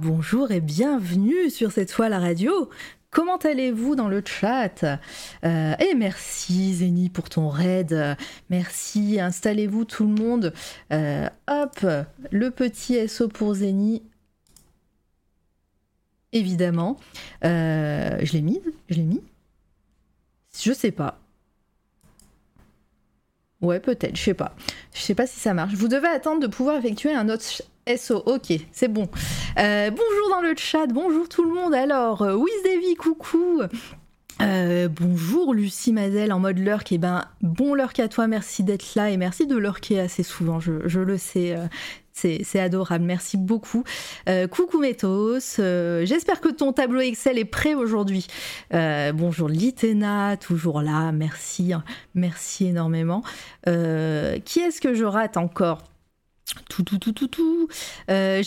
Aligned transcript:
bonjour 0.00 0.50
et 0.50 0.60
bienvenue 0.60 1.50
sur 1.50 1.72
cette 1.72 1.92
fois 1.92 2.08
la 2.08 2.18
radio. 2.18 2.70
Comment 3.10 3.36
allez-vous 3.36 3.96
dans 3.96 4.08
le 4.08 4.22
chat? 4.24 4.84
Euh, 5.44 5.74
Et 5.78 5.94
merci 5.94 6.74
Zeni 6.74 7.10
pour 7.10 7.28
ton 7.28 7.48
raid. 7.48 8.16
Merci, 8.48 9.20
installez-vous 9.20 9.84
tout 9.84 10.04
le 10.04 10.14
monde. 10.14 10.54
Euh, 10.92 11.28
hop, 11.48 11.84
le 12.30 12.50
petit 12.50 13.06
SO 13.08 13.28
pour 13.28 13.54
Zeni. 13.54 14.02
Évidemment. 16.32 16.96
Euh, 17.44 18.18
je 18.22 18.32
l'ai 18.32 18.42
mis 18.42 18.60
Je 18.88 18.94
l'ai 18.94 19.02
mis 19.02 19.22
Je 20.58 20.72
sais 20.72 20.92
pas. 20.92 21.18
Ouais, 23.60 23.80
peut-être, 23.80 24.16
je 24.16 24.22
sais 24.22 24.34
pas. 24.34 24.54
Je 24.94 25.00
sais 25.00 25.14
pas 25.14 25.26
si 25.26 25.38
ça 25.38 25.52
marche. 25.52 25.74
Vous 25.74 25.88
devez 25.88 26.08
attendre 26.08 26.40
de 26.40 26.46
pouvoir 26.46 26.76
effectuer 26.76 27.12
un 27.12 27.28
autre 27.28 27.44
SO. 27.96 28.22
Ok, 28.26 28.52
c'est 28.72 28.88
bon. 28.88 29.08
Euh, 29.58 29.90
bonjour 29.90 30.30
dans 30.30 30.40
le 30.40 30.54
chat, 30.56 30.86
bonjour 30.86 31.28
tout 31.28 31.44
le 31.44 31.54
monde. 31.54 31.74
Alors, 31.74 32.22
euh, 32.22 32.34
Wiz 32.34 32.52
coucou. 32.98 33.62
Euh, 34.40 34.88
bonjour 34.88 35.52
Lucie 35.52 35.92
Mazel 35.92 36.32
en 36.32 36.40
mode 36.40 36.58
lurk, 36.58 36.92
eh 36.92 36.98
ben 36.98 37.26
bon 37.42 37.74
lurk 37.74 38.00
à 38.00 38.08
toi, 38.08 38.26
merci 38.26 38.64
d'être 38.64 38.94
là 38.94 39.10
et 39.10 39.18
merci 39.18 39.46
de 39.46 39.54
lurker 39.54 40.00
assez 40.00 40.22
souvent, 40.22 40.60
je, 40.60 40.98
le 40.98 41.18
sais, 41.18 41.56
c'est 42.14 42.58
adorable, 42.58 43.04
merci 43.04 43.36
beaucoup. 43.36 43.84
coucou 44.50 44.78
Métos, 44.78 45.56
j'espère 45.58 46.40
que 46.40 46.48
ton 46.48 46.72
tableau 46.72 47.00
Excel 47.00 47.38
est 47.38 47.44
prêt 47.44 47.74
aujourd'hui. 47.74 48.28
bonjour 48.70 49.50
Litena, 49.50 50.38
toujours 50.38 50.80
là, 50.80 51.12
merci, 51.12 51.72
merci 52.14 52.68
énormément. 52.68 53.22
qui 53.66 54.60
est-ce 54.60 54.80
que 54.80 54.94
je 54.94 55.04
rate 55.04 55.36
encore? 55.36 55.82
Tout, 56.68 56.82
tout, 56.82 56.98
tout, 56.98 57.12
tout, 57.12 57.28
tout. 57.28 57.68
Euh, 58.10 58.42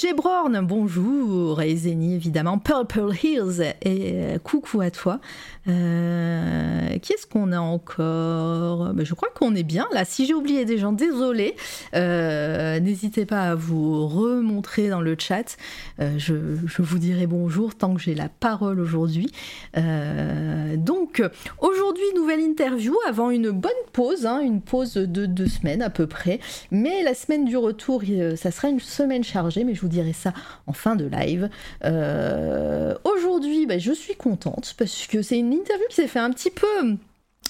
bonjour. 0.62 1.62
Et 1.62 1.76
Zeni, 1.76 2.16
évidemment. 2.16 2.58
Purple 2.60 3.12
Hills, 3.24 3.62
et 3.82 4.12
euh, 4.14 4.40
coucou 4.40 4.82
à 4.82 4.92
toi. 4.92 5.20
Euh, 5.68 6.98
qui 7.00 7.14
est-ce 7.14 7.26
qu'on 7.26 7.52
a 7.52 7.60
encore? 7.60 8.94
Ben, 8.94 9.06
Je 9.06 9.14
crois 9.14 9.30
qu'on 9.34 9.56
est 9.56 9.64
bien 9.64 9.88
là. 9.94 10.06
Si 10.06 10.26
j'ai 10.26 10.34
oublié 10.34 10.66
des 10.66 10.78
gens, 10.78 10.92
désolé. 10.92 11.56
Euh, 11.96 12.80
n'hésitez 12.80 13.26
pas 13.26 13.52
à 13.52 13.56
vous 13.56 14.08
remontrer 14.08 14.90
dans 14.90 15.02
le 15.02 15.16
chat. 15.18 15.58
Je, 16.00 16.34
vous 16.80 17.00
dirai 17.00 17.28
bonjour 17.28 17.76
tant 17.76 17.94
que 17.94 18.02
j'ai 18.02 18.16
la 18.16 18.30
parole 18.30 18.80
aujourd'hui. 18.80 19.32
donc, 19.76 21.24
aujourd'hui, 21.60 22.04
nouvelle 22.16 22.42
interview 22.42 22.96
avant 23.08 23.30
une 23.30 23.52
bonne 23.52 23.72
pause, 23.94 24.26
hein, 24.26 24.42
une 24.42 24.62
pause 24.62 24.94
de 24.94 25.26
deux 25.26 25.48
semaines 25.48 25.82
à 25.82 25.90
peu 25.90 26.08
près. 26.08 26.40
Mais 26.72 27.04
la 27.04 27.14
semaine 27.14 27.46
du 27.46 27.58
retour 27.58 28.04
euh, 28.12 28.36
ça 28.36 28.52
sera 28.52 28.70
une 28.70 28.80
semaine 28.80 29.24
chargée, 29.24 29.64
mais 29.64 29.74
je 29.74 29.82
vous 29.82 29.88
dirai 29.88 30.14
ça 30.14 30.34
en 30.68 30.74
fin 30.74 30.96
de 30.96 31.06
live. 31.06 31.50
Euh, 31.86 32.96
aujourd'hui, 33.04 33.66
bah, 33.66 33.78
je 33.78 33.92
suis 33.92 34.16
contente 34.16 34.76
parce 34.78 35.08
que 35.08 35.22
c'est 35.22 35.38
une 35.38 35.53
interview 35.54 35.86
qui 35.90 35.96
s'est 35.96 36.08
fait 36.08 36.20
un 36.20 36.32
petit 36.32 36.52
peu 36.52 36.98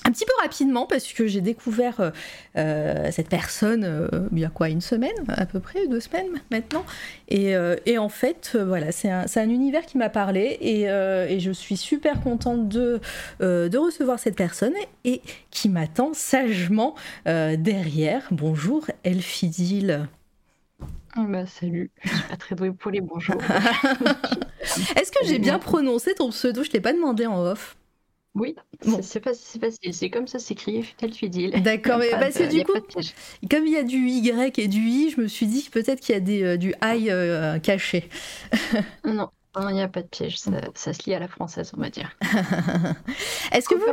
un 0.05 0.11
petit 0.11 0.25
peu 0.25 0.33
rapidement 0.41 0.85
parce 0.85 1.11
que 1.13 1.27
j'ai 1.27 1.41
découvert 1.41 1.99
euh, 1.99 2.11
euh, 2.57 3.09
cette 3.11 3.29
personne 3.29 3.83
euh, 3.83 4.07
il 4.31 4.39
y 4.39 4.45
a 4.45 4.49
quoi 4.49 4.69
une 4.69 4.81
semaine 4.81 5.13
à 5.29 5.45
peu 5.45 5.59
près 5.59 5.87
deux 5.87 5.99
semaines 5.99 6.41
maintenant. 6.51 6.85
Et, 7.29 7.53
en 7.97 8.09
fait 8.09 8.57
voilà 8.59 8.91
c'est 8.91 9.09
un, 9.09 9.25
un, 9.33 9.49
univers 9.49 9.85
qui 9.85 9.97
m'a 9.97 10.09
parlé 10.09 10.57
et, 10.61 10.83
et, 10.83 11.39
je 11.39 11.51
suis 11.51 11.77
super 11.77 12.21
contente 12.21 12.67
de, 12.67 12.99
de 13.39 13.77
recevoir 13.77 14.19
cette 14.19 14.35
personne 14.35 14.73
et, 15.05 15.21
qui 15.51 15.69
m'attend 15.69 16.13
sagement 16.13 16.95
derrière. 17.25 18.27
Bonjour 18.31 18.85
Elfidil. 19.03 20.07
Ah 21.15 21.25
bah 21.29 21.45
salut, 21.45 21.91
je 22.03 22.09
suis 22.09 22.23
pas 22.23 22.35
très 22.35 22.55
douée 22.55 22.71
pour 22.71 22.91
les 22.91 22.99
bonjours. 22.99 23.37
Est-ce 24.95 25.11
que 25.11 25.25
j'ai 25.25 25.39
bien 25.39 25.59
prononcé 25.59 26.15
ton 26.15 26.29
pseudo? 26.31 26.63
Je 26.63 26.71
t'ai 26.71 26.81
pas 26.81 26.93
demandé 26.93 27.27
en 27.27 27.39
off. 27.39 27.77
Oui, 28.35 28.55
c'est 29.01 29.23
facile, 29.23 29.93
c'est 29.93 30.09
comme 30.09 30.27
ça 30.27 30.39
c'est 30.39 30.53
écrit, 30.53 30.83
Fidil. 31.13 31.51
D'accord, 31.63 31.99
mais 31.99 32.09
parce 32.09 32.35
que 32.35 32.49
du 32.49 32.63
coup, 32.63 32.73
comme 33.49 33.67
il 33.67 33.73
y 33.73 33.77
a 33.77 33.83
du 33.83 33.97
Y 33.97 34.57
et 34.57 34.67
du 34.67 34.79
I, 34.79 35.11
je 35.11 35.21
me 35.21 35.27
suis 35.27 35.45
dit 35.45 35.69
peut-être 35.71 35.99
qu'il 35.99 36.13
y 36.13 36.17
a 36.17 36.21
des, 36.21 36.43
euh, 36.43 36.57
du 36.57 36.73
I 36.83 37.11
euh, 37.11 37.59
caché. 37.59 38.09
non, 39.05 39.29
il 39.69 39.75
n'y 39.75 39.83
a 39.83 39.87
pas 39.87 40.01
de 40.01 40.07
piège, 40.07 40.39
ça, 40.39 40.93
se 40.93 41.03
lie 41.05 41.13
à 41.13 41.19
la 41.19 41.27
française, 41.27 41.71
on 41.77 41.81
va 41.81 41.89
dire. 41.89 42.17
Est-ce 43.51 43.69
que, 43.69 43.75
vous 43.75 43.85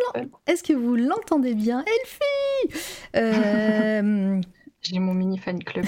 est 0.46 0.66
que 0.66 0.72
vous 0.72 0.96
l'entendez 0.96 1.54
bien 1.54 1.84
Elfie? 1.84 2.80
Euh... 3.16 4.40
J'ai 4.80 4.98
mon 4.98 5.12
mini 5.12 5.36
fan 5.36 5.62
club. 5.62 5.84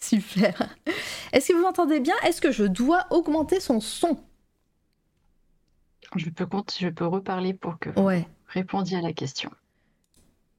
Super. 0.00 0.74
Est-ce 1.32 1.48
que 1.48 1.52
vous 1.52 1.62
m'entendez 1.62 2.00
bien? 2.00 2.14
Est-ce 2.24 2.40
que 2.40 2.50
je 2.50 2.64
dois 2.64 3.06
augmenter 3.10 3.60
son 3.60 3.80
son? 3.80 4.18
Je 6.14 6.30
peux, 6.30 6.46
je 6.78 6.88
peux 6.88 7.06
reparler 7.06 7.54
pour 7.54 7.78
que 7.78 7.90
vous 7.90 8.24
répondiez 8.48 8.98
à 8.98 9.00
la 9.02 9.12
question. 9.12 9.50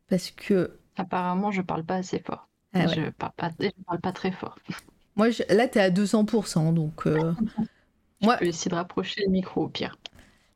Parce 0.09 0.31
que. 0.31 0.77
Apparemment, 0.95 1.51
je 1.51 1.61
parle 1.61 1.83
pas 1.83 1.95
assez 1.95 2.19
fort. 2.19 2.47
Ah 2.73 2.87
je, 2.87 3.09
parle 3.11 3.31
pas, 3.37 3.51
parle 3.85 4.01
pas 4.01 4.11
très 4.11 4.31
fort. 4.31 4.57
Moi, 5.15 5.29
là, 5.49 5.67
tu 5.67 5.79
es 5.79 5.81
à 5.81 5.89
200%, 5.89 6.73
donc. 6.73 7.07
Euh... 7.07 7.33
je 8.21 8.37
peux 8.37 8.45
essayer 8.45 8.69
de 8.69 8.75
rapprocher 8.75 9.23
le 9.25 9.31
micro 9.31 9.63
au 9.63 9.69
pire. 9.69 9.95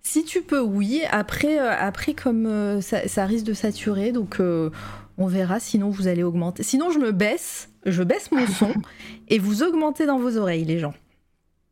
Si 0.03 0.25
tu 0.25 0.41
peux, 0.41 0.62
oui. 0.62 1.03
Après, 1.09 1.59
euh, 1.59 1.72
après 1.72 2.13
comme 2.13 2.46
euh, 2.46 2.81
ça, 2.81 3.25
risque 3.25 3.46
de 3.46 3.53
saturer, 3.53 4.12
donc 4.12 4.40
euh, 4.40 4.69
on 5.18 5.28
verra. 5.28 5.59
Sinon, 5.59 5.90
vous 5.90 6.08
allez 6.08 6.23
augmenter. 6.23 6.63
Sinon, 6.63 6.91
je 6.91 7.00
me 7.00 7.12
baisse, 7.12 7.69
je 7.85 8.03
baisse 8.03 8.31
mon 8.31 8.46
son 8.47 8.73
et 9.28 9.40
vous 9.40 9.63
augmentez 9.63 10.06
dans 10.06 10.18
vos 10.18 10.38
oreilles, 10.38 10.66
les 10.66 10.79
gens. 10.79 10.94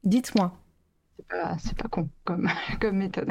Dites-moi. 0.03 0.58
C'est 1.59 1.77
pas, 1.77 1.87
con 1.89 2.09
comme, 2.23 2.49
comme 2.81 2.97
méthode. 2.97 3.29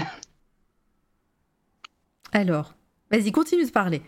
Alors, 2.32 2.74
vas-y, 3.10 3.32
continue 3.32 3.64
de 3.64 3.70
parler. 3.70 4.02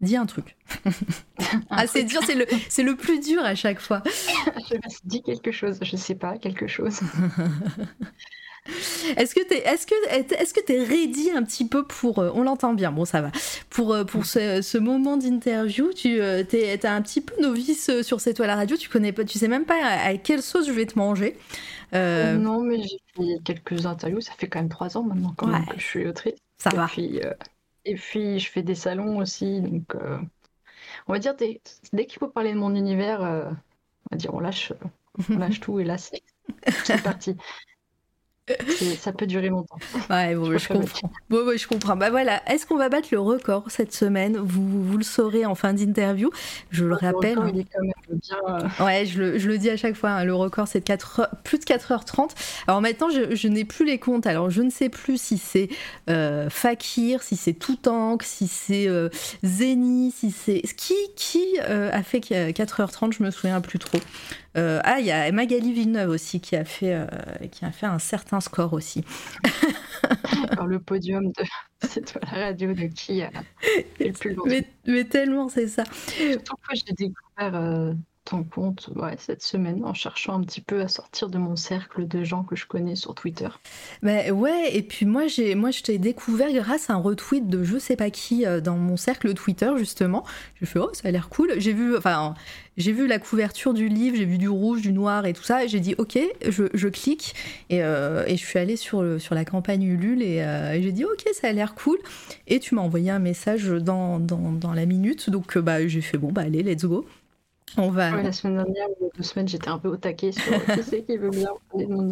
Dis 0.00 0.16
un 0.16 0.26
truc. 0.26 0.56
ah, 1.70 1.86
c'est 1.86 2.04
dur, 2.04 2.20
c'est 2.24 2.34
le, 2.34 2.46
c'est 2.68 2.82
le 2.82 2.96
plus 2.96 3.18
dur 3.18 3.42
à 3.42 3.54
chaque 3.54 3.80
fois. 3.80 4.02
je 4.06 4.98
dis 5.04 5.22
quelque 5.22 5.50
chose, 5.50 5.78
je 5.82 5.96
sais 5.96 6.14
pas, 6.14 6.36
quelque 6.38 6.66
chose. 6.66 7.00
Est-ce 9.16 9.34
que 9.34 9.46
t'es, 9.46 9.58
est-ce 9.58 9.86
que, 9.86 9.94
est-ce 10.34 10.54
que 10.54 10.60
t'es 10.60 10.82
ready 10.82 11.30
un 11.30 11.42
petit 11.42 11.66
peu 11.66 11.84
pour, 11.84 12.18
euh, 12.18 12.30
on 12.34 12.42
l'entend 12.42 12.74
bien, 12.74 12.92
bon 12.92 13.04
ça 13.04 13.20
va, 13.20 13.30
pour 13.70 13.92
euh, 13.92 14.04
pour 14.04 14.26
ce, 14.26 14.62
ce 14.62 14.78
moment 14.78 15.16
d'interview, 15.16 15.92
tu 15.92 16.20
euh, 16.20 16.42
t'es, 16.42 16.84
un 16.86 17.02
petit 17.02 17.20
peu 17.20 17.34
novice 17.40 18.02
sur 18.02 18.20
cette 18.20 18.36
toile 18.36 18.50
à 18.50 18.56
radio, 18.56 18.76
tu 18.76 18.88
connais 18.88 19.12
pas, 19.12 19.24
tu 19.24 19.38
sais 19.38 19.48
même 19.48 19.64
pas 19.64 19.76
à, 19.82 20.16
quelle 20.16 20.42
sauce 20.42 20.66
je 20.66 20.72
vais 20.72 20.86
te 20.86 20.98
manger. 20.98 21.36
Non, 21.92 22.62
mais 22.62 22.82
j'ai 22.82 22.98
fait 23.14 23.42
quelques 23.44 23.86
interviews, 23.86 24.20
ça 24.20 24.32
fait 24.36 24.48
quand 24.48 24.60
même 24.60 24.68
trois 24.68 24.96
ans 24.96 25.02
maintenant 25.02 25.34
quand 25.36 25.46
même 25.46 25.66
que 25.66 25.78
je 25.78 25.84
suis 25.84 26.06
autrice. 26.06 26.34
Ça 26.58 26.70
et 26.72 26.76
va. 26.76 26.86
Puis, 26.86 27.20
et 27.84 27.94
puis 27.94 28.38
je 28.38 28.50
fais 28.50 28.62
des 28.62 28.74
salons 28.74 29.18
aussi, 29.18 29.60
donc 29.60 29.94
on 31.06 31.12
va 31.12 31.18
dire 31.18 31.34
dès, 31.36 31.60
dès 31.92 32.06
qu'il 32.06 32.18
faut 32.18 32.28
parler 32.28 32.52
de 32.52 32.58
mon 32.58 32.74
univers, 32.74 33.20
on 33.20 34.14
va 34.14 34.16
dire 34.16 34.34
on 34.34 34.40
lâche, 34.40 34.72
on 35.30 35.38
lâche 35.38 35.60
tout 35.60 35.80
et 35.80 35.84
là 35.84 35.96
c'est 35.98 36.22
parti 37.02 37.36
ça 39.00 39.12
peut 39.12 39.26
durer 39.26 39.48
longtemps. 39.48 39.76
Ouais, 40.08 40.34
bon, 40.34 40.56
je, 40.56 40.68
comprends. 40.68 41.10
Bon, 41.28 41.56
je 41.56 41.66
comprends. 41.66 41.96
Bah 41.96 42.10
voilà, 42.10 42.42
est-ce 42.50 42.64
qu'on 42.64 42.76
va 42.76 42.88
battre 42.88 43.08
le 43.10 43.18
record 43.18 43.64
cette 43.68 43.92
semaine? 43.92 44.36
Vous, 44.36 44.84
vous 44.84 44.96
le 44.96 45.04
saurez 45.04 45.44
en 45.44 45.54
fin 45.54 45.72
d'interview. 45.72 46.30
Je 46.70 46.84
le 46.84 46.94
rappelle. 46.94 47.38
il 47.52 47.60
est 47.60 47.64
quand 47.64 47.82
même 47.82 48.20
bien. 48.20 48.36
Euh, 48.48 48.84
ouais, 48.84 49.04
je 49.04 49.18
le, 49.18 49.38
je 49.38 49.48
le, 49.48 49.58
dis 49.58 49.68
à 49.68 49.76
chaque 49.76 49.96
fois. 49.96 50.10
Hein, 50.10 50.24
le 50.24 50.34
record, 50.34 50.68
c'est 50.68 50.84
plus 51.42 51.58
de 51.58 51.64
4h30. 51.64 52.30
Alors 52.68 52.80
maintenant, 52.80 53.08
je, 53.10 53.34
je 53.34 53.48
n'ai 53.48 53.64
plus 53.64 53.84
les 53.84 53.98
comptes. 53.98 54.26
Alors 54.26 54.50
je 54.50 54.62
ne 54.62 54.70
sais 54.70 54.88
plus 54.88 55.20
si 55.20 55.38
c'est 55.38 55.68
euh, 56.08 56.48
Fakir, 56.48 57.22
si 57.22 57.36
c'est 57.36 57.54
Toutank, 57.54 58.22
si 58.22 58.46
c'est 58.46 58.86
euh, 58.88 59.08
Zeni, 59.44 60.12
si 60.12 60.30
c'est. 60.30 60.62
Qui, 60.76 60.94
qui 61.16 61.58
euh, 61.68 61.90
a 61.92 62.02
fait 62.02 62.20
4h30 62.20 63.12
Je 63.12 63.22
me 63.22 63.30
souviens 63.30 63.60
plus 63.60 63.78
trop. 63.78 63.98
Euh, 64.56 64.80
ah, 64.84 65.00
il 65.00 65.06
y 65.06 65.10
a 65.10 65.30
Magali 65.32 65.72
Villeneuve 65.72 66.10
aussi 66.10 66.40
qui 66.40 66.56
a 66.56 66.64
fait, 66.64 66.94
euh, 66.94 67.06
qui 67.50 67.64
a 67.64 67.70
fait 67.70 67.86
un 67.86 67.98
certain 67.98 68.40
score 68.40 68.72
aussi. 68.72 69.04
Alors, 70.50 70.66
le 70.66 70.80
podium 70.80 71.30
de 71.32 71.44
la 72.22 72.46
radio 72.46 72.72
de 72.72 72.86
qui 72.86 73.22
a 73.22 73.30
le 74.00 74.12
plus 74.12 74.34
long. 74.34 74.44
Mais, 74.86 75.04
tellement, 75.04 75.48
c'est 75.48 75.68
ça. 75.68 75.84
Surtout 76.08 76.56
que 76.56 76.74
j'ai 76.74 76.92
découvert 76.94 77.94
ton 78.26 78.42
compte 78.42 78.90
ouais, 78.96 79.16
cette 79.18 79.42
semaine 79.42 79.84
en 79.84 79.94
cherchant 79.94 80.34
un 80.34 80.42
petit 80.42 80.60
peu 80.60 80.80
à 80.80 80.88
sortir 80.88 81.28
de 81.28 81.38
mon 81.38 81.56
cercle 81.56 82.06
de 82.06 82.24
gens 82.24 82.42
que 82.42 82.56
je 82.56 82.66
connais 82.66 82.96
sur 82.96 83.14
Twitter. 83.14 83.48
Bah 84.02 84.30
ouais, 84.30 84.76
et 84.76 84.82
puis 84.82 85.06
moi, 85.06 85.28
j'ai, 85.28 85.54
moi 85.54 85.70
je 85.70 85.82
t'ai 85.82 85.98
découvert 85.98 86.52
grâce 86.52 86.90
à 86.90 86.94
un 86.94 86.96
retweet 86.96 87.48
de 87.48 87.62
je 87.62 87.78
sais 87.78 87.96
pas 87.96 88.10
qui 88.10 88.44
euh, 88.44 88.60
dans 88.60 88.76
mon 88.76 88.96
cercle 88.96 89.32
Twitter 89.32 89.70
justement. 89.78 90.24
J'ai 90.60 90.66
fait 90.66 90.80
oh 90.80 90.90
ça 90.92 91.08
a 91.08 91.10
l'air 91.10 91.28
cool. 91.28 91.52
J'ai 91.58 91.72
vu, 91.72 91.96
enfin 91.96 92.34
j'ai 92.76 92.92
vu 92.92 93.06
la 93.06 93.18
couverture 93.18 93.72
du 93.72 93.88
livre, 93.88 94.16
j'ai 94.16 94.24
vu 94.24 94.38
du 94.38 94.48
rouge, 94.48 94.82
du 94.82 94.92
noir 94.92 95.24
et 95.24 95.32
tout 95.32 95.44
ça. 95.44 95.66
J'ai 95.66 95.80
dit 95.80 95.94
ok, 95.96 96.18
je, 96.48 96.88
clique 96.88 97.34
et, 97.70 97.82
euh, 97.82 98.24
et, 98.26 98.36
je 98.36 98.44
suis 98.44 98.58
allée 98.58 98.76
sur, 98.76 99.20
sur 99.20 99.34
la 99.34 99.44
campagne 99.44 99.84
Ulule 99.84 100.22
et, 100.22 100.42
euh, 100.42 100.72
et 100.72 100.82
j'ai 100.82 100.92
dit 100.92 101.04
ok 101.04 101.24
ça 101.32 101.48
a 101.48 101.52
l'air 101.52 101.74
cool. 101.74 101.98
Et 102.48 102.58
tu 102.58 102.74
m'as 102.74 102.82
envoyé 102.82 103.10
un 103.10 103.20
message 103.20 103.68
dans, 103.68 104.18
dans, 104.18 104.50
dans 104.52 104.72
la 104.72 104.84
minute, 104.84 105.30
donc 105.30 105.56
bah 105.58 105.86
j'ai 105.86 106.00
fait 106.00 106.18
bon 106.18 106.32
bah 106.32 106.42
allez 106.42 106.64
let's 106.64 106.84
go. 106.84 107.06
On 107.76 107.90
va... 107.90 108.10
la 108.22 108.32
semaine 108.32 108.56
dernière, 108.56 108.88
ou 109.00 109.10
deux 109.16 109.22
semaines, 109.22 109.48
j'étais 109.48 109.68
un 109.68 109.78
peu 109.78 109.88
au 109.88 109.96
taquet 109.96 110.32
sur 110.32 110.64
qui 110.66 110.82
c'est 110.82 111.02
qui 111.02 111.16
veut 111.16 111.30
bien 111.30 111.50
parler 111.70 111.86
de 111.86 111.92
mon, 111.94 112.10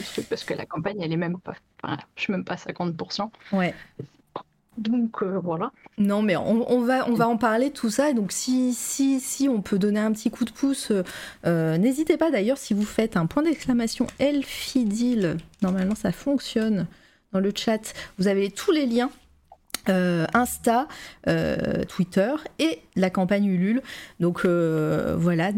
truc 0.00 0.28
parce 0.28 0.44
que 0.44 0.54
la 0.54 0.66
campagne, 0.66 1.00
elle 1.00 1.12
est 1.12 1.16
même 1.16 1.38
pas. 1.38 1.54
Enfin, 1.82 1.98
je 2.16 2.22
suis 2.22 2.32
même 2.32 2.44
pas 2.44 2.54
à 2.54 2.56
50%. 2.56 3.28
Ouais. 3.52 3.74
Donc 4.76 5.22
euh, 5.22 5.38
voilà. 5.38 5.70
Non, 5.98 6.22
mais 6.22 6.36
on, 6.36 6.68
on, 6.70 6.80
va, 6.80 7.08
on 7.08 7.14
va 7.14 7.28
en 7.28 7.36
parler 7.36 7.70
tout 7.70 7.90
ça. 7.90 8.12
Donc 8.12 8.32
si, 8.32 8.72
si, 8.74 9.20
si 9.20 9.48
on 9.48 9.62
peut 9.62 9.78
donner 9.78 10.00
un 10.00 10.12
petit 10.12 10.30
coup 10.30 10.44
de 10.44 10.50
pouce, 10.50 10.92
euh, 11.46 11.78
n'hésitez 11.78 12.16
pas 12.16 12.30
d'ailleurs 12.30 12.58
si 12.58 12.74
vous 12.74 12.84
faites 12.84 13.16
un 13.16 13.26
point 13.26 13.42
d'exclamation 13.42 14.06
Elfidil. 14.18 15.36
Normalement, 15.62 15.94
ça 15.94 16.10
fonctionne 16.10 16.86
dans 17.32 17.40
le 17.40 17.52
chat. 17.54 17.94
Vous 18.18 18.26
avez 18.26 18.50
tous 18.50 18.72
les 18.72 18.86
liens 18.86 19.10
euh, 19.90 20.24
Insta, 20.32 20.88
euh, 21.28 21.84
Twitter 21.84 22.32
et 22.58 22.78
la 22.96 23.10
campagne 23.10 23.44
Ulule. 23.44 23.82
Donc 24.18 24.42
euh, 24.44 25.14
voilà, 25.18 25.50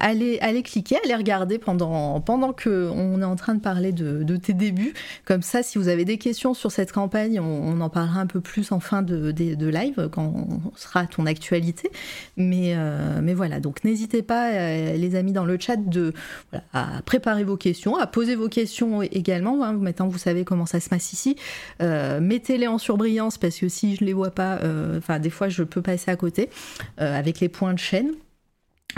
allez, 0.00 0.38
allez 0.40 0.62
cliquer, 0.62 0.96
allez 1.04 1.14
regarder 1.14 1.58
pendant, 1.58 2.20
pendant 2.20 2.52
qu'on 2.52 3.22
est 3.22 3.24
en 3.24 3.36
train 3.36 3.54
de 3.54 3.60
parler 3.60 3.92
de, 3.92 4.36
tes 4.36 4.54
débuts. 4.54 4.94
Comme 5.24 5.42
ça, 5.42 5.62
si 5.62 5.78
vous 5.78 5.88
avez 5.88 6.04
des 6.04 6.18
questions 6.18 6.54
sur 6.54 6.72
cette 6.72 6.90
campagne, 6.90 7.38
on, 7.38 7.80
en 7.80 7.90
parlera 7.90 8.20
un 8.20 8.26
peu 8.26 8.40
plus 8.40 8.72
en 8.72 8.80
fin 8.80 9.02
de, 9.02 9.30
live 9.30 10.08
quand 10.10 10.32
on 10.34 10.76
sera 10.76 11.00
à 11.00 11.06
ton 11.06 11.26
actualité. 11.26 11.90
Mais, 12.36 12.74
mais 13.22 13.34
voilà, 13.34 13.60
donc 13.60 13.84
n'hésitez 13.84 14.22
pas, 14.22 14.50
les 14.52 15.14
amis 15.14 15.32
dans 15.32 15.44
le 15.44 15.58
chat, 15.60 15.76
de, 15.76 16.12
à 16.72 17.02
préparer 17.04 17.44
vos 17.44 17.56
questions, 17.56 17.96
à 17.96 18.06
poser 18.06 18.34
vos 18.34 18.48
questions 18.48 19.02
également. 19.02 19.62
Hein. 19.62 19.74
Maintenant, 19.74 20.08
vous 20.08 20.18
savez 20.18 20.44
comment 20.44 20.66
ça 20.66 20.80
se 20.80 20.88
passe 20.88 21.12
ici. 21.12 21.36
Mettez-les 21.80 22.66
en 22.66 22.78
surbrillance 22.78 23.38
parce 23.38 23.58
que 23.58 23.59
que 23.60 23.68
si 23.68 23.96
je 23.96 24.04
les 24.04 24.12
vois 24.12 24.30
pas, 24.30 24.58
euh, 24.58 24.98
enfin 24.98 25.18
des 25.18 25.30
fois 25.30 25.48
je 25.48 25.62
peux 25.62 25.82
passer 25.82 26.10
à 26.10 26.16
côté 26.16 26.48
euh, 27.00 27.18
avec 27.18 27.40
les 27.40 27.48
points 27.48 27.74
de 27.74 27.78
chaîne. 27.78 28.12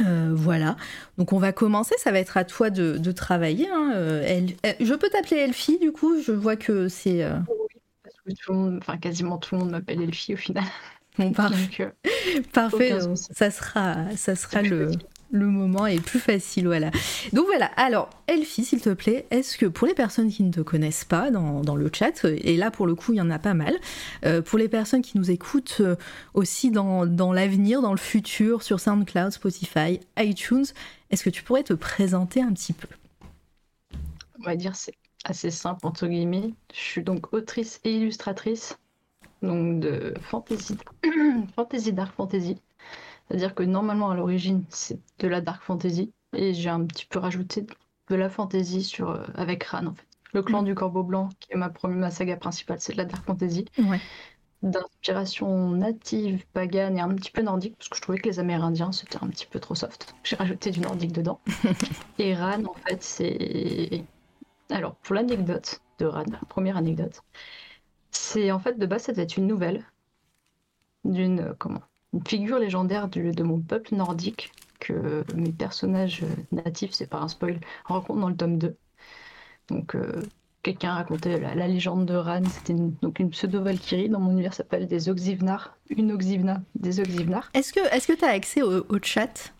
Euh, 0.01 0.31
voilà, 0.35 0.77
donc 1.19 1.35
on 1.35 1.39
va 1.39 1.53
commencer, 1.53 1.95
ça 1.99 2.13
va 2.13 2.19
être 2.19 2.39
à 2.39 2.45
toi 2.45 2.71
de, 2.71 3.13
travailler. 3.13 3.69
Hein. 3.71 3.93
je 4.81 4.95
peux 4.95 5.09
t'appeler 5.11 5.41
Elfie 5.41 5.79
du 5.79 5.93
coup, 5.93 6.23
je 6.23 6.33
vois 6.33 6.57
que 6.57 6.89
c'est... 6.89 7.27
Oui, 7.27 7.81
parce 8.03 8.17
que 8.25 8.33
tout 8.33 8.53
le 8.53 8.59
monde, 8.59 8.79
enfin 8.81 8.97
quasiment 8.97 9.37
tout 9.37 9.55
le 9.55 9.61
monde 9.61 9.71
m'appelle 9.71 10.01
Elfie 10.01 10.33
au 10.33 10.39
final. 10.39 10.65
Bon, 11.19 11.33
parfait, 11.35 11.93
parfait 12.55 12.99
ça 13.15 13.51
sera, 13.51 14.17
ça 14.17 14.35
sera 14.35 14.63
le, 14.63 14.93
le 15.33 15.47
moment 15.47 15.87
est 15.87 16.01
plus 16.01 16.21
facile, 16.21 16.67
voilà. 16.67 16.91
Donc 17.33 17.47
voilà, 17.47 17.67
alors 17.77 18.11
Elfie, 18.27 18.65
s'il 18.65 18.83
te 18.83 18.91
plaît, 18.91 19.27
est-ce 19.31 19.57
que 19.57 19.65
pour 19.65 19.87
les 19.87 19.95
personnes 19.95 20.31
qui 20.31 20.43
ne 20.43 20.53
te 20.53 20.61
connaissent 20.61 21.05
pas 21.05 21.31
dans, 21.31 21.75
le 21.75 21.91
chat, 21.93 22.25
et 22.25 22.57
là 22.57 22.71
pour 22.71 22.87
le 22.87 22.95
coup 22.95 23.15
il 23.15 23.17
y 23.17 23.21
en 23.21 23.31
a 23.31 23.39
pas 23.39 23.55
mal, 23.55 23.75
euh, 24.27 24.43
pour 24.43 24.59
les 24.59 24.69
personnes 24.69 25.01
qui 25.01 25.17
nous 25.17 25.31
écoutent 25.31 25.79
euh, 25.81 25.97
aussi 26.35 26.71
dans, 26.71 27.33
l'avenir, 27.33 27.81
dans 27.81 27.93
le 27.93 27.99
futur, 27.99 28.63
sur 28.63 28.79
SoundCloud, 28.79 29.33
Spotify, 29.33 30.01
iTunes, 30.19 30.67
est-ce 31.11 31.25
que 31.25 31.31
tu 31.31 31.43
pourrais 31.43 31.63
te 31.63 31.73
présenter 31.73 32.43
un 32.43 32.53
petit 32.53 32.75
peu? 32.75 32.89
On 34.39 34.45
va 34.45 34.55
dire 34.55 34.77
c'est 34.77 34.95
assez 35.25 35.51
simple 35.51 35.87
entre 35.87 36.07
guillemets. 36.07 36.51
Je 36.75 36.81
suis 36.81 37.03
donc 37.03 37.33
autrice 37.33 37.81
et 37.85 37.93
illustratrice 37.97 38.77
donc 39.41 39.81
de 39.81 40.15
fantasy, 40.21 40.77
fantasy 41.57 41.93
dark 41.93 42.15
fantasy. 42.15 42.59
C'est-à-dire 43.29 43.55
que 43.55 43.63
normalement, 43.63 44.11
à 44.11 44.15
l'origine, 44.15 44.65
c'est 44.69 44.99
de 45.19 45.29
la 45.29 45.41
dark 45.41 45.63
fantasy. 45.63 46.13
Et 46.35 46.55
j'ai 46.55 46.71
un 46.71 46.85
petit 46.85 47.07
peu 47.07 47.19
rajouté 47.19 47.67
de 48.09 48.15
la 48.15 48.29
fantasy 48.29 48.83
sur, 48.83 49.11
euh, 49.11 49.25
avec 49.35 49.65
Ran, 49.65 49.87
en 49.87 49.95
fait. 49.95 50.07
Le 50.33 50.43
clan 50.43 50.63
mm. 50.63 50.67
du 50.67 50.75
Corbeau 50.75 51.03
Blanc, 51.03 51.29
qui 51.41 51.53
est 51.53 51.57
ma, 51.57 51.69
première, 51.69 51.99
ma 51.99 52.11
saga 52.11 52.37
principale, 52.37 52.81
c'est 52.81 52.93
de 52.93 52.99
la 52.99 53.05
dark 53.05 53.25
fantasy. 53.25 53.67
D'inspiration 54.63 55.71
native, 55.71 56.45
pagane 56.53 56.97
et 56.97 57.01
un 57.01 57.13
petit 57.15 57.33
peu 57.33 57.43
nordique, 57.43 57.77
parce 57.77 57.89
que 57.89 57.97
je 57.97 58.03
trouvais 58.03 58.19
que 58.19 58.29
les 58.29 58.39
Amérindiens, 58.39 58.93
c'était 58.93 59.19
un 59.21 59.29
petit 59.29 59.47
peu 59.47 59.59
trop 59.59 59.75
soft. 59.75 60.15
J'ai 60.23 60.37
rajouté 60.37 60.71
du 60.71 60.81
nordique 60.81 61.13
dedans. 61.13 61.41
et 62.19 62.35
Ran, 62.35 62.65
en 62.65 62.75
fait, 62.87 63.03
c'est. 63.03 64.05
Alors, 64.71 64.95
pour 64.97 65.15
l'anecdote 65.15 65.81
de 65.99 66.07
Ran, 66.07 66.25
première 66.49 66.77
anecdote, 66.77 67.23
c'est 68.11 68.53
en 68.53 68.61
fait 68.61 68.79
de 68.79 68.87
base, 68.87 69.09
être 69.09 69.37
une 69.37 69.47
nouvelle 69.47 69.85
d'une. 71.05 71.55
Comment? 71.59 71.83
Une 72.13 72.27
figure 72.27 72.59
légendaire 72.59 73.09
de 73.09 73.43
mon 73.43 73.61
peuple 73.61 73.95
nordique 73.95 74.53
que 74.81 75.25
mes 75.35 75.53
personnages 75.53 76.25
natifs, 76.51 76.93
c'est 76.93 77.07
pas 77.07 77.19
un 77.19 77.29
spoil, 77.29 77.61
rencontrent 77.85 78.21
dans 78.21 78.29
le 78.29 78.37
tome 78.37 78.59
2. 78.59 78.77
Donc 79.69 79.95
euh, 79.95 80.23
quelqu'un 80.63 80.95
racontait 80.95 81.39
la, 81.39 81.69
légende 81.69 82.07
de 82.07 82.15
Ran, 82.15 82.43
c'était 82.45 82.73
une, 82.73 82.93
donc 83.01 83.21
une 83.21 83.31
pseudo-valkyrie, 83.31 84.09
dans 84.09 84.21
mon 84.21 84.33
univers 84.33 84.55
s'appelle 84.55 84.89
des 84.89 85.09
Oxivnar, 85.09 85.77
une 85.89 86.13
Oxivna, 86.13 86.63
des 86.75 87.01
Oxivnar. 87.01 87.51
Est-ce 87.55 87.73
que 87.73 87.81
est 87.81 88.17
tu 88.17 88.25
as 88.25 88.31
accès 88.31 88.63
au, 88.63 88.85
chat? 89.03 89.53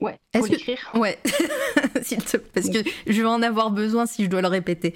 Ouais, 0.00 0.18
pour 0.32 0.46
l'écrire 0.46 0.90
Ouais, 0.94 1.18
parce 2.54 2.70
que 2.70 2.78
je 3.06 3.20
vais 3.20 3.28
en 3.28 3.42
avoir 3.42 3.72
besoin 3.72 4.06
si 4.06 4.24
je 4.24 4.30
dois 4.30 4.42
le 4.42 4.48
répéter. 4.48 4.94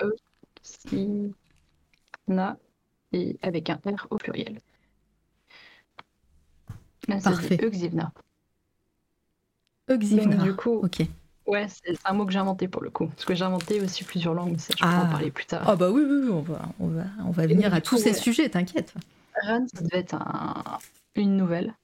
Oxivna 0.64 2.56
et 3.12 3.38
avec 3.42 3.70
un 3.70 3.80
R 3.84 4.06
au 4.10 4.16
pluriel. 4.16 4.60
Parfait. 7.22 7.58
Euxivna. 7.62 8.12
Euxivna. 9.88 10.36
du 10.36 10.54
coup, 10.54 10.80
ok. 10.84 11.02
Ouais, 11.46 11.66
c'est 11.68 11.98
un 12.04 12.12
mot 12.12 12.26
que 12.26 12.32
j'ai 12.32 12.38
inventé 12.38 12.68
pour 12.68 12.82
le 12.82 12.90
coup. 12.90 13.08
Parce 13.08 13.24
que 13.24 13.34
j'ai 13.34 13.44
inventé 13.44 13.80
aussi 13.80 14.04
plusieurs 14.04 14.34
langues, 14.34 14.52
mais 14.52 14.58
ça, 14.58 14.72
je 14.76 14.82
peux 14.82 14.88
en 14.88 15.00
ah. 15.06 15.08
parler 15.10 15.30
plus 15.32 15.46
tard. 15.46 15.64
Ah 15.66 15.74
bah 15.74 15.90
oui, 15.90 16.02
oui, 16.06 16.28
on 16.30 16.42
va, 16.42 16.60
on 16.78 16.86
va, 16.86 17.04
on 17.24 17.30
va 17.30 17.46
venir 17.46 17.74
à 17.74 17.80
tous 17.80 17.98
ces 17.98 18.14
sujets, 18.14 18.48
t'inquiète. 18.48 18.94
Ran, 19.42 19.66
ça 19.74 19.82
devait 19.82 19.98
être 19.98 20.16
une 21.16 21.36
nouvelle, 21.36 21.74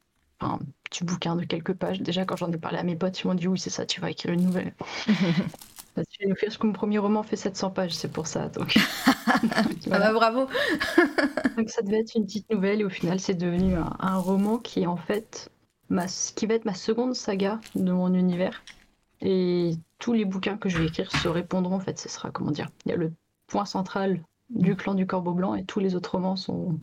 un 0.40 0.61
petit 0.84 1.05
bouquin 1.05 1.34
de 1.34 1.44
quelques 1.44 1.72
pages. 1.72 2.00
Déjà, 2.00 2.25
quand 2.25 2.37
j'en 2.37 2.52
ai 2.52 2.58
parlé 2.58 2.79
à 2.79 2.84
mes 2.84 2.94
potes, 2.94 3.20
ils 3.20 3.26
m'ont 3.26 3.34
dit 3.34 3.49
oui, 3.49 3.58
c'est 3.58 3.70
ça, 3.70 3.87
tu 3.87 4.00
vas 4.00 4.11
écrire 4.11 4.32
une 4.32 4.44
nouvelle. 4.44 4.72
Parce 5.96 6.58
que 6.58 6.66
mon 6.66 6.72
premier 6.75 6.98
roman 6.98 7.22
fait 7.22 7.37
700 7.37 7.70
pages, 7.70 7.94
c'est 7.94 8.12
pour 8.12 8.26
ça. 8.26 8.48
Donc... 8.48 8.76
ah 9.26 9.41
bah 9.86 10.12
bravo 10.12 10.46
Donc 11.56 11.70
ça 11.70 11.81
devait 11.82 12.00
être 12.00 12.15
une 12.15 12.26
petite 12.26 12.50
nouvelle 12.50 12.82
et 12.82 12.84
au 12.84 12.91
final 12.91 13.19
c'est 13.19 13.34
devenu 13.34 13.74
un, 13.74 14.19
roman 14.19 14.58
qui 14.58 14.82
est 14.82 14.86
en 14.86 14.98
fait 14.98 15.50
ma, 15.88 16.06
qui 16.06 16.46
va 16.46 16.55
être 16.55 16.67
ma 16.67 16.74
seconde 16.74 17.15
saga 17.15 17.60
de 17.74 17.93
mon 17.93 18.12
univers. 18.12 18.62
Et 19.22 19.72
tous 19.98 20.12
les 20.12 20.26
bouquins 20.26 20.58
que 20.58 20.69
je 20.69 20.79
vais 20.79 20.86
écrire 20.86 21.10
se 21.10 21.29
répondront 21.29 21.76
en 21.76 21.81
fait. 21.81 21.98
Ce 21.98 22.10
sera 22.10 22.31
comment 22.31 22.50
dire 22.50 22.69
Il 22.84 22.91
y 22.91 22.93
a 22.93 22.96
le 22.96 23.12
point 23.46 23.65
central 23.65 24.20
du 24.50 24.76
clan 24.76 24.94
du 24.94 25.06
Corbeau 25.06 25.32
Blanc 25.32 25.55
et 25.55 25.65
tous 25.65 25.81
les 25.81 25.94
autres 25.94 26.12
romans 26.12 26.36
sont 26.36 26.79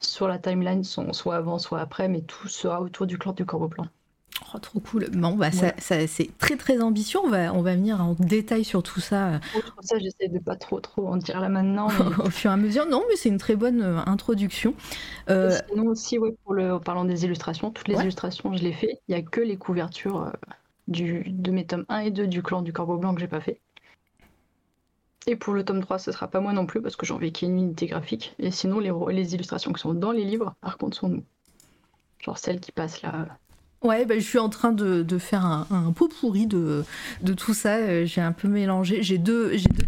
sur 0.00 0.28
la 0.28 0.38
timeline, 0.38 0.84
sont 0.84 1.14
soit 1.14 1.36
avant, 1.36 1.58
soit 1.58 1.80
après, 1.80 2.08
mais 2.08 2.20
tout 2.20 2.48
sera 2.48 2.82
autour 2.82 3.06
du 3.06 3.16
clan 3.18 3.32
du 3.32 3.46
Corbeau 3.46 3.68
Blanc. 3.68 3.86
Oh, 4.52 4.58
trop 4.58 4.80
cool. 4.80 5.08
Bon, 5.12 5.34
bah, 5.36 5.50
ça, 5.52 5.72
c'est 5.78 6.36
très 6.38 6.56
très 6.56 6.80
ambitieux. 6.80 7.20
On 7.22 7.28
va, 7.28 7.52
on 7.52 7.62
va 7.62 7.74
venir 7.74 8.00
en 8.00 8.14
détail 8.18 8.64
sur 8.64 8.82
tout 8.82 9.00
ça. 9.00 9.40
Autre 9.56 9.76
ça, 9.80 9.98
j'essaie 9.98 10.28
de 10.28 10.38
pas 10.38 10.56
trop 10.56 10.80
trop 10.80 11.06
en 11.08 11.16
dire 11.16 11.40
là 11.40 11.48
maintenant. 11.48 11.86
Au 12.24 12.30
fur 12.30 12.50
et 12.50 12.54
à 12.54 12.56
mesure, 12.56 12.86
non, 12.86 13.02
mais 13.08 13.16
c'est 13.16 13.28
une 13.28 13.38
très 13.38 13.56
bonne 13.56 13.82
euh, 13.82 13.98
introduction. 14.06 14.74
Euh... 15.30 15.56
Sinon 15.68 15.86
aussi, 15.86 16.18
ouais, 16.18 16.34
pour 16.44 16.54
le, 16.54 16.78
parlant 16.80 17.04
des 17.04 17.24
illustrations, 17.24 17.70
toutes 17.70 17.88
les 17.88 18.00
illustrations, 18.00 18.52
je 18.54 18.62
les 18.62 18.72
fais. 18.72 19.00
Il 19.08 19.12
y 19.12 19.18
a 19.18 19.22
que 19.22 19.40
les 19.40 19.56
couvertures 19.56 20.22
euh, 20.22 20.30
du, 20.88 21.24
de 21.28 21.50
mes 21.52 21.66
tomes 21.66 21.86
1 21.88 21.98
et 22.00 22.10
2 22.10 22.26
du 22.26 22.42
clan 22.42 22.62
du 22.62 22.72
Corbeau 22.72 22.96
Blanc 22.96 23.14
que 23.14 23.20
j'ai 23.20 23.28
pas 23.28 23.40
fait. 23.40 23.60
Et 25.26 25.36
pour 25.36 25.54
le 25.54 25.64
tome 25.64 25.80
3, 25.80 25.98
ce 25.98 26.12
sera 26.12 26.28
pas 26.28 26.40
moi 26.40 26.52
non 26.52 26.66
plus 26.66 26.82
parce 26.82 26.96
que 26.96 27.06
j'ai 27.06 27.14
envie 27.14 27.32
qu'il 27.32 27.48
y 27.48 27.50
ait 27.50 27.54
une 27.54 27.60
unité 27.60 27.86
graphique. 27.86 28.34
Et 28.38 28.50
sinon, 28.50 28.80
les, 28.80 28.92
les 29.14 29.34
illustrations 29.34 29.72
qui 29.72 29.80
sont 29.80 29.94
dans 29.94 30.12
les 30.12 30.24
livres, 30.24 30.54
par 30.60 30.76
contre, 30.76 30.96
sont 30.96 31.08
nous. 31.08 31.24
Genre 32.18 32.38
celles 32.38 32.60
qui 32.60 32.72
passent 32.72 33.02
là 33.02 33.26
Ouais, 33.84 34.06
bah, 34.06 34.14
je 34.14 34.24
suis 34.24 34.38
en 34.38 34.48
train 34.48 34.72
de, 34.72 35.18
faire 35.18 35.44
un, 35.44 35.92
pot 35.94 36.08
pourri 36.08 36.46
de, 36.46 36.84
de 37.20 37.32
tout 37.34 37.52
ça. 37.52 37.76
Euh, 37.76 38.06
j'ai 38.06 38.22
un 38.22 38.32
peu 38.32 38.48
mélangé. 38.48 39.02
J'ai 39.02 39.18
deux, 39.18 39.50
deux, 39.50 39.86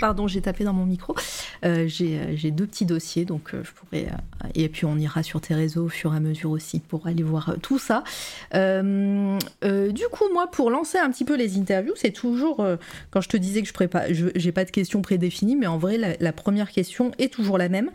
pardon, 0.00 0.26
j'ai 0.26 0.40
tapé 0.40 0.64
dans 0.64 0.72
mon 0.72 0.84
micro. 0.84 1.14
j'ai 1.62 2.50
deux 2.50 2.66
petits 2.66 2.84
dossiers, 2.84 3.24
donc 3.24 3.52
je 3.52 3.70
pourrais. 3.70 4.08
et 4.56 4.68
puis 4.68 4.86
on 4.86 4.98
ira 4.98 5.22
sur 5.22 5.40
tes 5.40 5.54
réseaux 5.54 5.84
au 5.84 5.88
fur 5.88 6.12
et 6.14 6.16
à 6.16 6.20
mesure 6.20 6.50
aussi 6.50 6.80
pour 6.80 7.06
aller 7.06 7.22
voir 7.22 7.54
tout 7.62 7.78
ça. 7.78 8.02
du 8.52 10.04
coup, 10.10 10.24
moi, 10.32 10.50
pour 10.50 10.70
lancer 10.70 10.98
un 10.98 11.10
petit 11.10 11.24
peu 11.24 11.36
les 11.36 11.58
interviews, 11.58 11.94
c'est 11.94 12.10
toujours. 12.10 12.66
quand 13.12 13.20
je 13.20 13.28
te 13.28 13.36
disais 13.36 13.62
que 13.62 13.68
je 13.68 13.72
prépare, 13.72 14.02
j'ai 14.08 14.52
pas 14.52 14.64
de 14.64 14.70
questions 14.72 15.00
prédéfinies, 15.00 15.54
mais 15.54 15.68
en 15.68 15.78
vrai, 15.78 16.18
la, 16.18 16.32
première 16.32 16.72
question 16.72 17.12
est 17.18 17.32
toujours 17.32 17.56
la 17.56 17.68
même. 17.68 17.90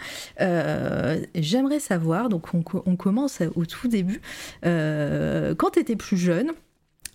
J'aimerais 1.36 1.82
savoir, 1.82 2.30
donc 2.30 2.54
on, 2.54 2.64
on, 2.86 2.96
commence 2.96 3.42
au 3.56 3.66
tout 3.66 3.90
début, 3.90 4.22
quand 5.58 5.72
tu 5.72 5.80
étais 5.80 5.96
plus 5.96 6.18
jeune, 6.18 6.54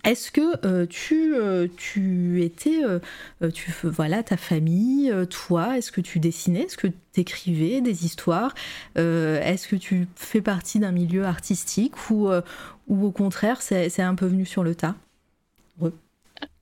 est-ce 0.05 0.31
que 0.31 0.65
euh, 0.65 0.85
tu, 0.85 1.35
euh, 1.35 1.67
tu 1.75 2.41
étais, 2.41 2.83
euh, 2.83 2.99
tu, 3.51 3.73
voilà, 3.83 4.23
ta 4.23 4.37
famille, 4.37 5.13
toi, 5.29 5.77
est-ce 5.77 5.91
que 5.91 5.99
tu 5.99 6.19
dessinais, 6.19 6.61
est-ce 6.61 6.77
que 6.77 6.87
tu 6.87 7.19
écrivais 7.19 7.81
des 7.81 8.05
histoires, 8.05 8.53
est-ce 8.95 9.67
que 9.67 9.75
tu 9.75 10.07
fais 10.15 10.41
partie 10.41 10.79
d'un 10.79 10.91
milieu 10.91 11.25
artistique 11.25 12.09
ou, 12.09 12.29
ou 12.87 13.05
au 13.05 13.11
contraire 13.11 13.61
c'est 13.61 14.01
un 14.01 14.15
peu 14.15 14.25
venu 14.25 14.45
sur 14.45 14.63
le 14.63 14.75
tas? 14.75 14.95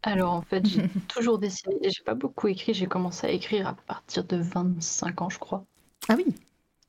Alors 0.02 0.34
en 0.34 0.42
fait 0.42 0.66
j'ai 0.66 0.88
toujours 1.08 1.38
dessiné 1.38 1.76
et 1.82 1.90
j'ai 1.90 2.04
pas 2.04 2.16
beaucoup 2.16 2.48
écrit, 2.48 2.74
j'ai 2.74 2.88
commencé 2.88 3.28
à 3.28 3.32
écrire 3.32 3.68
à 3.68 3.76
partir 3.76 4.24
de 4.24 4.38
25 4.38 5.22
ans 5.22 5.30
je 5.30 5.38
crois. 5.38 5.66
Ah 6.08 6.16
oui? 6.18 6.26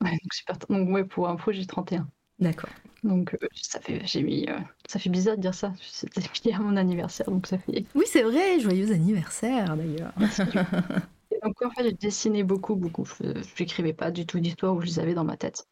Ouais, 0.01 0.17
donc, 0.47 0.69
donc 0.69 0.89
ouais, 0.89 1.03
pour 1.03 1.27
info 1.27 1.51
j'ai 1.51 1.65
31. 1.65 2.07
D'accord. 2.39 2.69
Donc 3.03 3.33
euh, 3.41 3.47
ça 3.53 3.79
fait 3.79 4.01
j'ai 4.05 4.23
mis 4.23 4.47
euh, 4.49 4.57
ça 4.87 4.99
fait 4.99 5.09
bizarre 5.09 5.37
de 5.37 5.41
dire 5.41 5.53
ça. 5.53 5.73
C'était 5.81 6.21
à 6.53 6.59
mon 6.59 6.75
anniversaire 6.77 7.29
donc 7.29 7.47
ça 7.47 7.57
fait. 7.57 7.85
Oui 7.95 8.05
c'est 8.07 8.23
vrai 8.23 8.59
joyeux 8.59 8.91
anniversaire 8.91 9.75
d'ailleurs. 9.75 10.13
donc 11.43 11.61
en 11.61 11.69
fait 11.71 11.83
j'ai 11.83 11.93
dessiné 11.93 12.43
beaucoup 12.43 12.75
beaucoup. 12.75 13.05
Je 13.05 13.33
n'écrivais 13.59 13.93
pas 13.93 14.11
du 14.11 14.25
tout 14.25 14.39
d'histoire 14.39 14.75
où 14.75 14.81
je 14.81 14.85
les 14.87 14.99
avais 14.99 15.13
dans 15.13 15.23
ma 15.25 15.37
tête. 15.37 15.67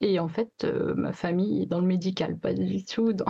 Et 0.00 0.18
en 0.18 0.28
fait 0.28 0.50
euh, 0.64 0.94
ma 0.94 1.12
famille 1.12 1.62
est 1.62 1.66
dans 1.66 1.80
le 1.80 1.86
médical 1.86 2.38
pas 2.38 2.54
du 2.54 2.84
tout 2.84 3.12
dans, 3.12 3.26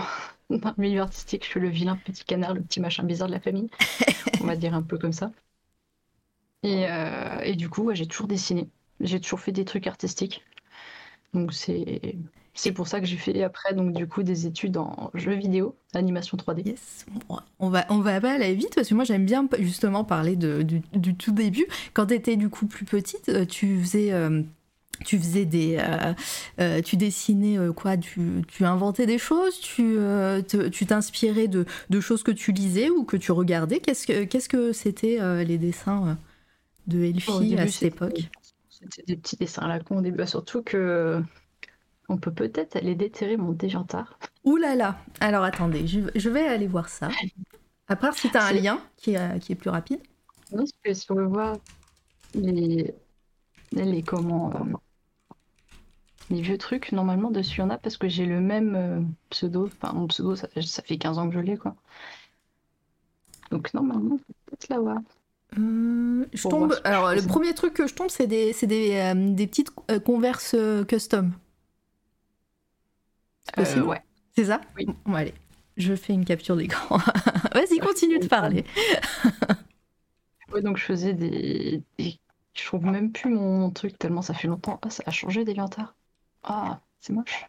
dans 0.51 0.75
le 0.77 0.83
milieu 0.83 1.01
artistique. 1.01 1.45
Je 1.45 1.51
suis 1.51 1.61
le 1.61 1.69
vilain 1.69 1.97
petit 1.97 2.25
canard 2.25 2.55
le 2.55 2.63
petit 2.63 2.81
machin 2.81 3.05
bizarre 3.05 3.29
de 3.29 3.35
la 3.35 3.41
famille. 3.41 3.71
on 4.41 4.47
va 4.47 4.57
dire 4.57 4.75
un 4.75 4.83
peu 4.83 4.99
comme 4.99 5.13
ça. 5.13 5.33
Et, 6.63 6.85
et 7.43 7.55
du 7.57 7.69
coup 7.69 7.93
j'ai 7.95 8.07
toujours 8.07 8.29
dessiné. 8.29 8.69
J'ai 9.01 9.21
toujours 9.21 9.41
fait 9.41 9.53
des 9.53 9.65
trucs 9.65 9.87
artistiques. 9.87 10.45
Donc 11.35 11.53
c'est 11.55 12.17
c'est 12.59 12.73
pour 12.73 12.89
ça 12.89 13.01
que 13.01 13.07
j'ai 13.07 13.17
fait 13.17 13.45
après 13.45 13.73
donc 13.73 13.93
du 13.93 14.09
coup 14.09 14.25
des 14.25 14.47
études 14.47 14.79
en 14.79 15.13
jeux 15.15 15.37
vidéo, 15.37 15.77
animation 15.95 16.37
3D. 16.37 16.67
Yes. 16.67 17.07
On 17.61 17.71
va 17.71 17.87
on 17.89 18.01
va 18.01 18.17
aller 18.17 18.55
vite 18.55 18.75
parce 18.75 18.89
que 18.89 18.95
moi 18.95 19.05
j'aime 19.05 19.25
bien 19.25 19.49
justement 19.61 20.03
parler 20.03 20.35
de, 20.35 20.63
du, 20.63 21.15
tout 21.15 21.31
début. 21.31 21.67
Quand 21.95 22.07
tu 22.07 22.15
étais 22.15 22.35
du 22.35 22.49
coup 22.49 22.67
plus 22.67 22.85
petite, 22.85 23.29
euh, 23.29 23.45
tu 23.45 23.81
faisais 23.81 24.13
euh, 24.13 24.43
tu 25.05 25.19
faisais 25.19 25.45
des 25.45 25.79
euh, 26.59 26.83
tu 26.83 26.97
dessinais 26.97 27.59
quoi 27.77 27.97
tu, 27.97 28.43
tu, 28.49 28.65
inventais 28.65 29.07
des 29.07 29.19
choses 29.19 29.61
tu 29.61 29.97
tu 30.73 30.87
t'inspirais 30.87 31.47
de, 31.47 31.65
de, 31.91 32.01
choses 32.01 32.25
que 32.25 32.33
tu 32.33 32.51
lisais 32.51 32.91
ou 32.91 33.05
que 33.05 33.17
tu 33.17 33.31
regardais 33.31 33.79
qu'est-ce 33.79 34.05
que 34.05 34.25
qu'est-ce 34.25 34.49
que 34.49 34.73
c'était 34.73 35.21
les 35.45 35.59
dessins 35.59 36.19
de 36.89 37.05
Elfie 37.05 37.57
à 37.57 37.69
cette 37.69 37.95
époque? 37.95 38.29
c'était 38.69 39.05
des 39.07 39.17
petits 39.17 39.37
dessins 39.37 39.63
à 39.63 39.69
la 39.69 39.79
con 39.79 39.99
au 39.99 40.03
début 40.03 40.27
surtout 40.27 40.65
que 40.65 41.23
on 42.09 42.17
peut 42.17 42.33
peut-être 42.33 42.77
aller 42.77 42.95
déterrer 42.95 43.37
mon 43.37 43.53
déjantard. 43.53 44.19
Ouh 44.45 44.57
là 44.57 44.75
là 44.75 44.99
Alors 45.21 45.45
attendez, 45.45 45.87
je, 45.87 46.29
vais 46.29 46.47
aller 46.47 46.67
voir 46.67 46.89
ça. 46.89 47.09
À 47.89 47.97
part 47.97 48.15
si 48.15 48.31
tu 48.31 48.37
as 48.37 48.47
un 48.47 48.53
lien 48.53 48.81
qui 48.97 49.15
est, 49.15 49.39
qui 49.41 49.53
est 49.53 49.57
plus 49.57 49.71
rapide. 49.71 50.01
Non, 50.53 50.59
parce 50.59 50.73
que 50.83 50.95
si 50.95 51.11
on 51.13 51.17
veut 51.17 51.27
voir 51.27 51.57
les, 52.35 52.95
les 53.73 54.03
comment 54.03 54.51
euh, 54.51 54.77
les 56.31 56.41
vieux 56.41 56.59
trucs, 56.59 56.93
normalement 56.93 57.31
dessus 57.31 57.59
il 57.59 57.61
y 57.61 57.65
en 57.65 57.71
a 57.71 57.79
parce 57.79 57.97
que 57.97 58.09
j'ai 58.09 58.27
le 58.27 58.41
même 58.41 58.75
euh, 58.77 59.01
pseudo. 59.31 59.67
Enfin, 59.67 59.93
mon 59.95 60.07
pseudo, 60.07 60.37
ça, 60.37 60.49
fait 60.49 60.99
15 60.99 61.19
ans 61.19 61.29
que 61.29 61.35
je 61.35 61.41
l'ai, 61.41 61.57
quoi. 61.57 61.75
Donc 63.51 63.73
normalement, 63.73 64.19
peut-être 64.47 64.69
l'avoir. 64.69 64.99
Euh, 65.59 66.27
je 66.35 66.49
tombe. 66.49 66.79
Alors, 66.85 67.15
le 67.15 67.23
premier 67.27 67.55
truc 67.55 67.73
que 67.73 67.87
je 67.87 67.95
tombe, 67.95 68.11
c'est 68.11 68.27
des, 68.27 68.55
des, 68.63 69.15
des, 69.15 69.47
petites 69.47 69.73
converses 70.05 70.55
custom. 70.87 71.33
Euh, 73.59 73.83
ouais. 73.83 74.03
C'est 74.37 74.47
ça 74.47 74.61
Oui. 74.77 74.87
Bon, 75.05 75.15
allez, 75.15 75.35
je 75.77 75.95
fais 75.95 76.13
une 76.13 76.25
capture 76.25 76.57
d'écran. 76.57 76.99
Vas-y, 77.55 77.79
continue 77.79 78.19
de 78.19 78.27
parler. 78.27 78.65
ouais, 80.53 80.63
donc 80.63 80.77
je 80.77 80.85
faisais 80.85 81.15
des, 81.15 81.83
Je 81.99 82.65
trouve 82.67 82.85
même 82.85 83.13
plus 83.13 83.31
mon 83.33 83.71
truc 83.71 83.99
tellement 83.99 84.23
ça 84.23 84.35
fait 84.35 84.49
longtemps. 84.49 84.79
Ah, 84.83 84.91
ça 84.91 85.03
a 85.07 85.11
changé 85.11 85.45
DeviantArt. 85.45 85.95
Ah, 86.43 86.81
c'est 87.01 87.13
moche. 87.13 87.47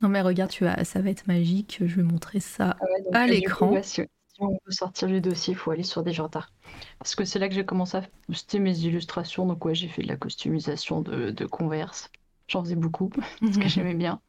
Non 0.00 0.08
mais 0.08 0.22
regarde, 0.22 0.50
tu 0.50 0.64
vas... 0.64 0.84
ça 0.84 1.00
va 1.00 1.10
être 1.10 1.26
magique. 1.26 1.78
Je 1.84 1.96
vais 1.96 2.02
montrer 2.02 2.40
ça 2.40 2.76
ah 3.12 3.20
à 3.20 3.26
l'écran. 3.26 3.74
si, 3.82 4.02
on 4.38 4.52
veut 4.52 4.72
sortir 4.72 5.08
du 5.08 5.20
dossier, 5.20 5.54
il 5.54 5.56
faut 5.56 5.72
aller 5.72 5.82
sur 5.82 6.04
DeviantArt. 6.04 6.52
Parce 7.00 7.14
que 7.16 7.24
c'est 7.24 7.40
là 7.40 7.48
que 7.48 7.54
j'ai 7.54 7.64
commencé 7.64 7.96
à 7.96 8.02
poster 8.28 8.60
mes 8.60 8.78
illustrations. 8.78 9.46
Donc 9.46 9.64
ouais, 9.64 9.74
j'ai 9.74 9.88
fait 9.88 10.02
de 10.02 10.08
la 10.08 10.16
customisation 10.16 11.00
de, 11.00 11.30
de 11.30 11.46
Converse. 11.46 12.10
J'en 12.46 12.62
faisais 12.62 12.76
beaucoup, 12.76 13.08
parce 13.40 13.58
que 13.58 13.68
j'aimais 13.68 13.94
bien. 13.94 14.20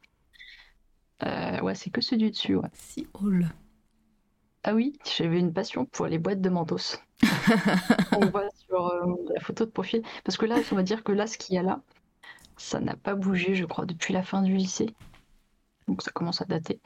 Euh, 1.24 1.60
ouais, 1.60 1.74
c'est 1.74 1.90
que 1.90 2.00
ceux 2.00 2.16
du 2.16 2.30
dessus, 2.30 2.56
ouais. 2.56 2.68
Si 2.72 3.06
all. 3.20 3.50
Ah 4.62 4.74
oui, 4.74 4.98
j'avais 5.16 5.38
une 5.38 5.52
passion 5.52 5.86
pour 5.86 6.06
les 6.06 6.18
boîtes 6.18 6.40
de 6.40 6.50
Mentos. 6.50 6.98
on 8.12 8.26
voit 8.26 8.48
sur 8.66 8.86
euh, 8.86 9.14
la 9.34 9.40
photo 9.40 9.64
de 9.64 9.70
profil. 9.70 10.02
Parce 10.24 10.36
que 10.36 10.46
là, 10.46 10.56
on 10.70 10.76
va 10.76 10.82
dire 10.82 11.02
que 11.02 11.12
là, 11.12 11.26
ce 11.26 11.38
qu'il 11.38 11.54
y 11.54 11.58
a 11.58 11.62
là, 11.62 11.80
ça 12.56 12.78
n'a 12.78 12.94
pas 12.94 13.14
bougé, 13.14 13.54
je 13.54 13.64
crois, 13.64 13.86
depuis 13.86 14.12
la 14.12 14.22
fin 14.22 14.42
du 14.42 14.54
lycée. 14.54 14.94
Donc 15.88 16.02
ça 16.02 16.10
commence 16.10 16.42
à 16.42 16.44
dater. 16.44 16.80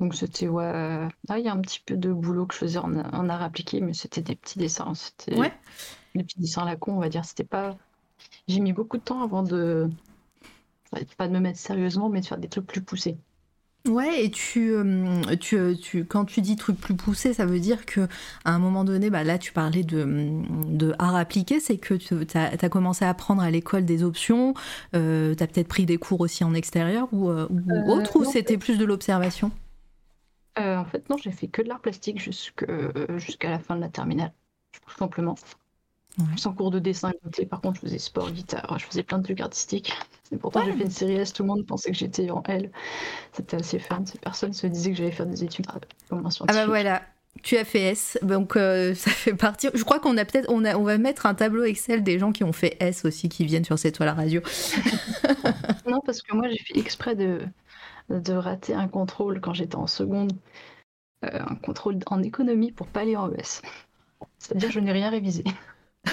Donc 0.00 0.14
c'était, 0.14 0.48
ouais. 0.48 0.64
Euh, 0.64 1.08
ah, 1.28 1.38
il 1.38 1.44
y 1.44 1.48
a 1.48 1.52
un 1.52 1.60
petit 1.60 1.80
peu 1.84 1.96
de 1.96 2.12
boulot 2.12 2.46
que 2.46 2.54
je 2.54 2.60
faisais 2.60 2.78
en, 2.78 3.28
art 3.28 3.42
appliqué, 3.42 3.80
mais 3.80 3.92
c'était 3.92 4.22
des 4.22 4.34
petits 4.34 4.58
dessins. 4.58 4.94
C'était 4.94 5.38
ouais. 5.38 5.52
des 6.14 6.24
petits 6.24 6.40
dessins 6.40 6.62
à 6.62 6.66
la 6.66 6.76
con, 6.76 6.94
on 6.94 7.00
va 7.00 7.08
dire. 7.08 7.24
C'était 7.24 7.44
pas. 7.44 7.76
J'ai 8.46 8.60
mis 8.60 8.72
beaucoup 8.72 8.96
de 8.96 9.02
temps 9.02 9.22
avant 9.22 9.42
de. 9.42 9.90
Pas 11.18 11.28
de 11.28 11.32
me 11.34 11.40
mettre 11.40 11.58
sérieusement, 11.58 12.08
mais 12.08 12.22
de 12.22 12.26
faire 12.26 12.38
des 12.38 12.48
trucs 12.48 12.66
plus 12.66 12.82
poussés. 12.82 13.18
Ouais, 13.88 14.24
et 14.24 14.30
tu, 14.30 14.70
euh, 14.72 15.22
tu, 15.40 15.56
euh, 15.56 15.74
tu, 15.74 16.04
quand 16.04 16.26
tu 16.26 16.42
dis 16.42 16.56
truc 16.56 16.78
plus 16.78 16.94
poussé, 16.94 17.32
ça 17.32 17.46
veut 17.46 17.58
dire 17.58 17.86
que 17.86 18.02
à 18.44 18.52
un 18.52 18.58
moment 18.58 18.84
donné, 18.84 19.08
bah 19.08 19.24
là 19.24 19.38
tu 19.38 19.52
parlais 19.52 19.82
de, 19.82 20.04
de 20.66 20.94
art 20.98 21.16
appliqué, 21.16 21.58
c'est 21.58 21.78
que 21.78 21.94
tu 21.94 22.14
as, 22.34 22.68
commencé 22.68 23.04
à 23.04 23.10
apprendre 23.10 23.42
à 23.42 23.50
l'école 23.50 23.84
des 23.84 24.04
options, 24.04 24.52
euh, 24.94 25.34
tu 25.34 25.42
as 25.42 25.46
peut-être 25.46 25.68
pris 25.68 25.86
des 25.86 25.96
cours 25.96 26.20
aussi 26.20 26.44
en 26.44 26.52
extérieur 26.54 27.08
ou, 27.12 27.30
ou 27.30 27.90
autre, 27.90 28.16
ou 28.16 28.24
c'était 28.24 28.58
plus 28.58 28.78
de 28.78 28.84
l'observation? 28.84 29.50
En 30.56 30.84
fait, 30.84 31.08
non, 31.08 31.16
j'ai 31.16 31.30
fait 31.30 31.46
que 31.46 31.62
de 31.62 31.68
l'art 31.68 31.80
plastique 31.80 32.20
jusqu'à 32.20 33.50
la 33.50 33.58
fin 33.60 33.76
de 33.76 33.80
la 33.80 33.88
terminale, 33.88 34.32
tout 34.72 34.96
simplement. 34.98 35.36
Sans 36.36 36.52
cours 36.52 36.70
de 36.70 36.78
dessin, 36.78 37.12
par 37.48 37.60
contre, 37.60 37.76
je 37.76 37.80
faisais 37.82 37.98
sport, 37.98 38.30
guitare, 38.30 38.78
je 38.78 38.86
faisais 38.86 39.02
plein 39.02 39.18
de 39.18 39.24
trucs 39.24 39.40
artistiques. 39.40 39.92
Et 40.32 40.36
pourtant, 40.36 40.64
j'ai 40.64 40.72
fait 40.72 40.84
une 40.84 40.90
série 40.90 41.14
S, 41.14 41.32
tout 41.32 41.42
le 41.44 41.48
monde 41.48 41.66
pensait 41.66 41.90
que 41.90 41.96
j'étais 41.96 42.30
en 42.30 42.42
L. 42.44 42.70
C'était 43.32 43.56
assez 43.56 43.78
fun. 43.78 44.02
Personne 44.20 44.52
se 44.52 44.66
disait 44.66 44.90
que 44.90 44.96
j'allais 44.96 45.12
faire 45.12 45.26
des 45.26 45.44
études 45.44 45.66
comme 46.08 46.26
un 46.26 46.30
scientifique. 46.30 46.60
Ah 46.60 46.64
bah 46.64 46.66
voilà, 46.66 47.02
tu 47.42 47.56
as 47.56 47.64
fait 47.64 47.90
S, 47.90 48.18
donc 48.22 48.56
euh, 48.56 48.94
ça 48.96 49.10
fait 49.10 49.34
partie. 49.34 49.68
Je 49.74 49.84
crois 49.84 50.00
qu'on 50.00 50.16
a 50.16 50.24
peut-être, 50.24 50.50
on, 50.50 50.64
a, 50.64 50.76
on 50.76 50.82
va 50.82 50.98
mettre 50.98 51.26
un 51.26 51.34
tableau 51.34 51.64
Excel 51.64 52.02
des 52.02 52.18
gens 52.18 52.32
qui 52.32 52.44
ont 52.44 52.52
fait 52.52 52.76
S 52.80 53.04
aussi 53.04 53.28
qui 53.28 53.44
viennent 53.44 53.64
sur 53.64 53.78
cette 53.78 53.94
toile 53.94 54.10
radio. 54.10 54.40
non, 55.86 56.00
parce 56.04 56.22
que 56.22 56.34
moi 56.34 56.48
j'ai 56.48 56.58
fait 56.58 56.78
exprès 56.78 57.14
de, 57.14 57.40
de 58.10 58.32
rater 58.32 58.74
un 58.74 58.88
contrôle 58.88 59.40
quand 59.40 59.54
j'étais 59.54 59.76
en 59.76 59.86
seconde, 59.86 60.32
euh, 61.24 61.40
un 61.48 61.54
contrôle 61.56 61.98
en 62.06 62.22
économie 62.22 62.72
pour 62.72 62.88
pas 62.88 63.00
aller 63.00 63.16
en 63.16 63.30
ES. 63.32 63.62
C'est-à-dire 64.38 64.70
je 64.70 64.80
n'ai 64.80 64.92
rien 64.92 65.10
révisé. 65.10 65.44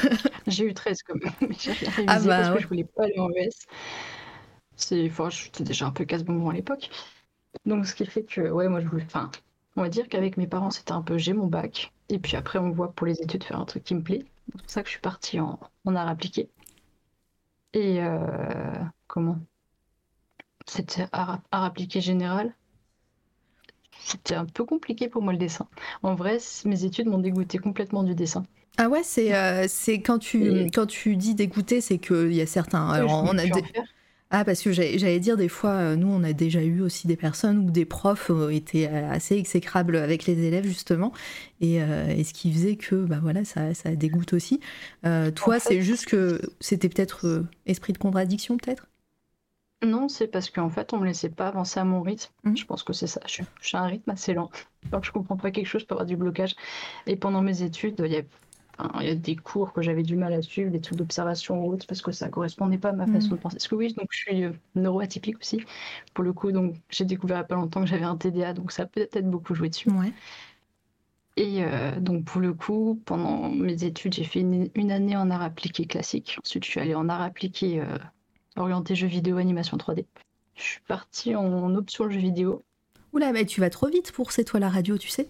j'ai 0.48 0.66
eu 0.66 0.74
13 0.74 1.04
quand 1.04 1.16
même, 1.16 1.34
mais 1.42 1.56
j'ai 1.60 1.72
rien 1.74 1.90
révisé 1.92 2.06
ah 2.08 2.20
bah 2.20 2.38
parce 2.38 2.50
que 2.50 2.60
je 2.60 2.68
voulais 2.68 2.84
pas 2.84 3.04
aller 3.04 3.20
en 3.20 3.30
ES. 3.32 3.50
C'est, 4.76 5.08
enfin, 5.10 5.30
j'étais 5.30 5.64
déjà 5.64 5.86
un 5.88 5.92
peu 5.92 6.06
casse-bonbon 6.06 6.50
à 6.50 6.54
l'époque. 6.54 6.90
Donc, 7.66 7.86
ce 7.88 7.96
qui 7.96 8.06
fait 8.06 8.24
que, 8.26 8.42
ouais, 8.52 8.70
moi, 8.70 8.82
je 8.82 8.88
voulais. 8.88 9.06
Enfin, 9.06 9.32
on 9.76 9.82
va 9.82 9.90
dire 9.90 10.10
qu'avec 10.10 10.38
mes 10.38 10.48
parents, 10.48 10.72
c'était 10.72 10.94
un 10.94 11.02
peu 11.02 11.18
j'ai 11.18 11.34
mon 11.34 11.48
bac. 11.48 11.94
Et 12.10 12.20
puis 12.20 12.38
après, 12.38 12.60
on 12.60 12.72
voit 12.72 12.94
pour 12.94 13.08
les 13.08 13.22
études 13.22 13.44
faire 13.44 13.60
un 13.60 13.66
truc 13.66 13.84
qui 13.84 13.96
me 13.96 14.04
plaît. 14.04 14.26
C'est 14.48 14.62
pour 14.62 14.70
ça 14.70 14.82
que 14.84 14.88
je 14.90 14.94
suis 14.94 15.02
partie 15.02 15.40
en, 15.40 15.60
en 15.86 15.96
art 15.96 16.08
appliqué. 16.08 16.50
Et 17.74 18.02
euh, 18.02 18.84
comment? 19.08 19.40
C'était 20.68 21.08
art, 21.12 21.42
art 21.52 21.64
appliqué 21.64 22.02
général. 22.02 22.54
C'était 24.00 24.36
un 24.36 24.46
peu 24.46 24.64
compliqué 24.64 25.10
pour 25.10 25.22
moi 25.22 25.34
le 25.34 25.38
dessin. 25.40 25.68
En 26.02 26.16
vrai, 26.16 26.38
mes 26.64 26.86
études 26.86 27.08
m'ont 27.08 27.18
dégoûté 27.18 27.58
complètement 27.58 28.04
du 28.04 28.16
dessin. 28.16 28.46
Ah 28.78 28.90
ouais, 28.90 29.04
c'est 29.04 29.34
euh, 29.34 29.66
c'est 29.68 30.02
quand 30.02 30.20
tu 30.20 30.66
quand 30.74 30.86
tu 30.86 31.16
dis 31.16 31.36
dégoûter, 31.36 31.82
c'est 31.82 31.98
qu'il 31.98 32.34
y 32.34 32.42
a 32.42 32.46
certains. 32.46 32.90
Alors 32.90 33.24
on 33.24 33.38
a 33.38 33.46
des... 33.46 33.64
Ah, 34.32 34.44
parce 34.44 34.62
que 34.64 34.72
j'allais 34.72 35.20
dire, 35.20 35.38
des 35.38 35.48
fois, 35.48 35.70
euh, 35.70 35.96
nous, 35.96 36.08
on 36.08 36.24
a 36.24 36.34
déjà 36.34 36.62
eu 36.62 36.82
aussi 36.82 37.08
des 37.08 37.16
personnes 37.16 37.60
où 37.60 37.72
des 37.72 37.86
profs 37.86 38.32
euh, 38.32 38.50
étaient 38.50 38.88
assez 38.88 39.36
exécrables 39.38 39.96
avec 39.96 40.26
les 40.26 40.44
élèves, 40.44 40.66
justement, 40.66 41.14
et, 41.62 41.80
ce 41.80 42.34
qui 42.34 42.52
faisait 42.52 42.76
que, 42.76 42.96
bah 42.96 43.20
voilà, 43.22 43.46
ça, 43.46 43.74
ça 43.74 43.96
dégoûte 43.96 44.34
aussi. 44.34 44.60
toi, 45.36 45.60
c'est 45.60 45.82
juste 45.82 46.08
que 46.08 46.42
c'était 46.60 46.90
peut-être 46.90 47.46
esprit 47.66 47.94
de 47.94 48.00
contradiction, 48.00 48.58
peut-être? 48.58 48.88
Non, 49.84 50.08
c'est 50.08 50.28
parce 50.28 50.50
qu'en 50.50 50.70
fait, 50.70 50.94
on 50.94 51.00
me 51.00 51.06
laissait 51.06 51.30
pas 51.30 51.48
avancer 51.48 51.80
à 51.80 51.84
mon 51.84 52.02
rythme. 52.02 52.32
Mmh. 52.44 52.58
Je 52.58 52.66
pense 52.66 52.84
que 52.84 52.94
c'est 52.94 53.08
ça. 53.08 53.22
Je, 53.28 53.44
suis 53.62 53.78
un 53.78 53.86
rythme 53.86 54.10
assez 54.10 54.34
lent. 54.34 54.50
Quand 54.92 55.04
je 55.04 55.12
comprends 55.12 55.38
pas 55.38 55.52
quelque 55.52 55.68
chose, 55.68 55.82
je 55.82 55.86
peux 55.86 55.94
avoir 55.94 56.06
du 56.06 56.18
blocage. 56.18 56.56
Et 57.08 57.16
pendant 57.16 57.42
mes 57.42 57.62
études, 57.62 58.02
il 58.04 58.12
y 58.12 58.16
il 59.00 59.08
y 59.08 59.10
a 59.10 59.16
des 59.16 59.36
cours 59.36 59.74
que 59.74 59.82
j'avais 59.82 60.04
du 60.04 60.16
mal 60.16 60.34
à 60.34 60.42
suivre, 60.42 60.72
des 60.72 60.82
trucs 60.82 60.98
d'observation 60.98 61.66
ou 61.66 61.74
autres, 61.74 61.88
parce 61.88 62.02
que 62.02 62.12
ça 62.12 62.30
correspondait 62.30 62.78
pas 62.78 62.90
à 62.90 62.94
ma 62.94 63.08
façon 63.08 63.28
mm. 63.28 63.32
de 63.32 63.36
penser. 63.36 63.56
Parce 63.56 63.68
que 63.68 63.76
oui, 63.76 63.94
donc 63.94 64.08
je 64.12 64.18
suis 64.18 64.44
euh, 64.44 64.52
neuroatypique 64.76 65.38
aussi, 65.40 65.64
pour 66.14 66.24
le 66.24 66.34
coup. 66.34 66.52
Donc 66.52 66.76
j'ai 66.90 67.06
découvert 67.06 67.38
il 67.38 67.40
n'y 67.40 67.46
a 67.46 67.48
pas 67.48 67.56
longtemps 67.56 67.82
que 67.82 67.88
j'avais 67.88 68.04
un 68.04 68.18
TDA, 68.18 68.54
donc 68.54 68.72
ça 68.72 68.84
a 68.84 68.86
peut-être 68.86 69.30
beaucoup 69.30 69.56
joué 69.56 69.70
dessus. 69.70 69.90
Et 71.38 71.64
euh, 71.64 72.00
donc 72.00 72.26
pour 72.26 72.42
le 72.42 72.54
coup, 72.54 73.02
pendant 73.06 73.50
mes 73.50 73.84
études, 73.84 74.14
j'ai 74.14 74.24
fait 74.24 74.40
une, 74.40 74.92
année 74.92 75.18
en 75.18 75.30
art 75.30 75.42
appliqué 75.42 75.86
classique. 75.86 76.38
Ensuite, 76.44 76.64
je 76.64 76.70
suis 76.70 76.80
allée 76.80 76.96
en 76.96 77.10
art 77.10 77.22
appliqué 77.22 77.82
euh, 77.82 77.98
orienté 78.56 78.96
jeux 78.96 79.08
vidéo, 79.08 79.38
animation 79.38 79.78
3D. 79.78 80.06
Je 80.56 80.64
suis 80.64 80.82
partie 80.88 81.36
en 81.36 81.76
option 81.76 82.10
jeux 82.10 82.20
vidéo. 82.20 82.64
Oula, 83.16 83.32
mais 83.32 83.46
tu 83.46 83.62
vas 83.62 83.70
trop 83.70 83.88
vite 83.88 84.12
pour 84.12 84.34
C'est 84.34 84.44
toi 84.44 84.60
la 84.60 84.68
radio, 84.68 84.98
tu 84.98 85.08
sais. 85.08 85.30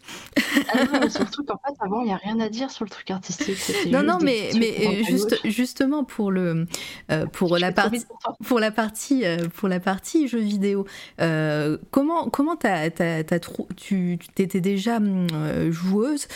ah 0.74 0.86
non, 0.86 1.08
surtout 1.08 1.44
qu'en 1.44 1.60
fait, 1.63 1.75
avant, 1.80 2.01
il 2.01 2.08
n'y 2.08 2.13
a 2.13 2.18
rien 2.18 2.39
à 2.39 2.50
dire 2.50 2.72
sur 2.72 2.84
le 2.84 2.89
truc 2.89 3.12
artistique. 3.12 3.58
Non, 3.92 4.01
non, 4.01 4.18
mais, 4.20 4.50
mais 4.58 5.04
juste, 5.04 5.38
justement 5.46 6.04
pour, 6.04 6.32
le, 6.32 6.65
euh, 7.12 7.27
pour, 7.27 7.60
la 7.60 7.72
partie, 7.72 8.04
pour, 8.44 8.60
la 8.60 8.72
partie, 8.72 9.24
euh, 9.24 9.38
pour 9.54 9.68
la 9.68 9.80
partie 9.80 10.27
jeux 10.27 10.39
vidéo, 10.39 10.88
euh, 11.22 11.77
comment 11.92 12.27
comment 12.30 12.58
as, 12.63 12.89
tu 13.75 14.18
étais 14.39 14.62
déjà 14.62 15.00
joueuse 15.70 16.27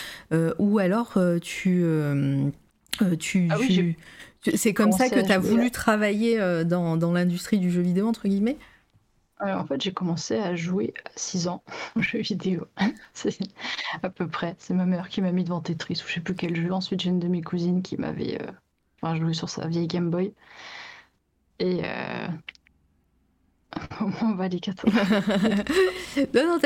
ou 0.60 0.78
alors 0.78 1.18
tu. 1.42 1.84
tu, 3.20 3.48
ah 3.50 3.58
c'est 4.54 4.74
comme 4.74 4.92
ça 4.92 5.10
que 5.10 5.20
tu 5.20 5.32
as 5.32 5.40
voulu 5.40 5.72
travailler 5.72 6.40
dans, 6.64 6.96
dans 6.96 7.12
l'industrie 7.12 7.58
du 7.58 7.72
jeu 7.72 7.82
vidéo, 7.82 8.08
entre 8.08 8.28
guillemets? 8.28 8.58
En 9.42 9.66
fait, 9.66 9.82
j'ai 9.82 9.94
commencé 9.94 10.38
à 10.38 10.56
jouer 10.56 10.94
à 11.06 11.12
6 11.16 11.48
ans 11.48 11.64
aux 11.96 12.02
jeux 12.02 12.20
vidéo. 12.20 12.68
c'est 13.14 13.38
à 14.04 14.10
peu 14.10 14.28
près. 14.28 14.56
C'est 14.60 14.74
ma 14.74 14.86
mère 14.86 15.10
qui 15.10 15.22
m'a 15.22 15.32
mis 15.32 15.44
devant 15.44 15.62
Tetris 15.62 16.02
ou 16.04 16.08
je 16.08 16.16
sais 16.16 16.20
plus 16.22 16.36
quel 16.36 16.56
jeu. 16.56 16.72
Ensuite, 16.74 17.02
j'ai 17.02 17.10
une 17.10 17.20
de 17.20 17.28
mes 17.28 17.42
cousines 17.42 17.82
qui 17.82 17.98
m'avait 17.98 18.40
euh, 18.42 19.16
joué 19.16 19.34
sur 19.34 19.50
sa 19.50 19.68
vieille 19.68 19.88
Game 19.88 20.10
Boy. 20.10 20.34
Et 21.60 21.82
euh, 21.84 22.28
on 24.22 24.34
va 24.34 24.48
les 24.48 24.60
quatre 24.60 24.86
Non, 26.34 26.44
non, 26.44 26.60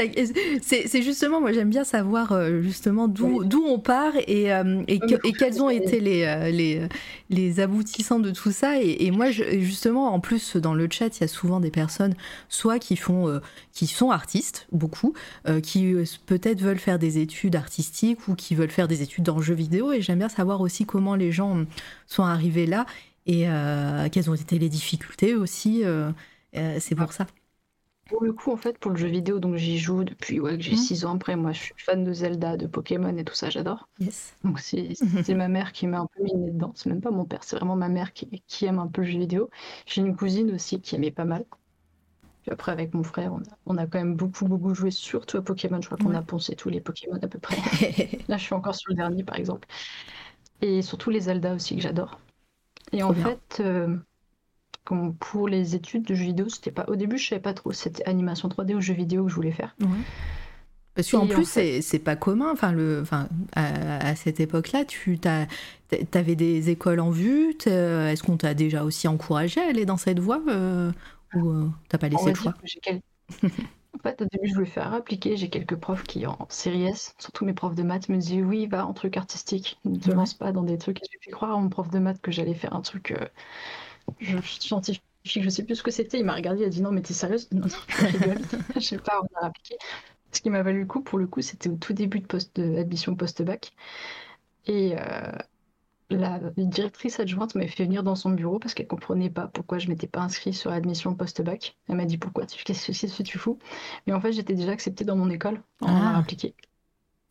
c'est 0.61 1.01
justement, 1.01 1.41
moi 1.41 1.51
j'aime 1.51 1.69
bien 1.69 1.83
savoir 1.83 2.31
euh, 2.31 2.61
justement 2.61 3.07
d'où 3.07 3.63
on 3.67 3.79
part 3.79 4.13
et, 4.27 4.53
euh, 4.53 4.83
et, 4.87 4.99
quels 4.99 5.61
ont 5.61 5.69
été 5.69 5.99
les, 5.99 6.23
euh, 6.23 6.49
les, 6.49 6.87
les, 7.29 7.59
aboutissants 7.59 8.19
de 8.19 8.31
tout 8.31 8.51
ça. 8.51 8.81
Et, 8.81 9.11
moi, 9.11 9.31
justement, 9.31 10.13
en 10.13 10.19
plus, 10.19 10.55
dans 10.55 10.73
le 10.73 10.87
chat, 10.89 11.17
il 11.17 11.21
y 11.21 11.23
a 11.25 11.27
souvent 11.27 11.59
des 11.59 11.71
personnes, 11.71 12.15
soit 12.47 12.79
qui, 12.79 12.95
font, 12.95 13.41
qui 13.73 13.87
sont 13.87 14.11
artistes, 14.11 14.67
beaucoup, 14.71 15.13
qui 15.61 15.95
peut-être 16.25 16.61
veulent 16.61 16.79
faire 16.79 16.99
des 16.99 17.17
études 17.17 17.55
artistiques 17.55 18.27
ou 18.27 18.35
qui 18.35 18.55
veulent 18.55 18.71
faire 18.71 18.87
des 18.87 19.01
études 19.01 19.25
dans 19.25 19.37
le 19.37 19.43
jeu 19.43 19.55
vidéo. 19.55 19.91
Et 19.91 20.01
j'aime 20.01 20.19
bien 20.19 20.29
savoir 20.29 20.61
aussi 20.61 20.85
comment 20.85 21.15
les 21.15 21.31
gens 21.31 21.65
sont 22.07 22.23
arrivés 22.23 22.65
là 22.65 22.85
et 23.25 23.45
quelles 24.11 24.29
ont 24.29 24.35
été 24.35 24.57
les 24.57 24.69
difficultés 24.69 25.35
aussi. 25.35 25.83
Euh, 26.55 26.77
c'est 26.79 26.95
pour 26.95 27.13
ça. 27.13 27.25
Pour 28.05 28.23
le 28.23 28.33
coup, 28.33 28.51
en 28.51 28.57
fait, 28.57 28.77
pour 28.77 28.91
le 28.91 28.97
jeu 28.97 29.07
vidéo, 29.07 29.39
donc 29.39 29.55
j'y 29.55 29.77
joue 29.77 30.03
depuis 30.03 30.39
ouais, 30.39 30.57
que 30.57 30.63
j'ai 30.63 30.75
6 30.75 31.03
mhm. 31.03 31.09
ans. 31.09 31.15
Après, 31.15 31.35
moi, 31.35 31.53
je 31.53 31.59
suis 31.59 31.73
fan 31.77 32.03
de 32.03 32.11
Zelda, 32.11 32.57
de 32.57 32.67
Pokémon 32.67 33.15
et 33.17 33.23
tout 33.23 33.33
ça, 33.33 33.49
j'adore. 33.49 33.87
Yes. 33.99 34.35
Donc 34.43 34.59
c'est 34.59 35.33
ma 35.33 35.47
mère 35.47 35.71
qui 35.71 35.87
m'a 35.87 35.99
un 35.99 36.07
peu 36.07 36.23
mis 36.23 36.51
dedans. 36.51 36.73
C'est 36.75 36.89
même 36.89 37.01
pas 37.01 37.11
mon 37.11 37.25
père, 37.25 37.43
c'est 37.43 37.55
vraiment 37.55 37.75
ma 37.77 37.89
mère 37.89 38.13
qui, 38.13 38.43
qui, 38.45 38.65
aime 38.65 38.79
un 38.79 38.87
peu 38.87 39.01
le 39.01 39.07
jeu 39.07 39.19
vidéo. 39.19 39.49
J'ai 39.85 40.01
une 40.01 40.15
cousine 40.15 40.53
aussi 40.53 40.81
qui 40.81 40.95
aimait 40.95 41.11
pas 41.11 41.25
mal. 41.25 41.45
Puis 42.41 42.51
après, 42.51 42.73
avec 42.73 42.93
mon 42.93 43.03
frère, 43.03 43.31
on 43.33 43.39
a, 43.39 43.57
on 43.65 43.77
a 43.77 43.87
quand 43.87 43.99
même 43.99 44.15
beaucoup, 44.15 44.45
beaucoup 44.45 44.75
joué, 44.75 44.91
surtout 44.91 45.37
à 45.37 45.41
Pokémon. 45.41 45.79
Je 45.81 45.85
crois 45.85 45.97
qu'on 45.97 46.13
a 46.13 46.21
poncé 46.21 46.57
tous 46.57 46.67
les 46.67 46.81
Pokémon 46.81 47.17
à 47.21 47.27
peu 47.27 47.39
près. 47.39 47.55
Là, 48.27 48.35
je 48.35 48.43
suis 48.43 48.53
encore 48.53 48.75
sur 48.75 48.89
le 48.89 48.95
dernier, 48.95 49.23
par 49.23 49.37
exemple. 49.37 49.65
Et 50.61 50.81
surtout 50.81 51.09
les 51.09 51.21
Zelda 51.21 51.55
aussi, 51.55 51.77
que 51.77 51.81
j'adore. 51.81 52.19
Et 52.91 53.01
en 53.01 53.13
fait, 53.13 53.61
euh, 53.61 53.97
comme 54.83 55.15
pour 55.15 55.47
les 55.47 55.75
études 55.75 56.03
de 56.03 56.15
jeux 56.15 56.25
vidéo, 56.25 56.49
c'était 56.49 56.71
pas 56.71 56.85
au 56.87 56.95
début, 56.95 57.17
je 57.17 57.29
savais 57.29 57.41
pas 57.41 57.53
trop, 57.53 57.71
c'était 57.71 58.03
animation 58.05 58.49
3D 58.49 58.75
ou 58.75 58.81
jeux 58.81 58.93
vidéo 58.93 59.23
que 59.23 59.29
je 59.29 59.35
voulais 59.35 59.51
faire. 59.51 59.75
Parce 60.95 61.09
qu'en 61.09 61.25
plus, 61.25 61.45
c'est 61.45 61.99
pas 61.99 62.15
commun. 62.15 62.51
Enfin, 62.51 62.71
le, 62.71 63.01
enfin, 63.01 63.27
à, 63.55 64.15
cette 64.15 64.39
époque-là, 64.39 64.85
tu 64.85 65.19
avais 66.13 66.35
des 66.35 66.69
écoles 66.69 66.99
en 66.99 67.09
vue. 67.09 67.55
Est-ce 67.65 68.23
qu'on 68.23 68.37
t'a 68.37 68.53
déjà 68.53 68.83
aussi 68.83 69.07
encouragé 69.07 69.61
à 69.61 69.69
aller 69.69 69.85
dans 69.85 69.97
cette 69.97 70.19
voie 70.19 70.41
euh, 70.47 70.91
ou 71.35 71.49
euh, 71.49 71.69
t'as 71.89 71.97
pas 71.97 72.09
laissé 72.09 72.29
le 72.29 72.35
choix 72.35 72.53
En 73.95 73.99
fait, 74.01 74.21
au 74.21 74.25
début, 74.25 74.49
je 74.49 74.53
voulais 74.55 74.65
faire 74.65 74.93
appliquer. 74.93 75.37
J'ai 75.37 75.49
quelques 75.49 75.75
profs 75.75 76.03
qui, 76.03 76.25
en 76.25 76.47
série 76.49 76.85
S, 76.85 77.15
surtout 77.19 77.45
mes 77.45 77.53
profs 77.53 77.75
de 77.75 77.83
maths, 77.83 78.09
me 78.09 78.17
disaient 78.17 78.41
oui, 78.41 78.67
va 78.67 78.85
en 78.85 78.93
truc 78.93 79.17
artistique. 79.17 79.79
Ne 79.85 79.97
te 79.97 80.11
lance 80.11 80.33
pas 80.33 80.51
dans 80.51 80.63
des 80.63 80.77
trucs. 80.77 80.99
J'ai 81.11 81.17
pu 81.19 81.29
croire 81.29 81.51
à 81.51 81.57
mon 81.57 81.69
prof 81.69 81.89
de 81.89 81.99
maths 81.99 82.19
que 82.21 82.31
j'allais 82.31 82.55
faire 82.55 82.75
un 82.75 82.81
truc. 82.81 83.11
Euh, 83.11 83.25
je, 84.19 84.37
scientifique, 84.41 85.03
je 85.25 85.49
sais 85.49 85.63
plus 85.63 85.75
ce 85.75 85.83
que 85.83 85.91
c'était. 85.91 86.19
Il 86.19 86.25
m'a 86.25 86.33
regardé, 86.33 86.61
il 86.61 86.65
a 86.65 86.69
dit 86.69 86.81
non, 86.81 86.91
mais 86.91 87.01
t'es 87.01 87.13
sérieuse? 87.13 87.49
Non, 87.51 87.61
non, 87.61 87.67
je 87.87 88.05
rigole. 88.05 88.41
je 88.75 88.79
sais 88.81 88.97
pas, 88.97 89.21
on 89.21 89.43
a 89.43 89.47
appliqué. 89.47 89.75
Ce 90.31 90.41
qui 90.41 90.49
m'a 90.49 90.63
valu 90.63 90.81
le 90.81 90.85
coup, 90.85 91.01
pour 91.01 91.19
le 91.19 91.27
coup, 91.27 91.41
c'était 91.41 91.69
au 91.69 91.75
tout 91.75 91.93
début 91.93 92.19
de 92.19 92.25
post 92.25 92.57
admission 92.57 93.15
post-bac. 93.15 93.71
Et 94.65 94.95
euh, 94.97 95.31
la 96.09 96.39
directrice 96.57 97.19
adjointe 97.19 97.55
m'avait 97.55 97.67
fait 97.67 97.85
venir 97.85 98.03
dans 98.03 98.15
son 98.15 98.31
bureau 98.31 98.59
parce 98.59 98.73
qu'elle 98.73 98.87
comprenait 98.87 99.29
pas 99.29 99.47
pourquoi 99.47 99.77
je 99.77 99.89
m'étais 99.89 100.07
pas 100.07 100.21
inscrite 100.21 100.55
sur 100.55 100.71
admission 100.71 101.13
post-bac. 101.13 101.77
Elle 101.87 101.95
m'a 101.95 102.05
dit 102.05 102.17
pourquoi, 102.17 102.45
qu'est-ce 102.45 103.17
que 103.17 103.23
tu 103.23 103.37
fous 103.37 103.59
Mais 104.07 104.13
en 104.13 104.21
fait, 104.21 104.31
j'étais 104.31 104.53
déjà 104.53 104.71
acceptée 104.71 105.05
dans 105.05 105.15
mon 105.15 105.29
école 105.29 105.61
en 105.81 105.87
ah. 105.87 106.17
appliqué. 106.17 106.55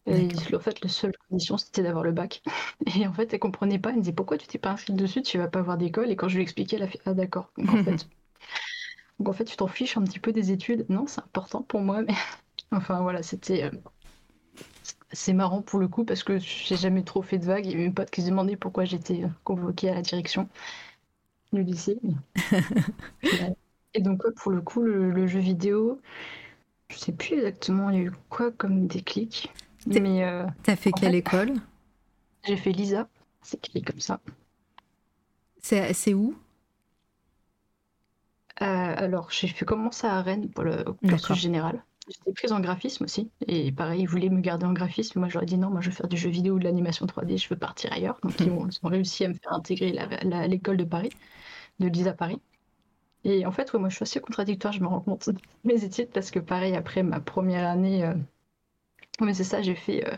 Et 0.07 0.29
en 0.55 0.59
fait, 0.59 0.83
la 0.83 0.89
seule 0.89 1.13
condition, 1.29 1.57
c'était 1.57 1.83
d'avoir 1.83 2.03
le 2.03 2.13
bac. 2.13 2.43
Et 2.97 3.07
en 3.07 3.13
fait, 3.13 3.33
elle 3.33 3.39
comprenait 3.39 3.79
pas. 3.79 3.91
Elle 3.91 3.97
me 3.97 4.01
disait 4.01 4.13
pourquoi 4.13 4.37
tu 4.37 4.47
t'es 4.47 4.59
pas 4.59 4.71
inscrite 4.71 4.97
dessus, 4.97 5.23
tu 5.23 5.39
vas 5.39 5.49
pas 5.49 5.61
avoir 5.61 5.79
d'école. 5.79 6.11
Et 6.11 6.17
quand 6.17 6.29
je 6.29 6.37
lui 6.37 6.43
expliquais, 6.43 6.77
elle 6.77 6.83
a 6.83 6.89
fait 6.89 7.01
ah 7.07 7.15
d'accord. 7.15 7.51
Donc 7.57 7.71
en 7.71 7.85
fait, 7.85 8.09
donc 9.19 9.29
en 9.29 9.33
fait, 9.33 9.45
tu 9.45 9.57
t'en 9.57 9.69
fiches 9.69 9.97
un 9.97 10.03
petit 10.03 10.19
peu 10.19 10.33
des 10.33 10.51
études. 10.51 10.87
Non, 10.89 11.07
c'est 11.07 11.21
important 11.21 11.63
pour 11.63 11.81
moi, 11.81 12.03
mais 12.03 12.15
enfin 12.73 13.01
voilà, 13.01 13.23
c'était. 13.23 13.65
Euh, 13.65 13.71
c'est 15.13 15.35
marrant 15.35 15.63
pour 15.63 15.79
le 15.79 15.89
coup 15.89 16.05
parce 16.05 16.25
que 16.25 16.39
j'ai 16.39 16.77
jamais 16.77 17.05
trop 17.05 17.23
fait 17.23 17.39
de 17.39 17.45
vagues. 17.45 17.67
Il 17.67 17.73
y 17.73 17.75
a 17.75 17.79
eu 17.79 17.85
une 17.85 17.95
pote 17.95 18.11
qui 18.11 18.23
se 18.23 18.29
demandait 18.29 18.57
pourquoi 18.57 18.85
j'étais 18.85 19.25
euh, 19.25 19.29
convoquée 19.45 19.91
à 19.91 19.95
la 19.95 20.03
direction 20.03 20.49
du 21.53 21.63
lycée. 21.63 22.01
Et 23.95 24.01
donc, 24.01 24.23
pour 24.37 24.51
le 24.51 24.63
coup, 24.63 24.81
le, 24.81 25.11
le, 25.11 25.27
jeu 25.27 25.39
vidéo, 25.39 26.01
je 26.89 26.97
sais 26.97 27.13
plus 27.13 27.35
exactement, 27.35 27.91
il 27.91 27.97
y 27.97 28.01
a 28.01 28.05
eu 28.05 28.13
quoi 28.31 28.51
comme 28.51 28.87
déclic. 28.87 29.53
Mais 29.87 30.25
euh, 30.25 30.47
T'as 30.63 30.77
fait 30.77 30.93
quelle 30.93 31.15
école? 31.15 31.55
J'ai 32.45 32.57
fait 32.57 32.73
Lisa. 32.73 33.09
C'est 33.43 33.65
écrit 33.67 33.83
comme 33.83 34.01
ça. 34.01 34.21
C'est 35.61 36.15
où? 36.15 36.37
Euh, 38.61 38.65
Alors, 38.65 39.31
j'ai 39.31 39.49
fait 39.49 39.65
commencer 39.65 40.07
à 40.07 40.21
Rennes 40.23 40.49
pour 40.51 40.65
le 40.65 40.85
cursus 41.07 41.39
général. 41.39 41.83
J'étais 42.09 42.33
prise 42.33 42.53
en 42.53 42.61
graphisme 42.61 43.05
aussi. 43.05 43.31
Et 43.47 43.71
pareil, 43.71 44.03
ils 44.03 44.09
voulaient 44.09 44.29
me 44.29 44.41
garder 44.41 44.67
en 44.67 44.73
graphisme. 44.73 45.21
Moi, 45.21 45.29
j'aurais 45.29 45.47
dit 45.47 45.57
non, 45.57 45.71
moi, 45.71 45.81
je 45.81 45.91
veux 45.91 45.95
faire 45.95 46.09
du 46.09 46.17
jeu 46.17 46.31
vidéo 46.31 46.55
ou 46.55 46.59
de 46.59 46.65
l'animation 46.65 47.07
3D, 47.07 47.39
je 47.41 47.49
veux 47.49 47.59
partir 47.59 47.93
ailleurs. 47.93 48.19
Donc, 48.23 48.39
ils, 48.41 48.51
ont, 48.51 48.89
réussi 48.89 49.25
à 49.25 49.29
me 49.29 49.35
faire 49.35 49.53
intégrer 49.53 49.95
l'école 50.49 50.77
de 50.77 50.85
Paris, 50.85 51.11
de 51.79 51.89
Lisa 51.89 52.13
Paris. 52.13 52.41
Et 53.25 53.47
en 53.47 53.53
fait, 53.53 53.73
moi, 53.75 53.89
je 53.89 53.97
suis 53.97 54.03
assez 54.03 54.21
contradictoire, 54.21 54.73
je 54.73 54.81
me 54.81 54.89
rends 54.89 55.01
compte 55.01 55.29
de 55.31 55.39
mes 55.65 55.85
études, 55.85 56.11
parce 56.11 56.31
que 56.31 56.41
pareil, 56.41 56.75
après 56.75 57.03
ma 57.03 57.21
première 57.21 57.69
année 57.69 58.05
euh, 58.05 58.15
mais 59.21 59.35
c'est 59.35 59.45
ça, 59.45 59.63
j'ai 59.63 59.75
fait 59.75 60.07
euh, 60.07 60.17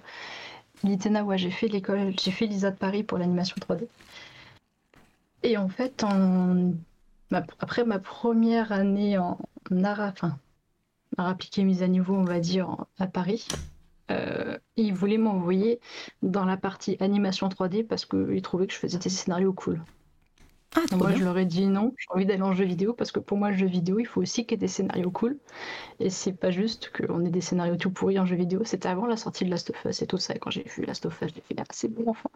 j'ai 1.37 1.50
fait 1.50 1.68
l'école, 1.68 2.12
j'ai 2.18 2.30
fait 2.30 2.46
l'ISA 2.46 2.70
de 2.70 2.76
Paris 2.76 3.02
pour 3.02 3.18
l'animation 3.18 3.57
3D. 3.57 3.87
Et 5.42 5.57
en 5.57 5.68
fait, 5.68 6.04
en... 6.04 6.72
après 7.59 7.85
ma 7.85 7.98
première 7.98 8.72
année 8.72 9.18
en 9.18 9.38
art, 9.83 10.00
enfin, 10.00 10.38
art 11.16 11.28
appliqué, 11.28 11.64
mise 11.64 11.83
à 11.83 11.88
niveau, 11.88 12.14
on 12.14 12.24
va 12.24 12.40
dire, 12.40 12.76
à 12.98 13.07
Paris, 13.07 13.46
euh, 14.11 14.59
ils 14.76 14.92
voulaient 14.92 15.18
m'envoyer 15.18 15.80
dans 16.22 16.44
la 16.44 16.57
partie 16.57 16.96
animation 17.00 17.48
3D 17.48 17.87
parce 17.87 18.04
qu'ils 18.04 18.42
trouvaient 18.42 18.66
que 18.66 18.74
je 18.74 18.78
faisais 18.78 18.98
des 18.98 19.09
scénarios 19.09 19.52
cool. 19.52 19.80
Ah, 20.77 20.97
moi, 20.97 21.13
je 21.13 21.23
leur 21.23 21.39
ai 21.39 21.45
dit 21.45 21.67
non, 21.67 21.95
j'ai 21.97 22.07
envie 22.11 22.27
d'aller 22.27 22.43
en 22.43 22.53
jeu 22.53 22.65
vidéo 22.65 22.93
parce 22.93 23.13
que 23.13 23.21
pour 23.21 23.39
moi, 23.39 23.51
le 23.51 23.57
jeu 23.57 23.67
vidéo, 23.67 23.99
il 23.99 24.07
faut 24.07 24.21
aussi 24.21 24.45
qu'il 24.45 24.53
y 24.53 24.55
ait 24.55 24.67
des 24.67 24.69
scénarios 24.69 25.11
cool. 25.11 25.39
Et 26.01 26.11
c'est 26.11 26.33
pas 26.33 26.51
juste 26.51 26.91
qu'on 26.93 27.25
ait 27.25 27.31
des 27.31 27.41
scénarios 27.41 27.77
tout 27.77 27.91
pourris 27.91 28.19
en 28.19 28.27
jeu 28.27 28.37
vidéo. 28.37 28.63
C'était 28.65 28.89
avant 28.89 29.07
la 29.07 29.17
sortie 29.17 29.45
de 29.45 29.51
Last 29.51 29.71
of 29.71 29.85
Us 29.85 30.03
et 30.03 30.07
tout 30.07 30.19
ça. 30.19 30.35
Et 30.35 30.39
quand 30.39 30.51
j'ai 30.51 30.65
vu 30.65 30.85
Last 30.85 31.07
of 31.07 31.21
Us, 31.23 31.33
j'ai 31.35 31.41
fait, 31.41 31.55
ah, 31.59 31.65
c'est 31.71 31.89
bon, 31.89 32.05
enfin. 32.09 32.29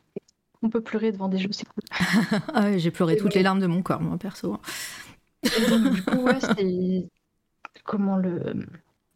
On 0.63 0.71
peut 0.71 0.81
pleurer 0.81 1.13
devant 1.13 1.29
des 1.29 1.39
jeux, 1.39 1.53
c'est 1.53 1.67
cool. 1.69 1.85
ah 2.55 2.77
j'ai 2.77 2.91
pleuré 2.91 3.17
toutes 3.17 3.35
les 3.35 3.45
larmes 3.45 3.61
de 3.61 3.69
mon 3.69 3.83
corps, 3.83 4.01
moi, 4.01 4.19
perso. 4.19 4.59
donc, 5.71 5.93
du 5.95 6.03
coup, 6.03 6.19
ouais, 6.23 6.41
c'est 6.41 7.09
comment 7.85 8.17
le, 8.17 8.67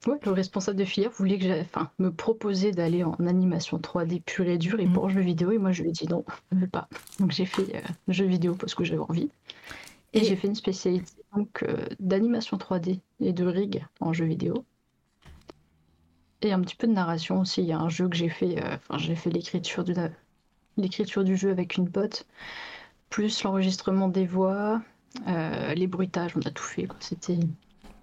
ouais, 0.06 0.18
le 0.24 0.32
responsable 0.32 0.78
de 0.78 0.84
filière 0.84 1.10
voulait 1.12 1.38
que 1.38 1.60
enfin, 1.62 1.90
me 1.98 2.10
proposer 2.12 2.72
d'aller 2.72 3.04
en 3.04 3.14
animation 3.26 3.78
3D 3.78 4.20
pure 4.20 4.48
et 4.48 4.58
dure 4.58 4.80
et 4.80 4.86
Mm. 4.86 4.92
pour 4.92 5.08
jeux 5.10 5.20
vidéo. 5.20 5.50
Et 5.52 5.58
moi, 5.58 5.72
je 5.72 5.82
lui 5.82 5.90
ai 5.90 5.92
dit 5.92 6.08
non, 6.08 6.24
je 6.52 6.58
veux 6.58 6.68
pas. 6.68 6.88
Donc, 7.18 7.30
j'ai 7.32 7.46
fait 7.46 7.76
euh, 7.76 7.80
jeux 8.08 8.26
vidéo 8.26 8.54
parce 8.56 8.74
que 8.74 8.84
j'avais 8.84 9.00
envie. 9.02 9.30
Et, 10.14 10.22
Et- 10.22 10.24
j'ai 10.24 10.36
fait 10.36 10.48
une 10.48 10.54
spécialité 10.54 11.12
donc 11.34 11.62
euh, 11.64 11.86
d'animation 12.00 12.58
3D 12.58 13.00
et 13.20 13.32
de 13.32 13.46
rig 13.46 13.86
en 14.00 14.12
jeux 14.12 14.26
vidéo. 14.26 14.66
Et 16.42 16.52
un 16.52 16.60
petit 16.60 16.76
peu 16.76 16.86
de 16.86 16.92
narration 16.92 17.40
aussi. 17.40 17.62
Il 17.62 17.68
y 17.68 17.72
a 17.72 17.78
un 17.78 17.88
jeu 17.88 18.08
que 18.08 18.16
j'ai 18.16 18.28
fait, 18.28 18.62
euh, 18.62 18.76
enfin, 18.76 18.98
j'ai 18.98 19.14
fait 19.16 19.30
l'écriture 19.30 19.84
du, 19.84 19.94
l'écriture 20.76 21.24
du 21.24 21.36
jeu 21.36 21.50
avec 21.50 21.76
une 21.76 21.90
pote, 21.90 22.26
plus 23.10 23.42
l'enregistrement 23.44 24.08
des 24.08 24.26
voix, 24.26 24.82
euh, 25.28 25.74
les 25.74 25.86
bruitages, 25.88 26.36
on 26.36 26.42
a 26.42 26.50
tout 26.52 26.64
fait. 26.64 26.88
C'était 27.00 27.38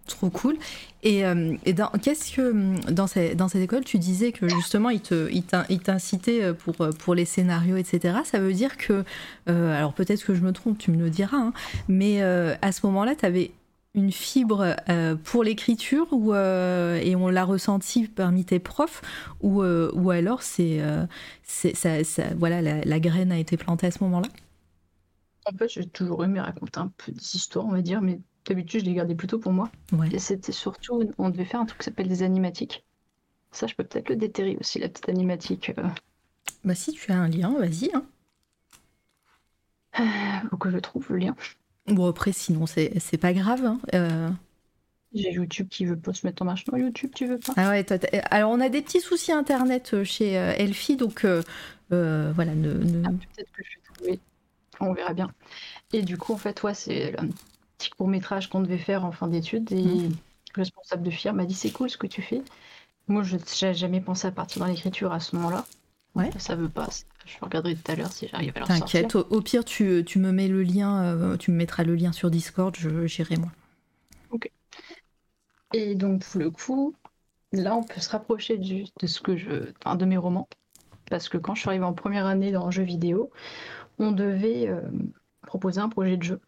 Trop 0.09 0.31
cool. 0.31 0.57
Et, 1.03 1.23
euh, 1.23 1.55
et 1.65 1.75
qu'est-ce 2.01 2.31
que 2.35 2.91
dans, 2.91 3.05
cette 3.05 3.61
école, 3.61 3.83
tu 3.85 3.99
disais 3.99 4.31
que 4.31 4.49
justement, 4.49 4.89
il 4.89 5.01
te, 5.01 5.29
il 5.31 5.43
t'in- 5.43 5.65
il 5.69 5.79
t'incitait 5.79 6.51
pour, 6.53 6.75
pour 6.97 7.13
les 7.13 7.25
scénarios, 7.25 7.77
etc. 7.77 8.17
Ça 8.25 8.39
veut 8.39 8.53
dire 8.53 8.75
que, 8.75 9.03
euh, 9.49 9.77
alors 9.77 9.93
peut-être 9.93 10.23
que 10.25 10.33
je 10.33 10.41
me 10.41 10.51
trompe, 10.51 10.79
tu 10.79 10.89
me 10.91 10.97
le 10.97 11.11
diras, 11.11 11.37
hein, 11.37 11.53
mais 11.87 12.23
euh, 12.23 12.55
à 12.63 12.71
ce 12.71 12.85
moment-là, 12.87 13.15
tu 13.15 13.23
avais 13.25 13.51
une 13.93 14.11
fibre 14.11 14.75
euh, 14.89 15.15
pour 15.15 15.43
l'écriture 15.43 16.07
ou, 16.11 16.33
euh, 16.33 16.99
et 17.03 17.15
on 17.15 17.27
l'a 17.29 17.45
ressenti 17.45 18.07
parmi 18.07 18.43
tes 18.43 18.59
profs 18.59 19.01
ou, 19.41 19.61
euh, 19.61 19.91
alors 20.09 20.41
c'est, 20.41 20.79
euh, 20.81 21.05
ça- 21.45 22.23
voilà, 22.35 22.61
la, 22.63 22.81
la 22.83 22.99
graine 22.99 23.31
a 23.31 23.37
été 23.37 23.57
plantée 23.57 23.87
à 23.87 23.91
ce 23.91 24.03
moment-là? 24.03 24.27
En 25.45 25.51
fait, 25.57 25.67
j'ai 25.69 25.85
toujours 25.89 26.23
aimé 26.23 26.39
raconter 26.39 26.79
un 26.79 26.87
peu 26.95 27.11
des 27.11 27.35
histoires, 27.35 27.65
on 27.65 27.71
va 27.71 27.81
dire, 27.81 28.01
mais 28.01 28.21
d'habitude, 28.45 28.81
je 28.81 28.85
les 28.85 28.93
gardais 28.93 29.15
plutôt 29.15 29.39
pour 29.39 29.51
moi. 29.53 29.69
Ouais. 29.93 30.09
Et 30.11 30.19
c'était 30.19 30.51
surtout, 30.51 31.03
on 31.17 31.29
devait 31.29 31.45
faire 31.45 31.59
un 31.61 31.65
truc 31.65 31.79
qui 31.79 31.85
s'appelle 31.85 32.07
des 32.07 32.23
animatiques. 32.23 32.83
Ça, 33.51 33.67
je 33.67 33.75
peux 33.75 33.83
peut-être 33.83 34.09
le 34.09 34.15
déterrer 34.15 34.57
aussi, 34.59 34.79
la 34.79 34.89
petite 34.89 35.09
animatique. 35.09 35.71
euh, 35.77 35.87
Bah 36.63 36.75
si 36.75 36.91
tu 36.91 37.11
as 37.11 37.17
un 37.17 37.27
lien, 37.29 37.53
vas-y. 37.57 37.91
hein. 37.93 38.03
faut 40.49 40.57
que 40.57 40.69
je 40.71 40.77
trouve 40.77 41.05
le 41.11 41.17
lien. 41.17 41.35
Bon 41.87 42.07
après 42.07 42.31
sinon 42.31 42.65
c'est, 42.67 43.17
pas 43.19 43.33
grave. 43.33 43.65
hein. 43.65 43.79
Euh, 43.95 44.29
J'ai 45.13 45.31
YouTube 45.31 45.67
qui 45.69 45.85
veut 45.85 45.97
pas 45.97 46.13
se 46.13 46.25
mettre 46.27 46.43
en 46.43 46.45
marche. 46.45 46.65
Non, 46.67 46.77
YouTube, 46.77 47.11
tu 47.15 47.25
veux 47.25 47.39
pas? 47.39 47.53
Ah 47.57 47.69
ouais, 47.69 47.83
toi, 47.83 47.97
alors 48.29 48.51
on 48.51 48.59
a 48.59 48.69
des 48.69 48.81
petits 48.81 49.01
soucis 49.01 49.31
internet 49.31 49.93
euh, 49.93 50.03
chez 50.03 50.37
euh, 50.37 50.53
Elfie, 50.57 50.95
donc 50.97 51.25
euh, 51.25 51.41
euh, 51.91 52.31
voilà, 52.35 52.53
ne, 52.53 52.73
ne- 52.73 53.03
Ah, 53.05 53.09
Peut-être 53.35 53.51
que 53.51 53.63
je 53.63 53.69
vais 53.77 53.81
trouver. 53.95 54.19
On 54.79 54.93
verra 54.93 55.13
bien. 55.13 55.29
Et 55.91 56.03
du 56.03 56.17
coup, 56.17 56.33
en 56.33 56.37
fait, 56.37 56.61
ouais, 56.63 56.73
c'est 56.75 57.15
petit 57.79 57.89
court 57.89 58.07
métrage 58.07 58.49
qu'on 58.49 58.61
devait 58.61 58.77
faire 58.77 59.03
en 59.05 59.11
fin 59.11 59.27
d'études. 59.27 59.71
Et 59.71 59.83
Mhm. 59.83 60.15
le 60.55 60.61
responsable 60.61 61.01
de 61.03 61.09
FIR 61.09 61.33
m'a 61.33 61.45
dit 61.45 61.55
c'est 61.55 61.71
cool 61.71 61.89
ce 61.89 61.97
que 61.97 62.05
tu 62.07 62.21
fais. 62.21 62.43
Moi, 63.07 63.23
je 63.23 63.37
n'avais 63.37 63.73
jamais 63.73 64.01
pensé 64.01 64.27
à 64.27 64.31
partir 64.31 64.59
dans 64.59 64.67
l'écriture 64.67 65.11
à 65.13 65.19
ce 65.19 65.35
moment-là. 65.37 65.65
Ouais. 66.15 66.29
Ça 66.37 66.55
veut 66.55 66.69
pas. 66.69 66.87
Je 67.25 67.37
regarderai 67.41 67.75
tout 67.75 67.91
à 67.91 67.95
l'heure 67.95 68.11
si 68.11 68.27
j'arrive 68.27 68.51
à 68.55 68.59
le 68.59 68.65
t'inquiète. 68.65 69.15
Au, 69.15 69.25
au 69.29 69.41
pire, 69.41 69.63
tu, 69.65 70.03
tu 70.05 70.19
me 70.19 70.31
mets 70.31 70.47
le 70.47 70.61
lien, 70.63 71.03
euh, 71.03 71.37
tu 71.37 71.51
me 71.51 71.55
mettras 71.57 71.83
le 71.83 71.95
lien 71.95 72.11
sur 72.11 72.29
Discord, 72.29 72.75
je, 72.77 73.07
j'irai 73.07 73.37
moi. 73.37 73.49
Et 75.73 75.95
donc, 75.95 76.25
pour 76.25 76.41
le 76.41 76.49
coup, 76.49 76.95
là, 77.51 77.75
on 77.75 77.83
peut 77.83 78.01
se 78.01 78.09
rapprocher 78.09 78.57
du- 78.57 78.85
de 78.99 79.07
ce 79.07 79.21
que 79.21 79.37
je, 79.37 79.71
enfin, 79.83 79.95
de 79.95 80.05
mes 80.05 80.17
romans, 80.17 80.49
parce 81.09 81.29
que 81.29 81.37
quand 81.37 81.53
je 81.55 81.61
suis 81.61 81.69
arrivée 81.69 81.85
en 81.85 81.93
première 81.93 82.25
année 82.25 82.51
dans 82.51 82.65
le 82.65 82.71
jeu 82.71 82.83
vidéo, 82.83 83.29
on 83.99 84.11
devait 84.11 84.67
euh, 84.67 84.81
proposer 85.45 85.79
un 85.79 85.89
projet 85.89 86.17
de 86.17 86.23
jeu. 86.23 86.41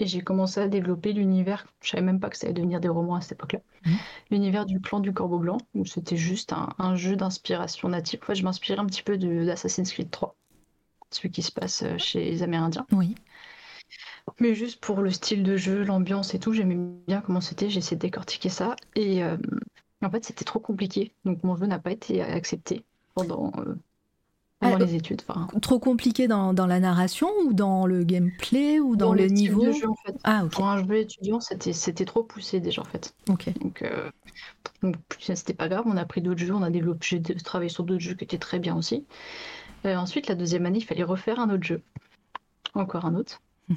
Et 0.00 0.06
j'ai 0.06 0.22
commencé 0.22 0.58
à 0.60 0.66
développer 0.66 1.12
l'univers. 1.12 1.66
Je 1.82 1.90
savais 1.90 2.02
même 2.02 2.20
pas 2.20 2.30
que 2.30 2.38
ça 2.38 2.46
allait 2.46 2.54
devenir 2.54 2.80
des 2.80 2.88
romans 2.88 3.16
à 3.16 3.20
cette 3.20 3.32
époque-là. 3.32 3.60
Mhm. 3.84 3.96
L'univers 4.30 4.64
du 4.64 4.80
clan 4.80 4.98
du 4.98 5.12
Corbeau 5.12 5.38
Blanc, 5.38 5.58
où 5.74 5.84
c'était 5.84 6.16
juste 6.16 6.54
un, 6.54 6.70
un 6.78 6.94
jeu 6.96 7.16
d'inspiration 7.16 7.90
native. 7.90 8.20
En 8.22 8.26
fait, 8.26 8.34
je 8.34 8.42
m'inspirais 8.42 8.78
un 8.78 8.86
petit 8.86 9.02
peu 9.02 9.18
d'Assassin's 9.18 9.92
Creed 9.92 10.10
3, 10.10 10.34
celui 11.10 11.30
qui 11.30 11.42
se 11.42 11.52
passe 11.52 11.82
euh, 11.82 11.98
chez 11.98 12.24
les 12.24 12.42
Amérindiens. 12.42 12.86
Oui. 12.92 13.14
Mais 14.40 14.54
juste 14.54 14.80
pour 14.80 15.02
le 15.02 15.10
style 15.10 15.42
de 15.42 15.56
jeu, 15.58 15.84
l'ambiance 15.84 16.32
et 16.34 16.38
tout, 16.38 16.54
j'aimais 16.54 16.78
bien 17.06 17.20
comment 17.20 17.42
c'était, 17.42 17.68
j'ai 17.68 17.78
essayé 17.78 17.96
de 17.96 18.00
décortiquer 18.00 18.48
ça. 18.48 18.76
Et 18.94 19.22
euh, 19.22 19.36
en 20.02 20.10
fait, 20.10 20.24
c'était 20.24 20.46
trop 20.46 20.60
compliqué. 20.60 21.12
Donc 21.26 21.44
mon 21.44 21.56
jeu 21.56 21.66
n'a 21.66 21.78
pas 21.78 21.92
été 21.92 22.22
accepté 22.22 22.84
pendant, 23.14 23.52
euh, 23.58 23.74
pendant 24.60 24.76
Ah, 24.76 24.78
les 24.78 24.94
études. 24.94 25.22
Enfin, 25.26 25.48
Trop 25.60 25.78
compliqué 25.78 26.28
dans, 26.28 26.52
dans 26.52 26.66
la 26.66 26.80
narration 26.80 27.28
ou 27.44 27.52
dans 27.54 27.86
le 27.86 28.04
gameplay 28.04 28.78
ou 28.78 28.96
dans, 28.96 29.12
le 29.14 29.26
niveau 29.26 29.64
de 29.66 29.72
jeu, 29.72 29.88
en 29.88 29.94
fait. 29.94 30.16
Ah 30.24 30.44
Pour 30.52 30.66
un 30.66 30.84
jeu 30.86 30.96
étudiant, 30.98 31.40
c'était 31.40 31.72
c'était 31.72 32.04
trop 32.04 32.22
poussé 32.22 32.60
déjà 32.60 32.82
en 32.82 32.84
fait. 32.84 33.14
ok. 33.28 33.58
Donc, 33.58 33.82
euh, 33.82 34.10
donc 34.82 34.96
c'était 35.18 35.54
pas 35.54 35.68
grave, 35.68 35.84
on 35.86 35.96
a 35.96 36.04
pris 36.04 36.20
d'autres 36.22 36.40
jeux, 36.40 36.54
on 36.54 36.62
a 36.62 36.70
développé, 36.70 37.06
j'ai 37.06 37.22
travaillé 37.36 37.70
sur 37.70 37.84
d'autres 37.84 38.00
jeux 38.02 38.14
qui 38.14 38.24
étaient 38.24 38.38
très 38.38 38.58
bien 38.58 38.76
aussi. 38.76 39.06
Euh, 39.86 39.96
ensuite, 39.96 40.26
la 40.28 40.34
deuxième 40.34 40.66
année, 40.66 40.78
il 40.78 40.84
fallait 40.84 41.02
refaire 41.04 41.40
un 41.40 41.50
autre 41.50 41.64
jeu. 41.64 41.82
Encore 42.74 43.04
un 43.06 43.14
autre. 43.14 43.40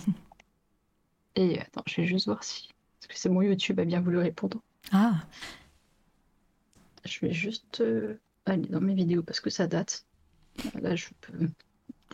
Et 1.35 1.59
attends, 1.59 1.83
je 1.87 2.01
vais 2.01 2.07
juste 2.07 2.27
voir 2.27 2.43
si. 2.43 2.69
Parce 2.99 3.07
que 3.07 3.17
c'est 3.19 3.29
mon 3.29 3.41
YouTube 3.41 3.79
a 3.79 3.85
bien 3.85 4.01
voulu 4.01 4.17
répondre. 4.17 4.61
Ah, 4.91 5.15
Je 7.05 7.19
vais 7.21 7.33
juste 7.33 7.81
euh, 7.81 8.19
aller 8.45 8.67
dans 8.67 8.81
mes 8.81 8.93
vidéos 8.93 9.23
parce 9.23 9.39
que 9.39 9.49
ça 9.49 9.67
date. 9.67 10.05
Là, 10.81 10.95
je 10.95 11.07
peux. 11.21 11.47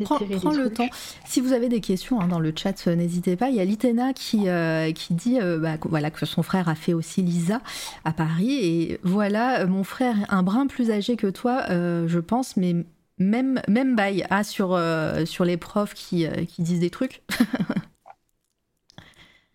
prends, 0.04 0.52
le 0.52 0.70
temps. 0.70 0.90
Si 1.26 1.42
vous 1.42 1.54
avez 1.54 1.70
des 1.70 1.82
questions 1.82 2.22
hein, 2.22 2.28
dans 2.28 2.40
le 2.40 2.54
chat, 2.56 2.88
euh, 2.88 2.96
n'hésitez 2.96 3.36
pas. 3.36 3.50
Il 3.50 3.56
y 3.56 3.60
a 3.60 3.66
Litena 3.66 4.14
qui, 4.14 4.48
euh, 4.48 4.92
qui 4.92 5.14
dit 5.14 5.40
euh, 5.40 5.58
bah, 5.60 5.78
que, 5.78 5.88
voilà, 5.88 6.12
que 6.12 6.26
son 6.26 6.44
frère 6.44 6.70
a 6.70 6.76
fait 6.76 6.94
aussi 6.94 7.22
Lisa 7.22 7.62
à 8.06 8.14
Paris. 8.14 8.54
Et 8.62 9.00
voilà, 9.04 9.66
mon 9.66 9.84
frère, 9.84 10.16
un 10.30 10.44
brin 10.44 10.68
plus 10.68 10.92
âgé 10.92 11.16
que 11.16 11.28
toi, 11.28 11.66
euh, 11.70 12.08
je 12.08 12.20
pense, 12.20 12.56
mais 12.58 12.76
même, 13.18 13.62
même 13.68 13.96
bail 13.96 14.26
ah, 14.30 14.44
sur, 14.44 14.80
sur 15.26 15.46
les 15.46 15.58
profs 15.58 15.94
qui, 15.94 16.26
qui 16.48 16.62
disent 16.62 16.80
des 16.80 16.90
trucs. 16.90 17.22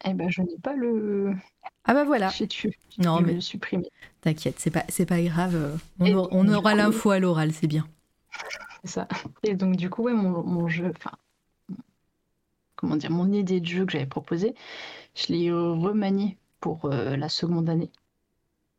Eh 0.06 0.12
ben, 0.12 0.28
je 0.28 0.42
n'ai 0.42 0.58
pas 0.62 0.74
le. 0.74 1.32
Ah 1.84 1.94
bah 1.94 2.04
voilà. 2.04 2.28
J'ai 2.28 2.46
tué. 2.46 2.76
Non, 2.98 3.22
mais 3.22 3.38
t'inquiète, 4.20 4.56
c'est 4.58 4.70
pas, 4.70 4.84
pas 5.08 5.22
grave. 5.22 5.78
On, 5.98 6.04
Et 6.04 6.14
aura- 6.14 6.28
on 6.30 6.74
l'info 6.74 7.10
à 7.10 7.18
l'oral, 7.18 7.52
c'est 7.52 7.66
bien. 7.66 7.86
Et 9.42 9.54
donc, 9.54 9.76
du 9.76 9.90
coup, 9.90 10.04
ouais, 10.04 10.12
mon, 10.12 10.68
jeu. 10.68 10.92
Enfin. 10.96 11.16
Comment 12.76 12.96
dire 12.96 13.10
Mon 13.10 13.32
idée 13.32 13.60
de 13.60 13.66
jeu 13.66 13.86
que 13.86 13.92
j'avais 13.92 14.06
proposée, 14.06 14.54
je 15.14 15.32
l'ai 15.32 15.50
remanié 15.50 16.38
pour 16.60 16.86
euh, 16.86 17.16
la 17.16 17.28
seconde 17.28 17.68
année. 17.70 17.90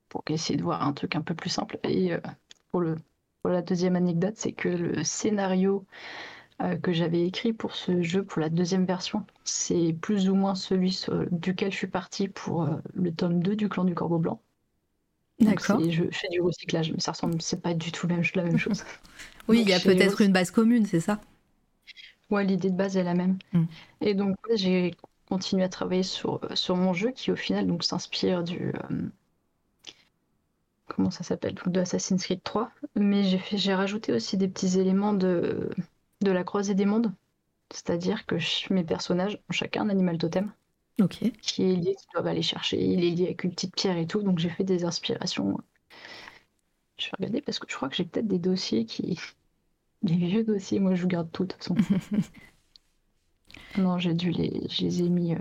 Pour 0.09 0.23
essayer 0.29 0.57
de 0.57 0.63
voir 0.63 0.83
un 0.83 0.93
truc 0.93 1.15
un 1.15 1.21
peu 1.21 1.33
plus 1.33 1.49
simple. 1.49 1.79
Et 1.83 2.13
euh, 2.13 2.19
pour, 2.71 2.83
la 3.49 3.61
deuxième 3.61 3.95
anecdote, 3.95 4.35
c'est 4.37 4.53
que 4.53 4.69
le 4.69 5.03
scénario 5.03 5.85
euh, 6.61 6.77
que 6.77 6.93
j'avais 6.93 7.25
écrit 7.25 7.51
pour 7.51 7.75
ce 7.75 8.01
jeu, 8.01 8.23
pour 8.23 8.39
la 8.41 8.49
deuxième 8.49 8.85
version, 8.85 9.25
c'est 9.43 9.93
plus 9.93 10.29
ou 10.29 10.35
moins 10.35 10.55
celui 10.55 11.05
duquel 11.31 11.71
je 11.71 11.77
suis 11.77 11.87
partie 11.87 12.29
pour 12.29 12.63
euh, 12.63 12.77
le 12.93 13.13
tome 13.13 13.43
2 13.43 13.55
du 13.57 13.67
clan 13.67 13.83
du 13.83 13.93
Corbeau 13.93 14.19
Blanc. 14.19 14.41
D'accord. 15.39 15.81
Je 15.89 16.03
fais 16.11 16.27
du 16.29 16.41
recyclage, 16.41 16.91
mais 16.91 16.99
ça 16.99 17.11
ressemble, 17.11 17.41
c'est 17.41 17.61
pas 17.61 17.73
du 17.73 17.91
tout 17.91 18.07
la 18.07 18.15
même, 18.15 18.25
la 18.35 18.43
même 18.43 18.57
chose. 18.57 18.83
Oui, 19.47 19.59
Donc, 19.59 19.65
il 19.65 19.69
y 19.69 19.73
a 19.73 19.79
peut-être 19.79 20.21
une 20.21 20.31
base 20.31 20.51
commune, 20.51 20.85
c'est 20.85 20.99
ça? 20.99 21.19
Ouais, 22.29 22.43
l'idée 22.45 22.69
de 22.69 22.75
base 22.75 22.97
est 22.97 23.03
la 23.03 23.13
même. 23.15 23.37
Mm. 23.53 23.65
Et 24.01 24.13
donc, 24.15 24.37
j'ai 24.55 24.95
continué 25.29 25.63
à 25.63 25.69
travailler 25.69 26.03
sur, 26.03 26.43
euh, 26.45 26.55
sur 26.55 26.75
mon 26.75 26.93
jeu 26.93 27.11
qui, 27.11 27.31
au 27.31 27.35
final, 27.35 27.67
donc 27.67 27.83
s'inspire 27.83 28.43
du. 28.43 28.73
euh, 28.91 29.09
comment 30.87 31.11
ça 31.11 31.23
s'appelle? 31.23 31.55
De 31.67 31.79
Assassin's 31.79 32.23
Creed 32.23 32.41
3. 32.43 32.71
Mais 32.95 33.23
j'ai 33.23 33.73
rajouté 33.75 34.13
aussi 34.13 34.37
des 34.37 34.47
petits 34.47 34.79
éléments 34.79 35.13
de, 35.13 35.69
de 36.21 36.31
la 36.31 36.43
croisée 36.43 36.75
des 36.75 36.85
mondes. 36.85 37.13
C'est-à-dire 37.71 38.25
que 38.27 38.37
mes 38.73 38.83
personnages 38.85 39.39
ont 39.49 39.53
chacun 39.53 39.83
un 39.83 39.89
animal 39.89 40.17
totem 40.19 40.53
Ok. 41.01 41.19
qui 41.41 41.63
est 41.63 41.75
lié, 41.75 41.95
qu'ils 41.95 42.09
doivent 42.13 42.27
aller 42.27 42.41
chercher. 42.41 42.81
Il 42.83 43.03
est 43.03 43.11
lié 43.11 43.25
avec 43.27 43.43
une 43.45 43.51
petite 43.51 43.75
pierre 43.75 43.97
et 43.97 44.07
tout. 44.07 44.21
Donc, 44.21 44.39
j'ai 44.39 44.49
fait 44.49 44.63
des 44.65 44.83
inspirations. 44.85 45.57
Je 46.97 47.05
vais 47.05 47.11
regarder 47.17 47.41
parce 47.41 47.59
que 47.59 47.65
je 47.69 47.75
crois 47.75 47.87
que 47.89 47.95
j'ai 47.95 48.05
peut-être 48.05 48.27
des 48.27 48.39
dossiers 48.39 48.85
qui. 48.85 49.17
Des 50.03 50.15
vieux 50.15 50.43
dossiers, 50.45 50.79
moi 50.79 50.95
je 50.95 51.05
garde 51.07 51.29
tout 51.31 51.43
de 51.45 51.53
toute 51.53 51.63
façon. 51.63 51.75
non, 53.77 53.97
j'ai 53.99 54.13
dû 54.13 54.31
les. 54.31 54.67
Je 54.69 54.83
les 54.83 55.01
ai 55.03 55.09
mis 55.09 55.33
euh, 55.33 55.39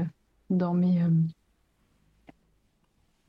dans 0.50 0.74
mes. 0.74 1.02
euh, 1.02 1.08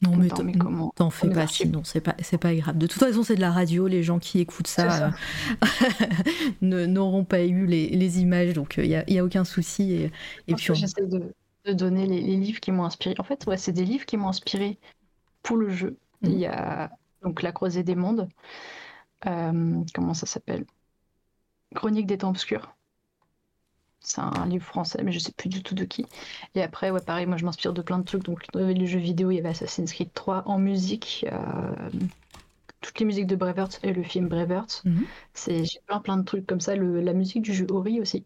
Non, 0.01 0.15
mais 0.17 0.27
comment. 0.57 0.91
t'en 0.95 1.09
fais 1.09 1.29
pas, 1.29 1.47
sinon 1.47 1.83
c'est 1.83 2.01
pas, 2.01 2.15
c'est 2.21 2.37
pas 2.37 2.53
grave. 2.53 2.77
De 2.77 2.85
toute 2.85 2.99
façon, 2.99 3.23
c'est 3.23 3.35
de 3.35 3.41
la 3.41 3.51
radio, 3.51 3.87
les 3.87 4.03
gens 4.03 4.19
qui 4.19 4.39
écoutent 4.39 4.67
ça, 4.67 5.07
euh, 5.07 5.11
n'auront 6.61 7.23
pas 7.23 7.43
eu 7.43 7.65
les, 7.65 7.89
les 7.89 8.19
images, 8.19 8.53
donc 8.53 8.75
il 8.77 8.89
n'y 8.89 8.95
a, 8.95 9.09
y 9.09 9.17
a 9.19 9.23
aucun 9.23 9.45
souci. 9.45 9.93
Et, 9.93 10.11
et 10.47 10.55
puis, 10.55 10.71
on- 10.71 10.75
J'essaie 10.75 11.05
de, 11.07 11.33
de 11.65 11.73
donner 11.73 12.05
les, 12.07 12.21
les 12.21 12.35
livres 12.37 12.59
qui 12.59 12.71
m'ont 12.71 12.85
inspiré. 12.85 13.15
En 13.19 13.23
fait, 13.23 13.45
ouais, 13.47 13.57
c'est 13.57 13.73
des 13.73 13.85
livres 13.85 14.05
qui 14.05 14.17
m'ont 14.17 14.29
inspiré 14.29 14.79
pour 15.43 15.57
le 15.57 15.69
jeu. 15.69 15.97
Mhm. 16.21 16.31
Il 16.31 16.39
y 16.39 16.45
a 16.47 16.91
donc 17.23 17.41
La 17.43 17.51
Croisée 17.51 17.83
des 17.83 17.95
Mondes. 17.95 18.29
Euh, 19.27 19.83
comment 19.93 20.13
ça 20.13 20.25
s'appelle? 20.25 20.65
Chronique 21.75 22.07
des 22.07 22.17
Temps 22.17 22.29
Obscurs. 22.31 22.75
C'est 23.99 24.21
un 24.21 24.45
livre 24.45 24.65
français, 24.65 25.01
mais 25.03 25.11
je 25.11 25.19
sais 25.19 25.31
plus 25.33 25.49
du 25.49 25.63
tout 25.63 25.73
de 25.75 25.83
qui. 25.83 26.05
Et 26.53 26.61
après, 26.61 26.91
ouais, 26.91 27.01
pareil, 27.01 27.25
moi 27.25 27.37
je 27.37 27.45
m'inspire 27.45 27.73
de 27.73 27.81
plein 27.81 27.97
de 27.97 28.03
trucs. 28.03 28.23
Donc, 28.23 28.45
dans 28.53 28.67
les 28.67 28.85
jeux 28.87 28.99
vidéo, 28.99 29.31
il 29.31 29.35
y 29.35 29.39
avait 29.39 29.49
Assassin's 29.49 29.91
Creed 29.91 30.13
3 30.13 30.43
en 30.47 30.59
musique. 30.59 31.25
euh, 31.31 31.89
toutes 32.81 32.99
les 32.99 33.05
musiques 33.05 33.27
de 33.27 33.35
Braveheart 33.35 33.79
et 33.83 33.93
le 33.93 34.03
film 34.03 34.27
Braveheart. 34.29 34.85
Mhm. 34.85 35.05
C'est 35.33 35.65
j'ai 35.65 35.79
plein 35.87 35.99
plein 35.99 36.17
de 36.17 36.23
trucs 36.23 36.45
comme 36.47 36.61
ça. 36.61 36.75
Le- 36.75 37.01
la 37.01 37.13
musique 37.13 37.41
du 37.41 37.53
jeu 37.53 37.67
Ori 37.69 37.99
aussi. 37.99 38.25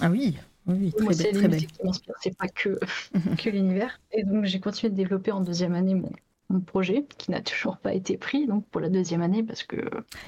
Ah 0.00 0.08
oui, 0.08 0.36
oui, 0.66 0.92
très, 0.92 1.14
c'est 1.14 1.32
très 1.32 1.48
belle. 1.48 1.66
qui 1.66 1.84
m'inspirent, 1.84 2.14
c'est 2.20 2.36
pas 2.36 2.48
que, 2.48 2.78
que 3.38 3.50
l'univers. 3.50 4.00
Et 4.12 4.24
donc 4.24 4.44
j'ai 4.44 4.60
continué 4.60 4.90
de 4.90 4.96
développer 4.96 5.32
en 5.32 5.40
deuxième 5.40 5.74
année 5.74 5.94
mon, 5.94 6.12
mon 6.50 6.60
projet, 6.60 7.06
qui 7.18 7.30
n'a 7.30 7.40
toujours 7.42 7.78
pas 7.78 7.94
été 7.94 8.16
pris, 8.16 8.46
donc 8.46 8.66
pour 8.68 8.80
la 8.80 8.88
deuxième 8.88 9.22
année, 9.22 9.42
parce 9.42 9.62
que 9.64 9.76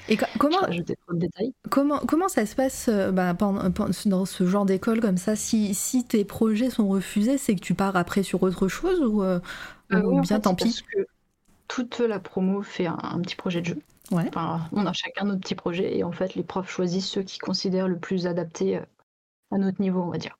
Et 0.09 0.17
co- 0.17 0.25
comment, 0.37 0.59
je 0.61 0.65
rajoutais 0.65 0.95
trop 0.95 1.13
de 1.15 1.19
détails. 1.19 1.53
comment, 1.69 1.99
comment 1.99 2.27
ça 2.27 2.45
se 2.45 2.55
passe 2.55 2.87
euh, 2.89 3.11
bah, 3.11 3.33
dans 3.33 4.25
ce 4.25 4.47
genre 4.47 4.65
d'école 4.65 4.99
comme 5.01 5.17
ça? 5.17 5.35
Si, 5.35 5.73
si 5.73 6.05
tes 6.05 6.25
projets 6.25 6.69
sont 6.69 6.87
refusés, 6.87 7.37
c'est 7.37 7.55
que 7.55 7.61
tu 7.61 7.73
pars 7.73 7.95
après 7.95 8.23
sur 8.23 8.43
autre 8.43 8.67
chose 8.67 9.01
ou, 9.01 9.23
euh, 9.23 9.39
Euh, 9.93 10.01
ou 10.01 10.21
bien 10.21 10.37
fait, 10.37 10.41
tant 10.41 10.55
pis? 10.55 10.63
Parce 10.65 10.81
que 10.81 11.07
toute 11.67 11.99
la 11.99 12.19
promo 12.19 12.61
fait 12.61 12.87
un, 12.87 12.97
un 13.01 13.21
petit 13.21 13.35
projet 13.35 13.61
de 13.61 13.67
jeu. 13.67 13.79
Ouais. 14.11 14.27
Enfin, 14.29 14.69
on 14.73 14.85
a 14.85 14.93
chacun 14.93 15.25
notre 15.25 15.41
petit 15.41 15.55
projet, 15.55 15.97
et 15.97 16.03
en 16.03 16.11
fait, 16.13 16.35
les 16.35 16.43
profs 16.43 16.69
choisissent 16.71 17.09
ceux 17.09 17.23
qu'ils 17.23 17.41
considèrent 17.41 17.87
le 17.89 17.99
plus 17.99 18.27
adapté 18.27 18.81
à 19.51 19.57
notre 19.57 19.81
niveau, 19.81 20.01
on 20.01 20.09
va 20.09 20.17
dire. 20.17 20.37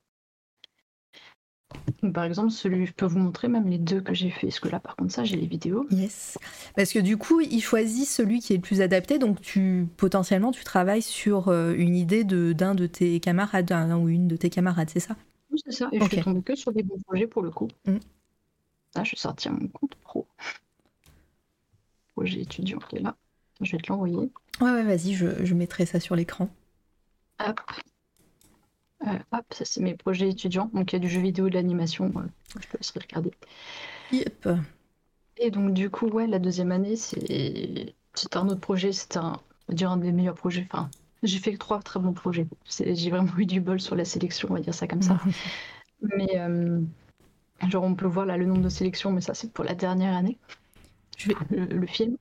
Par 2.13 2.23
exemple, 2.23 2.51
celui, 2.51 2.85
je 2.85 2.93
peux 2.93 3.05
vous 3.05 3.19
montrer 3.19 3.47
même 3.47 3.67
les 3.67 3.77
deux 3.77 4.01
que 4.01 4.13
j'ai 4.13 4.29
fait, 4.29 4.47
parce 4.47 4.59
que 4.59 4.69
là, 4.69 4.79
par 4.79 4.95
contre, 4.95 5.11
ça, 5.11 5.23
j'ai 5.23 5.35
les 5.35 5.47
vidéos. 5.47 5.85
Yes. 5.89 6.37
Parce 6.75 6.93
que 6.93 6.99
du 6.99 7.17
coup, 7.17 7.41
ils 7.41 7.61
choisissent 7.61 8.13
celui 8.13 8.39
qui 8.39 8.53
est 8.53 8.57
le 8.57 8.61
plus 8.61 8.81
adapté, 8.81 9.19
donc 9.19 9.41
tu 9.41 9.87
potentiellement 9.97 10.51
tu 10.51 10.63
travailles 10.63 11.01
sur 11.01 11.47
euh, 11.47 11.73
une 11.75 11.95
idée 11.95 12.23
de 12.23 12.53
d'un 12.53 12.75
de 12.75 12.87
tes 12.87 13.19
camarades, 13.19 13.71
un 13.71 13.97
ou 13.97 14.09
une 14.09 14.27
de 14.27 14.35
tes 14.35 14.49
camarades, 14.49 14.89
c'est 14.89 14.99
ça? 14.99 15.15
Oui, 15.51 15.59
c'est 15.65 15.71
ça. 15.71 15.89
Et 15.91 15.99
je 15.99 16.05
suis 16.05 16.21
tombée 16.21 16.41
que 16.41 16.55
sur 16.55 16.71
des 16.71 16.83
bons 16.83 16.99
projets 16.99 17.27
pour 17.27 17.41
le 17.41 17.51
coup. 17.51 17.67
Mm. 17.85 17.97
Là, 18.95 19.03
je 19.03 19.11
vais 19.11 19.17
sortir 19.17 19.51
mon 19.51 19.67
compte 19.67 19.95
pro. 19.95 20.27
Projet 22.15 22.41
étudiant 22.41 22.79
qui 22.79 22.97
est 22.97 23.01
là. 23.01 23.15
Je 23.61 23.71
vais 23.71 23.81
te 23.81 23.91
l'envoyer. 23.91 24.29
Ouais, 24.61 24.71
ouais, 24.71 24.83
vas-y, 24.83 25.13
je, 25.13 25.45
je 25.45 25.53
mettrai 25.53 25.85
ça 25.85 25.99
sur 25.99 26.15
l'écran. 26.15 26.49
Hop. 27.39 27.59
Euh, 29.05 29.19
hop, 29.31 29.45
ça 29.51 29.63
c'est 29.65 29.81
mes 29.81 29.93
projets 29.95 30.29
étudiants. 30.29 30.69
Donc 30.73 30.91
il 30.91 30.95
y 30.95 30.97
a 30.97 30.99
du 30.99 31.10
jeu 31.10 31.21
vidéo, 31.21 31.49
de 31.49 31.53
l'animation. 31.53 32.12
euh, 32.15 32.21
je 32.60 32.67
peux 32.67 32.77
aussi 32.79 32.93
regarder. 32.97 33.31
Yep. 34.12 34.49
Et 35.38 35.51
donc 35.51 35.73
du 35.73 35.89
coup, 35.89 36.07
ouais, 36.07 36.25
la 36.27 36.39
deuxième 36.39 36.71
année, 36.71 36.95
c'est 36.95 37.93
c'était 38.15 38.38
un 38.38 38.47
autre 38.49 38.60
projet. 38.62 38.91
C'était 38.91 39.19
un, 39.19 39.39
dire 39.69 39.95
des 39.97 40.12
meilleurs 40.12 40.33
projets. 40.36 40.67
Enfin, 40.71 40.89
j'ai 41.23 41.38
fait 41.39 41.55
trois 41.57 41.81
très 41.81 41.99
bons 41.99 42.13
projets. 42.13 42.47
C'est- 42.65 42.95
J'ai 42.95 43.12
vraiment 43.12 43.31
eu 43.38 43.45
du 43.45 43.62
bol 43.62 43.79
sur 43.79 43.95
la 43.95 44.05
sélection, 44.05 44.47
on 44.51 44.55
va 44.55 44.62
dire 44.62 44.73
ça 44.73 44.88
comme 44.88 45.01
ça. 45.03 45.19
Mais 46.01 46.29
euh, 46.39 46.79
genre 47.69 47.83
on 47.83 47.93
peut 47.95 48.05
voir 48.07 48.25
là 48.25 48.38
le 48.38 48.45
nombre 48.45 48.62
de 48.62 48.69
sélections, 48.69 49.12
mais 49.12 49.21
ça 49.21 49.33
c'est 49.33 49.51
pour 49.51 49.63
la 49.65 49.73
dernière 49.75 50.15
année. 50.15 50.38
Je 51.17 51.29
vais- 51.29 51.36
Le, 51.49 51.65
le 51.65 51.88
film. 51.88 52.17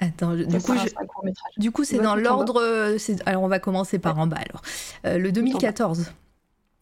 Attends, 0.00 0.36
je- 0.36 0.44
du 0.44 0.58
coup, 0.60 0.74
je- 0.76 1.60
du 1.60 1.72
coup, 1.72 1.84
c'est 1.84 1.98
dans 1.98 2.14
l'ordre. 2.14 2.60
euh, 2.62 2.96
Alors, 3.26 3.42
on 3.42 3.48
va 3.48 3.58
commencer 3.58 3.98
par 3.98 4.18
en 4.18 4.26
bas 4.28 4.36
alors. 4.38 4.62
Euh, 5.06 5.18
le 5.18 5.32
2014. 5.32 6.12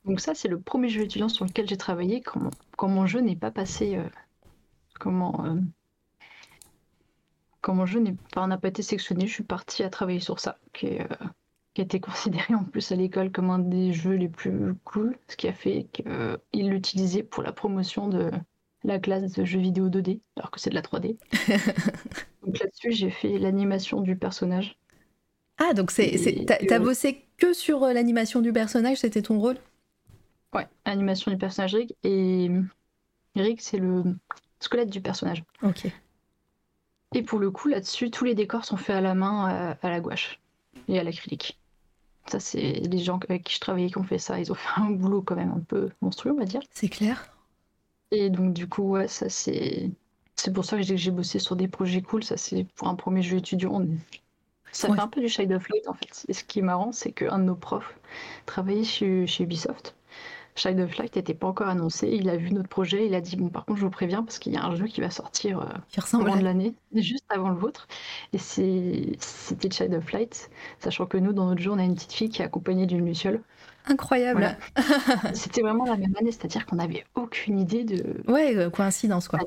Donc 0.05 0.21
ça 0.21 0.35
c'est 0.37 0.47
le 0.49 0.61
premier 0.61 0.89
jeu 0.89 1.03
étudiant 1.03 1.29
sur 1.29 1.45
lequel 1.45 1.67
j'ai 1.69 1.77
travaillé 1.77 2.21
quand, 2.21 2.39
mon- 2.39 2.51
quand 2.77 2.87
mon 2.89 3.07
jeu 3.07 3.21
n'est 3.21 3.35
pas 3.37 3.51
passé. 3.51 3.97
euh, 3.97 4.05
comment 5.01 5.45
euh, 5.45 5.55
quand 7.61 7.75
mon 7.75 7.87
jeu 7.87 8.03
pas- 8.33 8.47
n'a 8.47 8.59
pas 8.59 8.69
été 8.69 8.83
sélectionné, 8.83 9.27
je 9.27 9.33
suis 9.33 9.43
partie 9.45 9.83
à 9.83 9.91
travailler 9.91 10.21
sur 10.21 10.39
ça, 10.39 10.59
qui, 10.73 10.87
est, 10.87 11.09
qui 11.75 11.81
a 11.81 11.85
été 11.85 11.99
considéré 12.49 12.55
en 12.55 12.63
plus 12.65 12.93
à 12.93 12.97
l'école 12.97 13.33
comme 13.33 13.51
un 13.51 13.59
des 13.59 13.93
jeux 13.93 14.15
les 14.15 14.29
plus 14.29 14.75
cool, 14.85 15.17
ce 15.29 15.37
qui 15.37 15.49
a 15.49 15.53
fait 15.53 15.87
qu'il 15.93 16.71
l'utilisait 16.71 17.23
pour 17.25 17.43
la 17.43 17.53
promotion 17.53 18.09
de 18.09 18.31
la 18.87 18.99
classe 18.99 19.33
de 19.33 19.45
jeux 19.45 19.59
vidéo 19.59 19.89
2D, 19.89 20.21
alors 20.37 20.51
que 20.51 20.61
c'est 20.61 20.71
de 20.71 20.75
la 20.75 20.83
3D. 20.83 21.17
Donc 22.47 22.59
là-dessus, 22.59 22.93
j'ai 22.93 23.11
fait 23.11 23.39
l'animation 23.39 24.01
du 24.01 24.17
personnage. 24.17 24.79
Ah, 25.59 25.73
donc 25.73 25.91
c'est, 25.91 26.45
t'as, 26.47 26.79
bossé 26.79 27.25
que 27.39 27.55
sur 27.55 27.83
euh, 27.83 27.95
l'animation 27.95 28.43
du 28.43 28.53
personnage, 28.53 28.99
c'était 28.99 29.23
ton 29.23 29.39
rôle? 29.39 29.57
Ouais, 30.53 30.69
animation 30.85 31.31
du 31.31 31.39
personnage 31.39 31.75
Rick. 31.75 31.97
Et 32.05 32.51
Rick, 33.35 33.63
c'est 33.63 33.79
le 33.79 34.05
squelette 34.61 34.91
du 34.91 35.01
personnage. 35.01 35.45
Ok. 35.63 35.91
Et 37.15 37.23
pour 37.23 37.39
le 37.39 37.51
coup, 37.51 37.69
là-dessus, 37.69 38.11
tous 38.11 38.27
les 38.27 38.35
décors 38.35 38.67
sont 38.67 38.77
faits 38.77 38.97
à 38.97 39.01
la 39.01 39.15
main, 39.15 39.71
euh, 39.71 39.75
à 39.81 39.91
la 39.91 40.01
gouache 40.01 40.41
et 40.89 40.99
à 40.99 41.03
l'acrylique. 41.03 41.59
Ça, 42.27 42.39
c'est 42.39 42.61
les 42.61 42.99
gens 42.99 43.19
avec 43.27 43.45
qui 43.45 43.55
je 43.55 43.61
travaillais 43.61 43.89
qui 43.89 43.97
ont 43.97 44.05
fait 44.05 44.19
ça. 44.19 44.39
Ils 44.39 44.53
ont 44.53 44.57
fait 44.57 44.81
un 44.81 44.91
boulot 44.91 45.23
quand 45.23 45.37
même 45.37 45.53
un 45.53 45.61
peu 45.67 45.89
monstrueux, 46.03 46.33
on 46.33 46.39
va 46.39 46.45
dire. 46.45 46.61
C'est 46.71 46.89
clair 46.89 47.36
Et 48.11 48.31
donc, 48.31 48.53
du 48.55 48.69
coup, 48.69 48.83
ouais, 48.91 49.09
ça, 49.09 49.29
c'est. 49.29 49.91
C'est 50.39 50.53
pour 50.53 50.65
ça 50.67 50.77
que 50.77 50.83
j'ai 50.83 51.11
bossé 51.11 51.39
sur 51.39 51.57
des 51.57 51.67
projets 51.67 52.03
cool. 52.03 52.23
Ça, 52.23 52.37
c'est 52.37 52.65
pour 52.77 52.89
un 52.89 52.95
premier 52.95 53.23
jeu 53.23 53.39
étudiant. 53.39 53.83
Ça 54.73 54.91
Ouais. 54.91 54.97
fait 54.97 55.01
un 55.03 55.09
peu 55.09 55.21
du 55.23 55.29
Shade 55.29 55.53
of 55.53 55.69
Light, 55.71 55.89
en 55.89 55.95
fait. 55.95 56.25
Et 56.29 56.35
ce 56.35 56.45
qui 56.45 56.59
est 56.61 56.63
marrant, 56.63 56.93
c'est 56.93 57.13
qu'un 57.13 57.39
de 57.39 57.45
nos 57.45 57.57
profs 57.57 57.99
travaillait 58.47 58.85
chez, 58.85 59.27
chez 59.27 59.45
Ubisoft. 59.45 59.97
Shade 60.57 60.81
of 60.81 60.97
Light 60.99 61.17
n'était 61.17 61.35
pas 61.35 61.49
encore 61.49 61.69
annoncé. 61.69 62.09
Il 62.11 62.29
a 62.31 62.37
vu 62.37 62.51
notre 62.53 62.69
projet. 62.69 63.07
Il 63.07 63.15
a 63.15 63.21
dit 63.23 63.37
Bon, 63.37 63.49
par 63.51 63.65
contre, 63.67 63.81
je 63.81 63.85
vous 63.87 63.91
préviens, 63.91 64.23
parce 64.25 64.39
qu'il 64.39 64.53
y 64.55 64.57
a 64.59 64.65
un 64.65 64.75
jeu 64.77 64.87
qui 64.87 65.01
va 65.01 65.11
sortir. 65.11 65.61
euh, 65.61 65.67
courant 66.19 66.35
à... 66.35 66.39
de 66.39 66.45
l'année, 66.45 66.75
juste 66.95 67.27
avant 67.31 67.51
le 67.51 67.57
vôtre. 67.59 67.89
Et 68.33 68.39
c'était 68.39 69.71
Child 69.71 69.95
of 69.95 70.13
Light, 70.13 70.51
sachant 70.81 71.07
que 71.07 71.19
nous, 71.19 71.33
dans 71.33 71.47
notre 71.47 71.63
jeu, 71.63 71.71
on 71.73 71.79
a 71.79 71.85
une 71.85 71.95
petite 71.95 72.13
fille 72.13 72.29
qui 72.31 72.43
est 72.43 72.45
accompagnée 72.45 72.87
d'une 72.87 73.05
luciole. 73.07 73.43
Incroyable. 73.87 74.57
C'était 75.35 75.63
vraiment 75.63 75.85
la 75.85 75.97
même 75.97 76.15
année, 76.19 76.33
c'est-à-dire 76.33 76.67
qu'on 76.67 76.77
n'avait 76.77 77.05
aucune 77.15 77.59
idée 77.59 77.85
de 77.85 78.23
Ouais, 78.31 78.57
euh, 78.57 78.71
coïncidence 78.71 79.29
quoi. 79.29 79.41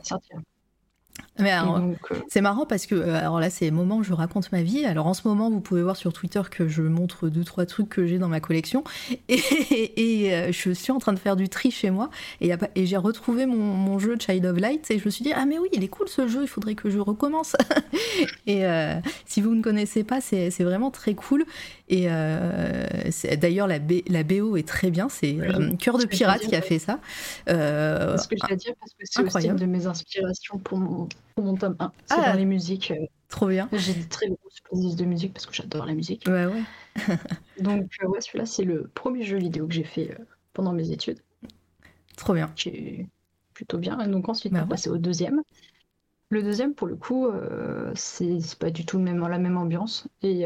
Mais 1.40 1.50
Et 1.50 1.52
alors, 1.52 1.80
donc, 1.80 1.98
euh, 2.12 2.16
C'est 2.28 2.42
marrant 2.42 2.66
parce 2.66 2.86
que, 2.86 2.96
euh, 2.96 3.16
alors 3.18 3.40
là, 3.40 3.50
c'est 3.50 3.66
le 3.66 3.76
moment 3.76 3.98
où 3.98 4.04
je 4.04 4.14
raconte 4.14 4.52
ma 4.52 4.62
vie. 4.62 4.86
Alors 4.86 5.08
en 5.08 5.14
ce 5.14 5.28
moment, 5.28 5.50
vous 5.50 5.62
pouvez 5.62 5.82
voir 5.82 5.96
sur 5.96 6.14
Twitter 6.14 6.42
que 6.50 6.68
je 6.68 6.82
montre 6.82 7.30
deux, 7.30 7.44
trois 7.44 7.66
trucs 7.66 7.90
que 7.90 8.06
j'ai 8.06 8.18
dans 8.20 8.28
ma 8.28 8.40
collection. 8.40 8.84
Et, 9.28 9.40
et, 10.26 10.34
euh, 10.34 10.52
je 10.52 10.72
suis 10.72 10.92
en 10.92 11.00
train 11.00 11.14
de 11.14 11.20
faire 11.20 11.36
du 11.36 11.50
tri 11.50 11.72
chez 11.72 11.90
moi. 11.90 12.10
Et, 12.42 12.52
j'ai 12.86 12.98
retrouvé 12.98 13.46
mon, 13.46 13.58
mon 13.58 14.00
jeu 14.00 14.16
Child 14.20 14.46
of 14.46 14.58
Light. 14.60 14.90
Et 14.92 15.00
je 15.00 15.06
me 15.06 15.10
suis 15.10 15.24
dit, 15.24 15.32
ah 15.34 15.46
mais 15.46 15.60
oui, 15.60 15.70
il 15.74 15.84
est 15.84 15.88
cool 15.88 16.08
ce 16.08 16.28
jeu, 16.28 16.42
il 16.44 16.48
faudrait 16.48 16.76
que 16.76 16.90
je 16.90 17.00
recommence. 17.00 17.56
et 18.48 18.66
euh, 18.66 18.96
si 19.26 19.42
vous 19.42 19.56
ne 19.56 19.62
connaissez 19.62 20.04
pas, 20.04 20.22
c'est 20.22 20.52
c'est 20.52 20.64
vraiment 20.64 20.92
très 20.92 21.14
cool. 21.16 21.46
Et 21.90 22.06
euh, 22.10 22.86
c'est- 23.12 23.36
d'ailleurs, 23.38 23.68
la, 23.68 23.80
B- 23.80 24.04
la 24.08 24.24
BO 24.24 24.58
est 24.58 24.68
très 24.68 24.92
bien. 24.92 25.10
C'est 25.10 25.38
euh, 25.40 25.72
Cœur 25.78 25.98
de 25.98 26.04
je 26.04 26.08
Pirate 26.08 26.42
veux 26.44 26.50
qui 26.50 26.56
a 26.56 26.62
fait 26.62 26.80
ça. 26.80 27.00
Euh, 27.50 28.16
c'est 28.18 28.24
ce 28.24 28.28
que 28.28 28.36
j'ai 28.48 28.54
à 28.54 28.56
dire 28.56 28.74
parce 28.80 28.92
que 28.94 29.04
c'est 29.06 29.22
aussi 29.24 29.48
une 29.48 29.56
de 29.56 29.66
mes 29.66 29.88
inspirations 29.88 30.58
pour 30.60 30.78
mon, 30.78 31.08
pour 31.40 31.46
mon 31.46 31.56
tome 31.56 31.78
1. 31.80 31.92
C'est 32.06 32.16
Ah. 32.18 32.32
dans 32.34 32.38
les 32.38 32.44
musiques. 32.46 32.92
euh, 32.92 33.06
trop 33.30 33.48
bien. 33.48 33.70
J'ai 33.72 33.94
des 33.94 34.08
très 34.10 34.28
grosses 34.28 34.60
playlists 34.62 35.00
de 35.00 35.06
musique 35.06 35.32
parce 35.34 35.46
que 35.46 35.54
j'adore 35.54 35.86
la 35.86 35.94
musique. 35.94 36.26
Ouais, 36.28 36.46
ouais. 36.48 36.64
Donc, 37.62 37.90
euh, 38.04 38.08
ouais, 38.08 38.20
celui-là, 38.20 38.46
c'est 38.46 38.66
le 38.66 38.90
premier 38.94 39.24
jeu 39.24 39.38
vidéo 39.38 39.66
que 39.66 39.74
j'ai 39.74 39.86
fait 39.86 40.12
euh, 40.20 40.26
pendant 40.52 40.74
mes 40.74 40.92
études. 40.92 41.20
Trop 42.18 42.34
bien. 42.34 42.48
qui 42.58 42.70
est 42.70 43.08
plutôt 43.54 43.78
bien. 43.78 43.98
Et 44.02 44.10
donc 44.10 44.28
ensuite, 44.28 44.52
Bah 44.52 44.60
on 44.60 44.62
ouais. 44.64 44.68
va 44.68 44.72
passer 44.76 44.90
au 44.90 44.98
deuxième. 44.98 45.42
Le 46.30 46.44
deuxième, 46.44 46.74
pour 46.76 46.88
le 46.88 46.98
coup, 46.98 47.28
euh, 47.28 47.94
c'est 47.96 48.38
pas 48.60 48.70
du 48.70 48.86
tout 48.86 48.98
le 48.98 49.04
même, 49.06 49.26
la 49.26 49.38
même 49.40 49.56
ambiance. 49.58 50.10
Et 50.22 50.46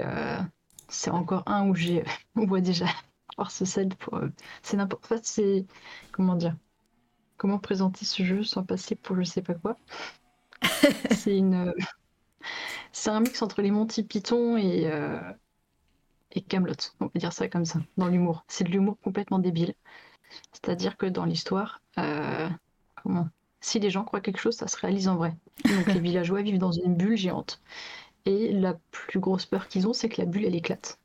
c'est 0.90 1.10
encore 1.10 1.42
un 1.48 1.68
où 1.70 1.74
j'ai, 1.74 2.04
on 2.36 2.46
voit 2.46 2.62
déjà 2.62 2.86
voir 3.38 3.50
ce 3.50 3.66
set 3.66 3.96
pour. 3.96 4.22
c'est 4.62 4.78
n'importe. 4.78 5.06
En 5.06 5.08
fait, 5.08 5.26
c'est 5.26 5.66
comment 6.12 6.36
dire 6.36 6.56
Comment 7.38 7.58
présenter 7.58 8.06
ce 8.06 8.22
jeu 8.24 8.44
sans 8.44 8.64
passer 8.64 8.94
pour 8.96 9.16
je 9.18 9.24
sais 9.24 9.42
pas 9.42 9.56
quoi 9.56 9.76
C'est 11.12 11.38
une. 11.38 11.74
C'est 12.92 13.10
un 13.10 13.20
mix 13.20 13.42
entre 13.42 13.62
les 13.62 13.72
Monty 13.72 14.04
Python 14.04 14.58
et 14.58 14.88
euh, 14.88 15.20
et 16.34 16.42
Camelot. 16.42 16.74
On 17.00 17.08
peut 17.08 17.20
dire 17.20 17.34
ça 17.34 17.48
comme 17.48 17.66
ça, 17.66 17.80
dans 17.98 18.08
l'humour. 18.08 18.44
C'est 18.48 18.64
de 18.64 18.70
l'humour 18.70 18.98
complètement 19.02 19.40
débile. 19.40 19.74
C'est-à-dire 20.52 20.98
que 20.98 21.06
dans 21.06 21.26
l'histoire, 21.26 21.82
euh, 22.00 22.50
comment 23.02 23.28
Si 23.62 23.80
les 23.80 23.90
gens 23.90 24.04
croient 24.04 24.22
quelque 24.22 24.40
chose, 24.40 24.56
ça 24.56 24.68
se 24.68 24.78
réalise 24.78 25.08
en 25.08 25.16
vrai. 25.16 25.36
Donc 25.66 25.88
les 25.88 26.00
villageois 26.00 26.42
vivent 26.42 26.58
dans 26.58 26.72
une 26.72 26.96
bulle 26.96 27.18
géante. 27.18 27.62
Et 28.26 28.52
la 28.52 28.76
plus 28.92 29.20
grosse 29.20 29.46
peur 29.46 29.68
qu'ils 29.68 29.88
ont, 29.88 29.94
c'est 29.94 30.10
que 30.10 30.22
la 30.22 30.26
bulle, 30.26 30.46
elle 30.46 30.56
éclate. 30.56 30.98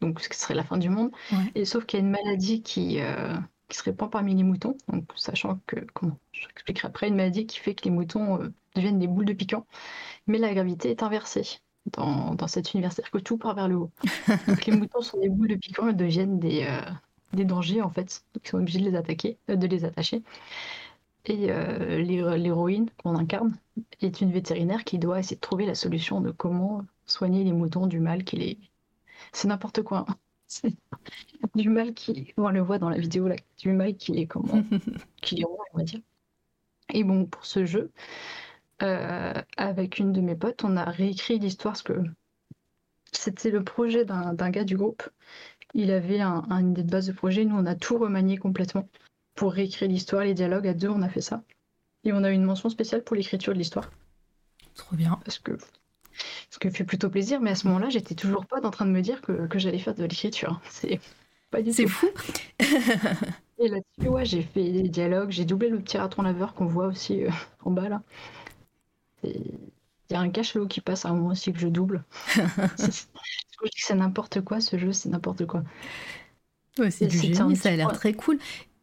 Donc 0.00 0.20
ce 0.20 0.28
serait 0.32 0.54
la 0.54 0.64
fin 0.64 0.78
du 0.78 0.90
monde. 0.90 1.10
Ouais. 1.30 1.52
Et 1.54 1.64
sauf 1.64 1.86
qu'il 1.86 2.00
y 2.00 2.02
a 2.02 2.04
une 2.04 2.10
maladie 2.10 2.62
qui, 2.62 3.00
euh, 3.00 3.34
qui 3.72 3.78
se 3.78 3.84
répand 3.84 4.10
parmi 4.12 4.36
les 4.36 4.44
moutons. 4.44 4.78
Donc 4.88 5.10
sachant 5.16 5.60
que, 5.66 5.76
comment 5.94 6.18
Je 6.32 6.46
expliquerai 6.50 6.88
après, 6.88 7.08
une 7.08 7.16
maladie 7.16 7.46
qui 7.46 7.58
fait 7.60 7.74
que 7.74 7.84
les 7.86 7.90
moutons 7.92 8.42
euh, 8.42 8.54
deviennent 8.76 9.00
des 9.00 9.08
boules 9.08 9.26
de 9.26 9.34
piquant. 9.34 9.66
Mais 10.28 10.38
la 10.38 10.54
gravité 10.54 10.90
est 10.90 11.02
inversée 11.04 11.60
dans, 11.92 12.34
dans 12.36 12.48
cet 12.48 12.74
univers. 12.74 12.92
C'est-à-dire 12.92 13.12
que 13.12 13.18
tout 13.18 13.38
part 13.38 13.54
vers 13.56 13.68
le 13.68 13.76
haut. 13.76 13.92
Donc 14.48 14.66
les 14.66 14.72
moutons 14.76 15.02
sont 15.02 15.20
des 15.20 15.30
boules 15.30 15.48
de 15.48 15.56
piquant 15.56 15.88
et 15.88 15.94
deviennent 15.94 16.40
des, 16.40 16.64
euh, 16.68 16.80
des 17.34 17.44
dangers 17.46 17.82
en 17.82 17.90
fait. 17.90 18.24
Donc 18.34 18.46
ils 18.46 18.50
sont 18.50 18.58
obligés 18.58 18.80
de 18.80 18.90
les 18.90 18.96
attaquer, 18.96 19.38
euh, 19.50 19.56
de 19.56 19.66
les 19.68 19.84
attacher. 19.84 20.22
Et 21.24 21.36
l'héro- 21.46 22.36
l'héroïne 22.36 22.90
qu'on 23.02 23.16
incarne 23.16 23.56
est 24.00 24.20
une 24.20 24.32
vétérinaire 24.32 24.84
qui 24.84 24.98
doit 24.98 25.20
essayer 25.20 25.36
de 25.36 25.40
trouver 25.40 25.66
la 25.66 25.74
solution 25.74 26.20
de 26.20 26.30
comment 26.32 26.84
soigner 27.06 27.44
les 27.44 27.52
moutons 27.52 27.86
du 27.86 28.00
mal 28.00 28.24
qui 28.24 28.36
les. 28.36 28.58
C'est 29.32 29.48
n'importe 29.48 29.82
quoi. 29.82 30.06
hein. 30.08 30.16
C'est- 30.52 30.76
du 31.54 31.70
mal 31.70 31.94
qui, 31.94 32.34
on 32.36 32.50
le 32.50 32.60
voit 32.60 32.78
dans 32.78 32.90
la 32.90 32.98
vidéo 32.98 33.26
là, 33.26 33.36
du 33.58 33.72
mal 33.72 33.96
qui 33.96 34.18
est 34.18 34.26
comment, 34.26 34.62
qui 35.22 35.40
est 35.40 35.44
on 35.44 35.78
va 35.78 35.84
dire. 35.84 36.00
Et 36.92 37.04
bon, 37.04 37.24
pour 37.24 37.46
ce 37.46 37.64
jeu, 37.64 37.90
euh, 38.82 39.32
avec 39.56 39.98
une 39.98 40.12
de 40.12 40.20
mes 40.20 40.34
potes, 40.34 40.62
on 40.64 40.76
a 40.76 40.84
réécrit 40.84 41.38
l'histoire 41.38 41.72
parce 41.72 41.82
que 41.82 41.94
c'était 43.12 43.50
le 43.50 43.64
projet 43.64 44.04
d'un 44.04 44.50
gars 44.50 44.64
du 44.64 44.76
groupe. 44.76 45.08
Il 45.74 45.90
avait 45.90 46.20
un, 46.20 46.42
une 46.50 46.72
idée 46.72 46.82
de 46.82 46.90
base 46.90 47.06
de 47.06 47.12
projet. 47.12 47.46
Nous, 47.46 47.56
on 47.56 47.64
a 47.64 47.74
tout 47.74 47.96
remanié 47.96 48.36
complètement 48.36 48.88
pour 49.34 49.52
réécrire 49.52 49.88
l'histoire, 49.88 50.24
les 50.24 50.34
dialogues. 50.34 50.68
À 50.68 50.74
deux, 50.74 50.88
on 50.90 51.00
a 51.00 51.08
fait 51.08 51.22
ça. 51.22 51.42
Et 52.04 52.12
on 52.12 52.24
a 52.24 52.30
eu 52.30 52.34
une 52.34 52.44
mention 52.44 52.68
spéciale 52.68 53.04
pour 53.04 53.16
l'écriture 53.16 53.54
de 53.54 53.58
l'histoire. 53.58 53.90
Trop 54.74 54.96
bien. 54.96 55.18
Parce 55.24 55.38
que 55.38 55.56
ce 56.50 56.58
qui 56.58 56.70
fait 56.70 56.84
plutôt 56.84 57.08
plaisir, 57.10 57.40
mais 57.40 57.50
à 57.50 57.54
ce 57.54 57.66
moment-là, 57.68 57.88
j'étais 57.88 58.14
toujours 58.14 58.46
pas 58.46 58.64
en 58.64 58.70
train 58.70 58.86
de 58.86 58.90
me 58.90 59.00
dire 59.00 59.20
que, 59.20 59.46
que 59.46 59.58
j'allais 59.58 59.78
faire 59.78 59.94
de 59.94 60.02
l'écriture. 60.02 60.60
C'est 60.70 61.00
pas 61.50 61.62
du 61.62 61.72
C'est 61.72 61.86
fou. 61.86 62.08
Et 63.58 63.68
là-dessus, 63.68 64.08
ouais, 64.08 64.24
j'ai 64.24 64.42
fait 64.42 64.70
des 64.70 64.88
dialogues, 64.88 65.30
j'ai 65.30 65.44
doublé 65.44 65.68
le 65.68 65.78
petit 65.78 65.98
raton 65.98 66.22
laveur 66.22 66.54
qu'on 66.54 66.66
voit 66.66 66.86
aussi 66.86 67.24
euh, 67.24 67.30
en 67.64 67.70
bas 67.70 67.88
là. 67.88 68.02
Il 69.22 69.60
y 70.10 70.14
a 70.14 70.20
un 70.20 70.30
cachelot 70.30 70.66
qui 70.66 70.80
passe 70.80 71.04
à 71.04 71.10
un 71.10 71.14
moment 71.14 71.30
aussi 71.30 71.52
que 71.52 71.58
je 71.58 71.68
double. 71.68 72.04
c'est 73.76 73.94
n'importe 73.94 74.40
quoi 74.40 74.60
ce 74.60 74.76
jeu, 74.76 74.92
c'est 74.92 75.08
n'importe 75.08 75.46
quoi. 75.46 75.62
Ouais, 76.78 76.90
c'est 76.90 77.06
du 77.06 77.18
génie, 77.18 77.56
ça 77.56 77.68
a 77.70 77.76
l'air 77.76 77.92
très 77.92 78.14
cool. 78.14 78.38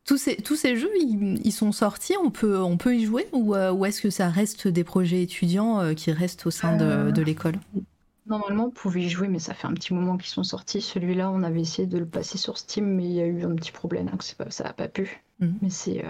Tous 0.09 0.17
ces, 0.17 0.37
tous 0.37 0.55
ces 0.55 0.75
jeux, 0.75 0.89
ils, 0.97 1.51
sont 1.51 1.71
sortis, 1.71 2.15
on 2.19 2.31
peut, 2.31 2.59
on 2.59 2.77
peut 2.77 2.95
y 2.95 3.05
jouer 3.05 3.27
ou, 3.31 3.53
euh, 3.53 3.71
ou 3.71 3.85
est-ce 3.85 4.01
que 4.01 4.09
ça 4.09 4.27
reste 4.27 4.67
des 4.67 4.83
projets 4.83 5.21
étudiants 5.21 5.81
euh, 5.81 5.93
qui 5.93 6.11
restent 6.11 6.47
au 6.47 6.49
sein 6.49 6.75
de, 6.75 6.83
euh, 6.83 7.11
de 7.11 7.21
l'école? 7.21 7.59
Normalement, 8.25 8.65
on 8.65 8.71
pouvait 8.71 9.03
y 9.03 9.09
jouer, 9.09 9.27
mais 9.27 9.37
ça 9.37 9.53
fait 9.53 9.67
un 9.67 9.73
petit 9.75 9.93
moment 9.93 10.17
qu'ils 10.17 10.31
sont 10.31 10.43
sortis. 10.43 10.81
Celui-là, 10.81 11.29
on 11.29 11.43
avait 11.43 11.61
essayé 11.61 11.87
de 11.87 11.99
le 11.99 12.07
passer 12.07 12.39
sur 12.39 12.57
Steam, 12.57 12.87
mais 12.87 13.03
il 13.03 13.11
y 13.11 13.21
a 13.21 13.27
eu 13.27 13.43
un 13.43 13.53
petit 13.53 13.71
problème, 13.71 14.09
pas, 14.35 14.49
ça 14.49 14.63
n'a 14.63 14.73
pas 14.73 14.87
pu. 14.87 15.23
Mhm. 15.41 15.59
Mais 15.61 15.69
c'est, 15.69 16.03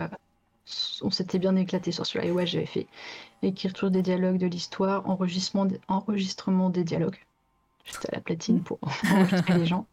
on 1.02 1.12
s'était 1.12 1.38
bien 1.38 1.58
éclaté 1.58 1.92
sur 1.92 2.06
celui-là. 2.06 2.30
Et 2.30 2.32
ouais, 2.32 2.48
j'avais 2.48 2.68
fait 2.68 2.88
écriture 3.42 3.92
des 3.92 4.02
dialogues 4.02 4.38
de 4.38 4.48
l'histoire, 4.48 5.10
enregistrement, 5.10 5.68
enregistrement 5.90 6.70
des 6.70 6.86
dialogues. 6.86 7.20
J'étais 7.84 8.08
à 8.14 8.16
la 8.16 8.22
platine 8.22 8.64
pour 8.64 8.80
enregistrer 9.12 9.54
les 9.58 9.66
gens. 9.66 9.86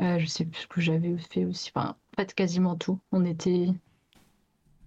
Euh, 0.00 0.18
je 0.18 0.24
sais 0.24 0.46
plus 0.46 0.62
ce 0.62 0.66
que 0.68 0.80
j'avais 0.80 1.18
fait 1.18 1.44
aussi. 1.44 1.70
Enfin, 1.74 1.96
pas 2.16 2.24
quasiment 2.24 2.76
tout. 2.76 2.98
On 3.12 3.24
était 3.24 3.68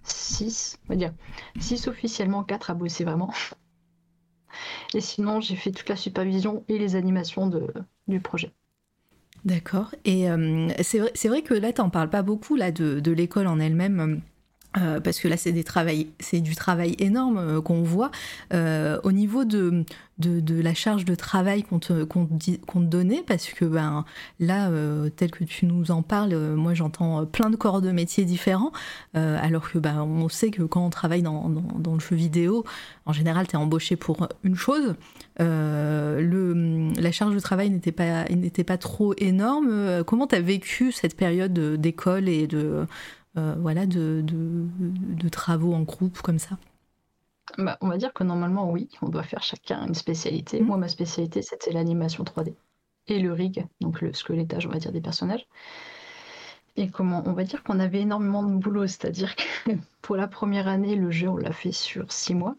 6, 0.03 0.79
on 0.85 0.89
va 0.89 0.95
dire 0.95 1.13
6 1.59 1.87
officiellement, 1.87 2.43
4 2.43 2.71
à 2.71 2.73
bosser 2.73 3.03
vraiment. 3.03 3.33
Et 4.93 5.01
sinon, 5.01 5.41
j'ai 5.41 5.55
fait 5.55 5.71
toute 5.71 5.89
la 5.89 5.95
supervision 5.95 6.63
et 6.67 6.77
les 6.77 6.95
animations 6.95 7.51
du 8.07 8.19
projet. 8.21 8.53
D'accord. 9.43 9.93
Et 10.05 10.29
euh, 10.29 10.69
c'est 10.81 11.27
vrai, 11.27 11.41
que 11.41 11.53
là, 11.53 11.73
tu 11.73 11.81
n'en 11.81 11.89
parles 11.89 12.09
pas 12.09 12.21
beaucoup 12.21 12.55
là, 12.55 12.71
de 12.71 13.11
l'école 13.11 13.47
en 13.47 13.59
elle-même. 13.59 14.21
Euh, 14.77 14.99
parce 14.99 15.19
que 15.19 15.27
là, 15.27 15.37
c'est 15.37 15.51
du 15.51 15.63
travail 15.63 16.95
énorme 16.99 17.37
euh, 17.37 17.61
qu'on 17.61 17.83
voit. 17.83 18.11
Euh, 18.53 18.99
au 19.03 19.11
niveau 19.11 19.45
de, 19.45 19.85
la 20.19 20.73
charge 20.73 21.05
de 21.05 21.15
travail 21.15 21.63
qu'on 21.63 21.79
te, 21.79 22.05
donnait, 22.75 23.23
parce 23.25 23.47
que 23.47 23.65
ben, 23.65 24.05
là, 24.39 24.69
tel 25.15 25.31
que 25.31 25.43
tu 25.43 25.65
nous 25.65 25.91
en 25.91 26.01
parles, 26.01 26.35
moi 26.55 26.73
j'entends 26.73 27.25
plein 27.25 27.49
de 27.49 27.55
corps 27.55 27.81
de 27.81 27.91
métiers 27.91 28.25
différents, 28.25 28.71
alors 29.13 29.69
que 29.69 29.77
ben, 29.77 30.01
on 30.01 30.29
sait 30.29 30.51
que 30.51 30.63
quand 30.63 30.85
on 30.85 30.89
travaille 30.89 31.21
dans, 31.21 31.49
le 31.49 31.99
jeu 31.99 32.15
vidéo, 32.15 32.63
en 33.05 33.13
général, 33.13 33.47
tu 33.47 33.55
es 33.55 33.59
embauché 33.59 33.95
pour 33.95 34.27
une 34.43 34.55
chose. 34.55 34.95
la 35.37 37.11
charge 37.11 37.35
de 37.35 37.39
travail 37.39 37.69
n'était 37.69 37.91
pas, 37.91 38.25
pas 38.65 38.77
trop 38.77 39.13
énorme. 39.17 40.03
Comment 40.05 40.27
tu 40.27 40.35
as 40.35 40.41
vécu 40.41 40.91
cette 40.91 41.17
période 41.17 41.53
d'école 41.53 42.29
et 42.29 42.47
de 42.47 42.87
voilà, 43.35 43.85
de, 43.85 44.23
de, 44.25 45.29
travaux 45.29 45.73
en 45.73 45.81
groupe 45.81 46.21
comme 46.21 46.39
ça 46.39 46.57
bah, 47.57 47.77
On 47.81 47.87
va 47.87 47.97
dire 47.97 48.13
que 48.13 48.23
normalement, 48.23 48.71
oui, 48.71 48.89
on 49.01 49.09
doit 49.09 49.23
faire 49.23 49.43
chacun 49.43 49.85
une 49.85 49.95
spécialité. 49.95 50.61
Mmh. 50.61 50.65
Moi, 50.65 50.77
ma 50.77 50.87
spécialité, 50.87 51.41
c'était 51.41 51.71
l'animation 51.71 52.23
3D 52.23 52.53
et 53.07 53.19
le 53.19 53.33
rig, 53.33 53.65
donc 53.81 54.01
le 54.01 54.13
squelettage, 54.13 54.65
on 54.65 54.71
va 54.71 54.79
dire, 54.79 54.91
des 54.91 55.01
personnages. 55.01 55.45
Et 56.77 56.89
comment 56.89 57.23
On 57.25 57.33
va 57.33 57.43
dire 57.43 57.63
qu'on 57.63 57.79
avait 57.79 58.01
énormément 58.01 58.43
de 58.43 58.55
boulot, 58.57 58.87
c'est-à-dire 58.87 59.35
que 59.35 59.71
pour 60.01 60.15
la 60.15 60.27
première 60.27 60.67
année, 60.67 60.95
le 60.95 61.11
jeu, 61.11 61.29
on 61.29 61.37
l'a 61.37 61.53
fait 61.53 61.71
sur 61.71 62.11
six 62.11 62.35
mois. 62.35 62.55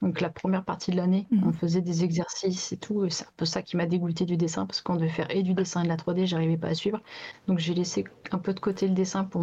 Donc 0.00 0.22
la 0.22 0.30
première 0.30 0.64
partie 0.64 0.92
de 0.92 0.96
l'année, 0.96 1.26
mmh. 1.30 1.46
on 1.46 1.52
faisait 1.52 1.82
des 1.82 2.04
exercices 2.04 2.72
et 2.72 2.78
tout. 2.78 3.04
Et 3.04 3.10
c'est 3.10 3.26
un 3.26 3.32
peu 3.36 3.44
ça 3.44 3.60
qui 3.60 3.76
m'a 3.76 3.84
dégoûté 3.84 4.24
du 4.24 4.38
dessin, 4.38 4.64
parce 4.64 4.80
qu'on 4.80 4.96
devait 4.96 5.10
faire 5.10 5.30
et 5.30 5.42
du 5.42 5.52
dessin 5.52 5.82
et 5.82 5.84
de 5.84 5.88
la 5.88 5.96
3D, 5.96 6.26
j'arrivais 6.26 6.56
pas 6.56 6.68
à 6.68 6.74
suivre. 6.74 7.02
Donc 7.48 7.58
j'ai 7.58 7.74
laissé 7.74 8.04
un 8.30 8.38
peu 8.38 8.54
de 8.54 8.60
côté 8.60 8.88
le 8.88 8.94
dessin 8.94 9.24
pour 9.24 9.42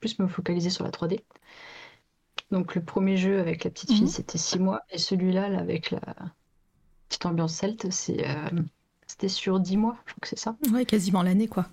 plus 0.00 0.18
me 0.18 0.26
focaliser 0.26 0.70
sur 0.70 0.84
la 0.84 0.90
3D. 0.90 1.20
Donc 2.50 2.74
le 2.74 2.82
premier 2.82 3.16
jeu 3.16 3.40
avec 3.40 3.64
la 3.64 3.70
petite 3.70 3.92
fille, 3.92 4.02
mhm. 4.02 4.08
c'était 4.08 4.38
6 4.38 4.58
mois, 4.58 4.82
et 4.90 4.98
celui-là, 4.98 5.46
avec 5.58 5.90
la 5.90 6.00
petite 7.08 7.26
ambiance 7.26 7.54
celte, 7.54 7.90
c'est, 7.90 8.28
euh, 8.28 8.62
c'était 9.06 9.28
sur 9.28 9.58
10 9.60 9.76
mois, 9.76 9.96
je 10.06 10.12
crois 10.12 10.20
que 10.20 10.28
c'est 10.28 10.38
ça. 10.38 10.56
Ouais, 10.72 10.84
quasiment 10.84 11.22
l'année, 11.22 11.48
quoi. 11.48 11.66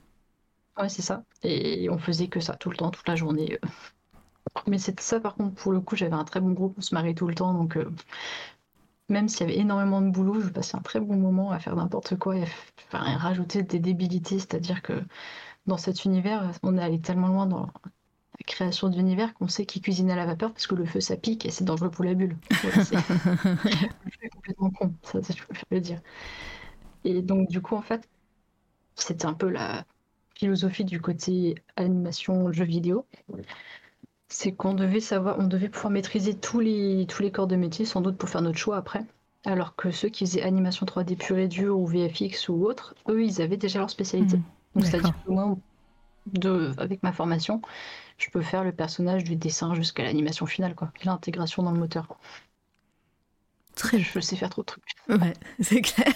Ouais, 0.77 0.89
c'est 0.89 1.03
ça. 1.03 1.23
Et 1.43 1.89
on 1.89 1.99
faisait 1.99 2.27
que 2.27 2.39
ça 2.39 2.55
tout 2.55 2.71
le 2.71 2.77
temps, 2.77 2.89
toute 2.89 3.07
la 3.07 3.15
journée. 3.15 3.59
Euh. 3.63 3.67
Mais 4.67 4.79
c'est 4.79 4.99
ça, 4.99 5.19
par 5.19 5.35
contre, 5.35 5.55
pour 5.55 5.71
le 5.71 5.79
coup, 5.79 5.95
j'avais 5.95 6.13
un 6.13 6.23
très 6.23 6.41
bon 6.41 6.51
groupe, 6.51 6.75
on 6.77 6.81
se 6.81 6.95
marrait 6.95 7.13
tout 7.13 7.27
le 7.27 7.35
temps, 7.35 7.53
donc 7.53 7.77
euh, 7.77 7.89
même 9.09 9.27
s'il 9.27 9.41
y 9.41 9.51
avait 9.51 9.59
énormément 9.59 10.01
de 10.01 10.09
boulot, 10.09 10.41
je 10.41 10.49
passais 10.49 10.75
un 10.75 10.81
très 10.81 10.99
bon 10.99 11.15
moment 11.15 11.51
à 11.51 11.59
faire 11.59 11.75
n'importe 11.75 12.17
quoi 12.17 12.37
et, 12.37 12.45
à, 12.91 13.17
rajouter 13.17 13.63
des 13.63 13.79
débilités, 13.79 14.39
c'est-à-dire 14.39 14.81
que 14.81 15.03
dans 15.65 15.77
cet 15.77 16.05
univers, 16.05 16.51
on 16.63 16.77
est 16.77 16.81
allé 16.81 16.99
tellement 16.99 17.27
loin 17.27 17.45
dans 17.45 17.69
la 18.39 18.43
création 18.45 18.89
d'univers 18.89 19.33
qu'on 19.33 19.47
sait 19.47 19.65
qu'il 19.65 19.81
cuisine 19.81 20.09
à 20.11 20.15
la 20.15 20.25
vapeur 20.25 20.51
parce 20.51 20.67
que 20.67 20.75
le 20.75 20.85
feu 20.85 20.99
ça 20.99 21.15
pique 21.15 21.45
et 21.45 21.51
c'est 21.51 21.63
dangereux 21.63 21.91
pour 21.91 22.03
la 22.03 22.13
bulle. 22.13 22.37
c'est 22.83 24.29
complètement 24.29 24.71
con, 24.71 24.93
ça, 25.03 25.21
ça 25.21 25.33
je 25.33 25.43
peux 25.43 25.75
le 25.75 25.81
dire. 25.81 26.01
Et 27.03 27.21
donc 27.21 27.49
du 27.49 27.61
coup 27.61 27.75
en 27.75 27.81
fait, 27.81 28.07
c'était 28.95 29.25
un 29.25 29.33
peu 29.33 29.49
la 29.49 29.85
philosophie 30.35 30.85
du 30.85 30.99
côté 30.99 31.55
animation 31.75 32.51
jeu 32.51 32.65
vidéo. 32.65 33.05
C'est 34.27 34.51
qu'on 34.51 34.73
devait 34.73 34.99
savoir, 34.99 35.37
on 35.39 35.45
devait 35.45 35.69
pouvoir 35.69 35.91
maîtriser 35.91 36.35
tous 36.35 36.59
les, 36.59 37.05
tous 37.07 37.21
les 37.21 37.31
corps 37.31 37.47
de 37.47 37.55
métier, 37.55 37.85
sans 37.85 38.01
doute 38.01 38.17
pour 38.17 38.29
faire 38.29 38.41
notre 38.41 38.57
choix 38.57 38.77
après. 38.77 39.05
Alors 39.45 39.75
que 39.75 39.91
ceux 39.91 40.09
qui 40.09 40.25
faisaient 40.25 40.41
animation 40.41 40.85
3D 40.85 41.17
pure 41.17 41.37
et 41.37 41.47
dure 41.47 41.77
ou 41.77 41.85
VFX 41.85 42.49
ou 42.49 42.65
autre, 42.65 42.95
eux, 43.09 43.23
ils 43.23 43.41
avaient 43.41 43.57
déjà 43.57 43.79
leur 43.79 43.89
spécialité. 43.89 44.37
Mmh. 44.37 44.43
Donc 44.75 44.85
c'est-à-dire 44.85 45.13
que 45.23 45.31
moi, 45.31 45.57
de, 46.27 46.71
avec 46.77 47.03
ma 47.03 47.11
formation, 47.11 47.61
je 48.17 48.29
peux 48.29 48.41
faire 48.41 48.63
le 48.63 48.71
personnage 48.73 49.23
du 49.23 49.35
dessin 49.35 49.75
jusqu'à 49.75 50.03
l'animation 50.03 50.45
finale, 50.45 50.75
quoi, 50.75 50.91
l'intégration 51.03 51.63
dans 51.63 51.71
le 51.71 51.79
moteur. 51.79 52.07
Très 53.75 53.99
Je 53.99 54.19
sais 54.19 54.35
faire 54.35 54.49
trop 54.49 54.61
de 54.61 54.67
trucs. 54.67 54.83
Ouais, 55.09 55.33
c'est 55.59 55.81
clair. 55.81 56.13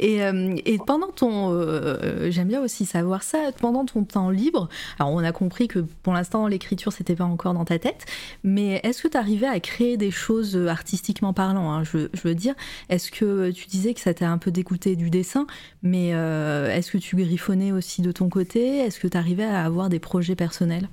Et, 0.00 0.22
euh, 0.22 0.56
et, 0.64 0.78
pendant 0.78 1.08
ton. 1.08 1.52
Euh, 1.52 2.30
j'aime 2.30 2.48
bien 2.48 2.62
aussi 2.62 2.86
savoir 2.86 3.22
ça. 3.22 3.50
Pendant 3.60 3.84
ton 3.84 4.04
temps 4.04 4.30
libre, 4.30 4.68
alors 4.98 5.12
on 5.12 5.18
a 5.18 5.32
compris 5.32 5.68
que 5.68 5.80
pour 5.80 6.12
l'instant 6.12 6.46
l'écriture 6.46 6.92
c'était 6.92 7.14
pas 7.14 7.24
encore 7.24 7.52
dans 7.54 7.64
ta 7.64 7.78
tête, 7.78 8.06
mais 8.42 8.80
est-ce 8.82 9.02
que 9.02 9.08
tu 9.08 9.16
arrivais 9.16 9.46
à 9.46 9.60
créer 9.60 9.96
des 9.96 10.10
choses 10.10 10.56
artistiquement 10.56 11.32
parlant 11.32 11.70
hein, 11.70 11.84
je, 11.84 12.08
je, 12.12 12.22
veux 12.22 12.34
dire, 12.34 12.54
est-ce 12.88 13.10
que 13.10 13.50
tu 13.50 13.66
disais 13.66 13.94
que 13.94 14.00
ça 14.00 14.14
t'a 14.14 14.30
un 14.30 14.38
peu 14.38 14.50
dégoûté 14.50 14.96
du 14.96 15.10
dessin, 15.10 15.46
mais 15.82 16.14
euh, 16.14 16.74
est-ce 16.74 16.90
que 16.92 16.98
tu 16.98 17.16
griffonnais 17.16 17.72
aussi 17.72 18.02
de 18.02 18.12
ton 18.12 18.28
côté? 18.28 18.78
Est-ce 18.78 18.98
que 18.98 19.08
tu 19.08 19.16
arrivais 19.16 19.44
à 19.44 19.64
avoir 19.64 19.88
des 19.88 19.98
projets 19.98 20.36
personnels? 20.36 20.88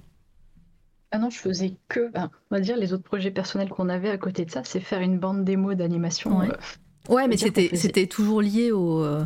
Ah 1.12 1.18
non, 1.18 1.30
je 1.30 1.38
faisais 1.38 1.76
que, 1.90 2.10
ben, 2.10 2.32
on 2.50 2.56
va 2.56 2.62
dire, 2.62 2.78
les 2.78 2.94
autres 2.94 3.04
projets 3.04 3.32
personnels 3.32 3.70
qu'on 3.70 3.90
avait 3.90 4.10
à 4.10 4.18
côté 4.18 4.46
de 4.46 4.52
ça, 4.52 4.64
c'est 4.64 4.80
faire 4.80 5.02
une 5.02 5.20
bande 5.20 5.44
démo 5.44 5.74
d'animation. 5.74 6.40
Ouais, 6.40 6.50
euh, 7.10 7.28
mais 7.28 7.36
c'était, 7.36 7.76
c'était 7.76 8.08
toujours 8.08 8.42
lié 8.42 8.72
au, 8.72 9.04
euh, 9.04 9.26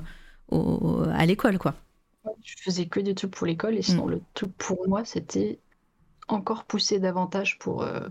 au 0.49 1.03
à 1.13 1.25
l'école, 1.27 1.59
quoi. 1.59 1.75
Je 2.43 2.55
faisais 2.57 2.87
que 2.87 2.99
des 2.99 3.13
trucs 3.13 3.31
pour 3.31 3.45
l'école, 3.45 3.75
et 3.77 3.83
sinon, 3.83 4.07
mm. 4.07 4.11
le 4.11 4.21
truc 4.33 4.51
pour 4.57 4.87
moi, 4.87 5.05
c'était 5.05 5.59
encore 6.27 6.63
pousser 6.63 6.99
davantage 6.99 7.59
pour, 7.59 7.83
euh, 7.83 8.07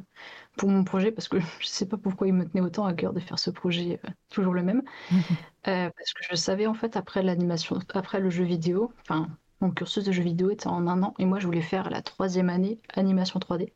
pour 0.56 0.68
mon 0.68 0.84
projet, 0.84 1.10
parce 1.10 1.26
que 1.26 1.38
je 1.60 1.66
sais 1.66 1.86
pas 1.86 1.96
pourquoi 1.96 2.28
il 2.28 2.34
me 2.34 2.48
tenait 2.48 2.62
autant 2.62 2.86
à 2.86 2.94
cœur 2.94 3.12
de 3.12 3.18
faire 3.18 3.40
ce 3.40 3.50
projet, 3.50 4.00
toujours 4.30 4.54
le 4.54 4.62
même. 4.62 4.82
parce 5.64 6.12
que 6.14 6.22
je 6.30 6.36
savais, 6.36 6.68
en 6.68 6.74
fait, 6.74 6.96
après 6.96 7.24
l'animation, 7.24 7.80
après 7.92 8.20
le 8.20 8.30
jeu 8.30 8.44
vidéo, 8.44 8.92
enfin, 9.00 9.28
mon 9.64 9.70
cursus 9.70 10.04
de 10.04 10.12
jeu 10.12 10.22
vidéo 10.22 10.50
était 10.50 10.66
en 10.66 10.86
un 10.86 11.02
an 11.02 11.14
et 11.18 11.24
moi 11.24 11.38
je 11.38 11.46
voulais 11.46 11.62
faire 11.62 11.88
la 11.88 12.02
troisième 12.02 12.50
année 12.50 12.78
animation 12.92 13.40
3D. 13.40 13.72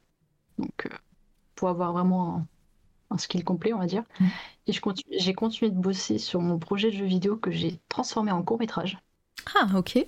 Donc 0.59 0.87
euh, 0.87 0.95
pour 1.55 1.71
avoir 1.71 1.95
vraiment 1.95 2.47
un, 3.11 3.17
skill 3.17 3.43
complet, 3.43 3.73
on 3.73 3.79
va 3.79 3.87
dire. 3.87 4.05
Et 4.67 4.73
j'ai 4.73 5.33
continué 5.33 5.71
de 5.71 5.79
bosser 5.79 6.19
sur 6.19 6.43
mon 6.43 6.59
projet 6.59 6.91
de 6.91 6.97
jeu 6.97 7.07
vidéo 7.07 7.37
que 7.37 7.51
j'ai 7.51 7.81
transformé 7.89 8.31
en 8.31 8.43
court 8.43 8.59
métrage. 8.59 8.99
Ah 9.55 9.67
ok. 9.75 10.05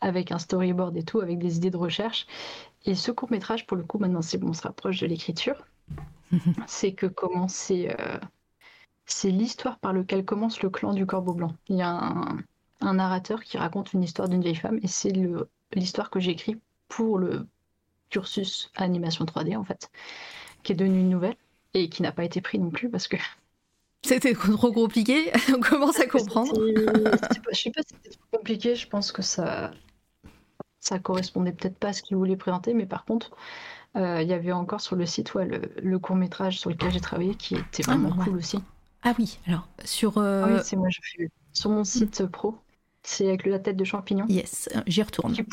Avec 0.00 0.30
un 0.30 0.38
storyboard 0.38 0.96
et 0.96 1.02
tout, 1.02 1.20
avec 1.20 1.40
des 1.40 1.56
idées 1.56 1.70
de 1.70 1.76
recherche. 1.76 2.28
Et 2.84 2.94
ce 2.94 3.10
court 3.10 3.30
métrage, 3.32 3.66
pour 3.66 3.76
le 3.76 3.82
coup, 3.82 3.98
maintenant 3.98 4.22
c'est 4.22 4.38
bon, 4.38 4.50
on 4.50 4.52
se 4.52 4.62
rapproche 4.62 5.00
de 5.00 5.06
l'écriture. 5.08 5.66
c'est 6.68 6.92
que 6.92 7.06
comment 7.06 7.48
c'est, 7.48 7.90
euh, 8.00 8.18
c'est 9.04 9.30
l'histoire 9.30 9.80
par 9.80 9.92
laquelle 9.92 10.24
commence 10.24 10.62
le 10.62 10.70
clan 10.70 10.94
du 10.94 11.06
Corbeau 11.06 11.34
Blanc. 11.34 11.56
Il 11.68 11.76
y 11.76 11.82
a 11.82 11.90
un, 11.90 12.38
un 12.80 12.94
narrateur 12.94 13.42
qui 13.42 13.58
raconte 13.58 13.92
une 13.92 14.02
histoire 14.02 14.28
d'une 14.28 14.42
vieille 14.42 14.54
femme 14.54 14.78
et 14.82 14.88
c'est 14.88 15.12
l'histoire 15.74 16.10
que 16.10 16.20
j'écris 16.20 16.56
pour 16.88 17.18
le 17.18 17.46
cursus 18.10 18.70
animation 18.76 19.24
3D 19.24 19.56
en 19.56 19.64
fait, 19.64 19.90
qui 20.62 20.72
est 20.72 20.76
devenu 20.76 21.00
une 21.00 21.10
nouvelle 21.10 21.36
et 21.74 21.88
qui 21.88 22.02
n'a 22.02 22.12
pas 22.12 22.24
été 22.24 22.40
pris 22.40 22.58
non 22.58 22.70
plus 22.70 22.88
parce 22.88 23.08
que 23.08 23.16
c'était 24.04 24.34
trop 24.34 24.72
compliqué. 24.72 25.32
On 25.54 25.60
commence 25.60 25.98
à 25.98 26.06
comprendre. 26.06 26.54
je 27.52 27.58
sais 27.58 27.70
pas 27.70 27.82
si 27.82 27.94
c'était 28.02 28.16
trop 28.16 28.38
compliqué. 28.38 28.76
Je 28.76 28.88
pense 28.88 29.10
que 29.10 29.22
ça, 29.22 29.72
ça 30.80 30.98
correspondait 30.98 31.52
peut-être 31.52 31.78
pas 31.78 31.88
à 31.88 31.92
ce 31.92 32.02
qu'il 32.02 32.16
voulait 32.16 32.36
présenter, 32.36 32.74
mais 32.74 32.86
par 32.86 33.04
contre, 33.04 33.32
euh, 33.96 34.22
il 34.22 34.28
y 34.28 34.32
avait 34.32 34.52
encore 34.52 34.80
sur 34.80 34.94
le 34.94 35.06
site 35.06 35.34
ouais, 35.34 35.48
le, 35.82 35.98
court 35.98 36.16
métrage 36.16 36.60
sur 36.60 36.70
lequel 36.70 36.92
j'ai 36.92 37.00
travaillé 37.00 37.34
qui 37.34 37.54
était 37.54 37.82
ah, 37.88 37.92
vraiment 37.92 38.14
cool 38.22 38.36
aussi. 38.36 38.58
Ah 39.02 39.14
oui, 39.18 39.38
alors 39.46 39.68
sur. 39.84 40.18
Euh, 40.18 40.44
ah 40.44 40.52
oui, 40.52 40.60
c'est 40.62 40.76
moi, 40.76 40.88
je 40.90 41.00
fais 41.02 41.30
sur 41.52 41.70
mon 41.70 41.84
site 41.84 42.26
pro. 42.26 42.58
C'est 43.08 43.28
avec 43.28 43.46
la 43.46 43.60
tête 43.60 43.76
de 43.76 43.84
champignon. 43.84 44.26
Yes, 44.28 44.68
j'y 44.86 45.02
retourne. 45.02 45.32
Qui, 45.32 45.44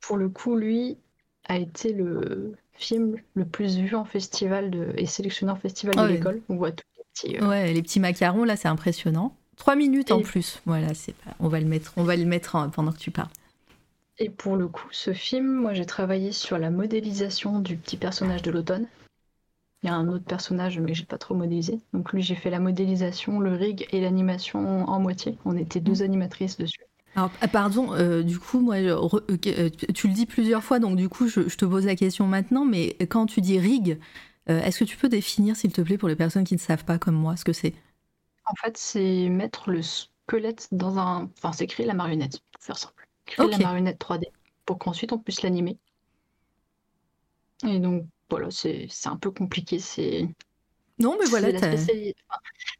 pour 0.00 0.18
le 0.18 0.28
coup, 0.28 0.54
lui, 0.54 0.98
a 1.44 1.56
été 1.56 1.92
le 1.94 2.52
film 2.74 3.16
le 3.34 3.46
plus 3.46 3.78
vu 3.78 3.94
en 3.94 4.04
festival 4.04 4.70
de, 4.70 4.92
et 4.96 5.06
sélectionné 5.06 5.50
en 5.50 5.56
festival 5.56 5.94
de 5.94 6.00
ah 6.00 6.06
l'école. 6.06 6.42
On 6.50 6.56
voit 6.56 6.72
tous 6.72 6.84
les 6.98 7.04
petits. 7.12 7.42
Euh, 7.42 7.48
ouais, 7.48 7.72
les 7.72 7.82
petits 7.82 8.00
macarons, 8.00 8.44
là, 8.44 8.56
c'est 8.56 8.68
impressionnant. 8.68 9.34
Trois 9.56 9.76
minutes 9.76 10.10
en 10.10 10.20
plus. 10.20 10.60
Voilà, 10.66 10.92
c'est 10.92 11.14
pas... 11.14 11.30
on 11.40 11.48
va 11.48 11.58
le 11.58 11.66
mettre, 11.66 11.94
on 11.96 12.04
va 12.04 12.16
le 12.16 12.26
mettre 12.26 12.70
pendant 12.72 12.92
que 12.92 12.98
tu 12.98 13.10
parles. 13.10 13.30
Et 14.18 14.28
pour 14.28 14.56
le 14.56 14.68
coup, 14.68 14.88
ce 14.90 15.12
film, 15.12 15.46
moi 15.46 15.72
j'ai 15.72 15.86
travaillé 15.86 16.32
sur 16.32 16.58
la 16.58 16.70
modélisation 16.70 17.60
du 17.60 17.76
petit 17.76 17.96
personnage 17.96 18.42
de 18.42 18.50
l'automne. 18.50 18.86
Il 19.84 19.88
y 19.88 19.90
a 19.90 19.94
un 19.94 20.08
autre 20.08 20.24
personnage, 20.24 20.80
mais 20.80 20.94
j'ai 20.94 21.04
pas 21.04 21.18
trop 21.18 21.34
modélisé. 21.34 21.78
Donc 21.92 22.12
lui, 22.12 22.22
j'ai 22.22 22.34
fait 22.34 22.50
la 22.50 22.58
modélisation, 22.58 23.38
le 23.38 23.54
rig 23.54 23.86
et 23.90 24.00
l'animation 24.00 24.88
en 24.88 24.98
moitié. 24.98 25.38
On 25.44 25.56
était 25.56 25.78
deux 25.80 26.02
mm. 26.02 26.06
animatrices 26.06 26.56
dessus. 26.56 26.80
Alors, 27.14 27.30
ah, 27.40 27.48
pardon, 27.48 27.92
euh, 27.92 28.22
du 28.22 28.38
coup, 28.38 28.60
moi, 28.60 28.76
euh, 28.76 28.98
euh, 29.30 29.70
tu 29.94 30.08
le 30.08 30.14
dis 30.14 30.26
plusieurs 30.26 30.64
fois, 30.64 30.80
donc 30.80 30.96
du 30.96 31.08
coup, 31.08 31.28
je, 31.28 31.42
te 31.42 31.64
pose 31.64 31.86
la 31.86 31.94
question 31.94 32.26
maintenant, 32.26 32.64
mais 32.64 32.96
quand 33.08 33.26
tu 33.26 33.40
dis 33.40 33.60
rig, 33.60 34.00
est-ce 34.46 34.80
que 34.80 34.84
tu 34.84 34.96
peux 34.96 35.08
définir, 35.08 35.54
s'il 35.54 35.72
te 35.72 35.80
plaît, 35.80 35.96
pour 35.96 36.08
les 36.08 36.16
personnes 36.16 36.44
qui 36.44 36.54
ne 36.54 36.60
savent 36.60 36.84
pas 36.84 36.98
comme 36.98 37.14
moi, 37.14 37.36
ce 37.36 37.44
que 37.44 37.52
c'est? 37.52 37.74
En 38.46 38.54
fait, 38.56 38.76
c'est 38.76 39.28
mettre 39.28 39.70
le 39.70 39.80
squelette 39.80 40.68
dans 40.72 40.98
un. 40.98 41.30
Enfin, 41.38 41.52
c'est 41.52 41.66
créer 41.66 41.86
la 41.86 41.94
marionnette, 41.94 42.40
pour 42.52 42.62
faire 42.62 42.76
simple 42.76 43.04
créer 43.26 43.48
la 43.48 43.58
marionnette 43.58 44.00
3D 44.00 44.24
pour 44.64 44.78
qu'ensuite 44.78 45.12
on 45.12 45.18
puisse 45.18 45.42
l'animer. 45.42 45.78
Et 47.66 47.78
donc 47.78 48.06
voilà, 48.30 48.48
c'est 48.50 48.88
un 49.06 49.16
peu 49.16 49.30
compliqué. 49.30 49.78
C'est 49.78 50.28
non, 50.98 51.16
mais 51.18 51.26
voilà, 51.26 51.48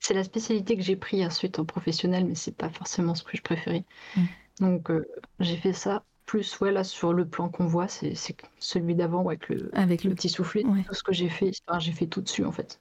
c'est 0.01 0.14
la, 0.14 0.24
spécialité 0.24 0.76
que 0.76 0.82
j'ai 0.82 0.97
pris 0.97 1.24
ensuite 1.26 1.59
en 1.59 1.64
professionnel, 1.64 2.24
mais 2.24 2.34
c'est 2.34 2.57
pas 2.57 2.70
forcément 2.70 3.14
ce 3.14 3.24
que 3.24 3.36
je 3.36 3.42
préférais. 3.42 3.84
Mm. 4.16 4.24
Donc 4.61 4.90
euh, 4.90 5.07
j'ai 5.40 5.57
fait 5.57 5.72
ça. 5.72 6.05
Plus 6.26 6.59
ouais 6.61 6.72
là 6.72 6.84
sur 6.84 7.12
le 7.12 7.28
plan 7.28 7.51
qu'on 7.51 7.66
voit, 7.66 7.86
c'est 7.86 8.14
celui 8.59 8.95
d'avant 8.95 9.26
avec 9.26 9.51
le, 9.51 9.70
avec 9.74 10.05
le, 10.05 10.14
petit 10.14 10.30
soufflet. 10.30 10.62
Tout 10.62 10.95
ce 10.95 11.03
que 11.03 11.12
j'ai 11.12 11.28
fait, 11.28 11.51
j'ai 11.78 11.92
fait 11.92 12.07
tout 12.07 12.22
dessus 12.22 12.47
en 12.47 12.53
fait, 12.53 12.80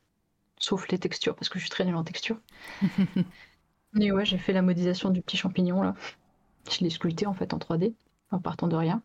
sauf 0.59 0.87
les 0.89 0.97
textures 0.97 1.35
parce 1.35 1.49
que 1.49 1.59
je 1.59 1.63
suis 1.63 1.69
très 1.69 1.83
nulle 1.83 1.97
en 1.97 2.05
texture. 2.05 2.37
mais 3.93 4.13
ouais, 4.13 4.23
j'ai 4.23 4.37
fait 4.37 4.53
la 4.53 4.61
modélisation 4.61 5.09
du 5.09 5.21
petit 5.21 5.35
champignon 5.35 5.81
là. 5.81 5.93
Je 6.71 6.79
l'ai 6.85 6.89
sculpté 6.89 7.25
en 7.25 7.33
fait 7.33 7.53
en 7.53 7.57
3D, 7.57 7.93
en 8.31 8.39
partant 8.39 8.69
de 8.69 8.77
rien. 8.77 9.03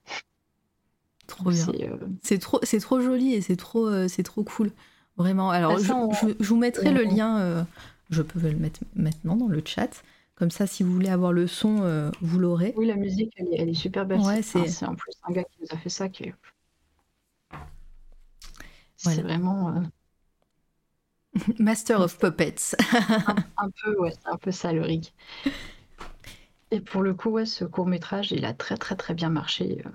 Trop 1.29 1.51
bien. 1.51 1.69
Euh, 1.69 1.97
c'est 2.23 2.39
trop, 2.39 2.59
c'est 2.65 2.81
trop 2.81 3.01
joli 3.01 3.35
et 3.35 3.41
c'est 3.41 3.57
trop, 3.57 3.87
euh, 3.87 4.09
c'est 4.09 4.25
trop 4.25 4.43
cool. 4.43 4.73
Vraiment. 5.17 5.51
Alors, 5.51 5.75
bah, 5.77 6.09
je, 6.41 6.45
vous 6.45 6.57
mettrai 6.57 6.91
le 6.91 7.05
lien. 7.05 7.39
Euh, 7.39 7.63
je 8.11 8.23
peux 8.23 8.41
le 8.41 8.57
mettre 8.57 8.81
maintenant 8.97 9.37
dans 9.37 9.47
le 9.47 9.63
chat. 9.65 10.03
Comme 10.35 10.51
ça, 10.51 10.67
si 10.67 10.83
vous 10.83 10.93
voulez 10.93 11.11
avoir 11.11 11.33
le 11.33 11.47
son, 11.47 12.11
vous 12.21 12.39
l'aurez. 12.39 12.73
Oui, 12.77 12.87
la 12.87 12.97
musique, 12.97 13.35
elle 13.37 13.69
est, 13.69 13.75
super 13.75 14.07
belle. 14.07 14.21
Ouais, 14.21 14.43
c'est 14.43 14.85
en 14.85 14.95
plus 14.95 15.13
un 15.25 15.33
gars 15.33 15.45
qui 15.45 15.59
nous 15.61 15.69
a 15.71 15.77
fait 15.77 15.91
ça 15.91 16.09
qui 16.09 16.25
est. 16.25 16.35
C'est 18.97 19.23
vraiment. 19.23 19.83
Master 21.59 22.01
of 22.01 22.19
Puppets. 22.19 22.77
un, 23.57 23.71
peu, 23.83 23.97
ouais, 23.99 24.13
c'est 24.13 24.29
un 24.29 24.37
peu 24.37 24.51
ça 24.51 24.73
le 24.73 24.83
rig. 24.83 25.13
Et 26.71 26.81
pour 26.81 27.03
le 27.03 27.15
coup, 27.15 27.31
ouais, 27.31 27.47
ce 27.47 27.65
court 27.65 27.87
métrage, 27.87 28.33
il 28.33 28.45
a 28.45 28.55
très 28.55 28.77
très 28.77 28.97
très 28.97 29.15
bien 29.15 29.31
marché. 29.31 29.83
Euh, 29.85 29.91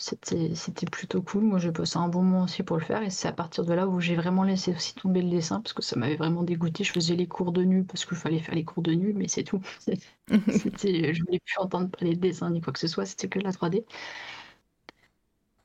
c'était, 0.00 0.86
plutôt 0.90 1.22
cool. 1.22 1.44
Moi, 1.44 1.58
j'ai 1.58 1.72
passé 1.72 1.98
un 1.98 2.08
bon 2.08 2.22
moment 2.22 2.44
aussi 2.44 2.62
pour 2.62 2.76
le 2.76 2.82
faire. 2.84 3.02
Et 3.02 3.10
c'est 3.10 3.28
à 3.28 3.32
partir 3.32 3.64
de 3.64 3.72
là 3.72 3.86
où 3.86 4.00
j'ai 4.00 4.16
vraiment 4.16 4.42
laissé 4.42 4.72
aussi 4.72 4.94
tomber 4.94 5.22
le 5.22 5.30
dessin 5.30 5.60
parce 5.60 5.72
que 5.72 5.82
ça 5.82 5.96
m'avait 5.96 6.16
vraiment 6.16 6.42
dégoûté. 6.42 6.84
Je 6.84 6.92
faisais 6.92 7.14
les 7.16 7.26
cours 7.26 7.52
de 7.52 7.62
nu 7.62 7.84
parce 7.84 8.04
qu'il 8.04 8.16
fallait 8.16 8.40
faire 8.40 8.54
les 8.54 8.64
cours 8.64 8.82
de 8.82 8.92
nu, 8.92 9.12
mais 9.12 9.28
c'est 9.28 9.44
tout. 9.44 9.60
C'était, 10.48 11.14
je 11.14 11.22
voulais 11.22 11.40
plus 11.44 11.58
entendre 11.58 11.90
parler 11.90 12.14
de 12.14 12.20
dessin 12.20 12.50
ni 12.50 12.60
quoi 12.60 12.72
que 12.72 12.78
ce 12.78 12.88
soit. 12.88 13.06
C'était 13.06 13.28
que 13.28 13.38
la 13.38 13.52
3D. 13.52 13.84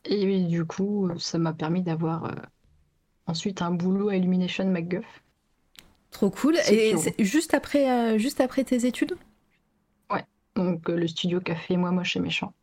Et 0.06 0.44
du 0.44 0.66
coup, 0.66 1.10
ça 1.18 1.40
m'a 1.40 1.54
permis 1.54 1.82
d'avoir 1.82 2.26
euh, 2.26 2.36
ensuite 3.26 3.62
un 3.62 3.72
boulot 3.72 4.10
à 4.10 4.16
Illumination 4.16 4.66
MacGuff. 4.66 5.24
Trop 6.12 6.30
cool. 6.30 6.58
Et 6.70 6.96
juste 7.20 7.54
après, 7.54 7.90
euh, 7.90 8.18
juste 8.18 8.40
après 8.40 8.64
tes 8.64 8.86
études? 8.86 9.18
Donc 10.56 10.90
euh, 10.90 10.96
le 10.96 11.08
studio 11.08 11.40
Café 11.42 11.78
Moi 11.78 11.92
Moche 11.92 12.16
et 12.16 12.20
Méchant. 12.20 12.54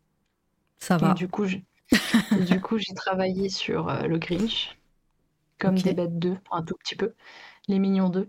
Ça 0.82 0.96
va. 0.96 1.14
du 1.14 1.28
coup, 1.28 1.44
j'ai... 1.44 1.64
du 2.44 2.60
coup, 2.60 2.76
j'ai 2.76 2.92
travaillé 2.92 3.48
sur 3.48 3.88
euh, 3.88 4.02
le 4.02 4.18
Grinch, 4.18 4.76
comme 5.60 5.78
des 5.78 5.94
bêtes 5.94 6.18
2, 6.18 6.36
un 6.50 6.62
tout 6.62 6.74
petit 6.74 6.96
peu. 6.96 7.12
Les 7.68 7.78
Mignons 7.78 8.08
2, 8.08 8.28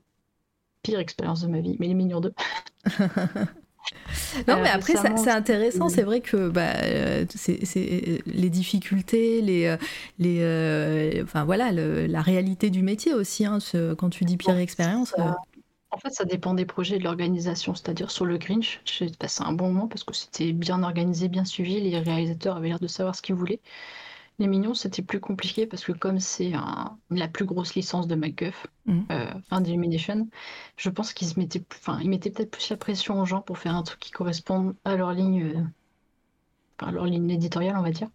pire 0.83 0.99
expérience 0.99 1.41
de 1.41 1.47
ma 1.47 1.61
vie, 1.61 1.77
mais 1.79 1.87
les 1.87 1.95
Mignons 1.95 2.19
2. 2.19 2.31
non, 4.47 4.59
mais 4.61 4.69
euh, 4.69 4.75
après, 4.75 4.93
c'est 5.15 5.31
intéressant. 5.31 5.89
C'est 5.89 6.03
vrai 6.03 6.21
que 6.21 6.49
bah, 6.49 6.75
c'est 7.33 8.21
les 8.27 8.49
difficultés, 8.51 9.41
les, 9.41 9.75
les, 10.19 11.21
enfin 11.23 11.45
voilà, 11.45 11.71
la 11.71 12.21
réalité 12.21 12.69
du 12.69 12.83
métier 12.83 13.15
aussi. 13.15 13.47
Hein, 13.47 13.57
quand 13.97 14.11
tu 14.11 14.25
dis 14.25 14.37
pire 14.37 14.57
expérience. 14.57 15.15
En 15.93 15.97
fait, 15.97 16.09
ça 16.09 16.25
dépend 16.25 16.55
des 16.55 16.65
projets 16.65 16.95
et 16.95 16.99
de 16.99 17.03
l'organisation. 17.03 17.75
C'est-à-dire 17.75 18.09
sur 18.09 18.25
le 18.25 18.39
Grinch, 18.39 18.81
j'ai 18.83 19.11
passé 19.11 19.43
un 19.43 19.53
bon 19.53 19.71
moment 19.71 19.87
parce 19.87 20.03
que 20.03 20.15
c'était 20.15 20.51
bien 20.51 20.81
organisé, 20.81 21.27
bien 21.29 21.45
suivi. 21.45 21.79
Les 21.79 21.99
réalisateurs 21.99 22.57
avaient 22.57 22.69
l'air 22.69 22.79
de 22.79 22.87
savoir 22.87 23.15
ce 23.15 23.21
qu'ils 23.21 23.35
voulaient. 23.35 23.61
Les 24.39 24.47
Mignons, 24.47 24.73
c'était 24.73 25.03
plus 25.03 25.19
compliqué 25.19 25.67
parce 25.67 25.85
que 25.85 25.91
comme 25.91 26.19
c'est 26.19 26.51
la 27.11 27.27
plus 27.27 27.45
grosse 27.45 27.75
licence 27.75 28.07
de 28.07 28.15
MacGuff, 28.15 28.65
mmh. 28.87 29.01
euh, 29.11 29.31
enfin 29.37 29.61
d'Illumination, 29.61 30.27
je 30.77 30.89
pense 30.89 31.13
qu'ils 31.13 31.37
mettaient, 31.37 31.63
enfin, 31.71 31.99
ils 32.01 32.09
mettaient 32.09 32.31
peut-être 32.31 32.49
plus 32.49 32.69
la 32.71 32.77
pression 32.77 33.21
aux 33.21 33.25
gens 33.25 33.41
pour 33.41 33.59
faire 33.59 33.75
un 33.75 33.83
truc 33.83 33.99
qui 33.99 34.11
corresponde 34.11 34.75
à 34.85 34.95
leur 34.95 35.13
ligne, 35.13 35.43
euh, 35.43 35.61
enfin, 36.79 36.91
leur 36.91 37.05
ligne 37.05 37.29
éditoriale, 37.29 37.77
on 37.77 37.83
va 37.83 37.91
dire. 37.91 38.09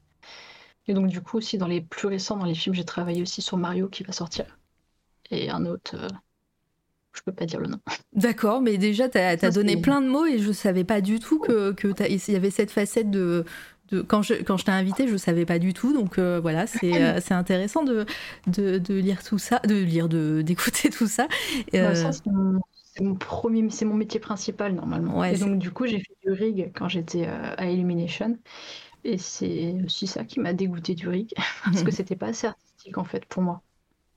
Et 0.88 0.94
donc 0.94 1.06
du 1.06 1.22
coup 1.22 1.36
aussi 1.36 1.58
dans 1.58 1.68
les 1.68 1.80
plus 1.80 2.08
récents, 2.08 2.36
dans 2.36 2.46
les 2.46 2.54
films, 2.56 2.74
j'ai 2.74 2.84
travaillé 2.84 3.22
aussi 3.22 3.40
sur 3.42 3.56
Mario 3.56 3.88
qui 3.88 4.02
va 4.02 4.12
sortir 4.12 4.58
et 5.30 5.50
un 5.50 5.64
autre. 5.66 5.94
Euh, 5.94 6.08
je 7.12 7.22
peux 7.22 7.32
pas 7.32 7.46
dire 7.46 7.60
le 7.60 7.68
nom. 7.68 7.78
D'accord, 8.14 8.60
mais 8.60 8.78
déjà, 8.78 9.08
tu 9.08 9.18
as, 9.18 9.36
donné 9.50 9.76
plein 9.76 10.00
de 10.00 10.08
mots 10.08 10.26
et 10.26 10.38
je 10.38 10.52
savais 10.52 10.84
pas 10.84 11.00
du 11.00 11.18
tout 11.18 11.38
que 11.38 11.72
qu'il 11.72 12.32
y 12.32 12.36
avait 12.36 12.50
cette 12.50 12.70
facette 12.70 13.10
de. 13.10 13.44
de 13.90 14.00
quand 14.02 14.22
je, 14.22 14.34
quand 14.34 14.56
je 14.56 14.64
t'ai 14.64 14.72
invité, 14.72 15.08
je 15.08 15.16
savais 15.16 15.44
pas 15.44 15.58
du 15.58 15.74
tout. 15.74 15.92
Donc 15.92 16.18
euh, 16.18 16.38
voilà, 16.40 16.66
c'est 16.66 17.02
euh, 17.02 17.20
c'est 17.20 17.34
intéressant 17.34 17.82
de, 17.82 18.06
de, 18.46 18.78
de, 18.78 18.94
lire 18.94 19.22
tout 19.22 19.38
ça, 19.38 19.60
de 19.60 19.74
lire, 19.74 20.08
d'écouter 20.42 20.90
tout 20.90 21.08
ça. 21.08 21.28
Euh, 21.74 22.12
c'est 22.12 23.02
mon, 23.02 23.14
premier, 23.14 23.68
c'est 23.70 23.84
mon 23.84 23.94
métier 23.94 24.20
principal 24.20 24.74
normalement. 24.74 25.24
et 25.24 25.36
donc 25.38 25.58
du 25.58 25.70
coup, 25.70 25.86
j'ai 25.86 25.98
fait 25.98 26.16
du 26.24 26.32
rig 26.32 26.72
quand 26.74 26.88
j'étais 26.88 27.26
à 27.26 27.70
Illumination. 27.70 28.38
Et 29.04 29.16
c'est 29.16 29.76
aussi 29.84 30.06
ça 30.06 30.24
qui 30.24 30.40
m'a 30.40 30.52
dégoûté 30.52 30.94
du 30.94 31.08
rig, 31.08 31.32
parce 31.64 31.82
que 31.82 31.90
c'était 31.90 32.16
pas 32.16 32.28
assez 32.28 32.48
artistique 32.48 32.98
en 32.98 33.04
fait 33.04 33.24
pour 33.26 33.42
moi. 33.42 33.62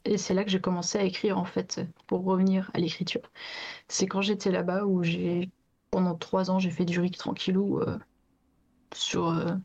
Et 0.06 0.18
c'est 0.18 0.34
là 0.34 0.44
que 0.44 0.50
j'ai 0.50 0.62
commencé 0.62 0.98
à 0.98 1.04
écrire 1.04 1.38
en 1.38 1.46
fait, 1.46 1.82
pour 2.08 2.24
revenir 2.24 2.72
à 2.74 2.80
l'écriture. 2.80 3.22
C'est 3.88 4.08
quand 4.08 4.22
j'étais 4.22 4.52
là-bas 4.52 4.86
où 4.86 5.04
j'ai, 5.04 5.50
pendant 5.92 6.16
trois 6.16 6.50
ans, 6.50 6.60
j'ai 6.60 6.72
fait 6.72 6.86
du 6.86 7.00
rig 7.00 7.16
tranquillou 7.16 7.80
euh, 7.80 7.98
sur, 8.94 9.30
euh, 9.30 9.56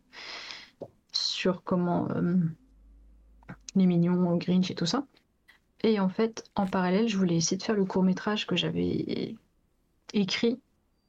sur 1.12 1.62
comment 1.62 2.08
euh, 2.10 2.36
les 3.74 3.86
mignons, 3.86 4.36
Grinch 4.36 4.70
et 4.70 4.74
tout 4.74 4.86
ça. 4.86 5.06
Et 5.82 6.00
en 6.00 6.08
fait, 6.08 6.44
en 6.54 6.66
parallèle, 6.66 7.08
je 7.08 7.16
voulais 7.16 7.36
essayer 7.36 7.56
de 7.56 7.62
faire 7.62 7.74
le 7.74 7.84
court 7.84 8.02
métrage 8.02 8.46
que 8.46 8.56
j'avais 8.56 9.36
écrit 10.12 10.60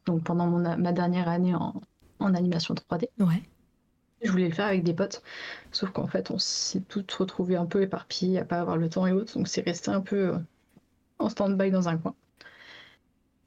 donc 0.06 0.24
pendant 0.24 0.48
mon, 0.48 0.78
ma 0.78 0.92
dernière 0.94 1.28
année 1.28 1.54
en, 1.54 1.82
en 2.20 2.34
animation 2.34 2.74
3D. 2.74 3.10
Ouais. 3.20 3.44
Je 4.22 4.32
voulais 4.32 4.47
le 4.47 4.53
faire 4.53 4.65
avec 4.68 4.84
des 4.84 4.93
potes, 4.93 5.22
sauf 5.72 5.91
qu'en 5.91 6.07
fait, 6.07 6.32
on 6.32 6.39
s'est 6.39 6.82
toutes 6.82 7.11
retrouvées 7.11 7.55
un 7.55 7.65
peu 7.68 7.82
éparpillées 7.84 8.39
à 8.39 8.45
pas 8.45 8.59
avoir 8.59 8.78
le 8.78 8.89
temps 8.89 9.05
et 9.05 9.11
autres, 9.11 9.34
donc 9.38 9.47
c'est 9.47 9.61
resté 9.61 9.91
un 9.91 10.01
peu 10.01 10.30
euh, 10.30 10.38
en 11.20 11.30
stand-by 11.30 11.72
dans 11.72 11.88
un 11.88 11.97
coin. 11.97 12.15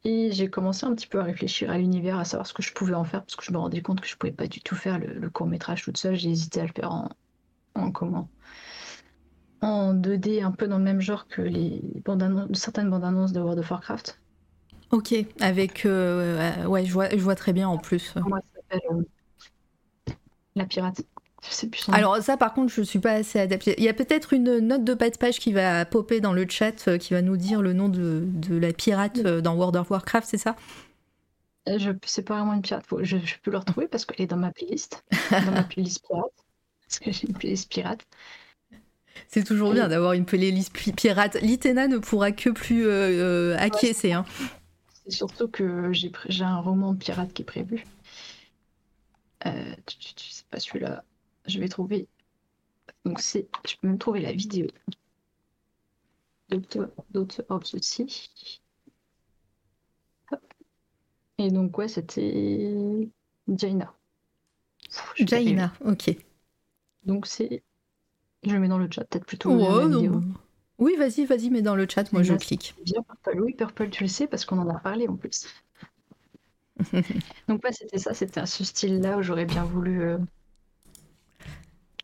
Et 0.05 0.31
j'ai 0.33 0.49
commencé 0.49 0.87
un 0.87 0.95
petit 0.95 1.07
peu 1.07 1.21
à 1.21 1.25
réfléchir 1.25 1.71
à 1.71 1.77
l'univers, 1.77 2.19
à 2.19 2.25
savoir 2.25 2.47
ce 2.47 2.55
que 2.55 2.63
je 2.63 2.73
pouvais 2.73 2.95
en 2.95 3.05
faire, 3.05 3.23
parce 3.23 3.37
que 3.37 3.45
je 3.45 3.53
me 3.53 3.59
rendais 3.59 3.83
compte 3.83 4.01
que 4.01 4.09
je 4.09 4.17
pouvais 4.17 4.33
pas 4.33 4.47
du 4.47 4.61
tout 4.61 4.75
faire 4.77 4.99
le, 4.99 5.29
court 5.29 5.47
métrage 5.47 5.83
toute 5.83 5.99
seule. 5.99 6.15
J'ai 6.15 6.31
hésité 6.31 6.61
à 6.61 6.67
le 6.67 6.73
faire 6.75 6.91
en, 6.91 7.09
en 7.75 7.91
comment? 7.91 8.29
En 9.61 9.93
2D, 9.93 10.43
un 10.43 10.53
peu 10.53 10.69
dans 10.69 10.79
le 10.79 10.85
même 10.85 11.03
genre 11.03 11.29
que 11.29 11.43
les 11.43 11.83
bandes 12.05 12.49
certaines 12.55 12.89
bandes 12.89 13.05
annonces 13.05 13.33
de 13.33 13.41
World 13.41 13.59
of 13.59 13.71
Warcraft. 13.71 14.19
Ok, 14.91 15.15
avec. 15.41 15.85
euh, 15.85 16.65
ouais, 16.65 16.87
je 16.87 16.93
vois, 16.93 17.11
je 17.11 17.23
vois 17.23 17.35
très 17.35 17.53
bien 17.53 17.69
en 17.69 17.77
plus. 17.77 18.15
Elle 18.17 18.23
s'appelle 18.55 18.81
euh, 18.91 19.03
La 20.57 20.67
pirate. 20.67 21.03
Sais. 21.43 21.71
Alors 21.91 22.19
ça 22.19 22.37
par 22.37 22.53
contre 22.53 22.71
je 22.71 22.83
suis 22.83 22.99
pas 22.99 23.13
assez 23.13 23.39
adaptée. 23.41 23.75
Il 23.79 23.85
y 23.85 23.89
a 23.89 23.95
peut-être 23.95 24.35
une 24.35 24.59
note 24.59 24.85
de 24.85 24.93
bas 24.93 25.09
de 25.09 25.17
page 25.17 25.39
qui 25.39 25.55
va 25.55 25.87
popper 25.87 26.21
dans 26.21 26.35
le 26.35 26.45
chat 26.47 26.87
euh, 26.87 26.99
qui 26.99 27.15
va 27.15 27.23
nous 27.23 27.39
dire 27.39 27.63
le 27.63 27.73
nom 27.73 27.89
de, 27.89 28.25
de 28.27 28.57
la 28.57 28.75
pirate 28.75 29.19
euh, 29.25 29.41
dans 29.41 29.55
World 29.57 29.77
of 29.77 29.91
Warcraft, 29.91 30.29
c'est 30.29 30.37
ça? 30.37 30.55
Euh, 31.69 31.79
Je 31.79 31.93
c'est 32.05 32.23
pas 32.25 32.37
vraiment 32.37 32.53
une 32.53 32.61
pirate. 32.63 32.85
Faut- 32.87 33.03
je, 33.03 33.17
je 33.25 33.37
peux 33.43 33.51
le 33.51 33.57
retrouver 33.59 33.89
parce 33.89 34.05
qu'elle 34.05 34.21
est 34.21 34.27
dans 34.27 34.37
ma 34.37 34.51
playlist. 34.53 35.03
Dans 35.31 35.51
ma 35.53 35.63
playlist 35.63 36.05
pirate. 36.07 36.33
Parce 36.87 36.99
que 36.99 37.11
j'ai 37.11 37.27
une 37.27 37.35
playlist 37.35 37.71
pirate. 37.73 38.07
C'est 39.29 39.45
toujours 39.45 39.73
bien 39.73 39.89
d'avoir 39.89 40.13
une 40.13 40.25
playlist 40.27 40.73
pi- 40.73 40.93
pirate. 40.93 41.37
L'Itena 41.41 41.89
ne 41.89 41.99
pourra 41.99 42.33
que 42.33 42.51
plus 42.51 42.87
euh, 42.87 43.57
acquiescer. 43.59 44.13
Hein. 44.13 44.25
C'est 45.05 45.11
surtout 45.13 45.49
que 45.49 45.91
j'ai 45.93 46.45
un 46.45 46.59
roman 46.59 46.95
pirate 46.95 47.33
qui 47.33 47.43
est 47.43 47.45
prévu. 47.45 47.85
Euh, 49.47 49.75
c'est 49.87 50.47
pas 50.47 50.61
celui-là. 50.61 51.05
Je 51.47 51.59
vais 51.59 51.69
trouver. 51.69 52.09
Donc 53.05 53.21
c'est. 53.21 53.49
Je 53.67 53.77
peux 53.77 53.89
même 53.89 53.99
trouver 53.99 54.21
la 54.21 54.33
vidéo. 54.33 54.67
Sea. 57.81 58.31
Hop. 60.33 60.41
Et 61.39 61.51
donc 61.51 61.79
ouais, 61.79 61.89
c'était 61.89 63.09
Jaina. 63.49 63.95
Pff, 64.89 65.15
Jaina, 65.17 65.73
ok. 65.85 66.17
Donc 67.05 67.27
c'est. 67.27 67.63
Je 68.43 68.53
le 68.53 68.61
mets 68.61 68.69
dans 68.69 68.79
le 68.79 68.89
chat, 68.91 69.05
peut-être 69.05 69.27
plutôt 69.27 69.51
la 69.57 69.87
non. 69.87 70.01
vidéo. 70.01 70.23
Oui, 70.79 70.97
vas-y, 70.97 71.27
vas-y, 71.27 71.51
mets 71.51 71.61
dans 71.61 71.77
le 71.77 71.87
chat, 71.87 72.11
moi 72.13 72.23
je 72.23 72.35
clique. 72.35 72.75
c'est 72.79 72.85
bien 72.85 73.03
Purple. 73.03 73.41
Oui, 73.41 73.55
Purple, 73.55 73.91
tu 73.91 74.05
le 74.05 74.09
sais 74.09 74.27
parce 74.27 74.47
qu'on 74.47 74.59
en 74.59 74.69
a 74.69 74.79
parlé 74.79 75.09
en 75.09 75.17
plus. 75.17 75.47
Donc 77.49 77.63
ouais, 77.65 77.73
c'était 77.73 77.99
ça, 77.99 78.15
c'était 78.15 78.45
ce 78.47 78.65
style-là 78.65 79.19
où 79.19 79.23
j'aurais 79.23 79.45
bien 79.47 79.65
voulu 79.65 80.03
euh, 80.03 80.19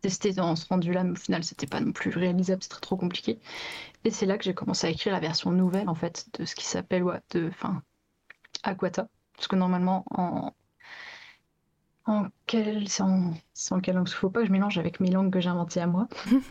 tester 0.01 0.33
dans 0.33 0.57
ce 0.57 0.67
rendu-là, 0.69 1.05
mais 1.05 1.13
au 1.13 1.17
final, 1.17 1.43
c'était 1.45 1.67
pas 1.67 1.81
non 1.81 1.93
plus 1.93 2.11
réalisable, 2.11 2.63
c'était 2.63 2.77
trop 2.81 2.97
compliqué. 2.97 3.39
Et 4.05 4.11
c'est 4.11 4.27
là 4.27 4.39
que 4.39 4.45
j'ai 4.45 4.55
commencé 4.55 4.87
à 4.87 4.91
écrire 4.91 5.13
la 5.15 5.21
version 5.21 5.53
nouvelle, 5.53 5.89
en 5.89 5.95
fait, 5.97 6.27
de 6.39 6.45
ce 6.47 6.55
qui 6.57 6.67
s'appelle, 6.67 7.05
ouais, 7.05 7.21
de, 7.33 7.49
enfin, 7.49 7.83
Aquata. 8.65 9.09
Parce 9.37 9.49
que 9.49 9.57
normalement, 9.57 10.05
en, 10.11 10.55
en 12.07 12.29
quelle, 12.47 12.89
c'est 12.89 13.03
en, 13.03 13.35
quelle 13.83 13.97
langue? 13.97 14.09
Faut 14.09 14.31
pas 14.31 14.41
que 14.41 14.47
je 14.47 14.53
mélange 14.53 14.79
avec 14.79 15.01
mes 15.01 15.11
langues 15.11 15.33
que 15.33 15.41
j'ai 15.41 15.49
inventées 15.49 15.81
à 15.81 15.87
moi. 15.87 16.09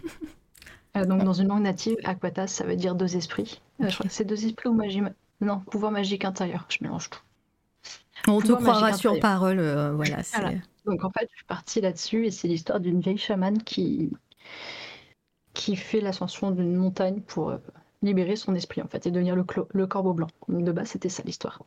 Euh, 0.97 1.05
donc 1.05 1.23
dans 1.23 1.33
une 1.33 1.49
langue 1.49 1.63
native, 1.63 1.97
Aquata, 2.03 2.47
ça 2.47 2.65
veut 2.65 2.75
dire 2.75 2.95
deux 2.95 3.15
esprits. 3.17 3.61
Euh, 3.81 3.89
je 3.89 3.95
crois 3.97 4.07
que 4.07 4.13
c'est 4.15 4.25
deux 4.25 4.45
esprits 4.45 4.69
ou 4.69 4.73
magie, 4.73 5.01
ma- 5.01 5.11
non, 5.41 5.59
pouvoir 5.59 5.91
magique 5.91 6.25
intérieur. 6.25 6.65
Je 6.69 6.77
mélange 6.81 7.09
tout. 7.09 7.19
On 8.27 8.39
te 8.39 8.51
croira 8.53 8.93
sur 8.93 9.19
parole, 9.19 9.59
euh, 9.59 9.91
voilà. 9.93 10.21
Donc 10.85 11.03
en 11.03 11.09
fait, 11.09 11.27
je 11.31 11.35
suis 11.37 11.45
partie 11.45 11.81
là-dessus 11.81 12.25
et 12.27 12.31
c'est 12.31 12.47
l'histoire 12.47 12.79
d'une 12.79 12.99
vieille 12.99 13.17
chamane 13.17 13.61
qui 13.63 14.11
qui 15.53 15.75
fait 15.75 16.01
l'ascension 16.01 16.51
d'une 16.51 16.75
montagne 16.75 17.21
pour 17.21 17.49
euh, 17.49 17.57
libérer 18.01 18.35
son 18.35 18.53
esprit 18.55 18.81
en 18.81 18.87
fait 18.87 19.07
et 19.07 19.11
devenir 19.11 19.35
le, 19.35 19.87
corbeau 19.87 20.13
blanc. 20.13 20.27
De 20.49 20.71
base, 20.71 20.89
c'était 20.89 21.09
ça 21.09 21.23
l'histoire. 21.23 21.61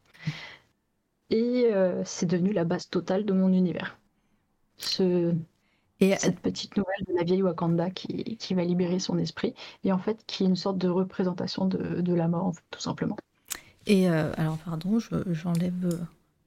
Et 1.30 1.70
euh, 1.72 2.02
c'est 2.04 2.26
devenu 2.26 2.52
la 2.52 2.64
base 2.64 2.88
totale 2.88 3.24
de 3.24 3.32
mon 3.32 3.52
univers. 3.52 3.98
Ce, 4.76 5.34
Et 6.00 6.14
cette 6.16 6.38
petite 6.38 6.76
nouvelle 6.76 7.04
de 7.08 7.14
la 7.14 7.24
vieille 7.24 7.42
Wakanda 7.42 7.90
qui, 7.90 8.36
qui 8.36 8.54
va 8.54 8.62
libérer 8.62 8.98
son 8.98 9.18
esprit 9.18 9.54
et 9.84 9.92
en 9.92 9.98
fait 9.98 10.22
qui 10.26 10.44
est 10.44 10.46
une 10.46 10.56
sorte 10.56 10.78
de 10.78 10.88
représentation 10.88 11.66
de, 11.66 12.00
de 12.00 12.14
la 12.14 12.28
mort 12.28 12.46
en 12.46 12.52
fait, 12.52 12.62
tout 12.70 12.80
simplement. 12.80 13.16
Et 13.86 14.08
euh, 14.08 14.32
alors, 14.36 14.58
pardon, 14.58 14.98
je- 14.98 15.32
j'enlève. 15.32 15.98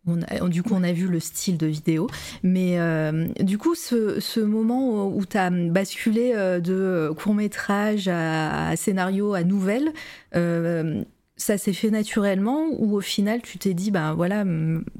On 0.07 0.21
a- 0.23 0.49
du 0.49 0.63
coup, 0.63 0.73
on 0.75 0.83
a 0.83 0.91
vu 0.93 1.07
le 1.07 1.19
style 1.19 1.57
de 1.57 1.67
vidéo. 1.67 2.07
Mais 2.43 2.79
euh, 2.79 3.27
du 3.39 3.57
coup, 3.57 3.75
ce, 3.75 4.19
ce 4.19 4.39
moment 4.39 5.07
où 5.07 5.25
tu 5.25 5.37
as 5.37 5.49
basculé 5.49 6.33
euh, 6.35 6.59
de 6.59 7.11
court-métrage 7.17 8.07
à, 8.07 8.69
à 8.69 8.75
scénario 8.75 9.33
à 9.33 9.43
nouvelle, 9.43 9.91
euh, 10.35 11.03
ça 11.37 11.57
s'est 11.57 11.73
fait 11.73 11.89
naturellement 11.89 12.67
ou 12.77 12.95
au 12.95 13.01
final 13.01 13.41
tu 13.41 13.57
t'es 13.57 13.73
dit, 13.73 13.89
ben 13.89 14.13
voilà, 14.13 14.43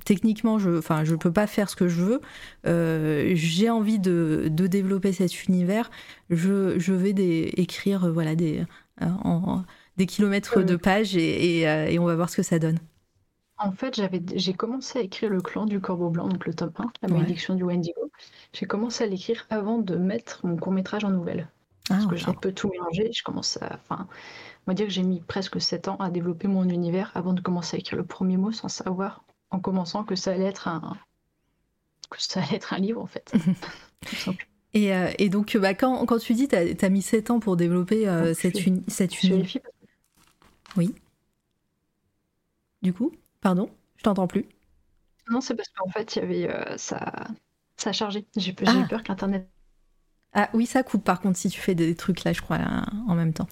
techniquement, 0.06 0.58
je 0.58 0.70
ne 0.70 1.06
je 1.06 1.16
peux 1.16 1.32
pas 1.32 1.46
faire 1.46 1.70
ce 1.70 1.76
que 1.76 1.88
je 1.88 2.02
veux, 2.02 2.22
euh, 2.66 3.32
j'ai 3.36 3.70
envie 3.70 4.00
de, 4.00 4.48
de 4.50 4.66
développer 4.68 5.14
cet 5.14 5.44
univers, 5.48 5.92
je, 6.32 6.80
je 6.80 6.94
vais 6.94 7.14
des- 7.14 7.54
écrire 7.58 8.12
voilà, 8.12 8.34
des, 8.36 8.64
en- 9.02 9.64
des 9.98 10.06
kilomètres 10.08 10.64
de 10.64 10.76
pages 10.76 11.16
et, 11.16 11.60
et, 11.60 11.94
et 11.94 12.00
on 12.00 12.06
va 12.06 12.16
voir 12.16 12.30
ce 12.30 12.38
que 12.38 12.44
ça 12.44 12.58
donne. 12.58 12.80
En 13.64 13.72
fait, 13.72 13.96
j'avais, 13.96 14.22
j'ai 14.36 14.54
commencé 14.54 14.98
à 15.00 15.02
écrire 15.02 15.30
le 15.30 15.40
clan 15.42 15.66
du 15.66 15.80
Corbeau 15.80 16.10
Blanc, 16.10 16.28
donc 16.28 16.46
le 16.46 16.54
tome 16.54 16.72
1, 16.78 16.92
la 17.04 17.10
Ouais. 17.10 17.14
malédiction 17.20 17.54
du 17.56 17.64
Wendigo. 17.64 18.12
J'ai 18.54 18.66
commencé 18.66 19.04
à 19.04 19.08
l'écrire 19.08 19.46
avant 19.50 19.78
de 19.78 19.96
mettre 19.96 20.46
mon 20.46 20.58
court-métrage 20.58 21.04
en 21.06 21.12
nouvelle. 21.12 21.48
Ah, 21.90 21.96
Parce 21.96 22.06
que 22.08 22.16
j'ai 22.16 22.28
un 22.28 22.34
peu 22.34 22.52
tout 22.54 22.70
mélangé. 22.70 23.12
Je 23.14 23.24
commence 23.24 23.58
à, 23.62 23.76
enfin, 23.76 24.08
on 24.66 24.72
va 24.72 24.74
dire 24.74 24.88
que 24.88 24.92
j'ai 24.94 25.04
mis 25.04 25.20
presque 25.20 25.60
7 25.62 25.88
ans 25.90 25.98
à 25.98 26.10
développer 26.10 26.48
mon 26.48 26.64
univers 26.70 27.12
avant 27.16 27.34
de 27.34 27.42
commencer 27.42 27.78
à 27.78 27.80
écrire 27.80 27.98
le 27.98 28.06
premier 28.06 28.38
mot 28.38 28.52
sans 28.52 28.68
savoir, 28.70 29.24
en 29.52 29.60
commençant, 29.60 30.04
que 30.04 30.16
ça 30.16 30.32
allait 30.32 30.46
être 30.46 30.68
un, 30.68 30.98
que 32.10 32.22
ça 32.22 32.42
allait 32.42 32.56
être 32.56 32.74
un 32.74 32.78
livre, 32.80 33.02
en 33.02 33.08
fait. 33.08 33.32
Tout 34.06 34.16
simplement. 34.16 34.48
Et, 34.74 34.96
euh, 34.96 35.12
et 35.20 35.30
donc, 35.30 35.58
bah, 35.58 35.74
quand, 35.74 36.06
quand 36.06 36.18
tu 36.18 36.34
dis 36.34 36.48
tu 36.48 36.56
as, 36.56 36.90
mis 36.90 37.02
7 37.02 37.30
ans 37.30 37.40
pour 37.40 37.58
développer 37.58 38.08
euh, 38.08 38.34
cette, 38.34 38.58
je- 38.60 38.68
uni- 38.70 38.84
cette 38.88 39.22
uni- 39.24 39.44
que- 39.54 39.60
Du 42.82 42.94
coup, 42.94 43.12
pardon, 43.42 43.70
je 43.98 44.04
t'entends 44.04 44.28
plus. 44.28 44.48
Non, 45.30 45.42
c'est 45.42 45.56
parce 45.56 45.70
qu'en 45.70 45.90
fait, 45.90 46.16
il 46.16 46.20
y 46.20 46.22
avait, 46.24 46.50
euh, 46.50 46.78
ça, 46.78 47.12
ça 47.78 47.90
a 47.90 47.94
chargé. 47.94 48.26
J'ai 48.36 48.54
Ah. 48.66 48.74
eu 48.80 48.88
peur 48.88 49.04
que 49.04 49.10
l'internet. 49.10 49.50
Ah 50.34 50.50
oui, 50.54 50.66
ça 50.66 50.84
coupe 50.84 51.04
par 51.04 51.20
contre 51.22 51.38
si 51.38 51.50
tu 51.50 51.60
fais 51.60 51.76
des 51.76 51.96
trucs 51.96 52.24
là, 52.24 52.34
je 52.34 52.42
crois, 52.42 52.58
là, 52.58 52.86
en 53.08 53.16
même 53.16 53.34
temps. 53.34 53.48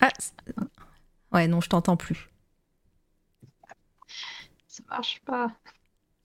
Ah, 0.00 0.10
ouais, 1.32 1.48
non, 1.48 1.60
je 1.60 1.68
t'entends 1.68 1.96
plus. 1.96 2.28
Ça 4.66 4.82
marche 4.88 5.20
pas. 5.24 5.52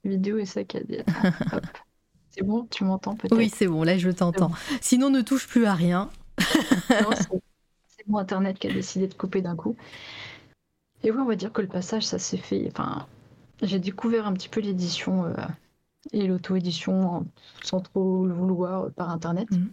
Vidéo 0.04 0.38
est 0.38 0.46
saccadée. 0.46 1.04
C'est 2.30 2.44
bon, 2.44 2.66
tu 2.68 2.84
m'entends 2.84 3.16
peut-être? 3.16 3.36
Oui, 3.36 3.50
c'est 3.50 3.68
bon, 3.68 3.84
là 3.84 3.98
je 3.98 4.10
t'entends. 4.10 4.52
Sinon, 4.82 5.10
ne 5.10 5.22
touche 5.22 5.48
plus 5.48 5.66
à 5.66 5.74
rien. 5.74 6.10
Non, 7.00 7.10
c'est 7.16 7.28
c'est 7.88 8.08
mon 8.08 8.20
internet 8.20 8.60
qui 8.60 8.68
a 8.68 8.74
décidé 8.74 9.08
de 9.08 9.14
couper 9.14 9.42
d'un 9.42 9.56
coup. 9.56 9.76
Et 11.04 11.12
oui, 11.12 11.18
on 11.20 11.26
va 11.26 11.36
dire 11.36 11.52
que 11.54 11.62
le 11.62 11.68
passage, 11.68 12.06
ça 12.06 12.20
s'est 12.20 12.38
fait. 12.38 12.68
Enfin, 12.72 13.08
j'ai 13.62 13.80
découvert 13.80 14.28
un 14.28 14.34
petit 14.34 14.50
peu 14.50 14.60
l'édition 14.62 15.26
euh, 15.26 15.34
et 16.12 16.28
l'auto-édition 16.28 17.10
en- 17.18 17.26
sans 17.64 17.82
trop 17.82 18.26
le 18.26 18.34
vouloir 18.34 18.86
euh, 18.86 18.90
par 18.90 19.10
internet. 19.10 19.50
Mhm. 19.52 19.70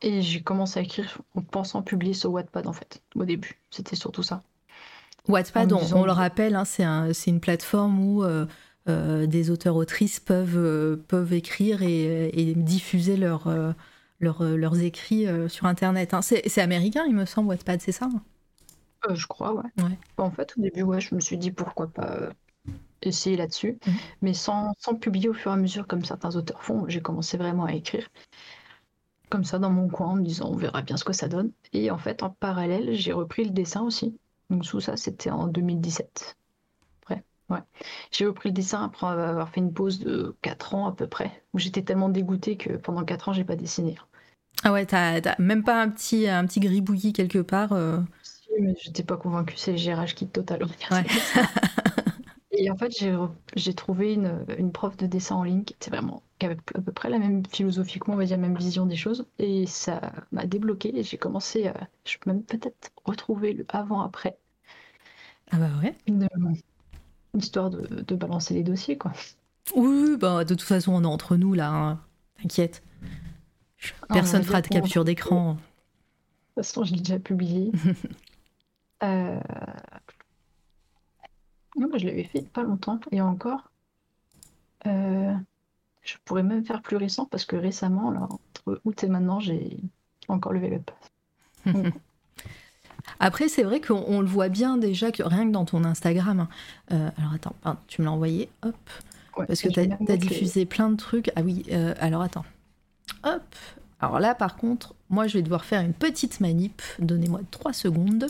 Et 0.00 0.20
j'ai 0.20 0.42
commencé 0.42 0.80
à 0.80 0.82
écrire 0.82 1.18
en 1.36 1.42
pensant 1.42 1.82
publier 1.82 2.14
sur 2.14 2.32
Wattpad 2.32 2.66
en 2.66 2.72
fait, 2.72 3.02
au 3.14 3.24
début. 3.24 3.60
C'était 3.70 3.94
surtout 3.96 4.22
ça. 4.24 4.42
Wattpad, 5.28 5.72
on, 5.72 5.76
disant 5.78 6.00
on 6.00 6.04
le 6.04 6.12
rappelle, 6.12 6.56
hein, 6.56 6.64
c'est 6.64 6.82
un- 6.82 7.12
c'est 7.12 7.30
une 7.30 7.38
plateforme 7.40 8.00
où 8.00 8.24
euh, 8.24 8.46
des 9.26 9.50
auteurs-autrices 9.50 10.18
peuvent, 10.18 10.96
peuvent 11.06 11.32
écrire 11.32 11.82
et, 11.82 12.30
et 12.30 12.54
diffuser 12.54 13.16
leurs 13.16 13.46
écrits 14.82 15.26
sur 15.48 15.66
Internet. 15.66 16.14
hein. 16.14 16.22
C'est 16.22 16.58
américain, 16.60 17.04
il 17.06 17.14
me 17.14 17.24
semble, 17.26 17.48
Wattpad, 17.50 17.80
c'est 17.80 17.92
ça 17.92 18.06
hein? 18.12 18.22
Euh, 19.08 19.14
je 19.14 19.26
crois, 19.26 19.52
ouais. 19.54 19.70
Ouais. 19.82 19.98
En 20.16 20.30
fait, 20.30 20.54
au 20.56 20.60
début, 20.62 20.82
ouais, 20.82 21.00
je 21.00 21.14
me 21.14 21.20
suis 21.20 21.36
dit 21.38 21.50
pourquoi 21.50 21.88
pas 21.88 22.06
euh, 22.12 22.30
essayer 23.02 23.36
là-dessus, 23.36 23.78
Mhm. 23.86 23.94
mais 24.22 24.34
sans, 24.34 24.74
sans 24.78 24.94
publier 24.94 25.28
au 25.28 25.34
fur 25.34 25.50
et 25.50 25.54
à 25.54 25.56
mesure 25.56 25.86
comme 25.86 26.04
certains 26.04 26.36
auteurs 26.36 26.62
font. 26.62 26.84
J'ai 26.88 27.02
commencé 27.02 27.36
vraiment 27.36 27.64
à 27.64 27.72
écrire 27.74 28.08
comme 29.30 29.44
ça 29.44 29.58
dans 29.58 29.70
mon 29.70 29.88
coin 29.88 30.08
en 30.08 30.16
me 30.16 30.22
disant 30.24 30.50
on 30.50 30.56
verra 30.56 30.82
bien 30.82 30.96
ce 30.96 31.04
que 31.04 31.12
ça 31.12 31.28
donne. 31.28 31.52
Et 31.72 31.90
en 31.90 31.98
fait, 31.98 32.22
en 32.22 32.30
parallèle, 32.30 32.92
j'ai 32.94 33.12
repris 33.12 33.44
le 33.44 33.50
dessin 33.50 33.82
aussi. 33.82 34.16
Donc 34.50 34.64
tout 34.64 34.80
ça, 34.80 34.96
c'était 34.96 35.30
en 35.30 35.46
2017. 35.46 36.36
Après, 37.02 37.24
ouais. 37.48 37.60
J'ai 38.10 38.26
repris 38.26 38.50
le 38.50 38.54
dessin 38.54 38.84
après 38.84 39.06
avoir 39.06 39.48
fait 39.48 39.60
une 39.60 39.72
pause 39.72 39.98
de 40.00 40.36
4 40.42 40.74
ans 40.74 40.86
à 40.86 40.92
peu 40.92 41.06
près, 41.06 41.42
où 41.54 41.58
j'étais 41.58 41.82
tellement 41.82 42.10
dégoûtée 42.10 42.56
que 42.58 42.74
pendant 42.76 43.04
4 43.04 43.30
ans, 43.30 43.32
j'ai 43.32 43.44
pas 43.44 43.56
dessiné. 43.56 43.96
Ah 44.64 44.72
ouais, 44.72 44.86
t'as 44.86 45.20
même 45.38 45.64
pas 45.64 45.80
un 45.82 45.88
petit, 45.88 46.28
un 46.28 46.46
petit 46.46 46.60
gribouillis 46.60 47.12
quelque 47.12 47.40
part 47.40 47.72
euh, 47.72 47.98
mais 48.60 48.74
j'étais 48.80 49.02
pas 49.02 49.16
convaincue, 49.16 49.56
c'est 49.56 49.72
le 49.72 49.76
gérage 49.78 50.14
qui 50.14 50.28
total. 50.28 50.64
Ouais. 50.90 51.04
Et 52.52 52.70
en 52.70 52.76
fait, 52.76 52.92
j'ai 53.56 53.74
trouvé 53.74 54.12
une, 54.14 54.44
une 54.58 54.72
prof 54.72 54.96
de 54.96 55.06
dessin 55.06 55.36
en 55.36 55.42
ligne 55.44 55.64
qui 55.64 55.72
était 55.74 55.90
vraiment, 55.90 56.22
qui 56.38 56.46
avait 56.46 56.58
à 56.74 56.80
peu 56.82 56.92
près 56.92 57.08
la 57.08 57.18
même 57.18 57.44
philosophie 57.46 57.98
que 57.98 58.04
moi, 58.06 58.14
on 58.16 58.18
va 58.18 58.26
dire, 58.26 58.36
la 58.36 58.42
même 58.42 58.56
vision 58.56 58.84
des 58.86 58.96
choses. 58.96 59.26
Et 59.38 59.66
ça 59.66 60.12
m'a 60.32 60.46
débloqué 60.46 60.96
et 60.98 61.02
j'ai 61.02 61.16
commencé 61.18 61.66
à, 61.68 61.88
je 62.04 62.18
peux 62.18 62.30
même 62.30 62.42
peut-être 62.44 62.90
retrouver 63.04 63.54
le 63.54 63.64
avant-après, 63.70 64.38
Ah 65.50 65.58
bah 65.58 65.70
ouais. 65.82 65.94
une, 66.06 66.28
une 67.34 67.40
histoire 67.40 67.70
de, 67.70 68.02
de 68.02 68.14
balancer 68.16 68.54
les 68.54 68.62
dossiers, 68.62 68.96
quoi. 68.98 69.12
Oui, 69.76 70.16
bah, 70.18 70.44
de 70.44 70.54
toute 70.54 70.62
façon, 70.62 70.92
on 70.94 71.02
est 71.02 71.06
entre 71.06 71.36
nous 71.36 71.54
là. 71.54 71.70
hein. 71.70 72.00
T'inquiète. 72.40 72.82
Ah, 74.08 74.14
Personne 74.14 74.42
on 74.42 74.44
va 74.44 74.44
fera 74.44 74.62
de 74.62 74.68
capture 74.68 75.04
d'écran. 75.04 75.58
De 76.56 76.62
toute 76.62 76.66
façon, 76.66 76.84
je 76.84 76.94
l'ai 76.94 77.00
déjà 77.00 77.18
publié. 77.18 77.72
Euh... 79.02 79.40
Non, 81.76 81.88
bah, 81.88 81.98
je 81.98 82.06
l'avais 82.06 82.24
fait 82.24 82.38
il 82.38 82.44
y 82.44 82.46
a 82.46 82.50
pas 82.50 82.62
longtemps. 82.62 83.00
Et 83.10 83.20
encore, 83.20 83.70
euh, 84.86 85.34
je 86.02 86.14
pourrais 86.24 86.42
même 86.42 86.64
faire 86.64 86.82
plus 86.82 86.96
récent 86.96 87.26
parce 87.26 87.44
que 87.44 87.56
récemment, 87.56 88.10
là, 88.10 88.22
entre 88.22 88.80
août 88.84 89.04
et 89.04 89.08
maintenant, 89.08 89.40
j'ai 89.40 89.78
encore 90.28 90.52
levé 90.52 90.76
up. 90.76 90.90
Après, 93.20 93.48
c'est 93.48 93.62
vrai 93.62 93.80
qu'on 93.80 94.20
le 94.20 94.26
voit 94.26 94.48
bien 94.48 94.76
déjà, 94.76 95.10
que 95.10 95.22
rien 95.22 95.46
que 95.46 95.52
dans 95.52 95.64
ton 95.64 95.84
Instagram. 95.84 96.40
hein. 96.40 96.48
Euh, 96.92 97.10
alors 97.18 97.32
attends, 97.32 97.54
pardon, 97.62 97.80
tu 97.88 98.00
me 98.00 98.06
l'as 98.06 98.12
envoyé, 98.12 98.48
hop. 98.62 98.74
Ouais, 99.36 99.46
Parce 99.46 99.62
que 99.62 99.68
tu 99.68 99.80
as, 99.80 100.16
diffusé 100.16 100.66
plein 100.66 100.90
de 100.90 100.96
trucs. 100.96 101.30
Ah 101.36 101.42
oui, 101.42 101.64
euh, 101.72 101.94
alors 102.00 102.22
attends. 102.22 102.44
Hop. 103.24 103.42
Alors 104.00 104.20
là, 104.20 104.34
par 104.34 104.56
contre, 104.56 104.94
moi, 105.08 105.26
je 105.26 105.38
vais 105.38 105.42
devoir 105.42 105.64
faire 105.64 105.80
une 105.80 105.94
petite 105.94 106.40
manip. 106.40 106.82
Donnez-moi 106.98 107.40
trois 107.50 107.72
secondes. 107.72 108.26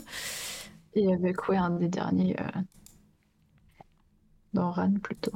Et 0.95 1.11
avec, 1.13 1.47
ouais, 1.49 1.57
un 1.57 1.71
des 1.71 1.87
derniers 1.89 2.39
euh, 2.39 2.61
dans 4.53 4.71
RAN 4.71 4.93
plutôt. 5.01 5.31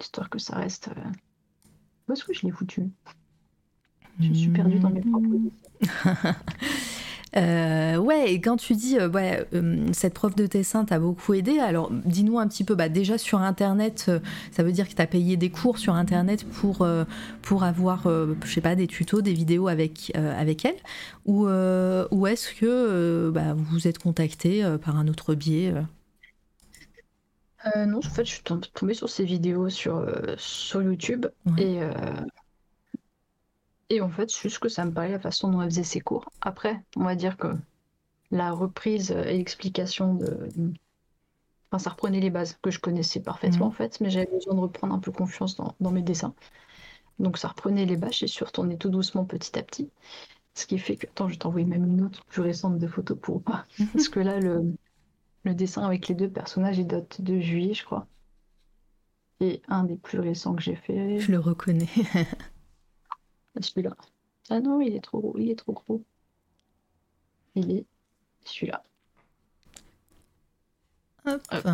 Histoire 0.00 0.30
que 0.30 0.38
ça 0.38 0.56
reste. 0.56 0.88
euh, 0.88 1.10
Où 2.08 2.12
est-ce 2.12 2.24
que 2.24 2.32
je 2.34 2.46
l'ai 2.46 2.52
foutu? 2.52 2.90
Je 4.20 4.32
suis 4.32 4.50
perdue 4.50 4.78
dans 4.78 4.90
mes 4.90 5.00
propres. 5.00 5.26
Euh, 7.36 7.96
ouais, 7.96 8.32
et 8.32 8.40
quand 8.40 8.56
tu 8.56 8.74
dis, 8.74 8.96
euh, 8.98 9.08
ouais, 9.08 9.44
euh, 9.54 9.88
cette 9.92 10.14
prof 10.14 10.36
de 10.36 10.46
dessin 10.46 10.84
t'a 10.84 11.00
beaucoup 11.00 11.34
aidé, 11.34 11.58
alors 11.58 11.90
dis-nous 11.90 12.38
un 12.38 12.46
petit 12.46 12.62
peu, 12.62 12.76
bah, 12.76 12.88
déjà 12.88 13.18
sur 13.18 13.40
Internet, 13.40 14.08
ça 14.52 14.62
veut 14.62 14.70
dire 14.70 14.88
que 14.88 14.94
t'as 14.94 15.06
payé 15.06 15.36
des 15.36 15.50
cours 15.50 15.78
sur 15.78 15.94
Internet 15.94 16.44
pour, 16.48 16.86
pour 17.42 17.64
avoir, 17.64 18.04
je 18.08 18.52
sais 18.52 18.60
pas, 18.60 18.76
des 18.76 18.86
tutos, 18.86 19.20
des 19.20 19.32
vidéos 19.32 19.66
avec, 19.68 20.12
avec 20.14 20.64
elle? 20.64 20.76
Ou, 21.26 21.46
ou 21.46 22.26
est-ce 22.26 22.54
que 22.54 23.30
bah, 23.30 23.54
vous 23.54 23.64
vous 23.64 23.88
êtes 23.88 23.98
contacté 23.98 24.64
par 24.84 24.96
un 24.96 25.08
autre 25.08 25.34
biais 25.34 25.72
non, 27.86 27.98
en 27.98 28.02
fait, 28.02 28.24
je 28.24 28.32
suis 28.34 28.42
tom- 28.42 28.60
tombée 28.74 28.94
sur 28.94 29.08
ces 29.08 29.24
vidéos 29.24 29.68
sur, 29.70 30.06
sur 30.38 30.82
YouTube 30.82 31.26
Ouais. 31.46 31.52
et, 31.56 31.82
euh, 31.82 31.90
et 33.90 34.00
en 34.00 34.08
fait, 34.10 34.30
c'est 34.30 34.48
juste 34.48 34.58
que 34.60 34.68
ça 34.68 34.84
me 34.84 34.92
parlait 34.92 35.12
la 35.12 35.20
façon 35.20 35.50
dont 35.50 35.62
elle 35.62 35.70
faisait 35.70 35.84
ses 35.84 36.00
cours. 36.00 36.30
Après, 36.40 36.82
on 36.96 37.04
va 37.04 37.14
dire 37.14 37.36
que 37.36 37.48
la 38.30 38.52
reprise 38.52 39.12
et 39.12 39.36
l'explication 39.38 40.14
de. 40.14 40.48
Enfin, 41.70 41.78
ça 41.82 41.90
reprenait 41.90 42.20
les 42.20 42.30
bases 42.30 42.58
que 42.62 42.70
je 42.70 42.78
connaissais 42.80 43.20
parfaitement 43.20 43.66
Mhm. 43.66 43.70
en 43.72 43.74
fait, 43.74 44.00
mais 44.00 44.08
j'avais 44.10 44.30
besoin 44.30 44.54
de 44.54 44.60
reprendre 44.60 44.94
un 44.94 44.98
peu 44.98 45.12
confiance 45.12 45.56
dans, 45.56 45.74
dans 45.80 45.90
mes 45.90 46.02
dessins. 46.02 46.34
Donc 47.18 47.38
ça 47.38 47.48
reprenait 47.48 47.86
les 47.86 47.96
bases, 47.96 48.14
j'ai 48.14 48.26
su 48.28 48.44
retourner 48.44 48.78
tout 48.78 48.90
doucement 48.90 49.24
petit 49.26 49.58
à 49.58 49.62
petit. 49.62 49.90
Ce 50.54 50.66
qui 50.66 50.78
fait 50.78 50.96
que. 50.96 51.06
Attends, 51.08 51.28
je 51.28 51.34
vais 51.34 51.38
t'envoyer 51.38 51.66
même 51.66 51.86
une 51.86 52.02
autre 52.02 52.24
plus 52.26 52.42
récente 52.42 52.78
de 52.78 52.86
photos 52.88 53.18
pour 53.20 53.42
pas. 53.42 53.66
Parce 53.94 54.08
que 54.08 54.20
là, 54.20 54.40
le, 54.40 54.74
le 55.44 55.54
dessin 55.54 55.84
avec 55.84 56.08
les 56.08 56.14
deux 56.16 56.30
personnages, 56.30 56.78
il 56.78 56.86
date 56.86 57.20
de 57.22 57.40
juillet, 57.40 57.74
je 57.74 57.84
crois. 57.84 58.06
Et 59.40 59.62
un 59.68 59.84
des 59.84 59.96
plus 59.96 60.18
récents 60.20 60.54
que 60.54 60.62
j'ai 60.62 60.76
fait, 60.76 61.18
Je 61.20 61.30
le 61.32 61.38
reconnais. 61.38 61.88
celui-là. 63.62 63.96
Ah 64.50 64.60
non, 64.60 64.80
il 64.80 64.94
est 64.96 65.00
trop 65.00 65.20
gros, 65.20 65.38
il 65.38 65.50
est 65.50 65.56
trop 65.58 65.72
gros. 65.74 66.02
Il 67.56 67.72
est 67.72 67.86
celui-là. 68.44 68.84
Hop. 71.26 71.42
Hop. 71.52 71.64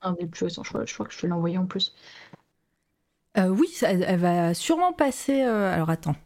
Un 0.00 0.12
des 0.14 0.26
plus 0.26 0.44
récents, 0.44 0.64
je 0.64 0.70
crois, 0.70 0.86
je 0.86 0.94
crois 0.94 1.06
que 1.06 1.12
je 1.12 1.20
te 1.20 1.26
l'ai 1.26 1.32
envoyé 1.32 1.58
en 1.58 1.66
plus. 1.66 1.94
Euh, 3.38 3.48
oui, 3.48 3.68
ça- 3.68 3.90
elle 3.92 4.18
va 4.18 4.54
sûrement 4.54 4.92
passer. 4.92 5.42
euh, 5.42 5.72
alors 5.72 5.90
attends. 5.90 6.16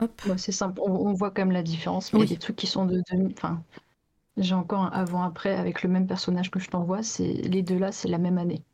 Hop. 0.00 0.22
Bon, 0.24 0.36
c'est 0.36 0.52
simple, 0.52 0.80
on, 0.82 0.90
on 0.90 1.12
voit 1.14 1.30
quand 1.30 1.42
même 1.42 1.52
la 1.52 1.62
différence, 1.62 2.12
mais 2.12 2.18
il 2.20 2.22
y 2.22 2.24
a 2.24 2.26
des 2.26 2.38
trucs 2.38 2.56
qui 2.56 2.66
sont 2.66 2.84
de... 2.86 2.96
de- 3.10 3.32
Enfin, 3.32 3.62
j'ai 4.38 4.54
encore 4.54 4.82
un 4.84 4.90
avant-après 4.90 5.54
avec 5.56 5.82
le 5.84 5.90
même 5.90 6.08
personnage 6.08 6.50
que 6.52 6.60
je 6.60 6.70
t'envoie, 6.70 7.02
c'est 7.04 7.32
les 7.34 7.62
deux 7.64 7.78
là, 7.78 7.92
c'est 7.92 8.08
la 8.08 8.18
même 8.18 8.38
année. 8.38 8.64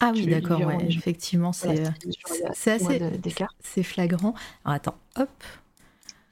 Ah 0.00 0.12
oui, 0.14 0.26
d'accord, 0.26 0.60
ouais, 0.62 0.78
effectivement, 0.88 1.52
c'est 1.52 1.68
Voilà, 1.68 1.80
euh, 1.82 1.90
assez- 1.90 3.46
c'est 3.60 3.82
flagrant. 3.82 4.34
Alors 4.64 4.76
attends, 4.76 4.98
hop. 5.16 5.28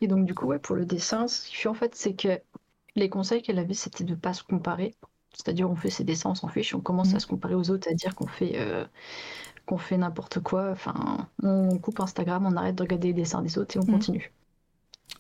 Et 0.01 0.07
donc, 0.07 0.25
du 0.27 0.35
coup, 0.35 0.47
ouais, 0.47 0.59
pour 0.59 0.77
le 0.77 0.85
dessin, 0.87 1.29
ce 1.29 1.49
qui 1.49 1.57
fait 1.57 1.69
en 1.69 1.75
fait, 1.75 1.95
c'est 1.95 2.15
que 2.15 2.41
les 2.97 3.09
conseils 3.09 3.43
qu'elle 3.43 3.59
avait, 3.59 3.75
c'était 3.75 4.05
de 4.05 4.11
ne 4.11 4.17
pas 4.17 4.33
se 4.33 4.43
comparer. 4.43 4.95
C'est-à-dire, 5.33 5.71
on 5.71 5.77
fait 5.77 5.91
ses 5.91 6.05
dessins, 6.05 6.31
on 6.31 6.35
s'en 6.35 6.49
fiche, 6.49 6.75
on 6.75 6.81
commence 6.81 7.15
à 7.15 7.21
se 7.21 7.27
comparer 7.27 7.55
aux 7.55 7.71
autres, 7.71 7.89
à 7.91 7.95
dire 7.95 8.15
qu'on 8.15 8.27
fait, 8.27 8.53
euh, 8.57 8.85
qu'on 9.67 9.79
fait 9.79 9.97
n'importe 9.99 10.41
quoi. 10.41 10.71
Enfin, 10.71 11.29
on 11.43 11.79
coupe 11.79 12.01
Instagram, 12.01 12.47
on 12.47 12.57
arrête 12.57 12.77
de 12.77 12.83
regarder 12.83 13.09
les 13.09 13.15
dessins 13.15 13.43
des 13.43 13.59
autres 13.59 13.77
et 13.77 13.81
on 13.81 13.85
Mhm. 13.85 13.93
continue. 13.95 14.33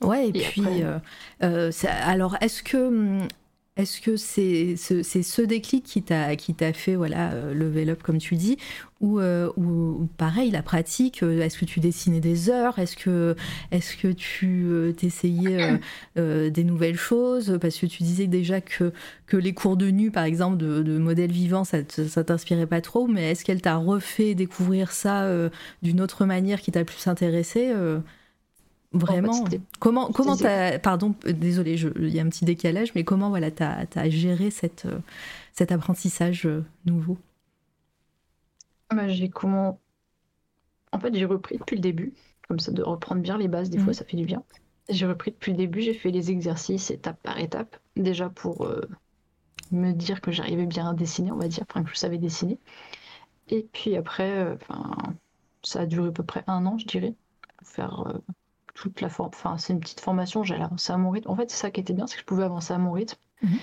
Ouais, 0.00 0.26
et, 0.28 0.28
Et 0.28 0.42
puis, 0.42 0.60
après- 0.62 0.82
euh, 0.84 0.98
euh, 1.42 1.70
ça- 1.72 1.92
alors, 2.06 2.36
est-ce 2.40 2.62
que 2.62 2.76
hum, 2.88 3.28
est-ce 3.78 4.00
que 4.00 4.16
c'est 4.16 4.76
ce, 4.76 5.02
ce 5.02 5.42
déclic 5.42 5.84
qui 5.84 6.02
t'a 6.02 6.72
fait 6.72 6.96
voilà 6.96 7.32
euh, 7.32 7.54
level 7.54 7.90
up 7.90 8.02
comme 8.02 8.18
tu 8.18 8.34
dis 8.34 8.58
ou, 9.00 9.20
euh, 9.20 9.50
ou 9.56 9.62
ou 10.02 10.08
pareil 10.16 10.50
la 10.50 10.62
pratique 10.62 11.22
euh, 11.22 11.40
est-ce 11.40 11.56
que 11.56 11.64
tu 11.64 11.78
dessinais 11.78 12.18
des 12.18 12.50
heures 12.50 12.80
est-ce 12.80 12.96
que 12.96 13.36
est-ce 13.70 13.96
que 13.96 14.08
tu 14.08 14.66
t'essayais 14.96 15.78
des 16.16 16.64
nouvelles 16.64 16.96
choses? 16.96 17.58
Parce 17.60 17.78
que 17.78 17.86
tu 17.86 18.02
disais 18.02 18.26
déjà 18.26 18.60
que 18.60 18.92
que 19.26 19.36
les 19.36 19.54
cours 19.54 19.76
de 19.76 19.88
nu 19.90 20.10
par 20.10 20.24
exemple 20.24 20.56
de, 20.56 20.82
de 20.82 20.98
modèles 20.98 21.30
vivants 21.30 21.64
ça 21.64 21.84
t'inspirait 21.84 22.66
pas 22.66 22.80
trop 22.80 23.06
mais 23.06 23.30
est-ce 23.30 23.44
qu'elle 23.44 23.62
t'a 23.62 23.76
refait 23.76 24.34
découvrir 24.34 24.90
ça 24.90 25.30
d'une 25.82 26.00
autre 26.00 26.26
manière 26.26 26.60
qui 26.60 26.72
t'a 26.72 26.84
plus 26.84 27.06
intéressé 27.06 27.72
Vraiment. 28.92 29.44
comment 29.80 30.10
comment 30.12 30.34
t'as 30.34 30.78
pardon 30.78 31.14
euh, 31.26 31.32
désolé 31.32 31.74
il 31.74 32.08
y 32.08 32.18
a 32.18 32.22
un 32.22 32.28
petit 32.30 32.46
décalage 32.46 32.94
mais 32.94 33.04
comment 33.04 33.28
voilà 33.28 33.50
t'as 33.50 33.84
as 33.94 34.08
géré 34.08 34.50
cette 34.50 34.86
euh, 34.86 34.98
cet 35.52 35.72
apprentissage 35.72 36.46
euh, 36.46 36.64
nouveau? 36.86 37.18
Bah, 38.90 39.08
j'ai 39.08 39.28
comment. 39.28 39.80
En 40.92 41.00
fait, 41.00 41.14
j'ai 41.14 41.24
repris 41.24 41.58
depuis 41.58 41.76
le 41.76 41.82
début, 41.82 42.14
comme 42.48 42.58
ça, 42.58 42.72
de 42.72 42.82
reprendre 42.82 43.20
bien 43.20 43.36
les 43.36 43.48
bases, 43.48 43.68
des 43.68 43.78
fois, 43.78 43.92
ça 43.92 44.04
fait 44.04 44.16
du 44.16 44.24
bien. 44.24 44.42
J'ai 44.88 45.06
repris 45.06 45.32
depuis 45.32 45.52
le 45.52 45.58
début, 45.58 45.82
j'ai 45.82 45.92
fait 45.92 46.10
les 46.10 46.30
exercices 46.30 46.90
étape 46.90 47.20
par 47.22 47.38
étape, 47.38 47.76
déjà 47.96 48.30
pour 48.30 48.64
euh, 48.64 48.88
me 49.70 49.92
dire 49.92 50.22
que 50.22 50.32
j'arrivais 50.32 50.64
bien 50.64 50.88
à 50.88 50.94
dessiner, 50.94 51.30
on 51.30 51.36
va 51.36 51.48
dire, 51.48 51.64
enfin 51.68 51.84
que 51.84 51.90
je 51.90 51.96
savais 51.96 52.16
dessiner. 52.16 52.58
Et 53.48 53.66
puis 53.72 53.96
après, 53.96 54.38
euh, 54.38 54.56
ça 55.62 55.80
a 55.80 55.86
duré 55.86 56.08
à 56.08 56.12
peu 56.12 56.22
près 56.22 56.44
un 56.46 56.64
an, 56.64 56.78
je 56.78 56.86
dirais, 56.86 57.14
pour 57.58 57.68
faire 57.68 58.06
euh, 58.06 58.18
toute 58.78 59.00
la 59.00 59.08
forme. 59.08 59.30
Enfin, 59.34 59.58
c'est 59.58 59.72
une 59.72 59.80
petite 59.80 60.00
formation, 60.00 60.44
j'allais 60.44 60.64
avancer 60.64 60.92
à 60.92 60.96
mon 60.96 61.10
rythme. 61.10 61.30
En 61.30 61.36
fait, 61.36 61.50
c'est 61.50 61.56
ça 61.56 61.70
qui 61.70 61.80
était 61.80 61.92
bien, 61.92 62.06
c'est 62.06 62.14
que 62.14 62.20
je 62.20 62.26
pouvais 62.26 62.44
avancer 62.44 62.72
à 62.72 62.78
mon 62.78 62.92
rythme. 62.92 63.18
Mhm. 63.42 63.58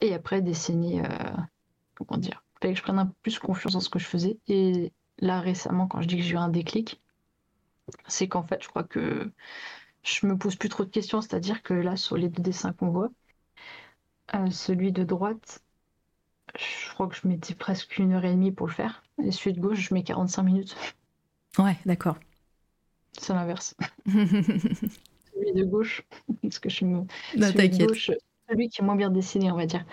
Et 0.00 0.14
après, 0.14 0.40
dessiner, 0.40 1.04
euh, 1.04 1.36
comment 1.94 2.18
dire, 2.18 2.42
fallait 2.60 2.74
que 2.74 2.78
je 2.78 2.82
prenne 2.82 2.98
un 2.98 3.06
peu 3.06 3.14
plus 3.22 3.38
confiance 3.38 3.74
dans 3.74 3.80
ce 3.80 3.90
que 3.90 3.98
je 3.98 4.06
faisais. 4.06 4.38
Et 4.48 4.92
là, 5.18 5.40
récemment, 5.40 5.86
quand 5.86 6.00
je 6.00 6.08
dis 6.08 6.16
que 6.16 6.22
j'ai 6.22 6.34
eu 6.34 6.38
un 6.38 6.48
déclic, 6.48 7.00
c'est 8.08 8.28
qu'en 8.28 8.42
fait, 8.42 8.62
je 8.62 8.68
crois 8.68 8.84
que 8.84 9.30
je 10.02 10.26
me 10.26 10.36
pose 10.36 10.56
plus 10.56 10.68
trop 10.70 10.84
de 10.84 10.90
questions. 10.90 11.20
C'est-à-dire 11.20 11.62
que 11.62 11.74
là, 11.74 11.96
sur 11.96 12.16
les 12.16 12.28
deux 12.28 12.42
dessins 12.42 12.72
qu'on 12.72 12.88
voit, 12.88 13.10
euh, 14.34 14.50
celui 14.50 14.90
de 14.90 15.04
droite, 15.04 15.62
je 16.56 16.90
crois 16.94 17.08
que 17.08 17.14
je 17.14 17.28
mettais 17.28 17.54
presque 17.54 17.98
une 17.98 18.12
heure 18.12 18.24
et 18.24 18.32
demie 18.32 18.52
pour 18.52 18.66
le 18.66 18.72
faire. 18.72 19.02
Et 19.22 19.32
celui 19.32 19.52
de 19.52 19.60
gauche, 19.60 19.78
je 19.78 19.94
mets 19.94 20.02
45 20.02 20.42
minutes. 20.42 20.76
ouais 21.58 21.76
d'accord 21.84 22.16
C'est 23.18 23.34
l'inverse. 23.34 23.74
Celui 25.34 25.52
de 25.52 25.64
gauche, 25.64 26.02
parce 26.42 26.58
que 26.58 26.68
je 26.68 26.84
me. 26.84 27.04
Non, 27.34 27.52
celui 27.52 27.68
de 27.68 27.76
Bah, 27.76 27.78
t'inquiète 27.78 27.88
gauche, 27.88 28.10
celui 28.48 28.68
qui 28.68 28.80
est 28.80 28.84
moins 28.84 28.96
bien 28.96 29.10
dessiné, 29.10 29.50
on 29.50 29.56
va 29.56 29.66
dire. 29.66 29.84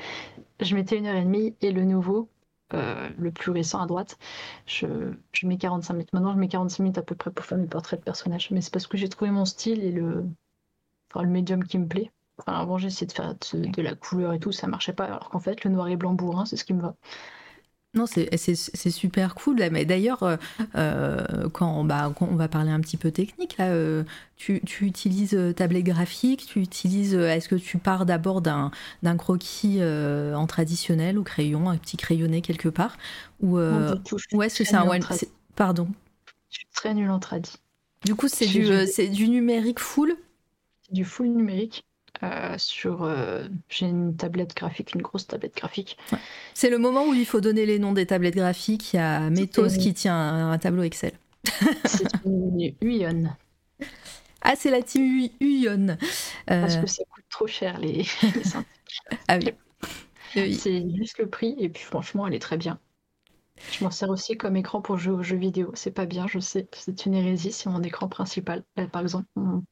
Je 0.61 0.76
mettais 0.76 0.97
une 0.97 1.07
heure 1.07 1.15
et 1.15 1.24
demie 1.24 1.55
et 1.61 1.72
le 1.72 1.86
nouveau, 1.86 2.30
euh, 2.74 3.09
le 3.17 3.32
plus 3.32 3.51
récent 3.51 3.82
à 3.82 3.88
droite, 3.88 4.17
je, 4.67 5.13
je 5.34 5.47
mets 5.47 5.57
45 5.57 5.93
minutes. 5.95 6.13
Maintenant, 6.13 6.34
je 6.34 6.39
mets 6.39 6.47
45 6.49 6.84
minutes 6.84 6.97
à 6.99 7.03
peu 7.03 7.15
près 7.15 7.32
pour 7.32 7.45
faire 7.45 7.57
mes 7.57 7.67
portraits 7.67 7.99
de 7.99 8.05
personnages. 8.05 8.51
Mais 8.51 8.61
c'est 8.61 8.74
parce 8.74 8.88
que 8.88 8.97
j'ai 8.97 9.09
trouvé 9.09 9.32
mon 9.32 9.45
style 9.45 9.84
et 9.84 9.91
le, 9.91 10.26
enfin, 11.11 11.24
le 11.26 11.30
médium 11.32 11.63
qui 11.65 11.80
me 11.80 11.88
plaît. 11.88 12.11
Enfin, 12.39 12.53
avant, 12.59 12.78
j'essayais 12.78 13.07
de 13.07 13.13
faire 13.13 13.36
de, 13.36 13.67
de 13.67 13.82
la 13.82 13.95
couleur 13.95 14.34
et 14.34 14.39
tout, 14.39 14.51
ça 14.51 14.67
marchait 14.67 14.93
pas. 14.93 15.05
Alors 15.05 15.30
qu'en 15.30 15.39
fait, 15.39 15.63
le 15.63 15.72
noir 15.72 15.88
et 15.89 15.97
blanc 15.97 16.13
bourrin, 16.13 16.45
c'est 16.45 16.57
ce 16.57 16.65
qui 16.65 16.74
me 16.74 16.82
va. 16.82 16.95
Non, 17.94 18.06
c'est 18.06 18.89
super 18.89 19.36
cool. 19.36 19.60
là. 19.60 19.70
Mais 19.70 19.84
d'ailleurs, 19.84 20.24
euh, 20.24 20.38
euh, 20.76 21.50
quand, 21.50 21.84
bah, 21.84 22.14
quand 22.18 22.28
on 22.32 22.36
va 22.36 22.48
parler 22.48 22.72
un 22.72 22.80
petit 22.80 22.96
peu 22.96 23.12
technique, 23.12 23.58
là, 23.58 23.68
euh, 23.70 24.04
tu, 24.38 24.62
tu 24.66 24.86
utilises 24.86 25.38
tablette 25.56 25.84
graphique, 25.84 26.46
tu 26.46 26.62
utilises. 26.62 27.16
Est-ce 27.16 27.50
que 27.50 27.56
tu 27.56 27.78
pars 27.78 28.06
d'abord 28.06 28.42
d'un 28.42 28.72
croquis 29.18 29.78
euh, 29.80 30.36
en 30.36 30.48
traditionnel 30.48 31.18
ou 31.18 31.24
crayon, 31.24 31.70
un 31.70 31.78
petit 31.78 31.98
crayonné 31.98 32.42
quelque 32.42 32.70
part 32.70 32.98
Ou, 33.42 33.60
est-ce 33.60 34.58
que 34.58 34.64
c'est 34.64 34.76
un 34.76 34.88
one 34.88 35.02
Pardon. 35.56 35.88
Je 36.50 36.60
suis 36.60 36.68
très 36.74 36.94
nulle 36.94 37.12
en 37.12 37.20
tradi. 37.20 37.52
Du 38.06 38.16
coup, 38.16 38.30
c'est 38.30 38.48
du, 38.48 38.66
c'est 38.88 39.10
du 39.10 39.28
numérique 39.28 39.80
full? 39.80 40.16
C'est 40.82 40.94
du 40.94 41.04
full 41.04 41.28
numérique. 41.28 41.86
Euh, 42.24 42.55
sur, 42.57 43.03
euh, 43.03 43.47
j'ai 43.69 43.88
une 43.88 44.15
tablette 44.15 44.55
graphique, 44.55 44.93
une 44.93 45.01
grosse 45.01 45.28
tablette 45.28 45.55
graphique. 45.55 45.97
C'est 46.53 46.69
le 46.69 46.78
moment 46.78 47.05
où 47.07 47.13
il 47.13 47.26
faut 47.26 47.41
donner 47.41 47.65
les 47.65 47.80
noms 47.80 47.93
des 47.93 48.05
tablettes 48.05 48.36
graphiques. 48.36 48.93
Il 48.93 48.97
y 48.97 48.99
a 48.99 49.30
Métos 49.30 49.69
C'était- 49.69 49.82
qui 49.82 49.93
tient 49.93 50.15
un, 50.15 50.51
un 50.51 50.57
tableau 50.57 50.84
Excel. 50.84 51.13
C'est 51.86 52.07
une 52.26 52.74
Uion. 52.82 53.36
Ah, 54.43 54.53
c'est 54.55 54.72
la 54.72 54.82
team 54.82 55.30
Uyon. 55.39 55.97
Parce 56.47 56.76
Euh, 56.76 56.82
que 56.82 56.88
ça 56.88 57.03
coûte 57.11 57.24
trop 57.30 57.45
cher 57.45 57.78
les. 57.80 58.05
Ah 59.28 59.38
oui. 59.38 59.53
Oui. 60.36 60.55
C'est 60.55 60.84
juste 60.95 61.19
le 61.19 61.28
prix, 61.30 61.55
et 61.59 61.69
puis 61.69 61.84
franchement, 61.84 62.26
elle 62.26 62.34
est 62.34 62.39
très 62.39 62.57
bien. 62.57 62.80
Je 63.72 63.84
m'en 63.84 63.91
sers 63.91 64.09
aussi 64.09 64.38
comme 64.38 64.55
écran 64.55 64.82
pour 64.82 64.97
jouer 64.97 65.13
aux 65.13 65.22
jeux 65.24 65.38
vidéo. 65.38 65.72
C'est 65.76 65.91
pas 65.91 66.07
bien, 66.07 66.26
je 66.28 66.39
sais. 66.39 66.67
C'est 66.74 67.05
une 67.05 67.13
hérésie, 67.13 67.51
c'est 67.51 67.69
mon 67.69 67.84
écran 67.84 68.07
principal. 68.07 68.63
Là, 68.78 68.88
par 68.88 69.03
exemple, 69.03 69.28
mon- 69.36 69.63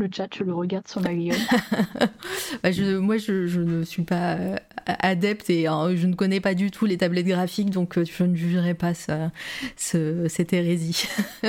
le 0.00 0.08
chat, 0.12 0.28
je 0.36 0.44
le 0.44 0.54
regarde 0.54 0.88
sur 0.88 1.00
ma 1.00 1.14
gueule. 1.14 1.48
Bah, 2.62 2.72
je- 2.72 2.98
moi, 2.98 3.16
je, 3.18 3.46
je 3.46 3.60
ne 3.60 3.82
suis 3.84 4.02
pas 4.02 4.34
euh, 4.36 4.56
adepte 4.86 5.50
et 5.50 5.68
euh, 5.68 5.96
je 5.96 6.06
ne 6.06 6.14
connais 6.14 6.40
pas 6.40 6.54
du 6.54 6.70
tout 6.70 6.86
les 6.86 6.98
tablettes 6.98 7.26
graphiques, 7.26 7.70
donc 7.70 7.98
euh, 7.98 8.04
je 8.04 8.24
ne 8.24 8.34
jugerai 8.34 8.74
pas 8.74 8.94
ça- 8.94 9.30
ce- 9.76 10.28
cette 10.28 10.52
hérésie. 10.52 11.06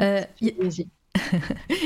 Euh, 0.00 0.22
Il 0.40 0.48
y, 0.48 0.54
Hérésie. 0.58 0.90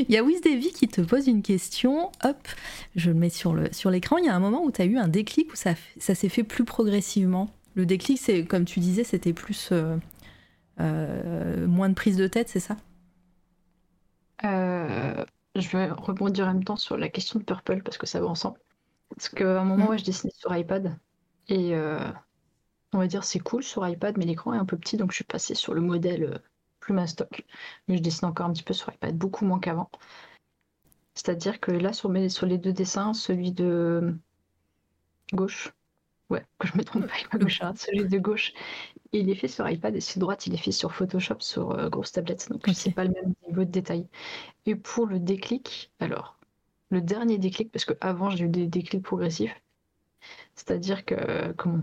il 0.08 0.10
y 0.14 0.16
a 0.16 0.22
WizDavy 0.24 0.70
qui 0.72 0.88
te 0.88 1.00
pose 1.00 1.26
une 1.26 1.42
question. 1.42 2.10
Hop, 2.24 2.48
je 2.96 3.10
le 3.10 3.16
mets 3.16 3.30
sur 3.30 3.54
l'écran. 3.90 4.18
Il 4.18 4.24
y 4.26 4.28
a 4.28 4.34
un 4.34 4.40
moment 4.40 4.62
où 4.64 4.70
tu 4.70 4.82
as 4.82 4.84
eu 4.84 4.96
un 4.98 5.08
déclic 5.08 5.52
où 5.52 5.56
ça, 5.56 5.74
s'est 5.98 6.28
fait 6.28 6.44
plus 6.44 6.64
progressivement. 6.64 7.50
Le 7.74 7.86
déclic, 7.86 8.18
c'est 8.18 8.44
comme 8.44 8.64
tu 8.64 8.80
disais, 8.80 9.04
c'était 9.04 9.32
plus 9.32 9.70
euh, 9.72 9.96
euh, 10.80 11.66
moins 11.66 11.88
de 11.90 11.94
prise 11.94 12.16
de 12.16 12.26
tête, 12.28 12.48
c'est 12.48 12.60
ça? 12.60 12.76
Euh, 14.44 15.24
je 15.54 15.76
vais 15.76 15.90
rebondir 15.90 16.46
en 16.46 16.54
même 16.54 16.64
temps 16.64 16.76
sur 16.76 16.96
la 16.96 17.08
question 17.08 17.38
de 17.38 17.44
Purple 17.44 17.82
parce 17.82 17.98
que 17.98 18.06
ça 18.06 18.20
va 18.20 18.26
ensemble. 18.26 18.58
Parce 19.10 19.28
qu'à 19.28 19.60
un 19.60 19.64
moment, 19.64 19.88
ouais, 19.88 19.98
je 19.98 20.04
dessinais 20.04 20.32
sur 20.36 20.54
iPad 20.56 20.96
et 21.48 21.74
euh, 21.74 22.10
on 22.92 22.98
va 22.98 23.06
dire 23.06 23.24
c'est 23.24 23.38
cool 23.38 23.62
sur 23.62 23.86
iPad, 23.86 24.16
mais 24.18 24.24
l'écran 24.24 24.54
est 24.54 24.58
un 24.58 24.64
peu 24.64 24.76
petit 24.76 24.96
donc 24.96 25.10
je 25.10 25.16
suis 25.16 25.24
passée 25.24 25.54
sur 25.54 25.74
le 25.74 25.80
modèle 25.80 26.24
euh, 26.24 26.38
plus 26.80 26.94
mastoc. 26.94 27.44
Mais 27.88 27.96
je 27.96 28.02
dessine 28.02 28.28
encore 28.28 28.46
un 28.46 28.52
petit 28.52 28.62
peu 28.62 28.74
sur 28.74 28.92
iPad, 28.92 29.16
beaucoup 29.16 29.44
moins 29.44 29.60
qu'avant. 29.60 29.90
C'est-à-dire 31.14 31.60
que 31.60 31.70
là, 31.70 31.92
sur, 31.92 32.08
mes, 32.08 32.28
sur 32.28 32.46
les 32.46 32.58
deux 32.58 32.72
dessins, 32.72 33.14
celui 33.14 33.52
de 33.52 34.16
gauche, 35.32 35.72
ouais, 36.30 36.44
que 36.58 36.68
je 36.68 36.76
me 36.76 36.84
trompe 36.84 37.06
pas 37.06 37.14
ma 37.32 37.38
gauche, 37.38 37.60
celui 37.76 38.06
de 38.06 38.18
gauche, 38.18 38.52
il 39.12 39.30
est 39.30 39.34
fait 39.34 39.48
sur 39.48 39.68
iPad 39.68 39.94
et 39.96 40.00
celui 40.00 40.18
de 40.18 40.20
droite, 40.20 40.46
il 40.46 40.54
est 40.54 40.58
fait 40.58 40.72
sur 40.72 40.92
Photoshop 40.92 41.40
sur 41.40 41.72
euh, 41.72 41.88
grosse 41.88 42.12
tablette. 42.12 42.48
Donc 42.50 42.62
c'est 42.74 42.92
pas 42.92 43.04
le 43.04 43.10
même 43.12 43.34
niveau 43.46 43.64
de 43.64 43.70
détail. 43.70 44.06
Et 44.66 44.76
pour 44.76 45.06
le 45.06 45.18
déclic, 45.20 45.92
alors, 46.00 46.38
le 46.90 47.00
dernier 47.00 47.38
déclic, 47.38 47.70
parce 47.72 47.84
que 47.84 47.94
avant 48.00 48.30
j'ai 48.30 48.44
eu 48.46 48.48
des 48.48 48.66
déclics 48.66 49.02
progressifs, 49.02 49.54
c'est-à-dire 50.54 51.04
que 51.04 51.52
comment 51.52 51.80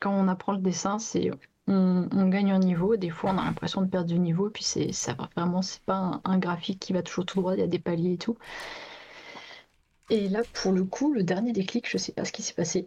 quand 0.00 0.12
on 0.12 0.28
apprend 0.28 0.52
le 0.52 0.58
dessin, 0.60 0.98
c'est 0.98 1.30
on, 1.66 2.08
on 2.12 2.28
gagne 2.28 2.52
un 2.52 2.58
niveau, 2.58 2.96
des 2.96 3.10
fois 3.10 3.30
on 3.32 3.38
a 3.38 3.44
l'impression 3.44 3.82
de 3.82 3.86
perdre 3.86 4.08
du 4.08 4.18
niveau, 4.18 4.48
et 4.48 4.50
puis 4.50 4.64
c'est 4.64 4.92
ça 4.92 5.16
vraiment, 5.36 5.62
c'est 5.62 5.82
pas 5.82 5.96
un, 5.96 6.20
un 6.24 6.38
graphique 6.38 6.80
qui 6.80 6.92
va 6.92 7.02
toujours 7.02 7.26
tout 7.26 7.40
droit, 7.40 7.54
il 7.54 7.60
y 7.60 7.62
a 7.62 7.66
des 7.66 7.78
paliers 7.78 8.14
et 8.14 8.18
tout. 8.18 8.36
Et 10.10 10.28
là, 10.28 10.44
pour 10.52 10.72
le 10.72 10.84
coup, 10.84 11.12
le 11.12 11.22
dernier 11.22 11.52
déclic, 11.52 11.88
je 11.90 11.98
sais 11.98 12.12
pas 12.12 12.24
ce 12.24 12.32
qui 12.32 12.42
s'est 12.42 12.54
passé. 12.54 12.86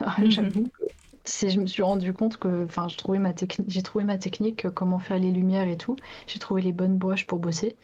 Alors, 0.00 0.14
Mhm. 0.20 0.30
J'avoue 0.30 0.68
que 0.68 0.84
c'est, 1.24 1.50
je 1.50 1.60
me 1.60 1.66
suis 1.66 1.82
rendu 1.82 2.12
compte 2.14 2.38
que, 2.38 2.64
enfin, 2.64 2.88
j'ai 2.88 2.96
trouvé 2.96 3.18
ma 3.18 3.32
technique, 3.34 3.70
j'ai 3.70 3.82
trouvé 3.82 4.04
ma 4.04 4.18
technique, 4.18 4.64
euh, 4.66 4.70
comment 4.70 4.98
faire 4.98 5.18
les 5.18 5.30
lumières 5.32 5.68
et 5.68 5.76
tout. 5.76 5.96
J'ai 6.26 6.38
trouvé 6.38 6.62
les 6.62 6.72
bonnes 6.72 6.96
brushes 6.98 7.26
pour 7.26 7.38
bosser. 7.38 7.76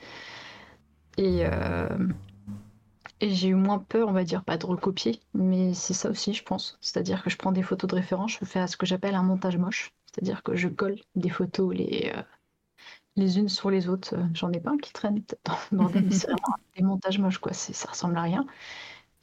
Et, 1.16 1.44
euh, 1.46 1.88
et 3.20 3.30
j'ai 3.30 3.48
eu 3.48 3.54
moins 3.54 3.78
peur, 3.78 4.08
on 4.08 4.12
va 4.12 4.24
dire, 4.24 4.44
pas 4.44 4.56
de 4.58 4.66
recopier, 4.66 5.20
mais 5.34 5.74
c'est 5.74 5.94
ça 5.94 6.10
aussi, 6.10 6.32
je 6.34 6.42
pense. 6.44 6.78
C'est-à-dire 6.80 7.22
que 7.22 7.30
je 7.30 7.36
prends 7.36 7.52
des 7.52 7.62
photos 7.62 7.88
de 7.90 7.96
référence, 7.96 8.32
je 8.40 8.44
fais 8.44 8.66
ce 8.66 8.76
que 8.76 8.86
j'appelle 8.86 9.14
un 9.14 9.22
montage 9.22 9.56
moche. 9.56 9.92
C'est-à-dire 10.06 10.42
que 10.42 10.54
je 10.56 10.68
colle 10.68 10.96
des 11.16 11.30
photos 11.30 11.74
les, 11.74 12.12
euh, 12.14 12.22
les 13.16 13.38
unes 13.38 13.48
sur 13.48 13.70
les 13.70 13.88
autres. 13.88 14.14
Euh, 14.16 14.24
J'en 14.34 14.52
ai 14.52 14.60
pas 14.60 14.70
un 14.72 14.78
qui 14.78 14.92
traîne 14.92 15.24
dans 15.44 15.54
vraiment 15.88 15.90
des 16.76 16.82
montages 16.82 17.18
moches, 17.18 17.38
quoi. 17.38 17.52
Ça 17.52 17.88
ressemble 17.88 18.16
à 18.18 18.22
rien. 18.22 18.46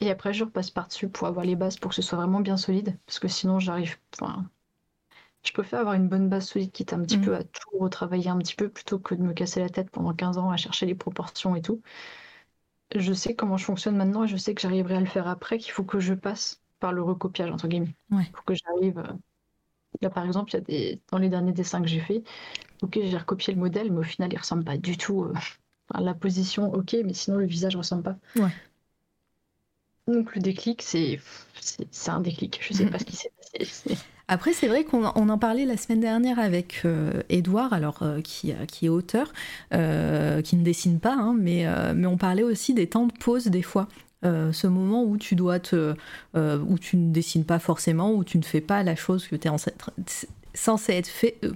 Et 0.01 0.11
après, 0.11 0.33
je 0.33 0.45
repasse 0.45 0.71
par-dessus 0.71 1.09
pour 1.09 1.27
avoir 1.27 1.45
les 1.45 1.55
bases 1.55 1.77
pour 1.77 1.89
que 1.91 1.95
ce 1.95 2.01
soit 2.03 2.17
vraiment 2.19 2.41
bien 2.41 2.57
solide. 2.57 2.99
Parce 3.07 3.19
que 3.19 3.27
sinon, 3.29 3.59
j'arrive. 3.59 3.97
Enfin, 4.19 4.49
je 5.45 5.53
préfère 5.53 5.79
avoir 5.81 5.95
une 5.95 6.09
bonne 6.09 6.29
base 6.29 6.47
solide, 6.47 6.71
quitte 6.71 6.93
un 6.93 7.01
petit 7.03 7.17
Mhm. 7.17 7.25
peu 7.25 7.35
à 7.35 7.43
tout 7.43 7.77
retravailler 7.79 8.29
un 8.29 8.37
petit 8.39 8.55
peu, 8.55 8.69
plutôt 8.69 8.99
que 8.99 9.15
de 9.15 9.21
me 9.23 9.33
casser 9.33 9.59
la 9.61 9.69
tête 9.69 9.89
pendant 9.91 10.13
15 10.13 10.37
ans 10.37 10.51
à 10.51 10.57
chercher 10.57 10.85
les 10.87 10.95
proportions 10.95 11.55
et 11.55 11.61
tout. 11.61 11.81
Je 12.95 13.13
sais 13.13 13.35
comment 13.35 13.57
je 13.57 13.65
fonctionne 13.65 13.95
maintenant 13.97 14.23
et 14.23 14.27
je 14.27 14.37
sais 14.37 14.53
que 14.55 14.61
j'arriverai 14.61 14.95
à 14.95 14.99
le 14.99 15.05
faire 15.05 15.27
après, 15.27 15.57
qu'il 15.57 15.71
faut 15.71 15.83
que 15.83 15.99
je 15.99 16.13
passe 16.13 16.61
par 16.79 16.93
le 16.93 17.01
recopiage, 17.01 17.51
entre 17.51 17.67
guillemets. 17.67 17.95
Ouais. 18.11 18.33
Il 18.33 18.37
faut 18.37 18.43
que 18.43 18.53
j'arrive. 18.55 19.03
Euh, 20.03 20.05
Là, 20.07 20.09
par 20.09 20.25
exemple, 20.25 20.51
il 20.51 20.53
y 20.55 20.57
a 20.57 20.61
des... 20.61 21.01
dans 21.11 21.17
les 21.17 21.29
derniers 21.29 21.53
dessins 21.53 21.81
que 21.81 21.87
j'ai 21.87 21.99
faits, 21.99 22.23
ok, 22.81 22.99
j'ai 23.03 23.17
recopié 23.17 23.53
le 23.53 23.59
modèle, 23.59 23.91
mais 23.91 23.99
au 23.99 24.03
final, 24.03 24.31
il 24.33 24.37
ressemble 24.37 24.63
pas 24.63 24.77
du 24.77 24.97
tout. 24.97 25.23
euh, 25.23 25.33
enfin, 25.89 26.03
la 26.03 26.13
position, 26.13 26.73
ok, 26.73 26.95
mais 27.05 27.13
sinon, 27.13 27.37
le 27.37 27.45
visage 27.47 27.75
ressemble 27.75 28.03
pas. 28.03 28.17
Ouais. 28.35 28.49
Donc, 30.07 30.35
le 30.35 30.41
déclic, 30.41 30.81
c'est 30.81 31.19
un 32.07 32.21
déclic. 32.21 32.59
Je 32.61 32.73
sais 32.73 32.85
pas 32.87 32.99
ce 32.99 33.05
qui 33.05 33.15
s'est 33.15 33.31
passé. 33.59 33.95
Après, 34.27 34.53
c'est 34.53 34.67
vrai 34.67 34.85
qu'on 34.85 35.11
on 35.15 35.29
en 35.29 35.37
parlait 35.37 35.65
la 35.65 35.75
semaine 35.77 35.99
dernière 35.99 36.39
avec 36.39 36.81
euh, 36.85 37.21
Edouard, 37.29 37.73
alors 37.73 38.01
euh, 38.01 38.21
qui, 38.21 38.51
euh, 38.53 38.65
qui 38.65 38.85
est 38.85 38.89
auteur, 38.89 39.31
euh, 39.73 40.41
qui 40.41 40.55
ne 40.55 40.63
dessine 40.63 40.99
pas, 40.99 41.15
hein, 41.15 41.35
mais, 41.37 41.67
euh, 41.67 41.93
mais 41.93 42.07
on 42.07 42.17
parlait 42.17 42.43
aussi 42.43 42.73
des 42.73 42.87
temps 42.87 43.07
de 43.07 43.13
pause 43.13 43.47
des 43.47 43.61
fois. 43.61 43.87
Euh, 44.23 44.51
ce 44.53 44.67
moment 44.67 45.03
où 45.03 45.17
tu 45.17 45.35
dois 45.35 45.59
te, 45.59 45.95
euh, 46.35 46.59
où 46.59 46.77
tu 46.77 46.95
ne 46.97 47.11
dessines 47.11 47.45
pas 47.45 47.57
forcément, 47.57 48.13
où 48.13 48.23
tu 48.23 48.37
ne 48.37 48.43
fais 48.43 48.61
pas 48.61 48.83
la 48.83 48.95
chose 48.95 49.27
que 49.27 49.35
tu 49.35 49.47
es 49.47 49.51
censé 50.53 50.93
être 50.93 51.07
fait. 51.07 51.37
euh, 51.43 51.51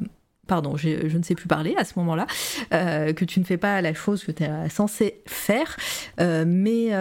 pardon, 0.48 0.78
je 0.78 1.18
ne 1.18 1.24
sais 1.24 1.34
plus 1.34 1.48
parler 1.48 1.76
à 1.76 1.84
ce 1.84 1.94
moment-là, 1.98 2.28
que 2.70 3.26
tu 3.26 3.40
ne 3.40 3.46
fais 3.46 3.58
pas 3.58 3.82
la 3.82 3.96
chose 3.96 4.24
que 4.24 4.32
tu 4.32 4.44
es 4.44 4.70
censé 4.70 5.24
faire, 5.26 5.76
mais, 6.20 6.92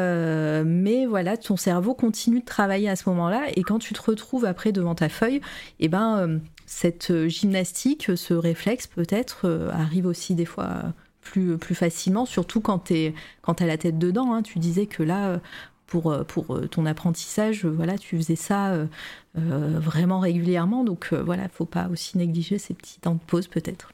mais 0.65 1.05
voilà, 1.05 1.37
ton 1.37 1.59
cerveau 1.59 1.93
continue 1.93 2.41
de 2.41 2.45
travailler 2.47 2.89
à 2.89 2.97
ce 2.97 3.07
moment-là, 3.11 3.49
et 3.55 3.63
quand 3.63 3.79
tu 3.79 3.93
te 3.93 4.01
retrouves 4.01 4.47
après 4.47 4.73
devant 4.73 4.95
ta 4.95 5.11
feuille, 5.11 5.43
et 5.79 5.89
ben 5.89 6.41
cette 6.65 7.29
gymnastique, 7.29 8.17
ce 8.17 8.33
réflexe 8.33 8.87
peut-être 8.87 9.69
arrive 9.75 10.07
aussi 10.07 10.35
des 10.35 10.47
fois 10.47 10.95
plus, 11.25 11.59
facilement, 11.75 12.27
surtout 12.27 12.61
quand 12.61 12.79
tu 12.81 13.15
quand 13.43 13.61
as 13.63 13.67
la 13.67 13.79
tête 13.79 13.99
dedans. 13.99 14.35
hein. 14.35 14.43
Tu 14.43 14.59
disais 14.59 14.87
que 14.87 15.03
là, 15.03 15.41
pour, 15.87 16.15
pour 16.27 16.57
euh, 16.57 16.67
ton 16.69 16.87
apprentissage, 16.87 17.65
euh, 17.65 17.71
voilà, 17.71 17.99
tu 17.99 18.17
faisais 18.17 18.37
ça 18.37 18.73
euh, 18.73 18.87
vraiment 19.35 20.21
régulièrement, 20.21 20.85
donc 20.85 21.13
voilà, 21.13 21.49
faut 21.49 21.67
pas 21.67 21.89
aussi 21.89 22.19
négliger 22.19 22.59
ces 22.59 22.75
petits 22.75 23.01
temps 23.01 23.15
de 23.15 23.21
pause 23.21 23.49
peut-être. 23.49 23.91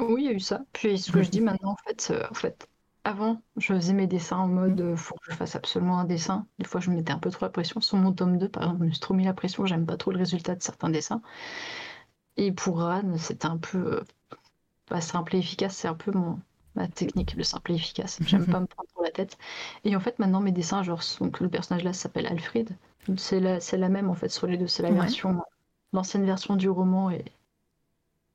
Oui, 0.00 0.22
il 0.22 0.26
y 0.26 0.28
a 0.28 0.32
eu 0.32 0.40
ça. 0.40 0.64
Puis 0.72 0.98
ce 0.98 1.10
que 1.12 1.22
je 1.22 1.30
dis 1.30 1.40
maintenant, 1.40 1.72
en 1.72 1.76
fait, 1.76 2.12
fait, 2.34 2.68
avant, 3.04 3.42
je 3.56 3.74
faisais 3.74 3.92
mes 3.92 4.06
dessins 4.06 4.36
en 4.38 4.48
mode 4.48 4.94
faut 4.96 5.16
que 5.16 5.30
je 5.32 5.36
fasse 5.36 5.56
absolument 5.56 5.98
un 5.98 6.04
dessin. 6.04 6.46
Des 6.58 6.64
fois, 6.66 6.80
je 6.80 6.90
me 6.90 6.96
mettais 6.96 7.12
un 7.12 7.18
peu 7.18 7.30
trop 7.30 7.46
la 7.46 7.50
pression. 7.50 7.80
Sur 7.80 7.96
mon 7.98 8.12
tome 8.12 8.38
2, 8.38 8.48
par 8.48 8.62
exemple, 8.64 8.80
je 8.82 8.86
me 8.86 8.90
suis 8.92 9.00
trop 9.00 9.14
mis 9.14 9.24
la 9.24 9.34
pression, 9.34 9.66
j'aime 9.66 9.86
pas 9.86 9.96
trop 9.96 10.12
le 10.12 10.18
résultat 10.18 10.54
de 10.54 10.62
certains 10.62 10.90
dessins. 10.90 11.22
Et 12.38 12.52
pour 12.52 12.78
Ran, 12.80 13.18
c'était 13.18 13.46
un 13.46 13.58
peu 13.58 14.02
pas 14.88 15.00
simple 15.00 15.36
et 15.36 15.38
efficace, 15.38 15.76
c'est 15.76 15.88
un 15.88 15.94
peu 15.94 16.12
mon 16.12 16.38
ma 16.74 16.88
technique, 16.88 17.34
le 17.34 17.42
simple 17.42 17.72
et 17.72 17.74
efficace. 17.76 18.18
J'aime 18.26 18.46
pas 18.46 18.60
me 18.60 18.66
prendre 18.66 18.88
trop 18.90 19.02
la 19.02 19.10
tête. 19.10 19.36
Et 19.84 19.96
en 19.96 20.00
fait, 20.00 20.18
maintenant, 20.18 20.40
mes 20.40 20.52
dessins, 20.52 20.82
genre, 20.82 21.02
donc 21.20 21.40
le 21.40 21.48
personnage 21.48 21.84
là 21.84 21.92
s'appelle 21.92 22.26
Alfred. 22.26 22.70
C'est 23.16 23.40
la, 23.40 23.88
même 23.88 24.10
en 24.10 24.14
fait 24.14 24.28
sur 24.28 24.46
les 24.46 24.56
deux. 24.58 24.66
C'est 24.66 24.82
la 24.82 24.90
Ouais. 24.90 24.96
version, 24.96 25.42
l'ancienne 25.92 26.24
version 26.26 26.56
du 26.56 26.68
roman 26.68 27.10
et 27.10 27.24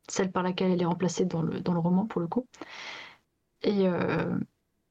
celle 0.09 0.31
par 0.31 0.43
laquelle 0.43 0.71
elle 0.71 0.81
est 0.81 0.85
remplacée 0.85 1.25
dans 1.25 1.41
le, 1.41 1.59
dans 1.61 1.73
le 1.73 1.79
roman 1.79 2.05
pour 2.05 2.21
le 2.21 2.27
coup. 2.27 2.45
Et 3.61 3.87
euh, 3.87 4.37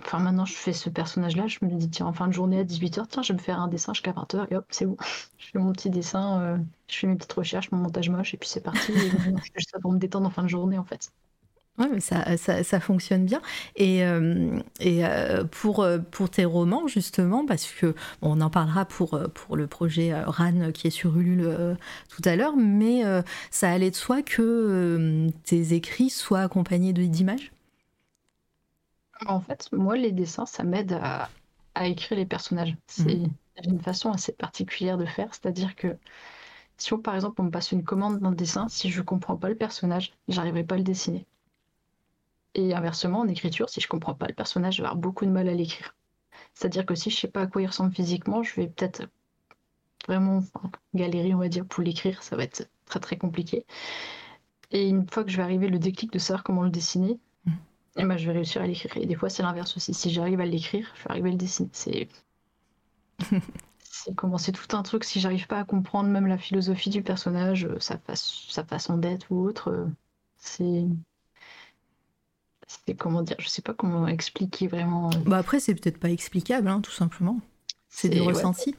enfin 0.02 0.18
maintenant 0.18 0.44
je 0.44 0.54
fais 0.54 0.72
ce 0.72 0.88
personnage-là, 0.90 1.46
je 1.46 1.58
me 1.64 1.70
dis 1.76 1.90
tiens 1.90 2.06
en 2.06 2.12
fin 2.12 2.26
de 2.28 2.32
journée 2.32 2.58
à 2.60 2.64
18h, 2.64 3.06
tiens 3.08 3.22
je 3.22 3.32
vais 3.32 3.38
me 3.38 3.42
faire 3.42 3.60
un 3.60 3.68
dessin 3.68 3.92
jusqu'à 3.92 4.12
20h 4.12 4.46
et 4.50 4.56
hop 4.56 4.66
c'est 4.70 4.86
bon. 4.86 4.96
Je 5.38 5.48
fais 5.50 5.58
mon 5.58 5.72
petit 5.72 5.90
dessin, 5.90 6.40
euh, 6.40 6.58
je 6.88 6.96
fais 6.98 7.06
mes 7.08 7.16
petites 7.16 7.32
recherches, 7.32 7.70
mon 7.72 7.78
montage 7.78 8.08
moche 8.10 8.32
et 8.34 8.36
puis 8.38 8.48
c'est 8.48 8.60
parti. 8.62 8.92
Et 8.92 9.10
je 9.10 9.50
fais 9.52 9.60
ça 9.60 9.80
pour 9.80 9.92
me 9.92 9.98
détendre 9.98 10.26
en 10.28 10.30
fin 10.30 10.42
de 10.44 10.48
journée 10.48 10.78
en 10.78 10.84
fait. 10.84 11.12
Ouais, 11.79 11.89
mais 11.91 12.01
ça, 12.01 12.37
ça, 12.37 12.62
ça 12.62 12.81
fonctionne 12.81 13.25
bien. 13.25 13.41
Et, 13.77 14.05
euh, 14.05 14.59
et 14.81 15.07
euh, 15.07 15.43
pour, 15.45 15.81
euh, 15.83 15.99
pour 15.99 16.29
tes 16.29 16.45
romans, 16.45 16.87
justement, 16.87 17.47
parce 17.47 17.66
que 17.70 17.87
bon, 18.20 18.37
on 18.37 18.41
en 18.43 18.51
parlera 18.51 18.85
pour, 18.85 19.14
euh, 19.14 19.29
pour 19.29 19.57
le 19.57 19.66
projet 19.66 20.12
euh, 20.12 20.25
RAN 20.27 20.70
qui 20.73 20.87
est 20.89 20.91
sur 20.91 21.16
Ulule 21.16 21.41
euh, 21.47 21.75
tout 22.11 22.20
à 22.27 22.37
l'heure, 22.37 22.57
mais 22.57 23.07
euh, 23.07 23.23
ça 23.51 23.70
allait 23.70 23.91
de 23.91 23.97
soi 23.97 24.20
que 24.23 24.43
euh, 24.43 25.31
tes 25.45 25.73
écrits 25.73 26.11
soient 26.11 26.41
accompagnés 26.43 26.93
d'images? 26.93 27.53
En 29.27 29.41
fait, 29.41 29.68
moi 29.73 29.97
les 29.97 30.12
dessins 30.12 30.47
ça 30.47 30.62
m'aide 30.64 30.93
à, 30.93 31.29
à 31.75 31.87
écrire 31.89 32.16
les 32.18 32.27
personnages. 32.27 32.77
C'est 32.87 33.23
j'ai 33.57 33.68
une 33.70 33.81
façon 33.83 34.11
assez 34.12 34.33
particulière 34.33 34.97
de 34.99 35.05
faire, 35.07 35.29
c'est-à-dire 35.35 35.75
que 35.77 35.99
si 36.79 36.93
on, 36.95 37.01
par 37.01 37.14
exemple 37.16 37.41
on 37.43 37.45
me 37.47 37.51
passe 37.53 37.73
une 37.73 37.85
commande 37.85 38.20
d'un 38.20 38.33
dessin, 38.33 38.68
si 38.68 38.91
je 38.91 39.03
comprends 39.03 39.37
pas 39.39 39.49
le 39.51 39.57
personnage, 39.57 40.14
j'arriverai 40.29 40.64
pas 40.64 40.77
à 40.77 40.79
le 40.79 40.85
dessiner. 40.85 41.27
Et 42.55 42.74
inversement, 42.74 43.20
en 43.20 43.28
écriture, 43.28 43.68
si 43.68 43.80
je 43.80 43.88
comprends 43.88 44.14
pas 44.14 44.26
le 44.28 44.34
personnage, 44.34 44.76
je 44.76 44.82
vais 44.82 44.88
avoir 44.88 45.00
beaucoup 45.00 45.24
de 45.26 45.30
mal 45.30 45.48
à 45.48 45.55
l'écrire. 45.55 45.94
C'est-à-dire 46.55 46.86
que 46.86 46.94
si 46.94 47.11
je 47.11 47.16
sais 47.18 47.28
pas 47.28 47.42
à 47.42 47.46
quoi 47.46 47.62
il 47.62 47.66
ressemble 47.66 47.94
physiquement, 47.94 48.42
je 48.42 48.55
vais 48.57 48.68
peut-être 48.68 49.05
vraiment 50.09 50.38
enfin, 50.38 50.70
galérer, 50.94 51.34
on 51.34 51.38
va 51.38 51.48
dire, 51.48 51.66
pour 51.66 51.82
l'écrire. 51.82 52.22
Ça 52.22 52.36
va 52.36 52.44
être 52.44 52.68
très 52.86 53.00
très 53.00 53.16
compliqué. 53.18 53.66
Et 54.72 54.88
une 54.88 55.09
fois 55.09 55.22
que 55.24 55.30
je 55.30 55.36
vais 55.36 55.42
arriver 55.44 55.68
le 55.68 55.78
déclic 55.78 56.12
de 56.12 56.18
savoir 56.18 56.42
comment 56.44 56.62
le 56.64 56.70
dessiner, 56.70 57.20
Mhm. 57.46 57.59
et 57.98 58.05
ben, 58.07 58.16
je 58.18 58.26
vais 58.26 58.32
réussir 58.34 58.62
à 58.62 58.66
l'écrire. 58.66 58.96
Et 58.98 59.07
des 59.07 59.14
fois, 59.16 59.30
c'est 59.30 59.42
l'inverse 59.42 59.76
aussi. 59.76 59.94
Si 59.94 60.11
j'arrive 60.12 60.40
à 60.40 60.46
l'écrire, 60.46 60.92
je 60.96 61.05
vais 61.05 61.11
arriver 61.11 61.28
à 61.30 61.32
le 61.32 61.38
dessiner. 61.38 61.70
C'est 61.72 62.09
c'est 63.78 64.14
comment 64.14 64.38
c'est 64.38 64.53
tout 64.53 64.76
un 64.76 64.82
truc. 64.82 65.05
Si 65.05 65.20
j'arrive 65.20 65.46
pas 65.46 65.59
à 65.61 65.64
comprendre 65.64 66.09
même 66.09 66.26
la 66.26 66.38
philosophie 66.38 66.90
du 66.90 67.03
personnage, 67.03 67.64
euh, 67.66 67.78
sa, 67.80 68.00
sa 68.14 68.64
façon 68.64 68.96
d'être 68.96 69.30
ou 69.30 69.44
autre, 69.46 69.68
euh, 69.70 69.86
c'est 70.36 70.86
c'est 72.87 72.95
comment 72.95 73.23
dire, 73.23 73.37
je 73.39 73.49
sais 73.49 73.62
pas 73.62 73.75
comment 73.75 74.07
expliquer 74.07 74.66
vraiment. 74.66 75.11
Euh. 75.11 75.18
Bah 75.27 75.39
après, 75.39 75.61
c'est 75.61 75.75
peut-être 75.75 75.99
pas 75.99 76.11
explicable, 76.11 76.68
hein, 76.68 76.81
tout 76.81 76.93
simplement. 76.93 77.41
C'est 77.89 78.09
des 78.09 78.20
ressentis. 78.20 78.75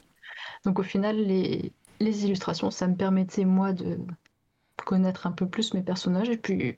Donc 0.66 0.80
au 0.80 0.84
final, 0.84 1.18
les, 1.18 1.72
les 2.00 2.26
illustrations, 2.26 2.72
ça 2.72 2.88
me 2.88 2.96
permettait 2.96 3.46
moi 3.46 3.74
de 3.74 4.00
connaître 4.86 5.28
un 5.28 5.32
peu 5.32 5.48
plus 5.48 5.74
mes 5.74 5.82
personnages 5.82 6.30
et 6.30 6.38
puis 6.38 6.78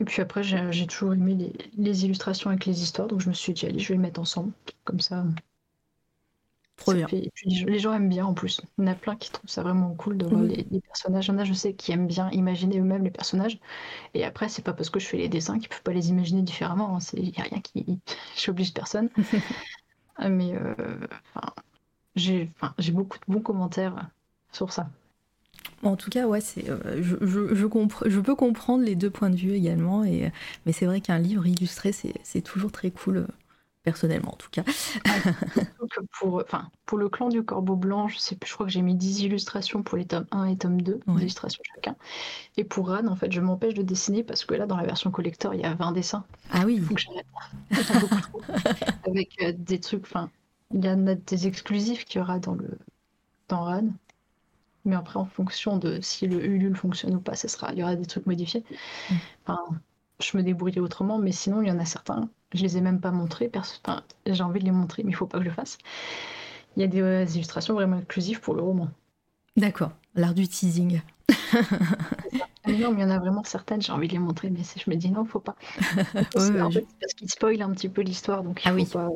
et 0.00 0.04
puis 0.04 0.22
après 0.22 0.42
j'ai 0.42 0.86
toujours 0.86 1.12
aimé 1.12 1.34
les, 1.34 1.52
les, 1.76 2.04
illustrations 2.04 2.48
avec 2.48 2.64
les 2.64 2.82
histoires 2.82 3.06
donc 3.06 3.20
je 3.20 3.28
me 3.28 3.34
suis 3.34 3.52
dit 3.52 3.66
allez 3.66 3.78
je 3.78 3.88
vais 3.88 3.94
les 3.94 4.00
mettre 4.00 4.20
ensemble 4.20 4.52
comme 4.84 5.00
ça 5.00 5.24
les 6.88 7.78
gens 7.78 7.92
aiment 7.92 8.08
bien 8.08 8.26
en 8.26 8.34
plus. 8.34 8.60
Il 8.78 8.84
y 8.84 8.88
en 8.88 8.92
a 8.92 8.94
plein 8.94 9.16
qui 9.16 9.30
trouvent 9.30 9.50
ça 9.50 9.62
vraiment 9.62 9.94
cool 9.94 10.16
de 10.16 10.26
voir 10.26 10.42
les, 10.42 10.64
personnages. 10.80 11.26
Il 11.26 11.32
y 11.32 11.34
en 11.34 11.38
a, 11.38 11.44
je 11.44 11.52
sais, 11.52 11.74
qui 11.74 11.92
aiment 11.92 12.06
bien 12.06 12.30
imaginer 12.30 12.78
eux-mêmes 12.78 13.04
les 13.04 13.10
personnages. 13.10 13.58
Et 14.14 14.24
après, 14.24 14.48
c'est 14.48 14.62
pas 14.62 14.72
parce 14.72 14.90
que 14.90 14.98
je 14.98 15.06
fais 15.06 15.18
les 15.18 15.28
dessins 15.28 15.58
qu'ils 15.58 15.68
peuvent 15.68 15.82
pas 15.82 15.92
les 15.92 16.10
imaginer 16.10 16.42
différemment. 16.42 16.96
Hein. 16.96 17.00
Il 17.14 17.30
n'y 17.30 17.38
a 17.38 17.42
rien 17.42 17.60
qui. 17.60 18.00
J'oblige 18.36 18.74
personne. 18.74 19.08
Mais 20.18 20.54
euh, 20.54 20.74
j'ai 22.16 22.50
beaucoup 22.92 23.18
de 23.18 23.32
bons 23.32 23.40
commentaires 23.40 24.10
sur 24.52 24.72
ça. 24.72 24.88
En 25.82 25.96
tout 25.96 26.10
cas, 26.10 26.26
ouais, 26.26 26.40
c'est, 26.40 26.68
euh, 26.68 27.02
je, 27.02 27.16
je, 27.20 27.54
je, 27.54 28.20
peux 28.20 28.34
comprendre 28.36 28.84
les 28.84 28.94
deux 28.94 29.10
points 29.10 29.30
de 29.30 29.36
vue 29.36 29.52
également, 29.52 30.04
et, 30.04 30.30
mais 30.64 30.72
c'est 30.72 30.86
vrai 30.86 31.00
qu'un 31.00 31.18
livre 31.18 31.46
illustré, 31.46 31.90
c'est 31.92 32.40
toujours 32.42 32.70
très 32.70 32.90
cool 32.92 33.16
euh, 33.16 33.26
personnellement 33.82 34.32
en 34.32 34.36
tout 34.36 34.50
cas. 34.50 34.62
pour, 36.18 36.42
enfin, 36.42 36.70
pour 36.86 36.98
le 36.98 37.08
clan 37.08 37.28
du 37.28 37.42
corbeau 37.42 37.76
blanc, 37.76 38.08
je, 38.08 38.18
sais, 38.18 38.36
je 38.44 38.52
crois 38.52 38.66
que 38.66 38.72
j'ai 38.72 38.82
mis 38.82 38.94
10 38.94 39.22
illustrations 39.22 39.82
pour 39.82 39.98
les 39.98 40.04
tomes 40.04 40.26
1 40.30 40.46
et 40.46 40.56
tome 40.56 40.80
2, 40.80 41.00
illustrations 41.18 41.62
chacun. 41.74 41.96
Et 42.56 42.64
pour 42.64 42.88
Ran, 42.88 43.06
en 43.06 43.16
fait, 43.16 43.32
je 43.32 43.40
m'empêche 43.40 43.74
de 43.74 43.82
dessiner 43.82 44.22
parce 44.22 44.44
que 44.44 44.54
là, 44.54 44.66
dans 44.66 44.76
la 44.76 44.84
version 44.84 45.10
collector, 45.10 45.54
il 45.54 45.60
y 45.60 45.64
a 45.64 45.74
20 45.74 45.92
dessins. 45.92 46.24
Ah 46.50 46.62
oui. 46.64 46.82
Trop. 47.70 48.40
Avec 49.06 49.42
euh, 49.42 49.52
des 49.56 49.80
trucs, 49.80 50.04
enfin, 50.04 50.30
il 50.72 50.84
y 50.84 50.88
en 50.88 51.06
a 51.06 51.14
des 51.14 51.46
exclusifs 51.46 52.04
qu'il 52.04 52.20
y 52.20 52.22
aura 52.22 52.38
dans 52.38 52.54
le 52.54 52.78
dans 53.48 53.64
Ran. 53.64 53.88
Mais 54.84 54.96
après, 54.96 55.18
en 55.18 55.26
fonction 55.26 55.76
de 55.76 56.00
si 56.00 56.26
le 56.26 56.44
Ulule 56.44 56.74
fonctionne 56.74 57.14
ou 57.14 57.20
pas, 57.20 57.36
ça 57.36 57.46
sera, 57.46 57.72
il 57.72 57.78
y 57.78 57.82
aura 57.82 57.94
des 57.94 58.06
trucs 58.06 58.26
modifiés. 58.26 58.64
Mm. 59.10 59.14
Enfin, 59.46 59.58
je 60.20 60.36
me 60.36 60.42
débrouille 60.42 60.80
autrement, 60.80 61.18
mais 61.18 61.32
sinon, 61.32 61.62
il 61.62 61.68
y 61.68 61.70
en 61.70 61.78
a 61.78 61.84
certains 61.84 62.28
je 62.54 62.62
les 62.62 62.76
ai 62.76 62.80
même 62.80 63.00
pas 63.00 63.10
montrés. 63.10 63.50
Enfin, 63.54 64.02
j'ai 64.26 64.42
envie 64.42 64.60
de 64.60 64.64
les 64.64 64.70
montrer, 64.70 65.02
mais 65.02 65.10
il 65.10 65.14
faut 65.14 65.26
pas 65.26 65.38
que 65.38 65.44
je 65.44 65.48
le 65.48 65.54
fasse. 65.54 65.78
Il 66.76 66.80
y 66.80 66.84
a 66.84 66.88
des 66.88 67.00
euh, 67.00 67.24
illustrations 67.24 67.74
vraiment 67.74 67.98
exclusives 67.98 68.40
pour 68.40 68.54
le 68.54 68.62
roman. 68.62 68.88
D'accord, 69.56 69.92
l'art 70.14 70.34
du 70.34 70.48
teasing. 70.48 71.02
non, 71.54 71.58
mais 72.66 72.72
il 72.72 73.00
y 73.00 73.04
en 73.04 73.10
a 73.10 73.18
vraiment 73.18 73.44
certaines, 73.44 73.82
j'ai 73.82 73.92
envie 73.92 74.08
de 74.08 74.12
les 74.12 74.18
montrer, 74.18 74.50
mais 74.50 74.60
je 74.62 74.90
me 74.90 74.96
dis 74.96 75.10
non, 75.10 75.24
faut 75.24 75.40
pas. 75.40 75.56
parce 76.32 77.14
qu'ils 77.16 77.30
spoilent 77.30 77.62
un 77.62 77.70
petit 77.70 77.88
peu 77.88 78.02
l'histoire, 78.02 78.42
donc 78.42 78.62
il 78.64 78.68
ah 78.68 78.70
faut 78.70 78.76
oui. 78.76 78.86
pas. 78.86 79.08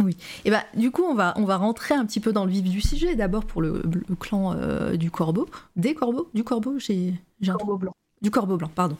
Oui. 0.00 0.16
Et 0.44 0.50
bah, 0.50 0.64
du 0.74 0.90
coup, 0.90 1.02
on 1.02 1.14
va, 1.14 1.34
on 1.36 1.44
va 1.44 1.56
rentrer 1.56 1.94
un 1.94 2.06
petit 2.06 2.20
peu 2.20 2.32
dans 2.32 2.44
le 2.44 2.50
vif 2.50 2.62
du 2.62 2.80
sujet. 2.80 3.16
D'abord 3.16 3.44
pour 3.44 3.62
le, 3.62 3.82
clan 4.20 4.54
euh, 4.54 4.96
du 4.96 5.10
corbeau. 5.10 5.48
Des 5.76 5.94
corbeaux? 5.94 6.30
Du 6.34 6.44
corbeau 6.44 6.78
J'ai. 6.78 7.14
Corbeau 7.44 7.78
blanc. 7.78 7.92
Du 8.22 8.30
corbeau 8.30 8.56
blanc, 8.56 8.70
pardon. 8.74 8.96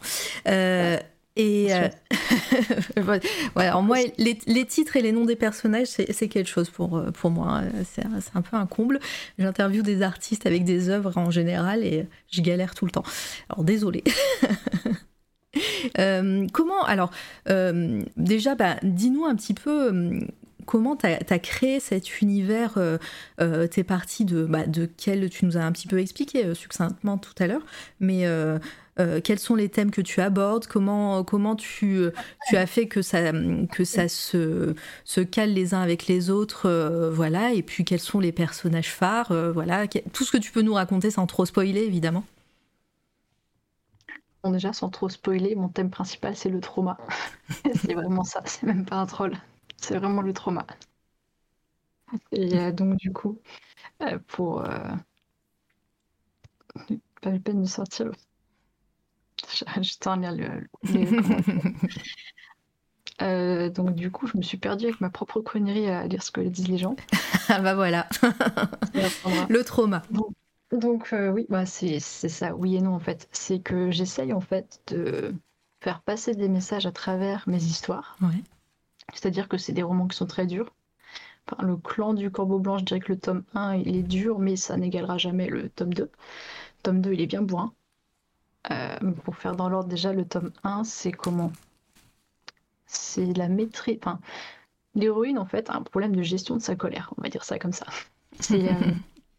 Euh, 0.47 0.99
et 1.39 1.73
euh, 1.73 1.89
alors 3.57 3.83
moi, 3.83 3.99
les, 4.19 4.67
titres 4.67 4.97
et 4.97 5.03
les 5.03 5.13
noms 5.13 5.25
des 5.25 5.37
personnages, 5.37 5.87
c'est 5.87 6.29
quelque 6.29 6.49
chose 6.49 6.69
pour, 6.69 6.99
euh, 6.99 7.13
pour 7.13 7.31
moi. 7.31 7.63
C'est 7.95 8.05
un 8.35 8.43
peu 8.43 8.57
un 8.57 8.67
comble. 8.67 8.99
J'interviewe 9.39 9.83
des 9.83 10.03
artistes 10.03 10.47
avec 10.47 10.65
des 10.65 10.91
œuvres 10.91 11.17
en 11.17 11.31
général 11.31 11.85
et 11.85 12.07
je 12.31 12.43
galère 12.43 12.75
tout 12.75 12.85
le 12.85 12.91
temps. 12.91 13.05
Alors 13.49 13.65
désolé. 13.65 14.05
Euh, 15.99 16.47
comment 16.53 16.85
alors 16.85 17.11
déjà, 18.17 18.55
bah, 18.55 18.77
dis-nous 18.83 19.25
un 19.25 19.35
petit 19.35 19.55
peu 19.55 20.21
comment 20.67 20.95
tu 20.95 21.07
as, 21.07 21.39
créé 21.39 21.81
cet 21.81 22.21
univers 22.21 22.75
euh, 22.77 23.67
T'es 23.67 23.83
parti 23.83 24.25
de, 24.27 24.45
bah, 24.45 24.67
de 24.67 24.85
quel 24.85 25.29
tu 25.31 25.47
nous 25.47 25.57
as 25.57 25.63
un 25.63 25.73
petit 25.73 25.89
peu 25.89 25.99
expliqué 25.99 26.55
succinctement 26.55 27.17
tout 27.17 27.33
à 27.39 27.47
l'heure, 27.47 27.65
mais 27.99 28.27
euh, 29.01 29.21
quels 29.23 29.39
sont 29.39 29.55
les 29.55 29.69
thèmes 29.69 29.93
que 29.93 30.01
tu 30.01 30.21
abordes, 30.21 30.67
comment, 30.67 31.23
comment 31.23 31.55
tu, 31.55 32.03
tu 32.49 32.57
as 32.57 32.67
fait 32.67 32.89
que 32.89 33.01
ça, 33.01 33.33
se, 34.09 34.75
cale 35.31 35.53
les 35.53 35.73
uns 35.75 35.81
avec 35.81 36.09
les 36.09 36.31
autres, 36.31 36.67
euh, 36.67 37.11
voilà, 37.11 37.53
et 37.53 37.63
puis 37.63 37.85
quels 37.85 38.01
sont 38.01 38.19
les 38.19 38.33
personnages 38.33 38.93
phares, 38.93 39.31
euh, 39.31 39.53
voilà, 39.53 39.87
tout 39.87 40.25
ce 40.25 40.33
que 40.33 40.39
tu 40.39 40.51
peux 40.51 40.63
nous 40.63 40.75
raconter 40.75 41.13
sans 41.13 41.27
trop 41.27 41.47
spoiler, 41.47 41.83
évidemment. 41.83 42.25
Bon, 44.43 44.51
déjà, 44.51 44.73
sans 44.73 44.89
trop 44.89 45.09
spoiler, 45.09 45.55
mon 45.55 45.69
thème 45.69 45.91
principal, 45.91 46.35
c'est 46.35 46.49
le 46.49 46.61
trauma. 46.61 46.99
c'est 47.75 47.95
vraiment 47.95 48.25
ça, 48.25 48.43
c'est 48.47 48.65
même 48.65 48.85
pas 48.85 48.97
un 48.97 49.07
troll, 49.07 49.37
c'est 49.77 49.97
vraiment 49.97 50.23
le 50.23 50.33
trauma. 50.33 50.67
Et 52.33 52.73
donc, 52.73 52.97
du 52.97 53.13
coup, 53.13 53.39
pour... 54.29 54.63
pas 57.21 57.31
la 57.31 57.39
peine 57.39 57.63
de 57.63 57.69
sortir 57.69 58.11
je 59.83 59.99
t'en 59.99 60.17
le, 60.17 60.69
euh, 63.23 63.71
donc 63.71 63.95
du 63.95 64.11
coup, 64.11 64.27
je 64.27 64.37
me 64.37 64.43
suis 64.43 64.59
perdue 64.59 64.87
avec 64.87 65.01
ma 65.01 65.11
propre 65.11 65.41
connerie 65.41 65.89
à 65.89 66.07
lire 66.07 66.23
ce 66.23 66.31
que 66.31 66.41
disent 66.41 66.69
les 66.69 66.79
gens. 66.79 66.97
ah 67.49 67.61
bah 67.61 67.75
voilà. 67.75 68.09
le 69.49 69.63
trauma. 69.63 70.03
Donc, 70.71 71.13
euh, 71.15 71.31
oui, 71.31 71.47
bah 71.49 71.65
c'est 71.65 71.99
ça, 71.99 72.55
oui 72.55 72.77
et 72.77 72.81
non 72.81 72.95
en 72.95 72.99
fait. 72.99 73.29
C'est 73.33 73.61
que 73.61 73.91
j'essaye 73.91 74.33
en 74.33 74.41
fait 74.41 74.81
de 74.89 75.35
faire 75.81 76.03
passer 76.03 76.35
des 76.35 76.49
messages 76.49 76.87
à 76.87 76.93
travers 76.93 77.45
mes 77.47 77.63
histoires. 77.63 78.17
C'est-à-dire 79.15 79.49
que 79.49 79.57
c'est 79.57 79.73
des 79.73 79.83
romans 79.83 80.07
qui 80.07 80.17
sont 80.17 80.27
très 80.27 80.47
durs. 80.47 80.75
le 81.61 81.77
clan 81.77 82.13
du 82.13 82.31
corbeau 82.31 82.59
blanc, 82.59 82.79
je 82.79 82.85
dirais 82.85 83.01
que 83.01 83.13
le 83.13 83.19
tome 83.19 83.45
1, 83.55 83.77
il 83.77 83.97
est 83.97 84.03
dur, 84.03 84.39
mais 84.39 84.57
ça 84.57 84.77
n'égalera 84.77 85.17
jamais 85.17 85.47
le 85.47 85.71
tome 85.71 85.95
2. 85.95 86.03
Le 86.05 86.11
tome 86.83 87.01
2, 87.01 87.13
il 87.15 87.21
est 87.23 87.27
bien 87.27 87.43
bourrin. 87.43 87.73
Euh, 88.71 88.99
pour 89.25 89.37
faire 89.37 89.57
dans 89.57 89.69
l'ordre, 89.69 89.89
déjà, 89.89 90.13
le 90.13 90.25
tome 90.25 90.51
1, 90.65 90.85
c'est 90.85 91.13
comment? 91.13 91.53
C'est 92.87 93.33
la 93.37 93.49
maîtrise. 93.49 93.99
Enfin, 94.01 94.21
l'héroïne, 94.95 95.39
en 95.39 95.47
fait, 95.47 95.71
a 95.71 95.75
un 95.75 95.83
problème 95.83 96.15
de 96.15 96.23
gestion 96.23 96.57
de 96.57 96.63
sa 96.63 96.77
colère, 96.77 97.13
on 97.17 97.23
va 97.23 97.29
dire 97.29 97.45
ça 97.45 97.59
comme 97.59 97.73
ça. 97.73 97.87
C'est 98.41 98.71
euh, 98.71 98.93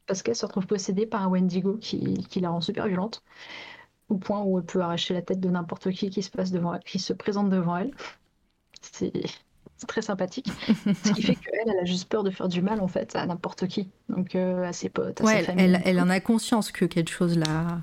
parce 0.07 0.23
qu'elle 0.23 0.35
se 0.35 0.45
retrouve 0.45 0.65
possédée 0.65 1.05
par 1.05 1.23
un 1.23 1.27
Wendigo 1.27 1.77
qui, 1.79 2.25
qui, 2.29 2.39
la 2.41 2.49
rend 2.49 2.59
super 2.59 2.87
violente, 2.87 3.23
au 4.09 4.17
point 4.17 4.41
où 4.41 4.57
elle 4.57 4.65
peut 4.65 4.81
arracher 4.81 5.13
la 5.13 5.21
tête 5.21 5.39
de 5.39 5.49
n'importe 5.49 5.91
qui 5.91 6.09
qui 6.09 6.21
se 6.21 6.31
passe 6.31 6.51
devant 6.51 6.73
elle, 6.73 6.83
qui 6.83 6.99
se 6.99 7.13
présente 7.13 7.49
devant 7.49 7.77
elle. 7.77 7.91
C'est 8.81 9.13
très 9.87 10.01
sympathique. 10.01 10.47
Ce 11.05 11.13
qui 11.13 11.21
fait 11.21 11.35
qu'elle, 11.35 11.53
elle 11.67 11.79
a 11.79 11.85
juste 11.85 12.09
peur 12.09 12.23
de 12.23 12.31
faire 12.31 12.49
du 12.49 12.61
mal 12.61 12.81
en 12.81 12.87
fait 12.87 13.15
à 13.15 13.25
n'importe 13.25 13.67
qui, 13.67 13.89
donc 14.09 14.35
euh, 14.35 14.63
à 14.63 14.73
ses 14.73 14.89
potes, 14.89 15.21
à 15.21 15.25
sa 15.25 15.43
famille. 15.43 15.63
Elle, 15.63 15.81
elle, 15.85 16.01
en 16.01 16.09
a 16.09 16.19
conscience 16.19 16.71
que 16.71 16.85
quelque 16.85 17.11
chose 17.11 17.37
la 17.37 17.79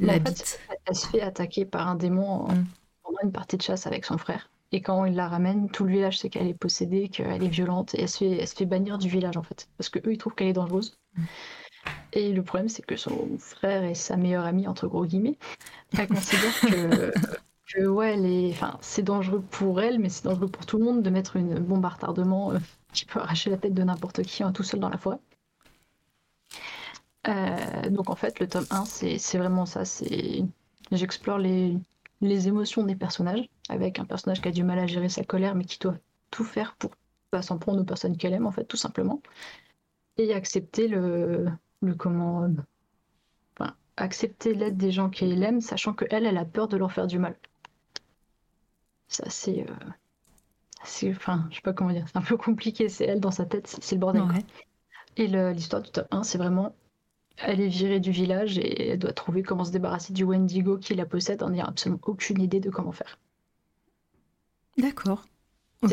elle 0.00 0.96
se 0.96 1.06
fait 1.06 1.20
attaquer 1.20 1.64
par 1.64 1.88
un 1.88 1.94
démon 1.94 2.48
mm. 2.48 2.64
pendant 3.02 3.18
une 3.22 3.32
partie 3.32 3.56
de 3.56 3.62
chasse 3.62 3.86
avec 3.86 4.04
son 4.04 4.18
frère. 4.18 4.50
Et 4.72 4.80
quand 4.80 5.04
il 5.04 5.14
la 5.14 5.28
ramène, 5.28 5.68
tout 5.70 5.84
le 5.84 5.92
village 5.92 6.18
sait 6.18 6.30
qu'elle 6.30 6.46
est 6.46 6.54
possédée, 6.54 7.08
qu'elle 7.08 7.42
est 7.42 7.48
violente, 7.48 7.94
et 7.94 8.02
elle 8.02 8.08
se, 8.08 8.18
fait, 8.18 8.38
elle 8.38 8.48
se 8.48 8.54
fait 8.54 8.64
bannir 8.64 8.96
du 8.96 9.08
village 9.08 9.36
en 9.36 9.42
fait. 9.42 9.68
Parce 9.76 9.90
que 9.90 9.98
eux, 9.98 10.12
ils 10.12 10.18
trouvent 10.18 10.34
qu'elle 10.34 10.48
est 10.48 10.54
dangereuse. 10.54 10.96
Mm. 11.16 11.22
Et 12.14 12.32
le 12.32 12.42
problème, 12.42 12.68
c'est 12.68 12.84
que 12.84 12.96
son 12.96 13.38
frère 13.38 13.84
et 13.84 13.94
sa 13.94 14.16
meilleure 14.16 14.44
amie, 14.44 14.66
entre 14.68 14.86
gros 14.86 15.04
guillemets, 15.04 15.38
elle 15.98 16.08
considère 16.08 16.60
que, 16.60 17.12
que 17.74 17.86
ouais, 17.86 18.18
est... 18.18 18.50
enfin, 18.50 18.78
c'est 18.80 19.02
dangereux 19.02 19.42
pour 19.50 19.80
elle, 19.80 19.98
mais 19.98 20.08
c'est 20.08 20.24
dangereux 20.24 20.48
pour 20.48 20.66
tout 20.66 20.78
le 20.78 20.84
monde 20.84 21.02
de 21.02 21.10
mettre 21.10 21.36
une 21.36 21.58
bombe 21.58 21.84
à 21.84 21.90
retardement 21.90 22.52
euh, 22.52 22.58
qui 22.92 23.04
peut 23.04 23.20
arracher 23.20 23.50
la 23.50 23.56
tête 23.56 23.74
de 23.74 23.82
n'importe 23.82 24.22
qui 24.22 24.42
hein, 24.42 24.52
tout 24.52 24.62
seul 24.62 24.80
dans 24.80 24.90
la 24.90 24.98
forêt. 24.98 25.18
Euh, 27.28 27.90
donc 27.90 28.10
en 28.10 28.16
fait, 28.16 28.40
le 28.40 28.48
tome 28.48 28.66
1, 28.70 28.84
c'est 28.84 29.38
vraiment 29.38 29.66
ça. 29.66 29.84
C'est 29.84 30.44
J'explore 30.90 31.38
les, 31.38 31.78
les 32.20 32.48
émotions 32.48 32.84
des 32.84 32.96
personnages, 32.96 33.48
avec 33.68 33.98
un 33.98 34.04
personnage 34.04 34.42
qui 34.42 34.48
a 34.48 34.50
du 34.50 34.62
mal 34.62 34.78
à 34.78 34.86
gérer 34.86 35.08
sa 35.08 35.24
colère, 35.24 35.54
mais 35.54 35.64
qui 35.64 35.78
doit 35.78 35.96
tout 36.30 36.44
faire 36.44 36.76
pour 36.76 36.90
pas 37.30 37.42
s'en 37.42 37.58
prendre 37.58 37.80
aux 37.80 37.84
personnes 37.84 38.16
qu'elle 38.16 38.34
aime, 38.34 38.46
en 38.46 38.52
fait, 38.52 38.64
tout 38.64 38.76
simplement. 38.76 39.22
Et 40.18 40.34
accepter 40.34 40.88
le, 40.88 41.46
le 41.80 41.94
comment. 41.94 42.46
Enfin, 43.56 43.74
accepter 43.96 44.54
l'aide 44.54 44.76
des 44.76 44.92
gens 44.92 45.08
qu'elle 45.08 45.42
aime, 45.42 45.60
sachant 45.60 45.94
qu'elle, 45.94 46.26
elle 46.26 46.36
a 46.36 46.44
peur 46.44 46.68
de 46.68 46.76
leur 46.76 46.92
faire 46.92 47.06
du 47.06 47.18
mal. 47.18 47.36
Ça, 49.08 49.24
c'est. 49.30 49.66
Euh, 49.68 51.10
enfin, 51.10 51.46
je 51.50 51.56
sais 51.56 51.62
pas 51.62 51.72
comment 51.72 51.92
dire, 51.92 52.06
c'est 52.08 52.18
un 52.18 52.22
peu 52.22 52.36
compliqué, 52.36 52.88
c'est 52.88 53.04
elle 53.04 53.20
dans 53.20 53.30
sa 53.30 53.46
tête, 53.46 53.66
c'est 53.80 53.94
le 53.94 54.00
bordel. 54.00 54.22
Et 55.16 55.26
l'histoire 55.26 55.82
du 55.82 55.90
top 55.90 56.06
1, 56.10 56.22
c'est 56.22 56.38
vraiment 56.38 56.74
elle 57.38 57.60
est 57.60 57.68
virée 57.68 58.00
du 58.00 58.10
village 58.10 58.58
et 58.58 58.90
elle 58.90 58.98
doit 58.98 59.12
trouver 59.12 59.42
comment 59.42 59.64
se 59.64 59.72
débarrasser 59.72 60.12
du 60.12 60.24
Wendigo 60.24 60.78
qui 60.78 60.94
la 60.94 61.06
possède 61.06 61.42
en 61.42 61.50
n'ayant 61.50 61.66
absolument 61.66 62.00
aucune 62.04 62.40
idée 62.40 62.60
de 62.60 62.70
comment 62.70 62.92
faire. 62.92 63.18
D'accord. 64.78 65.24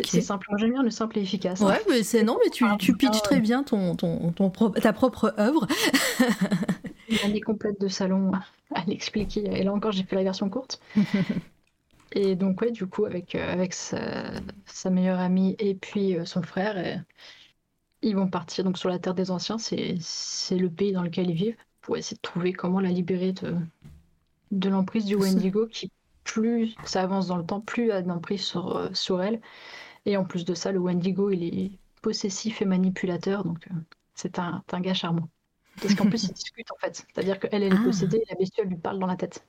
C'est 0.03 0.21
simple. 0.21 0.47
J'aime 0.57 0.71
bien 0.71 0.83
le 0.83 0.91
simple 0.91 1.17
et 1.17 1.21
efficace. 1.21 1.61
Ouais, 1.61 1.81
mais 1.89 2.03
c'est 2.03 2.23
non, 2.23 2.37
mais 2.43 2.51
tu, 2.51 2.63
tu 2.77 2.95
pitches 2.95 3.23
très 3.23 3.39
bien 3.39 3.63
ton, 3.63 3.95
ton, 3.95 4.31
ton 4.31 4.49
ta 4.69 4.93
propre 4.93 5.33
œuvre. 5.39 5.67
Une 7.09 7.17
année 7.25 7.41
complète 7.41 7.81
de 7.81 7.87
salon 7.87 8.31
à 8.75 8.83
l'expliquer. 8.85 9.45
Et 9.45 9.63
là 9.63 9.73
encore, 9.73 9.91
j'ai 9.91 10.03
fait 10.03 10.15
la 10.15 10.23
version 10.23 10.47
courte. 10.49 10.79
et 12.11 12.35
donc, 12.35 12.61
ouais, 12.61 12.71
du 12.71 12.85
coup, 12.85 13.05
avec, 13.05 13.33
euh, 13.33 13.51
avec 13.51 13.73
sa, 13.73 14.31
sa, 14.67 14.91
meilleure 14.91 15.19
amie 15.19 15.55
et 15.57 15.73
puis 15.73 16.15
euh, 16.15 16.25
son 16.25 16.43
frère, 16.43 16.77
et, 16.77 16.99
ils 18.01 18.15
vont 18.15 18.27
partir 18.27 18.63
donc 18.63 18.77
sur 18.77 18.89
la 18.89 18.99
Terre 18.99 19.13
des 19.13 19.31
Anciens. 19.31 19.57
C'est 19.57 20.57
le 20.57 20.69
pays 20.69 20.91
dans 20.91 21.03
lequel 21.03 21.29
ils 21.29 21.35
vivent 21.35 21.57
pour 21.81 21.97
essayer 21.97 22.15
de 22.15 22.21
trouver 22.21 22.53
comment 22.53 22.79
la 22.79 22.89
libérer 22.89 23.33
de, 23.33 23.55
de 24.51 24.69
l'emprise 24.69 25.05
du 25.05 25.15
Wendigo 25.15 25.67
qui 25.67 25.91
plus 26.23 26.75
ça 26.85 27.01
avance 27.01 27.27
dans 27.27 27.37
le 27.37 27.45
temps, 27.45 27.59
plus 27.59 27.83
il 27.83 27.87
y 27.87 27.91
a 27.91 28.01
d'emprise 28.01 28.43
sur, 28.43 28.77
euh, 28.77 28.89
sur 28.93 29.21
elle. 29.23 29.41
Et 30.05 30.15
en 30.15 30.25
plus 30.25 30.45
de 30.45 30.53
ça, 30.53 30.71
le 30.71 30.79
Wendigo, 30.79 31.31
il 31.31 31.43
est 31.43 31.71
possessif 32.01 32.61
et 32.61 32.65
manipulateur, 32.65 33.43
donc 33.43 33.67
euh, 33.71 33.75
c'est 34.13 34.37
un, 34.39 34.63
un, 34.71 34.79
gars 34.79 34.93
charmant. 34.93 35.27
Parce 35.81 35.95
qu'en 35.95 36.07
plus, 36.07 36.23
ils 36.29 36.33
discutent 36.33 36.71
en 36.71 36.77
fait. 36.77 37.05
C'est-à-dire 37.13 37.39
qu'elle, 37.39 37.63
elle 37.63 37.73
est 37.73 37.77
ah. 37.77 37.83
possédée 37.83 38.17
et 38.17 38.25
la 38.29 38.35
bestiole 38.35 38.67
lui 38.67 38.77
parle 38.77 38.99
dans 38.99 39.07
la 39.07 39.15
tête. 39.15 39.43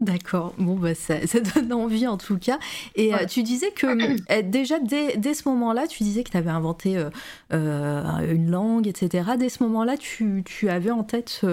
D'accord, 0.00 0.54
bon, 0.56 0.76
bah, 0.76 0.94
ça, 0.94 1.18
donne 1.54 1.72
envie 1.72 2.06
en 2.06 2.16
tout 2.16 2.38
cas. 2.38 2.58
Et 2.94 3.14
euh, 3.14 3.26
tu 3.26 3.42
disais 3.42 3.70
que 3.70 4.40
déjà 4.42 4.78
dès, 4.78 5.16
dès 5.16 5.34
ce 5.34 5.48
moment-là, 5.48 5.86
tu 5.86 6.02
disais 6.02 6.24
que 6.24 6.30
tu 6.30 6.36
avais 6.36 6.50
inventé 6.50 6.96
une 7.50 8.50
langue, 8.50 8.86
etc. 8.86 9.32
Dès 9.38 9.48
ce 9.48 9.62
moment-là, 9.62 9.96
tu, 9.96 10.42
tu, 10.44 10.68
avais 10.68 10.90
en 10.90 11.04
tête 11.04 11.44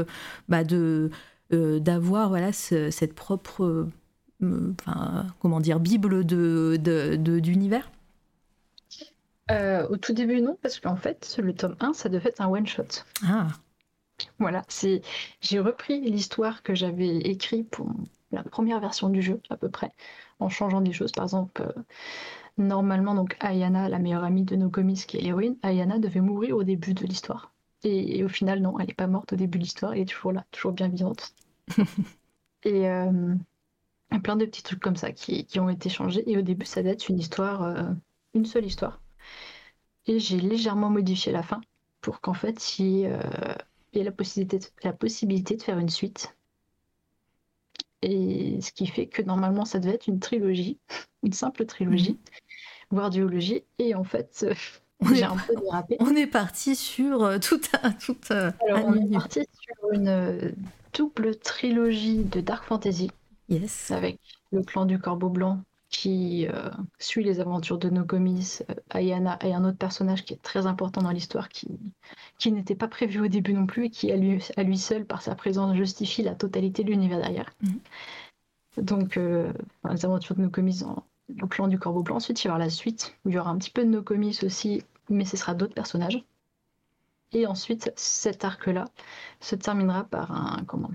bah, 0.48 0.64
de, 0.64 1.12
d'avoir 1.52 2.30
voilà, 2.30 2.54
cette 2.54 3.14
propre 3.14 3.88
enfin, 4.44 5.28
comment 5.40 5.60
dire, 5.60 5.80
bible 5.80 6.26
de, 6.26 6.78
d'univers? 7.40 7.90
Euh, 9.50 9.88
Au 9.88 9.98
tout 9.98 10.14
début, 10.14 10.42
non, 10.42 10.58
parce 10.62 10.80
qu'en 10.80 10.98
fait, 10.98 11.38
le 11.42 11.54
tome 11.54 11.76
1, 11.80 11.94
ça 11.94 12.10
devait 12.10 12.30
être 12.30 12.42
un 12.42 12.50
one-shot. 12.50 13.04
Ah. 13.26 13.48
Voilà, 14.40 14.64
c'est... 14.68 15.02
j'ai 15.42 15.60
repris 15.60 16.02
l'histoire 16.02 16.64
que 16.64 16.76
j'avais 16.76 17.18
écrite 17.18 17.70
pour 17.70 17.90
la 18.32 18.44
première 18.44 18.80
version 18.80 19.10
du 19.10 19.22
jeu, 19.22 19.42
à 19.50 19.58
peu 19.58 19.70
près, 19.70 19.92
en 20.40 20.50
changeant 20.50 20.82
des 20.82 20.94
choses. 20.94 21.12
Par 21.12 21.26
exemple, 21.26 21.62
euh, 21.62 21.82
normalement, 22.58 23.16
donc 23.16 23.38
Ayana, 23.40 23.90
la 23.90 24.00
meilleure 24.00 24.24
amie 24.24 24.44
de 24.44 24.56
Nokomis, 24.56 25.06
qui 25.08 25.18
est 25.18 25.22
l'héroïne, 25.22 25.58
Ayana 25.64 26.00
devait 26.00 26.22
mourir 26.22 26.58
au 26.58 26.64
début 26.64 26.94
de 26.94 27.06
l'histoire. 27.06 27.54
Et, 27.84 28.24
au 28.24 28.28
final, 28.28 28.60
non, 28.60 28.80
elle 28.80 28.88
n'est 28.88 28.94
pas 28.94 29.08
morte 29.08 29.34
au 29.34 29.36
début 29.36 29.60
de 29.60 29.64
l'histoire, 29.64 29.94
elle 29.94 30.00
est 30.02 30.06
toujours 30.06 30.32
là, 30.32 30.46
toujours 30.52 30.74
bien 30.74 30.88
vivante. 30.88 31.34
et, 32.64 32.90
euh, 32.90 33.36
plein 34.24 34.36
de 34.36 34.46
petits 34.46 34.64
trucs 34.64 34.80
comme 34.80 34.96
ça 34.96 35.12
qui, 35.12 35.48
ont 35.60 35.70
été 35.70 35.90
changés. 35.90 36.30
Et 36.30 36.38
au 36.38 36.42
début, 36.42 36.66
ça 36.66 36.82
date 36.82 37.08
une 37.08 37.20
histoire, 37.20 37.64
euh, 37.64 37.84
une 38.34 38.46
seule 38.46 38.66
histoire. 38.66 39.02
Et 40.08 40.20
j'ai 40.20 40.40
légèrement 40.40 40.90
modifié 40.90 41.32
la 41.32 41.44
fin 41.44 41.62
pour 42.02 42.22
qu'en 42.22 42.34
fait, 42.34 42.80
il 42.80 42.86
y 42.86 43.04
ait 43.04 44.04
la 44.04 44.12
possibilité, 44.12 44.60
de, 44.60 44.66
la 44.84 44.94
possibilité 44.94 45.56
de 45.56 45.62
faire 45.62 45.78
une 45.78 45.90
suite. 45.90 46.37
Et 48.02 48.60
ce 48.62 48.72
qui 48.72 48.88
fait 48.88 49.08
que 49.08 49.22
normalement, 49.22 49.66
ça 49.66 49.80
devait 49.80 49.96
être 49.96 50.08
une 50.08 50.20
trilogie, 50.20 50.80
une 51.24 51.34
simple 51.34 51.66
trilogie, 51.66 52.12
mhm. 52.12 52.18
voire 52.92 53.10
duologie. 53.10 53.64
Et 53.80 53.96
en 53.96 54.04
fait, 54.04 54.46
j'ai 55.14 55.24
un 55.24 55.38
peu 55.38 55.56
dérapé. 55.56 55.98
On 56.02 56.16
est 56.16 56.28
parti 56.28 56.76
sur 56.76 57.24
euh, 57.24 57.40
tout 57.40 57.62
un. 57.82 57.92
Tout, 57.92 58.18
Alors, 58.30 58.86
on 58.86 58.96
est 58.96 59.12
parti 59.12 59.42
sur 59.60 59.92
une 59.92 60.54
double 60.94 61.38
trilogie 61.38 62.24
de 62.24 62.42
Dark 62.42 62.66
Fantasy 62.66 63.12
Yes. 63.50 63.92
Avec 63.92 64.20
le 64.52 64.62
clan 64.62 64.86
du 64.86 65.00
Corbeau 65.00 65.30
Blanc 65.30 65.62
qui 65.90 66.48
euh, 66.48 66.70
suit 67.00 67.24
les 67.24 67.40
aventures 67.40 67.78
de 67.78 67.90
Nokomis, 67.90 68.60
euh, 68.70 68.74
Ayana 68.90 69.40
et 69.42 69.54
un 69.54 69.64
autre 69.64 69.78
personnage 69.78 70.26
qui 70.26 70.34
est 70.34 70.42
très 70.42 70.68
important 70.68 71.02
dans 71.02 71.12
l'histoire 71.12 71.50
qui, 71.50 71.80
qui 72.38 72.52
n'était 72.52 72.76
pas 72.76 72.88
prévu 72.88 73.22
au 73.22 73.28
début 73.28 73.54
non 73.54 73.66
plus 73.66 73.86
et 73.86 73.90
qui 73.90 74.12
à 74.12 74.18
lui, 74.18 74.44
à 74.58 74.64
lui 74.64 74.78
seul 74.78 75.06
par 75.06 75.22
sa 75.22 75.36
présence 75.36 75.76
justifie 75.76 76.24
la 76.24 76.36
totalité 76.36 76.84
de 76.84 76.90
l'univers 76.90 77.20
derrière. 77.20 77.54
Mhm. 77.62 77.80
Donc 78.84 79.18
euh, 79.18 79.52
les 79.90 80.06
aventures 80.06 80.36
de 80.36 80.42
Nokomis 80.42 80.82
dans 80.82 81.04
le 81.30 81.48
clan 81.48 81.68
du 81.68 81.80
Corbeau 81.80 82.04
Blanc. 82.04 82.18
Ensuite 82.18 82.44
il 82.44 82.48
y 82.48 82.50
aura 82.50 82.60
la 82.60 82.70
suite 82.70 83.16
où 83.24 83.30
il 83.30 83.36
y 83.36 83.40
aura 83.40 83.50
un 83.50 83.58
petit 83.58 83.72
peu 83.72 83.84
de 83.84 83.90
Nokomis 83.90 84.40
aussi 84.44 84.84
mais 85.10 85.26
ce 85.26 85.38
sera 85.38 85.54
d'autres 85.54 85.74
personnages. 85.74 86.22
Et 87.32 87.48
ensuite 87.48 87.92
cet 87.96 88.44
arc-là 88.44 88.86
se 89.40 89.56
terminera 89.56 90.04
par 90.04 90.32
un 90.32 90.64
comment? 90.66 90.92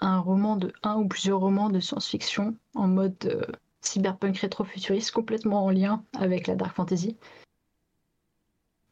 Un 0.00 0.18
roman 0.18 0.56
de 0.56 0.72
un 0.82 0.96
ou 0.96 1.08
plusieurs 1.08 1.40
romans 1.40 1.70
de 1.70 1.80
science-fiction 1.80 2.56
en 2.74 2.88
mode 2.88 3.16
euh, 3.24 3.42
cyberpunk 3.80 4.38
rétro-futuriste 4.38 5.10
complètement 5.12 5.64
en 5.64 5.70
lien 5.70 6.04
avec 6.18 6.46
la 6.46 6.54
dark 6.54 6.74
fantasy. 6.74 7.16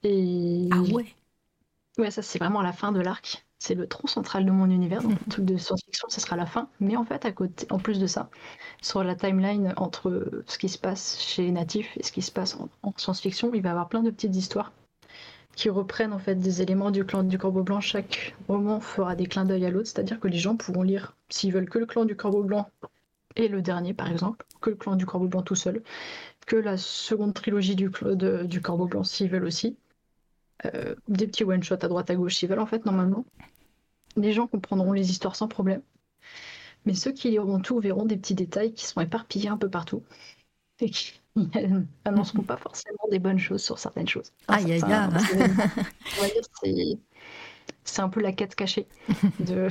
Et 0.03 0.69
ah 0.71 0.81
ouais. 0.81 1.07
Ouais, 1.99 2.11
ça 2.11 2.23
c'est 2.23 2.39
vraiment 2.39 2.63
la 2.63 2.73
fin 2.73 2.93
de 2.93 3.01
l'arc. 3.01 3.45
C'est 3.59 3.75
le 3.75 3.89
tronc 3.89 4.07
central 4.07 4.47
de 4.47 4.53
mon 4.53 4.71
univers. 4.71 5.03
Donc 5.03 5.19
le 5.19 5.31
truc 5.31 5.45
de 5.45 5.57
science-fiction, 5.57 6.09
ça 6.09 6.21
sera 6.21 6.37
la 6.37 6.47
fin. 6.47 6.69
Mais 6.79 6.97
en 6.97 7.05
fait, 7.05 7.25
à 7.25 7.33
côté, 7.33 7.67
en 7.71 7.79
plus 7.79 7.99
de 7.99 8.07
ça, 8.07 8.31
sur 8.81 9.03
la 9.03 9.17
timeline 9.17 9.75
entre 9.77 10.45
ce 10.47 10.59
qui 10.59 10.69
se 10.69 10.79
passe 10.79 11.21
chez 11.21 11.51
Natif 11.51 11.97
et 11.97 12.05
ce 12.05 12.13
qui 12.13 12.23
se 12.23 12.31
passe 12.31 12.57
en 12.83 12.93
science-fiction, 12.97 13.51
il 13.53 13.63
va 13.63 13.71
y 13.71 13.73
avoir 13.73 13.89
plein 13.89 14.05
de 14.05 14.11
petites 14.11 14.37
histoires 14.37 14.73
qui 15.57 15.71
reprennent 15.71 16.13
en 16.13 16.21
fait 16.21 16.37
des 16.37 16.63
éléments 16.63 16.93
du 16.93 17.05
clan 17.05 17.25
du 17.25 17.37
Corbeau 17.37 17.65
Blanc. 17.65 17.81
Chaque 17.81 18.37
roman 18.47 18.79
fera 18.79 19.17
des 19.17 19.27
clins 19.27 19.45
d'œil 19.45 19.67
à 19.67 19.71
l'autre, 19.71 19.89
c'est-à-dire 19.89 20.21
que 20.21 20.29
les 20.29 20.39
gens 20.39 20.55
pourront 20.55 20.83
lire, 20.83 21.17
s'ils 21.31 21.53
veulent, 21.53 21.69
que 21.69 21.81
le 21.81 21.87
clan 21.87 22.05
du 22.05 22.15
Corbeau 22.15 22.45
Blanc 22.45 22.71
et 23.39 23.49
le 23.49 23.63
dernier 23.63 23.95
par 23.95 24.11
exemple, 24.11 24.45
que 24.61 24.71
le 24.71 24.77
clan 24.77 24.97
du 24.97 25.07
Corbeau 25.07 25.29
Blanc 25.29 25.43
tout 25.43 25.55
seul, 25.55 25.83
que 26.47 26.57
la 26.57 26.77
seconde 26.77 27.33
trilogie 27.33 27.77
du, 27.77 27.91
du 28.45 28.61
Corbeau 28.61 28.87
Blanc 28.87 29.05
s'ils 29.05 29.31
veulent 29.31 29.45
aussi. 29.45 29.77
Euh, 30.67 30.97
des 31.07 31.29
petits 31.29 31.45
one-shots 31.45 31.75
à 31.75 31.89
droite 31.89 32.11
à 32.11 32.17
gauche 32.17 32.35
s'ils 32.35 32.49
veulent 32.49 32.59
en 32.59 32.67
fait 32.67 32.85
normalement. 32.85 33.25
Les 34.17 34.33
gens 34.33 34.49
comprendront 34.49 34.93
les 34.93 35.11
histoires 35.11 35.37
sans 35.37 35.47
problème. 35.47 35.83
Mais 36.85 36.95
ceux 36.95 37.13
qui 37.13 37.31
liront 37.31 37.61
tout 37.61 37.79
verront 37.79 38.05
des 38.05 38.17
petits 38.17 38.35
détails 38.35 38.75
qui 38.75 38.87
sont 38.87 39.01
éparpillés 39.01 39.49
un 39.49 39.57
peu 39.57 39.71
partout 39.71 40.03
et 40.81 40.91
qui 40.91 41.21
annonceront 42.05 42.43
pas 42.43 42.57
forcément 42.57 43.07
des 43.11 43.21
bonnes 43.21 43.39
choses 43.39 43.63
sur 43.63 43.79
certaines 43.79 44.09
choses. 44.09 44.33
aïe, 44.49 44.73
aïe, 44.73 44.83
aïe. 46.65 46.99
C'est 47.85 48.03
un 48.03 48.09
peu 48.09 48.21
la 48.21 48.33
quête 48.33 48.55
cachée 48.55 48.87
de... 49.39 49.69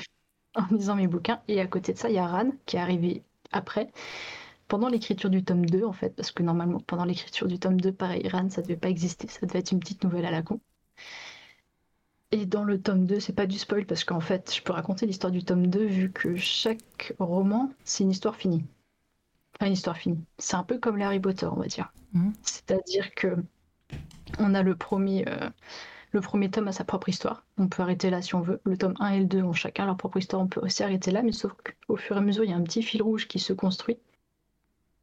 en 0.55 0.65
lisant 0.71 0.95
mes 0.95 1.07
bouquins. 1.07 1.41
Et 1.47 1.59
à 1.59 1.67
côté 1.67 1.93
de 1.93 1.97
ça, 1.97 2.09
il 2.09 2.15
y 2.15 2.17
a 2.17 2.25
Ran 2.25 2.51
qui 2.65 2.77
est 2.77 2.79
arrivé 2.79 3.23
après, 3.51 3.91
pendant 4.67 4.89
l'écriture 4.89 5.29
du 5.29 5.43
tome 5.43 5.65
2, 5.65 5.85
en 5.85 5.93
fait, 5.93 6.15
parce 6.15 6.31
que 6.31 6.43
normalement, 6.43 6.79
pendant 6.79 7.05
l'écriture 7.05 7.47
du 7.47 7.59
tome 7.59 7.79
2, 7.79 7.91
pareil, 7.91 8.27
Ran, 8.27 8.49
ça 8.49 8.61
devait 8.61 8.77
pas 8.77 8.89
exister, 8.89 9.27
ça 9.27 9.45
devait 9.45 9.59
être 9.59 9.71
une 9.71 9.79
petite 9.79 10.03
nouvelle 10.03 10.25
à 10.25 10.31
la 10.31 10.41
con. 10.41 10.59
Et 12.31 12.45
dans 12.45 12.63
le 12.63 12.81
tome 12.81 13.05
2, 13.05 13.19
c'est 13.19 13.33
pas 13.33 13.45
du 13.45 13.57
spoil 13.57 13.85
parce 13.85 14.03
qu'en 14.03 14.19
fait, 14.19 14.53
je 14.53 14.61
peux 14.61 14.73
raconter 14.73 15.05
l'histoire 15.05 15.31
du 15.31 15.43
tome 15.43 15.67
2 15.67 15.85
vu 15.85 16.11
que 16.11 16.35
chaque 16.35 17.13
roman, 17.19 17.71
c'est 17.85 18.03
une 18.03 18.11
histoire 18.11 18.35
finie 18.35 18.65
une 19.65 19.73
histoire 19.73 19.97
finie. 19.97 20.23
C'est 20.37 20.55
un 20.55 20.63
peu 20.63 20.77
comme 20.77 21.01
Harry 21.01 21.19
Potter, 21.19 21.47
on 21.47 21.55
va 21.55 21.65
dire. 21.65 21.91
Mhm. 22.13 22.33
C'est-à-dire 22.43 23.13
que 23.15 23.35
on 24.39 24.53
a 24.53 24.61
le 24.61 24.75
premier, 24.75 25.27
euh, 25.27 25.49
le 26.11 26.21
premier 26.21 26.49
tome 26.49 26.67
à 26.67 26.71
sa 26.71 26.83
propre 26.83 27.09
histoire. 27.09 27.45
On 27.57 27.67
peut 27.67 27.81
arrêter 27.81 28.09
là 28.09 28.21
si 28.21 28.35
on 28.35 28.41
veut. 28.41 28.61
Le 28.63 28.77
tome 28.77 28.95
1 28.99 29.09
et 29.11 29.19
le 29.19 29.25
2 29.25 29.41
ont 29.43 29.53
chacun 29.53 29.85
leur 29.85 29.97
propre 29.97 30.17
histoire. 30.17 30.41
On 30.41 30.47
peut 30.47 30.61
aussi 30.61 30.83
arrêter 30.83 31.11
là, 31.11 31.21
mais 31.23 31.31
sauf 31.31 31.53
qu'au 31.53 31.97
fur 31.97 32.15
et 32.15 32.19
à 32.19 32.21
mesure, 32.21 32.43
il 32.43 32.49
y 32.49 32.53
a 32.53 32.57
un 32.57 32.63
petit 32.63 32.83
fil 32.83 33.01
rouge 33.01 33.27
qui 33.27 33.39
se 33.39 33.53
construit. 33.53 33.97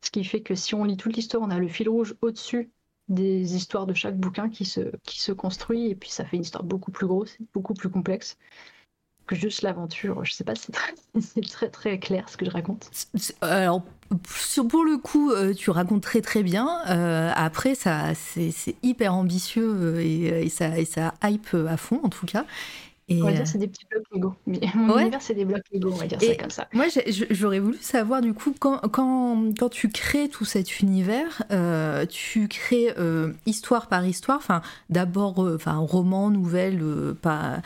Ce 0.01 0.11
qui 0.11 0.25
fait 0.25 0.43
que 0.43 0.55
si 0.55 0.75
on 0.75 0.85
lit 0.85 0.97
toute 0.97 1.17
l'histoire, 1.17 1.43
on 1.43 1.51
a 1.51 1.59
le 1.59 1.69
fil 1.69 1.89
rouge 1.89 2.15
au-dessus 2.23 2.71
des 3.09 3.55
histoires 3.57 3.87
de 3.87 3.95
chaque 3.95 4.19
bouquin 4.19 4.49
qui 4.49 4.65
se, 4.65 4.81
qui 5.05 5.21
se 5.21 5.33
construit. 5.33 5.89
Et 5.89 5.95
puis 5.95 6.11
ça 6.11 6.25
fait 6.25 6.37
une 6.37 6.43
histoire 6.43 6.65
beaucoup 6.65 6.91
plus 6.91 7.07
grosse, 7.07 7.37
beaucoup 7.53 7.75
plus 7.75 7.91
complexe 7.91 8.39
que 9.27 9.35
juste 9.35 9.63
l'aventure. 9.63 10.25
Je 10.25 10.33
sais 10.33 10.45
pas 10.45 10.55
si 10.55 10.73
c'est 11.21 11.49
très, 11.49 11.69
très 11.69 11.99
clair 11.99 12.29
ce 12.29 12.37
que 12.37 12.45
je 12.45 12.51
raconte. 12.51 12.91
Alors, 13.41 13.83
pour 14.69 14.85
le 14.85 14.99
coup, 14.99 15.31
euh, 15.31 15.55
tu 15.55 15.71
racontes 15.71 16.03
très 16.03 16.21
très 16.21 16.43
bien. 16.43 16.81
Euh, 16.89 17.31
après, 17.35 17.75
ça, 17.75 18.15
c'est 18.15 18.77
hyper 18.83 19.15
ambitieux 19.15 19.69
euh, 19.69 20.01
et, 20.01 20.49
ça, 20.49 20.79
et 20.79 20.85
ça 20.85 21.15
hype 21.23 21.55
à 21.69 21.77
fond 21.77 22.01
en 22.03 22.09
tout 22.09 22.27
cas 22.27 22.45
on 23.11 23.25
va 23.25 23.33
dire 23.33 23.43
euh, 23.43 23.45
c'est 23.45 23.59
des 23.59 23.67
petits 23.67 23.87
blocs 23.91 24.05
Lego. 24.13 24.35
Mais 24.47 24.61
mon 24.75 24.99
univers, 24.99 25.21
c'est 25.21 25.35
des 25.35 25.45
blocs 25.45 25.65
Lego, 25.73 25.91
on 25.93 25.97
va 25.97 26.07
dire 26.07 26.21
ça 26.21 26.35
comme 26.37 26.51
ça. 26.51 26.69
Moi, 26.73 26.87
j'aurais 27.31 27.61
voulu 27.61 27.79
savoir, 27.81 28.21
du 28.21 28.35
coup, 28.35 28.55
quand, 28.59 28.79
quand, 28.89 29.53
quand, 29.59 29.69
tu 29.69 29.89
crées 29.89 30.29
tout 30.29 30.45
cet 30.45 30.81
univers, 30.81 31.43
euh, 31.51 32.07
tu 32.07 32.49
crées 32.49 32.95
euh, 32.99 33.33
histoire 33.47 33.89
par 33.89 34.07
histoire, 34.07 34.39
enfin, 34.39 34.63
d'abord, 34.91 35.39
enfin, 35.39 35.77
roman, 35.77 36.31
nouvelle, 36.31 36.83
par, 37.21 37.61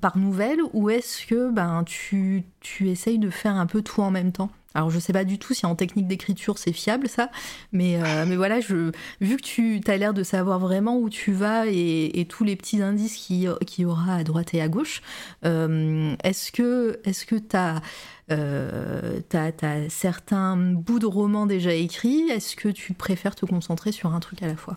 par 0.00 0.18
nouvelle, 0.18 0.60
ou 0.72 0.90
est-ce 0.90 1.26
que 1.26 1.50
ben, 1.50 1.84
tu, 1.84 2.44
tu 2.60 2.90
essayes 2.90 3.18
de 3.18 3.30
faire 3.30 3.56
un 3.56 3.66
peu 3.66 3.82
tout 3.82 4.02
en 4.02 4.10
même 4.10 4.32
temps? 4.32 4.50
Alors 4.74 4.90
je 4.90 4.98
sais 4.98 5.12
pas 5.12 5.24
du 5.24 5.38
tout 5.38 5.54
si 5.54 5.66
en 5.66 5.74
technique 5.74 6.06
d'écriture 6.06 6.58
c'est 6.58 6.72
fiable 6.72 7.08
ça, 7.08 7.30
mais, 7.72 8.02
euh, 8.02 8.24
mais 8.26 8.36
voilà, 8.36 8.60
je, 8.60 8.92
vu 9.20 9.36
que 9.36 9.42
tu 9.42 9.80
as 9.86 9.96
l'air 9.96 10.14
de 10.14 10.22
savoir 10.22 10.58
vraiment 10.58 10.98
où 10.98 11.10
tu 11.10 11.32
vas 11.32 11.66
et, 11.66 12.26
tous 12.28 12.44
les 12.44 12.56
petits 12.56 12.80
indices 12.80 13.16
qu'il 13.16 13.54
y 13.78 13.84
aura 13.84 14.14
à 14.14 14.24
droite 14.24 14.54
et 14.54 14.62
à 14.62 14.68
gauche, 14.68 15.02
euh, 15.44 16.14
est-ce 16.22 16.52
que 16.52 17.00
est-ce 17.04 17.26
que 17.26 17.36
tu 17.36 17.56
as, 17.56 17.82
euh, 18.30 19.20
certains 19.88 20.56
bouts 20.56 21.00
de 21.00 21.06
romans 21.06 21.46
déjà 21.46 21.74
écrits? 21.74 22.30
Est-ce 22.30 22.56
que 22.56 22.68
tu 22.68 22.94
préfères 22.94 23.34
te 23.34 23.44
concentrer 23.44 23.92
sur 23.92 24.14
un 24.14 24.20
truc 24.20 24.42
à 24.42 24.46
la 24.46 24.56
fois? 24.56 24.76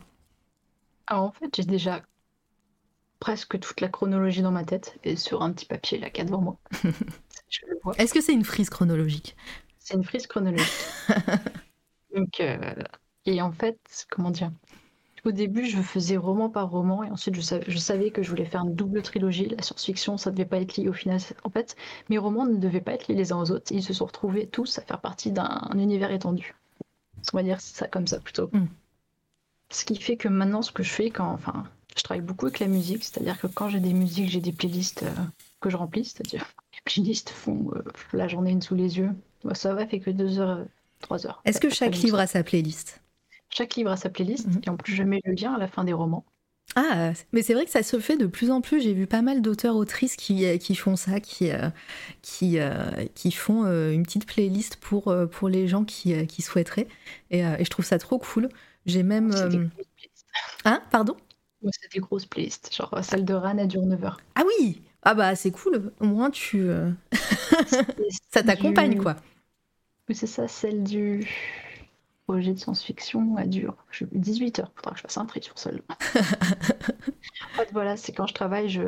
Alors 1.07 1.23
en 1.23 1.31
fait 1.31 1.55
j'ai 1.55 1.63
déjà 1.63 2.01
presque 3.19 3.59
toute 3.59 3.81
la 3.81 3.87
chronologie 3.87 4.41
dans 4.41 4.51
ma 4.51 4.63
tête 4.63 4.99
et 5.03 5.15
sur 5.15 5.41
un 5.41 5.51
petit 5.53 5.65
papier 5.65 5.99
là 5.99 6.09
qu'il 6.09 6.25
devant 6.25 6.41
moi. 6.41 6.57
Est-ce 7.97 8.13
que 8.13 8.21
c'est 8.21 8.33
une 8.33 8.43
frise 8.43 8.69
chronologique? 8.69 9.35
C'est 9.85 9.93
une 9.93 10.03
frise 10.03 10.25
chronologique. 10.25 10.65
Donc, 12.15 12.39
euh, 12.39 12.73
et 13.25 13.41
en 13.41 13.51
fait, 13.51 13.77
comment 14.09 14.31
dire 14.31 14.51
Au 15.25 15.31
début, 15.31 15.65
je 15.65 15.79
faisais 15.79 16.17
roman 16.17 16.49
par 16.49 16.71
roman, 16.71 17.03
et 17.03 17.11
ensuite, 17.11 17.35
je, 17.35 17.41
savais, 17.41 17.65
je 17.67 17.77
savais 17.77 18.09
que 18.09 18.23
je 18.23 18.29
voulais 18.31 18.45
faire 18.45 18.61
une 18.61 18.73
double 18.73 19.03
trilogie. 19.03 19.47
La 19.47 19.61
science-fiction, 19.61 20.17
ça 20.17 20.31
ne 20.31 20.35
devait 20.35 20.49
pas 20.49 20.57
être 20.57 20.75
lié 20.75 20.89
au 20.89 20.93
final. 20.93 21.19
En 21.43 21.51
fait, 21.51 21.75
mes 22.09 22.17
romans 22.17 22.47
ne 22.47 22.57
devaient 22.57 22.81
pas 22.81 22.93
être 22.93 23.07
liés 23.07 23.15
les 23.15 23.31
uns 23.31 23.39
aux 23.39 23.51
autres. 23.51 23.71
Ils 23.71 23.83
se 23.83 23.93
sont 23.93 24.05
retrouvés 24.05 24.47
tous 24.47 24.79
à 24.79 24.81
faire 24.81 25.01
partie 25.01 25.31
d'un 25.31 25.69
univers 25.75 26.11
étendu. 26.11 26.55
On 27.31 27.37
va 27.37 27.43
dire 27.43 27.61
ça 27.61 27.87
comme 27.87 28.07
ça 28.07 28.19
plutôt. 28.19 28.49
Mm. 28.53 28.65
Ce 29.69 29.85
qui 29.85 29.97
fait 29.97 30.17
que 30.17 30.27
maintenant, 30.27 30.63
ce 30.63 30.71
que 30.71 30.81
je 30.81 30.91
fais 30.91 31.11
quand, 31.11 31.31
enfin, 31.31 31.63
je 31.95 32.01
travaille 32.01 32.23
beaucoup 32.23 32.47
avec 32.47 32.59
la 32.59 32.67
musique, 32.67 33.03
c'est-à-dire 33.03 33.39
que 33.39 33.47
quand 33.47 33.69
j'ai 33.69 33.79
des 33.79 33.93
musiques, 33.93 34.29
j'ai 34.29 34.41
des 34.41 34.51
playlists 34.51 35.03
euh, 35.03 35.13
que 35.59 35.69
je 35.69 35.77
remplis, 35.77 36.05
c'est-à-dire 36.05 36.45
les 36.73 36.79
playlists 36.85 37.29
font 37.29 37.71
euh, 37.75 37.83
la 38.13 38.27
journée 38.27 38.51
une 38.51 38.61
sous 38.61 38.75
les 38.75 38.97
yeux, 38.97 39.11
ça 39.53 39.73
va, 39.73 39.85
fait 39.85 39.99
que 39.99 40.09
2 40.09 40.39
heures, 40.39 40.65
3 41.01 41.27
heures. 41.27 41.41
Est-ce 41.45 41.59
que 41.59 41.69
chaque 41.69 41.95
livre 41.97 42.19
a 42.19 42.27
sa 42.27 42.43
playlist? 42.43 43.01
Chaque 43.49 43.75
livre 43.75 43.91
a 43.91 43.97
sa 43.97 44.09
playlist, 44.09 44.47
et 44.65 44.69
en 44.69 44.77
plus 44.77 44.93
je 44.93 45.03
mets 45.03 45.21
le 45.23 45.33
lien 45.33 45.53
à 45.53 45.57
la 45.57 45.67
fin 45.67 45.83
des 45.83 45.93
romans. 45.93 46.25
Ah, 46.75 47.13
mais 47.31 47.41
c'est 47.41 47.53
vrai 47.53 47.65
que 47.65 47.71
ça 47.71 47.83
se 47.83 47.99
fait 47.99 48.17
de 48.17 48.25
plus 48.25 48.49
en 48.51 48.59
plus. 48.59 48.81
J'ai 48.81 48.93
vu 48.93 49.07
pas 49.07 49.21
mal 49.21 49.41
d'auteurs, 49.41 49.75
autrices 49.75 50.15
qui, 50.15 50.45
euh, 50.45 50.57
qui 50.57 50.75
font 50.75 50.95
ça, 50.95 51.19
qui, 51.19 51.51
euh, 51.51 51.69
qui, 52.21 52.59
euh, 52.59 53.05
qui 53.13 53.31
font 53.31 53.65
une 53.65 54.03
petite 54.03 54.25
playlist 54.25 54.77
pour, 54.77 55.15
pour 55.31 55.47
les 55.47 55.67
gens 55.67 55.85
qui, 55.85 56.25
qui 56.27 56.41
souhaiteraient. 56.41 56.87
Et, 57.29 57.39
et, 57.39 57.63
je 57.63 57.69
trouve 57.69 57.85
ça 57.85 57.99
trop 57.99 58.17
cool. 58.17 58.49
J'ai 58.85 59.03
même. 59.03 59.33
Hein, 60.65 60.81
pardon? 60.91 61.15
C'est 61.71 61.93
des 61.93 61.99
grosses 61.99 62.25
playlists. 62.25 62.75
Genre 62.75 62.99
celle 63.01 63.25
de 63.25 63.33
Ran, 63.33 63.57
elle 63.57 63.67
dure 63.67 63.85
9 63.85 64.03
heures. 64.03 64.19
Ah 64.35 64.43
oui 64.45 64.81
Ah 65.03 65.13
bah 65.13 65.35
c'est 65.35 65.51
cool. 65.51 65.93
Au 65.99 66.05
moins 66.05 66.29
tu. 66.29 66.67
ça 68.33 68.43
t'accompagne, 68.43 68.97
quoi. 68.97 69.15
Oui, 70.07 70.15
c'est 70.15 70.27
ça, 70.27 70.47
celle 70.47 70.83
du 70.83 71.27
projet 72.27 72.53
de 72.53 72.59
science-fiction, 72.59 73.37
elle 73.37 73.49
dure 73.49 73.75
18 74.11 74.59
heures. 74.59 74.71
Faudra 74.75 74.91
que 74.91 74.97
je 74.97 75.01
fasse 75.03 75.17
un 75.17 75.25
tri 75.25 75.41
sur 75.41 75.57
celle-là. 75.57 75.95
en 77.53 77.57
fait, 77.57 77.69
voilà, 77.71 77.97
c'est 77.97 78.11
quand 78.11 78.27
je 78.27 78.33
travaille, 78.33 78.69
je, 78.69 78.83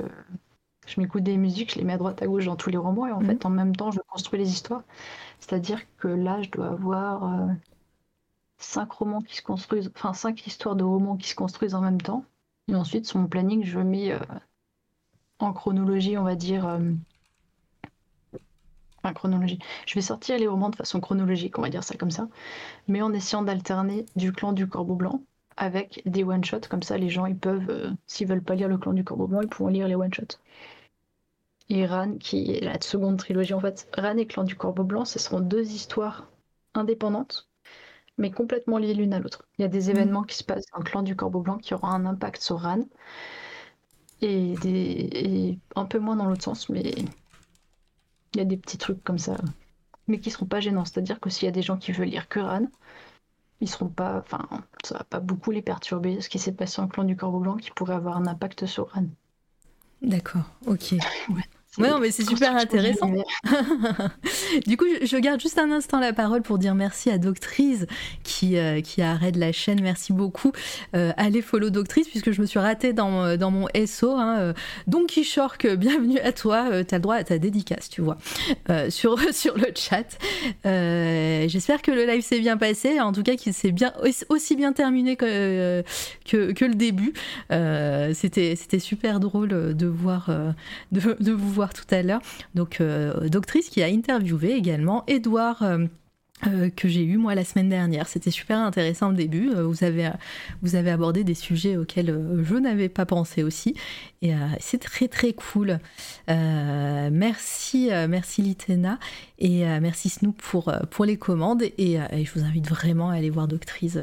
je 0.88 0.99
m'écoute 0.99 1.24
des 1.24 1.38
musiques, 1.38 1.74
je 1.74 1.80
les 1.80 1.86
mets 1.86 1.93
à 1.93 1.97
droite 1.97 2.22
à 2.22 2.28
gauche 2.28 2.45
dans 2.45 2.55
tous 2.55 2.70
les 2.70 2.78
romans, 2.78 3.07
et 3.07 3.11
en 3.11 3.20
mhm. 3.20 3.28
fait, 3.28 3.45
en 3.45 3.49
même 3.49 3.76
temps, 3.76 3.91
je 3.91 3.99
construis 4.07 4.39
les 4.39 4.49
histoires. 4.49 4.84
C'est-à-dire 5.39 5.82
que 5.97 6.07
là, 6.07 6.41
je 6.41 6.49
dois 6.49 6.68
avoir 6.68 7.24
euh, 7.26 7.53
cinq 8.57 8.91
romans 8.91 9.22
qui 9.22 9.36
se 9.36 9.41
construisent, 9.41 9.91
enfin 9.95 10.13
cinq 10.13 10.47
histoires 10.47 10.76
de 10.76 10.84
romans 10.84 11.18
qui 11.18 11.30
se 11.30 11.36
construisent 11.36 11.76
en 11.76 11.82
même 11.82 12.01
temps. 12.01 12.26
Et 12.70 12.76
ensuite, 12.76 13.05
sur 13.05 13.20
mon 13.20 13.28
planning, 13.28 13.63
je 13.63 13.80
mets 13.80 14.11
euh, 14.11 14.20
en 15.39 15.53
chronologie, 15.53 16.18
on 16.18 16.24
va 16.24 16.36
dire, 16.36 16.68
euh, 16.68 16.80
chronologie. 19.14 19.60
Je 19.86 19.95
vais 19.95 20.01
sortir 20.01 20.38
les 20.38 20.47
romans 20.47 20.70
de 20.70 20.76
façon 20.76 20.99
chronologique, 20.99 21.58
on 21.58 21.62
va 21.62 21.70
dire 21.70 21.84
ça 21.84 21.95
comme 21.95 22.12
ça, 22.12 22.28
mais 22.88 23.01
en 23.01 23.14
essayant 23.14 23.41
d'alterner 23.41 24.05
du 24.16 24.32
clan 24.32 24.53
du 24.53 24.68
Corbeau 24.68 24.95
Blanc 24.95 25.22
avec 25.58 26.01
des 26.05 26.24
one-shots, 26.24 26.68
comme 26.70 26.84
ça 26.84 26.97
les 26.97 27.10
gens 27.10 27.26
ils 27.26 27.38
peuvent, 27.38 27.70
euh, 27.70 27.91
s'ils 28.05 28.28
veulent 28.28 28.43
pas 28.43 28.55
lire 28.55 28.68
le 28.68 28.78
clan 28.78 28.93
du 28.93 29.03
Corbeau 29.03 29.28
Blanc, 29.28 29.41
ils 29.41 29.49
pourront 29.49 29.70
lire 29.70 29.88
les 29.88 29.95
one-shots. 29.95 30.38
Et 31.70 31.86
Ran, 31.86 32.18
qui 32.18 32.51
est 32.51 32.62
la 32.62 32.80
seconde 32.80 33.18
trilogie 33.18 33.53
en 33.53 33.60
fait, 33.60 33.89
Ran 33.97 34.18
et 34.18 34.26
clan 34.26 34.43
du 34.43 34.55
Corbeau 34.55 34.84
Blanc, 34.84 35.05
ce 35.05 35.20
seront 35.20 35.41
deux 35.41 35.72
histoires 35.72 36.28
indépendantes, 36.74 37.49
mais 38.18 38.32
complètement 38.32 38.78
liées 38.78 38.93
l'une 38.93 39.14
à 39.14 39.20
l'autre. 39.20 39.47
Il 39.58 39.64
y 39.64 39.66
a 39.66 39.68
des 39.68 39.88
mm. 39.88 39.89
événements 39.91 40.24
qui 40.24 40.38
se 40.38 40.43
passent 40.43 40.68
dans 40.72 40.80
le 40.80 40.86
clan 40.86 41.01
du 41.01 41.16
Corbeau 41.16 41.41
Blanc 41.41 41.58
qui 41.58 41.74
auront 41.74 41.88
un 41.88 42.05
impact 42.05 42.41
sur 42.41 42.60
Ran, 42.60 42.82
et, 44.22 44.55
des... 44.62 45.10
et 45.12 45.60
un 45.76 45.86
peu 45.86 45.99
moins 45.99 46.16
dans 46.16 46.26
l'autre 46.26 46.43
sens, 46.43 46.70
mais 46.70 46.93
il 48.34 48.38
y 48.38 48.41
a 48.41 48.45
des 48.45 48.57
petits 48.57 48.78
trucs 48.78 49.03
comme 49.03 49.17
ça, 49.17 49.38
mais 50.07 50.19
qui 50.19 50.32
seront 50.32 50.45
pas 50.45 50.59
gênants. 50.59 50.86
C'est-à-dire 50.86 51.19
que 51.19 51.30
s'il 51.30 51.45
y 51.45 51.49
a 51.49 51.51
des 51.51 51.61
gens 51.61 51.78
qui 51.78 51.91
veulent 51.91 52.09
lire 52.09 52.28
que 52.28 52.39
Ran, 52.39 52.67
ils 53.61 53.69
seront 53.69 53.89
pas, 53.89 54.17
enfin, 54.19 54.47
ça 54.84 54.99
va 54.99 55.03
pas 55.03 55.19
beaucoup 55.19 55.51
les 55.51 55.61
perturber. 55.61 56.21
Ce 56.21 56.30
qui 56.30 56.39
s'est 56.39 56.51
passé 56.51 56.82
en 56.82 56.88
clan 56.88 57.03
du 57.03 57.15
Corbeau 57.15 57.39
Blanc 57.39 57.57
qui 57.57 57.71
pourrait 57.71 57.95
avoir 57.95 58.17
un 58.17 58.28
impact 58.28 58.65
sur 58.65 58.89
Ran. 58.91 59.05
D'accord, 60.01 60.45
ok. 60.65 60.93
Ouais, 61.30 61.43
non, 61.78 61.99
mais 61.99 62.11
c'est 62.11 62.28
super 62.28 62.55
intéressant. 62.55 63.11
du 64.67 64.78
coup, 64.78 64.86
je, 65.01 65.17
garde 65.17 65.39
juste 65.39 65.57
un 65.57 65.71
instant 65.71 65.99
la 65.99 66.13
parole 66.13 66.41
pour 66.41 66.57
dire 66.57 66.75
merci 66.75 67.09
à 67.09 67.17
Doctrice 67.17 67.86
qui, 68.23 68.57
euh, 68.57 68.82
qui 68.82 69.01
arrête 69.01 69.36
la 69.36 69.51
chaîne. 69.51 69.82
Merci 69.82 70.13
beaucoup. 70.13 70.51
Euh, 70.95 71.11
allez 71.17 71.41
follow 71.41 71.69
Doctrice 71.69 72.07
puisque 72.07 72.32
je 72.32 72.41
me 72.41 72.45
suis 72.45 72.59
ratée 72.59 72.93
dans, 72.93 73.23
euh, 73.23 73.38
dans 73.38 73.51
mon 73.51 73.67
SO. 73.86 74.11
Hein. 74.11 74.53
Donc, 74.88 75.19
Shork, 75.23 75.67
bienvenue 75.75 76.19
à 76.19 76.32
toi. 76.32 76.84
tu 76.84 76.93
as 76.93 76.97
le 76.97 77.01
droit 77.01 77.15
à 77.15 77.23
ta 77.23 77.38
dédicace, 77.38 77.89
tu 77.89 78.01
vois, 78.01 78.17
sur, 78.89 79.19
sur 79.34 79.57
le 79.57 79.67
chat. 79.75 80.17
J'espère 81.47 81.82
que 81.82 81.91
le 81.91 82.05
live 82.05 82.23
s'est 82.23 82.39
bien 82.39 82.57
passé. 82.57 82.99
En 82.99 83.11
tout 83.11 83.23
cas, 83.23 83.36
qu'il 83.36 83.53
s'est 83.53 83.71
bien, 83.71 83.93
aussi 84.30 84.55
bien 84.55 84.73
terminé 84.73 85.15
que, 85.15 85.84
que, 86.25 86.51
que 86.51 86.65
le 86.65 86.75
début. 86.75 87.13
C'était 88.13 88.80
super 88.80 89.19
drôle 89.19 89.75
de, 89.75 89.88
voir, 89.88 90.30
de, 90.91 91.17
de 91.19 91.32
vous 91.32 91.51
voir 91.51 91.66
tout 91.74 91.86
à 91.91 92.01
l'heure. 92.01 92.22
Donc, 92.55 92.82
euh, 92.82 93.30
doctrice 93.30 93.70
qui 93.70 93.82
a 93.82 93.88
interviewé 93.88 94.53
également 94.53 95.03
Edouard. 95.07 95.63
Euh, 95.63 95.86
euh, 96.45 96.70
que 96.70 96.88
j'ai 96.88 97.03
eu 97.03 97.18
moi 97.18 97.34
la 97.34 97.43
semaine 97.43 97.68
dernière. 97.68 98.07
C'était 98.07 98.30
super 98.30 98.59
intéressant 98.59 99.09
au 99.09 99.13
début. 99.13 99.49
vous 99.55 99.84
avez 99.84 100.91
abordé 100.91 101.24
des 101.24 101.34
sujets 101.34 101.78
auxquels 101.78 102.15
je 102.43 102.53
n'avais 102.53 102.89
pas 102.89 103.07
pensé 103.07 103.41
aussi. 103.41 103.74
Et 104.22 104.34
c'est 104.59 104.80
très 104.80 105.07
très 105.07 105.34
cool. 105.34 105.80
merci, 106.28 107.89
merci 108.09 108.41
Litena 108.41 108.99
et 109.39 109.63
merci 109.80 110.09
Snoop 110.09 110.41
pour, 110.41 110.74
pour 110.89 111.05
les 111.05 111.18
commandes. 111.18 111.63
Et, 111.78 111.97
je 112.11 112.32
vous 112.34 112.45
invite 112.45 112.68
vraiment 112.68 113.09
à 113.09 113.15
aller 113.15 113.30
voir 113.30 113.47
Doctrice 113.47 113.99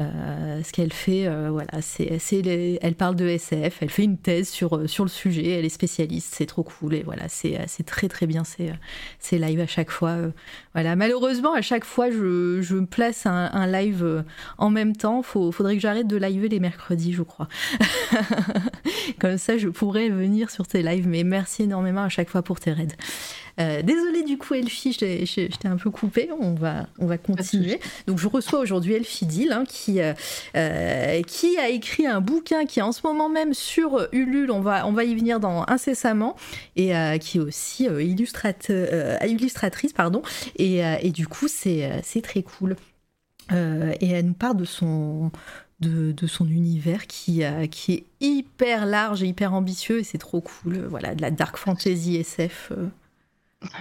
euh, 0.00 0.60
ce 0.64 0.72
qu'elle 0.72 0.92
fait, 0.92 1.28
euh, 1.28 1.50
voilà, 1.52 1.80
c'est, 1.80 2.18
elle 2.82 2.94
parle 2.96 3.14
de 3.14 3.28
SF, 3.28 3.78
elle 3.80 3.90
fait 3.90 4.02
une 4.02 4.18
thèse 4.18 4.48
sur, 4.48 4.76
euh, 4.76 4.86
sur 4.88 5.04
le 5.04 5.10
sujet, 5.10 5.50
elle 5.50 5.64
est 5.64 5.68
spécialiste, 5.68 6.34
c'est 6.34 6.46
trop 6.46 6.64
cool 6.64 6.94
et 6.94 7.04
voilà, 7.04 7.28
c'est, 7.28 7.56
très 7.86 8.08
très 8.08 8.26
bien 8.26 8.42
ces, 8.42 8.72
ces 9.20 9.38
lives 9.38 9.60
à 9.60 9.68
chaque 9.68 9.92
fois. 9.92 10.16
voilà, 10.72 10.96
malheureusement, 10.96 11.54
à 11.54 11.62
chaque 11.62 11.84
fois, 11.84 12.10
je, 12.10 12.60
je 12.60 12.76
place 12.78 13.24
un, 13.26 13.66
live 13.68 14.24
en 14.58 14.70
même 14.70 14.96
temps. 14.96 15.22
Il 15.36 15.52
faudrait 15.52 15.74
que 15.74 15.80
j'arrête 15.80 16.08
de 16.08 16.16
liver 16.16 16.48
les 16.48 16.60
mercredis, 16.60 17.12
je 17.12 17.22
crois. 17.22 17.48
Comme 19.20 19.38
ça, 19.44 19.58
je 19.58 19.68
pourrais 19.68 20.08
venir 20.08 20.50
sur 20.50 20.66
tes 20.66 20.82
lives, 20.82 21.06
mais 21.06 21.22
merci 21.22 21.64
énormément 21.64 22.02
à 22.02 22.08
chaque 22.08 22.30
fois 22.30 22.42
pour 22.42 22.60
tes 22.60 22.72
raids. 22.72 22.96
Euh, 23.60 23.82
désolée 23.82 24.24
du 24.24 24.36
coup 24.36 24.54
Elfie, 24.54 24.92
je 24.92 25.56
t'ai 25.56 25.68
un 25.68 25.76
peu 25.76 25.90
coupé, 25.90 26.28
on 26.40 26.54
va, 26.54 26.86
on 26.98 27.06
va 27.06 27.18
continuer. 27.18 27.78
Donc 28.06 28.18
je 28.18 28.26
reçois 28.26 28.58
aujourd'hui 28.58 28.94
Elfie 28.94 29.26
Dill 29.26 29.52
hein, 29.52 29.64
qui, 29.68 30.00
euh, 30.00 30.12
euh, 30.56 31.22
qui 31.22 31.56
a 31.58 31.68
écrit 31.68 32.06
un 32.06 32.20
bouquin 32.20 32.64
qui 32.64 32.80
est 32.80 32.82
en 32.82 32.92
ce 32.92 33.02
moment 33.04 33.28
même 33.28 33.54
sur 33.54 34.08
Ulule, 34.12 34.50
on 34.50 34.60
va, 34.60 34.86
on 34.86 34.92
va 34.92 35.04
y 35.04 35.14
venir 35.14 35.40
dans 35.40 35.64
incessamment, 35.68 36.36
et 36.76 36.92
qui 37.20 37.38
est 37.38 37.40
aussi 37.40 37.84
illustratrice. 37.84 39.92
Pardon, 39.92 40.22
et, 40.56 40.78
et 40.78 41.10
du 41.10 41.28
coup 41.28 41.48
c'est 41.48 42.02
très 42.22 42.42
cool. 42.42 42.76
et 43.52 44.10
elle 44.10 44.26
nous 44.26 44.32
parle 44.32 44.56
de 44.56 44.64
son, 44.64 45.30
de, 45.84 46.12
de, 46.12 46.26
son 46.26 46.48
univers 46.48 47.06
qui, 47.06 47.42
qui 47.70 47.92
est 47.92 48.04
hyper 48.20 48.86
large 48.86 49.22
et 49.22 49.26
hyper 49.26 49.54
ambitieux 49.54 50.00
et 50.00 50.04
c'est 50.04 50.18
trop 50.18 50.40
cool. 50.40 50.86
Voilà, 50.86 51.14
de 51.14 51.22
la 51.22 51.30
dark 51.30 51.56
fantasy 51.56 52.16
SF. 52.16 52.72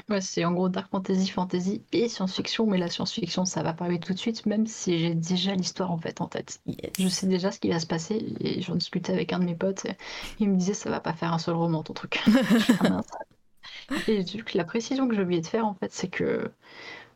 Ouais, 0.09 0.21
c'est 0.21 0.45
en 0.45 0.53
gros 0.53 0.69
dark 0.69 0.89
fantasy, 0.91 1.29
fantasy 1.29 1.81
et 1.91 2.07
science-fiction, 2.07 2.65
mais 2.65 2.77
la 2.77 2.89
science-fiction, 2.89 3.45
ça 3.45 3.63
va 3.63 3.73
pas 3.73 3.85
arriver 3.85 3.99
tout 3.99 4.13
de 4.13 4.19
suite, 4.19 4.45
même 4.45 4.67
si 4.67 4.99
j'ai 4.99 5.13
déjà 5.13 5.55
l'histoire 5.55 5.91
en 5.91 5.97
fait 5.97 6.21
en 6.21 6.27
tête. 6.27 6.61
Je 6.97 7.07
sais 7.07 7.27
déjà 7.27 7.51
ce 7.51 7.59
qui 7.59 7.69
va 7.69 7.79
se 7.79 7.85
passer 7.85 8.33
et 8.39 8.61
j'en 8.61 8.75
discutais 8.75 9.13
avec 9.13 9.33
un 9.33 9.39
de 9.39 9.45
mes 9.45 9.55
potes. 9.55 9.85
Et 9.85 9.95
il 10.39 10.49
me 10.49 10.57
disait 10.57 10.73
ça 10.73 10.89
va 10.89 10.99
pas 10.99 11.13
faire 11.13 11.33
un 11.33 11.39
seul 11.39 11.55
roman 11.55 11.83
ton 11.83 11.93
truc. 11.93 12.21
et 14.07 14.23
la 14.53 14.63
précision 14.63 15.07
que 15.07 15.15
j'ai 15.15 15.23
oublié 15.23 15.41
de 15.41 15.47
faire 15.47 15.65
en 15.65 15.73
fait, 15.73 15.91
c'est 15.91 16.09
que 16.09 16.51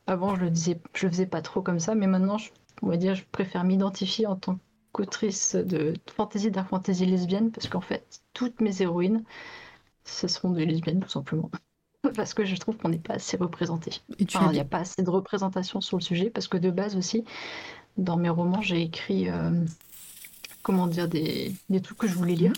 avant 0.06 0.36
je 0.36 0.42
le 0.42 0.50
disais, 0.50 0.80
je 0.94 1.06
le 1.06 1.12
faisais 1.12 1.26
pas 1.26 1.42
trop 1.42 1.62
comme 1.62 1.80
ça, 1.80 1.96
mais 1.96 2.08
maintenant, 2.08 2.38
je, 2.38 2.50
on 2.82 2.88
va 2.88 2.98
dire, 2.98 3.16
je 3.16 3.24
préfère 3.32 3.64
m'identifier 3.64 4.26
en 4.26 4.36
tant 4.36 4.60
qu'autrice 4.92 5.56
de 5.56 5.94
fantasy, 6.16 6.52
dark 6.52 6.70
fantasy 6.70 7.06
lesbienne, 7.06 7.52
parce 7.52 7.68
qu'en 7.68 7.82
fait, 7.82 8.22
toutes 8.34 8.62
mes 8.62 8.82
héroïnes, 8.82 9.24
ce 10.06 10.28
seront 10.28 10.52
des 10.52 10.66
lesbiennes 10.66 11.00
tout 11.00 11.10
simplement. 11.10 11.52
parce 12.16 12.34
que 12.34 12.46
je 12.46 12.56
trouve 12.56 12.78
qu'on 12.78 12.90
n'est 12.90 12.98
pas 12.98 13.16
assez 13.16 13.38
représenté. 13.38 13.92
As 14.34 14.46
il 14.46 14.52
n'y 14.52 14.60
a 14.60 14.66
pas 14.66 14.80
assez 14.80 15.04
de 15.04 15.10
représentation 15.10 15.82
sur 15.82 15.98
le 15.98 16.04
sujet, 16.04 16.30
parce 16.30 16.48
que 16.48 16.58
de 16.58 16.72
base 16.72 16.96
aussi, 16.96 17.26
dans 17.98 18.18
mes 18.18 18.30
romans, 18.30 18.62
j'ai 18.62 18.82
écrit, 18.82 19.30
euh, 19.30 19.66
comment 20.62 20.88
dire, 20.88 21.08
des, 21.08 21.54
des 21.70 21.82
trucs 21.82 21.98
que 21.98 22.08
je 22.08 22.16
voulais 22.16 22.36
lire. 22.36 22.54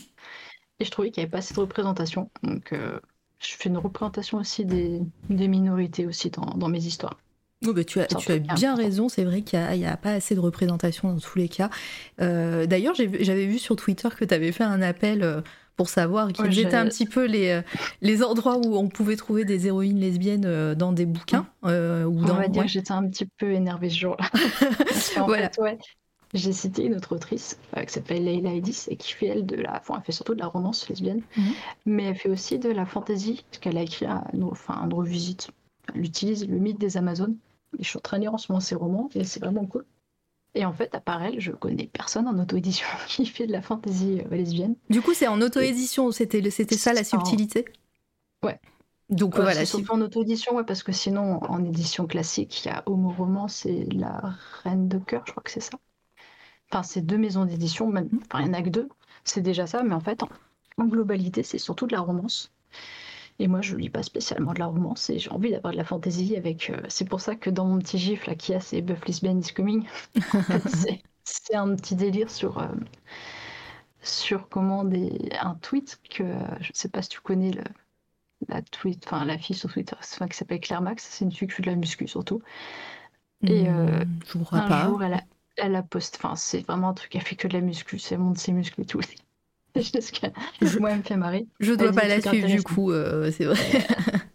Et 0.79 0.85
je 0.85 0.91
trouvais 0.91 1.11
qu'il 1.11 1.21
n'y 1.21 1.25
avait 1.25 1.31
pas 1.31 1.39
assez 1.39 1.53
de 1.53 1.59
représentation. 1.59 2.29
Donc, 2.43 2.71
euh, 2.73 2.99
je 3.39 3.55
fais 3.55 3.69
une 3.69 3.77
représentation 3.77 4.37
aussi 4.37 4.65
des, 4.65 5.01
des 5.29 5.47
minorités 5.47 6.05
aussi 6.05 6.29
dans, 6.29 6.45
dans 6.57 6.69
mes 6.69 6.85
histoires. 6.85 7.17
Oui, 7.65 7.73
bah, 7.73 7.83
tu 7.83 7.99
as, 7.99 8.05
tu 8.05 8.39
bien 8.39 8.73
raison, 8.75 9.09
c'est 9.09 9.25
vrai 9.25 9.41
qu'il 9.41 9.59
n'y 9.59 9.85
a, 9.85 9.97
pas 9.97 10.11
assez 10.11 10.33
de 10.33 10.39
représentation 10.39 11.11
dans 11.13 11.19
tous 11.19 11.37
les 11.37 11.49
cas. 11.49 11.69
Euh, 12.21 12.65
D'ailleurs, 12.65 12.95
j'avais 12.95 13.45
vu 13.45 13.59
sur 13.59 13.75
Twitter 13.75 14.07
que 14.17 14.23
tu 14.23 14.33
avais 14.33 14.53
fait 14.53 14.63
un 14.63 14.81
appel 14.81 15.23
euh, 15.23 15.41
pour 15.75 15.89
savoir 15.89 16.31
quels 16.31 16.45
Ouais, 16.47 16.57
étaient 16.59 16.75
un 16.75 16.85
petit 16.85 17.05
peu 17.05 17.25
les, 17.25 17.49
euh, 17.49 17.61
les 18.01 18.23
endroits 18.23 18.57
où 18.57 18.77
on 18.77 18.87
pouvait 18.87 19.17
trouver 19.17 19.43
des 19.43 19.67
héroïnes 19.67 19.99
lesbiennes 19.99 20.73
dans 20.75 20.93
des 20.93 21.05
bouquins. 21.05 21.47
euh, 21.65 22.05
ou 22.05 22.19
On 22.19 22.25
dans, 22.25 22.35
va 22.35 22.47
dire 22.47 22.61
ouais. 22.61 22.67
que 22.67 22.71
j'étais 22.71 22.93
un 22.93 23.05
petit 23.09 23.25
peu 23.25 23.51
énervée 23.51 23.89
ce 23.89 23.99
jour-là. 23.99 24.25
Voilà. 25.25 25.49
fait, 25.49 25.61
ouais, 25.61 25.77
j'ai 26.33 26.53
cité 26.53 26.85
une 26.85 26.95
autre 26.95 27.13
autrice 27.15 27.57
euh, 27.75 27.83
qui 27.83 27.91
s'appelle 27.93 28.23
Leila 28.23 28.53
Edis 28.53 28.85
et 28.87 28.95
qui 28.95 29.11
fait, 29.13 29.27
elle, 29.27 29.45
de 29.45 29.55
la. 29.57 29.77
Enfin, 29.81 29.95
elle 29.97 30.03
fait 30.05 30.11
surtout 30.13 30.33
de 30.33 30.39
la 30.39 30.47
romance 30.47 30.87
lesbienne, 30.87 31.23
Mhm. 31.35 31.43
mais 31.87 32.03
elle 32.05 32.15
fait 32.15 32.29
aussi 32.29 32.57
de 32.57 32.69
la 32.69 32.85
fantasy, 32.85 33.43
parce 33.49 33.59
qu'elle 33.59 33.77
a 33.77 33.81
écrit 33.81 34.05
un, 34.05 34.23
enfin, 34.43 34.75
un 34.81 34.87
revisite. 34.95 35.49
Elle 35.93 36.05
utilise 36.05 36.47
le 36.47 36.57
mythe 36.57 36.79
des 36.79 36.95
Amazones. 36.97 37.35
Et 37.77 37.83
je 37.83 37.89
suis 37.89 37.97
en 37.97 38.01
train 38.01 38.17
de 38.17 38.23
lire 38.23 38.33
en 38.33 38.37
ce 38.37 38.51
moment 38.51 38.59
ses 38.59 38.75
romans 38.75 39.09
et 39.15 39.23
c'est 39.23 39.39
vraiment 39.39 39.65
cool. 39.65 39.85
Et 40.55 40.65
en 40.65 40.73
fait, 40.73 40.93
à 40.95 40.99
part 41.01 41.23
elle, 41.23 41.39
je 41.39 41.51
connais 41.51 41.87
personne 41.87 42.27
en 42.27 42.39
auto-édition 42.39 42.87
qui 43.07 43.25
fait 43.25 43.47
de 43.47 43.51
la 43.51 43.61
fantasy 43.61 44.21
euh, 44.21 44.35
lesbienne. 44.35 44.75
Du 44.89 45.01
coup, 45.01 45.13
c'est 45.13 45.27
en 45.27 45.41
auto-édition, 45.41 46.11
c'était 46.11 46.47
c'était 46.51 46.77
ça 46.77 46.93
la 46.93 47.03
en- 47.11 47.37
subtilité? 47.37 47.65
Ouais. 48.43 48.59
Donc 49.09 49.39
voilà, 49.39 49.65
surtout 49.65 49.93
en 49.93 50.01
auto-édition, 50.01 50.55
ouais, 50.55 50.63
parce 50.65 50.83
que 50.83 50.91
sinon, 50.91 51.43
en 51.49 51.63
édition 51.65 52.07
classique, 52.07 52.63
il 52.65 52.67
y 52.69 52.71
a 52.71 52.83
Homo 52.87 53.09
Roman, 53.11 53.47
c'est 53.47 53.85
La 53.93 54.35
Reine 54.63 54.87
de 54.87 54.99
Cœur, 54.99 55.23
je 55.25 55.31
crois 55.31 55.43
que 55.43 55.51
c'est 55.51 55.61
ça. 55.61 55.79
Enfin, 56.71 56.83
c'est 56.83 57.01
deux 57.01 57.17
maisons 57.17 57.45
d'édition, 57.45 57.87
même, 57.89 58.09
enfin, 58.31 58.43
il 58.43 58.49
n'y 58.49 58.55
en 58.55 58.59
a 58.59 58.63
que 58.63 58.69
deux, 58.69 58.89
c'est 59.25 59.41
déjà 59.41 59.67
ça, 59.67 59.83
mais 59.83 59.95
en 59.95 59.99
fait, 60.01 60.23
en, 60.23 60.29
en 60.79 60.85
globalité, 60.85 61.43
c'est 61.43 61.57
surtout 61.59 61.87
de 61.87 61.93
la 61.93 62.01
romance. 62.01 62.51
Et 63.39 63.47
moi, 63.47 63.61
je 63.61 63.75
lis 63.77 63.89
pas 63.89 64.03
spécialement 64.03 64.53
de 64.53 64.59
la 64.59 64.67
romance, 64.67 65.09
et 65.09 65.19
j'ai 65.19 65.31
envie 65.31 65.51
d'avoir 65.51 65.73
de 65.73 65.77
la 65.77 65.83
fantasy 65.85 66.35
avec. 66.37 66.69
euh, 66.69 66.81
c'est 66.89 67.05
pour 67.09 67.21
ça 67.21 67.35
que 67.35 67.49
dans 67.49 67.65
mon 67.65 67.79
petit 67.79 67.97
gif, 67.97 68.27
là, 68.27 68.35
qui 68.35 68.53
a 68.53 68.59
c'est 68.59 68.81
Buff 68.81 69.05
Lesbian 69.05 69.39
is 69.39 69.53
Coming, 69.53 69.85
c'est- 70.67 71.01
un 71.53 71.75
petit 71.75 71.95
délire 71.95 72.29
sur. 72.31 72.59
euh, 72.59 72.67
sur 74.01 74.49
comment 74.49 74.83
des, 74.85 75.29
un 75.39 75.55
tweet 75.55 75.99
que 76.09 76.23
euh, 76.23 76.37
je 76.61 76.71
sais 76.73 76.89
pas 76.89 77.01
si 77.01 77.09
tu 77.09 77.19
connais 77.21 77.51
le, 77.51 77.63
la 78.49 78.61
tweet, 78.63 79.05
enfin 79.07 79.25
la 79.25 79.37
fille 79.37 79.55
sur 79.57 79.71
Twitter, 79.73 79.95
enfin, 79.99 80.27
qui 80.27 80.37
s'appelle 80.37 80.61
Claire 80.61 80.81
Max, 80.83 81.07
c'est 81.09 81.25
une 81.25 81.31
fille 81.33 81.47
qui 81.47 81.55
fait 81.55 81.63
de 81.63 81.71
la 81.71 81.75
muscu 81.77 82.07
surtout. 82.07 82.41
Et, 83.45 83.67
euh, 83.69 84.05
Hmm, 84.05 84.43
je 84.53 84.61
un 84.61 84.71
pas. 84.71 84.71
jour, 84.71 85.03
elle 85.03 85.13
a, 85.15 85.21
elle 85.57 85.75
a 85.75 85.83
posté, 85.83 86.17
enfin 86.21 86.35
c'est 86.37 86.61
vraiment 86.65 86.89
un 86.89 86.93
truc, 86.93 87.13
elle 87.15 87.21
fait 87.21 87.35
que 87.35 87.47
de 87.49 87.53
la 87.53 87.61
muscu, 87.61 87.99
c'est 87.99 88.15
monte 88.17 88.37
ses 88.37 88.53
muscles 88.53 88.79
et 88.81 88.85
tout. 88.85 89.01
C'est 89.75 89.83
juste 90.01 90.19
que 90.19 90.27
Je- 90.65 90.79
moi, 90.79 90.91
elle 90.91 90.97
me 90.99 91.03
fait 91.03 91.17
marrer. 91.17 91.47
Je 91.59 91.73
dois 91.73 91.87
elle 91.87 91.91
dit 91.91 91.97
pas 91.99 92.07
la 92.07 92.21
suivre 92.21 92.47
du 92.47 92.63
coup, 92.63 92.91
euh, 92.91 93.31
c'est 93.31 93.45
vrai. 93.45 93.57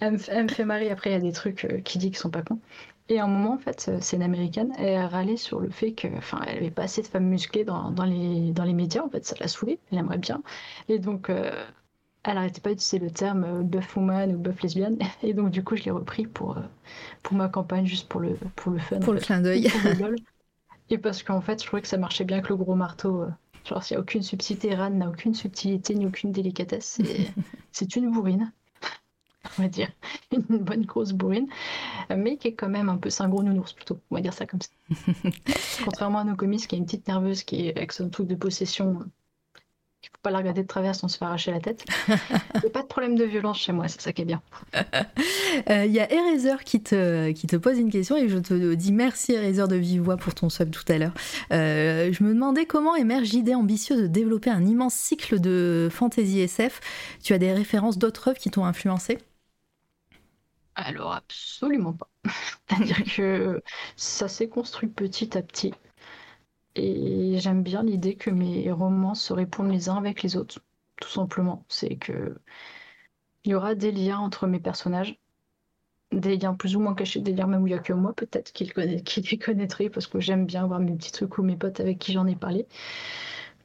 Elle 0.00 0.12
me, 0.12 0.18
fait- 0.18 0.32
elle 0.32 0.44
me 0.44 0.48
fait 0.48 0.64
marrer. 0.64 0.90
Après, 0.90 1.10
il 1.10 1.12
y 1.12 1.16
a 1.16 1.20
des 1.20 1.32
trucs 1.32 1.64
euh, 1.66 1.80
qui 1.80 1.98
dit 1.98 2.10
qui 2.10 2.18
sont 2.18 2.30
pas 2.30 2.42
cons. 2.42 2.60
Et 3.10 3.18
à 3.20 3.24
un 3.24 3.26
moment, 3.28 3.54
en 3.54 3.58
fait, 3.58 3.86
euh, 3.88 3.98
c'est 4.00 4.16
une 4.16 4.22
américaine. 4.22 4.72
Elle 4.78 4.96
a 4.96 5.08
râlé 5.08 5.36
sur 5.36 5.60
le 5.60 5.70
fait 5.70 5.92
que, 5.92 6.08
enfin, 6.16 6.40
elle 6.46 6.58
avait 6.58 6.70
pas 6.70 6.82
assez 6.84 7.02
de 7.02 7.06
femmes 7.06 7.26
musclées 7.26 7.64
dans, 7.64 7.90
dans 7.90 8.04
les, 8.04 8.52
dans 8.52 8.64
les 8.64 8.72
médias. 8.74 9.02
En 9.02 9.10
fait, 9.10 9.24
ça 9.26 9.34
l'a 9.40 9.48
saoulée. 9.48 9.78
Elle 9.92 9.98
aimerait 9.98 10.18
bien. 10.18 10.42
Et 10.88 10.98
donc, 10.98 11.30
euh, 11.30 11.50
elle 12.24 12.38
arrêtait 12.38 12.60
pas 12.60 12.70
d'utiliser 12.70 12.98
le 12.98 13.10
terme 13.10 13.62
buff 13.64 13.96
woman 13.96 14.34
ou 14.34 14.38
buff 14.38 14.62
lesbienne. 14.62 14.98
Et 15.22 15.34
donc, 15.34 15.50
du 15.50 15.64
coup, 15.64 15.76
je 15.76 15.84
l'ai 15.84 15.90
repris 15.90 16.26
pour, 16.26 16.56
pour 17.22 17.36
ma 17.36 17.48
campagne, 17.48 17.86
juste 17.86 18.08
pour 18.08 18.20
le, 18.20 18.34
pour 18.56 18.72
le 18.72 18.78
fun. 18.78 19.00
Pour 19.00 19.12
le 19.12 19.20
fait. 19.20 19.26
clin 19.26 19.40
d'œil. 19.40 19.68
Et 20.90 20.98
parce 20.98 21.22
qu'en 21.22 21.40
fait, 21.40 21.60
je 21.62 21.66
trouvais 21.66 21.82
que 21.82 21.88
ça 21.88 21.98
marchait 21.98 22.24
bien 22.24 22.38
avec 22.38 22.48
le 22.48 22.56
gros 22.56 22.74
marteau. 22.74 23.24
Genre, 23.68 23.82
s'il 23.82 23.96
n'y 23.96 23.98
a 23.98 24.00
aucune 24.00 24.22
subtilité, 24.22 24.74
Ran 24.74 24.90
n'a 24.90 25.10
aucune 25.10 25.34
subtilité 25.34 25.94
ni 25.94 26.06
aucune 26.06 26.32
délicatesse. 26.32 27.02
C'est, 27.70 27.96
une 27.96 28.10
bourrine, 28.10 28.50
on 29.58 29.62
va 29.62 29.68
dire. 29.68 29.90
Une 30.32 30.58
bonne 30.58 30.86
grosse 30.86 31.12
bourrine. 31.12 31.48
Mais 32.16 32.38
qui 32.38 32.48
est 32.48 32.54
quand 32.54 32.70
même 32.70 32.88
un 32.88 32.96
peu, 32.96 33.10
c'est 33.10 33.22
un 33.22 33.28
gros 33.28 33.42
nounours 33.42 33.74
plutôt. 33.74 33.98
On 34.10 34.14
va 34.14 34.22
dire 34.22 34.32
ça 34.32 34.46
comme 34.46 34.60
ça. 34.62 34.70
Contrairement 35.84 36.20
à 36.20 36.24
nos 36.24 36.34
comics, 36.34 36.66
qui 36.66 36.76
est 36.76 36.78
une 36.78 36.86
petite 36.86 37.06
nerveuse 37.08 37.42
qui 37.42 37.66
est 37.66 37.76
avec 37.76 37.92
son 37.92 38.08
truc 38.08 38.26
de 38.26 38.34
possession. 38.34 39.00
Il 40.02 40.08
faut 40.08 40.18
pas 40.22 40.30
la 40.30 40.38
regarder 40.38 40.62
de 40.62 40.66
travers 40.68 40.94
sans 40.94 41.08
se 41.08 41.18
faire 41.18 41.28
arracher 41.28 41.50
la 41.50 41.60
tête. 41.60 41.84
Il 42.08 42.60
n'y 42.62 42.68
a 42.68 42.70
pas 42.70 42.82
de 42.82 42.86
problème 42.88 43.16
de 43.16 43.24
violence 43.24 43.58
chez 43.58 43.72
moi, 43.72 43.88
c'est 43.88 44.00
ça 44.00 44.12
qui 44.12 44.22
est 44.22 44.24
bien. 44.24 44.42
Euh, 45.70 45.86
Il 45.86 45.92
y 45.92 45.98
a 45.98 46.10
Eraser 46.12 46.62
qui 46.64 46.82
te, 46.82 47.32
qui 47.32 47.46
te 47.46 47.56
pose 47.56 47.78
une 47.78 47.90
question 47.90 48.16
et 48.16 48.28
je 48.28 48.38
te 48.38 48.74
dis 48.74 48.92
merci 48.92 49.32
Eraser 49.32 49.66
de 49.66 49.76
vive 49.76 50.02
voix 50.02 50.16
pour 50.16 50.34
ton 50.34 50.50
sub 50.50 50.70
tout 50.70 50.84
à 50.88 50.98
l'heure. 50.98 51.14
Euh, 51.52 52.12
je 52.12 52.22
me 52.22 52.32
demandais 52.34 52.66
comment 52.66 52.94
émerge 52.94 53.30
l'idée 53.30 53.54
ambitieuse 53.54 54.02
de 54.02 54.06
développer 54.06 54.50
un 54.50 54.64
immense 54.64 54.94
cycle 54.94 55.40
de 55.40 55.88
fantasy 55.90 56.40
SF. 56.40 56.80
Tu 57.22 57.32
as 57.32 57.38
des 57.38 57.52
références 57.52 57.98
d'autres 57.98 58.28
œuvres 58.28 58.38
qui 58.38 58.50
t'ont 58.50 58.66
influencé? 58.66 59.18
Alors, 60.74 61.12
absolument 61.12 61.92
pas. 61.92 62.08
C'est-à-dire 62.68 63.04
que 63.14 63.62
ça 63.96 64.28
s'est 64.28 64.48
construit 64.48 64.88
petit 64.88 65.36
à 65.36 65.42
petit. 65.42 65.74
Et 66.78 67.38
j'aime 67.40 67.62
bien 67.64 67.82
l'idée 67.82 68.14
que 68.14 68.30
mes 68.30 68.70
romans 68.70 69.14
se 69.14 69.32
répondent 69.32 69.70
les 69.72 69.88
uns 69.88 69.96
avec 69.96 70.22
les 70.22 70.36
autres, 70.36 70.60
tout 71.00 71.08
simplement. 71.08 71.64
C'est 71.68 71.96
que 71.96 72.38
il 73.44 73.50
y 73.52 73.54
aura 73.54 73.74
des 73.74 73.90
liens 73.92 74.18
entre 74.18 74.46
mes 74.46 74.60
personnages, 74.60 75.18
des 76.12 76.36
liens 76.36 76.54
plus 76.54 76.76
ou 76.76 76.80
moins 76.80 76.94
cachés, 76.94 77.20
des 77.20 77.32
liens 77.32 77.46
même 77.48 77.62
où 77.62 77.66
il 77.66 77.72
n'y 77.72 77.78
a 77.78 77.80
que 77.80 77.92
moi, 77.92 78.12
peut-être, 78.14 78.52
qui, 78.52 78.64
les 78.76 79.38
connaîtrait, 79.38 79.90
parce 79.90 80.06
que 80.06 80.20
j'aime 80.20 80.46
bien 80.46 80.66
voir 80.66 80.80
mes 80.80 80.94
petits 80.94 81.12
trucs 81.12 81.36
ou 81.38 81.42
mes 81.42 81.56
potes 81.56 81.80
avec 81.80 81.98
qui 81.98 82.12
j'en 82.12 82.26
ai 82.26 82.36
parlé. 82.36 82.66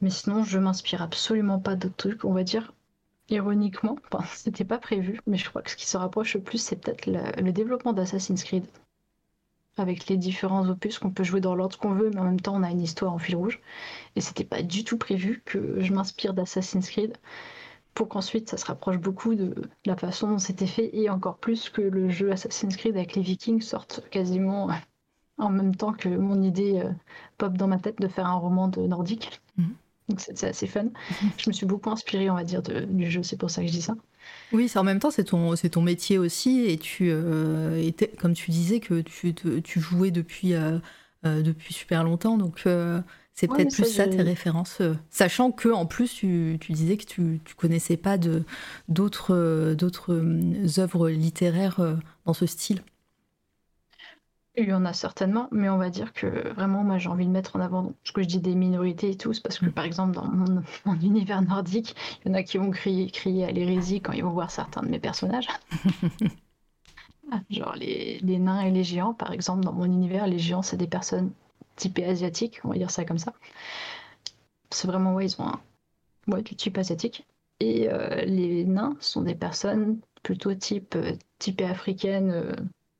Mais 0.00 0.10
sinon, 0.10 0.44
je 0.44 0.58
m'inspire 0.58 1.02
absolument 1.02 1.60
pas 1.60 1.76
d'autres 1.76 1.96
trucs, 1.96 2.24
on 2.24 2.32
va 2.32 2.44
dire. 2.44 2.74
Ironiquement, 3.30 3.96
enfin, 4.10 4.24
c'était 4.34 4.64
pas 4.64 4.78
prévu, 4.78 5.20
mais 5.26 5.36
je 5.38 5.48
crois 5.48 5.62
que 5.62 5.70
ce 5.70 5.76
qui 5.76 5.86
se 5.86 5.96
rapproche 5.96 6.34
le 6.34 6.42
plus, 6.42 6.58
c'est 6.58 6.76
peut-être 6.76 7.06
le 7.06 7.52
développement 7.52 7.92
d'Assassin's 7.92 8.44
Creed. 8.44 8.64
Avec 9.76 10.06
les 10.08 10.16
différents 10.16 10.68
opus 10.68 10.98
qu'on 10.98 11.10
peut 11.10 11.24
jouer 11.24 11.40
dans 11.40 11.54
l'ordre 11.54 11.78
qu'on 11.78 11.94
veut, 11.94 12.10
mais 12.10 12.20
en 12.20 12.24
même 12.24 12.40
temps, 12.40 12.54
on 12.56 12.62
a 12.62 12.70
une 12.70 12.80
histoire 12.82 13.12
en 13.12 13.18
fil 13.18 13.36
rouge. 13.36 13.60
Et 14.16 14.20
c'était 14.22 14.44
pas 14.44 14.62
du 14.62 14.84
tout 14.84 14.98
prévu 14.98 15.42
que 15.46 15.80
je 15.80 15.92
m'inspire 15.92 16.34
d'Assassin's 16.34 16.88
Creed 16.90 17.16
pour 17.94 18.08
qu'ensuite 18.08 18.48
ça 18.50 18.56
se 18.56 18.66
rapproche 18.66 18.98
beaucoup 18.98 19.34
de 19.34 19.54
la 19.86 19.96
façon 19.96 20.28
dont 20.28 20.38
c'était 20.38 20.66
fait 20.66 20.90
et 20.96 21.10
encore 21.10 21.38
plus 21.38 21.70
que 21.70 21.80
le 21.82 22.08
jeu 22.08 22.32
Assassin's 22.32 22.76
Creed 22.76 22.96
avec 22.96 23.14
les 23.14 23.22
Vikings 23.22 23.60
sorte 23.62 24.02
quasiment 24.10 24.68
en 25.38 25.50
même 25.50 25.74
temps 25.76 25.92
que 25.92 26.08
mon 26.08 26.42
idée 26.42 26.80
euh, 26.80 26.90
pop 27.38 27.54
dans 27.56 27.68
ma 27.68 27.78
tête 27.78 28.00
de 28.00 28.08
faire 28.08 28.26
un 28.26 28.34
roman 28.36 28.68
de 28.68 28.82
nordique. 28.86 29.40
Mhm. 29.56 29.74
Donc 30.08 30.20
c'est 30.20 30.44
assez 30.44 30.66
fun. 30.66 30.86
Je 31.38 31.48
me 31.50 31.52
suis 31.52 31.66
beaucoup 31.66 31.90
inspirée, 31.90 32.30
on 32.30 32.34
va 32.34 32.44
dire, 32.44 32.62
de- 32.62 32.80
du 32.84 33.10
jeu, 33.10 33.22
c'est 33.22 33.36
pour 33.38 33.50
ça 33.50 33.62
que 33.62 33.68
je 33.68 33.72
dis 33.72 33.82
ça. 33.82 33.96
Oui, 34.52 34.68
c'est 34.68 34.78
en 34.78 34.84
même 34.84 35.00
temps, 35.00 35.10
c'est 35.10 35.24
ton, 35.24 35.56
c'est 35.56 35.70
ton 35.70 35.82
métier 35.82 36.18
aussi, 36.18 36.60
et 36.66 36.78
tu, 36.78 37.08
euh, 37.10 37.76
étais- 37.82 38.08
comme 38.08 38.34
tu 38.34 38.50
disais, 38.50 38.78
que 38.80 39.00
tu, 39.00 39.34
te- 39.34 39.58
tu 39.60 39.80
jouais 39.80 40.10
depuis, 40.12 40.54
euh, 40.54 40.78
euh, 41.26 41.42
depuis 41.42 41.74
super 41.74 42.04
longtemps, 42.04 42.36
donc 42.38 42.60
c'est 43.36 43.48
Ouais, 43.48 43.56
peut-être 43.56 43.72
plus 43.72 43.84
ça, 43.84 43.86
ça 43.86 44.06
tes 44.06 44.22
références, 44.22 44.80
sachant 45.10 45.50
que 45.50 45.68
en 45.68 45.86
plus 45.86 46.12
tu, 46.14 46.56
tu 46.60 46.72
disais 46.72 46.96
que 46.96 47.04
tu, 47.04 47.40
tu 47.44 47.54
connaissais 47.56 47.96
pas 47.96 48.16
de 48.18 48.44
d'autres 48.88 49.74
d'autres 49.76 50.12
euh, 50.14 50.78
œuvres 50.80 51.08
littéraires 51.10 51.80
dans 52.26 52.34
ce 52.34 52.46
style. 52.46 52.82
Il 54.56 54.68
y 54.68 54.72
en 54.72 54.84
a 54.84 54.92
certainement, 54.92 55.48
mais 55.52 55.68
on 55.68 55.78
va 55.78 55.90
dire 55.90 56.12
que 56.12 56.52
vraiment, 56.54 56.82
moi 56.84 56.98
j'ai 56.98 57.08
envie 57.08 57.26
de 57.26 57.30
mettre 57.30 57.56
en 57.56 57.60
avant 57.60 57.92
ce 58.04 58.12
que 58.12 58.22
je 58.22 58.28
dis 58.28 58.40
des 58.40 58.54
minorités 58.56 59.10
et 59.10 59.16
tout, 59.16 59.32
parce 59.42 59.58
que 59.58 59.68
Mm. 59.68 59.72
par 59.72 59.84
exemple 59.84 60.14
dans 60.14 60.26
mon, 60.26 60.62
mon 60.84 60.94
univers 61.00 61.42
nordique, 61.42 61.94
il 62.24 62.28
y 62.28 62.30
en 62.30 62.34
a 62.34 62.42
qui 62.44 62.58
vont 62.58 62.70
crier, 62.70 63.10
crier 63.10 63.44
à 63.46 63.50
l'hérésie 63.52 64.00
quand 64.00 64.12
ils 64.12 64.22
vont 64.24 64.30
voir 64.32 64.50
certains 64.50 64.82
de 64.82 64.88
mes 64.88 65.00
personnages. 65.00 65.48
Ah, 67.30 67.40
Genre 67.50 67.74
les, 67.76 68.18
les 68.20 68.38
nains 68.38 68.60
et 68.62 68.70
les 68.70 68.84
géants, 68.84 69.14
par 69.14 69.32
exemple, 69.32 69.64
dans 69.64 69.72
mon 69.72 69.84
univers, 69.84 70.26
les 70.26 70.38
géants 70.38 70.62
c'est 70.62 70.76
des 70.76 70.86
personnes 70.86 71.32
typées 71.76 72.04
asiatiques, 72.04 72.60
on 72.64 72.68
va 72.68 72.76
dire 72.76 72.90
ça 72.90 73.04
comme 73.04 73.18
ça. 73.18 73.32
C'est 74.70 74.86
vraiment, 74.88 75.14
ouais, 75.14 75.26
ils 75.26 75.40
ont 75.40 75.46
un, 75.46 75.60
ouais, 76.28 76.42
du 76.42 76.56
type 76.56 76.78
asiatique. 76.78 77.26
Et 77.60 77.88
euh, 77.90 78.24
les 78.24 78.64
nains 78.64 78.96
sont 79.00 79.22
des 79.22 79.34
personnes 79.34 80.00
plutôt 80.22 80.54
type, 80.54 80.96
euh, 80.96 81.12
typées 81.38 81.66
africaines, 81.66 82.30
euh, 82.32 82.54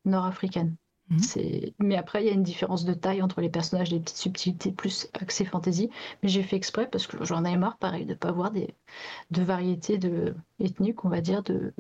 nord-africaines. 0.05 0.77
C'est... 1.21 1.75
Mais 1.79 1.97
après, 1.97 2.23
il 2.23 2.27
y 2.27 2.31
a 2.31 2.35
une 2.35 2.43
différence 2.43 2.85
de 2.85 2.95
taille 2.95 3.23
entre 3.23 3.41
les 3.41 3.49
personnages, 3.49 3.91
des 3.91 4.01
petites 4.01 4.17
subtilités 4.17 4.73
plus 4.73 5.09
axées 5.15 5.45
fantasy. 5.45 5.91
Mais 6.23 6.29
j'ai 6.29 6.43
fait 6.43 6.57
exprès 6.57 6.89
parce 6.89 7.07
que 7.07 7.25
j'en 7.25 7.45
avais 7.45 7.57
marre, 7.57 7.79
pareil, 7.79 8.05
de 8.05 8.11
ne 8.11 8.19
pas 8.19 8.29
avoir 8.29 8.51
des... 8.51 8.75
de 9.31 9.43
variété 9.43 9.99
de... 9.99 10.35
ethnique, 10.61 11.05
on 11.05 11.09
va 11.09 11.21
dire, 11.21 11.43
de... 11.43 11.73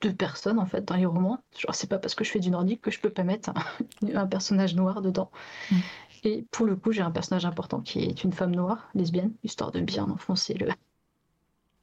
de 0.00 0.10
personnes 0.10 0.58
en 0.58 0.66
fait 0.66 0.84
dans 0.84 0.96
les 0.96 1.06
romans. 1.06 1.38
Genre, 1.56 1.74
c'est 1.74 1.88
pas 1.88 1.98
parce 1.98 2.14
que 2.14 2.24
je 2.24 2.30
fais 2.30 2.40
du 2.40 2.50
nordique 2.50 2.80
que 2.80 2.90
je 2.90 3.00
peux 3.00 3.10
pas 3.10 3.24
mettre 3.24 3.50
un, 3.50 4.14
un 4.14 4.26
personnage 4.26 4.74
noir 4.74 5.00
dedans. 5.02 5.30
Mhm. 5.70 5.80
Et 6.24 6.44
pour 6.52 6.66
le 6.66 6.76
coup, 6.76 6.92
j'ai 6.92 7.02
un 7.02 7.10
personnage 7.10 7.46
important 7.46 7.80
qui 7.80 8.00
est 8.00 8.22
une 8.22 8.32
femme 8.32 8.54
noire, 8.54 8.88
lesbienne, 8.94 9.32
histoire 9.42 9.72
de 9.72 9.80
bien 9.80 10.04
enfoncer 10.04 10.54
le, 10.54 10.68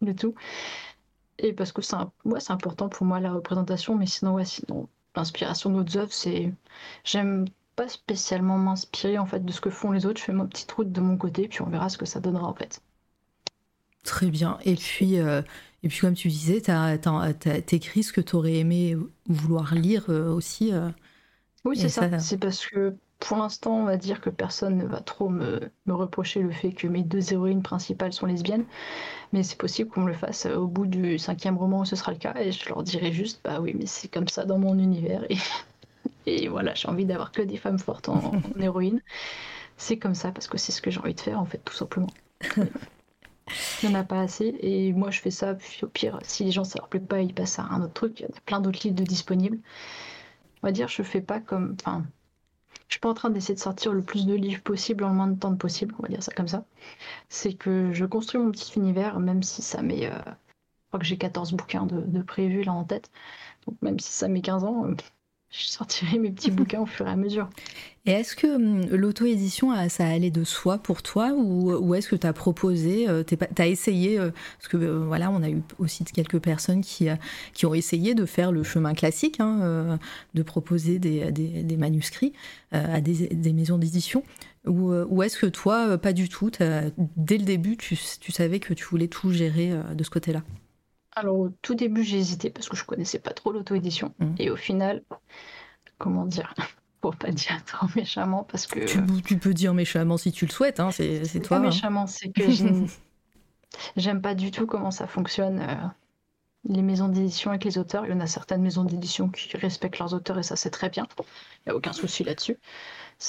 le 0.02 0.16
tout. 0.16 0.34
Et 1.40 1.52
parce 1.54 1.72
que 1.74 1.82
c'est 1.82 1.98
ouais, 2.26 2.40
c'est 2.40 2.54
important 2.54 2.88
pour 2.88 3.06
moi 3.06 3.20
la 3.20 3.34
représentation, 3.34 3.96
mais 3.96 4.06
sinon, 4.06 4.36
ouais, 4.36 4.46
sinon, 4.46 4.88
l'inspiration 5.20 5.70
d'autres 5.70 5.98
œuvres, 5.98 6.14
c'est. 6.14 6.52
J'aime 7.04 7.46
pas 7.76 7.88
spécialement 7.88 8.58
m'inspirer 8.58 9.18
en 9.18 9.26
fait 9.26 9.46
de 9.46 9.52
ce 9.52 9.62
que 9.62 9.70
font 9.70 9.92
les 9.92 10.06
autres. 10.06 10.20
Je 10.20 10.26
fais 10.26 10.34
ma 10.34 10.46
petite 10.46 10.72
route 10.72 10.92
de 10.92 11.02
mon 11.02 11.18
côté, 11.18 11.48
puis 11.48 11.62
on 11.62 11.70
verra 11.70 11.90
ce 11.90 11.98
que 11.98 12.06
ça 12.06 12.20
donnera 12.20 12.48
en 12.48 12.54
fait. 12.54 12.82
Très 14.04 14.28
bien. 14.28 14.58
Et 14.66 14.76
puis, 14.76 15.20
euh, 15.20 15.42
et 15.84 15.88
puis 15.88 16.00
comme 16.00 16.14
tu 16.14 16.30
disais, 16.30 16.62
écrit 17.72 18.04
ce 18.04 18.14
que 18.14 18.22
tu 18.22 18.36
aurais 18.36 18.56
aimé 18.56 18.98
vouloir 19.28 19.76
lire 19.76 20.06
euh, 20.10 20.30
aussi. 20.30 20.74
Euh, 20.74 20.90
oui, 21.66 21.78
c'est 21.78 21.90
ça. 21.90 22.20
C'est 22.20 22.38
parce 22.38 22.66
que 22.66 22.96
pour 23.20 23.38
l'instant, 23.38 23.78
on 23.78 23.84
va 23.84 23.98
dire 23.98 24.22
que 24.22 24.30
personne 24.30 24.78
ne 24.78 24.86
va 24.86 25.02
trop 25.02 25.30
me, 25.30 25.60
me, 25.86 25.94
reprocher 25.94 26.42
le 26.42 26.52
fait 26.52 26.72
que 26.72 26.88
mes 26.88 27.04
deux 27.04 27.34
héroïnes 27.34 27.62
principales 27.62 28.14
sont 28.14 28.26
lesbiennes. 28.26 28.66
Mais 29.34 29.44
c'est 29.44 29.58
possible 29.58 29.90
qu'on 29.90 30.02
me 30.02 30.08
le 30.08 30.14
fasse 30.14 30.46
au 30.46 30.68
bout 30.68 30.88
du 30.88 31.18
cinquième 31.20 31.58
roman 31.58 31.82
où 31.82 31.86
ce 31.86 31.96
sera 31.96 32.12
le 32.12 32.18
cas. 32.18 32.34
Et 32.40 32.52
je 32.52 32.68
leur 32.70 32.82
dirai 32.84 33.12
juste, 33.12 33.42
bah 33.44 33.60
oui, 33.60 33.76
mais 33.78 33.86
c'est 33.86 34.08
comme 34.08 34.28
ça 34.28 34.46
dans 34.46 34.58
mon 34.58 34.78
univers. 34.80 35.24
Et 35.30 35.38
et 36.26 36.48
voilà, 36.48 36.74
j'ai 36.76 36.88
envie 36.88 37.06
d'avoir 37.06 37.32
que 37.32 37.42
des 37.42 37.58
femmes 37.58 37.80
fortes 37.80 38.10
en, 38.10 38.34
héroïne. 38.60 39.02
C'est 39.78 39.98
comme 39.98 40.16
ça 40.16 40.32
parce 40.32 40.48
que 40.48 40.58
c'est 40.58 40.72
ce 40.72 40.82
que 40.82 40.92
j'ai 40.92 41.00
envie 41.00 41.16
de 41.16 41.22
faire 41.22 41.40
en 41.40 41.46
fait, 41.46 41.60
tout 41.60 41.74
simplement. 41.74 42.10
Il 43.82 43.90
n'y 43.90 43.96
en 43.96 44.00
a 44.00 44.04
pas 44.04 44.22
assez 44.22 44.56
et 44.60 44.94
moi 44.94 45.10
je 45.10 45.20
fais 45.22 45.32
ça, 45.32 45.56
puis 45.56 45.80
au 45.84 45.88
pire, 45.88 46.20
si 46.22 46.44
les 46.44 46.52
gens 46.52 46.64
ça 46.64 46.78
leur 46.80 46.88
plaît 46.88 47.00
pas, 47.00 47.22
ils 47.22 47.34
passent 47.34 47.60
à 47.60 47.64
un 47.64 47.82
autre 47.82 47.94
truc. 47.94 48.20
Il 48.20 48.24
y 48.24 48.26
a 48.26 48.30
plein 48.46 48.60
d'autres 48.60 48.80
livres 48.84 48.96
de 48.96 49.04
disponibles. 49.04 49.58
On 50.62 50.68
va 50.68 50.72
dire, 50.72 50.88
je 50.88 51.02
fais 51.04 51.22
pas 51.22 51.40
comme. 51.40 51.76
Enfin, 51.80 52.04
je 52.90 52.96
suis 52.96 53.00
pas 53.00 53.10
en 53.10 53.14
train 53.14 53.30
d'essayer 53.30 53.56
de 53.56 53.60
sortir 53.60 53.94
le 53.94 54.02
plus 54.04 54.26
de 54.26 54.34
livres 54.36 54.64
possible 54.64 55.04
en 55.06 55.10
le 55.10 55.16
moins 55.16 55.28
de 55.28 55.40
temps 55.40 55.56
possible, 55.56 55.96
on 56.00 56.04
va 56.04 56.10
dire 56.10 56.24
ça 56.24 56.34
comme 56.34 56.48
ça. 56.48 56.66
C'est 57.30 57.54
que 57.54 57.94
je 57.94 58.06
construis 58.06 58.42
mon 58.42 58.52
petit 58.52 58.74
univers, 58.80 59.20
même 59.20 59.44
si 59.44 59.62
ça 59.62 59.82
met. 59.84 60.08
Euh, 60.08 60.20
je 60.26 60.88
crois 60.90 61.00
que 61.00 61.06
j'ai 61.06 61.18
14 61.18 61.54
bouquins 61.54 61.86
de, 61.86 62.02
de 62.02 62.22
prévus 62.24 62.64
là 62.64 62.74
en 62.74 62.84
tête. 62.86 63.12
Donc 63.68 63.82
même 63.82 64.00
si 64.00 64.12
ça 64.12 64.28
met 64.28 64.42
15 64.42 64.64
ans, 64.66 64.86
euh, 64.88 64.96
je 65.52 65.66
sortirai 65.66 66.20
mes 66.20 66.30
petits 66.30 66.52
bouquins 66.52 66.82
au 66.82 66.86
fur 66.86 67.08
et 67.08 67.12
à 67.12 67.16
mesure. 67.16 67.50
Et 68.06 68.12
est-ce 68.12 68.36
que 68.36 68.48
hum, 68.48 68.86
l'auto-édition, 68.90 69.74
ça 69.90 70.08
allait 70.08 70.32
de 70.32 70.44
soi 70.44 70.78
pour 70.78 71.04
toi 71.04 71.32
ou, 71.34 71.94
est-ce 71.94 72.08
que 72.08 72.16
tu 72.16 72.26
as 72.26 72.34
proposé, 72.34 73.10
euh, 73.10 73.24
tu 73.24 73.38
as 73.58 73.68
essayé, 73.68 74.18
euh, 74.18 74.32
parce 74.58 74.68
que 74.68 74.78
euh, 74.78 75.06
voilà, 75.06 75.30
on 75.30 75.44
a 75.44 75.50
eu 75.50 75.62
aussi 75.80 76.06
quelques 76.06 76.40
personnes 76.40 76.82
qui, 76.82 77.08
qui 77.54 77.66
ont 77.66 77.74
essayé 77.74 78.16
de 78.16 78.26
faire 78.26 78.52
le 78.52 78.64
chemin 78.64 78.94
classique, 78.94 79.40
hein, 79.40 80.00
de 80.34 80.44
proposer 80.44 80.98
des, 80.98 81.32
des, 81.32 81.78
manuscrits 81.78 82.34
à 82.72 83.02
des, 83.02 83.28
des 83.28 83.54
maisons 83.54 83.78
d'édition 83.78 84.24
ou, 84.66 84.92
ou 84.94 85.24
est-ce 85.24 85.38
que 85.38 85.46
toi, 85.46 85.98
pas 85.98 86.14
du 86.14 86.30
tout, 86.30 86.52
dès 87.18 87.38
le 87.38 87.44
début, 87.46 87.78
tu, 87.78 87.98
tu, 88.20 88.32
savais 88.32 88.60
que 88.60 88.74
tu 88.74 88.86
voulais 88.86 89.08
tout 89.08 89.32
gérer 89.32 89.74
de 89.94 90.04
ce 90.04 90.10
côté-là? 90.10 90.42
Alors 91.16 91.38
au 91.38 91.50
tout 91.62 91.76
début 91.76 92.04
j'ai 92.04 92.18
hésité 92.18 92.50
parce 92.50 92.70
que 92.70 92.78
je 92.78 92.86
connaissais 92.86 93.20
pas 93.20 93.32
trop 93.32 93.52
l'auto-édition. 93.52 94.14
Mmh. 94.20 94.36
Et 94.40 94.50
au 94.50 94.56
final, 94.56 95.04
comment 95.98 96.26
dire 96.26 96.54
Pour 97.02 97.16
pas 97.16 97.32
dire 97.32 97.64
trop 97.66 97.88
méchamment 97.96 98.44
parce 98.44 98.68
que... 98.68 98.80
Tu, 99.22 99.38
peux 99.38 99.54
dire 99.54 99.74
méchamment 99.74 100.18
si 100.18 100.34
tu 100.34 100.46
le 100.46 100.52
souhaites, 100.52 100.82
hein, 100.82 100.92
c'est 100.92 101.40
toi. 101.40 101.50
Pas 101.50 101.56
hein. 101.58 101.60
méchamment, 101.68 102.08
c'est 102.08 102.30
que 102.30 102.44
j'aime 103.96 104.22
pas 104.22 104.36
du 104.36 104.52
tout 104.52 104.66
comment 104.66 104.92
ça 104.92 105.08
fonctionne. 105.08 105.60
Euh, 105.62 105.76
les 106.66 106.82
maisons 106.82 107.08
d'édition 107.08 107.52
avec 107.52 107.64
les 107.64 107.78
auteurs, 107.78 108.06
il 108.06 108.12
y 108.12 108.14
en 108.14 108.20
a 108.20 108.28
certaines 108.28 108.62
maisons 108.62 108.84
d'édition 108.84 109.30
qui 109.30 109.56
respectent 109.56 110.00
leurs 110.00 110.14
auteurs 110.14 110.38
et 110.40 110.44
ça 110.44 110.58
c'est 110.58 110.70
très 110.70 110.90
bien. 110.90 111.08
Il 111.20 111.24
n'y 111.68 111.72
a 111.72 111.76
aucun 111.76 111.94
souci 111.94 112.26
là-dessus. 112.26 112.58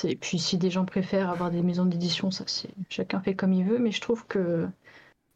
Et 0.05 0.16
puis 0.16 0.40
si 0.40 0.59
des 0.59 0.70
gens 0.70 0.85
préfèrent 0.85 1.31
avoir 1.31 1.52
des 1.52 1.62
maisons 1.62 1.85
d'édition, 1.85 2.32
ça 2.32 2.44
c'est 2.48 2.70
chacun 2.89 3.20
fait 3.20 3.36
comme 3.36 3.52
il 3.52 3.65
veut, 3.65 3.78
mais 3.78 3.93
je 3.93 4.01
trouve 4.01 4.27
que 4.27 4.69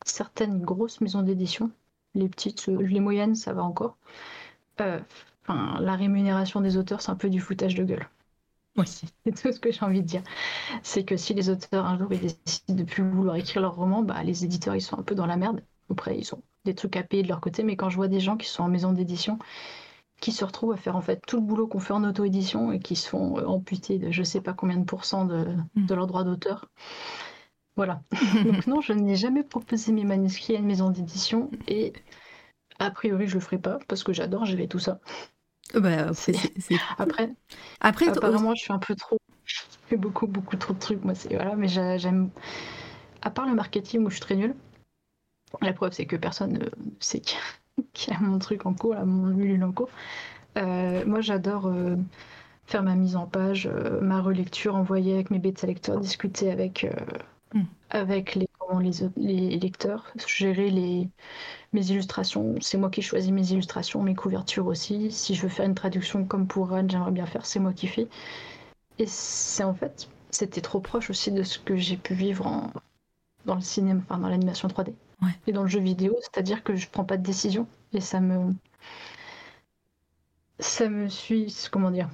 certaines 0.05 0.61
grosses 0.61 1.01
maisons 1.01 1.23
d'édition 1.23 1.71
les 2.15 2.29
petites, 2.29 2.69
euh, 2.69 2.83
les 2.83 3.01
moyennes, 3.01 3.35
ça 3.35 3.53
va 3.53 3.63
encore. 3.63 3.97
Euh, 4.81 5.01
la 5.49 5.95
rémunération 5.97 6.61
des 6.61 6.77
auteurs, 6.77 7.03
c'est 7.03 7.11
un 7.11 7.17
peu 7.17 7.29
du 7.29 7.41
foutage 7.41 7.75
de 7.75 7.85
gueule. 7.85 8.09
Oui, 8.77 8.87
c'est 9.25 9.43
tout 9.43 9.53
ce 9.53 9.61
que 9.61 9.71
j'ai 9.71 9.85
envie 9.85 10.03
de 10.03 10.07
dire. 10.07 10.23
C'est 10.83 11.05
que 11.05 11.17
si 11.17 11.35
les 11.35 11.49
auteurs 11.51 11.87
un 11.87 11.99
jour 11.99 12.13
ils 12.13 12.21
décident 12.21 12.75
de 12.75 12.85
plus 12.85 13.09
vouloir 13.09 13.37
écrire 13.37 13.63
leur 13.63 13.77
roman, 13.77 14.03
bah, 14.03 14.23
les 14.23 14.45
éditeurs 14.45 14.75
ils 14.75 14.81
sont 14.81 14.99
un 14.99 15.03
peu 15.03 15.15
dans 15.15 15.27
la 15.27 15.37
merde. 15.37 15.63
Après, 15.91 16.19
ils 16.19 16.35
ont 16.35 16.43
des 16.65 16.75
trucs 16.75 16.97
à 16.97 17.03
payer 17.03 17.23
de 17.23 17.29
leur 17.29 17.41
côté, 17.41 17.63
mais 17.63 17.77
quand 17.77 17.91
je 17.91 17.97
vois 17.97 18.09
des 18.09 18.21
gens 18.21 18.37
qui 18.37 18.49
sont 18.49 18.63
en 18.63 18.69
maison 18.69 18.93
d'édition, 18.93 19.39
qui 20.21 20.33
se 20.33 20.45
retrouvent 20.45 20.73
à 20.73 20.77
faire 20.77 20.97
en 20.97 21.03
fait 21.03 21.21
tout 21.27 21.37
le 21.37 21.43
boulot 21.43 21.67
qu'on 21.67 21.81
fait 21.81 21.93
en 21.93 22.05
auto-édition 22.05 22.73
et 22.73 22.79
qui 22.79 22.97
se 22.97 23.09
font 23.09 23.39
euh, 23.39 23.45
amputer 23.47 23.99
de 23.99 24.11
je 24.11 24.23
sais 24.23 24.41
pas 24.41 24.55
combien 24.55 24.79
de 24.79 24.85
pourcents 24.85 25.27
de, 25.27 25.45
mm. 25.75 25.87
de 25.87 25.95
leurs 25.95 26.07
droits 26.07 26.25
d'auteur, 26.25 26.71
voilà. 27.77 28.03
Donc 28.45 28.67
non, 28.67 28.81
je 28.81 28.93
n'ai 28.93 29.17
jamais 29.17 29.43
proposé 29.43 29.93
mes 29.93 30.05
manuscrits 30.05 30.57
à 30.57 30.59
une 30.59 30.67
maison 30.67 30.91
d'édition 30.91 31.51
et 31.67 31.93
a 32.79 32.91
priori 32.91 33.27
je 33.27 33.35
le 33.35 33.41
ferai 33.41 33.59
pas 33.59 33.79
parce 33.89 34.05
que 34.05 34.13
j'adore 34.13 34.45
gérer 34.45 34.69
tout 34.69 34.79
ça. 34.79 35.01
Bah, 35.75 36.11
Après, 36.99 37.31
après 37.81 38.09
apparemment 38.09 38.55
je 38.55 38.63
suis 38.63 38.73
un 38.73 38.79
peu 38.79 38.95
trop, 38.95 39.19
je 39.45 39.61
fais 39.87 39.97
beaucoup 39.97 40.27
beaucoup 40.27 40.57
trop 40.57 40.75
de 40.75 40.79
trucs 40.79 41.05
moi 41.05 41.15
c'est 41.15 41.35
voilà, 41.35 41.57
mais 41.57 41.69
j'aime. 41.69 42.31
À 43.23 43.31
part 43.31 43.47
le 43.47 43.55
marketing 43.55 44.05
où 44.05 44.11
je 44.11 44.17
suis 44.17 44.21
très 44.21 44.37
nulle, 44.37 44.55
la 45.63 45.73
preuve 45.73 45.93
c'est 45.93 46.07
que 46.07 46.17
personne 46.17 46.53
ne 46.53 46.69
sait 47.01 47.21
qu'il 47.21 48.13
y 48.13 48.17
a 48.17 48.21
mon 48.21 48.39
truc 48.39 48.67
en 48.67 48.75
cours, 48.75 48.95
là, 48.95 49.05
mon 49.05 49.29
mulule 49.29 49.65
en 49.65 49.73
cours. 49.73 49.91
Euh, 50.59 51.05
moi 51.07 51.21
j'adore. 51.21 51.67
Euh, 51.67 51.97
faire 52.67 52.83
ma 52.83 52.95
mise 52.95 53.15
en 53.15 53.27
page, 53.27 53.67
euh, 53.67 54.01
ma 54.01 54.23
relecture, 54.23 54.75
envoyer 54.75 55.13
avec 55.13 55.31
mes 55.31 55.39
bêta 55.39 55.67
lecteurs, 55.67 56.01
discuter 56.01 56.51
avec 56.51 56.87
Mm. 57.55 57.63
avec 57.91 58.35
les, 58.35 58.49
les, 59.17 59.59
lecteurs, 59.61 60.13
gérer 60.27 60.71
les, 60.71 61.09
mes 61.73 61.91
illustrations. 61.91 62.57
C'est 62.61 62.79
moi 62.79 62.91
qui 62.91 63.01
choisis 63.01 63.31
mes 63.31 63.53
illustrations, 63.53 64.03
mes 64.03 64.17
couvertures 64.17 64.67
aussi. 64.67 65.13
Si 65.13 65.35
je 65.35 65.43
veux 65.43 65.49
faire 65.49 65.67
une 65.67 65.75
traduction 65.77 66.25
comme 66.25 66.49
pour 66.49 66.73
Anne, 66.73 66.91
j'aimerais 66.91 67.13
bien 67.13 67.27
faire, 67.27 67.47
c'est 67.47 67.61
moi 67.61 67.73
qui 67.73 67.87
fais. 67.87 68.09
Et 68.99 69.07
c'est 69.07 69.65
en 69.65 69.75
fait, 69.75 70.09
c'était 70.31 70.61
trop 70.61 70.81
proche 70.81 71.11
aussi 71.11 71.31
de 71.33 71.43
ce 71.45 71.59
que 71.61 71.77
j'ai 71.77 71.97
pu 71.97 72.15
vivre 72.15 72.47
en, 72.47 72.73
dans 73.47 73.55
le 73.55 73.61
cinéma, 73.61 74.01
enfin 74.05 74.19
dans 74.19 74.29
l'animation 74.29 74.69
3D 74.69 74.93
et 75.47 75.53
dans 75.53 75.63
le 75.63 75.69
jeu 75.69 75.81
vidéo, 75.81 76.17
c'est-à-dire 76.21 76.63
que 76.65 76.77
je 76.77 76.89
prends 76.91 77.05
pas 77.05 77.17
de 77.17 77.23
décision 77.23 77.67
et 77.93 78.01
ça 78.01 78.21
me 78.21 78.53
ça 80.59 80.89
me 80.89 81.09
suit 81.09 81.55
comment 81.71 81.91
dire 81.91 82.09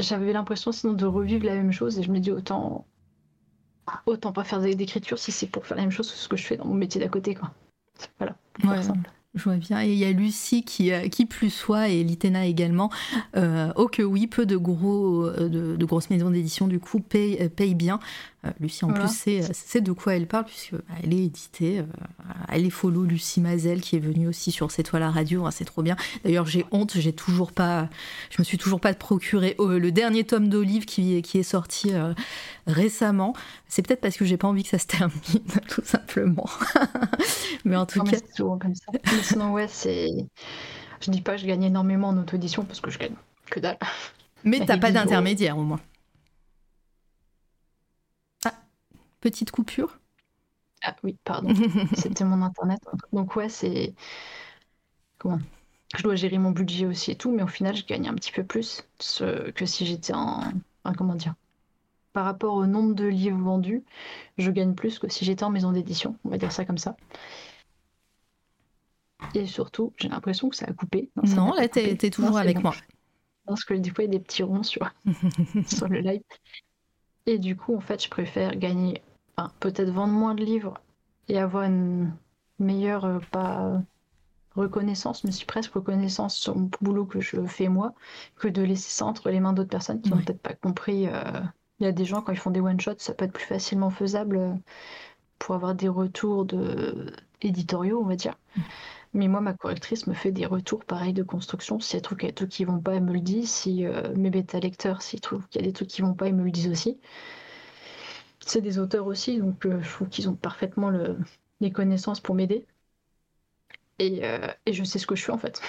j'avais 0.00 0.32
l'impression 0.32 0.72
sinon 0.72 0.92
de 0.92 1.06
revivre 1.06 1.44
la 1.44 1.54
même 1.54 1.72
chose 1.72 1.98
et 1.98 2.02
je 2.02 2.10
me 2.10 2.18
dis 2.18 2.30
autant 2.30 2.86
autant 4.06 4.32
pas 4.32 4.44
faire 4.44 4.60
d'écriture 4.60 5.18
si 5.18 5.32
c'est 5.32 5.46
pour 5.46 5.66
faire 5.66 5.76
la 5.76 5.82
même 5.82 5.90
chose 5.90 6.10
que 6.10 6.16
ce 6.16 6.28
que 6.28 6.36
je 6.36 6.44
fais 6.44 6.56
dans 6.56 6.66
mon 6.66 6.74
métier 6.74 7.00
d'à 7.00 7.08
côté 7.08 7.34
quoi. 7.34 7.50
Voilà. 8.18 8.36
Je 9.34 9.44
vois 9.44 9.56
bien. 9.56 9.82
Et 9.82 9.92
il 9.92 9.98
y 9.98 10.04
a 10.04 10.10
Lucie 10.10 10.64
qui, 10.64 10.92
euh, 10.92 11.08
qui 11.08 11.24
plus 11.24 11.50
soit 11.50 11.88
et 11.88 12.02
Litena 12.02 12.46
également. 12.46 12.90
Euh, 13.36 13.72
oh 13.76 13.86
que 13.86 14.02
oui, 14.02 14.26
peu 14.26 14.44
de, 14.44 14.56
gros, 14.56 15.24
euh, 15.26 15.48
de, 15.48 15.84
grosses 15.84 16.10
maisons 16.10 16.30
d'édition 16.30 16.66
du 16.66 16.80
coup 16.80 16.98
payent, 16.98 17.38
euh, 17.40 17.48
payent 17.48 17.76
bien. 17.76 18.00
Lucie 18.58 18.84
en 18.84 18.92
plus 18.92 19.08
c'est 19.52 19.80
de 19.80 19.92
quoi 19.92 20.14
elle 20.14 20.26
parle 20.26 20.46
puisque 20.46 20.72
bah, 20.72 20.94
elle 21.02 21.12
est 21.12 21.24
éditée. 21.24 21.84
elle 22.48 22.64
est 22.64 22.70
follow 22.70 23.04
Lucie 23.04 23.40
Mazel 23.40 23.80
qui 23.80 23.96
est 23.96 24.00
venue 24.00 24.28
aussi 24.28 24.50
sur 24.50 24.70
cette 24.70 24.86
toile 24.86 25.02
à 25.02 25.10
radio. 25.10 25.44
Hein, 25.44 25.50
c'est 25.50 25.64
trop 25.64 25.82
bien. 25.82 25.96
D'ailleurs 26.24 26.46
j'ai 26.46 26.64
honte, 26.70 26.92
j'ai 26.96 27.12
toujours 27.12 27.52
pas, 27.52 27.88
je 28.30 28.36
me 28.38 28.44
suis 28.44 28.56
toujours 28.56 28.80
pas 28.80 28.94
procuré 28.94 29.56
le 29.58 29.90
dernier 29.90 30.24
tome 30.24 30.48
d'Olive 30.48 30.86
qui, 30.86 31.20
qui 31.22 31.38
est 31.38 31.42
sorti 31.42 31.92
récemment. 32.66 33.34
C'est 33.68 33.82
peut-être 33.86 34.00
parce 34.00 34.16
que 34.16 34.24
j'ai 34.24 34.36
pas 34.36 34.48
envie 34.48 34.62
que 34.62 34.68
ça 34.68 34.78
se 34.78 34.86
termine 34.86 35.20
tout 35.68 35.82
simplement. 35.84 36.48
mais 37.64 37.76
en 37.76 37.86
tout 37.86 38.02
cas. 38.02 38.18
comme 38.36 38.74
ça 38.74 38.92
sinon, 39.22 39.52
ouais, 39.52 39.68
c'est. 39.68 40.10
Je 41.00 41.10
dis 41.10 41.22
pas 41.22 41.36
que 41.36 41.38
je 41.38 41.46
gagne 41.46 41.64
énormément 41.64 42.08
en 42.08 42.18
auto-édition 42.18 42.64
parce 42.64 42.80
que 42.80 42.90
je 42.90 42.98
gagne 42.98 43.14
que 43.50 43.60
dalle. 43.60 43.78
Mais 44.44 44.64
t'as 44.64 44.78
pas 44.78 44.90
d'intermédiaire 44.90 45.56
au 45.56 45.62
moins. 45.62 45.80
Ah, 48.44 48.54
petite 49.20 49.50
coupure? 49.50 49.98
Ah 50.82 50.96
oui, 51.02 51.18
pardon. 51.24 51.52
C'était 51.94 52.24
mon 52.24 52.42
internet. 52.42 52.80
Donc 53.12 53.36
ouais, 53.36 53.48
c'est. 53.48 53.94
Comment? 55.18 55.38
Je 55.96 56.02
dois 56.02 56.14
gérer 56.14 56.38
mon 56.38 56.52
budget 56.52 56.86
aussi 56.86 57.10
et 57.10 57.16
tout, 57.16 57.32
mais 57.32 57.42
au 57.42 57.48
final, 57.48 57.74
je 57.74 57.84
gagne 57.84 58.08
un 58.08 58.14
petit 58.14 58.32
peu 58.32 58.44
plus 58.44 58.86
que 58.98 59.66
si 59.66 59.86
j'étais 59.86 60.14
en. 60.14 60.52
comment 60.96 61.14
dire 61.14 61.34
Par 62.12 62.24
rapport 62.24 62.54
au 62.54 62.66
nombre 62.66 62.94
de 62.94 63.06
livres 63.06 63.38
vendus, 63.38 63.84
je 64.38 64.50
gagne 64.50 64.74
plus 64.74 64.98
que 64.98 65.08
si 65.08 65.24
j'étais 65.24 65.44
en 65.44 65.50
maison 65.50 65.72
d'édition. 65.72 66.16
On 66.24 66.30
va 66.30 66.38
dire 66.38 66.52
ça 66.52 66.64
comme 66.64 66.78
ça. 66.78 66.96
Et 69.34 69.46
surtout, 69.46 69.92
j'ai 69.96 70.08
l'impression 70.08 70.48
que 70.48 70.56
ça 70.56 70.66
a 70.66 70.72
coupé. 70.72 71.10
Non, 71.36 71.52
là, 71.54 71.68
t'es 71.68 71.92
es 71.92 72.10
toujours 72.10 72.38
avec 72.38 72.62
moi. 72.62 72.74
Parce 73.46 73.64
que 73.64 73.74
des 73.74 73.90
fois, 73.90 74.04
il 74.04 74.12
y 74.12 74.16
a 74.16 74.18
des 74.18 74.24
petits 74.24 74.42
ronds 74.42 74.62
sur, 74.62 74.88
sur 75.66 75.88
le 75.88 76.00
live. 76.00 76.22
Et 77.26 77.38
du 77.38 77.56
coup, 77.56 77.74
en 77.76 77.80
fait, 77.80 78.02
je 78.02 78.08
préfère 78.08 78.56
gagner, 78.56 79.02
enfin, 79.40 79.52
peut-être 79.60 79.90
vendre 79.90 80.12
moins 80.12 80.34
de 80.34 80.44
livres 80.44 80.74
et 81.28 81.38
avoir 81.38 81.64
une 81.64 82.12
meilleure, 82.58 83.04
euh, 83.04 83.18
pas 83.30 83.80
reconnaissance, 84.56 85.24
mais 85.24 85.32
si 85.32 85.44
presque 85.44 85.74
reconnaissance 85.74 86.36
sur 86.36 86.56
mon 86.56 86.70
boulot 86.80 87.06
que 87.06 87.20
je 87.20 87.44
fais 87.46 87.68
moi, 87.68 87.94
que 88.36 88.48
de 88.48 88.62
laisser 88.62 88.90
ça 88.90 89.06
entre 89.06 89.30
les 89.30 89.40
mains 89.40 89.52
d'autres 89.52 89.70
personnes 89.70 90.00
qui 90.00 90.10
n'ont 90.10 90.18
peut-être 90.18 90.42
pas 90.42 90.54
compris. 90.54 91.06
Euh, 91.06 91.40
il 91.78 91.84
y 91.84 91.86
a 91.86 91.92
des 91.92 92.04
gens, 92.04 92.20
quand 92.20 92.32
ils 92.32 92.38
font 92.38 92.50
des 92.50 92.60
one-shots, 92.60 92.98
ça 92.98 93.14
peut 93.14 93.24
être 93.24 93.32
plus 93.32 93.44
facilement 93.44 93.90
faisable 93.90 94.36
euh, 94.36 94.52
pour 95.38 95.54
avoir 95.54 95.74
des 95.74 95.88
retours 95.88 96.44
de 96.44 97.12
éditoriaux, 97.42 98.00
on 98.02 98.06
va 98.06 98.16
dire. 98.16 98.36
Mais 99.14 99.28
moi, 99.28 99.40
ma 99.40 99.54
correctrice 99.54 100.06
me 100.06 100.14
fait 100.14 100.30
des 100.30 100.46
retours 100.46 100.84
pareils 100.84 101.14
de 101.14 101.22
construction. 101.22 101.80
Si 101.80 101.96
elle 101.96 102.02
trouve 102.02 102.18
qu'il 102.18 102.26
y 102.26 102.28
a 102.28 102.32
des 102.32 102.36
trucs 102.36 102.50
qui 102.50 102.64
vont 102.64 102.80
pas, 102.80 102.94
elle 102.94 103.02
me 103.04 103.12
le 103.12 103.20
dit. 103.20 103.46
Si 103.46 103.86
euh, 103.86 104.14
mes 104.14 104.30
bêta 104.30 104.60
lecteurs, 104.60 105.02
s'ils 105.02 105.20
trouvent 105.20 105.46
qu'il 105.48 105.60
y 105.62 105.64
a 105.64 105.66
des 105.66 105.72
trucs 105.72 105.88
qui 105.88 106.02
vont 106.02 106.14
pas, 106.14 106.28
ils 106.28 106.34
me 106.34 106.44
le 106.44 106.50
disent 106.50 106.68
aussi. 106.68 107.00
C'est 108.44 108.60
des 108.60 108.78
auteurs 108.78 109.06
aussi, 109.06 109.38
donc 109.38 109.64
euh, 109.66 109.80
je 109.82 109.90
trouve 109.90 110.08
qu'ils 110.08 110.28
ont 110.28 110.34
parfaitement 110.34 110.90
le, 110.90 111.16
les 111.60 111.72
connaissances 111.72 112.20
pour 112.20 112.34
m'aider. 112.34 112.66
Et, 113.98 114.24
euh, 114.24 114.48
et 114.66 114.72
je 114.72 114.84
sais 114.84 114.98
ce 114.98 115.06
que 115.06 115.14
je 115.14 115.24
fais 115.24 115.32
en 115.32 115.38
fait. 115.38 115.60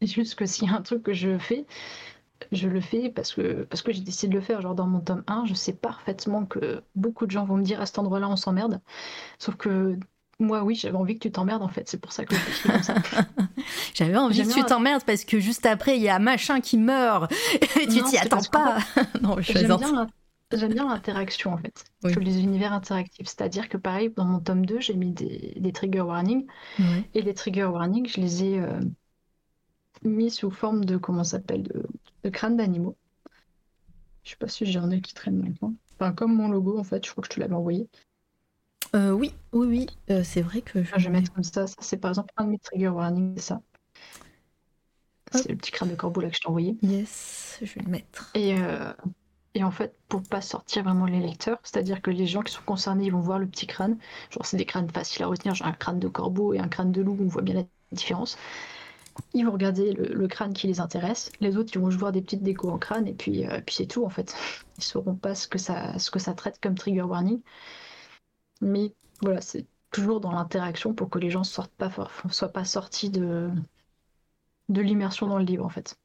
C'est 0.00 0.08
juste 0.14 0.36
que 0.36 0.46
s'il 0.46 0.68
y 0.68 0.72
a 0.72 0.76
un 0.76 0.82
truc 0.82 1.02
que 1.02 1.12
je 1.12 1.38
fais, 1.38 1.66
je 2.52 2.68
le 2.68 2.80
fais 2.80 3.10
parce 3.10 3.34
que, 3.34 3.64
parce 3.64 3.82
que 3.82 3.92
j'ai 3.92 4.02
décidé 4.02 4.28
de 4.30 4.34
le 4.36 4.42
faire. 4.42 4.60
Genre 4.62 4.74
dans 4.74 4.86
mon 4.86 5.00
tome 5.00 5.24
1, 5.28 5.44
je 5.46 5.54
sais 5.54 5.74
parfaitement 5.74 6.46
que 6.46 6.82
beaucoup 6.96 7.26
de 7.26 7.32
gens 7.32 7.44
vont 7.46 7.56
me 7.58 7.64
dire 7.64 7.80
à 7.80 7.86
cet 7.86 7.98
endroit-là 7.98 8.28
on 8.28 8.36
s'emmerde. 8.36 8.80
Sauf 9.38 9.56
que 9.56 9.98
moi, 10.40 10.64
oui, 10.64 10.74
j'avais 10.76 10.96
envie 10.96 11.14
que 11.14 11.20
tu 11.28 11.32
t'emmerdes 11.32 11.62
en 11.62 11.68
fait. 11.68 11.88
C'est 11.88 12.00
pour 12.00 12.12
ça 12.12 12.24
que 12.26 12.34
je 12.36 12.68
comme 12.68 12.82
ça. 12.82 12.94
J'avais 13.94 14.16
envie 14.16 14.36
J'aime 14.36 14.48
que 14.48 14.52
tu 14.54 14.60
bien- 14.60 14.66
t'emmerdes 14.66 15.04
parce 15.04 15.24
que 15.24 15.40
juste 15.40 15.66
après, 15.66 15.96
il 15.96 16.02
y 16.02 16.08
a 16.08 16.18
machin 16.18 16.60
qui 16.60 16.78
meurt 16.78 17.30
et 17.80 17.86
tu 17.88 18.02
t'y 18.02 18.18
attends 18.18 18.44
pas. 18.44 18.78
non, 19.22 19.36
je 19.40 19.42
J'aime 19.42 19.52
plaisante. 19.52 19.80
bien, 19.80 19.92
l'in- 19.92 20.10
j'aime 20.52 20.74
bien 20.74 20.88
l'interaction 20.88 21.52
en 21.52 21.58
fait. 21.58 21.84
Oui. 22.02 22.14
Que 22.14 22.20
les 22.20 22.40
univers 22.40 22.72
interactifs. 22.72 23.26
C'est-à-dire 23.26 23.68
que 23.68 23.76
pareil, 23.76 24.10
dans 24.10 24.24
mon 24.24 24.40
tome 24.40 24.66
2, 24.66 24.80
j'ai 24.80 24.94
mis 24.94 25.12
des, 25.12 25.54
des 25.56 25.72
trigger 25.72 26.02
warnings. 26.02 26.46
Et 27.14 27.22
les 27.22 27.34
trigger 27.34 27.64
warnings, 27.64 28.08
je 28.08 28.20
les 28.20 28.44
ai 28.44 28.58
euh, 28.58 28.80
mis 30.02 30.30
sous 30.30 30.50
forme 30.50 30.84
de, 30.84 30.96
comment 30.96 31.24
ça 31.24 31.38
s'appelle, 31.38 31.62
de, 31.62 31.86
de 32.24 32.30
crâne 32.30 32.56
d'animaux. 32.56 32.96
Je 34.24 34.30
sais 34.30 34.36
pas 34.36 34.48
si 34.48 34.66
j'en 34.66 34.90
ai 34.90 35.00
qui 35.00 35.14
traînent 35.14 35.42
maintenant. 35.42 35.74
Enfin, 35.94 36.12
comme 36.12 36.34
mon 36.34 36.48
logo 36.48 36.78
en 36.78 36.84
fait, 36.84 37.04
je 37.04 37.10
crois 37.10 37.22
que 37.22 37.28
je 37.28 37.34
te 37.34 37.40
l'avais 37.40 37.54
envoyé. 37.54 37.88
Euh, 38.94 39.12
oui, 39.12 39.32
oui, 39.52 39.66
oui, 39.66 39.86
euh, 40.10 40.24
c'est 40.24 40.42
vrai 40.42 40.62
que 40.62 40.82
je, 40.82 40.88
Enfin, 40.88 40.98
je 40.98 41.04
vais 41.04 41.10
mettre 41.10 41.32
comme 41.32 41.44
ça. 41.44 41.66
Ça, 41.66 41.76
c'est 41.80 41.98
par 41.98 42.10
exemple 42.10 42.32
un 42.36 42.44
de 42.44 42.50
mes 42.50 42.58
trigger 42.58 42.88
warnings, 42.88 43.34
c'est 43.36 43.42
ça. 43.48 43.62
C'est 45.32 45.48
le 45.48 45.56
petit 45.56 45.70
crâne 45.70 45.90
de 45.90 45.94
corbeau 45.94 46.20
là 46.20 46.28
que 46.28 46.34
je 46.34 46.40
t'ai 46.40 46.48
envoyé. 46.48 46.76
Yes, 46.82 47.58
je 47.62 47.72
vais 47.74 47.82
le 47.82 47.90
mettre. 47.90 48.30
Et, 48.34 48.54
euh, 48.58 48.92
et 49.54 49.64
en 49.64 49.70
fait, 49.70 49.96
pour 50.08 50.22
pas 50.22 50.40
sortir 50.40 50.84
vraiment 50.84 51.06
les 51.06 51.20
lecteurs, 51.20 51.58
c'est-à-dire 51.64 52.02
que 52.02 52.10
les 52.10 52.26
gens 52.26 52.42
qui 52.42 52.52
sont 52.52 52.62
concernés, 52.62 53.06
ils 53.06 53.12
vont 53.12 53.20
voir 53.20 53.38
le 53.38 53.46
petit 53.46 53.66
crâne. 53.66 53.98
Genre, 54.30 54.46
c'est 54.46 54.56
des 54.56 54.64
crânes 54.66 54.88
faciles 54.88 55.24
à 55.24 55.26
retenir, 55.26 55.54
genre 55.54 55.68
un 55.68 55.72
crâne 55.72 55.98
de 55.98 56.08
corbeau 56.08 56.54
et 56.54 56.60
un 56.60 56.68
crâne 56.68 56.92
de 56.92 57.02
loup, 57.02 57.16
on 57.20 57.26
voit 57.26 57.42
bien 57.42 57.54
la 57.54 57.64
différence. 57.92 58.38
Ils 59.34 59.44
vont 59.44 59.52
regarder 59.52 59.92
le, 59.92 60.28
crâne 60.28 60.52
qui 60.54 60.66
les 60.68 60.80
intéresse. 60.80 61.32
Les 61.40 61.56
autres, 61.56 61.72
ils 61.74 61.80
vont 61.80 61.90
juste 61.90 62.00
voir 62.00 62.12
des 62.12 62.22
petites 62.22 62.42
décos 62.42 62.70
en 62.70 62.78
crâne 62.78 63.08
et 63.08 63.14
puis, 63.14 63.46
euh, 63.46 63.60
puis 63.66 63.74
c'est 63.76 63.86
tout 63.86 64.04
en 64.04 64.08
fait. 64.08 64.34
Ils 64.78 64.84
sauront 64.84 65.16
pas 65.16 65.34
ce 65.34 65.48
que 65.48 65.58
ça, 65.58 65.98
ce 65.98 66.10
que 66.10 66.18
ça 66.18 66.34
traite 66.34 66.60
comme 66.60 66.74
trigger 66.76 67.02
warning. 67.02 67.40
Mais 68.60 68.94
voilà, 69.22 69.40
c'est 69.40 69.66
toujours 69.90 70.20
dans 70.20 70.32
l'interaction 70.32 70.94
pour 70.94 71.10
que 71.10 71.18
les 71.18 71.30
gens 71.30 71.44
sortent 71.44 71.72
pas, 71.72 71.90
soient 72.30 72.48
pas 72.52 72.64
sortis 72.64 73.10
de, 73.10 73.50
de 74.68 74.80
l'immersion 74.80 75.26
dans 75.26 75.38
le 75.38 75.44
livre 75.44 75.64
en 75.64 75.68
fait. 75.68 75.96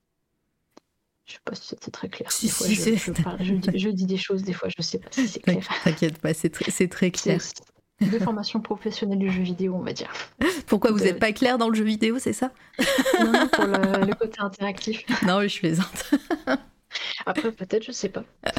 Je 1.26 1.34
sais 1.34 1.40
pas 1.44 1.56
si 1.56 1.68
c'était 1.68 1.92
très 1.92 2.08
clair. 2.10 2.32
Si, 2.32 2.46
Des 2.46 2.52
fois, 2.52 2.68
si, 2.68 2.76
je, 2.76 2.82
c'est- 2.82 2.98
je 2.98 3.12
parle- 3.12 3.38
je 3.44 3.54
dis, 3.56 3.80
je 3.80 3.90
dis 3.90 4.06
des 4.06 4.18
choses, 4.18 4.44
des 4.44 4.54
fois, 4.54 4.70
je 4.76 4.82
sais 4.84 5.00
pas 5.00 5.08
si 5.12 5.28
c'est 5.28 5.40
clair. 5.40 5.68
T'inquiète 5.84 6.20
pas, 6.20 6.34
c'est 6.34 6.50
très, 6.50 6.70
c'est 6.70 6.88
très 6.88 7.10
clair. 7.12 7.42
C'est 7.42 8.10
de 8.12 8.20
formation 8.20 8.60
professionnelle 8.60 9.18
du 9.20 9.32
jeu 9.32 9.42
vidéo, 9.42 9.74
on 9.76 9.82
va 9.84 9.94
dire. 9.94 10.12
Pourquoi 10.68 10.92
vous 10.92 11.00
de- 11.00 11.06
n'êtes 11.06 11.20
pas 11.20 11.32
clair 11.32 11.58
dans 11.58 11.70
le 11.70 11.76
jeu 11.76 11.84
vidéo, 11.86 12.20
c'est 12.20 12.34
ça? 12.34 12.52
Non, 13.22 13.32
non, 13.32 13.48
pour 13.48 13.64
le, 13.66 13.72
le 14.08 14.14
côté 14.16 14.40
interactif. 14.40 15.04
Non, 15.26 15.42
je 15.48 15.58
plaisante. 15.60 16.12
Après, 17.26 17.52
peut-être, 17.52 17.84
je 17.84 17.92
sais 17.92 18.10
pas. 18.10 18.24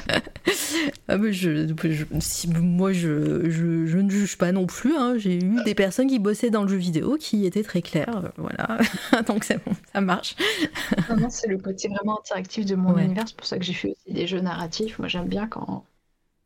Ah, 1.08 1.16
mais 1.18 1.32
je, 1.32 1.66
je- 1.68 2.04
si- 2.20 2.48
moi, 2.48 2.92
je, 2.92 3.48
je, 3.48 3.86
je 3.86 3.98
ne 3.98 4.10
juge 4.10 4.36
pas 4.38 4.52
non 4.52 4.66
plus. 4.66 4.94
hein. 4.96 5.14
J'ai 5.18 5.36
eu 5.36 5.62
des 5.64 5.74
personnes 5.74 6.08
qui 6.08 6.18
bossaient 6.18 6.50
dans 6.50 6.62
le 6.62 6.68
jeu 6.68 6.76
vidéo 6.76 7.16
qui 7.18 7.46
étaient 7.46 7.62
très 7.62 7.80
claires. 7.82 8.24
euh, 8.24 8.28
Voilà. 8.36 8.78
Donc, 9.26 9.44
c'est 9.44 9.64
bon, 9.64 9.72
ça 9.92 10.00
marche. 10.00 10.36
Non, 11.08 11.16
non, 11.16 11.30
c'est 11.30 11.48
le 11.48 11.58
côté 11.58 11.88
vraiment 11.88 12.18
interactif 12.20 12.66
de 12.66 12.74
mon 12.74 12.92
Ouais. 12.94 13.04
univers. 13.04 13.24
C'est 13.26 13.36
pour 13.36 13.46
ça 13.46 13.58
que 13.58 13.64
j'ai 13.64 13.72
fait 13.72 13.88
aussi 13.90 14.12
des 14.12 14.26
jeux 14.26 14.40
narratifs. 14.40 14.98
Moi, 14.98 15.08
j'aime 15.08 15.28
bien 15.28 15.46
quand, 15.46 15.84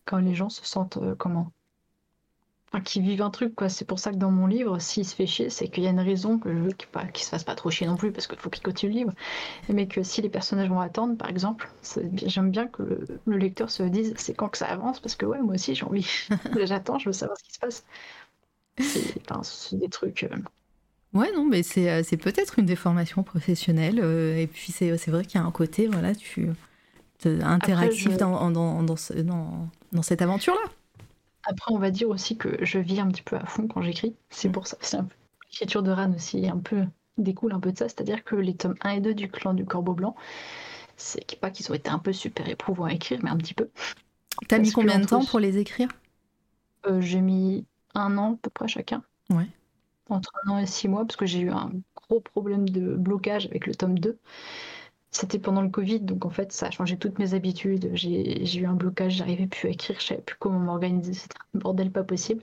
quand 0.05 0.19
les 0.19 0.35
gens 0.35 0.51
se 0.51 0.65
sentent 0.65 0.99
euh, 0.99 1.15
comment 1.19 1.51
Enfin, 2.73 2.83
qu'ils 2.85 3.03
vivent 3.03 3.23
un 3.23 3.31
truc, 3.31 3.55
quoi. 3.57 3.69
C'est 3.69 3.85
pour 3.85 3.99
ça 3.99 4.13
que 4.13 4.17
dans 4.17 4.31
mon 4.31 4.47
livre, 4.47 4.79
s'il 4.79 5.05
se 5.05 5.15
fait 5.17 5.27
chier, 5.27 5.51
c'est 5.51 5.69
qu'il 5.69 5.83
y 5.83 5.87
a 5.89 5.91
une 5.91 5.99
raison 6.01 6.39
que 6.39 6.53
je 6.53 6.59
veux 6.59 6.71
qu'il 6.73 6.89
qu'il 7.13 7.25
se 7.25 7.29
fasse 7.31 7.43
pas 7.45 7.57
trop 7.57 7.71
chier 7.71 7.87
non 7.89 7.97
plus, 7.97 8.13
parce 8.13 8.29
qu'il 8.29 8.39
faut 8.39 8.49
qu'il 8.51 8.63
continue 8.63 8.93
le 8.93 8.99
livre. 8.99 9.13
Mais 9.69 9.89
que 9.89 10.03
si 10.05 10.23
les 10.23 10.29
personnages 10.31 10.69
vont 10.69 10.81
attendre, 10.81 11.17
par 11.17 11.31
exemple, 11.31 11.71
j'aime 12.15 12.51
bien 12.51 12.69
que 12.69 12.83
le, 12.85 13.07
le 13.27 13.37
lecteur 13.39 13.71
se 13.71 13.83
dise 13.85 14.15
c'est 14.19 14.35
quand 14.35 14.49
que 14.51 14.59
ça 14.59 14.67
avance, 14.69 15.01
parce 15.01 15.17
que 15.17 15.27
ouais, 15.27 15.41
moi 15.41 15.55
aussi 15.55 15.75
j'ai 15.75 15.85
envie. 15.85 16.09
J'attends, 16.65 16.99
je 16.99 17.09
veux 17.09 17.13
savoir 17.13 17.39
ce 17.39 17.45
qui 17.45 17.53
se 17.55 17.59
passe. 17.61 17.85
C'est 18.79 19.31
enfin, 19.31 19.43
des 19.77 19.89
trucs. 19.89 20.25
euh, 20.25 20.29
Ouais, 21.13 21.33
non, 21.35 21.45
mais 21.45 21.63
c'est 21.65 21.91
euh, 21.91 22.03
c'est 22.05 22.17
peut-être 22.17 22.59
une 22.61 22.67
déformation 22.67 23.23
professionnelle. 23.25 24.01
euh, 24.01 24.37
et 24.39 24.47
puis, 24.47 24.73
c'est 24.73 24.91
vrai 25.09 25.25
qu'il 25.25 25.41
y 25.41 25.43
a 25.43 25.47
un 25.47 25.51
côté, 25.51 25.89
voilà, 25.89 26.15
tu 26.15 26.49
te- 27.19 27.43
interactif 27.43 28.13
je- 28.13 28.19
dans, 28.19 28.51
dans, 28.51 28.83
dans, 28.83 28.97
ce- 28.97 29.15
dans, 29.15 29.69
dans 29.93 30.03
cette 30.03 30.23
aventure-là. 30.23 30.71
Après, 31.45 31.73
on 31.73 31.79
va 31.79 31.91
dire 31.91 32.09
aussi 32.09 32.37
que 32.37 32.65
je 32.65 32.79
vis 32.79 33.01
un 33.01 33.09
petit 33.09 33.23
peu 33.23 33.37
à 33.37 33.45
fond 33.47 33.67
quand 33.67 33.83
j'écris. 33.83 34.15
C'est 34.31 34.49
Mm. 34.49 34.53
pour 34.53 34.67
ça. 34.67 34.77
C'est 34.81 34.97
un 34.99 35.05
peu... 35.05 35.15
L'écriture 35.53 35.83
de 35.83 35.91
Ran 35.91 36.13
aussi 36.15 36.47
un 36.49 36.59
peu 36.59 36.85
découle 37.19 37.53
un 37.53 37.61
peu 37.61 37.73
de 37.73 37.79
ça. 37.79 37.89
C'est-à-dire 37.89 38.25
que 38.25 38.37
les 38.37 38.55
tomes 38.57 38.77
1 38.83 38.91
et 38.91 39.01
2 39.01 39.15
du 39.15 39.29
clan 39.31 39.55
du 39.55 39.65
Corbeau 39.65 39.95
Blanc, 39.95 40.15
c'est 40.97 41.39
pas 41.41 41.51
qu'ils 41.51 41.71
ont 41.71 41.75
été 41.75 41.91
un 41.91 41.99
peu 41.99 42.13
super 42.13 42.49
éprouvants 42.49 42.85
à 42.85 42.93
écrire, 42.93 43.21
mais 43.23 43.31
un 43.31 43.37
petit 43.37 43.55
peu. 43.55 43.71
T'as 44.49 44.59
mis 44.59 44.71
combien 44.73 44.99
de 44.99 45.07
temps 45.07 45.25
pour 45.25 45.41
les 45.41 45.59
écrire? 45.59 45.89
Euh, 46.87 47.01
j'ai 47.01 47.21
mis 47.21 47.67
un 47.95 48.17
an 48.19 48.35
à 48.35 48.37
peu 48.41 48.51
près 48.51 48.69
chacun. 48.69 49.03
Ouais. 49.31 49.47
Entre 50.09 50.33
un 50.47 50.51
an 50.53 50.59
et 50.59 50.67
six 50.67 50.89
mois, 50.89 51.05
parce 51.05 51.17
que 51.17 51.27
j'ai 51.27 51.41
eu 51.41 51.51
un 51.51 51.71
gros 51.97 52.21
problème 52.21 52.69
de 52.69 52.95
blocage 52.97 53.47
avec 53.47 53.67
le 53.67 53.75
tome 53.75 53.99
2. 53.99 54.19
C'était 55.13 55.39
pendant 55.41 55.63
le 55.63 55.69
Covid, 55.71 56.01
donc 56.01 56.25
en 56.25 56.31
fait, 56.31 56.53
ça 56.53 56.67
a 56.69 56.71
changé 56.71 56.97
toutes 56.99 57.19
mes 57.19 57.35
habitudes. 57.35 57.91
J'ai 57.95 58.59
eu 58.61 58.67
un 58.67 58.75
blocage, 58.75 59.15
j'arrivais 59.15 59.47
plus 59.49 59.69
à 59.69 59.71
écrire, 59.73 59.99
je 60.01 60.07
savais 60.07 60.23
plus 60.23 60.37
comment 60.39 60.59
m'organiser. 60.61 61.15
C'était 61.15 61.37
un 61.55 61.59
bordel 61.59 61.91
pas 61.91 62.05
possible. 62.05 62.43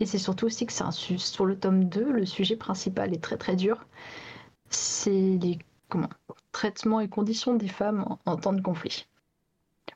Et 0.00 0.06
c'est 0.06 0.18
surtout 0.18 0.46
aussi 0.46 0.66
que 0.66 0.72
c'est 0.72 0.84
un 0.84 0.92
su- 0.92 1.18
sur 1.18 1.46
le 1.46 1.58
tome 1.58 1.84
2, 1.86 2.12
le 2.12 2.26
sujet 2.26 2.56
principal 2.56 3.14
est 3.14 3.22
très 3.22 3.36
très 3.38 3.56
dur. 3.56 3.86
C'est 4.70 5.10
les 5.38 5.58
comment, 5.88 6.10
traitements 6.52 7.00
et 7.00 7.08
conditions 7.08 7.54
des 7.56 7.68
femmes 7.68 8.04
en, 8.08 8.20
en 8.32 8.36
temps 8.36 8.52
de 8.54 8.62
conflit. 8.62 9.06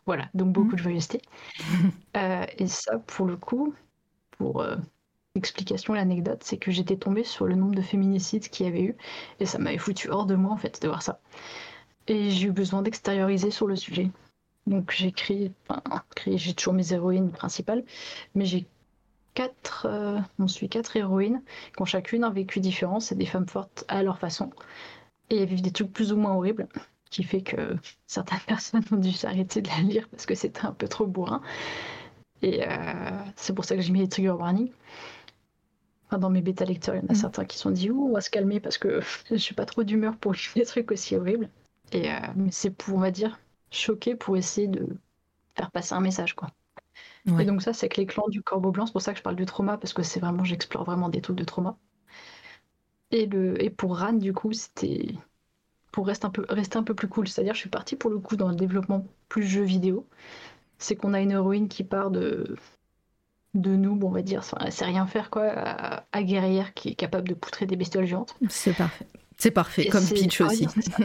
Voilà, 0.06 0.28
donc 0.34 0.52
beaucoup 0.52 0.76
de 0.76 0.82
joyeuseté. 0.82 1.22
Euh, 2.16 2.46
et 2.58 2.66
ça, 2.66 2.98
pour 3.00 3.26
le 3.26 3.36
coup, 3.36 3.74
pour 4.32 4.62
euh, 4.62 4.76
l'explication, 5.36 5.94
l'anecdote, 5.94 6.42
c'est 6.44 6.58
que 6.58 6.70
j'étais 6.72 6.96
tombée 6.96 7.24
sur 7.24 7.46
le 7.46 7.54
nombre 7.56 7.74
de 7.74 7.82
féminicides 7.82 8.48
qu'il 8.50 8.66
y 8.66 8.68
avait 8.70 8.82
eu, 8.82 8.96
et 9.40 9.46
ça 9.46 9.58
m'avait 9.58 9.78
foutu 9.78 10.10
hors 10.10 10.26
de 10.26 10.34
moi, 10.36 10.52
en 10.52 10.56
fait, 10.58 10.82
de 10.82 10.88
voir 10.88 11.02
ça. 11.02 11.20
Et 12.08 12.30
j'ai 12.30 12.48
eu 12.48 12.52
besoin 12.52 12.82
d'extérioriser 12.82 13.50
sur 13.50 13.66
le 13.66 13.76
sujet. 13.76 14.10
Donc 14.66 14.92
enfin, 15.68 16.02
créé- 16.14 16.38
j'ai 16.38 16.54
toujours 16.54 16.74
mes 16.74 16.92
héroïnes 16.92 17.30
principales, 17.30 17.84
mais 18.34 18.44
j'ai 18.44 18.66
quatre, 19.34 19.86
euh, 19.88 20.18
on 20.38 20.48
suit 20.48 20.68
quatre 20.68 20.96
héroïnes 20.96 21.42
qui 21.74 21.82
ont 21.82 21.86
chacune 21.86 22.24
un 22.24 22.30
vécu 22.30 22.60
différent, 22.60 23.00
c'est 23.00 23.14
des 23.16 23.26
femmes 23.26 23.48
fortes 23.48 23.84
à 23.88 24.02
leur 24.02 24.18
façon, 24.18 24.50
et 25.30 25.38
elles 25.38 25.48
vivent 25.48 25.62
des 25.62 25.72
trucs 25.72 25.92
plus 25.92 26.12
ou 26.12 26.16
moins 26.16 26.34
horribles, 26.34 26.68
qui 27.10 27.22
fait 27.24 27.42
que 27.42 27.76
certaines 28.06 28.40
personnes 28.46 28.84
ont 28.92 28.96
dû 28.96 29.12
s'arrêter 29.12 29.62
de 29.62 29.68
la 29.68 29.80
lire 29.82 30.08
parce 30.10 30.26
que 30.26 30.34
c'était 30.34 30.66
un 30.66 30.72
peu 30.72 30.88
trop 30.88 31.06
bourrin. 31.06 31.42
Et 32.42 32.64
euh, 32.66 32.70
c'est 33.36 33.54
pour 33.54 33.64
ça 33.64 33.76
que 33.76 33.82
j'ai 33.82 33.92
mis 33.92 34.00
les 34.00 34.08
trigger 34.08 34.30
warnings. 34.30 34.72
Enfin, 36.06 36.18
dans 36.18 36.30
mes 36.30 36.40
bêta 36.42 36.64
lecteurs, 36.64 36.96
il 36.96 37.02
y 37.02 37.04
en 37.04 37.08
a 37.08 37.12
Mm. 37.12 37.16
certains 37.16 37.44
qui 37.44 37.56
se 37.56 37.62
sont 37.62 37.70
dit 37.70 37.90
Ouh, 37.90 38.08
on 38.08 38.12
va 38.12 38.20
se 38.20 38.30
calmer 38.30 38.60
parce 38.60 38.78
que 38.78 39.00
je 39.30 39.36
suis 39.36 39.54
pas 39.54 39.66
trop 39.66 39.84
d'humeur 39.84 40.16
pour 40.16 40.32
lire 40.32 40.50
des 40.56 40.64
trucs 40.66 40.90
aussi 40.90 41.16
horribles. 41.16 41.48
Et 41.92 42.10
euh, 42.12 42.16
c'est 42.50 42.70
pour, 42.70 42.96
on 42.96 43.00
va 43.00 43.10
dire, 43.10 43.38
choquer 43.70 44.14
pour 44.16 44.36
essayer 44.36 44.68
de 44.68 44.98
faire 45.56 45.70
passer 45.70 45.94
un 45.94 46.00
message, 46.00 46.34
quoi. 46.34 46.50
Ouais. 47.26 47.42
Et 47.42 47.46
donc 47.46 47.62
ça, 47.62 47.72
c'est 47.72 47.86
avec 47.86 47.96
les 47.98 48.06
clans 48.06 48.28
du 48.28 48.42
Corbeau 48.42 48.72
Blanc. 48.72 48.86
C'est 48.86 48.92
pour 48.92 49.02
ça 49.02 49.12
que 49.12 49.18
je 49.18 49.22
parle 49.24 49.36
du 49.36 49.46
trauma 49.46 49.78
parce 49.78 49.92
que 49.94 50.02
c'est 50.02 50.20
vraiment, 50.20 50.44
j'explore 50.44 50.84
vraiment 50.84 51.08
des 51.10 51.20
trucs 51.22 51.36
de 51.36 51.44
trauma. 51.44 51.78
Et 53.10 53.26
le 53.26 53.62
et 53.62 53.70
pour 53.70 53.98
Ran, 53.98 54.12
du 54.14 54.32
coup, 54.32 54.52
c'était 54.52 55.08
pour 55.92 56.06
rester 56.06 56.26
un 56.26 56.30
peu 56.30 56.46
rester 56.48 56.78
un 56.78 56.84
peu 56.84 56.94
plus 56.94 57.08
cool. 57.08 57.28
C'est-à-dire, 57.28 57.54
je 57.54 57.60
suis 57.60 57.70
partie 57.70 57.96
pour 57.96 58.10
le 58.10 58.18
coup 58.18 58.36
dans 58.36 58.48
le 58.50 58.56
développement 58.56 59.06
plus 59.28 59.44
jeu 59.44 59.62
vidéo. 59.64 60.06
C'est 60.78 60.96
qu'on 60.96 61.14
a 61.14 61.20
une 61.20 61.32
héroïne 61.32 61.68
qui 61.68 61.84
part 61.84 62.10
de 62.12 62.56
de 63.54 63.76
noob, 63.76 64.04
on 64.04 64.10
va 64.10 64.22
dire, 64.22 64.42
elle 64.60 64.72
sait 64.72 64.84
rien 64.86 65.06
faire 65.06 65.30
quoi, 65.30 65.44
à, 65.50 66.06
à 66.12 66.22
guerrière 66.22 66.72
qui 66.74 66.90
est 66.90 66.94
capable 66.94 67.28
de 67.28 67.34
poutrer 67.34 67.66
des 67.66 67.76
bestioles 67.76 68.06
géantes. 68.06 68.36
C'est 68.48 68.74
parfait. 68.74 69.06
C'est 69.40 69.52
parfait, 69.52 69.84
Et 69.86 69.88
comme 69.88 70.02
c'est- 70.02 70.14
pitch 70.16 70.40
aussi. 70.40 70.66
c'est 70.74 70.90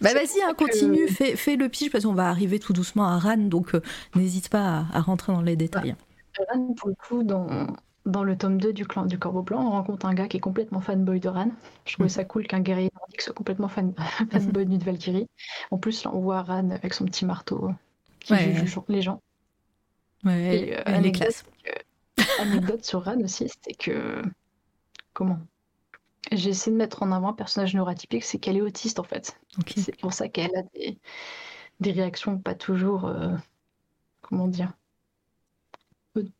bah 0.00 0.08
C'est 0.10 0.14
vas-y, 0.14 0.42
hein, 0.42 0.54
que- 0.54 0.64
continue, 0.64 1.06
fais, 1.08 1.36
fais 1.36 1.56
le 1.56 1.68
pitch 1.68 1.90
parce 1.92 2.04
qu'on 2.04 2.14
va 2.14 2.28
arriver 2.30 2.58
tout 2.58 2.72
doucement 2.72 3.04
à 3.06 3.18
Ran, 3.18 3.36
donc 3.36 3.74
euh, 3.74 3.82
n'hésite 4.14 4.48
pas 4.48 4.86
à, 4.92 4.96
à 4.98 5.00
rentrer 5.02 5.32
dans 5.32 5.42
les 5.42 5.56
détails. 5.56 5.94
Ran, 6.52 6.72
pour 6.74 6.88
le 6.88 6.94
coup, 6.94 7.22
dans, 7.22 7.66
dans 8.06 8.24
le 8.24 8.34
tome 8.38 8.58
2 8.58 8.72
du 8.72 8.86
clan 8.86 9.04
du 9.04 9.18
Corbeau 9.18 9.42
Blanc, 9.42 9.62
on 9.66 9.70
rencontre 9.72 10.06
un 10.06 10.14
gars 10.14 10.26
qui 10.26 10.38
est 10.38 10.40
complètement 10.40 10.80
fanboy 10.80 11.20
de 11.20 11.28
Ran. 11.28 11.50
Je 11.84 11.92
trouvais 11.92 12.06
Mm. 12.06 12.08
ça 12.08 12.24
cool 12.24 12.46
qu'un 12.46 12.60
guerrier 12.60 12.90
nordique 12.98 13.20
soit 13.20 13.34
complètement 13.34 13.68
fan, 13.68 13.92
fanboy 14.32 14.64
d'une 14.64 14.78
Valkyrie. 14.82 15.26
En 15.70 15.76
plus, 15.76 16.02
là, 16.04 16.12
on 16.14 16.20
voit 16.20 16.40
Ran 16.42 16.70
avec 16.70 16.94
son 16.94 17.04
petit 17.04 17.26
marteau 17.26 17.72
qui 18.20 18.32
Ouais. 18.32 18.54
juge 18.54 18.78
les 18.88 19.02
gens. 19.02 19.20
Ouais, 20.24 20.56
Et, 20.68 20.78
euh, 20.78 20.82
elle 20.86 21.04
est 21.06 21.12
classe. 21.12 21.44
anecdote 22.40 22.84
sur 22.86 23.04
Ran 23.04 23.20
aussi, 23.20 23.48
c'était 23.50 23.74
que 23.74 24.22
comment? 25.12 25.38
J'ai 26.32 26.50
essayé 26.50 26.72
de 26.72 26.76
mettre 26.76 27.02
en 27.02 27.12
avant 27.12 27.30
un 27.30 27.32
personnage 27.32 27.74
neuroatypique, 27.74 28.24
c'est 28.24 28.38
qu'elle 28.38 28.56
est 28.56 28.62
autiste 28.62 28.98
en 28.98 29.04
fait. 29.04 29.40
C'est 29.76 29.98
pour 29.98 30.12
ça 30.12 30.28
qu'elle 30.28 30.54
a 30.54 30.62
des, 31.80 31.92
réactions 31.92 32.38
pas 32.38 32.54
toujours, 32.54 33.06
euh, 33.06 33.34
comment 34.20 34.46
dire, 34.46 34.72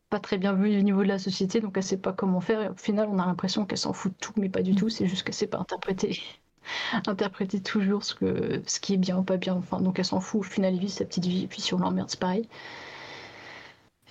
pas 0.09 0.19
très 0.19 0.37
bienvenues 0.37 0.77
au 0.77 0.83
niveau 0.83 1.03
de 1.03 1.07
la 1.07 1.19
société, 1.19 1.61
donc 1.61 1.77
elle 1.77 1.83
sait 1.83 1.97
pas 1.97 2.13
comment 2.13 2.41
faire. 2.41 2.61
Et 2.61 2.69
au 2.69 2.75
final, 2.75 3.07
on 3.09 3.17
a 3.17 3.25
l'impression 3.25 3.65
qu'elle 3.65 3.77
s'en 3.77 3.93
fout 3.93 4.11
de 4.11 4.17
tout, 4.17 4.33
mais 4.35 4.49
pas 4.49 4.61
du 4.61 4.73
mm. 4.73 4.75
tout. 4.75 4.89
C'est 4.89 5.07
juste 5.07 5.23
qu'elle 5.23 5.33
sait 5.33 5.47
pas 5.47 5.57
interpréter, 5.57 6.21
interpréter 7.07 7.61
toujours 7.61 8.03
ce 8.03 8.13
que, 8.13 8.61
ce 8.67 8.79
qui 8.79 8.93
est 8.93 8.97
bien 8.97 9.17
ou 9.17 9.23
pas 9.23 9.37
bien. 9.37 9.55
Enfin, 9.55 9.81
donc 9.81 9.99
elle 9.99 10.05
s'en 10.05 10.19
fout. 10.19 10.41
Au 10.41 10.43
final, 10.43 10.73
elle 10.73 10.79
vit 10.79 10.89
sa 10.89 11.05
petite 11.05 11.25
vie, 11.25 11.43
et 11.45 11.47
puis 11.47 11.61
si 11.61 11.73
on 11.73 11.79
l'emmerde, 11.79 12.09
c'est 12.09 12.19
pareil. 12.19 12.47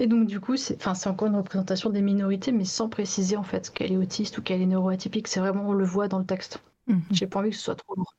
Et 0.00 0.06
donc 0.06 0.26
du 0.26 0.40
coup, 0.40 0.56
c'est 0.56 0.86
encore 0.86 1.28
une 1.28 1.36
représentation 1.36 1.90
des 1.90 2.00
minorités, 2.00 2.52
mais 2.52 2.64
sans 2.64 2.88
préciser 2.88 3.36
en 3.36 3.42
fait 3.42 3.70
qu'elle 3.70 3.92
est 3.92 3.98
autiste 3.98 4.38
ou 4.38 4.42
qu'elle 4.42 4.62
est 4.62 4.66
neuroatypique. 4.66 5.28
C'est 5.28 5.40
vraiment, 5.40 5.68
on 5.68 5.74
le 5.74 5.84
voit 5.84 6.08
dans 6.08 6.18
le 6.18 6.24
texte. 6.24 6.62
Mhm. 6.86 7.02
J'ai 7.10 7.26
pas 7.26 7.40
envie 7.40 7.50
que 7.50 7.56
ce 7.56 7.62
soit 7.62 7.74
trop 7.74 7.94
lourd. 7.94 8.14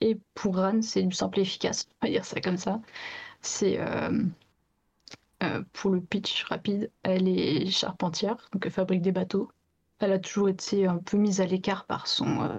Et 0.00 0.18
pour 0.34 0.56
Ran, 0.56 0.80
c'est 0.80 1.02
du 1.02 1.14
simple 1.14 1.40
et 1.40 1.42
efficace, 1.42 1.88
on 2.00 2.06
va 2.06 2.12
dire 2.12 2.24
ça 2.24 2.40
comme 2.40 2.56
ça. 2.56 2.80
C'est 3.40 3.80
euh, 3.80 4.22
euh, 5.42 5.62
pour 5.72 5.90
le 5.90 6.00
pitch 6.00 6.44
rapide, 6.44 6.90
elle 7.02 7.26
est 7.26 7.66
charpentière, 7.66 8.48
donc 8.52 8.64
elle 8.64 8.72
fabrique 8.72 9.02
des 9.02 9.12
bateaux. 9.12 9.50
Elle 9.98 10.12
a 10.12 10.20
toujours 10.20 10.48
été 10.48 10.86
un 10.86 10.98
peu 10.98 11.16
mise 11.16 11.40
à 11.40 11.46
l'écart 11.46 11.84
par 11.84 12.06
son 12.06 12.42
euh, 12.42 12.58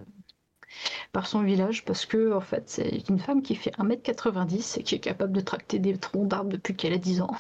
par 1.13 1.27
son 1.27 1.43
village 1.43 1.85
parce 1.85 2.05
que 2.05 2.33
en 2.33 2.41
fait 2.41 2.69
c'est 2.69 3.07
une 3.07 3.19
femme 3.19 3.41
qui 3.41 3.55
fait 3.55 3.71
1m90 3.77 4.79
et 4.79 4.83
qui 4.83 4.95
est 4.95 4.99
capable 4.99 5.31
de 5.31 5.41
tracter 5.41 5.79
des 5.79 5.97
troncs 5.97 6.27
d'arbres 6.27 6.49
depuis 6.49 6.75
qu'elle 6.75 6.93
a 6.93 6.97
10 6.97 7.21
ans. 7.21 7.35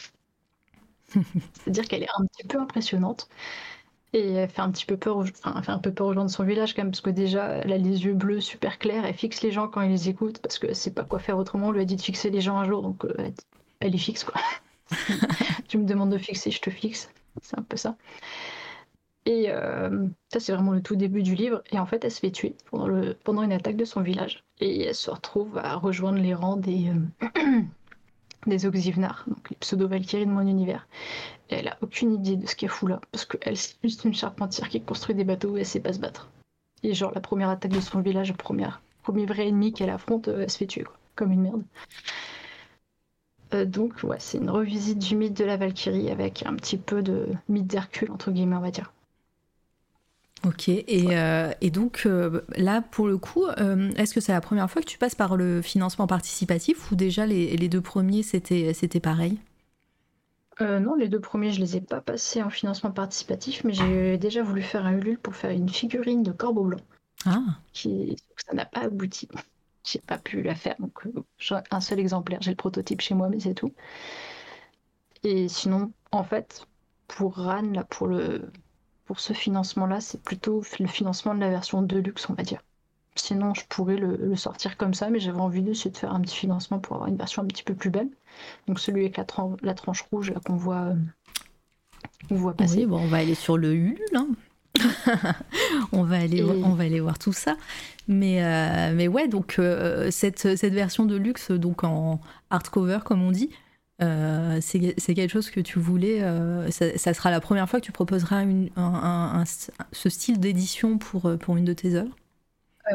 C'est-à-dire 1.07 1.87
qu'elle 1.87 2.03
est 2.03 2.09
un 2.17 2.25
petit 2.25 2.47
peu 2.47 2.59
impressionnante. 2.59 3.27
Et 4.13 4.33
elle 4.33 4.49
fait 4.49 4.61
un 4.61 4.71
petit 4.71 4.85
peu 4.85 4.95
peur, 4.97 5.17
aux... 5.17 5.23
enfin, 5.23 5.55
elle 5.57 5.63
fait 5.63 5.71
un 5.71 5.79
peu 5.79 5.91
peur 5.91 6.07
aux 6.07 6.13
gens 6.13 6.25
de 6.25 6.29
son 6.29 6.43
village 6.43 6.75
quand 6.75 6.83
même, 6.83 6.91
parce 6.91 7.01
que 7.01 7.09
déjà, 7.09 7.47
elle 7.47 7.73
a 7.73 7.77
les 7.77 8.05
yeux 8.05 8.13
bleus 8.13 8.41
super 8.41 8.77
clairs, 8.77 9.05
elle 9.05 9.15
fixe 9.15 9.41
les 9.41 9.51
gens 9.51 9.67
quand 9.67 9.81
ils 9.81 9.89
les 9.89 10.09
écoutent, 10.09 10.39
parce 10.39 10.59
que 10.59 10.73
c'est 10.73 10.93
pas 10.93 11.03
quoi 11.03 11.19
faire 11.19 11.37
autrement. 11.37 11.67
On 11.69 11.71
lui 11.71 11.81
a 11.81 11.85
dit 11.85 11.95
de 11.95 12.01
fixer 12.01 12.29
les 12.29 12.41
gens 12.41 12.57
un 12.57 12.65
jour, 12.65 12.83
donc 12.83 13.05
euh, 13.05 13.31
elle 13.79 13.91
les 13.91 13.97
fixe 13.97 14.23
quoi. 14.23 14.39
tu 15.67 15.77
me 15.79 15.85
demandes 15.85 16.11
de 16.11 16.17
fixer, 16.17 16.51
je 16.51 16.61
te 16.61 16.69
fixe. 16.69 17.09
C'est 17.41 17.57
un 17.57 17.63
peu 17.63 17.77
ça. 17.77 17.97
Et 19.25 19.45
euh, 19.49 20.07
ça, 20.31 20.39
c'est 20.39 20.53
vraiment 20.53 20.73
le 20.73 20.81
tout 20.81 20.95
début 20.95 21.23
du 21.23 21.35
livre. 21.35 21.63
Et 21.71 21.79
en 21.79 21.85
fait, 21.85 22.03
elle 22.03 22.11
se 22.11 22.19
fait 22.19 22.31
tuer 22.31 22.55
pendant, 22.69 22.87
le... 22.87 23.15
pendant 23.23 23.41
une 23.41 23.53
attaque 23.53 23.77
de 23.77 23.85
son 23.85 24.01
village. 24.01 24.43
Et 24.59 24.83
elle 24.83 24.95
se 24.95 25.09
retrouve 25.09 25.57
à 25.57 25.75
rejoindre 25.75 26.19
les 26.19 26.33
rangs 26.33 26.57
des, 26.57 26.89
euh, 26.89 27.61
des 28.47 28.65
Oxyvnar, 28.65 29.23
donc 29.27 29.49
les 29.49 29.55
pseudo-valkyries 29.57 30.25
de 30.25 30.31
mon 30.31 30.47
univers. 30.47 30.87
Elle 31.49 31.67
a 31.67 31.77
aucune 31.81 32.13
idée 32.13 32.35
de 32.35 32.47
ce 32.47 32.55
qu'elle 32.55 32.69
fout 32.69 32.89
là, 32.89 33.01
parce 33.11 33.25
qu'elle, 33.25 33.57
c'est 33.57 33.75
juste 33.83 34.05
une 34.05 34.13
charpentière 34.13 34.69
qui 34.69 34.81
construit 34.81 35.15
des 35.15 35.23
bateaux 35.23 35.57
et 35.57 35.61
elle 35.61 35.65
sait 35.65 35.79
pas 35.79 35.93
se 35.93 35.99
battre. 35.99 36.29
Et 36.83 36.93
genre, 36.93 37.11
la 37.13 37.21
première 37.21 37.49
attaque 37.49 37.71
de 37.71 37.79
son 37.79 38.01
village, 38.01 38.29
le 38.29 38.37
premier, 38.37 38.67
premier 39.03 39.25
vrai 39.25 39.47
ennemi 39.47 39.73
qu'elle 39.73 39.89
affronte, 39.89 40.27
euh, 40.27 40.41
elle 40.41 40.49
se 40.49 40.57
fait 40.57 40.67
tuer, 40.67 40.83
quoi, 40.83 40.97
comme 41.15 41.31
une 41.31 41.41
merde. 41.41 41.63
Euh, 43.53 43.65
donc, 43.65 44.03
ouais, 44.03 44.17
c'est 44.19 44.39
une 44.39 44.49
revisite 44.49 44.99
du 44.99 45.15
mythe 45.15 45.37
de 45.37 45.45
la 45.45 45.57
Valkyrie 45.57 46.09
avec 46.09 46.43
un 46.45 46.55
petit 46.55 46.77
peu 46.77 47.01
de 47.03 47.27
mythe 47.47 47.67
d'Hercule, 47.67 48.11
entre 48.11 48.31
guillemets, 48.31 48.55
on 48.55 48.61
va 48.61 48.71
dire. 48.71 48.91
Ok, 50.45 50.67
et, 50.67 50.83
euh, 51.11 51.51
et 51.61 51.69
donc 51.69 52.03
euh, 52.05 52.41
là, 52.57 52.81
pour 52.81 53.07
le 53.07 53.17
coup, 53.17 53.45
euh, 53.45 53.91
est-ce 53.95 54.13
que 54.13 54.19
c'est 54.19 54.33
la 54.33 54.41
première 54.41 54.69
fois 54.69 54.81
que 54.81 54.87
tu 54.87 54.97
passes 54.97 55.15
par 55.15 55.37
le 55.37 55.61
financement 55.61 56.05
participatif 56.05 56.91
ou 56.91 56.95
déjà 56.95 57.25
les, 57.25 57.55
les 57.55 57.69
deux 57.69 57.79
premiers, 57.81 58.23
c'était, 58.23 58.73
pareil? 59.01 59.37
Non, 60.59 60.95
les 60.95 61.09
deux 61.09 61.19
premiers, 61.19 61.51
je 61.51 61.59
les 61.59 61.77
ai 61.77 61.81
pas 61.81 61.99
passés 61.99 62.41
en 62.41 62.49
financement 62.49 62.91
participatif, 62.91 63.63
mais 63.63 63.73
j'ai 63.73 64.17
déjà 64.17 64.43
voulu 64.43 64.61
faire 64.61 64.85
un 64.85 64.93
Ulule 64.93 65.17
pour 65.17 65.35
faire 65.35 65.51
une 65.51 65.67
figurine 65.67 66.23
de 66.23 66.31
corbeau 66.31 66.63
blanc. 66.63 66.79
Ah. 67.25 67.41
Qui, 67.73 68.15
ça 68.37 68.53
n'a 68.53 68.65
pas 68.65 68.81
abouti. 68.81 69.27
J'ai 69.85 69.99
pas 69.99 70.17
pu 70.17 70.41
la 70.41 70.55
faire, 70.55 70.77
donc 70.79 71.03
un 71.69 71.81
seul 71.81 71.99
exemplaire, 71.99 72.41
j'ai 72.41 72.51
le 72.51 72.55
prototype 72.55 73.01
chez 73.01 73.15
moi, 73.15 73.27
mais 73.27 73.41
c'est 73.41 73.53
tout. 73.53 73.73
Et 75.23 75.49
sinon, 75.49 75.91
en 76.13 76.23
fait, 76.23 76.65
pour 77.09 77.35
Ran, 77.35 77.63
là, 77.73 77.83
pour 77.83 78.07
le, 78.07 78.49
pour 79.05 79.19
ce 79.19 79.33
financement-là, 79.33 80.01
c'est 80.01 80.21
plutôt 80.21 80.63
le 80.79 80.87
financement 80.87 81.35
de 81.35 81.39
la 81.39 81.49
version 81.49 81.81
Deluxe, 81.81 82.29
on 82.29 82.33
va 82.33 82.43
dire. 82.43 82.61
Sinon, 83.15 83.53
je 83.53 83.61
pourrais 83.69 83.97
le, 83.97 84.35
sortir 84.35 84.75
comme 84.75 84.93
ça, 84.93 85.09
mais 85.09 85.19
j'avais 85.19 85.39
envie 85.39 85.61
de 85.61 85.73
faire 85.73 86.13
un 86.13 86.21
petit 86.21 86.35
financement 86.35 86.79
pour 86.79 86.95
avoir 86.95 87.09
une 87.09 87.17
version 87.17 87.43
un 87.43 87.45
petit 87.45 87.63
peu 87.63 87.75
plus 87.75 87.91
belle. 87.91 88.09
Donc 88.67 88.79
celui 88.79 89.01
avec 89.01 89.17
la, 89.17 89.73
tranche 89.73 90.01
rouge 90.11 90.33
qu'on 90.45 90.55
voit, 90.55 90.93
voit 92.31 92.53
passer. 92.53 92.77
Oui, 92.77 92.85
bon, 92.87 93.01
on 93.01 93.07
va 93.07 93.17
aller 93.17 93.35
sur 93.35 93.57
le 93.57 93.73
Ulule. 93.73 93.99
Hein. 94.15 94.29
on, 95.91 96.03
va 96.03 96.17
aller, 96.17 96.43
on 96.43 96.73
va 96.73 96.85
aller 96.85 96.99
voir 96.99 97.19
tout 97.19 97.33
ça. 97.33 97.55
Mais, 98.07 98.43
euh, 98.43 98.93
mais 98.95 99.07
ouais, 99.07 99.27
donc 99.27 99.57
euh, 99.59 100.09
cette, 100.09 100.55
cette 100.57 100.73
version 100.73 101.05
de 101.05 101.15
luxe, 101.15 101.51
donc 101.51 101.83
en 101.83 102.19
hardcover, 102.49 102.99
comme 103.05 103.21
on 103.21 103.31
dit, 103.31 103.51
euh, 104.03 104.59
c'est 104.61 105.13
quelque 105.13 105.31
chose 105.31 105.49
que 105.49 105.59
tu 105.59 105.79
voulais. 105.79 106.21
Euh, 106.21 106.69
ça, 106.71 107.13
sera 107.13 107.31
la 107.31 107.39
première 107.39 107.69
fois 107.69 107.79
que 107.79 107.85
tu 107.85 107.91
proposeras 107.91 108.45
ce 109.91 110.09
style 110.09 110.39
d'édition 110.39 110.97
pour, 110.97 111.27
euh, 111.27 111.37
pour 111.37 111.57
une 111.57 111.65
de 111.65 111.73
tes 111.73 111.95
œuvres? 111.95 112.15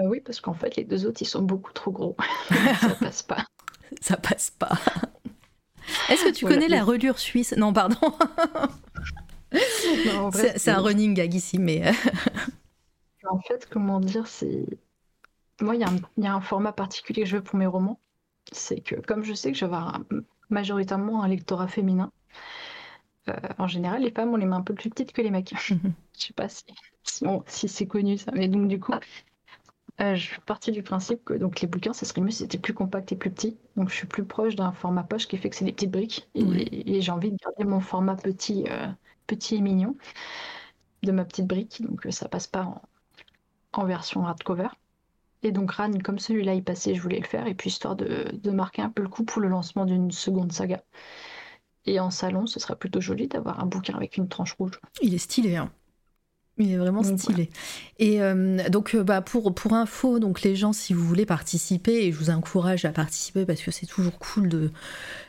Oui, 0.04 0.20
parce 0.20 0.40
qu'en 0.40 0.52
fait, 0.52 0.76
les 0.76 0.84
deux 0.84 1.06
autres, 1.06 1.22
ils 1.22 1.26
sont 1.26 1.42
beaucoup 1.42 1.72
trop 1.72 1.90
gros. 1.90 2.16
ça 2.80 2.90
passe 3.00 3.22
pas. 3.22 3.44
Ça 4.02 4.18
passe 4.18 4.50
pas. 4.50 4.78
Est-ce 6.10 6.26
que 6.26 6.32
tu 6.32 6.44
connais 6.44 6.68
la 6.68 6.84
reliure 6.84 7.18
suisse? 7.18 7.54
Non, 7.56 7.72
pardon. 7.72 7.96
c'est 10.30 10.68
un 10.68 10.80
running 10.80 11.14
gag 11.14 11.32
ici, 11.32 11.58
mais. 11.58 11.90
en 13.26 13.40
fait, 13.40 13.66
comment 13.70 13.98
dire, 13.98 14.26
c'est. 14.26 14.66
Moi, 15.62 15.76
il 15.76 15.80
y, 15.80 16.22
y, 16.22 16.26
a 16.26 16.34
un 16.34 16.40
format 16.42 16.72
particulier 16.72 17.22
que 17.22 17.28
je 17.28 17.36
veux 17.38 17.42
pour 17.42 17.58
mes 17.58 17.66
romans. 17.66 17.98
C'est 18.52 18.80
que, 18.80 18.96
comme 18.96 19.24
je 19.24 19.32
sais 19.32 19.50
que 19.50 19.56
je 19.56 19.64
vais 19.64 19.74
avoir 19.74 19.94
un 19.94 20.04
majoritairement 20.50 21.22
un 21.22 21.28
lectorat 21.28 21.68
féminin. 21.68 22.12
Euh, 23.28 23.34
en 23.58 23.66
général, 23.66 24.02
les 24.02 24.10
femmes 24.10 24.32
ont 24.32 24.36
les 24.36 24.46
mains 24.46 24.58
un 24.58 24.62
peu 24.62 24.74
plus 24.74 24.90
petites 24.90 25.12
que 25.12 25.22
les 25.22 25.30
mecs. 25.30 25.54
Je 26.18 26.26
sais 26.26 26.32
pas 26.32 26.48
si, 26.48 26.64
si, 27.46 27.68
c'est 27.68 27.86
connu 27.86 28.18
ça, 28.18 28.32
mais 28.34 28.48
donc 28.48 28.68
du 28.68 28.80
coup, 28.80 28.92
euh, 30.00 30.14
je 30.14 30.22
suis 30.22 30.40
partie 30.40 30.72
du 30.72 30.82
principe 30.82 31.24
que 31.24 31.34
donc 31.34 31.60
les 31.60 31.68
bouquins, 31.68 31.92
ça 31.92 32.06
serait 32.06 32.20
mieux 32.20 32.30
si 32.30 32.38
c'était 32.38 32.58
plus 32.58 32.74
compact 32.74 33.12
et 33.12 33.16
plus 33.16 33.30
petit. 33.30 33.56
Donc 33.76 33.88
je 33.88 33.94
suis 33.94 34.06
plus 34.06 34.24
proche 34.24 34.56
d'un 34.56 34.72
format 34.72 35.02
poche 35.04 35.26
qui 35.26 35.36
fait 35.36 35.50
que 35.50 35.56
c'est 35.56 35.64
des 35.64 35.72
petites 35.72 35.90
briques. 35.90 36.28
Et, 36.34 37.00
j'ai 37.00 37.12
envie 37.12 37.30
de 37.30 37.36
garder 37.36 37.64
mon 37.64 37.80
format 37.80 38.16
petit, 38.16 38.64
euh, 38.68 38.86
petit 39.26 39.56
et 39.56 39.60
mignon 39.60 39.96
de 41.02 41.12
ma 41.12 41.24
petite 41.24 41.46
brique. 41.46 41.82
Donc 41.82 42.06
ça 42.10 42.28
passe 42.28 42.46
pas 42.46 42.64
en, 42.64 42.82
en 43.72 43.84
version 43.86 44.24
hardcover. 44.26 44.68
Et 45.42 45.52
donc 45.52 45.72
Ran, 45.72 45.92
comme 46.04 46.18
celui-là 46.18 46.54
il 46.54 46.64
passait, 46.64 46.94
je 46.94 47.00
voulais 47.00 47.20
le 47.20 47.26
faire, 47.26 47.46
et 47.46 47.54
puis 47.54 47.70
histoire 47.70 47.96
de, 47.96 48.50
marquer 48.50 48.82
un 48.82 48.90
peu 48.90 49.02
le 49.02 49.08
coup 49.08 49.24
pour 49.24 49.40
le 49.40 49.48
lancement 49.48 49.84
d'une 49.84 50.10
seconde 50.10 50.52
saga. 50.52 50.82
Et 51.86 52.00
en 52.00 52.10
salon, 52.10 52.46
ce 52.46 52.60
serait 52.60 52.76
plutôt 52.76 53.00
joli 53.00 53.28
d'avoir 53.28 53.60
un 53.60 53.66
bouquin 53.66 53.94
avec 53.94 54.16
une 54.16 54.28
tranche 54.28 54.54
rouge. 54.54 54.80
Il 55.00 55.14
est 55.14 55.18
stylé, 55.18 55.56
hein. 55.56 55.70
Il 56.60 56.72
est 56.72 56.76
vraiment 56.76 57.04
stylé. 57.04 57.50
Et 58.00 58.20
euh, 58.20 58.68
donc, 58.68 58.94
euh, 58.94 59.04
bah, 59.04 59.20
pour, 59.20 59.54
pour 59.54 59.74
info, 59.74 60.18
donc 60.18 60.42
les 60.42 60.56
gens, 60.56 60.72
si 60.72 60.92
vous 60.92 61.04
voulez 61.06 61.24
participer, 61.24 62.06
et 62.06 62.12
je 62.12 62.18
vous 62.18 62.30
encourage 62.30 62.84
à 62.84 62.90
participer 62.90 63.46
parce 63.46 63.62
que 63.62 63.70
c'est 63.70 63.86
toujours 63.86 64.18
cool 64.18 64.48
de, 64.48 64.72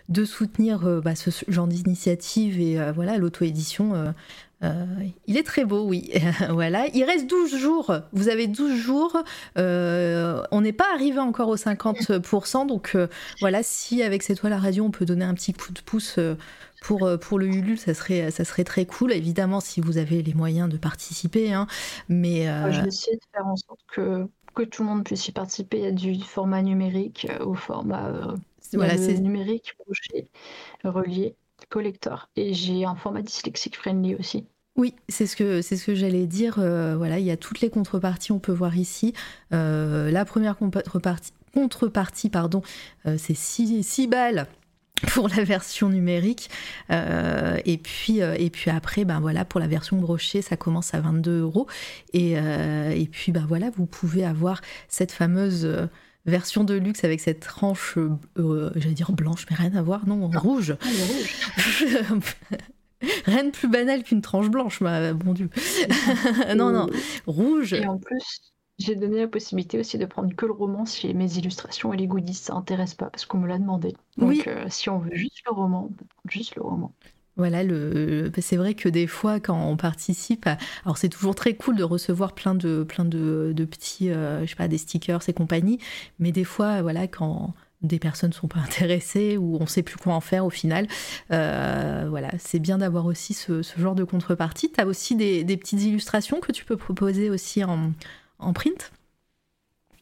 de 0.09 0.25
soutenir 0.25 0.87
euh, 0.87 1.01
bah, 1.01 1.15
ce 1.15 1.29
genre 1.47 1.67
d'initiative 1.67 2.59
et 2.59 2.79
voilà, 2.93 3.17
l'auto-édition. 3.17 4.13
Euh, 4.63 4.85
il 5.25 5.37
est 5.37 5.43
très 5.43 5.65
beau, 5.65 5.85
oui. 5.85 6.11
voilà. 6.49 6.87
Il 6.93 7.03
reste 7.03 7.27
12 7.27 7.55
jours. 7.55 7.93
Vous 8.11 8.29
avez 8.29 8.47
12 8.47 8.75
jours. 8.75 9.17
Euh, 9.57 10.43
on 10.51 10.61
n'est 10.61 10.73
pas 10.73 10.93
arrivé 10.93 11.19
encore 11.19 11.49
aux 11.49 11.55
50%. 11.55 12.67
Donc 12.67 12.91
euh, 12.95 13.07
voilà, 13.39 13.63
si 13.63 14.03
avec 14.03 14.23
cette 14.23 14.39
toile 14.39 14.53
à 14.53 14.59
radio, 14.59 14.83
on 14.83 14.91
peut 14.91 15.05
donner 15.05 15.25
un 15.25 15.33
petit 15.33 15.53
coup 15.53 15.71
de 15.71 15.79
pouce 15.81 16.19
pour, 16.81 17.09
pour 17.19 17.39
le 17.39 17.47
Ulule, 17.47 17.77
ça 17.77 17.93
serait, 17.93 18.31
ça 18.31 18.45
serait 18.45 18.63
très 18.63 18.85
cool. 18.85 19.13
Évidemment, 19.13 19.59
si 19.59 19.81
vous 19.81 19.97
avez 19.97 20.21
les 20.21 20.33
moyens 20.33 20.69
de 20.69 20.77
participer. 20.77 21.53
Hein. 21.53 21.67
mais, 22.09 22.45
Je 22.71 22.81
vais 22.81 22.87
essayer 22.87 23.17
de 23.17 23.23
faire 23.33 23.47
en 23.47 23.55
sorte 23.55 23.81
que, 23.91 24.27
que 24.55 24.63
tout 24.63 24.83
le 24.83 24.89
monde 24.89 25.03
puisse 25.03 25.27
y 25.27 25.31
participer. 25.31 25.77
Il 25.77 25.83
y 25.83 25.87
a 25.87 25.91
du 25.91 26.21
format 26.21 26.61
numérique 26.61 27.27
au 27.41 27.53
format 27.53 28.35
voilà, 28.73 28.95
numérique, 28.97 29.75
relié 30.83 31.35
collector. 31.67 32.29
Et 32.35 32.53
j'ai 32.53 32.85
un 32.85 32.95
format 32.95 33.21
dyslexique 33.21 33.77
friendly 33.77 34.15
aussi. 34.15 34.45
Oui, 34.79 34.95
c'est 35.09 35.27
ce 35.27 35.35
que 35.35 35.93
j'allais 35.93 36.25
dire. 36.25 36.55
Euh, 36.59 36.95
voilà, 36.95 37.19
il 37.19 37.25
y 37.25 37.31
a 37.31 37.37
toutes 37.37 37.59
les 37.59 37.69
contreparties, 37.69 38.31
on 38.31 38.39
peut 38.39 38.53
voir 38.53 38.77
ici. 38.77 39.13
Euh, 39.53 40.09
la 40.09 40.23
première 40.23 40.55
contrepartie, 40.55 42.29
pardon, 42.29 42.61
euh, 43.05 43.17
c'est 43.17 43.35
6 43.35 44.07
balles 44.07 44.47
pour 45.13 45.27
la 45.27 45.43
version 45.43 45.89
numérique. 45.89 46.49
et, 46.89 47.77
puis, 47.77 48.21
après, 48.67 49.03
ben 49.03 49.19
voilà, 49.19 49.43
pour 49.43 49.59
la 49.59 49.67
version 49.67 49.97
brochée, 49.97 50.41
ça 50.41 50.55
commence 50.55 50.93
à 50.93 51.01
22 51.01 51.41
euros. 51.41 51.67
Et, 52.13 52.33
et 52.33 53.09
puis, 53.11 53.33
ben 53.33 53.45
voilà, 53.45 53.71
vous 53.75 53.85
pouvez 53.85 54.23
avoir 54.23 54.61
cette 54.87 55.11
fameuse 55.11 55.67
version 56.25 56.63
de 56.63 56.73
luxe 56.75 57.03
avec 57.03 57.19
cette 57.19 57.39
tranche, 57.39 57.97
euh, 58.37 58.71
j'allais 58.75 58.93
dire 58.95 59.11
blanche, 59.11 59.45
mais 59.49 59.55
rien 59.55 59.75
à 59.75 59.81
voir, 59.81 60.07
non, 60.07 60.29
rouge. 60.29 60.75
Ah, 60.81 60.87
Rien 63.25 63.45
de 63.45 63.51
plus 63.51 63.69
banal 63.69 64.03
qu'une 64.03 64.21
tranche 64.21 64.49
blanche, 64.49 64.81
ma 64.81 65.13
bon 65.13 65.33
Dieu. 65.33 65.49
non, 66.55 66.71
non, 66.71 66.87
rouge. 67.27 67.73
Et 67.73 67.87
en 67.87 67.97
plus, 67.97 68.41
j'ai 68.77 68.95
donné 68.95 69.19
la 69.21 69.27
possibilité 69.29 69.79
aussi 69.79 69.97
de 69.97 70.05
prendre 70.05 70.35
que 70.35 70.45
le 70.45 70.51
roman 70.51 70.85
si 70.85 71.13
mes 71.13 71.37
illustrations 71.37 71.93
et 71.93 71.97
les 71.97 72.07
goodies 72.07 72.33
ça 72.33 72.55
intéresse 72.55 72.95
pas, 72.95 73.09
parce 73.09 73.25
qu'on 73.25 73.37
me 73.37 73.47
l'a 73.47 73.57
demandé. 73.57 73.93
Donc 74.17 74.29
Oui. 74.29 74.43
euh, 74.47 74.65
si 74.69 74.89
on 74.89 74.99
veut 74.99 75.15
juste 75.15 75.41
le 75.45 75.53
roman, 75.53 75.85
on 75.85 75.93
peut 75.93 76.05
prendre 76.05 76.29
juste 76.29 76.55
le 76.55 76.61
roman. 76.61 76.93
Voilà, 77.39 77.63
le, 77.63 78.33
c'est 78.41 78.57
vrai 78.57 78.73
que 78.73 78.89
des 78.89 79.07
fois, 79.07 79.39
quand 79.39 79.57
on 79.57 79.77
participe, 79.77 80.45
alors 80.83 80.97
c'est 80.97 81.07
toujours 81.07 81.35
très 81.35 81.55
cool 81.55 81.77
de 81.77 81.83
recevoir 81.83 82.33
plein 82.33 82.53
de, 82.53 82.83
petits, 82.83 84.11
euh, 84.11 84.45
sais 84.45 84.55
pas, 84.55 84.67
des 84.67 84.77
stickers 84.77 85.21
et 85.29 85.31
compagnie, 85.31 85.79
mais 86.19 86.33
des 86.33 86.43
fois, 86.43 86.81
voilà, 86.81 87.07
quand 87.07 87.53
des 87.81 87.97
personnes 87.97 88.33
sont 88.33 88.49
pas 88.49 88.59
intéressées 88.65 89.37
ou 89.37 89.57
on 89.61 89.67
sait 89.67 89.83
plus 89.83 89.95
quoi 89.95 90.13
en 90.13 90.19
faire 90.19 90.45
au 90.45 90.49
final, 90.49 90.85
euh, 91.31 92.07
voilà, 92.09 92.29
c'est 92.39 92.59
bien 92.59 92.79
d'avoir 92.79 93.05
aussi 93.05 93.33
ce, 93.33 93.61
genre 93.77 93.95
de 93.95 94.03
contrepartie. 94.03 94.69
Tu 94.69 94.81
as 94.81 94.85
aussi 94.85 95.15
des, 95.15 95.45
petites 95.55 95.81
illustrations 95.81 96.41
que 96.41 96.51
tu 96.51 96.65
peux 96.65 96.75
proposer 96.75 97.29
aussi 97.29 97.63
en, 97.63 97.93
print? 98.53 98.91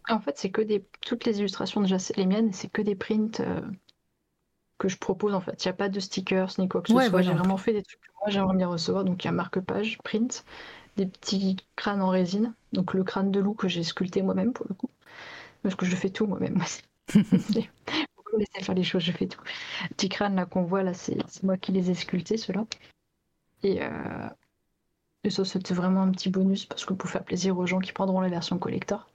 En 0.09 0.19
fait, 0.19 0.39
c'est 0.39 0.49
que 0.49 0.61
des 0.61 0.83
toutes 1.01 1.25
les 1.25 1.37
illustrations 1.37 1.81
déjà 1.81 1.97
les 2.15 2.25
miennes, 2.25 2.51
c'est 2.51 2.71
que 2.71 2.81
des 2.81 2.95
prints 2.95 3.41
euh, 3.41 3.61
que 4.77 4.87
je 4.89 4.97
propose 4.97 5.33
en 5.33 5.41
fait. 5.41 5.63
Il 5.63 5.67
n'y 5.67 5.71
a 5.71 5.73
pas 5.73 5.89
de 5.89 5.99
stickers 5.99 6.49
ni 6.59 6.67
quoi 6.69 6.81
que 6.81 6.89
ce 6.89 6.93
Ouais, 6.93 7.03
soit. 7.03 7.09
voilà. 7.09 7.23
J'ai 7.23 7.33
vraiment 7.33 7.57
fait 7.57 7.73
des 7.73 7.83
trucs 7.83 7.99
que 8.01 8.11
moi 8.21 8.29
j'aimerais 8.29 8.55
bien 8.57 8.67
recevoir. 8.67 9.03
Donc 9.05 9.23
il 9.23 9.27
y 9.27 9.29
a 9.29 9.31
marque-page, 9.33 9.97
print, 10.03 10.45
des 10.97 11.05
petits 11.07 11.57
crânes 11.75 12.01
en 12.01 12.09
résine. 12.09 12.55
Donc 12.73 12.93
le 12.93 13.03
crâne 13.03 13.31
de 13.31 13.39
loup 13.39 13.53
que 13.55 13.67
j'ai 13.67 13.83
sculpté 13.83 14.21
moi-même 14.23 14.53
pour 14.53 14.67
le 14.69 14.75
coup. 14.75 14.89
Parce 15.63 15.75
que 15.75 15.85
je 15.85 15.95
fais 15.95 16.09
tout 16.11 16.27
moi-même. 16.27 16.59
Faut 16.61 16.77
me 18.33 18.39
laisser 18.39 18.63
faire 18.63 18.75
les 18.75 18.83
choses, 18.83 19.03
je 19.03 19.11
fais 19.11 19.27
tout. 19.27 19.41
Les 19.83 19.89
petits 19.89 20.09
crânes 20.09 20.35
là 20.35 20.45
qu'on 20.45 20.63
voit 20.63 20.83
là, 20.83 20.93
c'est 20.93 21.17
c'est 21.27 21.43
moi 21.43 21.57
qui 21.57 21.71
les 21.71 21.89
ai 21.91 21.95
sculptés 21.95 22.37
ceux-là. 22.37 22.65
Et, 23.63 23.83
euh, 23.83 24.29
et 25.23 25.29
ça 25.29 25.45
c'était 25.45 25.73
vraiment 25.75 26.01
un 26.03 26.11
petit 26.11 26.29
bonus 26.29 26.65
parce 26.65 26.85
que 26.85 26.93
pour 26.93 27.09
faire 27.09 27.23
plaisir 27.23 27.57
aux 27.57 27.67
gens 27.67 27.79
qui 27.79 27.93
prendront 27.93 28.21
la 28.21 28.29
version 28.29 28.57
collector. 28.59 29.07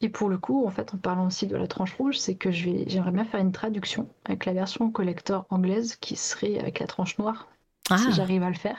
Et 0.00 0.08
pour 0.08 0.28
le 0.28 0.36
coup, 0.36 0.66
en 0.66 0.70
fait, 0.70 0.92
en 0.94 0.98
parlant 0.98 1.26
aussi 1.26 1.46
de 1.46 1.56
la 1.56 1.66
tranche 1.66 1.94
rouge, 1.94 2.18
c'est 2.18 2.34
que 2.34 2.50
j'aimerais 2.50 3.12
bien 3.12 3.24
faire 3.24 3.40
une 3.40 3.52
traduction 3.52 4.08
avec 4.24 4.44
la 4.44 4.52
version 4.52 4.90
collector 4.90 5.46
anglaise 5.48 5.96
qui 5.96 6.16
serait 6.16 6.58
avec 6.58 6.80
la 6.80 6.86
tranche 6.86 7.18
noire, 7.18 7.48
Ah, 7.88 7.96
si 7.96 8.12
j'arrive 8.12 8.42
à 8.42 8.50
le 8.50 8.56
faire. 8.56 8.78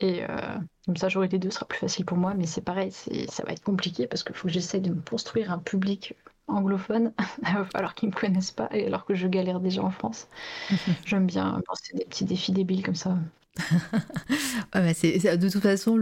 Et 0.00 0.24
euh, 0.24 0.58
comme 0.86 0.96
ça, 0.96 1.08
j'aurai 1.10 1.28
les 1.28 1.38
deux, 1.38 1.50
ce 1.50 1.56
sera 1.56 1.66
plus 1.66 1.78
facile 1.78 2.06
pour 2.06 2.16
moi. 2.16 2.32
Mais 2.34 2.46
c'est 2.46 2.62
pareil, 2.62 2.90
ça 2.92 3.44
va 3.44 3.52
être 3.52 3.62
compliqué 3.62 4.06
parce 4.06 4.24
qu'il 4.24 4.34
faut 4.34 4.48
que 4.48 4.54
j'essaye 4.54 4.80
de 4.80 4.90
me 4.90 5.02
construire 5.02 5.52
un 5.52 5.58
public 5.58 6.14
anglophone 6.46 7.12
alors 7.74 7.94
qu'ils 7.94 8.08
me 8.08 8.14
connaissent 8.14 8.50
pas 8.52 8.68
et 8.72 8.86
alors 8.86 9.04
que 9.04 9.14
je 9.14 9.28
galère 9.28 9.60
déjà 9.60 9.82
en 9.82 9.90
France. 9.90 10.28
J'aime 11.04 11.26
bien 11.26 11.60
penser 11.66 11.94
des 11.96 12.04
petits 12.06 12.24
défis 12.24 12.52
débiles 12.52 12.82
comme 12.84 12.94
ça. 12.94 13.18
De 14.74 15.48
toute 15.48 15.62
façon, 15.62 15.98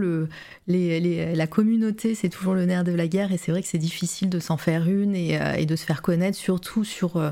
la 0.67 1.47
communauté, 1.47 2.15
c'est 2.15 2.29
toujours 2.29 2.53
le 2.53 2.65
nerf 2.65 2.83
de 2.83 2.91
la 2.91 3.07
guerre, 3.07 3.31
et 3.31 3.37
c'est 3.37 3.51
vrai 3.51 3.61
que 3.61 3.67
c'est 3.67 3.77
difficile 3.77 4.29
de 4.29 4.39
s'en 4.39 4.57
faire 4.57 4.87
une 4.87 5.15
et, 5.15 5.39
euh, 5.41 5.65
de 5.65 5.75
se 5.75 5.85
faire 5.85 6.01
connaître, 6.01 6.37
surtout 6.37 6.83
sur, 6.83 7.17
euh, 7.17 7.31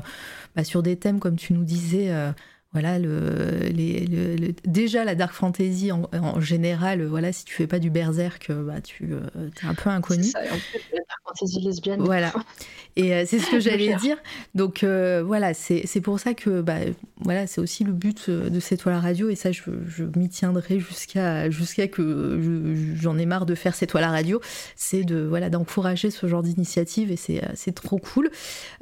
bah, 0.56 0.64
sur 0.64 0.82
des 0.82 0.96
thèmes 0.96 1.20
comme 1.20 1.36
tu 1.36 1.52
nous 1.52 1.64
disais. 1.64 2.12
Euh, 2.74 2.80
voilà, 2.80 2.98
le, 2.98 3.68
les- 3.72 4.06
le- 4.06 4.36
le- 4.36 4.54
déjà 4.66 5.04
la 5.04 5.14
dark 5.14 5.32
fantasy 5.32 5.90
en, 5.90 6.02
en 6.12 6.40
général, 6.40 7.00
euh, 7.00 7.08
voilà, 7.08 7.32
si 7.32 7.44
tu 7.44 7.54
fais 7.54 7.66
pas 7.66 7.78
du 7.78 7.90
berserk, 7.90 8.50
euh, 8.50 8.62
bah, 8.62 8.80
tu 8.82 9.12
es 9.14 9.66
un 9.66 9.74
peu 9.74 9.88
inconnu. 9.90 10.24
Ça, 10.24 10.40
en 10.40 10.42
la 10.44 10.98
dark 10.98 11.20
fantasy 11.26 11.60
lesbienne. 11.60 12.00
Voilà. 12.02 12.32
Et 12.96 13.14
euh, 13.14 13.24
c'est 13.26 13.38
ce 13.38 13.50
que 13.50 13.60
j'allais 13.60 13.94
dire. 13.96 14.16
Donc 14.54 14.82
euh, 14.84 15.22
voilà, 15.24 15.54
c'est 15.54 15.82
c'est 15.86 16.00
pour 16.02 16.20
ça 16.20 16.34
que 16.34 16.60
bah, 16.60 16.78
voilà, 17.20 17.46
c'est 17.46 17.60
aussi 17.60 17.84
le 17.84 17.92
but 17.92 18.26
euh, 18.28 18.50
de 18.50 18.60
cette 18.60 18.80
toile 18.80 18.96
à 18.96 19.00
radio. 19.00 19.30
Et 19.30 19.34
ça, 19.34 19.50
je, 19.50 19.62
je 19.86 20.04
m'y 20.16 20.28
tiendrai 20.28 20.78
jusqu'à 20.78 21.48
jusqu'à 21.50 21.88
que 21.88 22.38
je- 22.42 22.94
j'en 23.00 23.16
ai 23.18 23.24
marre 23.26 23.46
de 23.46 23.54
faire 23.54 23.74
cette 23.74 23.90
toile 23.90 24.04
à 24.04 24.10
radio. 24.10 24.40
C'est 24.76 25.04
de 25.04 25.20
voilà 25.22 25.48
d'encourager 25.48 26.10
ce 26.10 26.26
genre 26.26 26.42
d'initiative 26.42 27.10
et 27.10 27.16
c'est 27.16 27.42
euh, 27.42 27.48
c'est 27.54 27.74
trop 27.74 27.98
cool. 27.98 28.30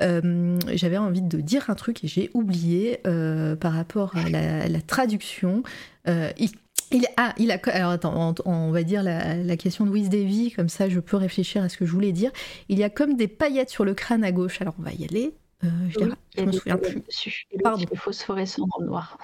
Euh, 0.02 0.58
J'avais 0.74 0.98
envie 0.98 1.22
de 1.22 1.40
dire 1.40 1.70
un 1.70 1.74
truc 1.74 2.02
et 2.04 2.08
j'ai 2.08 2.30
oublié 2.34 2.98
euh, 3.06 3.54
par 3.54 3.75
rapport 3.76 4.16
à 4.16 4.28
la, 4.28 4.68
la 4.68 4.80
traduction. 4.80 5.62
Euh, 6.08 6.30
il- 6.38 6.50
il, 6.92 7.04
ah, 7.16 7.34
il 7.36 7.50
a. 7.50 7.58
Alors 7.72 7.90
attends, 7.90 8.34
on, 8.46 8.50
on 8.50 8.70
va 8.70 8.82
dire 8.84 9.02
la, 9.02 9.34
la 9.36 9.56
question 9.56 9.84
de 9.86 9.90
Wiz 9.90 10.08
Davy, 10.08 10.52
comme 10.52 10.68
ça 10.68 10.88
je 10.88 11.00
peux 11.00 11.16
réfléchir 11.16 11.62
à 11.64 11.68
ce 11.68 11.76
que 11.76 11.84
je 11.84 11.90
voulais 11.92 12.12
dire. 12.12 12.30
Il 12.68 12.78
y 12.78 12.84
a 12.84 12.90
comme 12.90 13.16
des 13.16 13.26
paillettes 13.26 13.70
sur 13.70 13.84
le 13.84 13.94
crâne 13.94 14.22
à 14.22 14.30
gauche. 14.30 14.60
Alors 14.60 14.74
on 14.78 14.82
va 14.82 14.92
y 14.92 15.04
aller. 15.04 15.32
Euh, 15.64 15.68
je, 15.88 15.98
Oui, 16.00 16.10
je 16.38 16.42
me 16.44 16.52
souviens 16.52 16.76
plus. 16.76 17.00
dessus. 17.00 17.46
Pardon. 17.64 17.84
phosphorescent 17.96 18.66
dans 18.68 18.78
le 18.84 18.86
noir. 18.86 19.18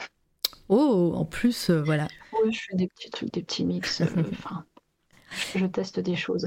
Oh, 0.69 1.13
en 1.15 1.25
plus, 1.25 1.71
euh, 1.71 1.83
voilà. 1.83 2.09
Oui, 2.45 2.53
je 2.53 2.61
fais 2.69 2.77
des 2.77 2.89
petits 2.89 3.11
trucs, 3.11 3.33
des 3.33 3.43
petits 3.43 3.65
mix. 3.65 4.01
Enfin, 4.33 4.65
je, 5.57 5.65
teste 5.67 6.01
des 6.01 6.17
choses. 6.17 6.47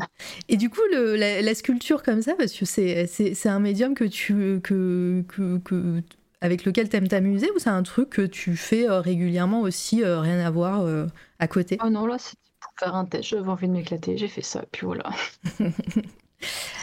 Et 0.49 0.57
du 0.57 0.69
coup, 0.69 0.81
le- 0.91 1.15
la, 1.15 1.41
la 1.41 1.55
sculpture 1.55 2.03
comme 2.03 2.21
ça, 2.21 2.33
parce 2.35 2.51
que 2.53 2.65
c'est 2.65 3.47
un 3.47 3.59
médium 3.59 3.93
que 3.95 4.03
tu 4.03 4.59
que, 4.61 5.23
que, 5.27 5.57
que- 5.59 6.01
avec 6.41 6.65
lequel 6.65 6.89
tu 6.89 6.95
aimes 6.97 7.07
t'amuser 7.07 7.49
ou 7.55 7.59
c'est 7.59 7.69
un 7.69 7.83
truc 7.83 8.09
que 8.09 8.21
tu 8.21 8.55
fais 8.55 8.89
euh, 8.89 8.99
régulièrement 9.01 9.61
aussi, 9.61 10.03
euh, 10.03 10.19
rien 10.19 10.39
à 10.39 10.49
voir 10.51 10.81
euh, 10.81 11.07
à 11.39 11.47
côté? 11.47 11.77
Oh 11.83 11.89
non, 11.89 12.05
là, 12.05 12.17
c'était 12.17 12.41
pour 12.59 12.71
faire 12.79 12.95
un 12.95 13.05
test. 13.05 13.29
J'avais 13.29 13.47
envie 13.49 13.67
de 13.67 13.73
m'éclater. 13.73 14.17
J'ai 14.17 14.27
fait 14.27 14.41
ça. 14.41 14.63
Puis 14.71 14.85
voilà. 14.85 15.09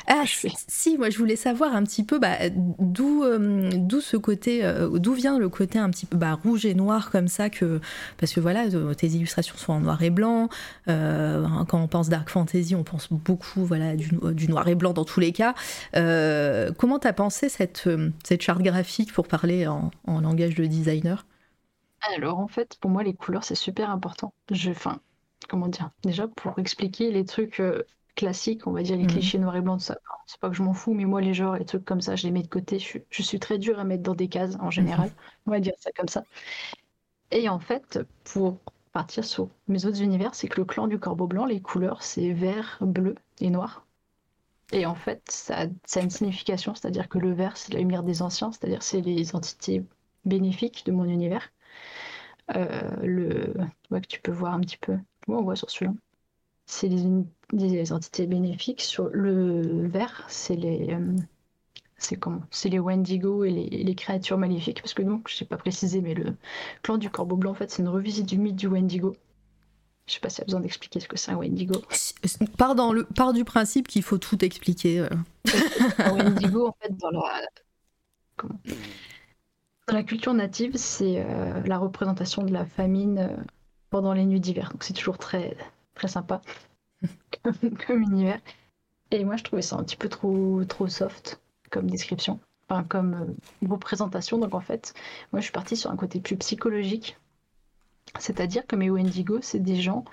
Ah, 0.07 0.25
fais. 0.27 0.53
si, 0.69 0.99
moi 0.99 1.11
je 1.11 1.19
voulais 1.19 1.37
savoir 1.37 1.75
un 1.75 1.85
petit 1.85 2.05
peu 2.05 2.19
bah, 2.19 2.37
d'où 2.51 3.23
euh, 3.25 3.71
d'où 3.75 4.01
ce 4.01 4.17
côté, 4.17 4.65
euh, 4.65 4.89
d'où 4.99 5.13
vient 5.15 5.39
le 5.39 5.49
côté 5.49 5.79
un 5.79 5.91
petit 5.91 6.07
peu 6.07 6.17
bah, 6.17 6.35
rouge 6.35 6.67
et 6.67 6.75
noir 6.75 7.11
comme 7.11 7.29
ça, 7.29 7.51
que, 7.51 7.81
parce 8.19 8.33
que 8.33 8.41
voilà, 8.41 8.65
euh, 8.67 8.95
tes 8.95 9.09
illustrations 9.09 9.57
sont 9.57 9.73
en 9.75 9.81
noir 9.81 10.03
et 10.03 10.11
blanc. 10.11 10.49
euh, 10.89 11.47
quand 11.69 11.81
on 11.81 11.89
pense 11.89 12.09
dark 12.09 12.29
fantasy, 12.31 12.75
on 12.75 12.85
pense 12.85 13.13
beaucoup 13.13 13.65
voilà, 13.65 13.97
du, 13.97 14.11
du 14.33 14.49
noir 14.49 14.67
et 14.69 14.75
blanc 14.75 14.93
dans 14.93 15.05
tous 15.05 15.21
les 15.21 15.33
cas. 15.33 15.55
Comment 16.79 16.99
t'as 16.99 17.13
pensé 17.13 17.49
cette, 17.49 17.89
cette 18.25 18.43
charte 18.43 18.63
graphique 18.63 19.13
pour 19.13 19.29
parler 19.29 19.67
en, 19.67 19.91
en 20.07 20.21
langage 20.21 20.55
de 20.55 20.67
designer? 20.67 21.25
Alors, 22.01 22.39
en 22.41 22.49
fait, 22.49 22.77
pour 22.81 22.91
moi, 22.91 23.03
les 23.03 23.15
couleurs, 23.15 23.45
c'est 23.45 23.55
super 23.55 23.91
important. 23.91 24.35
Je, 24.51 24.71
enfin, 24.71 25.01
comment 25.49 25.69
dire? 25.69 25.91
Déjà, 26.03 26.27
pour 26.29 26.59
expliquer 26.59 27.11
les 27.13 27.25
trucs 27.25 27.61
classiques, 28.15 28.67
on 28.67 28.73
va 28.73 28.83
dire 28.83 28.97
les 28.97 29.03
Mhm. 29.03 29.07
clichés 29.07 29.39
noir 29.39 29.57
et 29.57 29.61
blanc, 29.61 29.79
ça. 29.79 29.99
c'est 30.27 30.41
pas 30.41 30.49
que 30.51 30.57
je 30.57 30.63
m'en 30.63 30.75
fous, 30.75 30.95
mais 30.95 31.05
moi, 31.05 31.21
les 31.21 31.35
genres, 31.35 31.57
les 31.57 31.65
trucs 31.65 31.85
comme 31.85 32.01
ça, 32.01 32.17
je 32.17 32.25
les 32.27 32.33
mets 32.33 32.43
de 32.43 32.49
côté. 32.49 32.79
Je, 32.79 32.85
suis- 32.85 33.05
je 33.11 33.23
suis 33.23 33.41
très 33.41 33.59
dure 33.59 33.79
à 33.81 33.85
mettre 33.85 34.03
dans 34.03 34.15
des 34.15 34.29
cases, 34.29 34.57
en 34.61 34.71
général. 34.71 35.13
On 35.47 35.51
va 35.51 35.61
dire 35.61 35.75
ça 35.79 35.91
comme 35.93 36.09
ça. 36.09 36.25
Et 37.33 37.49
en 37.49 37.59
fait, 37.59 37.99
pour 38.25 38.61
partir 38.93 39.25
sur 39.25 39.49
mes 39.67 39.87
autres 39.87 40.03
univers, 40.03 40.35
c'est 40.37 40.47
que 40.49 40.61
le 40.61 40.65
clan 40.65 40.87
du 40.87 40.99
corbeau 41.01 41.27
blanc, 41.27 41.47
les 41.47 41.61
couleurs, 41.61 42.03
c'est 42.03 42.33
vert, 42.33 42.79
bleu 42.81 43.15
et 43.41 43.51
noir. 43.51 43.87
Et 44.73 44.87
en 44.87 44.95
fait, 44.97 45.23
ça, 45.31 45.67
ça 45.87 46.01
a 46.01 46.05
une 46.05 46.11
signification, 46.11 46.75
c'est-à-dire 46.75 47.09
que 47.09 47.19
le 47.19 47.33
vert, 47.33 47.57
c'est 47.57 47.73
la 47.75 47.81
lumière 47.81 48.05
des 48.05 48.23
anciens, 48.23 48.53
c'est-à-dire 48.53 48.83
c'est 48.83 49.01
les 49.03 49.35
entités 49.37 49.85
bénéfiques 50.27 50.85
de 50.87 50.93
mon 50.93 51.05
univers. 51.07 51.53
Euh, 52.57 52.91
le 53.03 53.55
ouais, 53.91 54.01
que 54.01 54.07
tu 54.07 54.21
peux 54.21 54.33
voir 54.33 54.55
un 54.55 54.61
petit 54.61 54.77
peu. 54.79 54.93
Ouais, 54.95 55.37
on 55.37 55.43
voit 55.43 55.57
sur 55.57 55.71
celui-là. 55.71 55.95
C'est 56.67 56.89
les, 56.89 57.93
entités 57.93 58.27
bénéfiques. 58.27 58.81
Sur 58.81 59.09
le 59.13 59.87
vert, 59.89 60.25
c'est 60.29 60.57
les 60.57 60.95
euh, 60.95 61.17
c'est 62.03 62.17
comment? 62.17 62.43
C'est 62.51 62.69
les 62.69 62.79
Wendigo 62.79 63.45
et 63.45 63.51
les, 63.51 63.85
les 63.85 63.95
créatures 63.95 64.39
maléfiques. 64.39 64.83
Parce 64.83 64.95
que 64.95 65.03
donc, 65.03 65.29
je 65.29 65.37
sais 65.37 65.45
pas 65.45 65.57
précisé, 65.57 66.01
mais 66.01 66.15
le 66.15 66.35
clan 66.83 66.99
du 66.99 67.11
corbeau 67.11 67.37
blanc, 67.37 67.53
en 67.53 67.55
fait, 67.55 67.71
c'est 67.71 67.83
une 67.83 67.89
revisite 67.89 68.27
du 68.27 68.39
mythe 68.39 68.57
du 68.57 68.67
Wendigo. 68.67 69.15
Je 70.07 70.15
sais 70.15 70.21
pas 70.21 70.29
s'il 70.29 70.41
y 70.41 70.43
a 70.43 70.45
besoin 70.47 70.61
d'expliquer 70.61 70.99
ce 70.99 71.07
que 71.07 71.17
c'est 71.17 71.31
un 71.31 71.37
Wendigo. 71.37 71.81
Part, 72.59 72.75
dans 72.75 72.93
le, 72.93 73.05
part 73.05 73.33
du 73.33 73.45
principe 73.45 73.87
qu'il 73.87 74.03
faut 74.03 74.19
tout 74.19 74.45
expliquer. 74.45 75.01
euh. 75.01 75.09
Un 75.99 76.15
Wendigo, 76.17 76.67
en 76.67 76.77
fait, 76.81 76.97
dans 76.97 77.11
la, 77.11 77.43
comment? 78.37 78.59
Dans 79.87 79.95
la 79.95 80.03
culture 80.03 80.35
native, 80.35 80.77
c'est 80.77 81.25
euh, 81.25 81.61
la 81.67 81.79
représentation 81.79 82.43
de 82.43 82.53
la 82.53 82.65
famine 82.65 83.31
pendant 83.91 84.13
les 84.13 84.25
nuits 84.25 84.41
d'hiver. 84.41 84.71
Donc 84.73 84.83
c'est 84.83 84.93
toujours 84.93 85.19
très, 85.19 85.57
très 85.95 86.09
sympa 86.09 86.43
comme, 87.87 88.03
univers. 88.03 88.41
Et 89.11 89.25
moi, 89.25 89.37
je 89.37 89.45
trouvais 89.45 89.63
ça 89.63 89.77
un 89.77 89.85
petit 89.85 89.97
peu 89.97 90.09
trop, 90.09 90.65
trop 90.65 90.89
soft 90.89 91.41
comme 91.71 91.91
description, 91.91 92.41
enfin 92.69 92.85
comme 92.85 93.15
euh, 93.15 93.69
représentation. 93.69 94.39
Donc 94.39 94.55
en 94.55 94.61
fait, 94.61 94.95
moi, 95.33 95.41
je 95.41 95.45
suis 95.45 95.53
partie 95.53 95.77
sur 95.77 95.91
un 95.91 95.97
côté 95.97 96.21
plus 96.21 96.37
psychologique. 96.37 97.19
C'est-à-dire 98.19 98.67
que 98.67 98.77
mes 98.77 98.91
Wendigo, 98.91 99.41
c'est 99.43 99.59
des 99.61 99.81
gens 99.81 100.05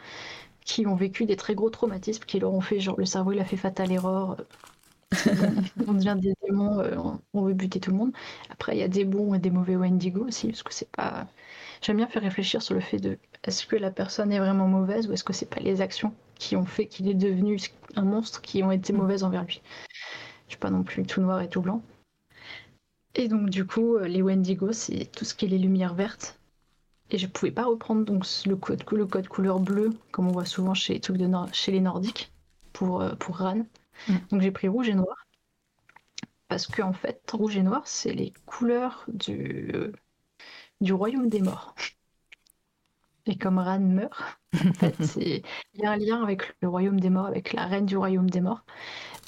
qui 0.65 0.88
ont 0.88 0.95
vécu 0.95 1.26
des 1.26 1.35
très 1.35 1.56
gros 1.56 1.69
traumatismes, 1.69 2.23
qui 2.26 2.39
leur 2.39 2.53
ont 2.53 2.61
fait, 2.61 2.80
genre, 2.80 2.97
le 2.99 3.06
cerveau, 3.06 3.34
il 3.34 3.39
a 3.39 3.45
fait 3.45 3.57
fatal 3.57 3.91
error, 3.91 4.38
on 5.88 5.93
devient 5.93 6.15
des 6.19 6.34
démons, 6.43 6.80
euh, 6.80 6.95
on 7.34 7.41
veut 7.41 7.53
buter 7.53 7.80
tout 7.80 7.91
le 7.91 7.97
monde. 7.97 8.11
Après, 8.49 8.76
il 8.76 8.80
y 8.80 8.84
a 8.84 8.88
des 8.88 9.06
bons 9.06 9.34
et 9.34 9.39
des 9.39 9.49
mauvais 9.51 9.76
Wendigo 9.76 10.26
aussi, 10.27 10.47
parce 10.47 10.64
que 10.64 10.73
c'est 10.73 10.91
pas. 10.91 11.27
J'aime 11.81 11.97
bien 11.97 12.07
faire 12.07 12.22
réfléchir 12.22 12.61
sur 12.61 12.76
le 12.76 12.81
fait 12.81 12.97
de 12.97 13.18
est-ce 13.43 13.65
que 13.65 13.76
la 13.76 13.91
personne 13.91 14.31
est 14.31 14.39
vraiment 14.39 14.68
mauvaise 14.68 15.07
ou 15.07 15.14
est-ce 15.14 15.23
que 15.23 15.34
c'est 15.34 15.49
pas 15.49 15.61
les 15.61 15.81
actions 15.81 16.14
qui 16.35 16.56
ont 16.56 16.65
fait 16.65 16.88
qu'il 16.88 17.07
est 17.07 17.14
devenu 17.14 17.60
un 17.95 18.03
monstre 18.03 18.41
qui 18.41 18.64
ont 18.64 18.72
été 18.72 18.93
mauvaises 18.93 19.23
envers 19.23 19.43
lui. 19.43 19.61
Je 20.47 20.53
suis 20.53 20.60
pas 20.60 20.72
non 20.72 20.84
plus 20.84 21.03
tout 21.03 21.22
noir 21.22 21.41
et 21.41 21.49
tout 21.49 21.61
blanc. 21.61 21.84
Et 23.15 23.27
donc, 23.27 23.49
du 23.49 23.65
coup, 23.65 23.95
euh, 23.95 24.07
les 24.07 24.22
Wendigo, 24.22 24.72
c'est 24.72 25.06
tout 25.11 25.26
ce 25.26 25.34
qui 25.34 25.45
est 25.45 25.49
les 25.49 25.57
lumières 25.57 25.93
vertes. 25.93 26.39
Et 27.11 27.18
je 27.18 27.27
pouvais 27.27 27.51
pas 27.51 27.65
reprendre 27.65 28.06
donc 28.06 28.26
le 28.45 28.56
code, 28.56 28.84
le 28.91 29.06
code 29.06 29.27
couleur 29.27 29.60
bleue, 29.60 29.91
comme 30.11 30.27
on 30.27 30.31
voit 30.31 30.45
souvent 30.45 30.73
chez 30.73 30.93
les, 30.93 30.99
trucs 30.99 31.18
de 31.18 31.30
chez 31.51 31.72
les 31.72 31.81
Nordiques, 31.81 32.31
pour, 32.72 33.01
euh, 33.01 33.15
pour 33.15 33.38
RAN. 33.38 33.65
Mm. 34.07 34.15
Donc 34.31 34.41
j'ai 34.41 34.51
pris 34.51 34.68
rouge 34.68 34.89
et 34.89 34.93
noir. 34.93 35.27
Parce 36.47 36.68
que 36.68 36.81
en 36.81 36.93
fait, 36.93 37.22
rouge 37.31 37.57
et 37.57 37.64
noir, 37.64 37.81
c'est 37.85 38.14
les 38.14 38.34
couleurs 38.45 39.06
du, 39.07 39.91
du 40.81 40.93
royaume 40.93 41.30
des 41.30 41.41
morts. 41.41 41.76
Et 43.26 43.38
comme 43.38 43.60
Ran 43.60 43.80
meurt, 43.80 44.39
en 44.53 44.73
fait, 44.73 44.95
il 45.18 45.43
y 45.76 45.85
a 45.85 45.91
un 45.91 45.97
lien 45.97 46.22
avec 46.23 46.53
le 46.61 46.68
royaume 46.68 46.99
des 46.99 47.10
morts, 47.10 47.27
avec 47.27 47.53
la 47.53 47.65
reine 47.65 47.85
du 47.85 47.95
royaume 47.97 48.30
des 48.30 48.41
morts. 48.41 48.65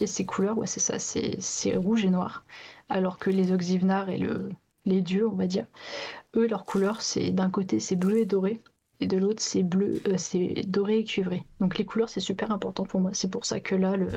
Et 0.01 0.07
ces 0.07 0.25
couleurs, 0.25 0.57
ouais, 0.57 0.67
c'est 0.67 0.79
ça, 0.81 0.99
c'est 0.99 1.77
rouge 1.77 2.05
et 2.05 2.09
noir. 2.11 2.45
Alors 2.89 3.19
que 3.19 3.29
les 3.29 3.51
Oxyvnar 3.53 4.09
et 4.09 4.17
le, 4.17 4.51
les 4.85 5.01
dieux, 5.01 5.27
on 5.27 5.35
va 5.35 5.47
dire, 5.47 5.67
eux, 6.35 6.47
leur 6.47 6.65
couleur, 6.65 7.01
c'est 7.01 7.31
d'un 7.31 7.49
côté, 7.51 7.79
c'est 7.79 7.95
bleu 7.97 8.19
et 8.19 8.25
doré, 8.25 8.61
et 9.01 9.07
de 9.07 9.17
l'autre, 9.17 9.41
c'est 9.41 9.63
bleu, 9.63 10.01
euh, 10.07 10.17
c'est 10.17 10.63
doré 10.67 10.99
et 10.99 11.05
cuivré. 11.05 11.45
Donc 11.61 11.77
les 11.77 11.85
couleurs, 11.85 12.09
c'est 12.09 12.19
super 12.21 12.51
important 12.51 12.85
pour 12.85 13.01
moi. 13.01 13.11
C'est 13.13 13.31
pour 13.31 13.45
ça 13.45 13.59
que 13.61 13.75
là, 13.75 13.97
le... 13.97 14.09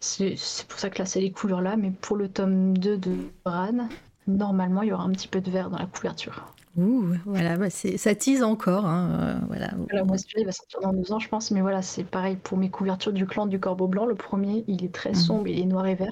c'est 0.00 0.36
c'est 0.36 0.66
pour 0.68 0.78
ça 0.78 0.88
que 0.90 0.98
là, 0.98 1.06
c'est 1.06 1.20
les 1.20 1.32
couleurs 1.32 1.60
là. 1.60 1.76
Mais 1.76 1.90
pour 1.90 2.16
le 2.16 2.28
tome 2.30 2.76
2 2.78 2.96
de 2.98 3.16
Ran, 3.44 3.88
normalement, 4.26 4.82
il 4.82 4.88
y 4.88 4.92
aura 4.92 5.04
un 5.04 5.12
petit 5.12 5.28
peu 5.28 5.40
de 5.40 5.50
vert 5.50 5.70
dans 5.70 5.78
la 5.78 5.86
couverture. 5.86 6.54
Ouh, 6.76 7.14
voilà, 7.24 7.56
bah, 7.56 7.70
ça 7.70 8.14
tease 8.14 8.42
encore. 8.42 8.84
hein, 8.86 9.38
euh, 9.42 9.46
voilà. 9.46 9.70
Voilà, 9.90 10.04
moi, 10.04 10.18
celui-là, 10.18 10.40
il 10.42 10.46
va 10.46 10.52
sortir 10.52 10.80
dans 10.80 10.92
deux 10.92 11.12
ans, 11.12 11.18
je 11.18 11.28
pense. 11.28 11.50
Mais 11.50 11.60
voilà, 11.60 11.80
c'est 11.82 12.04
pareil 12.04 12.36
pour 12.36 12.58
mes 12.58 12.70
couvertures 12.70 13.12
du 13.12 13.26
clan 13.26 13.46
du 13.46 13.60
corbeau 13.60 13.86
blanc. 13.88 14.04
Le 14.06 14.14
premier, 14.16 14.64
il 14.68 14.84
est 14.84 14.92
très 14.94 15.12
Mhm. 15.12 15.14
sombre, 15.14 15.48
il 15.48 15.58
est 15.60 15.64
noir 15.66 15.86
et 15.86 15.94
vert. 15.94 16.10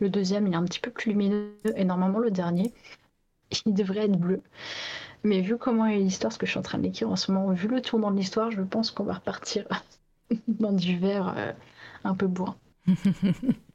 Le 0.00 0.10
deuxième, 0.10 0.46
il 0.48 0.54
est 0.54 0.56
un 0.56 0.64
petit 0.64 0.80
peu 0.80 0.90
plus 0.92 1.12
lumineux. 1.12 1.56
Et 1.76 1.84
normalement, 1.84 2.20
le 2.20 2.30
dernier, 2.32 2.74
il 3.66 3.74
devrait 3.74 4.06
être 4.06 4.18
bleu. 4.18 4.42
Mais 5.24 5.40
vu 5.42 5.58
comment 5.58 5.86
est 5.86 5.98
l'histoire, 5.98 6.32
ce 6.32 6.38
que 6.38 6.46
je 6.46 6.52
suis 6.52 6.60
en 6.60 6.62
train 6.62 6.78
d'écrire 6.78 7.10
en 7.10 7.16
ce 7.16 7.32
moment, 7.32 7.52
vu 7.52 7.68
le 7.68 7.82
tournant 7.82 8.10
de 8.12 8.18
l'histoire, 8.18 8.50
je 8.52 8.62
pense 8.62 8.90
qu'on 8.92 9.04
va 9.04 9.14
repartir 9.14 9.66
dans 10.48 10.72
du 10.72 10.98
vert 10.98 11.34
euh, 11.36 11.52
un 12.04 12.14
peu 12.14 12.26
bourrin. 12.28 12.56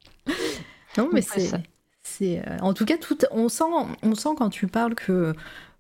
Non, 0.98 1.10
mais 1.12 1.22
c'est, 1.22 1.40
ça. 1.40 1.60
C'est, 2.04 2.48
euh, 2.48 2.58
en 2.62 2.74
tout 2.74 2.86
cas, 2.86 2.98
tout, 2.98 3.18
on 3.32 3.50
sent, 3.50 3.64
on 4.04 4.16
sent 4.16 4.30
quand 4.38 4.50
tu 4.50 4.68
parles 4.68 4.96
que, 4.96 5.34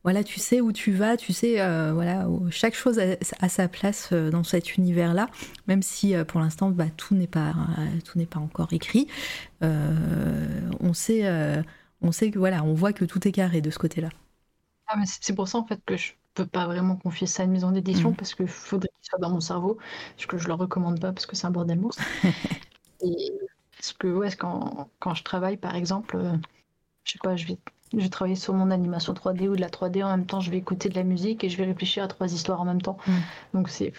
voilà, 0.03 0.23
tu 0.23 0.39
sais 0.39 0.61
où 0.61 0.71
tu 0.71 0.91
vas, 0.91 1.17
tu 1.17 1.33
sais, 1.33 1.61
euh, 1.61 1.93
voilà, 1.93 2.27
chaque 2.51 2.75
chose 2.75 2.99
a, 2.99 3.15
a 3.41 3.49
sa 3.49 3.67
place 3.67 4.09
euh, 4.13 4.29
dans 4.31 4.43
cet 4.43 4.75
univers-là, 4.77 5.29
même 5.67 5.81
si 5.81 6.13
pour 6.27 6.39
l'instant, 6.41 6.69
bah, 6.71 6.85
tout 6.97 7.15
n'est 7.15 7.27
pas, 7.27 7.53
tout 8.05 8.17
n'est 8.17 8.25
pas 8.25 8.39
encore 8.39 8.73
écrit. 8.73 9.07
Euh, 9.63 10.71
on 10.81 10.93
sait, 10.93 11.25
euh, 11.27 11.61
on 12.01 12.11
sait 12.13 12.31
que, 12.31 12.39
voilà, 12.39 12.63
on 12.63 12.73
voit 12.75 12.93
que 12.93 13.05
tout 13.05 13.27
est 13.27 13.31
carré 13.33 13.61
de 13.61 13.71
ce 13.71 13.79
côté-là. 13.79 14.09
Ah, 14.87 14.95
mais 14.97 15.05
c'est 15.05 15.35
pour 15.35 15.47
ça 15.47 15.57
en 15.57 15.65
fait 15.65 15.81
que 15.85 15.97
je 15.97 16.13
peux 16.33 16.45
pas 16.47 16.65
vraiment 16.65 16.95
confier 16.97 17.27
ça 17.27 17.43
à 17.43 17.45
une 17.45 17.51
maison 17.51 17.71
d'édition 17.71 18.13
Mhm. 18.13 18.15
parce 18.15 18.35
que 18.35 18.45
faudrait 18.45 18.89
qu'il 18.89 19.05
soit 19.09 19.19
dans 19.19 19.29
mon 19.29 19.39
cerveau, 19.41 19.77
ce 20.17 20.27
que 20.27 20.37
je 20.37 20.47
le 20.47 20.53
recommande 20.53 20.99
pas 20.99 21.13
parce 21.13 21.25
que 21.25 21.35
c'est 21.35 21.47
un 21.47 21.51
bordel 21.51 21.79
monstre. 21.79 22.03
Et 23.01 23.31
parce 23.84 23.91
que 23.91 24.07
ouais, 24.07 24.31
quand, 24.31 24.89
quand 24.99 25.14
je 25.14 25.23
travaille 25.23 25.57
par 25.57 25.76
exemple, 25.76 26.15
euh, 26.15 26.38
je 27.03 27.11
sais 27.11 27.19
pas, 27.22 27.35
je 27.35 27.45
vais, 27.45 27.57
je 27.91 27.99
vais 27.99 28.07
travailler 28.07 28.38
sur 28.38 28.53
mon 28.53 28.72
animation 28.72 29.14
3D 29.14 29.49
ou 29.49 29.57
de 29.57 29.61
la 29.61 29.68
3D 29.68 30.01
en 30.05 30.10
même 30.10 30.26
temps, 30.26 30.39
je 30.39 30.49
vais 30.49 30.57
écouter 30.57 30.88
de 30.88 30.95
la 30.95 31.03
musique 31.03 31.43
et 31.43 31.49
je 31.49 31.57
vais 31.57 31.65
réfléchir 31.65 32.01
à 32.01 32.07
trois 32.07 32.31
histoires 32.31 32.61
en 32.61 32.65
même 32.65 32.81
temps. 32.81 32.97
Mhm. 33.05 33.22
Donc 33.53 33.68
c'est, 33.68 33.91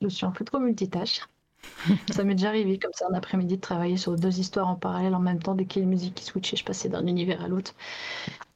je 0.00 0.08
suis 0.08 0.24
un 0.24 0.30
peu 0.30 0.46
trop 0.46 0.58
multitâche. 0.58 1.20
ça 2.12 2.24
m'est 2.24 2.34
déjà 2.34 2.48
arrivé 2.48 2.78
comme 2.78 2.92
ça 2.94 3.08
un 3.10 3.14
après-midi 3.14 3.56
de 3.56 3.60
travailler 3.60 3.98
sur 3.98 4.16
deux 4.16 4.38
histoires 4.40 4.68
en 4.68 4.76
parallèle 4.76 5.14
en 5.14 5.20
même 5.20 5.42
temps 5.42 5.54
dès 5.54 5.66
qu'il 5.66 5.80
y 5.80 5.82
a 5.82 5.84
une 5.84 5.90
musique 5.90 6.14
qui 6.14 6.24
switchait, 6.24 6.56
je 6.56 6.64
passais 6.64 6.88
d'un 6.88 7.06
univers 7.06 7.42
à 7.42 7.48
l'autre. 7.48 7.74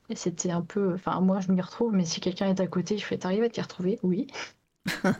Et 0.08 0.16
c'était 0.16 0.50
un 0.50 0.62
peu. 0.62 0.94
Enfin, 0.94 1.20
moi, 1.20 1.40
je 1.40 1.52
m'y 1.52 1.60
retrouve, 1.60 1.92
mais 1.92 2.06
si 2.06 2.20
quelqu'un 2.20 2.48
est 2.48 2.60
à 2.60 2.66
côté, 2.66 2.96
je 2.96 3.04
fais 3.04 3.18
T'arrives 3.18 3.42
à 3.42 3.50
t'y 3.50 3.60
retrouver 3.60 3.98
Oui. 4.02 4.28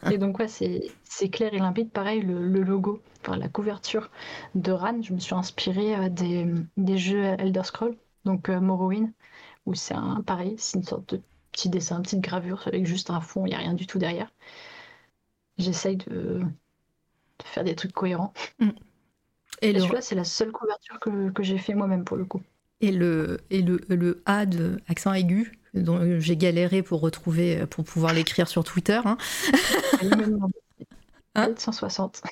Et 0.09 0.19
donc, 0.19 0.39
ouais, 0.39 0.49
c'est 0.49 1.31
clair 1.31 1.55
et 1.55 1.59
limpide. 1.59 1.91
Pareil, 1.93 2.21
le, 2.23 2.47
le 2.47 2.63
logo, 2.63 3.03
enfin, 3.21 3.37
la 3.37 3.49
couverture 3.49 4.11
de 4.55 4.73
Ran, 4.73 5.03
je 5.03 5.13
me 5.15 5.19
suis 5.19 5.35
inspirée 5.35 5.95
euh, 5.97 6.09
des, 6.09 6.47
des 6.77 6.99
jeux 6.99 7.23
Elder 7.25 7.63
Scrolls, 7.65 7.97
donc 8.25 8.49
euh, 8.49 8.61
Morrowind, 8.61 9.13
où 9.67 9.75
c'est 9.75 9.95
un. 9.95 10.23
Pareil, 10.23 10.57
c'est 10.59 10.79
une 10.79 10.85
sorte 10.85 11.15
de 11.15 11.23
petit 11.53 11.71
dessin, 11.71 11.99
une 11.99 12.03
petite 12.05 12.21
gravure 12.23 12.63
avec 12.69 12.87
juste 12.87 13.11
un 13.11 13.21
fond, 13.21 13.47
il 13.47 13.51
n'y 13.51 13.55
a 13.57 13.59
rien 13.59 13.75
du 13.75 13.87
tout 13.87 13.99
derrière. 13.99 14.31
J'essaye 15.59 15.97
de, 15.97 16.41
de 16.41 17.45
faire 17.45 17.65
des 17.65 17.75
trucs 17.77 17.93
cohérents. 17.93 18.33
Et 19.63 19.73
Et 19.73 19.79
le, 19.81 19.81
celui-là, 19.81 20.01
c'est 20.03 20.15
la 20.15 20.23
seule 20.25 20.53
couverture 20.53 21.01
que, 21.01 21.31
que 21.31 21.43
j'ai 21.43 21.59
fait 21.59 21.75
moi-même 21.75 22.05
pour 22.05 22.17
le 22.17 22.25
coup. 22.25 22.43
et 22.81 22.93
le, 22.93 23.41
et 23.51 23.63
le, 23.63 23.81
le 23.89 24.23
A 24.27 24.47
de 24.47 24.81
accent 24.89 25.13
aigu, 25.13 25.53
dont 25.75 26.19
j'ai 26.21 26.37
galéré 26.37 26.83
pour 26.83 27.01
retrouver, 27.01 27.65
pour 27.67 27.85
pouvoir 27.85 28.13
l'écrire 28.13 28.49
sur 28.49 28.65
Twitter. 28.65 29.01
hein. 29.05 29.17
Elle 30.03 30.09
me 30.17 30.27
demande. 30.27 30.53
Hein 31.35 31.53
160. 31.57 32.23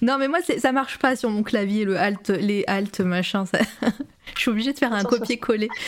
Non, 0.00 0.16
mais 0.18 0.28
moi, 0.28 0.38
ça 0.58 0.72
marche 0.72 0.98
pas 0.98 1.14
sur 1.16 1.28
mon 1.28 1.42
clavier, 1.42 1.84
le 1.84 1.98
alt, 1.98 2.30
les 2.30 2.64
alt, 2.66 3.00
machin. 3.00 3.44
ça- 3.46 3.58
Je 4.34 4.40
suis 4.40 4.50
obligée 4.50 4.72
de 4.72 4.78
faire 4.78 4.92
un 4.92 5.00
160. 5.00 5.20
copier-coller. 5.20 5.68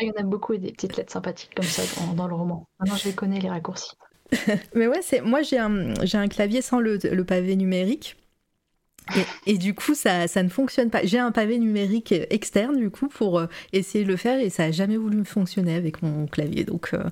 Ah, 0.00 0.04
il 0.04 0.06
y 0.06 0.10
en 0.10 0.20
a 0.20 0.22
beaucoup 0.22 0.56
des 0.56 0.70
petites 0.70 0.96
lettres 0.96 1.12
sympathiques 1.12 1.50
comme 1.56 1.64
ça 1.64 1.82
dans, 2.00 2.12
dans 2.14 2.28
le 2.28 2.34
roman. 2.36 2.68
Maintenant, 2.78 2.94
je 2.96 3.08
les 3.08 3.14
connais, 3.14 3.40
les 3.40 3.48
raccourcis. 3.48 3.96
Mais 4.74 4.86
ouais, 4.86 5.02
c'est 5.02 5.20
moi, 5.22 5.42
j'ai 5.42 5.58
un, 5.58 5.92
un 6.12 6.28
clavier 6.28 6.62
sans 6.62 6.78
le, 6.78 6.98
le 7.02 7.24
pavé 7.24 7.56
numérique. 7.56 8.16
Et, 9.16 9.30
et 9.46 9.58
du 9.58 9.74
coup, 9.74 9.94
ça, 9.94 10.28
ça 10.28 10.42
ne 10.42 10.48
fonctionne 10.48 10.90
pas. 10.90 11.04
J'ai 11.04 11.18
un 11.18 11.32
pavé 11.32 11.58
numérique 11.58 12.12
externe, 12.30 12.76
du 12.76 12.90
coup, 12.90 13.08
pour 13.08 13.38
euh, 13.38 13.46
essayer 13.72 14.04
de 14.04 14.08
le 14.10 14.16
faire, 14.16 14.38
et 14.40 14.50
ça 14.50 14.64
a 14.64 14.70
jamais 14.70 14.96
voulu 14.96 15.16
me 15.18 15.24
fonctionner 15.24 15.74
avec 15.74 16.02
mon 16.02 16.26
clavier. 16.26 16.64
Donc, 16.64 16.90
euh, 16.94 17.04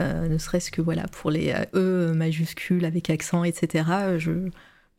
euh, 0.00 0.28
ne 0.28 0.38
serait-ce 0.38 0.70
que 0.70 0.82
voilà, 0.82 1.04
pour 1.08 1.30
les 1.30 1.54
E 1.74 2.12
majuscules 2.14 2.84
avec 2.84 3.10
accent, 3.10 3.44
etc., 3.44 4.18
je, 4.18 4.48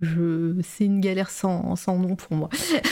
je, 0.01 0.55
c'est 0.63 0.85
une 0.85 1.01
galère 1.01 1.29
sans, 1.29 1.75
sans 1.75 1.97
nom 1.97 2.15
pour 2.15 2.35
moi. 2.37 2.49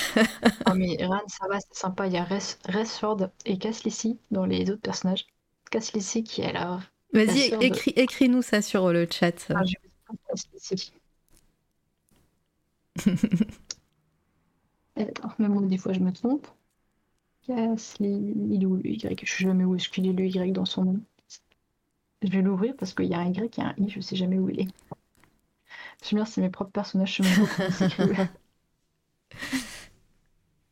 Ah, 0.66 0.74
mais 0.76 0.98
Ran, 1.06 1.22
ça 1.28 1.48
va, 1.48 1.60
c'est 1.60 1.76
sympa. 1.76 2.08
Il 2.08 2.14
y 2.14 2.18
a 2.18 2.24
Res- 2.24 2.58
Resford 2.66 3.30
et 3.46 3.58
Caslissi 3.58 4.20
dans 4.32 4.46
les 4.46 4.70
autres 4.70 4.82
personnages. 4.82 5.26
Caslissi 5.70 6.24
qui 6.24 6.42
est 6.42 6.54
là. 6.54 6.80
Vas-y, 7.14 7.50
de- 7.52 7.66
écris, 7.66 7.94
écris-nous 7.96 8.42
ça 8.42 8.62
sur 8.62 8.92
le 8.92 9.08
chat. 9.10 9.48
Ah, 9.54 9.62
je 9.66 9.76
Attends, 14.96 15.34
même 15.40 15.54
moi, 15.54 15.64
des 15.64 15.78
fois, 15.78 15.94
je 15.94 16.00
me 16.00 16.12
trompe. 16.12 16.48
Casli... 17.46 18.34
Il 18.50 18.62
est 18.62 18.66
où 18.66 18.76
le 18.76 18.88
Y 18.88 19.26
Je 19.26 19.32
sais 19.32 19.44
jamais 19.44 19.64
où 19.64 19.76
est-ce 19.76 19.90
qu'il 19.90 20.08
est 20.08 20.14
le 20.14 20.26
Y 20.26 20.54
dans 20.54 20.66
son 20.66 20.86
nom. 20.86 21.00
Je 22.22 22.30
vais 22.30 22.42
l'ouvrir 22.42 22.76
parce 22.78 22.94
qu'il 22.94 23.08
y 23.08 23.14
a 23.14 23.20
un 23.20 23.32
Y 23.32 23.58
et 23.58 23.62
un 23.62 23.74
I, 23.78 23.90
je 23.90 24.00
sais 24.00 24.16
jamais 24.16 24.38
où 24.38 24.50
il 24.50 24.62
est. 24.62 24.68
J'aime 26.04 26.18
bien, 26.18 26.26
c'est 26.26 26.42
mes 26.42 26.50
propres 26.50 26.72
personnages, 26.72 27.22
c'est 27.72 27.86
écrit. 27.86 28.12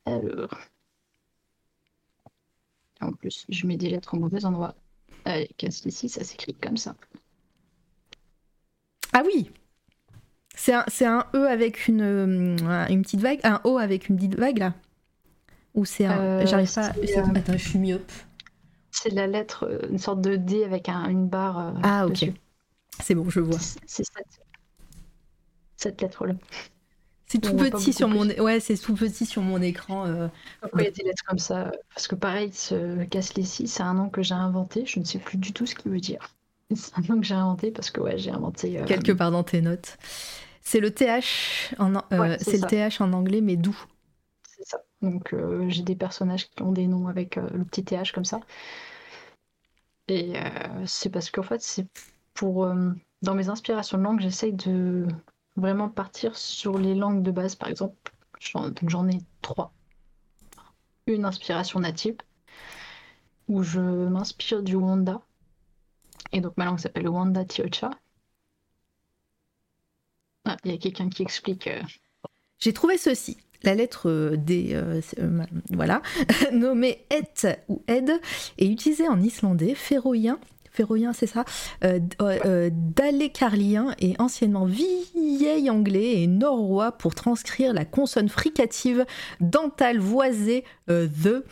Alors. 0.05 0.59
En 3.01 3.13
plus, 3.13 3.45
je 3.49 3.65
mets 3.65 3.77
des 3.77 3.89
lettres 3.89 4.15
au 4.15 4.19
mauvais 4.19 4.45
endroit. 4.45 4.75
Avec 5.25 5.63
ici, 5.63 6.09
ça 6.09 6.23
s'écrit 6.23 6.55
comme 6.55 6.77
ça. 6.77 6.95
Ah 9.13 9.23
oui 9.25 9.51
C'est 10.61 10.73
un, 10.73 10.83
c'est 10.89 11.05
un 11.05 11.25
E 11.33 11.47
avec 11.47 11.87
une, 11.87 12.01
euh, 12.01 12.85
une 12.89 13.01
petite 13.01 13.21
vague 13.21 13.39
Un 13.45 13.61
O 13.63 13.77
avec 13.77 14.09
une 14.09 14.17
petite 14.17 14.35
vague 14.35 14.57
là 14.57 14.73
Ou 15.73 15.85
c'est 15.85 16.05
un. 16.05 16.19
Euh, 16.19 16.45
J'arrive 16.45 16.73
pas. 16.73 16.89
euh, 16.89 17.23
Attends, 17.33 17.53
je 17.57 17.69
suis 17.69 17.79
myope. 17.79 18.11
C'est 18.91 19.09
la 19.13 19.25
lettre, 19.25 19.65
euh, 19.69 19.87
une 19.89 19.99
sorte 19.99 20.19
de 20.19 20.35
D 20.35 20.65
avec 20.65 20.89
un- 20.89 21.07
une 21.07 21.27
barre 21.29 21.75
Ah, 21.81 22.05
ok. 22.07 22.31
C'est 23.01 23.15
bon, 23.15 23.29
je 23.29 23.39
vois. 23.39 23.57
C'est 23.85 24.03
cette, 24.03 24.41
cette 25.77 26.01
lettre-là. 26.01 26.33
C'est 27.27 27.37
tout 27.39 27.55
petit 27.55 27.93
sur 27.93 28.07
mon. 28.09 28.27
plus. 28.27 28.41
Ouais, 28.41 28.59
c'est 28.59 28.75
tout 28.75 28.95
petit 28.95 29.25
sur 29.25 29.41
mon 29.43 29.61
écran. 29.61 30.07
euh. 30.07 30.27
Pourquoi 30.59 30.81
il 30.81 30.85
y 30.85 30.87
a 30.87 30.91
des 30.91 31.03
lettres 31.03 31.23
comme 31.25 31.39
ça? 31.39 31.71
Parce 31.93 32.07
que 32.09 32.15
pareil, 32.15 32.51
ce 32.51 33.05
c'est 33.65 33.81
un 33.83 33.93
nom 33.93 34.09
que 34.09 34.21
j'ai 34.23 34.33
inventé. 34.33 34.83
Je 34.85 34.99
ne 34.99 35.05
sais 35.05 35.19
plus 35.19 35.37
du 35.37 35.53
tout 35.53 35.65
ce 35.65 35.75
qu'il 35.75 35.91
veut 35.91 35.99
dire. 36.01 36.35
C'est 36.75 36.97
un 36.97 37.01
nom 37.07 37.19
que 37.21 37.25
j'ai 37.25 37.33
inventé 37.35 37.71
parce 37.71 37.89
que 37.91 38.01
ouais, 38.01 38.17
j'ai 38.17 38.29
inventé. 38.31 38.79
euh, 38.79 38.85
quelque 38.85 39.11
part 39.11 39.31
dans 39.31 39.43
tes 39.43 39.61
notes. 39.61 39.97
C'est 40.69 40.81
le 40.81 40.93
TH 40.93 41.73
en, 41.79 41.95
euh, 41.95 41.99
Ouais, 42.11 42.37
c'est 42.37 42.61
le. 42.61 42.67
TH 42.67 43.01
en 43.01 43.11
anglais, 43.13 43.41
mais 43.41 43.55
doux. 43.55 43.75
C'est 44.43 44.67
ça. 44.67 44.83
Donc 45.01 45.33
euh, 45.33 45.67
j'ai 45.67 45.81
des 45.81 45.95
personnages 45.95 46.47
qui 46.51 46.61
ont 46.61 46.71
des 46.71 46.85
noms 46.85 47.07
avec 47.07 47.39
euh, 47.39 47.49
le 47.55 47.65
petit 47.65 47.83
TH 47.83 48.11
comme 48.13 48.23
ça. 48.23 48.39
Et 50.09 50.33
c'est 50.85 51.09
parce 51.09 51.31
qu'en 51.31 51.41
fait, 51.41 51.59
c'est 51.63 51.87
pour. 52.35 52.71
dans 53.23 53.33
mes 53.33 53.49
inspirations 53.49 53.97
de 53.97 54.03
langue, 54.03 54.19
j'essaye 54.19 54.53
de 54.53 55.07
vraiment 55.55 55.89
partir 55.89 56.37
sur 56.37 56.77
les 56.77 56.93
langues 56.93 57.23
de 57.23 57.31
base. 57.31 57.55
Par 57.55 57.69
exemple, 57.69 57.95
j'en, 58.39 58.69
donc 58.69 58.89
j'en 58.89 59.07
ai 59.07 59.17
trois. 59.41 59.73
Une 61.07 61.25
inspiration 61.25 61.79
native, 61.79 62.17
où 63.47 63.63
je 63.63 63.79
m'inspire 63.79 64.61
du 64.61 64.75
Wanda. 64.75 65.19
Et 66.31 66.41
donc 66.41 66.55
ma 66.57 66.65
langue 66.65 66.79
s'appelle 66.79 67.03
le 67.03 67.09
Wanda 67.09 67.43
Tiocha. 67.43 67.89
Ah, 70.51 70.57
il 70.65 70.71
y 70.71 70.73
a 70.73 70.77
quelqu'un 70.77 71.09
qui 71.09 71.21
explique. 71.21 71.67
euh, 71.67 71.81
J'ai 72.59 72.73
trouvé 72.73 72.97
ceci. 72.97 73.37
la 73.61 73.75
lettre 73.75 74.33
D, 74.35 74.69
voilà, 75.71 76.01
nommée 76.51 77.05
Et 77.11 77.45
ou 77.67 77.83
Ed, 77.87 78.09
est 78.57 78.65
utilisée 78.65 79.07
en 79.07 79.21
islandais, 79.21 79.75
féroïen 79.75 80.39
féroïen, 80.79 81.11
c'est 81.11 81.27
ça 81.27 81.43
euh, 81.83 81.99
euh, 82.21 82.69
Dalécarlien 82.71 83.93
et 83.99 84.15
anciennement 84.17 84.63
vieil 84.63 85.69
anglais 85.69 86.21
et 86.21 86.27
norrois 86.27 86.93
pour 86.93 87.15
transcrire 87.15 87.73
la 87.73 87.83
consonne 87.83 88.29
fricative 88.29 89.05
dentale 89.41 89.99
voisée 89.99 90.63
euh, 90.89 91.07
the 91.07 91.43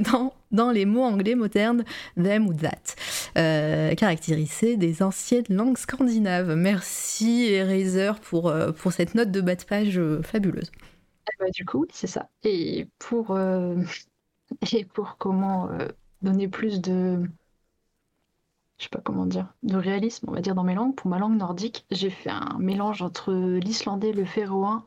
dans, 0.10 0.34
dans, 0.50 0.72
les 0.72 0.84
mots 0.84 1.04
anglais 1.04 1.36
modernes 1.36 1.84
them 2.20 2.48
ou 2.48 2.54
that, 2.54 2.96
euh, 3.38 3.94
caractérisés 3.94 4.76
des 4.76 5.04
anciennes 5.04 5.44
langues 5.48 5.78
scandinaves. 5.78 6.56
Merci 6.56 7.44
Eraser 7.52 8.14
pour, 8.20 8.52
pour 8.76 8.92
cette 8.92 9.14
note 9.14 9.30
de 9.30 9.40
bas 9.40 9.54
de 9.54 9.62
page 9.62 10.00
fabuleuse. 10.24 10.72
Eh 11.28 11.36
ben, 11.38 11.50
du 11.54 11.64
coup, 11.64 11.86
c'est 11.92 12.08
ça. 12.08 12.28
Et 12.42 12.88
pour, 12.98 13.38
et 14.72 14.84
pour 14.86 15.18
comment 15.18 15.68
donner 16.20 16.48
plus 16.48 16.80
de 16.80 17.22
je 18.84 18.88
sais 18.90 18.90
pas 18.90 19.00
comment 19.00 19.24
dire, 19.24 19.46
de 19.62 19.76
réalisme, 19.76 20.28
on 20.28 20.32
va 20.32 20.42
dire, 20.42 20.54
dans 20.54 20.62
mes 20.62 20.74
langues. 20.74 20.94
Pour 20.94 21.08
ma 21.08 21.18
langue 21.18 21.38
nordique, 21.38 21.86
j'ai 21.90 22.10
fait 22.10 22.28
un 22.28 22.58
mélange 22.58 23.00
entre 23.00 23.32
l'islandais, 23.32 24.12
le 24.12 24.26
féroin 24.26 24.84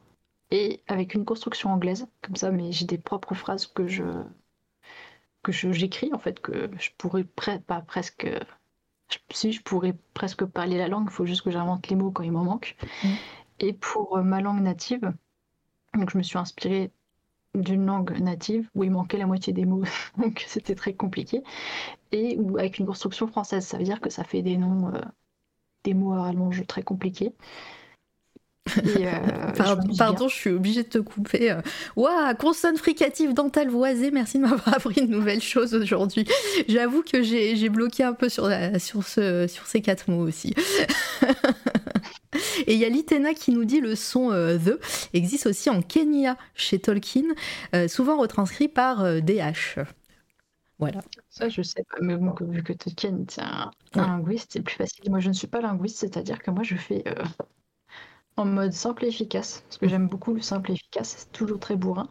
et 0.51 0.83
avec 0.87 1.15
une 1.15 1.25
construction 1.25 1.71
anglaise, 1.71 2.07
comme 2.21 2.35
ça, 2.35 2.51
mais 2.51 2.71
j'ai 2.71 2.85
des 2.85 2.99
propres 2.99 3.33
phrases 3.33 3.65
que 3.65 3.87
je 3.87 4.03
que 5.41 5.51
j'écris 5.51 6.11
en 6.13 6.19
fait, 6.19 6.39
que 6.41 6.69
je 6.77 6.89
pourrais 6.97 7.23
pas 7.23 7.81
presque 7.81 8.27
si 9.31 9.51
je 9.51 9.61
pourrais 9.63 9.95
presque 10.13 10.45
parler 10.45 10.77
la 10.77 10.89
langue, 10.89 11.07
il 11.09 11.13
faut 11.13 11.25
juste 11.25 11.41
que 11.41 11.49
j'invente 11.49 11.87
les 11.87 11.95
mots 11.95 12.11
quand 12.11 12.23
il 12.23 12.31
m'en 12.31 12.43
manque. 12.43 12.75
Mmh. 13.03 13.07
Et 13.61 13.73
pour 13.73 14.19
ma 14.19 14.41
langue 14.41 14.61
native, 14.61 15.11
donc 15.95 16.11
je 16.11 16.17
me 16.17 16.23
suis 16.23 16.37
inspirée 16.37 16.91
d'une 17.61 17.85
langue 17.85 18.19
native 18.19 18.69
où 18.75 18.83
il 18.83 18.91
manquait 18.91 19.17
la 19.17 19.27
moitié 19.27 19.53
des 19.53 19.65
mots, 19.65 19.83
donc 20.17 20.43
c'était 20.47 20.75
très 20.75 20.93
compliqué, 20.93 21.43
et 22.11 22.37
ou 22.37 22.57
avec 22.57 22.79
une 22.79 22.85
construction 22.85 23.27
française, 23.27 23.65
ça 23.65 23.77
veut 23.77 23.83
dire 23.83 24.01
que 24.01 24.09
ça 24.09 24.23
fait 24.23 24.41
des 24.41 24.57
noms, 24.57 24.93
euh, 24.93 25.01
des 25.83 25.93
mots 25.93 26.13
à 26.13 26.23
rallonge 26.23 26.65
très 26.67 26.83
compliqués. 26.83 27.33
Euh, 28.97 29.53
pardon, 29.97 30.27
je, 30.27 30.35
suis 30.35 30.49
obligée 30.51 30.83
de 30.83 30.89
te 30.89 30.97
couper. 30.97 31.55
Waouh, 31.95 32.35
consonne 32.35 32.77
fricative 32.77 33.33
dentale 33.33 33.69
voisée, 33.69 34.11
merci 34.11 34.37
de 34.37 34.43
m'avoir 34.43 34.67
appris 34.75 35.01
une 35.01 35.11
nouvelle 35.11 35.41
chose 35.41 35.73
aujourd'hui. 35.73 36.25
J'avoue 36.67 37.03
que 37.03 37.23
j'ai 37.23 37.69
bloqué 37.69 38.03
un 38.03 38.13
peu 38.13 38.29
sur, 38.29 38.49
sur, 38.79 39.03
ce, 39.03 39.47
sur 39.47 39.65
ces 39.65 39.81
quatre 39.81 40.09
mots 40.09 40.25
aussi. 40.25 40.53
Et 42.67 42.73
il 42.73 42.79
y 42.79 42.85
a 42.85 42.89
Litena 42.89 43.33
qui 43.33 43.51
nous 43.51 43.65
dit 43.65 43.79
le 43.79 43.95
son 43.95 44.31
euh, 44.31 44.57
The 44.57 44.79
existe 45.13 45.47
aussi 45.47 45.69
en 45.69 45.81
Kenya 45.81 46.37
chez 46.55 46.79
Tolkien, 46.79 47.23
euh, 47.75 47.87
souvent 47.87 48.17
retranscrit 48.17 48.67
par 48.67 49.21
DH. 49.21 49.77
Euh, 49.77 49.85
voilà. 50.79 51.01
Ça, 51.29 51.49
je 51.49 51.61
sais 51.61 51.83
pas, 51.83 51.97
mais 52.01 52.17
bon, 52.17 52.33
vu 52.41 52.63
que 52.63 52.73
Tolkien 52.73 53.19
est 53.21 53.39
un, 53.39 53.71
linguiste, 53.95 54.51
c'est 54.53 54.61
plus 54.61 54.75
facile. 54.75 55.09
Moi, 55.09 55.19
je 55.19 55.29
ne 55.29 55.33
suis 55.33 55.47
pas 55.47 55.61
linguiste, 55.61 55.99
c'est-à-dire 55.99 56.39
que 56.39 56.51
moi, 56.51 56.63
je 56.63 56.75
fais 56.75 57.03
en 58.37 58.45
mode 58.45 58.73
simple 58.73 59.05
et 59.05 59.09
efficace, 59.09 59.63
parce 59.67 59.77
que 59.77 59.87
j'aime 59.87 60.07
beaucoup 60.07 60.33
le 60.33 60.41
simple 60.41 60.71
et 60.71 60.75
efficace, 60.75 61.15
c'est 61.17 61.31
toujours 61.31 61.59
très 61.59 61.75
bourrin. 61.75 62.09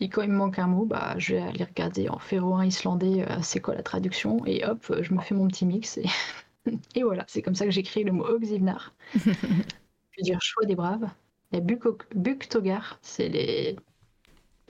Et 0.00 0.08
quand 0.08 0.22
il 0.22 0.30
me 0.30 0.36
manque 0.36 0.58
un 0.58 0.68
mot, 0.68 0.84
bah, 0.84 1.14
je 1.18 1.34
vais 1.34 1.42
aller 1.42 1.64
regarder 1.64 2.08
en 2.08 2.18
féroin 2.18 2.64
islandais, 2.66 3.26
c'est 3.42 3.60
quoi 3.60 3.74
la 3.74 3.82
traduction, 3.82 4.44
et 4.46 4.64
hop, 4.64 4.92
je 5.00 5.14
me 5.14 5.20
fais 5.20 5.34
mon 5.34 5.48
petit 5.48 5.66
mix 5.66 5.98
et 5.98 6.06
Et 6.94 7.02
voilà, 7.02 7.24
c'est 7.28 7.42
comme 7.42 7.54
ça 7.54 7.64
que 7.64 7.70
j'ai 7.70 7.82
créé 7.82 8.04
le 8.04 8.12
mot 8.12 8.24
Oxivnar. 8.24 8.94
je 9.14 9.20
veux 9.30 10.22
dire 10.22 10.40
choix 10.42 10.64
des 10.66 10.74
braves. 10.74 11.08
Il 11.52 11.58
y 11.58 11.62
a 11.62 11.96
Buktogar, 12.14 12.98
c'est 13.02 13.28
les... 13.28 13.76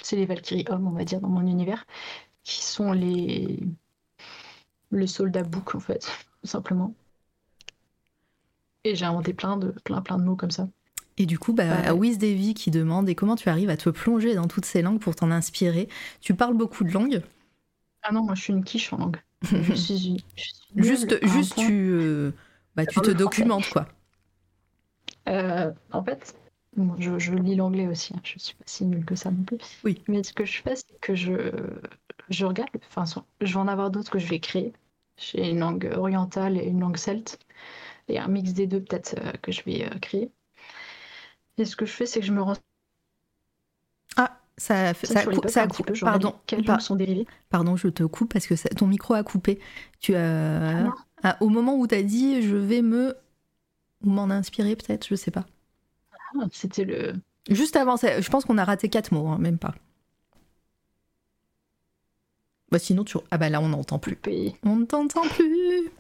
c'est 0.03 0.17
les 0.17 0.27
Valkyries 0.27 0.67
hommes, 0.69 0.87
on 0.87 0.93
va 0.93 1.05
dire, 1.05 1.21
dans 1.21 1.29
mon 1.29 1.47
univers, 1.47 1.87
qui 2.45 2.63
sont 2.63 2.93
les 2.93 3.61
le 4.91 5.07
soldat 5.07 5.43
Buk, 5.43 5.75
en 5.75 5.81
fait, 5.81 6.01
tout 6.43 6.47
simplement. 6.49 6.95
Et 8.89 8.95
j'ai 8.95 9.05
inventé 9.05 9.33
plein 9.33 9.57
de, 9.57 9.69
plein, 9.85 10.01
plein 10.01 10.19
de 10.19 10.25
mots 10.25 10.37
comme 10.37 10.51
ça. 10.51 10.69
Et 11.19 11.27
du 11.27 11.39
coup, 11.39 11.53
bah, 11.53 11.81
à 11.85 11.95
Wiz 11.95 12.19
Davy 12.19 12.55
qui 12.55 12.71
demande 12.71 13.09
et 13.09 13.15
comment 13.15 13.35
tu 13.35 13.49
arrives 13.49 13.71
à 13.71 13.77
te 13.77 13.91
plonger 13.91 14.35
dans 14.35 14.47
toutes 14.47 14.65
ces 14.65 14.83
langues 14.83 15.01
pour 15.01 15.17
t'en 15.17 15.31
inspirer? 15.31 15.89
Tu 16.21 16.35
parles 16.35 16.55
beaucoup 16.55 16.85
de 16.85 16.93
langues? 16.93 17.23
Ah 18.03 18.13
non, 18.13 18.23
moi 18.23 18.35
je 18.35 18.43
suis 18.43 18.53
une 18.53 18.65
quiche 18.65 18.93
en 18.93 18.99
langue. 18.99 19.17
je 19.43 19.73
suis, 19.75 20.25
juste, 20.77 21.27
juste 21.27 21.57
tu, 21.57 21.91
euh, 21.91 22.31
bah, 22.77 22.87
tu 22.87 23.01
te 23.01 23.11
documentes 23.11 23.69
quoi. 23.69 23.89
Euh, 25.29 25.73
en 25.93 26.03
fait, 26.03 26.37
je, 26.99 27.35
lis 27.35 27.57
l'anglais 27.57 27.89
aussi. 27.89 28.15
Hein. 28.15 28.21
Je 28.23 28.39
suis 28.39 28.55
pas 28.55 28.65
si 28.67 28.85
nulle 28.85 29.05
que 29.05 29.15
ça 29.15 29.31
non 29.31 29.43
plus. 29.43 29.59
Oui. 29.85 30.03
Mais 30.09 30.23
ce 30.23 30.33
que 30.33 30.45
je 30.45 30.63
fais, 30.63 30.77
c'est 30.77 31.01
que 31.01 31.15
je, 31.15 31.53
je 32.31 32.47
regarde. 32.47 32.71
Enfin, 32.89 33.05
je 33.41 33.53
vais 33.53 33.61
en 33.61 33.69
avoir 33.69 33.91
d'autres 33.91 34.11
que 34.11 34.19
je 34.19 34.29
vais 34.29 34.41
créer. 34.41 34.73
J'ai 35.17 35.51
une 35.51 35.59
langue 35.59 35.93
orientale 35.97 36.57
et 36.57 36.65
une 36.65 36.81
langue 36.81 36.97
celte. 36.97 37.39
Et 38.09 38.19
un 38.19 38.29
mix 38.29 38.53
des 38.53 38.67
deux 38.67 38.81
peut-être 38.81 39.17
euh, 39.19 39.33
que 39.43 39.53
je 39.53 39.63
vais 39.65 39.89
créer. 40.01 40.31
Et 41.59 41.65
ce 41.65 41.77
que 41.77 41.87
je 41.87 41.93
fais, 41.93 42.07
c'est 42.07 42.21
que 42.21 42.27
je 42.27 42.33
me 42.33 42.43
rends 42.43 42.55
ça, 44.59 44.93
ça, 44.93 45.23
ça, 45.47 45.67
coupe. 45.69 45.93
Pardon, 46.01 46.35
sont 46.81 46.97
dérivés 46.97 47.27
Pardon, 47.49 47.77
je 47.77 47.87
te 47.89 48.03
coupe 48.03 48.33
parce 48.33 48.47
que 48.49 48.55
ton 48.75 48.89
micro 48.89 49.15
a 49.15 49.23
coupé. 49.23 49.61
Tu 50.01 50.17
as, 50.17 50.87
ah 50.87 50.95
ah, 51.23 51.37
au 51.41 51.49
moment 51.49 51.77
où 51.77 51.87
tu 51.87 51.95
as 51.95 52.03
dit 52.03 52.43
je 52.43 52.57
vais 52.57 52.83
me. 52.83 53.15
ou 54.03 54.11
m'en 54.11 54.31
inspirer 54.31 54.75
peut-être, 54.75 55.07
je 55.07 55.15
sais 55.15 55.31
pas. 55.31 55.47
Ah, 56.13 56.47
c'était 56.51 56.85
le. 56.85 57.15
Juste 57.49 57.77
avant, 57.77 57.97
je 57.97 58.29
pense 58.29 58.45
qu'on 58.45 58.59
a 58.59 58.65
raté 58.65 58.89
quatre 58.89 59.13
mots, 59.13 59.29
hein, 59.29 59.39
même 59.39 59.59
pas. 59.59 59.75
Bah 62.71 62.81
sinon, 62.81 63.05
tu. 63.05 63.17
Ah 63.31 63.39
bah 63.39 63.49
là, 63.49 63.61
on 63.61 63.69
n'entend 63.69 64.01
plus. 64.01 64.19
On 64.65 64.77
ne 64.77 64.85
t'entend 64.85 65.23
plus. 65.23 65.91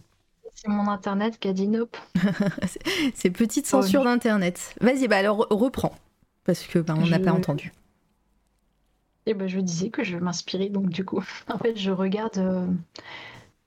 C'est 0.60 0.68
mon 0.68 0.89
internet 0.89 1.39
qui 1.39 1.47
a 1.47 1.52
dit 1.52 1.68
nope. 1.68 1.97
C'est 3.14 3.30
petite 3.30 3.66
censure 3.66 4.02
d'internet. 4.02 4.74
Vas-y, 4.80 5.06
bah 5.06 5.18
alors 5.18 5.47
reprends. 5.51 5.94
Parce 6.43 6.66
que 6.66 6.80
bah, 6.80 6.97
on 6.98 7.06
n'a 7.06 7.20
pas 7.20 7.30
entendu. 7.30 7.72
Et 9.26 9.35
ben, 9.35 9.47
je 9.47 9.60
disais 9.60 9.90
que 9.90 10.02
je 10.02 10.16
m'inspirais 10.16 10.68
donc 10.68 10.89
du 10.89 11.05
coup. 11.05 11.22
En 11.48 11.59
fait, 11.59 11.76
je 11.76 11.93
regarde 11.93 12.39
euh, 12.39 12.66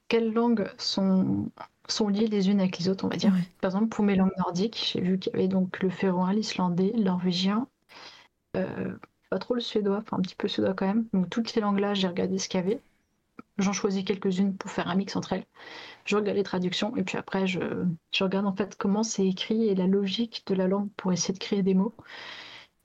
quelles 0.10 0.34
langues 0.34 0.70
sont, 0.78 1.50
sont 1.88 2.10
liées 2.10 2.28
les 2.28 2.50
unes 2.50 2.60
avec 2.60 2.78
les 2.78 2.90
autres, 2.90 3.06
on 3.06 3.08
va 3.08 3.16
dire. 3.16 3.34
Par 3.62 3.70
exemple, 3.70 3.88
pour 3.88 4.04
mes 4.04 4.16
langues 4.16 4.36
nordiques, 4.38 4.92
j'ai 4.92 5.00
vu 5.00 5.18
qu'il 5.18 5.32
y 5.32 5.36
avait 5.38 5.48
donc 5.48 5.82
le 5.82 5.90
féroin, 5.90 6.34
l'islandais, 6.34 6.92
le 6.94 7.04
norvégien, 7.04 7.68
euh, 8.58 8.94
pas 9.30 9.40
trop 9.40 9.54
le 9.54 9.62
suédois, 9.62 10.00
enfin 10.00 10.18
un 10.18 10.22
petit 10.22 10.36
peu 10.36 10.48
le 10.48 10.52
suédois 10.52 10.74
quand 10.74 10.88
même. 10.88 11.06
Donc 11.14 11.30
toutes 11.30 11.48
ces 11.50 11.62
langues-là, 11.62 11.94
j'ai 11.94 12.10
regardé 12.10 12.38
ce 12.38 12.50
qu'il 12.50 12.60
y 12.60 12.64
avait. 12.64 12.82
J'en 13.60 13.72
choisis 13.72 14.04
quelques-unes 14.04 14.58
pour 14.58 14.70
faire 14.70 14.90
un 14.90 14.96
mix 14.96 15.16
entre 15.16 15.32
elles. 15.34 15.46
Je 16.06 16.16
regarde 16.16 16.38
les 16.38 16.44
traductions 16.44 16.96
et 16.98 17.04
puis 17.04 17.18
après, 17.18 17.48
je, 17.48 17.60
je 18.12 18.24
regarde 18.24 18.46
en 18.46 18.56
fait 18.56 18.76
comment 18.78 19.04
c'est 19.04 19.26
écrit 19.28 19.68
et 19.68 19.76
la 19.76 19.88
logique 19.88 20.44
de 20.48 20.56
la 20.56 20.68
langue 20.68 20.90
pour 20.98 21.14
essayer 21.14 21.34
de 21.34 21.40
créer 21.40 21.64
des 21.64 21.74
mots. 21.74 21.96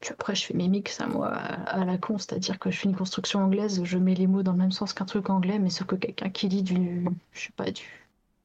Puis 0.00 0.10
après, 0.12 0.34
je 0.34 0.44
fais 0.44 0.54
mes 0.54 0.68
mix 0.68 1.00
à 1.00 1.06
moi 1.06 1.28
à 1.28 1.84
la 1.84 1.96
con, 1.98 2.18
c'est-à-dire 2.18 2.58
que 2.58 2.70
je 2.70 2.78
fais 2.78 2.88
une 2.88 2.96
construction 2.96 3.40
anglaise, 3.40 3.82
je 3.84 3.98
mets 3.98 4.14
les 4.14 4.26
mots 4.26 4.42
dans 4.42 4.52
le 4.52 4.58
même 4.58 4.72
sens 4.72 4.92
qu'un 4.92 5.06
truc 5.06 5.30
anglais, 5.30 5.58
mais 5.58 5.70
sauf 5.70 5.86
que 5.86 5.96
quelqu'un 5.96 6.28
qui 6.28 6.48
lit 6.48 6.62
du, 6.62 7.06
je 7.32 7.40
sais 7.40 7.52
pas, 7.56 7.70
du, 7.70 7.82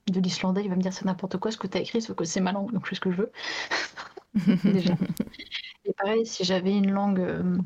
de 0.07 0.19
l'islandais, 0.19 0.63
il 0.63 0.69
va 0.69 0.75
me 0.75 0.81
dire 0.81 0.93
c'est 0.93 1.05
n'importe 1.05 1.37
quoi 1.37 1.51
ce 1.51 1.57
que 1.57 1.67
tu 1.67 1.77
as 1.77 1.81
écrit, 1.81 2.01
sauf 2.01 2.15
que 2.15 2.23
c'est 2.25 2.41
ma 2.41 2.53
langue, 2.53 2.71
donc 2.71 2.85
je 2.85 2.89
fais 2.89 2.95
ce 2.95 3.01
que 3.01 3.11
je 3.11 3.17
veux. 3.17 3.31
Déjà. 4.63 4.95
Et 5.85 5.93
pareil, 5.93 6.25
si 6.25 6.43
j'avais 6.43 6.75
une 6.75 6.91
langue, 6.91 7.19
euh, 7.19 7.57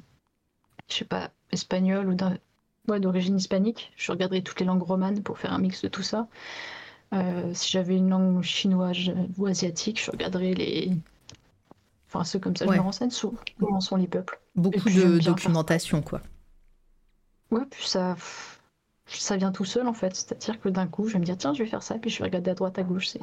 je 0.89 0.95
sais 0.95 1.05
pas, 1.05 1.31
espagnole 1.51 2.09
ou 2.09 2.99
d'origine 2.99 3.37
hispanique, 3.37 3.93
je 3.97 4.11
regarderais 4.11 4.41
toutes 4.41 4.59
les 4.59 4.65
langues 4.65 4.83
romanes 4.83 5.21
pour 5.23 5.37
faire 5.39 5.53
un 5.53 5.59
mix 5.59 5.81
de 5.83 5.87
tout 5.87 6.03
ça. 6.03 6.27
Euh, 7.15 7.53
si 7.53 7.71
j'avais 7.71 7.95
une 7.95 8.09
langue 8.09 8.41
chinoise 8.41 9.11
ou 9.37 9.45
asiatique, 9.45 10.03
je 10.03 10.11
regarderais 10.11 10.53
les, 10.53 10.91
Enfin, 12.15 12.23
c'est 12.23 12.39
comme 12.39 12.55
ça, 12.55 12.65
je 12.65 12.71
me 12.71 12.79
renseigne 12.79 13.09
sur 13.09 13.33
comment 13.59 13.81
sont 13.81 13.97
les 13.97 14.07
peuples. 14.07 14.39
Beaucoup 14.55 14.89
de 14.89 15.19
documentation, 15.19 16.01
quoi. 16.01 16.21
Ouais, 17.51 17.65
puis 17.69 17.85
ça, 17.85 18.15
ça 19.05 19.35
vient 19.35 19.51
tout 19.51 19.65
seul, 19.65 19.87
en 19.87 19.93
fait. 19.93 20.15
C'est-à-dire 20.15 20.59
que 20.61 20.69
d'un 20.69 20.87
coup, 20.87 21.07
je 21.07 21.13
vais 21.13 21.19
me 21.19 21.25
dire, 21.25 21.37
tiens, 21.37 21.53
je 21.53 21.63
vais 21.63 21.69
faire 21.69 21.83
ça, 21.83 21.95
puis 21.95 22.09
je 22.09 22.19
vais 22.19 22.25
regarder 22.25 22.51
à 22.51 22.55
droite, 22.55 22.79
à 22.79 22.83
gauche. 22.83 23.07
C'est... 23.07 23.21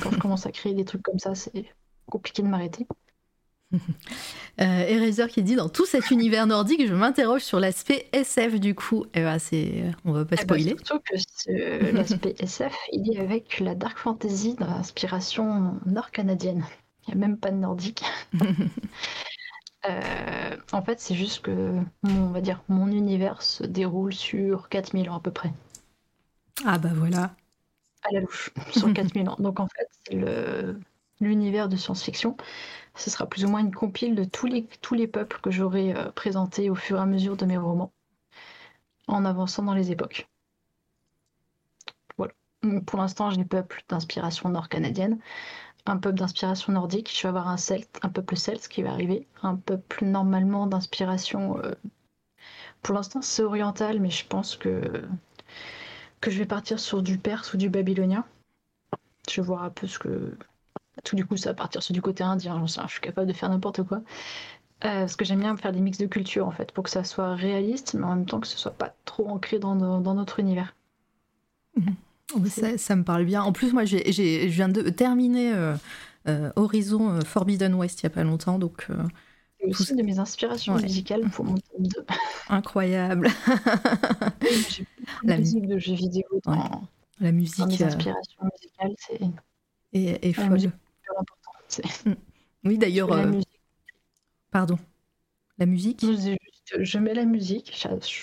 quand 0.00 0.10
je 0.10 0.18
commence 0.18 0.46
à 0.46 0.52
créer 0.52 0.74
des 0.74 0.84
trucs 0.84 1.02
comme 1.02 1.18
ça, 1.18 1.34
c'est 1.34 1.64
compliqué 2.06 2.42
de 2.42 2.48
m'arrêter. 2.48 2.86
Euh, 4.60 4.86
Eraser 4.86 5.28
qui 5.28 5.42
dit 5.42 5.54
dans 5.54 5.68
tout 5.68 5.86
cet 5.86 6.10
univers 6.10 6.46
nordique, 6.46 6.86
je 6.86 6.94
m'interroge 6.94 7.42
sur 7.42 7.60
l'aspect 7.60 8.08
SF 8.12 8.60
du 8.60 8.74
coup. 8.74 9.04
Eh 9.14 9.20
ben, 9.22 9.38
c'est, 9.38 9.84
on 10.04 10.12
va 10.12 10.24
pas 10.24 10.34
eh 10.34 10.36
ben, 10.36 10.42
spoiler. 10.42 10.76
surtout 10.84 11.00
que 11.00 11.92
l'aspect 11.96 12.34
SF, 12.38 12.74
il 12.92 13.12
est 13.12 13.20
avec 13.20 13.60
la 13.60 13.74
dark 13.74 13.98
fantasy 13.98 14.54
d'inspiration 14.54 15.74
nord-canadienne. 15.86 16.64
Il 17.06 17.14
n'y 17.14 17.24
a 17.24 17.26
même 17.26 17.38
pas 17.38 17.50
de 17.50 17.56
nordique. 17.56 18.02
Euh, 19.84 20.56
en 20.70 20.80
fait, 20.80 21.00
c'est 21.00 21.16
juste 21.16 21.42
que, 21.42 21.76
on 22.04 22.30
va 22.30 22.40
dire, 22.40 22.62
mon 22.68 22.86
univers 22.86 23.42
se 23.42 23.64
déroule 23.64 24.14
sur 24.14 24.68
4000 24.68 25.10
ans 25.10 25.16
à 25.16 25.20
peu 25.20 25.32
près. 25.32 25.52
Ah 26.64 26.78
bah 26.78 26.90
voilà. 26.94 27.34
À 28.04 28.12
la 28.12 28.20
louche, 28.20 28.52
sur 28.70 28.92
4000 28.92 29.28
ans. 29.28 29.34
Donc 29.40 29.58
en 29.58 29.66
fait, 29.66 29.88
c'est 30.04 30.16
l'univers 31.20 31.68
de 31.68 31.76
science-fiction. 31.76 32.36
Ce 32.94 33.10
sera 33.10 33.26
plus 33.26 33.44
ou 33.44 33.48
moins 33.48 33.60
une 33.60 33.74
compile 33.74 34.14
de 34.14 34.24
tous 34.24 34.46
les, 34.46 34.66
tous 34.80 34.94
les 34.94 35.06
peuples 35.06 35.40
que 35.40 35.50
j'aurai 35.50 35.94
euh, 35.94 36.10
présentés 36.12 36.70
au 36.70 36.74
fur 36.74 36.98
et 36.98 37.00
à 37.00 37.06
mesure 37.06 37.36
de 37.36 37.46
mes 37.46 37.56
romans, 37.56 37.92
en 39.08 39.24
avançant 39.24 39.62
dans 39.62 39.74
les 39.74 39.90
époques. 39.92 40.28
Voilà. 42.16 42.32
pour 42.86 42.98
l'instant, 42.98 43.30
j'ai 43.30 43.44
peuples 43.44 43.82
d'inspiration 43.88 44.48
nord-canadienne, 44.50 45.18
un 45.86 45.96
peuple 45.96 46.18
d'inspiration 46.18 46.72
nordique, 46.72 47.10
je 47.14 47.22
vais 47.22 47.28
avoir 47.28 47.48
un 47.48 47.56
un 48.02 48.08
peuple 48.08 48.36
celte 48.36 48.68
qui 48.68 48.82
va 48.82 48.92
arriver, 48.92 49.26
un 49.42 49.56
peuple 49.56 50.04
normalement 50.04 50.66
d'inspiration. 50.66 51.58
Euh, 51.58 51.74
pour 52.82 52.94
l'instant, 52.94 53.22
c'est 53.22 53.42
oriental, 53.42 54.00
mais 54.00 54.10
je 54.10 54.26
pense 54.26 54.56
que 54.56 55.04
que 56.20 56.30
je 56.30 56.38
vais 56.38 56.46
partir 56.46 56.78
sur 56.78 57.02
du 57.02 57.18
perse 57.18 57.52
ou 57.52 57.56
du 57.56 57.68
babylonien. 57.68 58.24
Je 59.28 59.40
vais 59.40 59.46
voir 59.46 59.64
un 59.64 59.70
peu 59.70 59.88
ce 59.88 59.98
que 59.98 60.36
tout 61.04 61.16
du 61.16 61.24
coup 61.24 61.36
ça 61.36 61.50
va 61.50 61.54
partir 61.54 61.82
sur 61.82 61.94
du 61.94 62.02
côté 62.02 62.24
indien, 62.24 62.64
je 62.66 62.88
suis 62.88 63.00
capable 63.00 63.26
de 63.26 63.32
faire 63.32 63.48
n'importe 63.48 63.82
quoi. 63.82 64.02
Euh, 64.84 65.00
parce 65.00 65.14
que 65.14 65.24
j'aime 65.24 65.40
bien 65.40 65.56
faire 65.56 65.72
des 65.72 65.80
mix 65.80 65.98
de 65.98 66.06
cultures 66.06 66.46
en 66.46 66.50
fait, 66.50 66.72
pour 66.72 66.82
que 66.82 66.90
ça 66.90 67.04
soit 67.04 67.34
réaliste, 67.36 67.94
mais 67.94 68.04
en 68.04 68.16
même 68.16 68.26
temps 68.26 68.40
que 68.40 68.48
ce 68.48 68.58
soit 68.58 68.72
pas 68.72 68.92
trop 69.04 69.28
ancré 69.28 69.60
dans, 69.60 69.76
dans 69.76 70.14
notre 70.14 70.40
univers. 70.40 70.74
Mhm. 71.76 71.94
Ça, 72.48 72.78
ça, 72.78 72.96
me 72.96 73.04
parle 73.04 73.24
bien. 73.24 73.42
En 73.42 73.52
plus, 73.52 73.72
moi, 73.72 73.84
j'ai, 73.84 74.10
je 74.10 74.46
viens 74.48 74.68
de 74.68 74.88
terminer 74.88 75.52
euh, 75.52 75.74
euh, 76.28 76.50
Horizon 76.56 77.20
Forbidden 77.20 77.74
West 77.74 78.00
il 78.00 78.04
y 78.04 78.06
a 78.06 78.10
pas 78.10 78.24
longtemps, 78.24 78.58
donc. 78.58 78.88
C'est 79.60 79.68
aussi 79.68 79.94
de 79.94 80.02
mes 80.02 80.18
inspirations 80.18 80.74
musicales 80.76 81.28
pour 81.30 81.44
mon 81.44 81.54
tome 81.54 81.86
2. 81.86 82.06
Incroyable. 82.48 83.28
j'ai 84.70 84.86
la 85.22 85.36
musique 85.36 85.66
de 85.66 85.78
jeux 85.78 85.94
vidéo 85.94 86.24
dans, 86.44 86.88
la 87.20 87.32
musique. 87.32 87.58
Dans 87.58 87.66
mes 87.66 87.82
inspirations 87.82 88.42
musicales, 88.50 88.94
c'est 88.96 89.20
et, 89.92 90.28
et 90.28 90.32
folle. 90.32 90.72
Mm. 92.04 92.12
Oui, 92.64 92.78
d'ailleurs. 92.78 93.12
Euh... 93.12 93.40
Pardon. 94.50 94.78
La 95.58 95.66
musique 95.66 96.04
je, 96.80 96.98
mets 96.98 97.14
la 97.14 97.24
musique, 97.24 97.76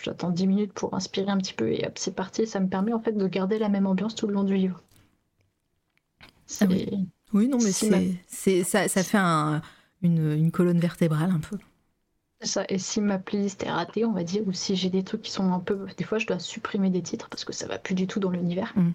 j'attends 0.04 0.32
10 0.32 0.48
minutes 0.48 0.74
pour 0.74 0.94
inspirer 0.94 1.30
un 1.30 1.38
petit 1.38 1.54
peu 1.54 1.72
et 1.72 1.86
hop, 1.86 1.98
c'est 1.98 2.16
parti. 2.16 2.48
Ça 2.48 2.60
me 2.60 2.68
permet 2.68 2.94
en 2.94 3.00
fait 3.00 3.12
de 3.12 3.28
garder 3.28 3.60
la 3.60 3.70
même 3.70 3.86
ambiance 3.86 4.16
tout 4.16 4.28
le 4.28 4.34
long 4.34 4.44
du 4.44 4.56
livre. 4.56 4.82
Ah 6.62 6.66
oui. 6.68 7.08
oui. 7.34 7.48
non, 7.48 7.58
mais 7.62 7.72
c'est, 8.28 8.64
ça, 8.64 8.88
ça 8.88 9.04
fait 9.04 9.20
un, 9.20 9.62
une, 10.02 10.32
une, 10.32 10.52
colonne 10.52 10.80
vertébrale 10.80 11.30
un 11.30 11.40
peu. 11.40 11.58
Ça, 12.42 12.64
et 12.70 12.80
si 12.80 13.02
ma 13.02 13.20
playlist 13.20 13.62
est 13.64 13.72
ratée, 13.72 14.06
on 14.06 14.14
va 14.14 14.24
dire, 14.24 14.48
ou 14.48 14.54
si 14.54 14.76
j'ai 14.76 14.90
des 14.90 15.04
trucs 15.04 15.24
qui 15.24 15.32
sont 15.32 15.52
un 15.52 15.60
peu. 15.60 15.86
Des 15.98 16.04
fois, 16.04 16.18
je 16.18 16.26
dois 16.26 16.40
supprimer 16.40 16.90
des 16.90 17.04
titres 17.04 17.30
parce 17.30 17.46
que 17.46 17.54
ça 17.54 17.68
va 17.68 17.78
plus 17.78 17.96
du 17.96 18.08
tout 18.08 18.20
dans 18.20 18.32
l'univers. 18.32 18.74
Mm. 18.76 18.92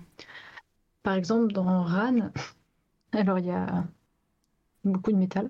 Par 1.03 1.15
exemple, 1.15 1.53
dans 1.53 1.85
Ran, 1.85 2.31
alors, 3.15 3.39
il 3.39 3.47
y 3.47 3.51
a 3.51 3.85
beaucoup 4.85 5.13
de 5.13 5.17
métal. 5.17 5.49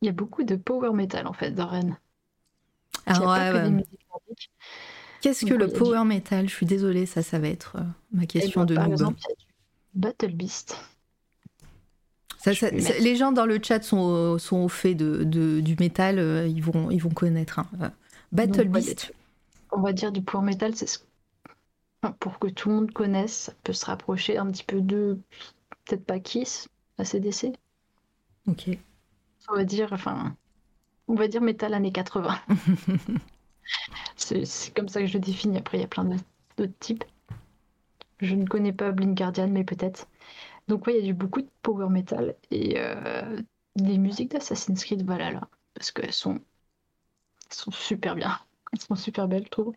Il 0.00 0.06
y 0.06 0.08
a 0.08 0.12
beaucoup 0.12 0.44
de 0.44 0.56
power 0.56 0.92
metal 0.92 1.26
en 1.26 1.32
fait 1.32 1.50
dans 1.50 1.66
Rennes. 1.66 1.98
Ah 3.06 3.60
Qu'est-ce 5.20 5.44
que 5.44 5.54
le 5.54 5.68
power 5.68 6.04
metal? 6.04 6.48
Je 6.48 6.54
suis 6.54 6.66
désolée, 6.66 7.04
ça, 7.06 7.22
ça 7.22 7.38
va 7.38 7.48
être 7.48 7.76
euh, 7.76 7.84
ma 8.12 8.26
question 8.26 8.64
de 8.64 8.74
Par 8.74 8.86
exemple, 8.86 9.20
Battle 9.94 10.32
Beast. 10.32 10.76
les 12.46 13.16
gens 13.16 13.32
dans 13.32 13.44
le 13.44 13.60
chat 13.62 13.82
sont, 13.82 14.38
sont 14.38 14.58
au 14.58 14.68
fait 14.68 14.94
de, 14.94 15.24
du 15.60 15.76
métal, 15.78 16.18
euh, 16.18 16.46
ils, 16.46 16.62
vont, 16.62 16.90
ils 16.90 17.02
vont 17.02 17.10
connaître. 17.10 17.58
Hein. 17.58 17.92
Battle 18.32 18.68
Beast. 18.68 19.12
On 19.72 19.80
va 19.80 19.92
dire 19.92 20.10
du 20.10 20.22
power 20.22 20.44
metal, 20.44 20.74
c'est 20.74 20.86
ce... 20.86 20.98
pour 22.18 22.38
que 22.38 22.48
tout 22.48 22.70
le 22.70 22.76
monde 22.76 22.92
connaisse, 22.92 23.32
ça 23.32 23.52
peut 23.62 23.74
se 23.74 23.84
rapprocher 23.84 24.38
un 24.38 24.50
petit 24.50 24.64
peu 24.64 24.80
de 24.80 25.18
peut-être 25.90 26.06
pas 26.06 26.20
Kiss, 26.20 26.68
ACDC. 26.98 27.52
Ok. 28.46 28.70
On 29.48 29.56
va 29.56 29.64
dire, 29.64 29.92
enfin, 29.92 30.36
on 31.08 31.14
va 31.14 31.26
dire 31.26 31.40
métal 31.40 31.74
années 31.74 31.92
80. 31.92 32.40
c'est 34.16 34.74
comme 34.74 34.88
ça 34.88 35.00
que 35.00 35.06
je 35.06 35.14
le 35.14 35.20
définis. 35.20 35.58
Après, 35.58 35.78
il 35.78 35.80
y 35.80 35.84
a 35.84 35.88
plein 35.88 36.04
d'autres 36.04 36.78
types. 36.78 37.04
Je 38.20 38.34
ne 38.34 38.46
connais 38.46 38.72
pas 38.72 38.92
Blind 38.92 39.16
Guardian, 39.16 39.48
mais 39.48 39.64
peut-être. 39.64 40.06
Donc, 40.68 40.86
oui, 40.86 40.94
il 40.96 41.00
y 41.00 41.02
a 41.02 41.06
du 41.06 41.14
beaucoup 41.14 41.40
de 41.40 41.48
power 41.62 41.88
metal 41.88 42.36
et 42.50 42.74
euh, 42.76 43.40
des 43.76 43.98
musiques 43.98 44.30
d'Assassin's 44.30 44.84
Creed 44.84 45.04
Valhalla 45.04 45.48
parce 45.74 45.90
qu'elles 45.90 46.12
sont, 46.12 46.34
elles 46.34 47.56
sont 47.56 47.72
super 47.72 48.14
bien. 48.14 48.38
Elles 48.72 48.80
sont 48.80 48.94
super 48.94 49.26
belles, 49.26 49.44
je 49.44 49.50
trouve. 49.50 49.74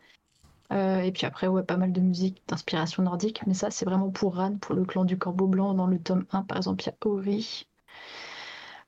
Euh, 0.73 1.01
et 1.01 1.11
puis 1.11 1.25
après, 1.25 1.47
ouais, 1.47 1.63
pas 1.63 1.77
mal 1.77 1.91
de 1.91 2.01
musique 2.01 2.41
d'inspiration 2.47 3.03
nordique. 3.03 3.41
Mais 3.45 3.53
ça, 3.53 3.69
c'est 3.69 3.85
vraiment 3.85 4.09
pour 4.09 4.35
Ran, 4.35 4.57
pour 4.57 4.75
le 4.75 4.85
clan 4.85 5.05
du 5.05 5.17
Corbeau 5.17 5.47
Blanc. 5.47 5.73
Dans 5.73 5.87
le 5.87 5.99
tome 5.99 6.25
1, 6.31 6.43
par 6.43 6.57
exemple, 6.57 6.83
il 6.83 6.87
y 6.87 6.89
a 6.89 7.07
Ori. 7.07 7.67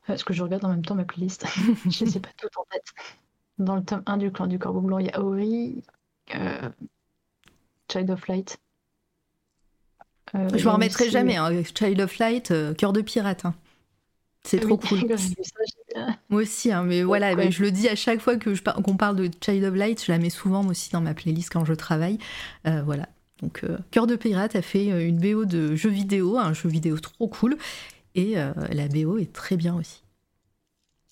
Est-ce 0.07 0.23
que 0.23 0.33
je 0.33 0.43
regarde 0.43 0.65
en 0.65 0.69
même 0.69 0.85
temps 0.85 0.95
ma 0.95 1.05
playlist 1.05 1.45
Je 1.89 2.05
ne 2.05 2.09
sais 2.09 2.19
pas 2.19 2.29
tout 2.37 2.47
en 2.57 2.65
tête. 2.71 2.93
Dans 3.59 3.75
le 3.75 3.83
tome 3.83 4.03
1 4.05 4.17
du 4.17 4.31
clan 4.31 4.47
du 4.47 4.59
Corbeau 4.59 4.81
Blanc, 4.81 4.97
il 4.99 5.07
y 5.07 5.11
a 5.11 5.21
Ori, 5.21 5.83
euh, 6.35 6.69
Child 7.91 8.09
of 8.09 8.27
Light. 8.27 8.57
Euh, 10.33 10.49
je 10.49 10.57
ne 10.57 10.63
m'en 10.63 10.73
remettrai 10.73 11.09
jamais. 11.09 11.35
Hein. 11.35 11.51
Child 11.63 12.01
of 12.01 12.17
Light, 12.17 12.53
cœur 12.77 12.93
de 12.93 13.01
pirate. 13.01 13.45
Hein. 13.45 13.53
C'est 14.45 14.59
trop 14.59 14.77
cool. 14.77 14.99
moi 16.29 16.41
aussi, 16.41 16.71
hein, 16.71 16.83
mais 16.83 17.01
voilà, 17.01 17.49
je 17.49 17.63
le 17.63 17.71
dis 17.71 17.89
à 17.89 17.95
chaque 17.95 18.19
fois 18.19 18.37
que 18.37 18.51
qu'on 18.81 18.95
parle 18.95 19.15
de 19.15 19.29
Child 19.43 19.63
of 19.63 19.75
Light, 19.75 20.03
je 20.05 20.11
la 20.11 20.19
mets 20.19 20.29
souvent 20.29 20.61
moi 20.61 20.71
aussi 20.71 20.91
dans 20.91 21.01
ma 21.01 21.15
playlist 21.15 21.51
quand 21.51 21.65
je 21.65 21.73
travaille. 21.73 22.19
Euh, 22.67 22.83
voilà. 22.83 23.09
Donc, 23.41 23.63
euh, 23.63 23.77
Cœur 23.91 24.07
de 24.07 24.15
Pirate 24.15 24.55
a 24.55 24.61
fait 24.61 24.91
euh, 24.91 25.05
une 25.05 25.17
BO 25.19 25.45
de 25.45 25.75
jeu 25.75 25.89
vidéo, 25.89 26.37
un 26.37 26.53
jeu 26.53 26.69
vidéo 26.69 26.97
trop 26.99 27.27
cool, 27.27 27.57
et 28.13 28.35
la 28.35 28.87
BO 28.87 29.17
est 29.17 29.33
très 29.33 29.57
bien 29.57 29.75
aussi. 29.75 30.01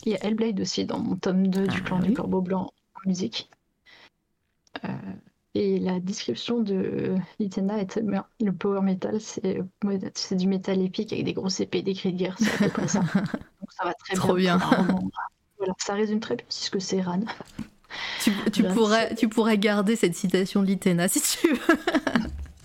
Il 0.05 0.13
y 0.13 0.15
a 0.15 0.23
Hellblade 0.23 0.61
aussi 0.61 0.85
dans 0.85 0.99
mon 0.99 1.15
tome 1.15 1.47
2 1.47 1.67
du 1.67 1.77
ah 1.77 1.81
clan 1.81 1.99
du 1.99 2.13
Corbeau 2.13 2.41
Blanc 2.41 2.71
en 2.95 3.09
musique. 3.09 3.49
Et 5.55 5.77
la 5.79 5.99
description 5.99 6.61
de 6.61 7.15
Litena 7.39 7.79
est 7.79 7.97
le 7.97 8.51
power 8.51 8.81
metal, 8.81 9.19
c'est 9.21 10.35
du 10.35 10.47
métal 10.47 10.81
épique 10.81 11.13
avec 11.13 11.25
des 11.25 11.33
grosses 11.33 11.59
épées, 11.59 11.83
des 11.83 11.93
cris 11.93 12.11
de 12.11 12.17
guerre, 12.17 12.35
c'est 12.39 12.53
à 12.55 12.57
peu 12.57 12.69
près 12.69 12.87
ça. 12.87 13.01
Donc 13.61 13.71
ça 13.71 13.85
va 13.85 13.93
très 13.93 14.15
Trop 14.15 14.33
bien. 14.33 14.57
Voilà, 15.57 15.73
ça 15.77 15.93
résume 15.93 16.19
très 16.19 16.35
bien 16.35 16.45
ce 16.49 16.71
que 16.71 16.79
c'est 16.79 17.01
Ran. 17.01 17.21
Tu, 18.23 18.63
pourrais, 18.73 19.13
tu 19.13 19.29
pourrais 19.29 19.59
garder 19.59 19.95
cette 19.95 20.15
citation 20.15 20.61
de 20.61 20.67
Litena 20.67 21.07
si 21.07 21.21
tu 21.21 21.53
veux. 21.53 21.77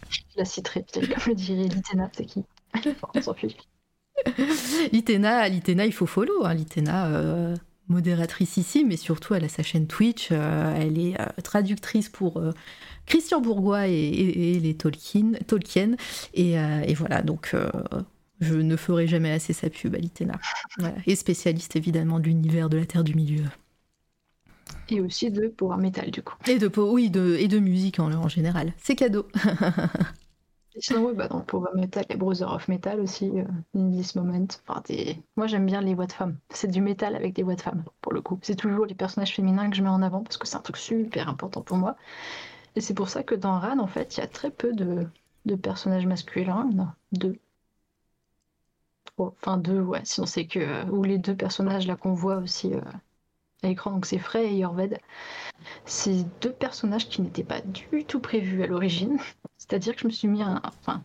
Je 0.08 0.20
la 0.36 0.46
citerai, 0.46 0.86
comme 0.92 1.04
le 1.26 1.34
dirait 1.34 1.64
Litena, 1.64 2.10
c'est 2.16 2.24
qui 2.24 2.44
On 3.14 3.20
s'en 3.20 3.34
fiche. 3.34 3.56
Litena, 4.92 5.46
Litena, 5.50 5.84
il 5.84 5.92
faut 5.92 6.06
follow. 6.06 6.46
Hein. 6.46 6.54
Litena, 6.54 7.08
euh, 7.08 7.54
modératrice 7.88 8.56
ici, 8.56 8.84
mais 8.84 8.96
surtout 8.96 9.34
elle 9.34 9.44
a 9.44 9.48
sa 9.48 9.62
chaîne 9.62 9.86
Twitch. 9.86 10.28
Euh, 10.30 10.74
elle 10.76 10.98
est 10.98 11.20
euh, 11.20 11.26
traductrice 11.42 12.08
pour 12.08 12.38
euh, 12.38 12.52
Christian 13.06 13.40
Bourgois 13.40 13.88
et, 13.88 14.58
les 14.60 14.74
Tolkien. 14.74 15.32
Tolkien 15.46 15.96
et, 16.34 16.94
voilà, 16.94 17.22
donc 17.22 17.54
je 18.40 18.54
ne 18.54 18.76
ferai 18.76 19.06
jamais 19.06 19.30
assez 19.30 19.52
sa 19.52 19.70
pub 19.70 19.94
à 19.94 19.98
Litena. 19.98 20.38
Et 21.06 21.16
spécialiste 21.16 21.76
évidemment 21.76 22.20
de 22.20 22.24
l'univers 22.24 22.68
de 22.68 22.76
la 22.76 22.86
Terre 22.86 23.04
du 23.04 23.14
Milieu. 23.14 23.44
Et 24.90 25.00
aussi 25.00 25.30
de 25.30 25.48
power 25.48 25.76
metal 25.78 26.10
du 26.10 26.22
coup. 26.22 26.36
Et 26.46 26.58
de, 26.58 26.70
oui, 26.78 27.10
de, 27.10 27.36
et 27.38 27.48
de 27.48 27.58
musique 27.58 28.00
en, 28.00 28.12
en 28.12 28.28
général. 28.28 28.72
C'est 28.78 28.96
cadeau. 28.96 29.26
sinon, 30.80 31.06
oui, 31.06 31.14
bah, 31.14 31.28
dans 31.28 31.40
Power 31.40 31.70
Metal, 31.74 32.04
et 32.08 32.16
Brother 32.16 32.52
of 32.52 32.68
Metal 32.68 33.00
aussi, 33.00 33.30
euh, 33.40 33.44
in 33.74 33.90
this 33.90 34.14
moment. 34.14 34.46
Enfin, 34.66 34.82
Moi, 35.36 35.46
j'aime 35.46 35.66
bien 35.66 35.80
les 35.80 35.94
voix 35.94 36.06
de 36.06 36.12
femmes. 36.12 36.38
C'est 36.50 36.70
du 36.70 36.80
métal 36.80 37.14
avec 37.16 37.34
des 37.34 37.42
voix 37.42 37.54
de 37.54 37.60
femmes, 37.60 37.84
pour 38.00 38.12
le 38.12 38.20
coup. 38.22 38.38
C'est 38.42 38.56
toujours 38.56 38.86
les 38.86 38.94
personnages 38.94 39.34
féminins 39.34 39.70
que 39.70 39.76
je 39.76 39.82
mets 39.82 39.88
en 39.88 40.02
avant 40.02 40.22
parce 40.22 40.36
que 40.36 40.46
c'est 40.46 40.56
un 40.56 40.60
truc 40.60 40.76
super 40.76 41.28
important 41.28 41.62
pour 41.62 41.76
moi. 41.76 41.96
Et 42.76 42.80
c'est 42.80 42.94
pour 42.94 43.08
ça 43.10 43.22
que 43.22 43.34
dans 43.34 43.58
Ran, 43.60 43.78
en 43.78 43.86
fait, 43.86 44.16
il 44.16 44.20
y 44.20 44.22
a 44.24 44.28
très 44.28 44.50
peu 44.50 44.72
de, 44.74 45.06
de 45.46 45.54
personnages 45.56 46.06
masculins. 46.06 46.70
Non, 46.74 46.88
deux. 47.12 47.38
Enfin, 49.18 49.58
deux, 49.58 49.80
ouais. 49.80 50.00
Sinon, 50.04 50.26
c'est 50.26 50.46
que. 50.46 50.58
Euh, 50.60 50.84
ou 50.86 51.02
les 51.02 51.18
deux 51.18 51.36
personnages 51.36 51.86
là 51.86 51.96
qu'on 51.96 52.14
voit 52.14 52.36
aussi. 52.38 52.72
Euh, 52.74 52.80
à 53.62 53.68
l'écran, 53.68 53.90
donc 53.92 54.06
c'est 54.06 54.18
Frey 54.18 54.46
et 54.52 54.58
Yorved. 54.58 54.98
C'est 55.86 56.24
deux 56.40 56.52
personnages 56.52 57.08
qui 57.08 57.22
n'étaient 57.22 57.44
pas 57.44 57.60
du 57.62 58.04
tout 58.04 58.20
prévus 58.20 58.62
à 58.62 58.66
l'origine. 58.66 59.18
C'est-à-dire 59.68 59.94
que 59.94 60.00
je 60.02 60.06
me 60.06 60.12
suis 60.12 60.28
mis 60.28 60.42
un. 60.42 60.60
Enfin, 60.64 61.04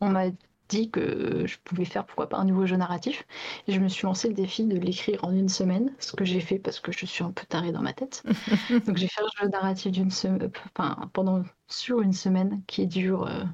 on 0.00 0.10
m'a 0.10 0.26
dit 0.68 0.90
que 0.90 1.46
je 1.46 1.58
pouvais 1.64 1.84
faire 1.84 2.04
pourquoi 2.04 2.28
pas 2.28 2.36
un 2.38 2.44
nouveau 2.44 2.66
jeu 2.66 2.76
narratif. 2.76 3.26
Et 3.66 3.72
je 3.72 3.80
me 3.80 3.88
suis 3.88 4.04
lancé 4.06 4.28
le 4.28 4.34
défi 4.34 4.64
de 4.64 4.76
l'écrire 4.78 5.24
en 5.24 5.32
une 5.32 5.48
semaine, 5.48 5.94
ce 5.98 6.12
que 6.14 6.24
j'ai 6.24 6.40
fait 6.40 6.58
parce 6.58 6.80
que 6.80 6.92
je 6.92 7.06
suis 7.06 7.24
un 7.24 7.32
peu 7.32 7.46
tarée 7.46 7.72
dans 7.72 7.82
ma 7.82 7.92
tête. 7.92 8.22
Donc 8.86 8.96
j'ai 8.96 9.08
fait 9.08 9.22
un 9.22 9.42
jeu 9.42 9.48
narratif 9.48 9.92
d'une 9.92 10.10
semaine, 10.10 10.50
enfin, 10.76 11.10
pendant 11.12 11.42
sur 11.68 12.00
une 12.02 12.12
semaine 12.12 12.62
qui 12.66 12.86
dure. 12.86 13.26
Euh, 13.26 13.44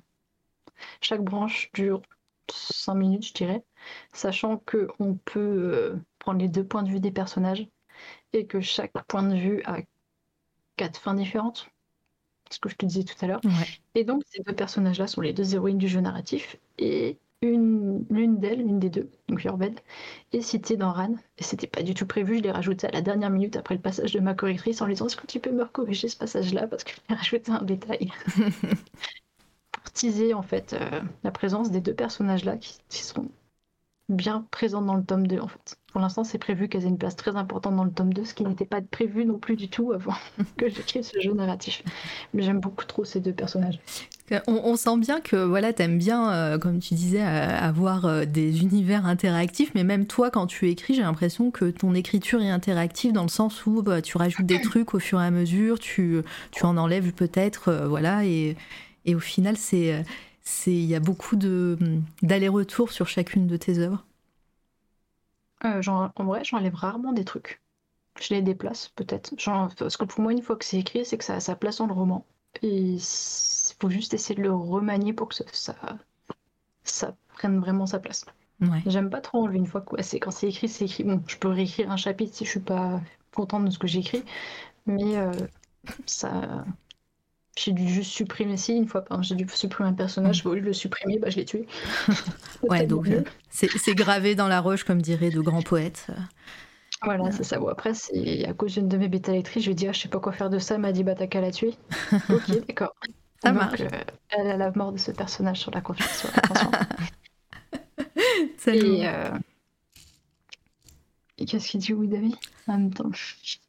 chaque 1.01 1.23
branche 1.23 1.71
dure 1.73 2.03
5 2.51 2.95
minutes, 2.95 3.27
je 3.29 3.35
dirais, 3.35 3.65
sachant 4.13 4.59
que 4.59 4.89
on 4.99 5.15
peut 5.15 5.41
euh, 5.41 5.97
prendre 6.19 6.41
les 6.41 6.49
deux 6.49 6.65
points 6.65 6.83
de 6.83 6.91
vue 6.91 7.01
des 7.01 7.11
personnages 7.13 7.67
et 8.33 8.47
que 8.47 8.61
chaque 8.61 8.93
point 9.07 9.23
de 9.23 9.37
vue 9.37 9.63
a 9.65 9.79
quatre 10.77 11.01
fins 11.01 11.15
différentes 11.15 11.69
ce 12.51 12.59
que 12.59 12.69
je 12.69 12.77
te 12.77 12.87
disais 12.87 13.05
tout 13.05 13.17
à 13.23 13.27
l'heure. 13.27 13.41
Et 13.95 14.05
donc, 14.05 14.23
ces 14.27 14.43
deux 14.43 14.55
personnages-là 14.55 15.07
sont 15.07 15.21
les 15.21 15.33
deux 15.33 15.55
héroïnes 15.55 15.79
du 15.79 15.89
jeu 15.89 16.01
narratif. 16.01 16.57
Et 16.79 17.19
une 17.43 18.07
l'une 18.11 18.39
d'elles, 18.39 18.61
une 18.61 18.79
des 18.79 18.91
deux, 18.91 19.11
donc 19.29 19.45
Urbed, 19.45 19.79
est 20.33 20.41
citée 20.41 20.77
dans 20.77 20.93
RAN. 20.93 21.15
Et 21.39 21.43
c'était 21.43 21.67
pas 21.67 21.83
du 21.83 21.95
tout 21.95 22.07
prévu, 22.07 22.39
je 22.39 22.43
l'ai 22.43 22.51
rajouté 22.51 22.87
à 22.87 22.91
la 22.91 23.03
dernière 23.03 23.31
minute 23.31 23.57
après 23.57 23.75
le 23.75 23.81
passage 23.81 24.13
de 24.13 24.21
ma 24.21 24.35
correctrice 24.35 24.81
en 24.81 24.87
lui 24.87 24.95
disant 24.95 25.07
Est-ce 25.07 25.17
que 25.17 25.27
tu 25.27 25.41
peux 25.41 25.53
me 25.53 25.65
corriger 25.67 26.09
ce 26.09 26.17
passage-là? 26.17 26.67
Parce 26.67 26.85
que 26.85 26.93
j'ai 27.09 27.15
rajouté 27.15 27.53
un 27.53 27.63
détail. 27.63 28.11
Pour 29.73 29.91
teaser 29.93 30.35
en 30.35 30.43
fait 30.43 30.73
euh, 30.73 31.01
la 31.23 31.31
présence 31.31 31.71
des 31.71 31.81
deux 31.81 31.95
personnages-là 31.95 32.57
qui, 32.57 32.79
qui 32.89 33.03
seront 33.03 33.31
bien 34.09 34.47
présentes 34.51 34.87
dans 34.87 34.95
le 34.95 35.05
tome 35.05 35.27
2 35.27 35.41
en 35.41 35.49
fait. 35.49 35.79
Pour 35.95 36.01
l'instant, 36.01 36.25
c'est 36.25 36.39
prévu 36.39 36.69
qu'elles 36.69 36.87
aient 36.87 36.89
une 36.89 36.99
place 36.99 37.15
très 37.15 37.37
importante 37.37 37.77
dans 37.77 37.85
le 37.85 37.91
tome 37.93 38.13
2, 38.13 38.25
ce 38.25 38.35
qui 38.35 38.43
n'était 38.43 38.65
pas 38.65 38.81
prévu 38.81 39.25
non 39.25 39.39
plus 39.39 39.55
du 39.55 39.69
tout 39.69 39.93
avant 39.93 40.17
que 40.57 40.69
j'écrive 40.69 41.05
ce 41.05 41.21
jeu 41.21 41.33
narratif. 41.35 41.85
Mais 42.33 42.43
j'aime 42.43 42.59
beaucoup 42.59 42.85
trop 42.85 43.05
ces 43.05 43.21
deux 43.21 43.33
personnages. 43.33 43.79
On, 44.49 44.75
sent 44.75 44.97
bien 44.99 45.21
que 45.21 45.37
voilà, 45.37 45.73
t'aimes 45.73 45.99
bien, 45.99 46.33
euh, 46.33 46.59
comme 46.59 46.81
tu 46.81 46.95
disais, 46.95 47.23
euh, 47.23 47.47
avoir 47.61 48.07
euh, 48.07 48.25
des 48.25 48.63
univers 48.63 49.07
interactifs, 49.07 49.71
mais 49.77 49.85
même 49.85 50.09
toi, 50.09 50.33
quand 50.33 50.49
tu 50.49 50.69
écris, 50.69 50.95
j'ai 50.95 51.03
l'impression 51.03 51.53
que 51.53 51.67
ton 51.67 51.95
écriture 51.95 52.43
est 52.43 52.51
interactive 52.51 53.13
dans 53.13 53.23
le 53.23 53.29
sens 53.29 53.65
où 53.65 53.81
bah, 53.81 54.03
tu 54.03 54.17
rajoutes 54.17 54.47
des 54.47 54.61
trucs 54.61 54.95
au 54.95 54.99
fur 54.99 55.21
et 55.23 55.25
à 55.25 55.31
mesure, 55.31 55.79
tu, 55.79 56.23
tu 56.51 56.67
en 56.67 56.77
enlèves 56.77 57.13
peut-être, 57.13 57.73
voilà, 57.89 58.25
et, 58.25 58.57
et 59.05 59.15
au 59.15 59.21
final, 59.21 59.57
c'est 59.57 60.05
il 60.67 60.87
y 60.87 60.97
a 60.97 61.01
beaucoup 61.01 61.37
d'aller-retour 61.37 62.91
sur 62.91 63.07
chacune 63.07 63.47
de 63.47 63.57
tes 63.57 63.79
œuvres. 63.79 64.05
Euh, 65.65 65.83
en 65.87 66.25
vrai, 66.25 66.45
j'enlève 66.45 66.75
rarement 66.75 67.13
des 67.13 67.25
trucs. 67.25 67.61
Je 68.21 68.35
les 68.35 68.43
déplace, 68.43 68.89
peut-être. 68.91 69.35
Parce 69.79 69.97
que 69.97 70.05
pour 70.05 70.21
moi, 70.21 70.33
une 70.33 70.43
fois 70.43 70.57
que 70.57 70.65
c'est 70.65 70.79
écrit, 70.79 71.05
c'est 71.05 71.19
que 71.19 71.25
ça 71.25 71.35
a 71.35 71.41
sa 71.41 71.57
place 71.57 71.79
dans 71.79 71.87
le 71.87 71.93
roman. 71.93 72.27
Et 72.63 72.93
il 72.93 73.01
faut 73.81 73.91
juste 73.91 74.15
essayer 74.15 74.37
de 74.37 74.43
le 74.43 74.53
remanier 74.55 75.13
pour 75.13 75.29
que 75.29 75.35
ça, 75.35 75.45
ça, 75.53 75.75
ça 76.85 77.17
prenne 77.35 77.59
vraiment 77.59 77.87
sa 77.87 77.99
place. 77.99 78.25
Ouais. 78.61 78.83
J'aime 78.87 79.11
pas 79.11 79.21
trop 79.21 79.43
enlever 79.43 79.59
une 79.59 79.67
fois 79.67 79.81
que 79.81 80.01
c'est 80.03 80.21
quand 80.21 80.31
c'est 80.31 80.49
écrit, 80.49 80.69
c'est 80.69 80.85
écrit. 80.85 81.05
Bon, 81.05 81.23
je 81.27 81.37
peux 81.37 81.49
réécrire 81.49 81.91
un 81.91 81.97
chapitre 81.97 82.35
si 82.35 82.45
je 82.45 82.51
suis 82.51 82.61
pas 82.61 83.01
contente 83.35 83.65
de 83.65 83.71
ce 83.71 83.79
que 83.79 83.89
j'ai 83.89 83.99
écrit, 83.99 84.25
mais 84.87 85.17
euh, 85.17 85.33
ça. 86.07 86.65
J'ai 87.57 87.73
dû 87.73 87.89
juste 87.89 88.11
supprimer 88.11 88.57
si 88.57 88.75
une 88.75 88.89
fois, 88.89 89.05
par 89.05 89.23
j'ai 89.23 89.37
dû 89.37 89.47
supprimer 89.49 89.91
un 89.91 89.93
personnage, 89.93 90.45
au 90.45 90.55
lieu 90.55 90.61
de 90.61 90.67
le 90.67 90.73
supprimer, 90.73 91.19
bah, 91.19 91.31
je 91.31 91.37
l'ai 91.37 91.45
tué. 91.45 91.67
Ouais, 92.63 92.87
donc 92.87 93.09
euh, 93.09 93.23
c'est 93.51 93.95
gravé 93.95 94.35
dans 94.35 94.49
la 94.49 94.61
roche, 94.61 94.85
comme 94.85 95.03
diraient 95.03 95.31
de 95.31 95.41
grands 95.41 95.63
poètes. 95.63 96.07
Voilà, 97.03 97.31
c'est 97.31 97.45
ça. 97.45 97.59
Bon, 97.59 97.69
après, 97.69 97.93
à 98.47 98.53
cause 98.55 98.75
d'une 98.75 98.89
de 98.89 98.97
mes 98.97 99.09
bêta 99.09 99.33
lectrices, 99.33 99.65
je 99.65 99.69
lui 99.69 99.73
ai 99.73 99.77
dit, 99.77 99.87
ah, 99.87 99.93
je 99.93 100.01
sais 100.01 100.09
pas 100.09 100.21
quoi 100.21 100.33
faire 100.33 100.51
de 100.51 100.59
ça, 100.59 100.77
elle 100.77 100.81
m'a 100.81 100.93
dit, 100.93 101.05
bah, 101.05 101.15
t'as 101.15 101.27
qu'à 101.27 101.41
la 101.41 101.51
tuer. 101.51 101.75
ok, 102.31 102.67
d'accord. 102.67 102.95
Ça 103.43 103.51
Donc, 103.51 103.59
marche. 103.59 103.81
euh, 103.83 103.89
elle 104.31 104.51
a 104.51 104.57
la 104.57 104.71
mort 104.73 104.93
de 104.93 104.99
ce 104.99 105.11
personnage 105.11 105.61
sur 105.61 105.71
la 105.71 105.83
confession. 105.83 106.31
Salut. 108.59 108.95
Et, 108.97 109.07
euh, 109.07 109.31
et 111.37 111.45
qu'est-ce 111.45 111.69
qu'il 111.69 111.81
dit, 111.81 111.93
oui, 111.93 112.09
David? 112.09 112.35
En 112.67 112.79
même 112.79 112.95
temps. 112.95 113.11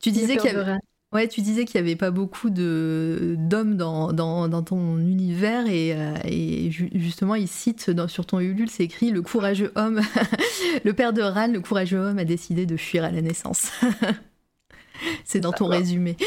Tu 0.01 0.11
disais 0.11 0.33
J'ai 0.33 0.37
qu'il 0.39 0.53
y 0.53 0.55
avait. 0.55 0.77
Ouais, 1.13 1.27
tu 1.27 1.41
disais 1.41 1.65
qu'il 1.65 1.75
y 1.75 1.79
avait 1.83 1.95
pas 1.95 2.11
beaucoup 2.11 2.49
de 2.49 3.35
d'hommes 3.37 3.77
dans, 3.77 4.11
dans, 4.13 4.47
dans 4.49 4.63
ton 4.63 4.97
univers 4.99 5.67
et, 5.67 5.93
euh, 5.95 6.13
et 6.25 6.71
ju- 6.71 6.89
justement 6.93 7.35
il 7.35 7.47
cite 7.47 7.89
dans, 7.89 8.07
sur 8.07 8.25
ton 8.25 8.39
Ulule 8.39 8.69
c'est 8.69 8.83
écrit 8.83 9.11
le 9.11 9.21
courageux 9.21 9.71
homme, 9.75 10.01
le 10.83 10.93
père 10.93 11.13
de 11.13 11.21
Ran, 11.21 11.47
le 11.47 11.61
courageux 11.61 11.99
homme 11.99 12.19
a 12.19 12.25
décidé 12.25 12.65
de 12.65 12.77
fuir 12.77 13.03
à 13.03 13.11
la 13.11 13.21
naissance. 13.21 13.71
c'est 15.23 15.39
dans 15.39 15.53
ton 15.53 15.67
va. 15.67 15.77
résumé. 15.77 16.17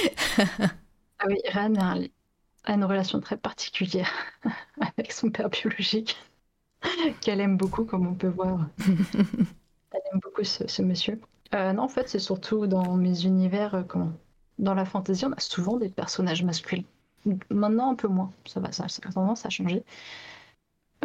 Ah 1.18 1.26
oui, 1.28 1.36
Ran 1.52 1.74
a, 1.76 1.94
un- 1.96 2.04
a 2.64 2.74
une 2.74 2.84
relation 2.84 3.20
très 3.20 3.36
particulière 3.38 4.10
avec 4.80 5.12
son 5.12 5.30
père 5.30 5.50
biologique, 5.50 6.16
qu'elle 7.20 7.40
aime 7.40 7.56
beaucoup, 7.56 7.84
comme 7.84 8.06
on 8.06 8.14
peut 8.14 8.28
voir. 8.28 8.68
Elle 9.92 10.00
aime 10.14 10.20
beaucoup 10.20 10.44
ce, 10.44 10.66
ce 10.66 10.80
monsieur. 10.80 11.20
Euh, 11.54 11.74
non, 11.74 11.82
en 11.82 11.88
fait, 11.88 12.08
c'est 12.08 12.18
surtout 12.18 12.66
dans 12.66 12.96
mes 12.96 13.24
univers, 13.26 13.74
euh, 13.74 13.82
comment 13.82 14.12
Dans 14.58 14.74
la 14.74 14.84
fantasy, 14.84 15.24
on 15.26 15.32
a 15.32 15.40
souvent 15.40 15.76
des 15.76 15.88
personnages 15.88 16.42
masculins. 16.44 16.84
Maintenant, 17.50 17.90
un 17.92 17.94
peu 17.94 18.08
moins. 18.08 18.32
Ça 18.46 18.60
va, 18.60 18.72
ça, 18.72 18.88
ça 18.88 19.02
a 19.06 19.12
tendance 19.12 19.44
à 19.46 19.50
changer. 19.50 19.84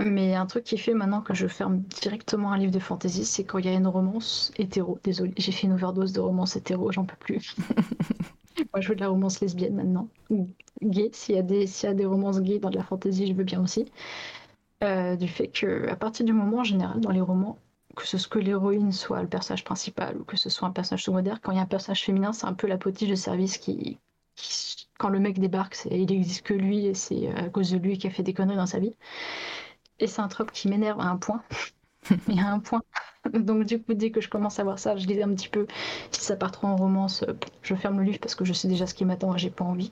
Mais 0.03 0.35
un 0.35 0.45
truc 0.45 0.63
qui 0.65 0.77
fait 0.77 0.93
maintenant 0.93 1.21
que 1.21 1.33
je 1.33 1.47
ferme 1.47 1.79
directement 2.01 2.51
un 2.51 2.57
livre 2.59 2.71
de 2.71 2.77
fantasy, 2.79 3.25
c'est 3.25 3.43
quand 3.43 3.57
il 3.59 3.65
y 3.65 3.69
a 3.69 3.73
une 3.73 3.87
romance 3.87 4.51
hétéro. 4.57 4.99
Désolée, 5.03 5.33
j'ai 5.37 5.51
fait 5.51 5.65
une 5.67 5.73
overdose 5.73 6.13
de 6.13 6.19
romance 6.19 6.55
hétéro, 6.55 6.91
j'en 6.91 7.05
peux 7.05 7.15
plus. 7.15 7.55
Moi, 8.73 8.81
je 8.81 8.89
veux 8.89 8.95
de 8.95 9.01
la 9.01 9.09
romance 9.09 9.39
lesbienne 9.41 9.75
maintenant. 9.75 10.09
Ou 10.29 10.49
gay, 10.83 11.09
s'il 11.13 11.35
y, 11.35 11.37
a 11.37 11.41
des- 11.41 11.67
s'il 11.67 11.89
y 11.89 11.91
a 11.91 11.95
des 11.95 12.05
romances 12.05 12.41
gays 12.41 12.59
dans 12.59 12.69
de 12.69 12.77
la 12.77 12.83
fantasy, 12.83 13.27
je 13.27 13.33
veux 13.33 13.43
bien 13.43 13.61
aussi. 13.61 13.85
Euh, 14.83 15.15
du 15.15 15.27
fait 15.27 15.47
que, 15.49 15.87
à 15.89 15.95
partir 15.95 16.25
du 16.25 16.33
moment, 16.33 16.59
en 16.59 16.63
général, 16.63 16.99
dans 17.01 17.11
les 17.11 17.21
romans, 17.21 17.59
que 17.95 18.07
ce 18.07 18.17
soit 18.17 18.29
que 18.31 18.39
l'héroïne 18.39 18.91
soit 18.91 19.21
le 19.21 19.27
personnage 19.29 19.63
principal 19.63 20.17
ou 20.19 20.23
que 20.23 20.37
ce 20.37 20.49
soit 20.49 20.67
un 20.67 20.71
personnage 20.71 21.03
secondaire, 21.03 21.41
quand 21.41 21.51
il 21.51 21.57
y 21.57 21.59
a 21.59 21.63
un 21.63 21.65
personnage 21.67 22.03
féminin, 22.03 22.33
c'est 22.33 22.45
un 22.47 22.53
peu 22.53 22.67
la 22.67 22.77
potiche 22.77 23.09
de 23.09 23.15
service 23.15 23.57
qui, 23.57 23.99
qui- 24.35 24.89
quand 24.99 25.09
le 25.09 25.19
mec 25.19 25.39
débarque, 25.39 25.75
c'est, 25.75 25.89
il 25.89 26.11
existe 26.11 26.43
que 26.43 26.53
lui 26.53 26.85
et 26.87 26.93
c'est 26.93 27.29
à 27.35 27.49
cause 27.49 27.71
de 27.71 27.77
lui 27.77 27.97
qu'il 27.97 28.09
a 28.09 28.13
fait 28.13 28.23
des 28.23 28.33
conneries 28.33 28.57
dans 28.57 28.65
sa 28.67 28.79
vie. 28.79 28.95
Et 29.99 30.07
c'est 30.07 30.21
un 30.21 30.27
trope 30.27 30.51
qui 30.51 30.67
m'énerve 30.69 30.99
à 30.99 31.05
un 31.05 31.17
point. 31.17 31.43
Mais 32.27 32.39
à 32.41 32.47
un 32.53 32.59
point. 32.59 32.81
Donc 33.33 33.65
du 33.65 33.81
coup, 33.81 33.93
dès 33.95 34.11
que 34.11 34.21
je 34.21 34.29
commence 34.29 34.59
à 34.59 34.63
voir 34.63 34.79
ça, 34.79 34.95
je 34.97 35.07
lis 35.07 35.21
un 35.23 35.33
petit 35.35 35.49
peu. 35.49 35.67
Si 36.11 36.21
ça 36.21 36.35
part 36.37 36.51
trop 36.51 36.67
en 36.67 36.75
romance, 36.77 37.23
euh, 37.23 37.33
je 37.63 37.75
ferme 37.75 37.99
le 37.99 38.05
livre 38.05 38.19
parce 38.19 38.35
que 38.35 38.45
je 38.45 38.53
sais 38.53 38.67
déjà 38.69 38.87
ce 38.87 38.93
qui 38.95 39.05
m'attend 39.05 39.35
et 39.35 39.39
j'ai 39.39 39.51
pas 39.51 39.65
envie. 39.65 39.91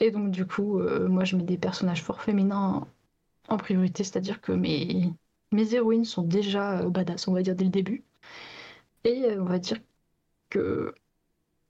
Et 0.00 0.10
donc 0.10 0.30
du 0.30 0.46
coup, 0.46 0.78
euh, 0.80 1.08
moi 1.08 1.24
je 1.24 1.36
mets 1.36 1.42
des 1.44 1.58
personnages 1.58 2.02
fort 2.02 2.20
féminins 2.22 2.86
en 3.48 3.58
priorité, 3.58 4.04
c'est-à-dire 4.04 4.40
que 4.40 4.52
mes, 4.52 5.12
mes 5.52 5.74
héroïnes 5.74 6.04
sont 6.04 6.22
déjà 6.22 6.80
euh, 6.80 6.90
badass, 6.90 7.28
on 7.28 7.32
va 7.32 7.42
dire 7.42 7.54
dès 7.54 7.64
le 7.64 7.70
début. 7.70 8.04
Et 9.04 9.24
euh, 9.24 9.42
on 9.42 9.44
va 9.44 9.58
dire 9.58 9.78
que 10.50 10.94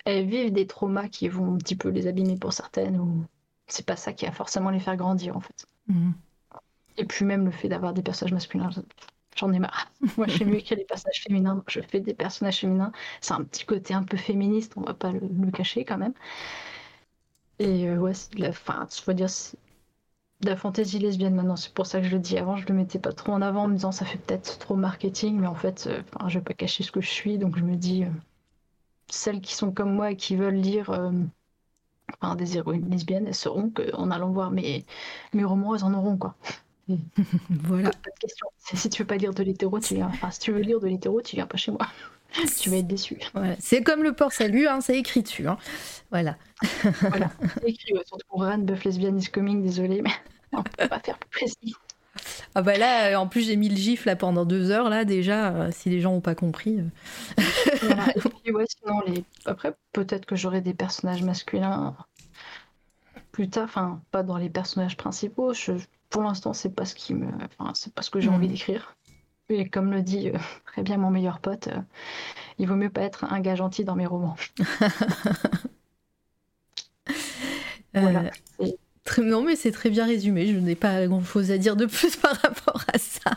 elles 0.04 0.26
vivent 0.26 0.52
des 0.52 0.66
traumas 0.66 1.09
qui 1.09 1.28
vont 1.28 1.54
un 1.54 1.59
petit 1.59 1.76
peu 1.76 1.88
les 1.88 2.06
abîmer 2.06 2.36
pour 2.36 2.52
certaines, 2.52 2.98
ou 2.98 3.24
c'est 3.66 3.86
pas 3.86 3.96
ça 3.96 4.12
qui 4.12 4.26
va 4.26 4.32
forcément 4.32 4.70
les 4.70 4.80
faire 4.80 4.96
grandir 4.96 5.36
en 5.36 5.40
fait. 5.40 5.66
Mhm. 5.88 6.14
Et 6.98 7.04
puis 7.04 7.24
même 7.24 7.44
le 7.46 7.50
fait 7.52 7.68
d'avoir 7.68 7.94
des 7.94 8.02
personnages 8.02 8.32
masculins, 8.34 8.70
j'en 9.36 9.52
ai 9.52 9.59
marre. 9.59 9.90
Moi, 10.16 10.26
je 10.28 10.38
fais 10.38 10.44
mieux 10.44 10.56
écrire 10.56 10.76
des 10.78 10.84
personnages 10.84 11.22
féminins, 11.22 11.62
je 11.68 11.80
fais 11.80 12.00
des 12.00 12.14
personnages 12.14 12.60
féminins. 12.60 12.92
C'est 13.20 13.34
un 13.34 13.44
petit 13.44 13.64
côté 13.64 13.94
un 13.94 14.02
peu 14.02 14.16
féministe, 14.16 14.74
on 14.76 14.82
va 14.82 14.94
pas 14.94 15.12
le, 15.12 15.20
le 15.20 15.50
cacher 15.50 15.84
quand 15.84 15.98
même. 15.98 16.14
Et 17.59 17.88
euh, 17.88 17.96
ouais, 17.96 18.14
c'est 18.14 18.34
de 18.34 18.40
la, 18.42 18.52
fin, 18.52 18.86
je 18.90 19.02
veux 19.06 19.14
dire, 19.14 19.28
de 20.43 20.48
la 20.48 20.56
fantaisie 20.56 20.98
lesbienne 20.98 21.35
maintenant. 21.35 21.56
C'est 21.56 21.73
pour 21.73 21.86
ça 21.86 22.01
que 22.01 22.06
je 22.06 22.12
le 22.12 22.19
dis. 22.19 22.36
Avant, 22.36 22.56
je 22.56 22.66
le 22.66 22.74
mettais 22.74 22.98
pas 22.98 23.12
trop 23.12 23.32
en 23.32 23.43
avant 23.43 23.64
en 23.64 23.69
me 23.69 23.74
disant 23.74 23.93
ça 23.93 24.05
fait 24.05 24.19
peut-être 24.19 24.59
trop 24.59 24.77
marketing, 24.77 25.39
mais 25.40 25.47
en 25.47 25.55
fait, 25.55 25.86
euh, 25.86 26.02
enfin, 26.14 26.28
je 26.28 26.39
vais 26.39 26.44
pas 26.44 26.55
cacher 26.55 26.82
ce 26.82 26.93
que 26.93 27.01
je 27.01 27.09
suis, 27.09 27.39
donc 27.39 27.56
je 27.56 27.64
me 27.64 27.77
dis, 27.77 28.05
euh, 28.05 28.09
celles 29.09 29.40
qui 29.40 29.55
sont 29.55 29.73
comme 29.73 29.94
moi 29.94 30.10
et 30.12 30.16
qui 30.16 30.36
veulent 30.36 30.55
lire 30.55 30.90
euh, 30.90 31.12
enfin, 32.20 32.35
des 32.35 32.56
héroïnes 32.56 32.90
lesbiennes, 32.90 33.27
elles 33.27 33.35
sauront 33.35 33.70
qu'en 33.70 34.10
allant 34.10 34.31
voir 34.31 34.51
mes, 34.51 34.85
mes 35.32 35.44
romans, 35.44 35.74
elles 35.74 35.85
en 35.85 35.94
auront 35.94 36.16
quoi. 36.16 36.35
Voilà. 37.51 37.90
Pas 37.90 38.10
de 38.10 38.19
question. 38.19 38.48
Si 38.59 38.90
tu 38.90 39.02
veux 39.02 39.06
pas 39.06 39.16
lire 39.16 39.32
de 39.32 39.43
l'hétéro, 39.43 39.78
tu 39.78 39.94
viens. 39.94 40.09
Enfin, 40.09 40.31
si 40.31 40.40
tu 40.40 40.52
veux 40.52 40.60
lire 40.60 40.81
de 40.81 40.89
l'hétéro, 40.89 41.23
tu 41.23 41.36
viens 41.36 41.47
pas 41.47 41.56
chez 41.56 41.70
moi. 41.70 41.86
tu 42.60 42.70
vas 42.70 42.76
être 42.76 42.86
déçu. 42.86 43.18
Voilà. 43.34 43.56
C'est 43.59 43.82
comme 43.82 44.02
le 44.02 44.12
port 44.14 44.32
salut, 44.32 44.66
hein, 44.68 44.80
c'est 44.80 44.98
écrit 44.98 45.22
dessus. 45.22 45.46
hein. 45.48 45.59
Voilà. 46.10 46.36
Voilà. 47.00 47.30
C'est 47.62 47.68
écrit, 47.70 47.92
ouais, 47.94 48.02
surtout 48.06 48.26
pour 48.28 48.44
Ran, 48.44 48.59
Buff 48.59 48.84
Lesbian 48.84 49.16
is 49.16 49.26
coming, 49.26 49.62
désolé, 49.62 50.02
mais 50.02 50.10
on 50.52 50.62
peut 50.62 50.88
pas 50.88 51.00
faire 51.00 51.18
plus 51.18 51.30
précis. 51.30 51.74
Ah 52.54 52.60
bah 52.62 52.76
là, 52.76 53.12
euh, 53.12 53.16
en 53.16 53.26
plus 53.26 53.40
j'ai 53.46 53.56
mis 53.56 53.70
le 53.70 53.76
gif 53.76 54.04
là 54.04 54.14
pendant 54.16 54.44
deux 54.44 54.70
heures 54.70 54.90
là 54.90 55.04
déjà. 55.06 55.48
euh, 55.54 55.70
si 55.72 55.88
les 55.88 56.00
gens 56.00 56.12
ont 56.12 56.20
pas 56.20 56.34
compris. 56.34 56.78
euh. 56.78 56.84
Voilà. 57.80 58.04
Et 58.14 58.20
puis, 58.20 58.52
ouais, 58.52 58.64
sinon, 58.68 59.00
les... 59.06 59.24
après, 59.46 59.74
peut-être 59.92 60.26
que 60.26 60.36
j'aurai 60.36 60.60
des 60.60 60.74
personnages 60.74 61.22
masculins 61.22 61.96
plus 63.32 63.48
tard, 63.48 63.64
enfin, 63.64 64.02
pas 64.10 64.22
dans 64.22 64.36
les 64.36 64.50
personnages 64.50 64.96
principaux. 64.96 65.54
Je... 65.54 65.72
Pour 66.10 66.22
l'instant, 66.22 66.52
c'est 66.52 66.74
pas 66.74 66.84
ce 66.84 66.94
qui 66.94 67.14
me. 67.14 67.26
Enfin, 67.59 67.72
c'est 67.74 67.94
pas 67.94 68.02
ce 68.02 68.10
que 68.10 68.20
j'ai 68.20 68.28
Mhm. 68.28 68.34
envie 68.34 68.48
d'écrire. 68.48 68.94
Et 69.52 69.68
comme 69.68 69.90
le 69.92 70.02
dit 70.02 70.28
euh, 70.30 70.38
très 70.66 70.82
bien 70.82 70.96
mon 70.98 71.10
meilleur 71.10 71.40
pote, 71.40 71.68
euh, 71.68 71.80
il 72.58 72.68
vaut 72.68 72.76
mieux 72.76 72.90
pas 72.90 73.02
être 73.02 73.24
un 73.24 73.40
gars 73.40 73.56
gentil 73.56 73.84
dans 73.84 73.96
mes 73.96 74.06
romans. 74.06 74.36
Voilà. 77.94 78.30
Euh, 78.60 78.66
très- 79.04 79.22
non 79.22 79.42
mais 79.42 79.56
c'est 79.56 79.72
très 79.72 79.90
bien 79.90 80.06
résumé. 80.06 80.46
Je 80.46 80.58
n'ai 80.58 80.74
pas 80.76 81.06
grand 81.06 81.22
chose 81.22 81.50
à 81.50 81.58
dire 81.58 81.76
de 81.76 81.86
plus 81.86 82.16
par 82.16 82.34
rapport 82.40 82.84
à 82.92 82.98
ça. 82.98 83.30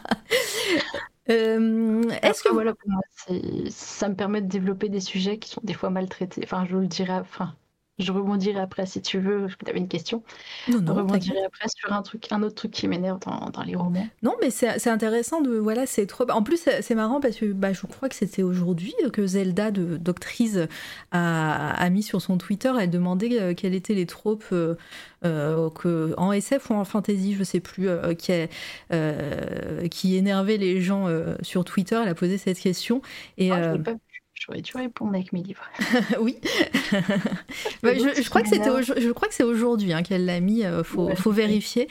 Euh, 1.30 2.04
Est-ce 2.22 2.44
que 2.44 2.50
Après, 2.50 2.52
voilà, 2.52 2.74
pour 2.76 2.90
moi, 2.90 3.02
c'est- 3.16 3.70
ça 3.72 4.10
me 4.10 4.16
permet 4.16 4.42
de 4.42 4.48
développer 4.48 4.90
des 4.90 5.00
sujets 5.00 5.40
qui 5.40 5.50
sont 5.50 5.62
des 5.64 5.74
fois 5.74 5.90
maltraités. 5.90 6.42
Enfin, 6.44 6.66
je 6.66 6.78
le 6.78 6.88
dirais, 6.88 7.14
enfin, 7.20 7.56
je 8.00 8.12
rebondirai 8.12 8.60
après 8.60 8.86
si 8.86 9.02
tu 9.02 9.20
veux, 9.20 9.48
tu 9.64 9.70
avais 9.70 9.80
une 9.80 9.88
question. 9.88 10.24
Non, 10.68 10.82
Je 10.88 10.94
non, 10.94 11.02
t'inquiète. 11.04 11.36
rebondirai 11.36 11.44
après 11.46 11.68
sur 11.70 11.94
un 11.94 12.02
truc, 12.04 12.32
un 12.32 12.44
autre 12.44 12.56
truc 12.56 12.72
qui 12.74 12.88
m'énerve 12.88 13.20
dans, 13.22 13.50
dans 13.52 13.64
les 13.64 13.76
romans. 13.76 14.12
Non, 14.24 14.34
mais 14.42 14.50
c'est 14.50 14.88
intéressant 14.90 15.42
de. 15.42 15.52
Voilà, 15.58 15.86
c'est 15.86 16.08
trop. 16.08 16.30
En 16.32 16.42
plus, 16.42 16.68
c'est 16.82 16.96
marrant 16.96 17.20
parce 17.20 17.36
que 17.38 17.46
bah, 17.54 17.74
je 17.74 17.86
crois 17.86 18.10
que 18.10 18.16
c'était 18.16 18.42
aujourd'hui 18.42 18.94
que 19.14 19.28
Zelda 19.28 19.70
de 19.72 19.98
Doctrice 19.98 20.58
a, 21.12 21.70
a 21.72 21.90
mis 21.92 22.02
sur 22.02 22.22
son 22.22 22.38
Twitter. 22.40 22.72
Elle 22.80 22.90
demandait 22.90 23.40
euh, 23.40 23.54
quelles 23.54 23.76
étaient 23.76 23.94
les 23.94 24.08
tropes 24.08 24.46
euh, 24.52 24.76
euh, 25.26 25.70
que, 25.70 26.14
en 26.18 26.32
SF 26.32 26.72
ou 26.72 26.74
en 26.74 26.86
fantasy, 26.86 27.36
je 27.36 27.44
sais 27.44 27.60
plus, 27.60 27.88
euh, 27.88 28.14
qui, 28.16 28.32
euh, 28.92 29.88
qui 29.90 30.16
énervaient 30.16 30.58
les 30.58 30.82
gens 30.82 31.08
sur 31.42 31.66
Twitter. 31.66 32.00
Elle 32.02 32.10
a 32.10 32.16
posé 32.16 32.38
cette 32.40 32.60
question. 32.60 33.02
Et 33.38 33.50
Ah, 33.50 33.62
je 33.62 33.70
l'ai 33.72 33.80
pas 33.80 33.94
vu. 33.94 34.00
J'aurais 34.48 34.62
dû 34.62 34.72
répondre 34.76 35.16
avec 35.16 35.34
mes 35.34 35.42
livres. 35.42 35.64
oui, 36.20 36.38
d'autres 37.84 38.16
je, 38.16 38.22
je 38.22 38.30
crois 38.30 38.42
que 38.44 38.50
c'était 38.50 38.70
je 39.02 39.12
crois 39.12 39.28
que 39.28 39.34
c'est 39.34 39.44
aujourd'hui 39.44 39.92
hein, 39.94 40.04
qu'elle 40.04 40.26
l'a 40.26 40.40
mis. 40.40 40.64
euh, 40.64 40.84
faut, 40.84 41.06
Ouais. 41.06 41.16
faut 41.16 41.32
vérifier. 41.32 41.88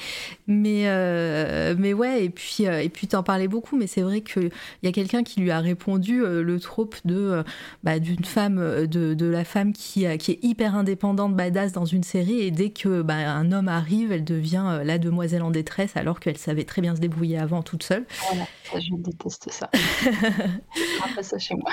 Mais 0.46 0.82
euh, 0.86 1.74
mais 1.76 1.92
ouais 1.94 2.24
et 2.24 2.30
puis 2.30 2.58
euh, 2.66 2.80
et 2.80 2.88
puis 2.88 3.08
t'en 3.08 3.22
parlais 3.24 3.48
beaucoup. 3.48 3.76
Mais 3.76 3.86
c'est 3.88 4.02
vrai 4.02 4.20
que 4.20 4.38
il 4.40 4.50
y 4.84 4.88
a 4.88 4.92
quelqu'un 4.92 5.22
qui 5.24 5.40
lui 5.40 5.50
a 5.50 5.58
répondu 5.58 6.22
euh, 6.22 6.42
le 6.42 6.60
trope 6.60 6.96
de 7.04 7.16
euh, 7.16 7.42
bah, 7.82 7.98
d'une 7.98 8.24
femme 8.24 8.86
de, 8.86 9.14
de 9.14 9.26
la 9.26 9.44
femme 9.44 9.72
qui 9.72 10.04
qui 10.18 10.30
est 10.32 10.38
hyper 10.44 10.76
indépendante 10.76 11.34
badass 11.34 11.72
dans 11.72 11.84
une 11.86 12.04
série 12.04 12.40
et 12.40 12.50
dès 12.52 12.70
que 12.70 13.02
bah, 13.02 13.14
un 13.16 13.50
homme 13.52 13.68
arrive, 13.68 14.12
elle 14.12 14.24
devient 14.24 14.80
la 14.84 14.98
demoiselle 14.98 15.42
en 15.42 15.50
détresse 15.50 15.96
alors 15.96 16.20
qu'elle 16.20 16.38
savait 16.38 16.64
très 16.64 16.82
bien 16.82 16.94
se 16.94 17.00
débrouiller 17.00 17.38
avant 17.38 17.62
toute 17.62 17.82
seule. 17.82 18.04
Voilà, 18.30 18.46
ça, 18.70 18.78
je 18.78 18.94
déteste 18.96 19.50
ça. 19.50 19.70
je 19.74 21.14
pas 21.14 21.22
ça 21.22 21.38
chez 21.38 21.54
moi. 21.56 21.72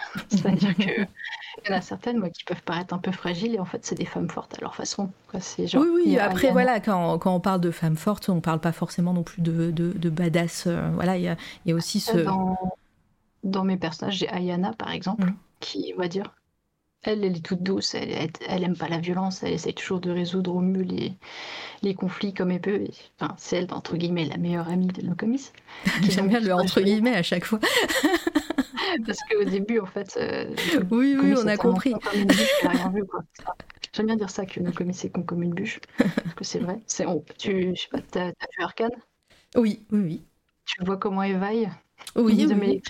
C'est-à-dire 0.77 1.05
que 1.07 1.11
il 1.65 1.71
y 1.71 1.73
en 1.73 1.77
a 1.77 1.81
certaines, 1.81 2.19
moi, 2.19 2.29
qui 2.29 2.43
peuvent 2.45 2.63
paraître 2.63 2.93
un 2.93 2.99
peu 2.99 3.11
fragiles 3.11 3.55
et 3.55 3.59
en 3.59 3.65
fait, 3.65 3.85
c'est 3.85 3.95
des 3.95 4.05
femmes 4.05 4.29
fortes 4.29 4.55
à 4.57 4.61
leur 4.61 4.75
façon. 4.75 5.11
quoi. 5.29 5.39
C'est 5.41 5.67
genre, 5.67 5.83
oui 5.83 5.87
oui. 5.93 6.17
Après 6.19 6.51
voilà 6.51 6.79
quand, 6.79 7.17
quand 7.19 7.33
on 7.35 7.39
parle 7.39 7.61
de 7.61 7.71
femmes 7.71 7.95
fortes, 7.97 8.29
on 8.29 8.41
parle 8.41 8.59
pas 8.59 8.71
forcément 8.73 9.13
non 9.13 9.23
plus 9.23 9.41
de 9.41 9.71
de, 9.71 9.93
de 9.93 10.09
badass. 10.09 10.65
euh, 10.67 10.89
voilà 10.93 11.17
il 11.17 11.23
y 11.23 11.27
a, 11.29 11.37
il 11.65 11.69
y 11.69 11.71
a 11.71 11.75
aussi 11.75 11.99
ce 11.99 12.17
Dans, 12.17 12.57
dans 13.43 13.63
mes 13.65 13.77
personnages, 13.77 14.17
j'ai 14.17 14.29
Ayana, 14.29 14.73
par 14.73 14.91
exemple, 14.91 15.21
Mhm. 15.23 15.37
qui, 15.61 15.93
on 15.97 16.01
va 16.01 16.07
dire, 16.09 16.35
elle, 17.03 17.23
elle 17.25 17.37
est 17.37 17.45
toute 17.45 17.63
douce, 17.63 17.95
elle, 17.95 18.11
elle, 18.11 18.31
elle 18.47 18.63
aime 18.65 18.77
pas 18.77 18.89
la 18.89 18.99
violence, 18.99 19.43
elle 19.43 19.53
essaie 19.53 19.73
toujours 19.73 20.01
de 20.01 20.11
résoudre 20.11 20.55
au 20.55 20.61
mieux 20.61 20.83
les, 20.83 21.17
les 21.83 21.95
conflits 21.95 22.33
comme 22.33 22.51
elle 22.51 22.61
peut. 22.61 22.81
Et, 22.83 22.91
enfin, 23.19 23.35
c'est 23.39 23.57
elle, 23.57 23.73
entre 23.73 23.97
guillemets, 23.97 24.25
la 24.25 24.37
meilleure 24.37 24.69
amie 24.69 24.87
de 24.87 25.03
nos 25.03 25.15
commis. 25.15 25.51
J'aime 26.09 26.27
bien 26.29 26.39
le 26.39 26.53
entre 26.53 26.81
guillemets 26.81 27.15
à 27.15 27.23
chaque 27.23 27.45
fois. 27.45 27.59
Parce 29.05 29.17
qu'au 29.29 29.43
début, 29.43 29.79
en 29.79 29.85
fait, 29.85 30.17
euh, 30.17 30.53
Oui, 30.91 31.15
oui, 31.19 31.33
on 31.37 31.47
a 31.47 31.57
compris. 31.57 31.93
J'aime 33.93 34.05
bien 34.05 34.15
dire 34.15 34.29
ça, 34.29 34.45
que 34.45 34.59
nos 34.59 34.71
commis, 34.71 34.93
c'est 34.93 35.09
con 35.09 35.23
comme 35.23 35.43
une 35.43 35.53
bûche. 35.53 35.79
Parce 35.97 36.33
que 36.35 36.43
c'est 36.43 36.59
vrai. 36.59 36.79
C'est, 36.87 37.05
on- 37.05 37.23
tu, 37.37 37.73
je 37.75 37.81
sais 37.81 37.87
pas, 37.89 38.01
t'as, 38.01 38.31
t'as 38.31 38.47
vu 38.57 38.63
Arcane 38.63 38.91
Oui, 39.55 39.85
oui, 39.91 39.99
oui. 39.99 40.23
Tu 40.65 40.83
vois 40.85 40.97
comment 40.97 41.23
elle 41.23 41.37
vaille? 41.37 41.69
Oui, 42.15 42.45
de 42.45 42.53
oui, 42.53 42.59
oui. 42.61 42.81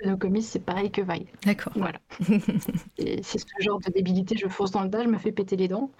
Que 0.00 0.08
nos 0.08 0.16
commis, 0.16 0.42
c'est 0.42 0.60
pareil 0.60 0.90
que 0.90 1.02
vaille. 1.02 1.26
D'accord. 1.44 1.72
Voilà. 1.76 1.98
Et 2.98 3.22
c'est 3.22 3.38
ce 3.38 3.46
genre 3.60 3.80
de 3.80 3.90
débilité, 3.90 4.36
je 4.36 4.48
fonce 4.48 4.70
dans 4.70 4.82
le 4.82 4.90
tas, 4.90 5.02
je 5.02 5.08
me 5.08 5.18
fais 5.18 5.32
péter 5.32 5.56
les 5.56 5.68
dents, 5.68 5.90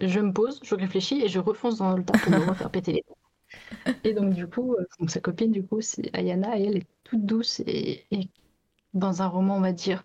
je 0.00 0.20
me 0.20 0.32
pose, 0.32 0.60
je 0.62 0.74
réfléchis 0.74 1.22
et 1.22 1.28
je 1.28 1.38
refonce 1.38 1.78
dans 1.78 1.96
le 1.96 2.04
tas 2.04 2.18
pour 2.18 2.30
me 2.32 2.48
refaire 2.48 2.70
péter 2.70 2.92
les 2.92 3.04
dents. 3.08 3.16
Et 4.04 4.12
donc 4.14 4.34
du 4.34 4.46
coup, 4.46 4.74
euh, 4.74 5.08
sa 5.08 5.20
copine 5.20 5.50
du 5.50 5.62
coup 5.64 5.80
c'est 5.80 6.14
Ayana 6.16 6.58
et 6.58 6.64
elle 6.64 6.76
est 6.78 6.86
toute 7.04 7.24
douce 7.26 7.60
et, 7.66 8.04
et 8.10 8.28
dans 8.94 9.22
un 9.22 9.26
roman 9.26 9.56
on 9.56 9.60
va 9.60 9.72
dire 9.72 10.04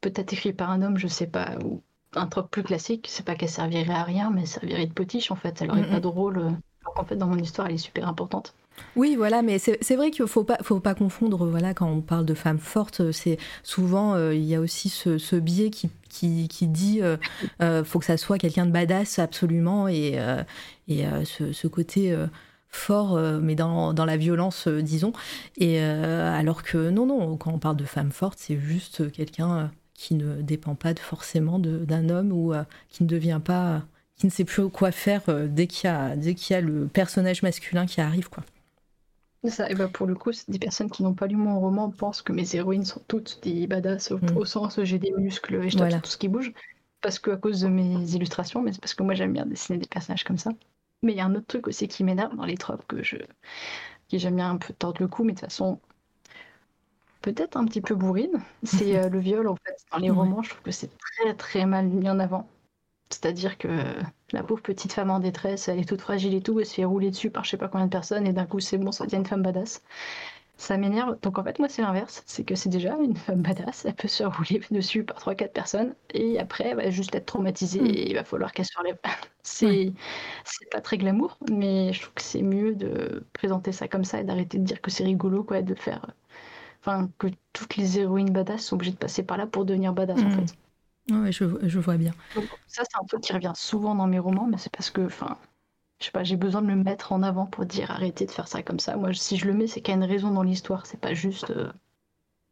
peut-être 0.00 0.32
écrit 0.32 0.52
par 0.52 0.70
un 0.70 0.82
homme, 0.82 0.98
je 0.98 1.08
sais 1.08 1.26
pas, 1.26 1.56
ou 1.64 1.82
un 2.14 2.26
trope 2.26 2.50
plus 2.50 2.62
classique, 2.62 3.06
c'est 3.10 3.24
pas 3.24 3.34
qu'elle 3.34 3.48
servirait 3.50 3.92
à 3.94 4.04
rien, 4.04 4.30
mais 4.30 4.42
elle 4.42 4.46
servirait 4.46 4.86
de 4.86 4.92
potiche 4.92 5.30
en 5.30 5.36
fait, 5.36 5.60
elle 5.62 5.70
aurait 5.70 5.82
Mhm. 5.82 5.90
pas 5.90 6.00
de 6.00 6.06
rôle. 6.08 6.38
euh, 6.38 6.50
Alors 6.82 6.94
qu'en 6.94 7.04
fait 7.04 7.16
dans 7.16 7.26
mon 7.26 7.38
histoire 7.38 7.66
elle 7.68 7.74
est 7.74 7.78
super 7.78 8.08
importante. 8.08 8.54
Oui, 8.94 9.16
voilà, 9.16 9.42
mais 9.42 9.58
c'est 9.58 9.96
vrai 9.96 10.12
qu'il 10.12 10.24
faut 10.28 10.44
pas, 10.44 10.56
faut 10.62 10.78
pas 10.78 10.94
confondre, 10.94 11.44
voilà, 11.46 11.74
quand 11.74 11.88
on 11.90 12.00
parle 12.00 12.24
de 12.24 12.34
femmes 12.34 12.60
fortes, 12.60 13.10
c'est 13.10 13.36
souvent, 13.64 14.14
euh, 14.14 14.32
il 14.34 14.44
y 14.44 14.54
a 14.54 14.60
aussi 14.60 14.88
ce, 14.88 15.18
ce 15.18 15.34
biais 15.34 15.70
qui, 15.70 15.90
qui, 16.08 16.46
qui 16.46 16.68
dit, 16.68 17.02
euh, 17.02 17.16
euh, 17.60 17.82
faut 17.82 17.98
que 17.98 18.04
ça 18.04 18.16
soit 18.16 18.38
quelqu'un 18.38 18.66
de 18.66 18.70
badass 18.70 19.18
absolument, 19.18 19.88
et, 19.88 20.12
euh, 20.20 20.44
et 20.86 21.06
euh, 21.06 21.24
ce, 21.24 21.52
ce 21.52 21.66
côté 21.66 22.12
euh, 22.12 22.26
fort, 22.70 23.16
euh, 23.16 23.40
mais 23.40 23.54
dans, 23.54 23.92
dans 23.94 24.04
la 24.04 24.16
violence, 24.16 24.66
euh, 24.68 24.82
disons, 24.82 25.12
et 25.56 25.80
euh, 25.80 26.32
alors 26.38 26.62
que 26.62 26.90
non, 26.90 27.06
non, 27.06 27.36
quand 27.36 27.52
on 27.52 27.58
parle 27.58 27.76
de 27.76 27.84
femmes 27.84 28.12
fortes, 28.12 28.38
c'est 28.40 28.58
juste 28.58 29.10
quelqu'un 29.12 29.70
qui 29.94 30.14
ne 30.14 30.42
dépend 30.42 30.74
pas 30.74 30.94
de- 30.94 31.00
forcément 31.00 31.58
de- 31.58 31.84
d'un 31.84 32.08
homme 32.08 32.32
ou 32.32 32.52
qui 32.88 33.02
ne 33.04 33.08
devient 33.08 33.40
pas, 33.44 33.82
qui 34.16 34.26
ne 34.26 34.30
sait 34.30 34.44
plus 34.44 34.68
quoi 34.68 34.92
faire 34.92 35.22
dès 35.48 35.66
qu'il 35.66 35.88
y 35.90 36.52
y 36.52 36.54
a 36.54 36.60
le 36.60 36.86
personnage 36.88 37.42
masculin 37.42 37.86
qui 37.86 38.00
arrive, 38.00 38.28
quoi. 38.28 38.44
Ça, 39.48 39.70
et 39.70 39.74
bah 39.74 39.88
pour 39.88 40.06
le 40.06 40.14
coup, 40.16 40.30
des 40.48 40.58
personnes 40.58 40.90
qui 40.90 41.02
n'ont 41.04 41.14
pas 41.14 41.26
lu 41.28 41.36
mon 41.36 41.60
roman 41.60 41.90
pensent 41.90 42.22
que 42.22 42.32
mes 42.32 42.56
héroïnes 42.56 42.84
sont 42.84 43.00
toutes 43.06 43.38
des 43.44 43.66
badass 43.68 44.10
au, 44.10 44.18
Mm. 44.18 44.36
au 44.36 44.44
sens 44.44 44.78
où 44.78 44.84
j'ai 44.84 44.98
des 44.98 45.12
muscles 45.12 45.54
et 45.56 45.70
je 45.70 45.76
tape 45.76 45.90
Voilà. 45.90 45.90
sur 45.96 46.02
tout 46.02 46.10
ce 46.10 46.18
qui 46.18 46.28
bouge. 46.28 46.52
Parce 47.00 47.20
que 47.20 47.30
à 47.30 47.36
cause 47.36 47.60
de 47.60 47.68
mes 47.68 48.14
illustrations, 48.14 48.60
mais 48.62 48.72
c'est 48.72 48.80
parce 48.80 48.94
que 48.94 49.04
moi 49.04 49.14
j'aime 49.14 49.32
bien 49.32 49.46
dessiner 49.46 49.78
des 49.78 49.86
personnages 49.86 50.24
comme 50.24 50.38
ça. 50.38 50.50
Mais 51.02 51.12
il 51.12 51.16
y 51.18 51.20
a 51.20 51.24
un 51.26 51.34
autre 51.34 51.46
truc 51.46 51.66
aussi 51.68 51.88
qui 51.88 52.04
m'énerve 52.04 52.36
dans 52.36 52.44
les 52.44 52.56
tropes 52.56 52.86
que 52.86 53.02
je, 53.02 53.16
qui 54.08 54.18
j'aime 54.18 54.36
bien 54.36 54.50
un 54.50 54.58
peu 54.58 54.74
tordre 54.74 55.00
le 55.02 55.08
cou, 55.08 55.24
mais 55.24 55.32
de 55.32 55.38
toute 55.40 55.48
façon 55.50 55.80
peut-être 57.22 57.56
un 57.56 57.64
petit 57.64 57.80
peu 57.80 57.94
bourrine. 57.94 58.40
C'est 58.64 58.96
euh, 58.98 59.08
le 59.08 59.18
viol 59.18 59.48
en 59.48 59.56
fait 59.56 59.76
dans 59.92 59.98
les 59.98 60.10
Ouais. 60.10 60.16
romans. 60.16 60.42
Je 60.42 60.50
trouve 60.50 60.62
que 60.62 60.70
c'est 60.70 60.90
très 60.98 61.34
très 61.34 61.66
mal 61.66 61.86
mis 61.88 62.08
en 62.08 62.18
avant. 62.18 62.48
C'est-à-dire 63.10 63.58
que 63.58 63.68
la 64.32 64.42
pauvre 64.42 64.62
petite 64.62 64.92
femme 64.92 65.10
en 65.10 65.20
détresse, 65.20 65.68
elle 65.68 65.78
est 65.80 65.88
toute 65.88 66.00
fragile 66.02 66.34
et 66.34 66.42
tout, 66.42 66.60
elle 66.60 66.66
se 66.66 66.74
fait 66.74 66.84
rouler 66.84 67.10
dessus 67.10 67.30
par 67.30 67.44
je 67.44 67.50
sais 67.50 67.56
pas 67.56 67.68
combien 67.68 67.86
de 67.86 67.90
personnes 67.90 68.26
et 68.26 68.32
d'un 68.34 68.46
coup 68.46 68.60
c'est 68.60 68.78
bon, 68.78 68.92
ça 68.92 69.04
devient 69.06 69.16
une 69.18 69.26
femme 69.26 69.42
badass. 69.42 69.82
Ça 70.58 70.76
m'énerve. 70.76 71.18
Donc 71.22 71.38
en 71.38 71.44
fait, 71.44 71.58
moi 71.58 71.68
c'est 71.70 71.82
l'inverse. 71.82 72.22
C'est 72.26 72.44
que 72.44 72.54
c'est 72.54 72.68
déjà 72.68 72.96
une 72.98 73.16
femme 73.16 73.42
badass, 73.42 73.84
elle 73.86 73.94
peut 73.94 74.08
se 74.08 74.24
rouler 74.24 74.60
dessus 74.70 75.04
par 75.04 75.18
3-4 75.18 75.52
personnes 75.54 75.94
et 76.12 76.38
après 76.38 76.64
elle 76.68 76.76
va 76.76 76.90
juste 76.90 77.14
être 77.14 77.26
traumatisée 77.26 77.80
Mm. 77.80 77.86
et 77.86 78.10
il 78.10 78.14
va 78.14 78.24
falloir 78.24 78.52
qu'elle 78.52 78.66
se 78.66 78.76
relève. 78.78 78.98
C'est 79.42 79.66
Ouais. 79.66 79.92
pas 80.70 80.80
très 80.80 80.98
glamour, 80.98 81.38
mais 81.50 81.92
je 81.92 82.02
trouve 82.02 82.14
que 82.14 82.22
c'est 82.22 82.42
mieux 82.42 82.74
de 82.74 83.26
présenter 83.32 83.72
ça 83.72 83.88
comme 83.88 84.04
ça 84.04 84.20
et 84.20 84.24
d'arrêter 84.24 84.58
de 84.58 84.64
dire 84.64 84.80
que 84.82 84.90
c'est 84.90 85.04
rigolo, 85.04 85.44
quoi, 85.44 85.62
de 85.62 85.74
faire. 85.74 86.14
Enfin, 86.80 87.10
que 87.18 87.28
toutes 87.54 87.76
les 87.76 87.98
héroïnes 88.00 88.32
badass 88.32 88.62
sont 88.66 88.76
obligées 88.76 88.92
de 88.92 88.98
passer 88.98 89.22
par 89.24 89.38
là 89.38 89.46
pour 89.46 89.64
devenir 89.66 89.92
badass 89.94 90.26
en 90.26 90.30
Mm. 90.30 90.30
fait. 90.30 90.56
Ouais, 91.10 91.32
je, 91.32 91.44
je 91.68 91.78
vois 91.80 91.96
bien. 91.98 92.14
Donc, 92.34 92.50
ça, 92.66 92.82
c'est 92.84 92.98
un 93.00 93.04
truc 93.04 93.20
qui 93.22 93.32
revient 93.32 93.52
souvent 93.54 93.94
dans 93.94 94.06
mes 94.06 94.18
romans, 94.18 94.46
mais 94.46 94.58
c'est 94.58 94.70
parce 94.72 94.90
que, 94.90 95.02
enfin, 95.02 95.38
je 96.00 96.06
sais 96.06 96.10
pas, 96.12 96.22
j'ai 96.24 96.36
besoin 96.36 96.62
de 96.62 96.68
le 96.68 96.76
mettre 96.76 97.12
en 97.12 97.22
avant 97.22 97.46
pour 97.46 97.64
dire 97.66 97.90
arrêtez 97.90 98.24
de 98.26 98.30
faire 98.30 98.46
ça 98.48 98.62
comme 98.62 98.78
ça. 98.80 98.96
Moi, 98.96 99.12
si 99.14 99.36
je 99.36 99.46
le 99.46 99.52
mets, 99.54 99.66
c'est 99.66 99.80
qu'il 99.80 99.92
y 99.94 99.96
a 99.96 100.00
une 100.00 100.08
raison 100.08 100.30
dans 100.30 100.42
l'histoire. 100.44 100.86
C'est 100.86 101.00
pas 101.00 101.14
juste. 101.14 101.50
euh, 101.50 101.70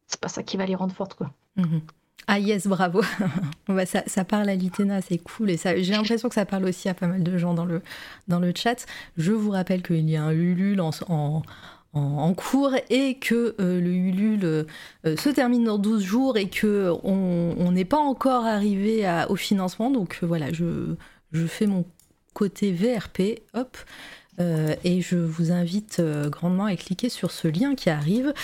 C'est 0.08 0.20
pas 0.20 0.28
ça 0.28 0.42
qui 0.42 0.56
va 0.56 0.66
les 0.66 0.74
rendre 0.74 0.94
fortes, 0.94 1.14
quoi. 1.14 1.30
Mhm. 1.56 1.80
Ah 2.28 2.40
yes, 2.40 2.66
bravo. 2.66 3.02
Ça, 4.06 4.24
parle 4.24 4.48
à 4.48 4.54
l'ITENA, 4.56 5.00
c'est 5.00 5.18
cool. 5.18 5.50
Et 5.50 5.56
j'ai 5.58 5.92
l'impression 5.92 6.28
que 6.28 6.34
ça 6.34 6.44
parle 6.44 6.64
aussi 6.64 6.88
à 6.88 6.94
pas 6.94 7.06
mal 7.06 7.22
de 7.22 7.38
gens 7.38 7.54
dans 7.54 7.64
le, 7.64 7.82
dans 8.26 8.40
le 8.40 8.52
chat. 8.56 8.84
Je 9.16 9.30
vous 9.32 9.50
rappelle 9.50 9.82
qu'il 9.82 10.08
y 10.10 10.16
a 10.16 10.24
un 10.24 10.32
Ulule 10.32 10.80
en, 10.80 10.90
en, 11.08 11.42
en- 11.92 12.34
cours 12.34 12.72
et 12.90 13.18
que 13.18 13.54
euh, 13.60 13.80
le 13.80 13.90
Ulule 13.92 14.44
euh, 14.44 14.64
se 15.16 15.28
termine 15.28 15.64
dans 15.64 15.78
12 15.78 16.02
jours 16.02 16.36
et 16.36 16.48
que 16.48 16.90
on 17.04 17.70
n'est 17.70 17.84
pas 17.84 17.98
encore 17.98 18.44
arrivé 18.44 19.08
au 19.28 19.36
financement. 19.36 19.90
Donc 19.90 20.18
voilà, 20.22 20.52
je, 20.52 20.96
je 21.32 21.46
fais 21.46 21.66
mon 21.66 21.84
côté 22.36 22.72
VRP, 22.72 23.40
hop. 23.54 23.76
Euh, 24.40 24.76
et 24.84 25.00
je 25.02 25.16
vous 25.16 25.52
invite 25.52 25.98
euh, 26.00 26.30
grandement 26.30 26.66
à 26.66 26.76
cliquer 26.76 27.08
sur 27.10 27.30
ce 27.32 27.48
lien 27.48 27.74
qui 27.76 27.90
arrive. 27.90 28.34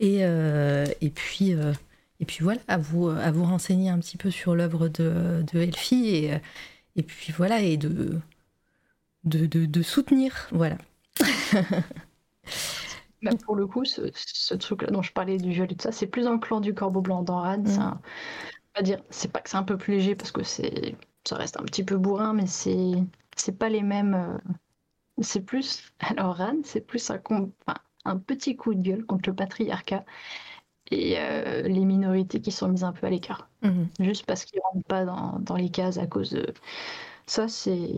Et, 0.00 0.24
euh, 0.24 0.86
et 1.02 1.10
puis... 1.10 1.52
et 2.20 2.26
puis 2.26 2.38
voilà, 2.44 2.60
à 2.68 2.78
vous, 2.78 3.08
à 3.08 3.30
vous 3.32 3.44
renseigner 3.44 3.90
un 3.90 3.98
petit 4.00 4.16
peu 4.18 4.30
sur 4.30 4.54
l'œuvre 4.56 4.88
de, 4.88 5.44
de 5.52 5.60
Elfie 5.60 6.08
et, 6.08 6.40
et 6.96 7.02
puis 7.02 7.32
voilà, 7.36 7.60
et 7.62 7.76
de, 7.78 8.20
de, 9.24 9.46
de, 9.46 9.66
de 9.66 9.82
soutenir. 9.82 10.48
Voilà. 10.52 10.76
Bah, 13.22 13.32
pour 13.44 13.54
le 13.56 13.66
coup, 13.66 13.84
ce, 13.84 14.10
ce 14.14 14.54
truc-là 14.54 14.88
dont 14.90 15.02
je 15.02 15.12
parlais 15.12 15.36
du 15.36 15.50
viol 15.52 15.70
et 15.70 15.76
tout 15.76 15.82
ça, 15.82 15.92
c'est 15.92 16.06
plus 16.06 16.22
dans 16.24 16.32
le 16.32 16.38
clan 16.38 16.60
du 16.60 16.72
corbeau 16.74 17.02
blanc. 17.02 17.22
Dans 17.22 17.42
Mm. 17.64 17.80
un- 17.80 18.00
on 18.76 18.80
va 18.80 18.82
dire, 18.82 19.02
c'est 19.10 19.32
pas 19.32 19.40
que 19.40 19.50
c'est 19.50 19.56
un 19.58 19.64
peu 19.64 19.78
plus 19.78 19.94
léger 19.94 20.14
parce 20.16 20.32
que 20.32 20.42
c'est, 20.44 20.96
ça 21.26 21.36
reste 21.36 21.58
un 21.60 21.64
petit 21.64 21.84
peu 21.84 21.96
bourrin, 21.98 22.34
mais 22.34 22.46
c'est, 22.46 22.94
c'est 23.40 23.58
pas 23.58 23.68
les 23.68 23.82
mêmes. 23.82 24.14
euh, 24.14 24.38
C'est 25.22 25.42
plus, 25.42 25.92
alors 26.00 26.36
Ran, 26.36 26.56
c'est 26.64 26.80
plus 26.82 27.10
un, 27.10 27.18
com- 27.18 27.52
enfin, 27.66 27.78
un 28.06 28.18
petit 28.18 28.56
coup 28.56 28.74
de 28.74 28.82
gueule 28.82 29.04
contre 29.06 29.30
le 29.30 29.36
patriarcat 29.36 30.04
et 30.90 31.18
euh, 31.20 31.62
les 31.62 31.84
minorités 31.84 32.40
qui 32.40 32.52
sont 32.52 32.68
mises 32.68 32.84
un 32.84 32.92
peu 32.92 33.06
à 33.06 33.10
l'écart. 33.10 33.50
Mhm. 33.62 33.88
juste 34.00 34.26
parce 34.26 34.44
qu'ils 34.44 34.60
rentrent 34.72 34.86
pas 34.88 35.04
dans, 35.04 35.38
dans 35.40 35.56
les 35.56 35.70
cases 35.70 35.98
à 35.98 36.06
cause 36.06 36.30
de 36.32 36.54
ça 37.26 37.48
c'est 37.48 37.90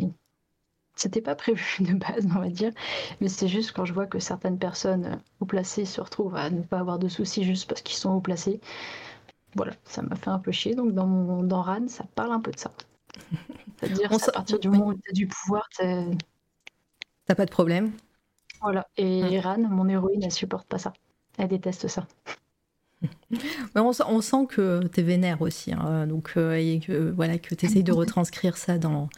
c'était 0.97 1.21
pas 1.23 1.35
prévu 1.35 1.63
de 1.85 1.95
base 1.95 2.27
on 2.35 2.41
va 2.41 2.49
dire 2.49 2.73
mais 3.21 3.29
c'est 3.29 3.49
juste 3.49 3.73
quand 3.73 3.85
je 3.85 3.93
vois 3.95 4.07
que 4.07 4.19
certaines 4.19 4.59
personnes 4.59 5.05
euh, 5.07 5.17
haut 5.41 5.47
placées 5.47 5.85
se 5.87 6.01
retrouvent 6.01 6.37
à 6.37 6.51
ne 6.51 6.63
pas 6.63 6.79
avoir 6.81 6.99
de 6.99 7.09
soucis 7.09 7.45
juste 7.45 7.69
parce 7.69 7.83
qu'ils 7.83 7.97
sont 7.97 8.13
haut 8.15 8.21
placés 8.21 8.61
voilà 9.57 9.73
ça 9.85 10.03
m'a 10.03 10.17
fait 10.17 10.31
un 10.31 10.39
peu 10.41 10.53
chier 10.53 10.75
donc 10.75 10.93
dans 10.95 11.07
mon 11.07 11.43
dans 11.43 11.63
Ran 11.63 11.89
ça 11.89 12.05
parle 12.15 12.33
un 12.33 12.41
peu 12.41 12.53
de 12.53 12.59
ça 12.59 12.73
C'est-à-dire, 13.81 14.13
à 14.13 14.33
partir 14.33 14.59
du 14.59 14.69
moment 14.69 14.87
où 14.89 14.95
tu 14.95 15.11
as 15.11 15.13
du 15.13 15.27
pouvoir, 15.27 15.69
T'as 17.27 17.35
pas 17.35 17.47
de 17.47 17.51
problème 17.51 17.93
voilà. 18.63 18.89
Et 18.97 19.39
Mm. 19.39 19.41
Ran, 19.41 19.59
mon 19.59 19.89
héroïne, 19.89 20.23
elle 20.23 20.33
supporte 20.33 20.67
pas 20.69 20.79
ça. 20.79 20.93
Elle 21.39 21.49
déteste 21.49 21.89
ça. 21.89 22.07
Mais 23.75 23.81
on, 23.81 23.93
sent- 23.93 24.05
on 24.09 24.21
sent 24.21 24.47
que 24.49 24.87
t'es 24.89 25.03
vénère 25.03 25.43
aussi, 25.43 25.73
hein, 25.73 26.07
donc 26.07 26.33
euh, 26.37 26.55
et 26.55 26.81
que 26.81 27.11
voilà 27.11 27.39
que 27.39 27.55
t'essayes 27.55 27.83
de 27.85 27.93
retranscrire 27.93 28.57
ça 28.57 28.79
dans 28.79 29.09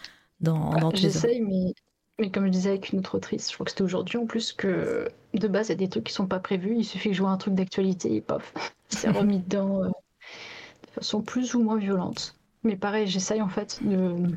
dans, 0.40 0.70
Bah, 0.70 0.78
dans 0.78 0.92
tes. 0.92 0.98
J'essaye, 0.98 1.40
mais... 1.42 1.74
mais 2.18 2.30
comme 2.30 2.44
je 2.46 2.50
disais 2.50 2.70
avec 2.70 2.90
une 2.90 2.98
autre 3.00 3.16
autrice, 3.16 3.48
je 3.50 3.54
crois 3.54 3.64
que 3.64 3.70
c'était 3.70 3.82
aujourd'hui 3.82 4.18
en 4.18 4.26
plus, 4.26 4.52
que 4.52 5.08
de 5.34 5.48
base, 5.48 5.68
il 5.68 5.70
y 5.70 5.72
a 5.72 5.76
des 5.76 5.88
trucs 5.88 6.04
qui 6.04 6.12
sont 6.12 6.26
pas 6.26 6.40
prévus. 6.40 6.76
Il 6.78 6.84
suffit 6.84 7.10
que 7.10 7.14
je 7.16 7.22
vois 7.22 7.30
un 7.30 7.36
truc 7.38 7.54
d'actualité 7.54 8.14
et 8.16 8.20
paf, 8.20 8.52
c'est 8.88 9.10
remis 9.10 9.40
dedans 9.40 9.82
euh, 9.84 9.88
de 9.88 10.90
façon 10.92 11.22
plus 11.22 11.54
ou 11.54 11.62
moins 11.62 11.78
violente. 11.78 12.36
Mais 12.64 12.76
pareil, 12.76 13.06
j'essaye 13.06 13.40
en 13.42 13.48
fait 13.48 13.78
de... 13.84 14.36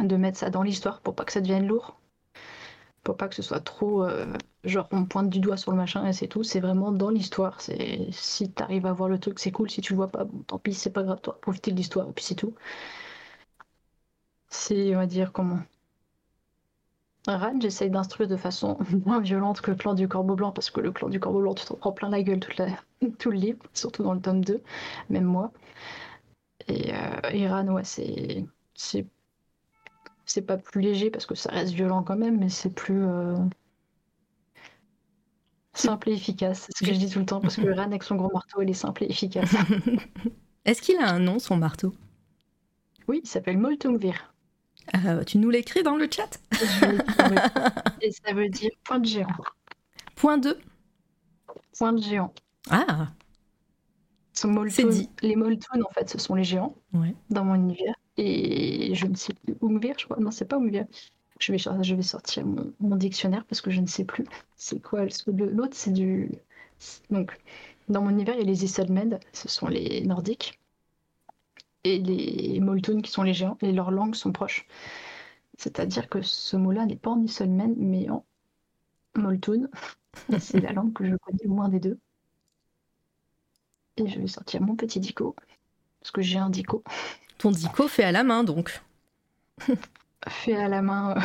de 0.00 0.16
mettre 0.16 0.38
ça 0.38 0.50
dans 0.50 0.62
l'histoire 0.62 1.00
pour 1.00 1.14
pas 1.14 1.24
que 1.24 1.32
ça 1.32 1.40
devienne 1.40 1.66
lourd. 1.66 1.96
Pour 3.02 3.16
pas 3.16 3.28
que 3.28 3.34
ce 3.34 3.42
soit 3.42 3.60
trop 3.60 4.04
euh, 4.04 4.26
genre 4.64 4.86
on 4.92 5.06
pointe 5.06 5.30
du 5.30 5.40
doigt 5.40 5.56
sur 5.56 5.70
le 5.70 5.76
machin 5.78 6.06
et 6.06 6.12
c'est 6.12 6.28
tout. 6.28 6.42
C'est 6.42 6.60
vraiment 6.60 6.92
dans 6.92 7.10
l'histoire. 7.10 7.60
Si 8.10 8.50
t'arrives 8.52 8.86
à 8.86 8.92
voir 8.92 9.08
le 9.08 9.18
truc, 9.18 9.38
c'est 9.38 9.52
cool. 9.52 9.70
Si 9.70 9.80
tu 9.80 9.94
le 9.94 9.96
vois 9.96 10.08
pas, 10.08 10.24
bon, 10.24 10.42
tant 10.46 10.58
pis, 10.58 10.74
c'est 10.74 10.90
pas 10.92 11.02
grave. 11.02 11.20
Toi, 11.22 11.38
profiter 11.40 11.70
de 11.72 11.76
l'histoire 11.76 12.08
et 12.08 12.12
puis 12.12 12.24
c'est 12.24 12.34
tout. 12.34 12.54
C'est, 14.50 14.94
on 14.94 14.98
va 14.98 15.06
dire, 15.06 15.32
comment? 15.32 15.60
Ran, 17.26 17.58
j'essaye 17.60 17.88
d'instruire 17.90 18.28
de 18.28 18.36
façon 18.36 18.76
moins 19.06 19.20
violente 19.20 19.60
que 19.62 19.70
le 19.70 19.76
clan 19.78 19.94
du 19.94 20.06
Corbeau 20.08 20.34
Blanc, 20.34 20.52
parce 20.52 20.70
que 20.70 20.80
le 20.80 20.92
clan 20.92 21.08
du 21.08 21.18
Corbeau 21.20 21.40
Blanc, 21.40 21.54
tu 21.54 21.64
t'en 21.64 21.76
prends 21.76 21.92
plein 21.92 22.10
la 22.10 22.22
gueule 22.22 22.40
tout 23.18 23.30
le 23.30 23.36
livre, 23.38 23.58
surtout 23.72 24.02
dans 24.02 24.12
le 24.14 24.20
tome 24.20 24.44
2, 24.44 24.62
même 25.08 25.24
moi. 25.24 25.50
Et, 26.68 26.92
euh, 26.94 27.72
ouais, 27.72 27.84
c'est. 27.84 28.44
C'est 28.74 29.06
c'est 30.24 30.42
pas 30.42 30.56
plus 30.56 30.80
léger 30.80 31.10
parce 31.10 31.26
que 31.26 31.34
ça 31.34 31.50
reste 31.50 31.72
violent 31.74 32.02
quand 32.02 32.16
même, 32.16 32.38
mais 32.38 32.48
c'est 32.48 32.70
plus. 32.74 33.04
euh, 33.04 33.36
simple 35.74 36.10
et 36.10 36.12
efficace. 36.14 36.66
C'est 36.66 36.78
ce 36.78 36.88
que 36.88 36.94
je 36.94 36.98
dis 36.98 37.10
tout 37.10 37.18
le 37.20 37.26
temps, 37.26 37.40
parce 37.40 37.56
que 37.56 37.66
Ran, 37.76 37.82
avec 37.84 38.02
son 38.02 38.16
gros 38.16 38.30
marteau, 38.32 38.60
elle 38.60 38.70
est 38.70 38.74
simple 38.74 39.04
et 39.04 39.10
efficace. 39.10 39.50
Est-ce 40.64 40.82
qu'il 40.82 40.96
a 40.98 41.10
un 41.10 41.18
nom 41.18 41.38
son 41.38 41.56
marteau? 41.56 41.94
Oui, 43.08 43.20
il 43.24 43.28
s'appelle 43.28 43.58
Moltungvir. 43.58 44.32
Euh, 44.94 45.24
Tu 45.24 45.38
nous 45.38 45.50
l'écris 45.50 45.82
dans 45.82 45.96
le 45.96 46.08
chat? 46.10 46.40
Et 48.00 48.12
ça 48.12 48.32
veut 48.32 48.48
dire 48.48 48.70
point 48.84 48.98
de 48.98 49.06
géant. 49.06 49.28
Point 50.14 50.38
2. 50.38 50.58
Point 51.76 51.94
de 51.94 52.02
géant. 52.02 52.32
Ah 52.70 53.12
Dit. 54.90 55.10
Les 55.22 55.36
Moltoon, 55.36 55.82
en 55.82 55.90
fait, 55.90 56.08
ce 56.08 56.18
sont 56.18 56.34
les 56.34 56.44
géants 56.44 56.74
ouais. 56.94 57.14
dans 57.30 57.44
mon 57.44 57.54
univers. 57.54 57.94
Et 58.16 58.94
je 58.94 59.06
ne 59.06 59.14
sais 59.14 59.34
plus. 59.34 59.54
Ungvir, 59.62 59.94
je 59.98 60.04
crois. 60.04 60.18
Non, 60.18 60.30
c'est 60.30 60.46
pas 60.46 60.56
Ungvir. 60.56 60.86
Je 61.38 61.52
vais, 61.52 61.58
je 61.58 61.94
vais 61.94 62.02
sortir 62.02 62.44
mon, 62.46 62.72
mon 62.80 62.96
dictionnaire 62.96 63.44
parce 63.46 63.60
que 63.60 63.70
je 63.70 63.80
ne 63.80 63.86
sais 63.86 64.04
plus. 64.04 64.24
C'est 64.56 64.80
quoi 64.80 65.06
L'autre, 65.26 65.74
c'est 65.74 65.92
du. 65.92 66.30
Donc, 67.10 67.38
dans 67.88 68.02
mon 68.02 68.10
univers, 68.10 68.34
il 68.34 68.40
y 68.40 68.42
a 68.42 68.46
les 68.46 68.64
Isolmed, 68.64 69.20
ce 69.32 69.48
sont 69.48 69.68
les 69.68 70.02
nordiques. 70.02 70.60
Et 71.84 71.98
les 71.98 72.60
Moltoon, 72.60 73.00
qui 73.00 73.10
sont 73.10 73.22
les 73.22 73.32
géants. 73.32 73.56
Et 73.62 73.72
leurs 73.72 73.90
langues 73.90 74.14
sont 74.14 74.32
proches. 74.32 74.66
C'est-à-dire 75.56 76.08
que 76.08 76.22
ce 76.22 76.56
mot-là 76.56 76.86
n'est 76.86 76.96
pas 76.96 77.10
en 77.10 77.22
Isolmen, 77.22 77.74
mais 77.78 78.10
en 78.10 78.24
Moltoon. 79.16 79.68
Et 80.32 80.40
C'est 80.40 80.60
la 80.60 80.72
langue 80.72 80.92
que 80.92 81.04
je 81.04 81.16
connais 81.16 81.38
le 81.44 81.50
moins 81.50 81.68
des 81.68 81.80
deux. 81.80 81.98
Et 84.00 84.08
je 84.08 84.18
vais 84.20 84.26
sortir 84.26 84.60
mon 84.62 84.74
petit 84.76 84.98
dico. 85.00 85.34
Parce 86.00 86.10
que 86.10 86.22
j'ai 86.22 86.38
un 86.38 86.50
dico 86.50 86.82
Ton 87.38 87.50
dico 87.50 87.86
fait 87.88 88.04
à 88.04 88.12
la 88.12 88.24
main 88.24 88.42
donc. 88.44 88.80
fait 90.28 90.56
à 90.56 90.68
la 90.68 90.82
main 90.82 91.16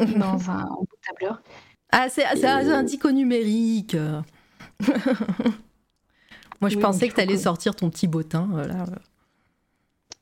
euh, 0.00 0.04
dans 0.18 0.50
un 0.50 0.68
tableur. 1.06 1.42
Ah, 1.90 2.08
c'est 2.08 2.24
un, 2.24 2.32
Et- 2.32 2.36
c'est 2.40 2.46
un 2.48 2.82
dico 2.82 3.10
numérique. 3.12 3.96
Moi, 6.60 6.68
je 6.70 6.76
Oui, 6.76 6.82
pensais 6.82 7.08
que 7.08 7.14
t'allais 7.14 7.32
faut 7.34 7.38
que- 7.38 7.42
sortir 7.44 7.76
ton 7.76 7.90
petit 7.90 8.08
bottin. 8.08 8.48
Voilà. 8.50 8.86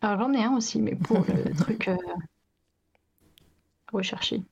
Alors 0.00 0.18
j'en 0.20 0.32
ai 0.32 0.42
un 0.44 0.56
aussi, 0.56 0.80
mais 0.80 0.94
pour 0.96 1.18
le 1.20 1.54
truc 1.56 1.88
euh, 1.88 1.96
recherché. 3.92 4.42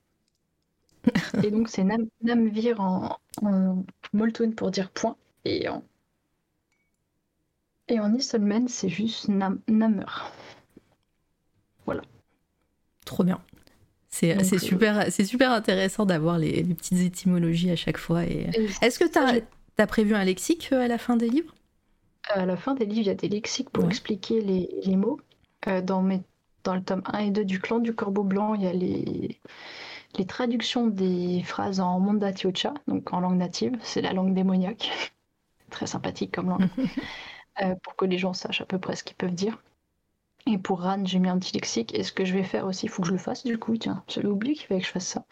Et 1.43 1.49
donc 1.51 1.67
c'est 1.67 1.83
Nam 1.83 2.05
Namvir 2.21 2.79
en, 2.79 3.17
en 3.41 3.83
Moltoon 4.13 4.51
pour 4.51 4.71
dire 4.71 4.91
point. 4.91 5.15
Et 5.45 5.67
en, 5.67 5.83
et 7.91 7.99
en 7.99 8.13
Isolmen, 8.15 8.67
c'est 8.67 8.89
juste 8.89 9.27
Nam 9.27 9.59
Namer. 9.67 10.05
Trop 13.05 13.23
bien. 13.23 13.41
C'est 14.09 14.37
euh, 14.37 14.57
super, 14.59 15.11
c'est 15.11 15.25
super 15.25 15.51
intéressant 15.51 16.05
d'avoir 16.05 16.37
les, 16.37 16.63
les 16.63 16.73
petites 16.75 16.99
étymologies 16.99 17.71
à 17.71 17.75
chaque 17.75 17.97
fois. 17.97 18.23
Et... 18.25 18.49
Et 18.55 18.69
Est-ce 18.81 18.99
que 18.99 19.05
j'ai- 19.05 19.43
as 19.77 19.87
prévu 19.87 20.13
un 20.15 20.23
lexique 20.23 20.69
euh, 20.71 20.81
à 20.83 20.87
la 20.87 20.97
fin 20.97 21.17
des 21.17 21.27
livres? 21.29 21.53
À 22.29 22.45
la 22.45 22.55
fin 22.55 22.75
des 22.75 22.85
livres, 22.85 23.01
il 23.01 23.07
y 23.07 23.09
a 23.09 23.15
des 23.15 23.29
lexiques 23.29 23.69
pour 23.71 23.83
Ouais. 23.83 23.89
expliquer 23.89 24.41
les, 24.41 24.69
les 24.85 24.95
mots. 24.95 25.19
Euh, 25.67 25.81
dans, 25.81 26.01
mes, 26.01 26.21
dans 26.63 26.75
le 26.75 26.83
tome 26.83 27.01
1 27.05 27.19
et 27.19 27.31
2 27.31 27.43
du 27.45 27.59
clan 27.59 27.79
du 27.79 27.93
Corbeau 27.95 28.23
Blanc, 28.23 28.53
il 28.53 28.61
y 28.63 28.67
a 28.67 28.73
les, 28.73 29.39
les 30.17 30.25
traductions 30.25 30.87
des 30.87 31.41
phrases 31.43 31.79
en 31.79 31.99
Monda 31.99 32.31
Tiocha, 32.33 32.73
donc 32.87 33.11
en 33.13 33.19
langue 33.19 33.37
native. 33.37 33.73
C'est 33.81 34.01
la 34.01 34.13
langue 34.13 34.33
démoniaque. 34.33 34.91
Très 35.71 35.87
sympathique 35.87 36.33
comme 36.33 36.49
langue. 36.49 36.67
Euh, 37.61 37.75
pour 37.83 37.95
que 37.95 38.05
les 38.05 38.17
gens 38.17 38.33
sachent 38.33 38.61
à 38.61 38.65
peu 38.65 38.79
près 38.79 38.95
ce 38.95 39.03
qu'ils 39.03 39.15
peuvent 39.15 39.33
dire. 39.33 39.61
Et 40.47 40.57
pour 40.57 40.81
Ran, 40.81 41.05
j'ai 41.05 41.19
mis 41.19 41.29
un 41.29 41.37
petit 41.37 41.53
lexique. 41.53 41.93
Et 41.93 42.03
ce 42.03 42.11
que 42.11 42.25
je 42.25 42.33
vais 42.33 42.43
faire 42.43 42.65
aussi, 42.65 42.87
il 42.87 42.89
faut 42.89 43.03
que 43.03 43.07
je 43.07 43.13
le 43.13 43.19
fasse 43.19 43.43
du 43.43 43.59
coup. 43.59 43.77
Tiens, 43.77 44.03
j'avais 44.07 44.27
oublié 44.27 44.55
qu'il 44.55 44.65
fallait 44.67 44.79
que 44.81 44.87
je 44.87 44.91
fasse 44.91 45.05
ça. 45.07 45.25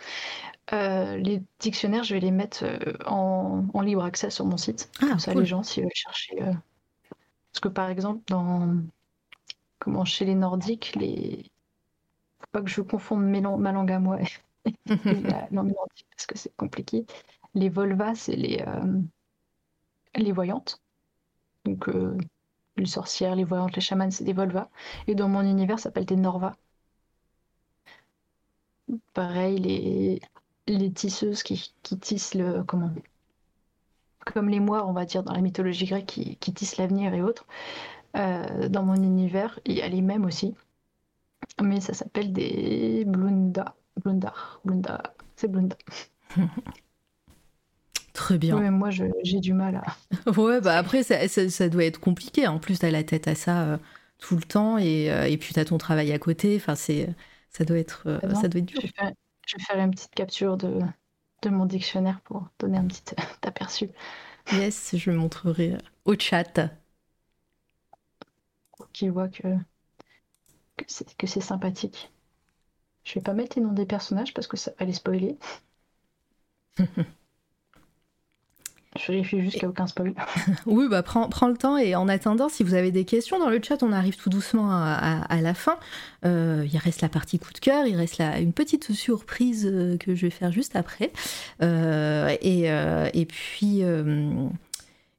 Euh, 0.73 1.17
les 1.17 1.41
dictionnaires, 1.59 2.03
je 2.03 2.13
vais 2.13 2.19
les 2.19 2.29
mettre 2.31 2.63
euh, 2.63 2.93
en, 3.07 3.65
en 3.73 3.81
libre 3.81 4.03
accès 4.03 4.29
sur 4.29 4.45
mon 4.45 4.57
site. 4.57 4.91
Ah, 5.01 5.07
Comme 5.07 5.19
ça, 5.19 5.31
cool. 5.33 5.41
les 5.41 5.47
gens, 5.47 5.63
s'ils 5.63 5.83
veulent 5.83 5.91
chercher. 5.95 6.37
Parce 6.39 7.59
que 7.61 7.69
par 7.69 7.89
exemple, 7.89 8.21
dans. 8.27 8.75
Comment 9.79 10.05
chez 10.05 10.25
les 10.25 10.35
Nordiques, 10.35 10.95
les. 10.95 11.51
Faut 12.39 12.47
pas 12.51 12.61
que 12.61 12.69
je 12.69 12.81
confonde 12.81 13.23
mes 13.25 13.41
lang- 13.41 13.57
ma 13.59 13.71
langue 13.71 13.91
à 13.91 13.99
moi 13.99 14.19
et 14.85 15.21
la 15.21 15.47
langue 15.51 15.73
nordique 15.73 16.07
parce 16.15 16.27
que 16.27 16.37
c'est 16.37 16.55
compliqué. 16.55 17.05
Les 17.55 17.69
Volvas, 17.69 18.15
c'est 18.15 18.35
les. 18.35 18.63
euh, 18.67 18.99
les 20.15 20.31
voyantes. 20.31 20.81
Donc, 21.69 21.87
euh, 21.89 22.17
les 22.77 22.85
sorcières, 22.85 23.35
les 23.35 23.43
voyantes, 23.43 23.75
les 23.75 23.81
chamans, 23.81 24.09
c'est 24.11 24.23
des 24.23 24.33
Volvas. 24.33 24.69
Et 25.07 25.15
dans 25.15 25.29
mon 25.29 25.41
univers, 25.41 25.77
ça 25.79 25.83
s'appelle 25.85 26.05
des 26.05 26.15
Norvas. 26.15 26.55
Pareil, 29.13 30.19
les, 30.67 30.91
tisseuses 30.91 31.43
qui, 31.43 31.73
tissent 32.01 32.33
le. 32.33 32.63
Comment 32.63 32.91
Comme 34.25 34.49
les 34.49 34.59
moires, 34.59 34.87
on 34.89 34.93
va 34.93 35.05
dire, 35.05 35.23
dans 35.23 35.33
la 35.33 35.41
mythologie 35.41 35.85
grecque, 35.85 36.07
qui, 36.07 36.53
tissent 36.53 36.77
l'avenir 36.77 37.13
et 37.13 37.21
autres. 37.21 37.45
Euh, 38.17 38.67
dans 38.69 38.83
mon 38.83 38.95
univers, 38.95 39.59
il 39.65 39.75
y 39.75 39.81
a 39.81 39.87
les 39.87 40.01
mêmes 40.01 40.25
aussi. 40.25 40.55
Mais 41.61 41.81
ça 41.81 41.93
s'appelle 41.93 42.33
des 42.33 43.05
Blunda. 43.05 43.75
Blundar. 44.03 44.59
Blunda. 44.65 45.03
C'est 45.35 45.49
Blunda. 45.49 45.77
Très 48.19 48.37
bien. 48.37 48.57
Ouais, 48.57 48.69
moi, 48.69 48.89
j'ai 49.23 49.39
du 49.39 49.53
mal 49.53 49.77
à. 49.77 49.83
Ouais, 50.37 50.59
bah 50.59 50.77
après, 50.77 51.03
ça, 51.03 51.27
ça- 51.29 51.49
ça 51.49 51.69
doit 51.69 51.85
être 51.85 51.99
compliqué. 51.99 52.47
En 52.47 52.59
plus, 52.59 52.79
t'as 52.79 52.91
la 52.91 53.03
tête 53.03 53.27
à 53.29 53.35
ça 53.35 53.63
euh, 53.63 53.77
tout 54.17 54.35
le 54.35 54.41
temps 54.43 54.77
et, 54.77 55.09
euh, 55.11 55.25
et 55.25 55.37
puis 55.37 55.53
t'as 55.53 55.63
ton 55.65 55.77
travail 55.77 56.11
à 56.11 56.19
côté. 56.19 56.55
Enfin, 56.57 56.75
c'est, 56.75 57.07
ça 57.49 57.63
doit 57.63 57.77
être, 57.77 58.03
euh, 58.07 58.19
Non, 58.27 58.35
ça 58.35 58.49
doit 58.49 58.59
être 58.59 58.65
dur. 58.65 58.81
Je 58.81 58.87
vais 58.87 58.93
faire, 58.93 59.11
je 59.47 59.57
vais 59.57 59.63
faire 59.63 59.79
une 59.79 59.91
petite 59.91 60.13
capture 60.13 60.57
de, 60.57 60.79
de 61.43 61.49
mon 61.49 61.65
dictionnaire 61.65 62.19
pour 62.25 62.49
donner 62.59 62.77
un 62.77 62.87
petit 62.87 63.03
aperçu. 63.47 63.89
Yes, 64.51 64.95
je 64.97 65.11
montrerai 65.11 65.77
au 66.05 66.15
chat. 66.19 66.69
pour 68.75 68.91
qu'ils 68.91 69.11
voient 69.11 69.29
que, 69.29 69.47
que 70.77 70.85
c'est 70.87 71.15
que 71.17 71.27
c'est 71.27 71.41
sympathique. 71.41 72.11
Je 73.05 73.15
vais 73.15 73.21
pas 73.21 73.33
mettre 73.33 73.57
les 73.57 73.63
noms 73.65 73.73
des 73.73 73.85
personnages 73.87 74.33
parce 74.33 74.47
que 74.47 74.57
ça 74.57 74.71
va 74.79 74.85
les 74.85 74.93
spoiler. 74.93 75.37
Je 78.99 79.11
vérifie 79.13 79.41
juste 79.41 79.53
qu'il 79.57 79.61
n'y 79.63 79.67
a 79.67 79.69
aucun 79.69 79.87
spoil. 79.87 80.13
Oui, 80.65 80.87
bah 80.89 81.03
prends, 81.03 81.29
prends 81.29 81.47
le 81.47 81.55
temps 81.55 81.77
et 81.77 81.95
en 81.95 82.07
attendant, 82.09 82.49
si 82.49 82.63
vous 82.63 82.73
avez 82.73 82.91
des 82.91 83.05
questions 83.05 83.39
dans 83.39 83.49
le 83.49 83.61
chat, 83.63 83.81
on 83.81 83.93
arrive 83.93 84.17
tout 84.17 84.29
doucement 84.29 84.69
à, 84.71 84.93
à- 84.93 85.21
à 85.23 85.41
la 85.41 85.53
fin. 85.53 85.79
Euh, 86.25 86.67
il 86.71 86.77
reste 86.77 87.01
la 87.01 87.09
partie 87.09 87.39
coup 87.39 87.53
de 87.53 87.59
cœur, 87.59 87.85
il 87.87 87.95
reste 87.95 88.17
la, 88.17 88.39
une 88.39 88.51
petite 88.51 88.91
surprise 88.91 89.65
euh, 89.71 89.97
que 89.97 90.15
je 90.15 90.25
vais 90.25 90.29
faire 90.29 90.51
juste 90.51 90.75
après. 90.75 91.13
Euh, 91.61 92.35
et, 92.41 92.69
euh, 92.71 93.09
et 93.13 93.25
puis, 93.25 93.81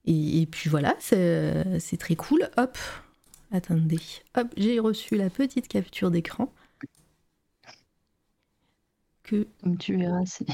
et, 0.05 0.43
et 0.43 0.47
puis 0.47 0.69
voilà, 0.70 0.94
c'est 1.01 1.97
très 1.98 2.16
cool. 2.16 2.48
Hop, 2.59 2.77
attendez, 3.52 4.01
hop, 4.36 4.48
j'ai 4.57 4.78
reçu 4.78 5.16
la 5.16 5.31
petite 5.31 5.69
capture 5.69 6.11
d'écran. 6.11 6.52
Que 9.23 9.47
Donc 9.62 9.78
tu 9.78 9.97
verras, 9.97 10.24
c'est. 10.27 10.47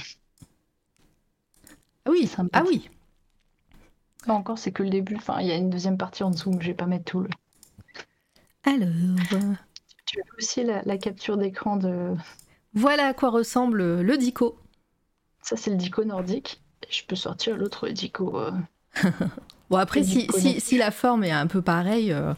ah 2.05 2.11
oui, 2.11 2.29
ah 2.53 2.63
oui, 2.67 2.89
Là 4.27 4.35
encore, 4.35 4.59
c'est 4.59 4.73
que 4.73 4.83
le 4.83 4.91
début. 4.91 5.17
Enfin, 5.17 5.41
il 5.41 5.47
y 5.47 5.53
a 5.53 5.57
une 5.57 5.71
deuxième 5.71 5.97
partie 5.99 6.23
en 6.23 6.31
dessous, 6.31 6.51
mais 6.51 6.61
je 6.61 6.67
vais 6.69 6.75
pas 6.75 6.87
mettre 6.87 7.05
tout 7.05 7.21
le. 7.21 7.29
alors. 8.65 9.57
Tu 10.05 10.19
J'ai 10.19 10.23
aussi 10.39 10.65
la, 10.65 10.83
la 10.83 10.99
capture 10.99 11.37
d'écran 11.37 11.77
de. 11.77 12.15
Voilà 12.75 13.07
à 13.07 13.15
quoi 13.15 13.31
ressemble 13.31 14.01
le 14.01 14.17
dico. 14.19 14.59
Ça, 15.43 15.57
c'est 15.57 15.71
le 15.71 15.77
dico 15.77 16.05
nordique. 16.05 16.61
Et 16.83 16.93
je 16.93 17.05
peux 17.07 17.17
sortir 17.17 17.57
l'autre 17.57 17.89
dico. 17.89 18.39
euh, 18.39 18.53
Bon, 19.71 19.79
après, 19.79 20.03
si, 20.05 20.29
si, 20.61 20.79
la 20.79 20.91
forme 20.91 21.25
est 21.25 21.31
un 21.33 21.47
peu 21.49 21.61
pareille, 21.61 22.13
euh, 22.13 22.35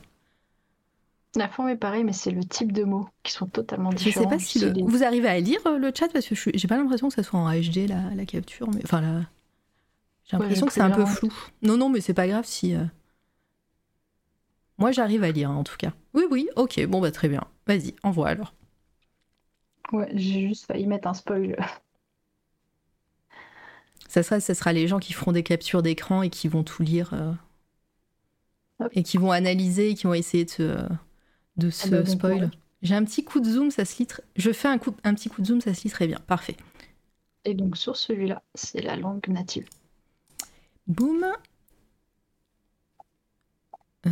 La 1.36 1.48
forme 1.48 1.68
est 1.68 1.76
pareille, 1.76 2.04
mais 2.04 2.12
c'est 2.12 2.30
le 2.30 2.44
type 2.44 2.72
de 2.72 2.84
mots 2.84 3.08
qui 3.22 3.32
sont 3.32 3.46
totalement 3.46 3.90
je 3.90 3.96
différents. 3.96 4.30
sais 4.30 4.36
pas 4.36 4.38
si 4.42 4.58
le... 4.58 4.72
Vous 4.86 5.04
arrivez 5.04 5.28
à 5.28 5.38
lire 5.40 5.60
euh, 5.66 5.78
le 5.78 5.92
chat 5.94 6.08
parce 6.08 6.26
que 6.26 6.34
je 6.34 6.40
suis- 6.40 6.52
j'ai 6.58 6.68
pas 6.68 6.76
l'impression 6.76 7.08
que 7.08 7.14
ça 7.14 7.22
soit 7.22 7.38
en 7.38 7.50
HD 7.52 7.86
la, 7.88 8.14
la 8.14 8.24
capture, 8.26 8.68
mais 8.70 8.80
enfin 8.84 9.00
la... 9.00 9.20
j'ai 10.28 10.36
l'impression 10.36 10.66
que 10.66 10.72
c'est 10.72 10.80
un 10.80 10.90
peu 10.92 11.04
flou. 11.06 11.32
Non, 11.62 11.76
non, 11.76 11.88
mais 11.90 12.00
c'est 12.00 12.14
pas 12.14 12.28
grave 12.28 12.44
si. 12.46 12.74
euh, 12.74 12.84
Moi, 14.78 14.92
j'arrive 14.92 15.24
à 15.24 15.30
lire 15.30 15.50
en 15.50 15.62
tout 15.62 15.76
cas. 15.76 15.92
Oui, 16.14 16.24
oui, 16.30 16.48
ok, 16.56 16.84
bon 16.86 17.00
bah 17.00 17.10
très 17.12 17.28
bien. 17.28 17.44
Vas-y, 17.66 17.94
envoie 18.02 18.28
alors. 18.28 18.54
Ouais, 19.92 20.10
j'ai 20.14 20.48
juste 20.48 20.64
failli 20.66 20.86
mettre 20.86 21.08
un 21.08 21.14
spoil. 21.14 21.56
Ça 24.08 24.22
sera, 24.24 24.40
ça 24.40 24.54
sera 24.54 24.72
les 24.72 24.88
gens 24.88 24.98
qui 24.98 25.12
feront 25.12 25.30
des 25.32 25.42
captures 25.44 25.82
d'écran 25.82 26.22
et 26.22 26.30
qui 26.30 26.48
vont 26.48 26.64
tout 26.64 26.82
lire 26.82 27.10
euh, 27.14 27.32
et 28.92 29.02
qui 29.02 29.16
vont 29.18 29.30
analyser 29.32 29.90
et 29.90 29.94
qui 29.94 30.06
vont 30.06 30.14
essayer 30.14 30.44
de 30.44 30.50
se, 30.50 30.78
de 31.56 31.70
se 31.70 31.84
Ah 31.84 31.88
bah, 31.88 32.04
spoil. 32.06 32.50
J'ai 32.82 32.94
un 32.94 33.04
petit 33.04 33.24
coup 33.24 33.40
de 33.40 33.46
zoom, 33.50 33.70
ça 33.70 33.84
se 33.84 33.98
lit. 33.98 34.08
Je 34.36 34.52
fais 34.52 34.68
un, 34.68 34.78
coup, 34.78 34.94
un 35.04 35.14
petit 35.14 35.28
coup 35.28 35.42
de 35.42 35.46
zoom, 35.46 35.60
ça 35.60 35.74
se 35.74 35.82
lit 35.84 35.90
très 35.90 36.06
bien. 36.06 36.18
Parfait. 36.26 36.56
Et 37.44 37.54
donc, 37.54 37.76
sur 37.76 37.96
celui-là, 37.96 38.44
c'est 38.54 38.80
la 38.80 38.94
langue 38.94 39.26
native. 39.26 39.68
Boum. 40.88 41.24
Euh, 44.06 44.10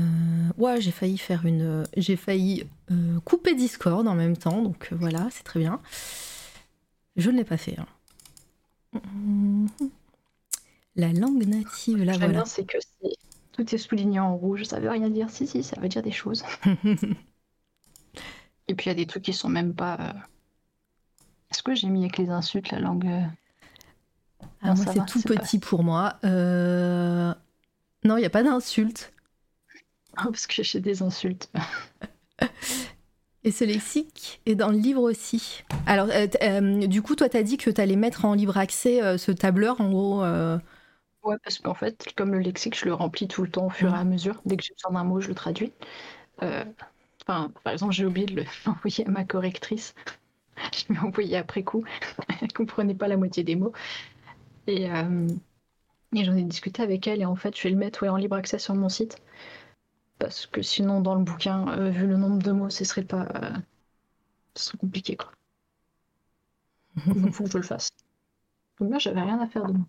ouais, 0.59 0.81
j'ai 0.81 0.91
failli 0.91 1.19
faire 1.19 1.47
une. 1.47 1.85
J'ai 1.97 2.17
failli 2.17 2.65
euh, 2.91 3.21
couper 3.21 3.55
Discord 3.55 4.07
en 4.07 4.15
même 4.15 4.37
temps, 4.37 4.63
donc 4.63 4.89
euh, 4.93 4.97
voilà, 4.97 5.29
c'est 5.31 5.45
très 5.45 5.61
bien. 5.61 5.81
Je 7.17 7.31
ne 7.31 7.37
l'ai 7.39 7.45
pas 7.45 7.57
fait. 7.57 7.77
hein. 7.79 7.87
La 10.97 11.13
langue 11.13 11.47
native, 11.47 12.03
là 12.03 12.13
voilà. 12.17 12.33
bien, 12.33 12.45
c'est 12.45 12.65
que 12.65 12.79
c'est- 12.81 13.17
tout 13.53 13.75
est 13.75 13.79
souligné 13.79 14.21
en 14.21 14.37
rouge. 14.37 14.65
Ça 14.65 14.81
veut 14.81 14.91
rien 14.91 15.09
dire. 15.09 15.31
Si, 15.31 15.47
si, 15.47 15.63
ça 15.63 15.81
veut 15.81 15.89
dire 15.89 16.03
des 16.03 16.13
choses. 16.13 16.45
Et 18.69 18.75
puis, 18.75 18.87
il 18.87 18.89
y 18.89 18.91
a 18.91 18.95
des 18.95 19.07
trucs 19.07 19.23
qui 19.25 19.33
sont 19.33 19.49
même 19.49 19.75
pas. 19.75 20.15
Est-ce 21.51 21.63
que 21.63 21.75
j'ai 21.75 21.89
mis 21.89 22.01
avec 22.01 22.19
les 22.19 22.29
insultes 22.31 22.71
la 22.71 22.81
langue 22.81 23.07
Ah, 24.63 24.69
Non, 24.69 24.75
moi, 24.75 24.85
c'est 24.93 25.07
tout 25.07 25.21
pas- 25.23 25.35
petit 25.37 25.59
pour 25.59 25.83
moi. 25.85 26.17
Euh, 26.25 27.33
Non, 28.05 28.17
il 28.17 28.21
n'y 28.21 28.27
a 28.27 28.31
pas 28.31 28.43
d'insulte. 28.43 29.13
Parce 30.17 30.47
que 30.47 30.63
j'ai 30.63 30.81
des 30.81 31.03
insultes. 31.03 31.51
Et 33.45 33.53
ce 33.53 33.65
lexique 33.65 34.41
est 34.47 34.57
dans 34.57 34.71
le 34.71 34.77
livre 34.79 35.03
aussi. 35.03 35.63
Alors, 35.87 36.09
euh, 36.11 36.27
euh, 36.43 36.87
du 36.89 37.01
coup, 37.01 37.15
toi, 37.15 37.29
t'as 37.29 37.45
dit 37.45 37.59
que 37.59 37.71
t'allais 37.71 37.95
mettre 37.95 38.25
en 38.25 38.35
libre 38.35 38.57
accès 38.59 39.03
euh, 39.03 39.19
ce 39.19 39.31
tableur, 39.31 39.81
en 39.81 39.89
gros. 39.91 40.23
Ouais, 41.23 41.37
parce 41.43 41.59
qu'en 41.59 41.75
fait, 41.75 42.13
comme 42.17 42.33
le 42.33 42.39
lexique, 42.41 42.79
je 42.79 42.85
le 42.87 42.95
remplis 42.95 43.27
tout 43.29 43.43
le 43.43 43.51
temps 43.51 43.67
au 43.67 43.71
fur 43.71 43.93
et 43.95 43.99
à 43.99 44.05
mesure. 44.05 44.41
Dès 44.47 44.57
que 44.57 44.63
j'ai 44.65 44.75
besoin 44.75 44.93
d'un 44.93 45.05
mot, 45.05 45.21
je 45.21 45.29
le 45.29 45.35
traduis. 45.35 45.73
Enfin, 46.41 47.51
par 47.65 47.73
exemple, 47.73 47.93
j'ai 47.93 48.05
oublié 48.07 48.27
de 48.27 48.35
le- 48.37 48.45
l'envoyer 48.67 49.07
à 49.07 49.11
ma 49.11 49.25
correctrice. 49.25 49.95
Je 50.75 50.93
l'ai 50.93 50.99
envoyé 51.01 51.37
après 51.37 51.63
coup. 51.65 51.85
Elle 52.41 52.53
comprenait 52.53 52.95
pas 52.95 53.09
la 53.09 53.17
moitié 53.17 53.45
des 53.45 53.57
mots. 53.57 53.73
Et, 54.67 54.91
euh, 54.91 55.27
et 56.17 56.25
j'en 56.25 56.37
ai 56.37 56.45
discuté 56.45 56.83
avec 56.83 57.07
elle. 57.09 57.23
Et 57.23 57.27
en 57.27 57.37
fait, 57.37 57.57
je 57.57 57.63
vais 57.65 57.71
le 57.71 57.77
mettre 57.77 58.03
ouais, 58.05 58.09
en 58.11 58.17
libre 58.17 58.37
accès 58.37 58.59
sur 58.61 58.75
mon 58.75 58.89
site. 58.91 59.19
Parce 60.19 60.47
que 60.47 60.61
sinon, 60.63 61.01
dans 61.01 61.15
le 61.15 61.25
bouquin, 61.25 61.69
euh, 61.69 61.89
vu 61.91 62.07
le 62.07 62.19
nombre 62.19 62.43
de 62.43 62.53
mots, 62.53 62.69
ce 62.71 62.85
serait 62.85 63.05
pas. 63.05 63.27
euh, 63.37 63.51
ce 64.57 64.65
serait 64.65 64.79
compliqué, 64.79 65.17
quoi. 65.17 65.31
Donc, 67.15 67.33
faut 67.33 67.45
que 67.45 67.51
je 67.51 67.59
le 67.59 67.63
fasse. 67.65 67.91
Donc 68.81 68.93
là, 68.93 68.99
j'avais 68.99 69.23
rien 69.23 69.41
à 69.41 69.49
faire 69.49 69.67
de 69.67 69.73
moi. 69.75 69.87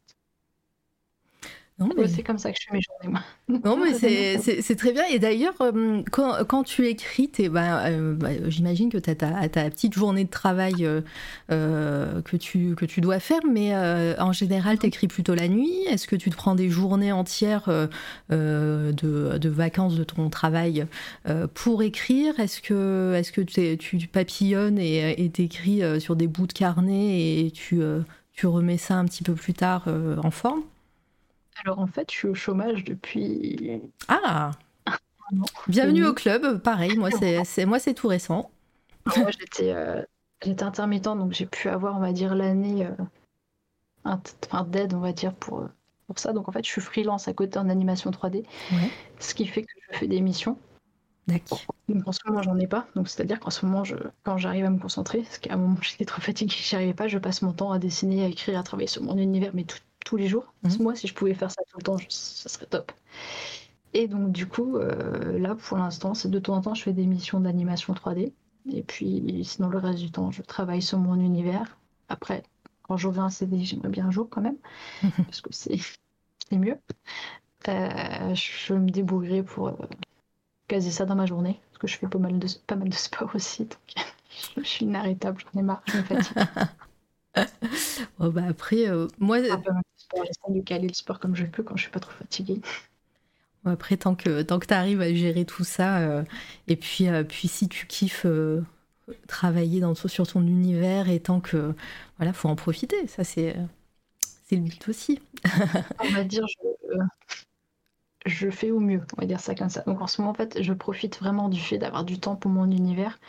Non, 1.79 1.89
mais, 1.95 2.07
c'est 2.07 2.23
comme 2.23 2.39
ça 2.39 2.51
que 2.51 2.57
je 2.59 2.65
fais 2.67 2.75
mes 2.75 2.81
journées, 2.81 3.19
moi. 3.19 3.21
non, 3.63 3.77
mais 3.77 3.93
c'est- 3.93 4.75
très 4.75 4.91
bien. 4.91 5.03
Et 5.11 5.19
d'ailleurs, 5.19 5.53
euh, 5.61 6.01
quand, 6.11 6.43
quand 6.47 6.63
tu 6.63 6.87
écris, 6.87 7.29
t'es- 7.29 7.49
bah, 7.49 7.85
euh, 7.85 8.15
bah, 8.15 8.29
j'imagine 8.47 8.89
que 8.91 8.97
tu 8.97 9.09
as 9.09 9.15
ta, 9.15 9.47
ta 9.47 9.69
petite 9.69 9.93
journée 9.93 10.23
de 10.23 10.29
travail 10.29 10.87
euh, 11.51 12.21
que, 12.23 12.35
tu, 12.35 12.73
que 12.75 12.85
tu 12.85 12.99
dois 12.99 13.19
faire, 13.19 13.41
mais 13.47 13.75
euh, 13.75 14.15
en 14.17 14.31
général, 14.31 14.79
tu 14.79 14.87
écris 14.87 15.07
plutôt 15.07 15.35
la 15.35 15.47
nuit. 15.47 15.71
Est-ce 15.87 16.07
que 16.07 16.15
tu 16.15 16.31
te 16.31 16.35
prends 16.35 16.55
des 16.55 16.69
journées 16.69 17.11
entières 17.11 17.69
de, 18.29 18.91
de 19.37 19.49
vacances 19.49 19.95
de 19.95 20.03
ton 20.03 20.29
travail 20.29 20.87
pour 21.53 21.83
écrire? 21.83 22.39
Est-ce 22.39 22.61
que, 22.61 23.13
est 23.15 23.31
que 23.31 23.41
t'es- 23.41 23.77
tu 23.77 23.97
papillonnes 24.07 24.79
et 24.79 25.29
t'écris 25.31 25.81
sur 26.01 26.15
des 26.15 26.27
bouts 26.27 26.47
de 26.47 26.53
carnet 26.53 27.45
et 27.45 27.51
tu, 27.51 27.81
tu 28.33 28.47
remets 28.47 28.77
ça 28.77 28.95
un 28.95 29.05
petit 29.05 29.23
peu 29.23 29.33
plus 29.33 29.53
tard 29.53 29.87
en 30.23 30.31
forme? 30.31 30.61
Alors 31.63 31.79
en 31.79 31.87
fait, 31.87 32.11
je 32.11 32.15
suis 32.17 32.27
au 32.27 32.35
chômage 32.35 32.83
depuis. 32.83 33.81
Ah 34.07 34.51
non. 35.31 35.45
Bienvenue 35.67 36.05
au 36.05 36.13
club, 36.13 36.59
pareil, 36.61 36.95
moi 36.97 37.09
c'est 37.11 37.43
c'est- 37.43 37.65
moi 37.65 37.79
c'est 37.79 37.93
tout 37.93 38.07
récent. 38.07 38.49
Moi, 39.17 39.31
j'étais 39.31 39.73
euh, 39.73 40.01
j'étais 40.43 40.63
intermittent, 40.63 41.03
donc 41.05 41.33
j'ai 41.33 41.45
pu 41.45 41.67
avoir, 41.69 41.95
on 41.97 41.99
va 41.99 42.11
dire, 42.13 42.35
l'année 42.35 42.85
euh, 42.85 42.91
enfin, 44.05 44.63
d'aide, 44.63 44.93
on 44.93 44.99
va 44.99 45.11
dire, 45.13 45.33
pour, 45.33 45.61
euh, 45.61 45.67
pour 46.07 46.19
ça. 46.19 46.31
Donc 46.33 46.47
en 46.47 46.51
fait, 46.51 46.65
je 46.65 46.69
suis 46.71 46.81
freelance 46.81 47.27
à 47.27 47.33
côté 47.33 47.57
en 47.59 47.69
animation 47.69 48.11
3D, 48.11 48.43
Ouais. 48.71 48.89
ce 49.19 49.33
qui 49.33 49.47
fait 49.47 49.63
que 49.63 49.71
je 49.91 49.97
fais 49.97 50.07
des 50.07 50.21
missions. 50.21 50.57
D'accord. 51.27 51.59
Donc 51.89 52.07
en 52.07 52.11
ce 52.13 52.19
moment, 52.25 52.41
j'en 52.41 52.57
ai 52.57 52.67
pas. 52.67 52.87
Donc 52.95 53.09
c'est-à-dire 53.09 53.39
qu'en 53.41 53.49
ce 53.49 53.65
moment, 53.65 53.83
je, 53.83 53.95
quand 54.23 54.37
j'arrive 54.37 54.63
à 54.65 54.69
me 54.69 54.79
concentrer, 54.79 55.19
parce 55.23 55.39
qu'à 55.39 55.53
un 55.53 55.57
moment, 55.57 55.77
j'étais 55.81 56.05
trop 56.05 56.21
fatiguée, 56.21 56.55
j'y 56.57 56.75
arrivais 56.75 56.93
pas, 56.93 57.07
je 57.09 57.17
passe 57.17 57.41
mon 57.41 57.51
temps 57.53 57.71
à 57.71 57.79
dessiner, 57.79 58.23
à 58.23 58.27
écrire, 58.27 58.57
à 58.59 58.63
travailler 58.63 58.87
sur 58.87 59.03
mon 59.03 59.17
univers, 59.17 59.51
mais 59.53 59.63
tout- 59.65 59.77
tous 60.07 60.17
les 60.17 60.27
jours. 60.27 60.53
Mhm. 60.63 60.83
Moi, 60.83 60.95
si 60.95 61.07
je 61.07 61.13
pouvais 61.13 61.33
faire 61.33 61.51
ça 61.51 61.61
tout 61.69 61.77
le 61.77 61.83
temps, 61.83 61.97
je- 61.97 62.07
ça 62.09 62.49
serait 62.49 62.65
top. 62.67 62.91
Et 63.93 64.07
donc 64.07 64.31
du 64.31 64.47
coup, 64.47 64.77
euh, 64.77 65.39
là, 65.39 65.55
pour 65.55 65.77
l'instant, 65.77 66.13
c'est 66.13 66.29
de 66.29 66.39
temps 66.39 66.55
en 66.55 66.61
temps, 66.61 66.73
je 66.73 66.83
fais 66.83 66.93
des 66.93 67.05
missions 67.05 67.39
d'animation 67.39 67.93
3D. 67.93 68.33
Et 68.71 68.83
puis, 68.83 69.41
sinon, 69.45 69.69
le 69.69 69.77
reste 69.77 69.99
du 69.99 70.11
temps, 70.11 70.31
je 70.31 70.41
travaille 70.41 70.81
sur 70.81 70.99
mon 70.99 71.15
univers. 71.19 71.77
Après, 72.09 72.43
quand 72.83 72.97
j'aurai 72.97 73.19
un 73.19 73.29
CD, 73.29 73.63
j'aimerais 73.63 73.89
bien 73.89 74.07
un 74.07 74.11
jour 74.11 74.27
quand 74.29 74.41
même, 74.41 74.57
parce 75.27 75.41
que 75.41 75.49
c'est 75.53 75.77
c'est 76.49 76.57
mieux. 76.57 76.79
Euh, 77.69 78.35
je 78.35 78.73
me 78.75 78.89
débrouillerai 78.91 79.43
pour 79.43 79.69
euh, 79.69 79.73
caser 80.69 80.91
ça 80.91 81.05
dans 81.05 81.15
ma 81.15 81.25
journée, 81.27 81.59
parce 81.71 81.79
que 81.79 81.87
je 81.87 81.97
fais 81.97 82.07
pas 82.07 82.19
mal 82.19 82.39
de, 82.39 82.47
pas 82.67 82.75
mal 82.77 82.89
de 82.89 82.95
sport 82.95 83.31
aussi. 83.35 83.65
Donc 83.65 83.79
je 84.57 84.63
suis 84.63 84.85
inarrêtable, 84.85 85.41
j'en 85.53 85.59
ai 85.59 85.63
marre, 85.63 85.83
je 85.85 85.97
me 85.97 86.03
fatigue. 86.03 86.37
Oh, 88.19 88.31
bah 88.31 88.43
après, 88.49 88.87
euh, 88.89 89.07
moi, 89.19 89.37
Sport, 90.09 90.25
J'essaie 90.25 90.53
de 90.53 90.61
caler 90.61 90.87
le 90.87 90.93
sport 90.93 91.19
comme 91.19 91.35
je 91.35 91.45
peux 91.45 91.63
quand 91.63 91.75
je 91.77 91.83
suis 91.83 91.91
pas 91.91 91.99
trop 91.99 92.11
fatiguée. 92.11 92.61
après 93.65 93.97
tant 93.97 94.15
que 94.15 94.41
tant 94.43 94.59
que 94.59 94.65
t'arrives 94.67 95.01
à 95.01 95.13
gérer 95.13 95.45
tout 95.45 95.63
ça, 95.63 95.99
euh, 95.99 96.23
et 96.67 96.75
puis 96.75 97.07
euh, 97.09 97.23
puis 97.23 97.47
si 97.47 97.67
tu 97.67 97.85
kiffes 97.87 98.25
euh, 98.25 98.63
travailler 99.27 99.79
dans 99.81 99.95
sur 99.95 100.27
ton 100.27 100.41
univers 100.41 101.09
et 101.09 101.19
tant 101.21 101.41
que 101.41 101.75
voilà, 102.17 102.33
faut 102.33 102.49
en 102.49 102.55
profiter. 102.55 103.07
Ça 103.07 103.23
c'est 103.23 103.55
c'est 104.21 104.55
le 104.57 104.63
but 104.63 104.87
aussi. 104.89 105.21
On 105.99 106.09
va 106.09 106.23
dire, 106.23 106.45
je, 106.47 106.99
je 108.25 108.49
fais 108.51 108.71
au 108.71 108.79
mieux, 108.79 109.01
on 109.17 109.21
va 109.21 109.27
dire 109.27 109.39
ça 109.39 109.55
comme 109.55 109.69
ça. 109.69 109.81
Donc 109.83 110.01
en 110.01 110.07
ce 110.07 110.21
moment, 110.21 110.31
en 110.31 110.33
fait, 110.35 110.61
je 110.61 110.73
profite 110.73 111.19
vraiment 111.19 111.49
du 111.49 111.59
fait 111.59 111.77
d'avoir 111.77 112.03
du 112.05 112.19
temps 112.19 112.35
pour 112.35 112.51
mon 112.51 112.69
univers, 112.69 113.19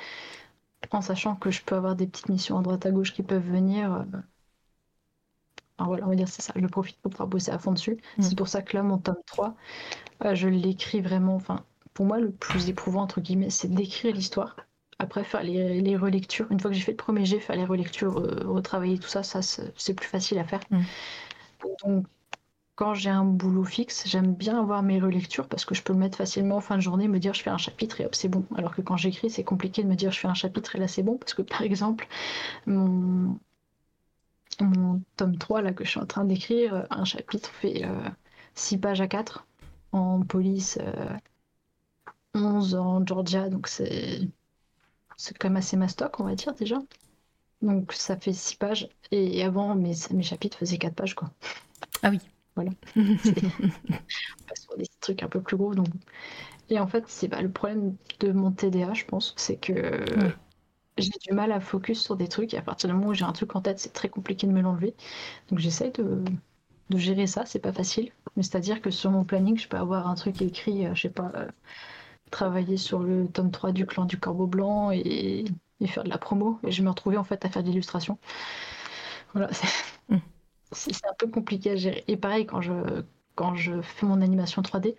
en 0.90 1.00
sachant 1.02 1.36
que 1.36 1.50
je 1.50 1.62
peux 1.62 1.76
avoir 1.76 1.96
des 1.96 2.06
petites 2.06 2.28
missions 2.28 2.58
à 2.58 2.62
droite 2.62 2.86
à 2.86 2.90
gauche 2.90 3.12
qui 3.14 3.22
peuvent 3.22 3.46
venir. 3.48 4.06
Enfin, 5.78 5.88
voilà, 5.88 6.06
on 6.06 6.08
va 6.08 6.14
dire 6.16 6.28
c'est 6.28 6.42
ça. 6.42 6.52
Je 6.56 6.66
profite 6.66 6.98
pour 7.00 7.10
pouvoir 7.10 7.28
bosser 7.28 7.50
à 7.50 7.58
fond 7.58 7.72
dessus. 7.72 7.98
Mm. 8.18 8.22
C'est 8.22 8.36
pour 8.36 8.48
ça 8.48 8.62
que 8.62 8.76
là, 8.76 8.82
mon 8.82 8.98
tome 8.98 9.16
3, 9.26 9.54
euh, 10.24 10.34
je 10.34 10.48
l'écris 10.48 11.00
vraiment. 11.00 11.36
Enfin, 11.36 11.64
pour 11.94 12.06
moi, 12.06 12.18
le 12.18 12.30
plus 12.30 12.68
éprouvant, 12.68 13.02
entre 13.02 13.20
guillemets, 13.20 13.50
c'est 13.50 13.68
d'écrire 13.68 14.14
l'histoire. 14.14 14.56
Après, 14.98 15.22
faire 15.24 15.42
les, 15.42 15.80
les 15.80 15.96
relectures. 15.96 16.46
Une 16.50 16.58
fois 16.58 16.70
que 16.70 16.76
j'ai 16.76 16.82
fait 16.82 16.92
le 16.92 16.96
premier 16.96 17.24
jet, 17.24 17.38
faire 17.38 17.56
les 17.56 17.64
relectures, 17.64 18.18
euh, 18.18 18.42
retravailler 18.46 18.98
tout 18.98 19.08
ça, 19.08 19.22
ça 19.22 19.42
c'est 19.42 19.72
c'est 19.76 19.94
plus 19.94 20.08
facile 20.08 20.38
à 20.38 20.44
faire. 20.44 20.60
Mm. 20.70 20.82
Donc, 21.84 22.06
quand 22.78 22.94
j'ai 22.94 23.10
un 23.10 23.24
boulot 23.24 23.64
fixe, 23.64 24.04
j'aime 24.06 24.34
bien 24.34 24.60
avoir 24.60 24.84
mes 24.84 25.00
relectures 25.00 25.48
parce 25.48 25.64
que 25.64 25.74
je 25.74 25.82
peux 25.82 25.92
le 25.92 25.98
mettre 25.98 26.16
facilement 26.16 26.58
en 26.58 26.60
fin 26.60 26.76
de 26.76 26.80
journée, 26.80 27.08
me 27.08 27.18
dire 27.18 27.34
je 27.34 27.42
fais 27.42 27.50
un 27.50 27.58
chapitre 27.58 28.00
et 28.00 28.06
hop, 28.06 28.14
c'est 28.14 28.28
bon. 28.28 28.44
Alors 28.56 28.72
que 28.72 28.82
quand 28.82 28.96
j'écris, 28.96 29.30
c'est 29.30 29.42
compliqué 29.42 29.82
de 29.82 29.88
me 29.88 29.96
dire 29.96 30.12
je 30.12 30.20
fais 30.20 30.28
un 30.28 30.34
chapitre 30.34 30.76
et 30.76 30.78
là 30.78 30.86
c'est 30.86 31.02
bon 31.02 31.16
parce 31.18 31.34
que 31.34 31.42
par 31.42 31.62
exemple, 31.62 32.06
mon, 32.66 33.36
mon 34.60 35.02
tome 35.16 35.36
3 35.38 35.62
là, 35.62 35.72
que 35.72 35.84
je 35.84 35.90
suis 35.90 36.00
en 36.00 36.06
train 36.06 36.24
d'écrire, 36.24 36.86
un 36.90 37.04
chapitre 37.04 37.50
fait 37.50 37.84
6 38.54 38.78
pages 38.78 39.00
à 39.00 39.08
4 39.08 39.46
en 39.92 40.20
police, 40.20 40.78
euh, 40.80 41.16
11 42.34 42.74
en 42.74 43.06
Georgia, 43.06 43.48
donc 43.48 43.68
c'est 43.68 44.20
c'est 45.16 45.36
quand 45.36 45.48
même 45.48 45.56
assez 45.56 45.76
mastoc, 45.76 46.20
on 46.20 46.24
va 46.24 46.34
dire 46.34 46.54
déjà. 46.54 46.78
Donc 47.62 47.92
ça 47.92 48.16
fait 48.16 48.32
6 48.32 48.56
pages 48.56 48.88
et 49.10 49.42
avant 49.42 49.74
mes, 49.74 49.94
mes 50.12 50.22
chapitres 50.22 50.58
faisaient 50.58 50.78
4 50.78 50.94
pages 50.94 51.14
quoi. 51.14 51.30
Ah 52.02 52.10
oui. 52.10 52.20
Voilà. 52.54 52.72
On 52.96 53.02
passe 54.48 54.62
sur 54.62 54.76
des 54.76 54.86
trucs 55.00 55.22
un 55.22 55.28
peu 55.28 55.40
plus 55.40 55.56
gros. 55.56 55.74
Donc... 55.74 55.86
Et 56.70 56.78
en 56.80 56.88
fait, 56.88 57.04
c'est 57.06 57.28
bah, 57.28 57.40
le 57.40 57.50
problème 57.50 57.96
de 58.20 58.32
mon 58.32 58.50
TDA, 58.50 58.94
je 58.94 59.04
pense, 59.04 59.32
c'est 59.36 59.56
que 59.56 60.04
j'ai 61.02 61.12
du 61.26 61.32
mal 61.32 61.52
à 61.52 61.60
focus 61.60 62.00
sur 62.00 62.16
des 62.16 62.28
trucs. 62.28 62.54
Et 62.54 62.58
à 62.58 62.62
partir 62.62 62.88
du 62.88 62.94
moment 62.94 63.08
où 63.08 63.14
j'ai 63.14 63.24
un 63.24 63.32
truc 63.32 63.54
en 63.56 63.60
tête, 63.60 63.78
c'est 63.78 63.92
très 63.92 64.08
compliqué 64.08 64.46
de 64.46 64.52
me 64.52 64.60
l'enlever. 64.60 64.94
Donc 65.50 65.58
j'essaye 65.58 65.92
de, 65.92 66.22
de, 66.90 66.98
gérer 66.98 67.26
ça. 67.26 67.44
C'est 67.46 67.58
pas 67.58 67.72
facile. 67.72 68.10
Mais 68.36 68.42
c'est-à-dire 68.42 68.80
que 68.80 68.90
sur 68.90 69.10
mon 69.10 69.24
planning, 69.24 69.58
je 69.58 69.68
peux 69.68 69.76
avoir 69.76 70.08
un 70.08 70.14
truc 70.14 70.40
écrit, 70.42 70.86
euh, 70.86 70.94
je 70.94 71.02
sais 71.02 71.10
pas, 71.10 71.32
euh, 71.34 71.48
travailler 72.30 72.76
sur 72.76 73.00
le 73.00 73.28
tome 73.28 73.50
3 73.50 73.72
du 73.72 73.86
clan 73.86 74.04
du 74.04 74.18
Corbeau 74.18 74.46
Blanc 74.46 74.90
et, 74.92 75.44
et 75.80 75.86
faire 75.86 76.04
de 76.04 76.10
la 76.10 76.18
promo. 76.18 76.58
Et 76.64 76.70
je 76.72 76.82
me 76.82 76.90
retrouvais 76.90 77.16
en 77.16 77.24
fait 77.24 77.44
à 77.44 77.48
faire 77.48 77.62
de 77.62 77.68
l'illustration. 77.68 78.18
Voilà, 79.34 79.50
mm. 80.08 80.18
c'est 80.72 81.06
un 81.06 81.14
peu 81.18 81.28
compliqué 81.28 81.72
à 81.72 81.76
gérer. 81.76 82.04
Et 82.08 82.16
pareil, 82.16 82.46
quand 82.46 82.60
je, 82.60 82.72
quand 83.34 83.54
je 83.54 83.80
fais 83.82 84.06
mon 84.06 84.20
animation 84.20 84.62
3D, 84.62 84.96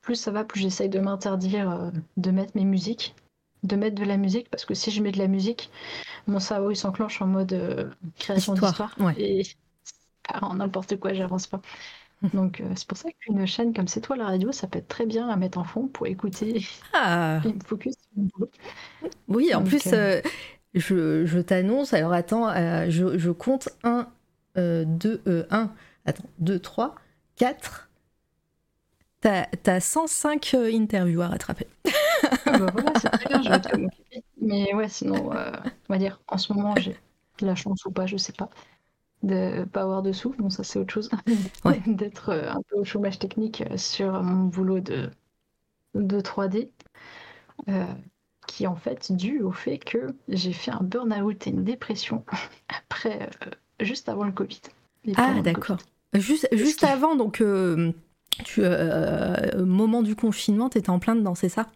plus 0.00 0.16
ça 0.16 0.30
va, 0.30 0.44
plus 0.44 0.60
j'essaye 0.60 0.88
de 0.88 0.98
m'interdire 0.98 1.70
euh, 1.70 1.90
de 2.16 2.30
mettre 2.30 2.52
mes 2.54 2.64
musiques, 2.64 3.14
de 3.62 3.76
mettre 3.76 3.94
de 3.94 4.04
la 4.04 4.16
musique, 4.16 4.50
parce 4.50 4.64
que 4.64 4.74
si 4.74 4.90
je 4.90 5.02
mets 5.02 5.12
de 5.12 5.18
la 5.18 5.28
musique, 5.28 5.70
mon 6.26 6.40
cerveau 6.40 6.70
il 6.70 6.76
s'enclenche 6.76 7.22
en 7.22 7.26
mode 7.26 7.52
euh, 7.52 7.90
création 8.18 8.54
d'histoire. 8.54 8.96
Et 9.16 9.42
en 10.42 10.54
n'importe 10.54 10.98
quoi, 10.98 11.12
j'avance 11.12 11.46
pas. 11.46 11.60
Donc 12.34 12.60
euh, 12.60 12.72
c'est 12.74 12.86
pour 12.86 12.98
ça 12.98 13.08
qu'une 13.12 13.46
chaîne 13.46 13.72
comme 13.72 13.88
C'est 13.88 14.00
toi 14.00 14.16
la 14.16 14.26
radio, 14.26 14.52
ça 14.52 14.66
peut 14.66 14.78
être 14.78 14.88
très 14.88 15.06
bien 15.06 15.28
à 15.28 15.36
mettre 15.36 15.58
en 15.58 15.64
fond 15.64 15.86
pour 15.86 16.06
écouter 16.06 16.66
ah. 16.92 17.40
et 17.44 17.52
me 17.52 17.60
focus. 17.64 17.94
Oui, 19.28 19.54
en 19.54 19.64
plus, 19.64 19.88
je, 20.74 21.26
je 21.26 21.38
t'annonce, 21.38 21.92
alors 21.92 22.12
attends, 22.12 22.52
je, 22.88 23.18
je, 23.18 23.30
compte 23.30 23.68
1, 23.84 24.08
2, 24.56 25.46
1, 25.50 25.70
attends, 26.04 26.24
2, 26.38 26.58
3, 26.58 26.94
4, 27.36 27.90
T'as 29.22 29.46
as 29.66 29.80
105 29.80 30.54
interviews 30.54 31.22
à 31.22 31.28
rattraper. 31.28 31.66
Ah 32.46 32.58
bah 32.58 32.66
voilà, 32.72 32.92
c'est 33.00 33.08
très 33.08 33.28
bien, 33.28 33.42
je 33.42 34.20
Mais 34.40 34.74
ouais, 34.74 34.88
sinon, 34.88 35.32
euh, 35.32 35.52
on 35.88 35.92
va 35.92 35.98
dire, 35.98 36.20
en 36.28 36.38
ce 36.38 36.52
moment, 36.52 36.74
j'ai 36.76 36.96
la 37.40 37.54
chance 37.54 37.84
ou 37.84 37.90
pas, 37.90 38.06
je 38.06 38.16
sais 38.16 38.32
pas, 38.32 38.50
de 39.22 39.64
pas 39.64 39.82
avoir 39.82 40.02
de 40.02 40.12
sous. 40.12 40.34
Bon, 40.38 40.50
ça, 40.50 40.62
c'est 40.62 40.78
autre 40.78 40.92
chose. 40.92 41.10
D'être 41.86 42.30
euh, 42.30 42.50
un 42.50 42.60
peu 42.68 42.76
au 42.76 42.84
chômage 42.84 43.18
technique 43.18 43.62
euh, 43.70 43.76
sur 43.76 44.22
mon 44.22 44.44
boulot 44.44 44.80
de, 44.80 45.10
de 45.94 46.20
3D, 46.20 46.68
qui 48.46 48.64
est 48.64 48.68
en 48.68 48.76
fait 48.76 49.12
dû 49.12 49.40
au 49.40 49.52
fait 49.52 49.78
que 49.78 50.14
j'ai 50.28 50.52
fait 50.52 50.70
un 50.70 50.82
burn-out 50.82 51.46
et 51.46 51.50
une 51.50 51.64
dépression 51.64 52.24
après, 52.68 53.30
juste 53.80 54.08
avant 54.08 54.24
le 54.24 54.32
Covid. 54.32 54.60
Ah, 55.16 55.40
d'accord. 55.42 55.78
Juste, 56.12 56.48
juste 56.52 56.84
avant, 56.84 57.16
donc 57.16 57.42
tu, 58.44 58.60
euh, 58.64 59.64
moment 59.64 60.02
du 60.02 60.16
confinement, 60.16 60.68
tu 60.68 60.78
étais 60.78 60.90
en 60.90 60.98
plein 60.98 61.14
dedans, 61.14 61.34
c'est 61.34 61.48
ça? 61.48 61.68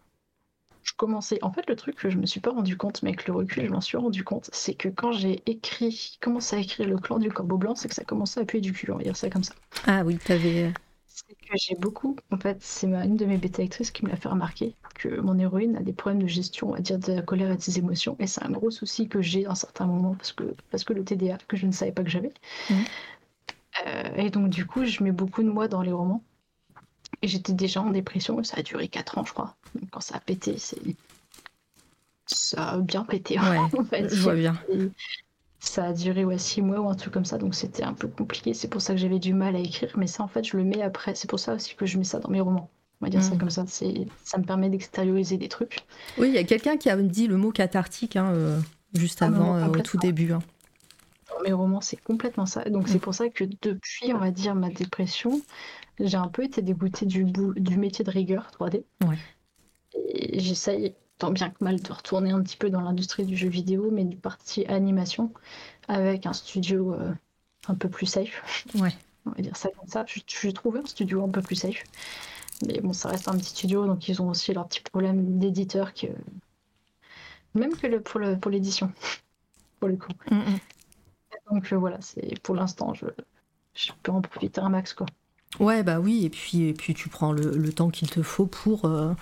Je 0.83 0.93
commençais. 0.95 1.37
En 1.41 1.51
fait, 1.51 1.67
le 1.67 1.75
truc 1.75 1.95
que 1.95 2.09
je 2.09 2.17
me 2.17 2.25
suis 2.25 2.39
pas 2.39 2.51
rendu 2.51 2.77
compte, 2.77 3.03
mais 3.03 3.09
avec 3.09 3.27
le 3.27 3.33
recul, 3.33 3.65
je 3.65 3.71
m'en 3.71 3.81
suis 3.81 3.97
rendu 3.97 4.23
compte, 4.23 4.49
c'est 4.53 4.73
que 4.73 4.87
quand 4.87 5.11
j'ai 5.11 5.43
écrit, 5.45 6.17
commencé 6.21 6.55
à 6.55 6.59
écrire 6.59 6.87
le 6.87 6.97
clan 6.97 7.19
du 7.19 7.29
corbeau 7.29 7.57
blanc, 7.57 7.75
c'est 7.75 7.89
que 7.89 7.95
ça 7.95 8.05
commençait 8.05 8.39
à 8.39 8.45
puer 8.45 8.61
du 8.61 8.71
cul, 8.71 8.89
on 8.91 8.97
va 8.97 9.03
dire 9.03 9.17
ça 9.17 9.29
comme 9.29 9.43
ça. 9.43 9.53
Ah 9.85 10.03
oui, 10.05 10.17
t'avais. 10.17 10.65
Euh, 10.65 10.71
c'est 11.07 11.35
que 11.35 11.55
j'ai 11.55 11.75
beaucoup. 11.75 12.15
En 12.31 12.37
fait, 12.37 12.57
c'est 12.61 12.87
une 12.87 13.17
de 13.17 13.25
mes 13.25 13.37
bêta 13.37 13.63
actrices 13.63 13.91
qui 13.91 14.05
me 14.05 14.09
l'a 14.09 14.15
fait 14.15 14.29
remarquer 14.29 14.75
que 14.95 15.19
mon 15.19 15.37
héroïne 15.37 15.75
a 15.75 15.81
des 15.81 15.91
problèmes 15.91 16.21
de 16.21 16.27
gestion, 16.27 16.69
on 16.69 16.73
va 16.73 16.79
dire, 16.79 16.99
de 16.99 17.11
la 17.11 17.21
colère 17.21 17.51
et 17.51 17.57
de 17.57 17.61
ses 17.61 17.79
émotions. 17.79 18.15
Et 18.19 18.27
c'est 18.27 18.43
un 18.43 18.51
gros 18.51 18.71
souci 18.71 19.09
que 19.09 19.21
j'ai 19.21 19.43
dans 19.43 19.55
certains 19.55 19.87
moments 19.87 20.13
parce 20.13 20.31
que, 20.31 20.55
parce 20.71 20.83
que 20.83 20.93
le 20.93 21.03
TDA, 21.03 21.37
que 21.47 21.57
je 21.57 21.65
ne 21.65 21.71
savais 21.71 21.91
pas 21.91 22.03
que 22.03 22.09
j'avais. 22.09 22.31
Mmh. 22.69 22.73
Euh, 23.87 24.15
et 24.15 24.29
donc, 24.29 24.49
du 24.49 24.65
coup, 24.65 24.85
je 24.85 25.03
mets 25.03 25.11
beaucoup 25.11 25.43
de 25.43 25.49
moi 25.49 25.67
dans 25.67 25.81
les 25.81 25.91
romans. 25.91 26.23
Et 27.21 27.27
j'étais 27.27 27.53
déjà 27.53 27.81
en 27.81 27.89
dépression, 27.89 28.43
ça 28.43 28.57
a 28.57 28.61
duré 28.61 28.87
4 28.87 29.17
ans, 29.17 29.25
je 29.25 29.33
crois. 29.33 29.55
quand 29.91 30.01
ça 30.01 30.17
a 30.17 30.19
pété, 30.19 30.55
c'est. 30.57 30.79
Ça 32.25 32.71
a 32.71 32.77
bien 32.79 33.03
pété, 33.03 33.39
ouais, 33.39 33.57
en 33.57 33.83
fait. 33.85 34.13
Je 34.13 34.21
vois 34.21 34.35
bien. 34.35 34.57
ça 35.59 35.85
a 35.85 35.93
duré 35.93 36.25
ouais, 36.25 36.37
6 36.37 36.61
mois 36.61 36.79
ou 36.79 36.89
un 36.89 36.95
truc 36.95 37.13
comme 37.13 37.25
ça, 37.25 37.37
donc 37.37 37.55
c'était 37.55 37.83
un 37.83 37.93
peu 37.93 38.07
compliqué. 38.07 38.53
C'est 38.53 38.67
pour 38.67 38.81
ça 38.81 38.93
que 38.93 38.99
j'avais 38.99 39.19
du 39.19 39.33
mal 39.33 39.55
à 39.55 39.59
écrire, 39.59 39.91
mais 39.97 40.07
ça, 40.07 40.23
en 40.23 40.27
fait, 40.27 40.43
je 40.43 40.57
le 40.57 40.63
mets 40.63 40.81
après. 40.81 41.15
C'est 41.15 41.29
pour 41.29 41.39
ça 41.39 41.55
aussi 41.55 41.75
que 41.75 41.85
je 41.85 41.97
mets 41.97 42.03
ça 42.03 42.19
dans 42.19 42.29
mes 42.29 42.41
romans. 42.41 42.69
On 43.01 43.05
va 43.05 43.09
dire 43.09 43.23
ça 43.23 43.35
mm. 43.35 43.37
comme 43.37 43.49
ça. 43.49 43.65
Ça 43.67 44.37
me 44.37 44.43
permet 44.43 44.69
d'extérioriser 44.69 45.37
des 45.37 45.49
trucs. 45.49 45.85
Oui, 46.17 46.29
il 46.29 46.33
y 46.33 46.39
a 46.39 46.43
quelqu'un 46.43 46.77
qui 46.77 46.89
a 46.89 46.97
dit 46.97 47.27
le 47.27 47.37
mot 47.37 47.51
cathartique 47.51 48.15
hein, 48.15 48.31
euh, 48.31 48.59
juste 48.93 49.21
ah 49.21 49.27
avant, 49.27 49.55
euh, 49.55 49.67
au 49.67 49.79
tout 49.79 49.97
début. 49.97 50.33
Hein. 50.33 50.39
Mes 51.43 51.53
romans, 51.53 51.81
c'est 51.81 51.97
complètement 51.97 52.45
ça. 52.45 52.63
Donc 52.65 52.87
c'est 52.87 52.97
mm. 52.97 53.01
pour 53.01 53.13
ça 53.13 53.29
que 53.29 53.43
depuis, 53.61 54.13
on 54.13 54.17
va 54.17 54.31
dire, 54.31 54.55
ma 54.55 54.69
dépression, 54.69 55.41
j'ai 55.99 56.17
un 56.17 56.27
peu 56.27 56.43
été 56.43 56.61
dégoûtée 56.61 57.05
du, 57.05 57.25
du 57.25 57.77
métier 57.77 58.03
de 58.05 58.11
rigueur 58.11 58.49
3D. 58.57 58.83
Ouais. 59.05 59.17
Et 60.07 60.39
j'essaye 60.39 60.95
tant 61.17 61.31
bien 61.31 61.49
que 61.49 61.63
mal 61.63 61.81
de 61.81 61.91
retourner 61.91 62.31
un 62.31 62.41
petit 62.41 62.57
peu 62.57 62.69
dans 62.69 62.81
l'industrie 62.81 63.25
du 63.25 63.35
jeu 63.35 63.49
vidéo, 63.49 63.89
mais 63.91 64.03
du 64.03 64.17
parti 64.17 64.65
animation, 64.65 65.31
avec 65.87 66.25
un 66.25 66.33
studio 66.33 66.93
euh, 66.93 67.11
un 67.67 67.75
peu 67.75 67.89
plus 67.89 68.05
safe. 68.05 68.65
Ouais. 68.75 68.93
On 69.25 69.31
va 69.31 69.41
dire 69.41 69.57
ça 69.57 69.69
comme 69.69 69.87
ça. 69.87 70.05
J'ai 70.07 70.53
trouvé 70.53 70.79
un 70.79 70.85
studio 70.85 71.23
un 71.23 71.29
peu 71.29 71.41
plus 71.41 71.55
safe. 71.55 71.83
Mais 72.65 72.79
bon, 72.81 72.93
ça 72.93 73.09
reste 73.09 73.27
un 73.27 73.37
petit 73.37 73.49
studio, 73.49 73.85
donc 73.85 74.07
ils 74.07 74.21
ont 74.21 74.29
aussi 74.29 74.53
leurs 74.53 74.67
petits 74.67 74.81
problèmes 74.81 75.37
d'éditeur 75.39 75.93
que. 75.93 76.07
Même 77.53 77.75
que 77.75 77.87
le, 77.87 78.01
pour 78.01 78.51
l'édition, 78.51 78.91
pour 79.79 79.89
le 79.89 79.97
coup. 79.97 80.11
Mm, 80.29 80.35
mm. 80.35 80.59
Donc 81.49 81.71
euh, 81.71 81.77
voilà, 81.77 81.97
c'est 82.01 82.39
pour 82.41 82.55
l'instant, 82.55 82.93
je, 82.93 83.05
peux 84.03 84.11
en 84.11 84.21
profiter 84.21 84.61
un 84.61 84.69
max, 84.69 84.93
quoi. 84.93 85.07
Ouais, 85.59 85.81
bah 85.81 85.99
oui, 85.99 86.25
et 86.25 86.29
puis, 86.29 86.67
et 86.67 86.73
puis 86.73 86.93
tu 86.93 87.09
prends 87.09 87.31
le, 87.31 87.71
temps 87.73 87.89
qu'il 87.89 88.09
te 88.09 88.21
faut 88.21 88.45
pour. 88.45 88.85
Euh, 88.85 89.13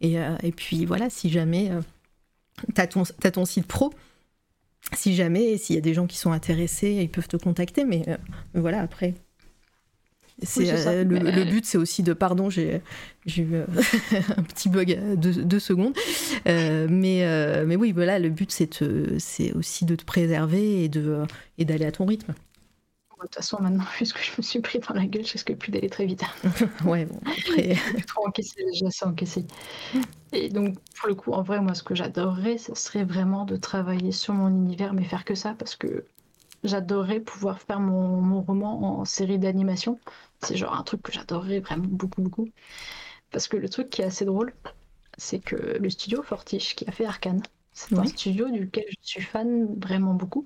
et, 0.00 0.20
euh, 0.20 0.36
et, 0.42 0.52
puis 0.52 0.84
voilà, 0.84 1.10
si 1.10 1.30
jamais 1.30 1.70
euh, 1.70 1.80
tu 2.76 3.30
ton 3.32 3.44
site 3.44 3.66
pro, 3.66 3.92
si 4.92 5.14
jamais, 5.14 5.56
s'il 5.56 5.74
y 5.76 5.78
a 5.78 5.82
des 5.82 5.94
gens 5.94 6.06
qui 6.06 6.18
sont 6.18 6.32
intéressés, 6.32 6.98
ils 7.00 7.10
peuvent 7.10 7.28
te 7.28 7.36
contacter, 7.36 7.84
mais 7.84 8.04
voilà, 8.54 8.80
après. 8.80 9.14
C'est 10.42 11.04
le, 11.04 11.44
but, 11.44 11.64
c'est 11.64 11.78
aussi 11.78 12.02
de. 12.02 12.12
Pardon, 12.12 12.50
j'ai 12.50 12.82
eu 13.36 13.56
un 14.36 14.42
petit 14.42 14.68
bug 14.68 15.16
de 15.16 15.32
deux 15.42 15.60
secondes. 15.60 15.94
mais, 16.46 17.64
mais 17.66 17.76
oui, 17.76 17.92
voilà, 17.92 18.18
le 18.18 18.30
but, 18.30 18.50
c'est 18.50 19.52
aussi 19.54 19.84
de 19.84 19.96
te 19.96 20.04
préserver 20.04 20.84
et 20.84 20.88
d'aller 20.88 21.24
et 21.58 21.64
d'aller 21.64 21.84
à 21.84 21.92
ton 21.92 22.06
rythme 22.06 22.34
de 23.20 23.26
toute 23.26 23.34
façon, 23.36 23.58
maintenant, 23.60 23.84
puisque 23.96 24.22
je 24.22 24.32
me 24.38 24.42
suis 24.42 24.60
pris 24.60 24.78
dans 24.78 24.94
la 24.94 25.06
gueule, 25.06 25.24
je 25.24 25.32
risque 25.32 25.54
plus 25.54 25.70
d'aller 25.70 25.90
très 25.90 26.06
vite. 26.06 26.22
ouais, 26.84 27.04
bon, 27.04 27.20
après. 27.24 27.76
trop 28.06 28.26
encaissé, 28.26 28.64
déjà, 28.64 28.86
c'est 28.90 29.04
encaissé. 29.04 29.44
Et 30.32 30.48
donc, 30.48 30.76
pour 30.98 31.08
le 31.08 31.14
coup, 31.14 31.32
en 31.32 31.42
vrai, 31.42 31.60
moi, 31.60 31.74
ce 31.74 31.82
que 31.82 31.94
j'adorerais, 31.94 32.58
ce 32.58 32.74
serait 32.74 33.04
vraiment 33.04 33.44
de 33.44 33.56
travailler 33.56 34.12
sur 34.12 34.34
mon 34.34 34.48
univers, 34.48 34.94
mais 34.94 35.04
faire 35.04 35.24
que 35.24 35.34
ça, 35.34 35.54
parce 35.58 35.76
que 35.76 36.04
j'adorerais 36.64 37.20
pouvoir 37.20 37.60
faire 37.60 37.80
mon, 37.80 38.20
mon 38.20 38.42
roman 38.42 39.00
en 39.00 39.04
série 39.04 39.38
d'animation. 39.38 39.98
C'est 40.42 40.56
genre 40.56 40.74
un 40.74 40.82
truc 40.82 41.02
que 41.02 41.12
j'adorerais 41.12 41.60
vraiment 41.60 41.88
beaucoup, 41.88 42.22
beaucoup. 42.22 42.48
Parce 43.30 43.48
que 43.48 43.56
le 43.56 43.68
truc 43.68 43.90
qui 43.90 44.02
est 44.02 44.06
assez 44.06 44.24
drôle, 44.24 44.52
c'est 45.16 45.40
que 45.40 45.56
le 45.56 45.90
studio 45.90 46.22
Fortiche, 46.22 46.74
qui 46.76 46.88
a 46.88 46.92
fait 46.92 47.04
Arkane, 47.06 47.42
c'est 47.72 47.96
un 47.96 48.04
studio 48.04 48.50
duquel 48.50 48.84
je 48.88 48.96
suis 49.08 49.22
fan 49.22 49.78
vraiment 49.78 50.14
beaucoup 50.14 50.44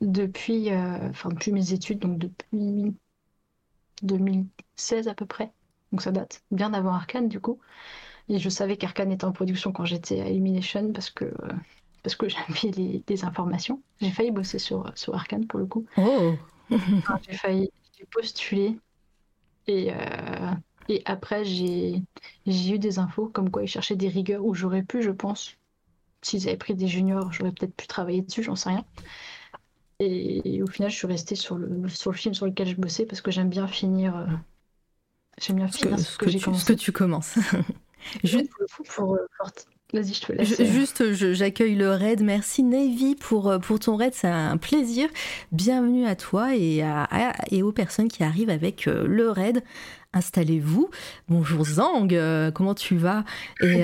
depuis, 0.00 0.70
euh, 0.70 1.08
enfin, 1.10 1.30
depuis 1.30 1.52
mes 1.52 1.72
études, 1.72 2.00
donc 2.00 2.18
depuis 2.18 2.94
2016 4.02 5.08
à 5.08 5.14
peu 5.14 5.26
près. 5.26 5.52
Donc 5.92 6.02
ça 6.02 6.12
date 6.12 6.42
bien 6.50 6.70
d'avant 6.70 6.92
Arkane 6.92 7.28
du 7.28 7.40
coup. 7.40 7.58
Et 8.28 8.38
je 8.38 8.48
savais 8.48 8.76
qu'Arkane 8.76 9.12
était 9.12 9.24
en 9.24 9.32
production 9.32 9.72
quand 9.72 9.84
j'étais 9.84 10.20
à 10.20 10.28
Illumination 10.28 10.92
parce 10.92 11.10
que, 11.10 11.34
parce 12.02 12.16
que 12.16 12.28
j'avais 12.28 12.70
les, 12.76 13.02
des 13.06 13.24
informations. 13.24 13.82
J'ai 14.00 14.10
failli 14.10 14.30
bosser 14.30 14.58
sur, 14.58 14.90
sur 14.94 15.14
Arkane 15.14 15.46
pour 15.46 15.58
le 15.58 15.66
coup. 15.66 15.86
Oh 15.96 16.34
J'ai 17.28 17.36
failli 17.36 17.70
postuler. 18.10 18.78
Et, 19.66 19.92
euh, 19.92 20.52
et 20.88 21.02
après, 21.04 21.44
j'ai 21.44 22.02
eu 22.46 22.78
des 22.78 22.98
infos 22.98 23.26
comme 23.26 23.50
quoi 23.50 23.62
ils 23.62 23.68
cherchaient 23.68 23.96
des 23.96 24.08
rigueurs 24.08 24.44
où 24.44 24.54
j'aurais 24.54 24.82
pu, 24.82 25.02
je 25.02 25.10
pense, 25.10 25.56
s'ils 26.22 26.48
avaient 26.48 26.56
pris 26.56 26.74
des 26.74 26.88
juniors, 26.88 27.32
j'aurais 27.32 27.52
peut-être 27.52 27.74
pu 27.74 27.86
travailler 27.86 28.22
dessus, 28.22 28.42
j'en 28.42 28.56
sais 28.56 28.70
rien. 28.70 28.84
Et, 30.00 30.62
au 30.62 30.66
final, 30.66 30.90
je 30.90 30.96
suis 30.96 31.06
restée 31.06 31.36
sur 31.36 31.56
le, 31.56 31.88
sur 31.88 32.10
le 32.10 32.16
film 32.16 32.34
sur 32.34 32.46
lequel 32.46 32.66
je 32.66 32.74
bossais 32.74 33.06
parce 33.06 33.20
que 33.20 33.30
j'aime 33.30 33.48
bien 33.48 33.68
finir. 33.68 34.16
Euh, 34.16 34.26
j'aime 35.38 35.56
bien 35.56 35.68
finir 35.68 35.98
ce, 36.00 36.18
que, 36.18 36.28
j'ai 36.28 36.40
commencé. 36.40 36.64
Ce 36.64 36.72
que 36.72 36.78
tu 36.78 36.90
commences. 36.90 37.38
Juste 38.24 38.50
pour, 38.96 39.14
euh, 39.14 39.26
Vas-y, 39.92 40.14
je 40.14 40.20
te 40.22 40.32
laisse. 40.32 40.62
juste, 40.62 41.12
j'accueille 41.12 41.74
le 41.74 41.90
raid. 41.90 42.22
Merci 42.22 42.62
Navy 42.62 43.14
pour, 43.14 43.50
euh, 43.50 43.58
pour 43.58 43.78
ton 43.78 43.96
raid, 43.96 44.14
c'est 44.14 44.28
un 44.28 44.56
plaisir. 44.56 45.08
Bienvenue 45.52 46.06
à 46.06 46.16
toi 46.16 46.56
et, 46.56 46.82
à, 46.82 47.06
et 47.50 47.62
aux 47.62 47.72
personnes 47.72 48.08
qui 48.08 48.22
arrivent 48.24 48.50
avec 48.50 48.86
le 48.86 49.30
raid. 49.30 49.62
Installez-vous. 50.14 50.88
Bonjour 51.28 51.64
Zang, 51.64 52.08
comment 52.54 52.74
tu 52.74 52.96
vas? 52.96 53.24
Et, 53.62 53.82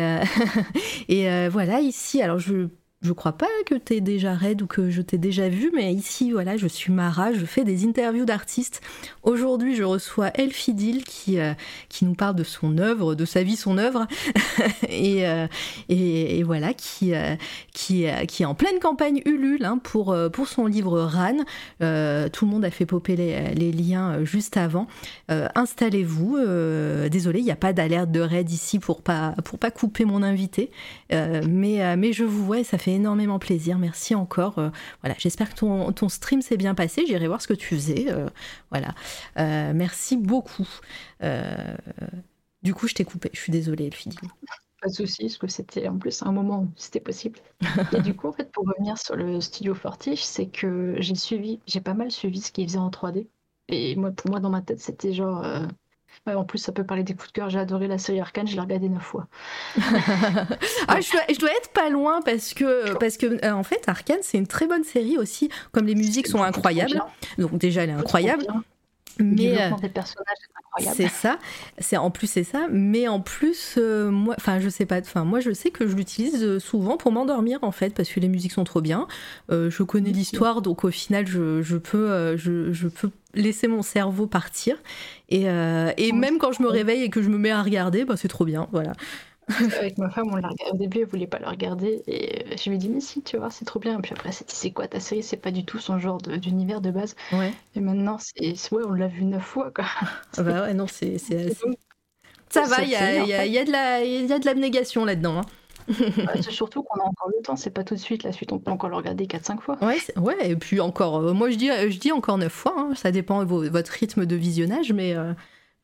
et 1.09 1.49
voilà, 1.49 1.81
ici, 1.81 2.23
alors 2.23 2.39
je 2.39 2.69
je 3.01 3.13
crois 3.13 3.33
pas 3.33 3.47
que 3.65 3.77
tu 3.77 3.95
es 3.95 4.01
déjà 4.01 4.35
raid 4.35 4.61
ou 4.61 4.67
que 4.67 4.91
je 4.91 5.03
t'ai 5.03 5.19
déjà 5.19 5.49
vu, 5.49 5.71
mais 5.73 5.93
ici, 5.95 6.33
voilà, 6.33 6.57
je 6.57 6.67
suis 6.67 6.93
Mara, 6.93 7.33
je 7.33 7.45
fais 7.45 7.63
des 7.63 7.87
interviews 7.87 8.25
d'artistes. 8.25 8.81
Aujourd'hui, 9.23 9.77
je 9.77 9.85
reçois 9.85 10.33
Elfidil 10.35 11.05
qui, 11.05 11.39
euh, 11.39 11.53
qui 11.89 12.05
nous 12.05 12.15
parle 12.15 12.35
de 12.35 12.43
son 12.43 12.77
œuvre, 12.79 13.15
de 13.15 13.25
sa 13.25 13.45
vie, 13.45 13.55
son 13.55 13.79
œuvre, 13.79 14.09
euh, 14.91 15.47
et, 15.89 16.39
et, 16.39 16.43
voilà, 16.43 16.75
qui, 16.75 17.15
euh, 17.15 17.37
qui, 17.73 18.07
qui 18.27 18.43
est 18.43 18.47
en 18.47 18.57
pleine 18.57 18.81
campagne 18.81 19.23
Ulule 19.27 19.65
hein, 19.65 19.79
pour, 19.79 20.17
pour 20.33 20.49
son 20.49 20.67
livre 20.67 21.01
Ran. 21.01 21.37
tout 21.79 22.47
le 22.47 22.51
monde 22.51 22.65
a 22.65 22.71
fait 22.71 22.87
popper 22.87 23.15
les, 23.15 23.55
les 23.55 23.71
liens 23.71 24.25
juste 24.25 24.57
avant. 24.57 24.89
Installez-vous. 25.29 26.39
désolé, 27.09 27.39
il 27.39 27.45
n'y 27.45 27.53
a 27.53 27.57
pas 27.57 27.73
d'alerte 27.73 28.11
de 28.11 28.21
raid 28.21 28.51
ici 28.51 28.81
pour 28.81 29.03
pas, 29.03 29.35
pour 29.45 29.61
pas 29.61 29.71
couper 29.71 30.05
mon 30.05 30.23
invité, 30.23 30.71
mais, 31.11 31.97
mais 31.97 32.13
je 32.13 32.25
vous 32.25 32.45
vois 32.45 32.59
et 32.61 32.65
ça 32.65 32.79
fait 32.79 32.88
énormément 32.95 33.39
plaisir. 33.39 33.79
Merci 33.79 34.15
encore. 34.15 34.59
Euh, 34.59 34.71
voilà, 35.03 35.15
j'espère 35.19 35.51
que 35.51 35.59
ton, 35.59 35.93
ton 35.93 36.09
stream 36.09 36.43
s'est 36.43 36.57
bien 36.57 36.75
passé. 36.75 37.05
J'irai 37.07 37.27
voir 37.27 37.41
ce 37.43 37.49
que 37.49 37.55
tu 37.55 37.75
faisais. 37.75 38.07
Euh, 38.11 38.29
voilà. 38.71 38.95
Euh, 39.39 39.73
merci 39.75 40.17
beaucoup. 40.17 40.69
du 42.63 42.75
coup, 42.75 42.89
je 42.89 42.95
t'ai 42.95 43.05
coupé. 43.05 43.31
Je 43.33 43.41
suis 43.41 43.53
désolée, 43.53 43.87
Elfie. 43.87 44.11
Pas 44.81 44.89
de 44.89 44.95
souci, 44.95 45.25
parce 45.25 45.39
que 45.39 45.49
c'était 45.49 45.89
en 45.89 45.99
plus 45.99 46.23
un 46.23 46.33
moment 46.33 46.63
où 46.63 46.69
c'était 46.77 47.01
possible. 47.01 47.41
Et 47.97 48.01
du 48.01 48.15
coup, 48.15 48.29
en 48.29 48.33
fait, 48.33 48.51
pour 48.53 48.65
revenir 48.65 48.97
sur 48.97 49.17
le 49.17 49.41
studio 49.41 49.75
Fortiche, 49.75 50.23
c'est 50.23 50.47
que 50.47 50.95
j'ai 50.99 51.17
suivi, 51.17 51.61
j'ai 51.67 51.81
pas 51.81 51.95
mal 51.95 52.13
suivi 52.13 52.41
ce 52.41 52.53
qu'ils 52.53 52.69
faisaient 52.69 52.79
en 52.79 52.91
3D. 52.91 53.27
Et 53.69 53.97
moi, 53.97 54.13
pour 54.13 54.31
moi, 54.31 54.41
dans 54.41 54.51
ma 54.51 54.63
tête, 54.63 54.81
c'était 54.81 55.13
genre 55.13 55.45
en 56.37 56.45
plus, 56.45 56.59
ça 56.59 56.73
peut 56.73 56.85
parler 56.85 57.03
des 57.03 57.15
coups 57.15 57.29
de 57.29 57.33
cœur. 57.33 57.51
J'ai 57.51 57.59
adoré 57.59 57.87
la 57.89 57.99
série 57.99 58.21
Arcane, 58.21 58.47
je 58.47 58.55
l'ai 58.55 58.61
regardée 58.61 58.89
neuf 58.89 59.03
fois. 59.03 59.27
ah, 59.77 61.01
je, 61.01 61.39
dois, 61.39 61.51
être 61.51 61.71
pas 61.73 61.89
loin 61.89 62.21
parce 62.23 62.55
que, 62.55 62.97
parce 62.99 63.17
que 63.17 63.45
euh, 63.45 63.53
en 63.53 63.63
fait, 63.63 63.83
Arcane, 63.87 64.19
c'est 64.23 64.39
une 64.39 64.47
très 64.47 64.67
bonne 64.67 64.85
série 64.85 65.19
aussi. 65.19 65.51
Comme 65.73 65.87
les 65.87 65.95
musiques 65.95 66.27
sont 66.27 66.43
incroyables. 66.43 67.03
Donc, 67.39 67.57
déjà, 67.57 67.85
elle 67.85 67.91
est 67.91 67.95
incroyable. 67.95 68.47
Mais 69.19 69.61
euh, 69.61 69.71
des 69.81 69.89
personnages 69.89 70.37
c'est 70.95 71.09
ça. 71.09 71.39
C'est 71.79 71.97
en 71.97 72.11
plus 72.11 72.29
c'est 72.29 72.45
ça. 72.45 72.69
Mais 72.71 73.09
en 73.09 73.19
plus, 73.19 73.75
euh, 73.79 74.11
moi, 74.11 74.35
enfin 74.39 74.61
je 74.61 74.69
sais 74.69 74.87
pas. 74.87 75.01
Enfin 75.01 75.25
moi 75.25 75.41
je 75.41 75.51
sais 75.53 75.71
que 75.71 75.89
je 75.89 75.97
l'utilise 75.97 76.59
souvent 76.59 76.97
pour 76.97 77.11
m'endormir 77.11 77.59
en 77.63 77.73
fait 77.73 77.95
parce 77.95 78.09
que 78.09 78.21
les 78.21 78.29
musiques 78.29 78.53
sont 78.53 78.65
trop 78.65 78.81
bien. 78.81 79.09
je 79.51 79.83
connais 79.83 80.11
l'histoire 80.11 80.63
donc 80.63 80.85
au 80.85 80.91
final 80.91 81.27
je, 81.27 81.63
je 81.63 81.77
peux 81.77 82.37
je, 82.37 82.73
je, 82.73 82.89
peux 82.89 83.11
laisser 83.35 83.67
mon 83.67 83.83
cerveau 83.83 84.27
partir 84.27 84.77
et, 85.29 85.49
euh, 85.49 85.93
et 85.97 86.13
même 86.13 86.39
quand 86.39 86.53
je 86.53 86.63
me 86.63 86.69
réveille 86.69 87.03
et 87.03 87.11
que 87.11 87.23
je 87.23 87.29
me 87.29 87.37
mets 87.37 87.51
à 87.51 87.63
regarder, 87.63 88.05
bah, 88.05 88.17
c'est 88.17 88.29
trop 88.29 88.45
bien. 88.45 88.67
Voilà. 88.73 88.93
Avec 89.79 89.99
ma 89.99 90.11
femme, 90.11 90.29
on 90.33 90.37
l'a 90.37 90.49
regardé. 90.49 90.73
Au 90.73 90.77
début, 90.77 90.99
elle 91.01 91.07
voulait 91.07 91.27
pas 91.27 91.39
le 91.39 91.47
regarder. 91.47 92.03
Et 92.07 92.57
je 92.57 92.69
lui 92.69 92.77
ai 92.77 92.79
dit, 92.79 92.89
mais 92.89 93.01
si, 93.01 93.23
tu 93.23 93.37
vois, 93.37 93.51
c'est 93.51 93.65
trop 93.65 93.81
bien. 93.81 93.99
Et 93.99 94.03
puis 94.03 94.13
après, 94.13 94.31
c'est 94.33 94.71
quoi 94.71 94.89
ta 94.89 95.01
série? 95.01 95.23
C'est 95.23 95.37
pas 95.37 95.51
du 95.51 95.65
tout 95.65 95.79
son 95.79 95.99
genre 95.99 96.19
d'univers 96.19 96.81
de, 96.81 96.91
base. 96.91 97.17
Ouais. 97.33 97.53
Et 97.75 97.81
maintenant, 97.81 98.19
c'est 98.19 98.53
ouais, 98.73 98.83
on 98.87 98.93
l'a 98.93 99.09
vu 99.09 99.25
neuf 99.25 99.43
fois. 99.43 99.71
Quoi. 99.75 99.85
Ah 100.37 100.43
bah 100.43 100.63
ouais, 100.63 100.75
non, 100.75 100.87
c'est. 100.87 101.17
Ça 102.51 102.63
va, 102.63 102.83
il 102.83 102.89
y 102.89 102.97
a, 102.97 103.27
y, 103.27 103.35
a, 103.35 103.45
y, 103.45 103.59
a 103.59 104.05
y 104.05 104.33
a 104.33 104.39
de 104.39 104.47
l'abnégation 104.47 105.05
là-dedans. 105.05 105.41
Hein. 105.41 105.45
c'est 106.43 106.51
surtout 106.51 106.83
qu'on 106.83 107.01
a 107.01 107.05
encore 107.05 107.31
le 107.35 107.43
temps, 107.43 107.57
c'est 107.57 107.71
pas 107.71 107.85
tout 107.85 107.95
de 107.95 108.01
suite 108.01 108.23
la 108.23 108.33
suite, 108.33 108.53
on 108.53 108.59
peut 108.59 108.71
encore 108.71 108.91
le 108.91 108.97
regarder 108.97 109.27
4-5 109.27 109.61
fois. 109.61 109.79
Ouais, 109.83 109.99
ouais, 110.17 110.51
et 110.51 110.57
puis 110.57 110.81
encore, 110.81 111.17
euh, 111.17 111.33
moi 111.33 111.51
je 111.51 111.57
dis, 111.57 111.69
je 111.69 111.99
dis 111.99 112.13
encore 112.13 112.39
9 112.39 112.53
fois, 112.53 112.75
hein, 112.77 112.95
ça 112.95 113.11
dépend 113.11 113.45
de 113.45 113.69
votre 113.69 113.93
rythme 113.93 114.27
de 114.27 114.37
visionnage, 114.37 114.93
mais 114.93 115.15
euh, 115.15 115.33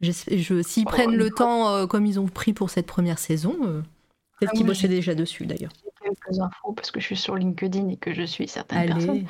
s'ils 0.03 0.85
prennent 0.85 1.17
le 1.17 1.31
temps 1.31 1.75
euh, 1.75 1.87
comme 1.87 2.07
ils 2.07 2.21
ont 2.21 2.27
pris 2.27 2.53
pour 2.53 2.71
cette 2.71 2.87
première 2.87 3.19
saison, 3.19 3.55
peut-être 4.39 4.53
ah 4.53 4.57
qu'ils 4.57 4.67
bossaient 4.67 4.89
déjà 4.89 5.15
dessus 5.15 5.47
d'ailleurs. 5.47 5.73
J'ai 5.83 5.91
quelques 6.09 6.41
infos 6.41 6.73
parce 6.73 6.91
que 6.91 7.01
je 7.01 7.07
suis 7.07 7.17
sur 7.17 7.37
LinkedIn 7.37 7.89
et 7.89 7.97
que 7.97 8.13
je 8.13 8.23
suis 8.23 8.49
certaines 8.49 8.87
personnes. 8.87 9.27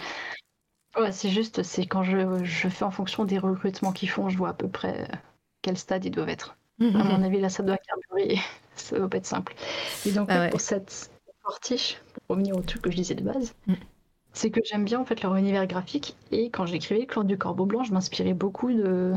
Ouais, 0.96 1.10
c'est 1.10 1.30
juste, 1.30 1.64
c'est 1.64 1.86
quand 1.86 2.04
je, 2.04 2.44
je, 2.44 2.68
fais 2.68 2.84
en 2.84 2.92
fonction 2.92 3.24
des 3.24 3.38
recrutements 3.38 3.92
qu'ils 3.92 4.10
font, 4.10 4.28
je 4.28 4.38
vois 4.38 4.50
à 4.50 4.54
peu 4.54 4.68
près 4.68 5.08
quel 5.62 5.76
stade 5.76 6.04
ils 6.04 6.10
doivent 6.10 6.28
être. 6.28 6.56
À 6.80 6.84
mon 6.84 7.22
avis, 7.22 7.40
là, 7.40 7.48
ça 7.48 7.62
doit 7.62 7.78
carburer 7.78 8.38
ça 8.76 8.98
va 8.98 9.08
pas 9.08 9.18
être 9.18 9.26
simple. 9.26 9.54
Et 10.06 10.12
donc, 10.12 10.28
ah 10.30 10.48
pour 10.48 10.60
cette 10.60 11.10
fortiche, 11.42 12.00
pour 12.12 12.36
revenir 12.36 12.56
au 12.56 12.62
truc 12.62 12.82
que 12.82 12.90
je 12.90 12.96
disais 12.96 13.14
de 13.14 13.22
base, 13.22 13.54
c'est 14.32 14.50
que 14.50 14.60
j'aime 14.64 14.84
bien 14.84 15.00
en 15.00 15.04
fait 15.04 15.22
leur 15.22 15.36
univers 15.36 15.66
graphique. 15.66 16.16
Et 16.32 16.50
quand 16.50 16.66
j'écrivais 16.66 17.06
Clan 17.06 17.24
du 17.24 17.38
Corbeau 17.38 17.66
Blanc, 17.66 17.84
je 17.84 17.92
m'inspirais 17.92 18.34
beaucoup 18.34 18.72
de, 18.72 19.14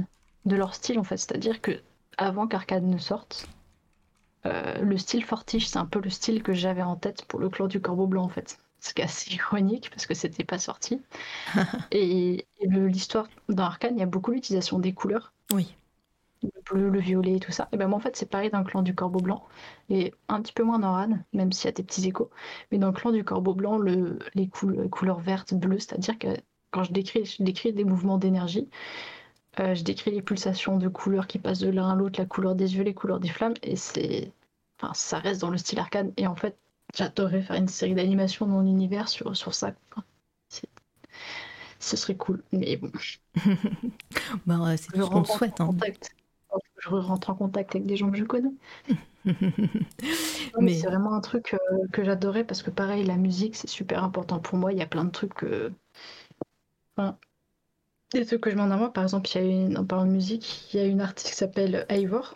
de 0.47 0.55
leur 0.55 0.73
style 0.73 0.99
en 0.99 1.03
fait. 1.03 1.17
C'est-à-dire 1.17 1.61
que 1.61 1.71
avant 2.17 2.47
qu'Arcade 2.47 2.83
ne 2.83 2.97
sorte, 2.97 3.47
euh, 4.45 4.79
le 4.79 4.97
style 4.97 5.23
fortiche, 5.23 5.67
c'est 5.67 5.77
un 5.77 5.85
peu 5.85 5.99
le 5.99 6.09
style 6.09 6.43
que 6.43 6.53
j'avais 6.53 6.81
en 6.81 6.95
tête 6.95 7.25
pour 7.25 7.39
le 7.39 7.49
Clan 7.49 7.67
du 7.67 7.81
Corbeau 7.81 8.07
Blanc 8.07 8.23
en 8.23 8.29
fait. 8.29 8.59
Ce 8.79 8.93
qui 8.93 9.01
est 9.01 9.05
assez 9.05 9.33
ironique 9.35 9.89
parce 9.89 10.05
que 10.05 10.13
c'était 10.13 10.43
pas 10.43 10.59
sorti. 10.59 11.01
et, 11.91 12.45
et 12.59 12.67
l'histoire 12.67 13.27
dans 13.49 13.65
Arcane, 13.65 13.95
il 13.95 13.99
y 13.99 14.03
a 14.03 14.07
beaucoup 14.07 14.31
l'utilisation 14.31 14.79
des 14.79 14.93
couleurs. 14.93 15.33
Oui 15.53 15.75
le 16.43 16.49
bleu, 16.69 16.89
le 16.89 16.99
violet 16.99 17.35
et 17.35 17.39
tout 17.39 17.51
ça. 17.51 17.67
Et 17.71 17.77
ben 17.77 17.87
moi 17.87 17.97
en 17.97 17.99
fait 17.99 18.15
c'est 18.15 18.29
pareil 18.29 18.49
dans 18.49 18.59
le 18.59 18.65
clan 18.65 18.81
du 18.81 18.93
corbeau 18.95 19.19
blanc 19.19 19.43
et 19.89 20.13
un 20.27 20.41
petit 20.41 20.53
peu 20.53 20.63
moins 20.63 20.79
dans 20.79 20.91
Ran, 20.93 21.19
même 21.33 21.51
s'il 21.51 21.65
y 21.65 21.69
a 21.69 21.71
des 21.71 21.83
petits 21.83 22.07
échos. 22.07 22.29
Mais 22.71 22.77
dans 22.77 22.87
le 22.87 22.93
clan 22.93 23.11
du 23.11 23.23
corbeau 23.23 23.53
blanc, 23.53 23.77
le, 23.77 24.19
les, 24.35 24.47
couleurs 24.47 25.19
vertes, 25.19 25.53
bleues, 25.53 25.79
c'est-à-dire 25.79 26.17
que 26.19 26.27
quand 26.71 26.83
je 26.83 26.91
décris, 26.91 27.25
je 27.25 27.43
décris 27.43 27.73
des 27.73 27.83
mouvements 27.83 28.17
d'énergie, 28.17 28.69
euh, 29.59 29.75
je 29.75 29.83
décris 29.83 30.11
les 30.11 30.21
pulsations 30.21 30.77
de 30.77 30.87
couleurs 30.87 31.27
qui 31.27 31.39
passent 31.39 31.59
de 31.59 31.69
l'un 31.69 31.89
à 31.89 31.95
l'autre, 31.95 32.19
la 32.19 32.25
couleur 32.25 32.55
des 32.55 32.75
yeux, 32.75 32.83
les 32.83 32.93
couleurs 32.93 33.19
des 33.19 33.29
flammes, 33.29 33.53
et 33.63 33.75
c'est, 33.75 34.31
enfin 34.79 34.93
ça 34.93 35.19
reste 35.19 35.41
dans 35.41 35.49
le 35.49 35.57
style 35.57 35.79
arcane. 35.79 36.13
Et 36.17 36.27
en 36.27 36.35
fait 36.35 36.57
j'adorerais 36.95 37.41
faire 37.41 37.57
une 37.57 37.67
série 37.67 37.95
d'animation 37.95 38.45
dans 38.45 38.53
mon 38.53 38.65
univers 38.65 39.09
sur, 39.09 39.35
sur 39.35 39.53
ça. 39.53 39.73
ce 41.79 41.97
serait 41.97 42.15
cool, 42.15 42.43
mais 42.51 42.77
bon. 42.77 42.91
bah, 44.45 44.77
c'est 44.77 44.91
tout 44.93 45.03
ce 45.03 45.09
qu'on 45.09 45.23
souhaite. 45.25 45.61
Hein 45.61 45.71
je 46.79 46.89
rentre 46.89 47.29
en 47.29 47.35
contact 47.35 47.75
avec 47.75 47.87
des 47.87 47.97
gens 47.97 48.11
que 48.11 48.17
je 48.17 48.23
connais. 48.23 48.53
mais, 50.59 50.73
c'est 50.73 50.87
vraiment 50.87 51.13
un 51.13 51.21
truc 51.21 51.53
euh, 51.53 51.87
que 51.91 52.03
j'adorais 52.03 52.43
parce 52.43 52.63
que 52.63 52.69
pareil, 52.69 53.03
la 53.03 53.17
musique 53.17 53.55
c'est 53.55 53.67
super 53.67 54.03
important 54.03 54.39
pour 54.39 54.57
moi. 54.57 54.71
Il 54.71 54.77
y 54.77 54.81
a 54.81 54.87
plein 54.87 55.03
de 55.03 55.11
trucs 55.11 55.33
que. 55.33 55.71
Enfin, 56.95 57.17
des 58.13 58.25
trucs 58.25 58.41
que 58.41 58.49
je 58.49 58.55
m'en 58.55 58.63
envoie. 58.65 58.91
Par 58.93 59.03
exemple, 59.03 59.29
il 59.33 59.35
y 59.35 59.37
a 59.37 59.47
une, 59.47 59.77
en 59.77 59.85
parlant 59.85 60.05
de 60.05 60.11
musique, 60.11 60.73
il 60.73 60.79
y 60.79 60.83
a 60.83 60.85
une 60.85 61.01
artiste 61.01 61.29
qui 61.29 61.35
s'appelle 61.35 61.85
Ivor. 61.89 62.35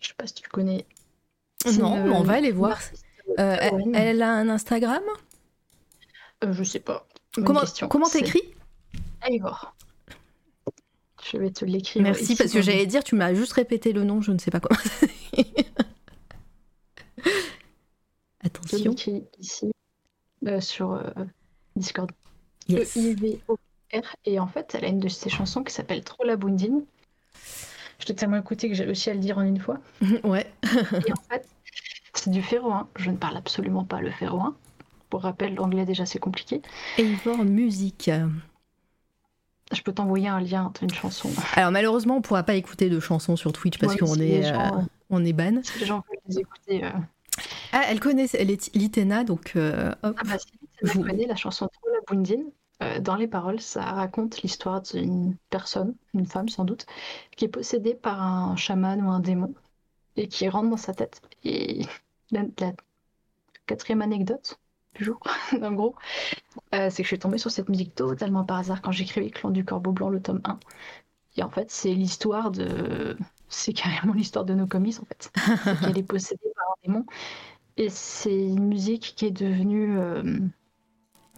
Je 0.00 0.08
sais 0.08 0.14
pas 0.14 0.26
si 0.26 0.34
tu 0.34 0.48
connais. 0.48 0.86
Non, 1.78 1.92
on 2.14 2.22
va 2.22 2.34
aller 2.34 2.52
voir. 2.52 2.78
Euh, 3.38 3.56
elle, 3.94 4.22
a 4.22 4.32
un 4.32 4.48
Instagram? 4.48 5.02
Euh, 6.44 6.52
Je 6.52 6.62
sais 6.62 6.80
pas. 6.80 7.06
comment 7.44 7.62
comment 7.88 8.08
t'écris? 8.08 8.54
Ivor. 9.28 9.74
Je 11.24 11.38
vais 11.38 11.50
te 11.50 11.64
l'écrire. 11.64 12.02
Merci, 12.02 12.36
parce 12.36 12.52
que 12.52 12.62
j'allais 12.62 12.86
dire, 12.86 13.02
tu 13.02 13.16
m'as 13.16 13.34
juste 13.34 13.52
répété 13.52 13.92
le 13.92 14.04
nom, 14.04 14.20
je 14.20 14.30
ne 14.30 14.38
sais 14.38 14.52
pas 14.52 14.60
quoi. 14.60 14.76
Attention. 18.44 18.94
Je 18.96 19.10
ici, 19.40 19.72
euh, 20.46 20.60
sur 20.60 20.92
euh, 20.92 21.10
Discord. 21.74 22.12
Yes. 22.68 22.96
Et 24.24 24.38
en 24.38 24.46
fait, 24.46 24.74
elle 24.74 24.84
a 24.84 24.88
une 24.88 25.00
de 25.00 25.08
ses 25.08 25.30
chansons 25.30 25.62
qui 25.62 25.72
s'appelle 25.72 26.02
Trop 26.02 26.24
la 26.24 26.36
Bundine. 26.36 26.84
Je 27.98 28.06
t'ai 28.06 28.14
tellement 28.14 28.38
écouté 28.38 28.68
que 28.68 28.74
j'ai 28.74 28.84
réussi 28.84 29.10
à 29.10 29.14
le 29.14 29.20
dire 29.20 29.38
en 29.38 29.42
une 29.42 29.58
fois. 29.58 29.78
ouais. 30.24 30.46
et 30.64 31.12
en 31.12 31.22
fait, 31.30 31.48
c'est 32.14 32.30
du 32.30 32.42
féroin. 32.42 32.88
Je 32.96 33.10
ne 33.10 33.16
parle 33.16 33.36
absolument 33.36 33.84
pas 33.84 34.00
le 34.00 34.10
féroin. 34.10 34.54
Pour 35.10 35.22
rappel, 35.22 35.54
l'anglais 35.54 35.84
déjà 35.84 36.04
c'est 36.04 36.18
compliqué. 36.18 36.62
Et 36.98 37.14
voir 37.24 37.44
musique. 37.44 38.10
Je 39.72 39.82
peux 39.82 39.92
t'envoyer 39.92 40.28
un 40.28 40.40
lien 40.40 40.72
une 40.80 40.92
chanson. 40.92 41.30
Alors 41.54 41.70
malheureusement, 41.72 42.16
on 42.16 42.22
pourra 42.22 42.42
pas 42.42 42.54
écouter 42.54 42.88
de 42.88 43.00
chansons 43.00 43.36
sur 43.36 43.52
Twitch 43.52 43.78
parce 43.78 43.96
qu'on 43.96 44.14
est, 44.16 44.52
euh, 44.52 44.70
on 45.10 45.24
est 45.24 45.32
ban. 45.32 45.60
Si 45.62 45.80
les 45.80 45.86
gens 45.86 46.04
veulent 46.08 46.20
les 46.28 46.38
écouter. 46.40 46.84
Euh. 46.84 46.90
Ah, 47.72 47.82
elle 47.88 47.98
connaît, 48.00 48.26
elle 48.34 48.50
est 48.50 48.74
Litena, 48.74 49.24
donc 49.24 49.54
euh, 49.56 49.92
hop. 50.02 50.16
Ah 50.18 50.22
bah 50.24 50.38
si, 50.38 50.46
Litena 50.82 51.10
connaît 51.10 51.26
la 51.26 51.36
chanson 51.36 51.68
Trop 51.72 51.88
la 51.92 52.00
Bundine. 52.80 53.02
dans 53.02 53.16
les 53.16 53.28
paroles, 53.28 53.60
ça 53.60 53.82
raconte 53.82 54.42
l'histoire 54.42 54.82
d'une 54.82 55.36
personne, 55.50 55.94
une 56.14 56.26
femme 56.26 56.48
sans 56.48 56.64
doute, 56.64 56.86
qui 57.36 57.44
est 57.44 57.48
possédée 57.48 57.94
par 57.94 58.22
un 58.22 58.56
chaman 58.56 59.02
ou 59.02 59.10
un 59.10 59.20
démon 59.20 59.54
et 60.16 60.28
qui 60.28 60.48
rentre 60.48 60.70
dans 60.70 60.76
sa 60.76 60.94
tête. 60.94 61.20
Et 61.44 61.82
la 62.30 62.72
quatrième 63.66 64.02
anecdote, 64.02 64.58
jour, 64.98 65.20
en 65.62 65.72
gros, 65.72 65.94
euh, 66.74 66.88
c'est 66.90 67.02
que 67.02 67.04
je 67.04 67.08
suis 67.08 67.18
tombée 67.18 67.38
sur 67.38 67.50
cette 67.50 67.68
musique 67.68 67.94
totalement 67.94 68.44
par 68.44 68.58
hasard 68.58 68.82
quand 68.82 68.92
j'écrivais 68.92 69.30
Clan 69.30 69.50
du 69.50 69.64
Corbeau 69.64 69.92
Blanc, 69.92 70.08
le 70.08 70.20
tome 70.20 70.40
1. 70.44 70.58
Et 71.38 71.42
en 71.42 71.50
fait, 71.50 71.70
c'est 71.70 71.92
l'histoire 71.92 72.50
de. 72.50 73.16
C'est 73.48 73.74
carrément 73.74 74.14
l'histoire 74.14 74.44
de 74.44 74.54
nos 74.54 74.66
comics, 74.66 74.96
en 75.00 75.04
fait. 75.04 75.30
qu'elle 75.80 75.98
est 75.98 76.02
possédée 76.08 76.50
par 76.54 76.64
un 76.70 76.86
démon. 76.86 77.06
Et 77.76 77.90
c'est 77.90 78.34
une 78.34 78.66
musique 78.66 79.14
qui 79.16 79.26
est 79.26 79.30
devenue. 79.30 79.98
Euh, 79.98 80.38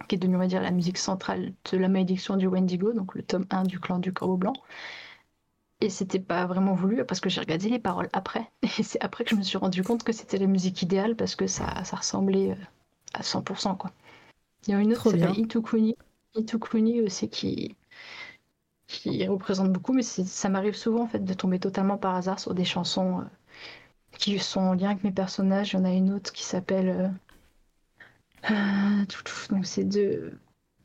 qui 0.07 0.15
est 0.15 0.17
devenue, 0.17 0.37
on 0.37 0.39
va 0.39 0.47
dire, 0.47 0.61
la 0.61 0.71
musique 0.71 0.97
centrale 0.97 1.53
de 1.71 1.77
la 1.77 1.87
malédiction 1.87 2.37
du 2.37 2.47
Wendigo, 2.47 2.93
donc 2.93 3.15
le 3.15 3.23
tome 3.23 3.45
1 3.49 3.63
du 3.63 3.79
Clan 3.79 3.99
du 3.99 4.13
Corbeau 4.13 4.37
Blanc. 4.37 4.53
Et 5.81 5.89
c'était 5.89 6.19
pas 6.19 6.45
vraiment 6.45 6.73
voulu 6.73 7.05
parce 7.05 7.21
que 7.21 7.29
j'ai 7.29 7.39
regardé 7.39 7.69
les 7.69 7.79
paroles 7.79 8.09
après. 8.13 8.49
Et 8.63 8.83
c'est 8.83 9.01
après 9.01 9.23
que 9.23 9.31
je 9.31 9.35
me 9.35 9.43
suis 9.43 9.57
rendu 9.57 9.83
compte 9.83 10.03
que 10.03 10.11
c'était 10.11 10.37
la 10.37 10.47
musique 10.47 10.81
idéale 10.81 11.15
parce 11.15 11.35
que 11.35 11.47
ça, 11.47 11.83
ça 11.85 11.95
ressemblait. 11.97 12.51
Euh, 12.51 12.55
à 13.13 13.21
100%. 13.21 13.77
Quoi. 13.77 13.91
Il 14.67 14.71
y 14.71 14.73
a 14.73 14.79
une 14.79 14.93
autre 14.93 15.03
qui 15.03 15.19
s'appelle 15.19 15.39
Itukuni. 15.39 15.95
Itukuni 16.35 17.01
aussi 17.01 17.29
qui, 17.29 17.75
qui 18.87 19.25
représente 19.27 19.71
beaucoup, 19.71 19.93
mais 19.93 20.03
ça 20.03 20.49
m'arrive 20.49 20.75
souvent 20.75 21.03
en 21.03 21.07
fait 21.07 21.23
de 21.23 21.33
tomber 21.33 21.59
totalement 21.59 21.97
par 21.97 22.15
hasard 22.15 22.39
sur 22.39 22.53
des 22.53 22.65
chansons 22.65 23.21
euh, 23.21 23.23
qui 24.17 24.37
sont 24.39 24.61
en 24.61 24.73
lien 24.73 24.91
avec 24.91 25.03
mes 25.03 25.11
personnages. 25.11 25.73
Il 25.73 25.77
y 25.77 25.79
en 25.79 25.85
a 25.85 25.91
une 25.91 26.13
autre 26.13 26.31
qui 26.33 26.43
s'appelle. 26.43 27.13
Euh, 28.49 28.53
euh, 28.53 29.05
donc 29.49 29.65
c'est 29.65 29.83
de 29.83 30.31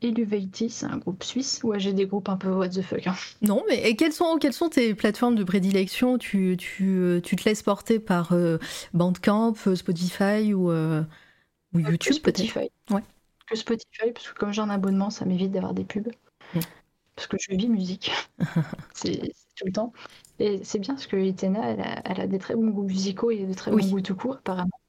Eluveiti, 0.01 0.69
c'est 0.69 0.85
un 0.85 0.97
groupe 0.97 1.23
suisse. 1.23 1.61
Ouais, 1.63 1.79
j'ai 1.79 1.93
des 1.93 2.05
groupes 2.05 2.29
un 2.29 2.37
peu 2.37 2.49
what 2.49 2.69
the 2.69 2.81
fuck. 2.81 3.07
Hein. 3.07 3.15
Non, 3.41 3.63
mais 3.67 3.89
et 3.89 3.95
quelles, 3.95 4.13
sont, 4.13 4.37
quelles 4.39 4.53
sont 4.53 4.69
tes 4.69 4.93
plateformes 4.93 5.35
de 5.35 5.43
prédilection? 5.43 6.17
Tu, 6.17 6.55
tu, 6.57 7.21
tu, 7.23 7.35
te 7.35 7.47
laisses 7.47 7.63
porter 7.63 7.99
par 7.99 8.33
Bandcamp, 8.93 9.55
Spotify 9.75 10.53
ou, 10.53 10.71
ou 10.71 11.79
YouTube 11.79 12.21
peut-être? 12.21 12.57
Ouais. 12.57 13.03
Que 13.47 13.55
Spotify, 13.55 14.11
parce 14.13 14.27
que 14.27 14.37
comme 14.37 14.51
j'ai 14.51 14.61
un 14.61 14.69
abonnement, 14.69 15.09
ça 15.09 15.25
m'évite 15.25 15.51
d'avoir 15.51 15.73
des 15.73 15.85
pubs. 15.85 16.11
Mm 16.53 16.59
parce 17.15 17.27
que 17.27 17.37
je 17.39 17.55
vis 17.55 17.69
musique. 17.69 18.11
c'est 18.93 19.33
tout 19.55 19.65
le 19.65 19.71
temps. 19.71 19.93
Et 20.39 20.63
c'est 20.63 20.79
bien 20.79 20.95
parce 20.95 21.07
que 21.07 21.15
Itena, 21.15 22.01
elle 22.03 22.21
a, 22.21 22.27
des 22.27 22.39
très 22.39 22.55
bons 22.55 22.69
goûts 22.69 22.83
musicaux 22.83 23.31
et 23.31 23.45
de 23.45 23.53
très 23.53 23.71
bons 23.71 23.87
goûts 23.87 24.01
tout 24.01 24.15
court, 24.15 24.35
apparemment 24.35 24.79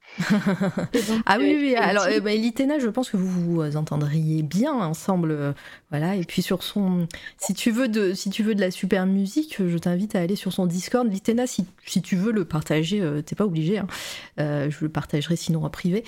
ah 1.27 1.37
oui, 1.39 1.57
oui. 1.59 1.75
Alors, 1.75 2.07
bah, 2.23 2.35
Litena, 2.35 2.79
je 2.79 2.89
pense 2.89 3.11
que 3.11 3.17
vous 3.17 3.29
vous 3.29 3.77
entendriez 3.77 4.43
bien 4.43 4.73
ensemble. 4.73 5.31
Euh, 5.31 5.53
voilà. 5.91 6.17
Et 6.17 6.25
puis 6.25 6.43
sur 6.43 6.63
son, 6.63 7.07
si 7.39 7.55
tu 7.55 7.71
veux 7.71 7.89
de, 7.89 8.15
si 8.15 8.31
tu 8.31 8.43
veux 8.43 8.55
de 8.55 8.61
la 8.61 8.71
super 8.71 9.07
musique, 9.07 9.57
je 9.59 9.79
t'invite 9.79 10.15
à 10.15 10.21
aller 10.21 10.37
sur 10.37 10.53
son 10.53 10.67
Discord. 10.67 11.11
Litena, 11.11 11.47
si, 11.47 11.67
si 11.85 12.03
tu 12.03 12.17
veux 12.17 12.33
le 12.33 12.45
partager, 12.45 13.01
euh, 13.01 13.23
t'es 13.23 13.35
pas 13.35 13.45
obligé. 13.45 13.79
Hein. 13.79 13.87
Euh, 14.41 14.71
je 14.71 14.79
le 14.83 14.89
partagerai 14.89 15.37
sinon 15.37 15.65
en 15.65 15.71
privé. 15.71 16.05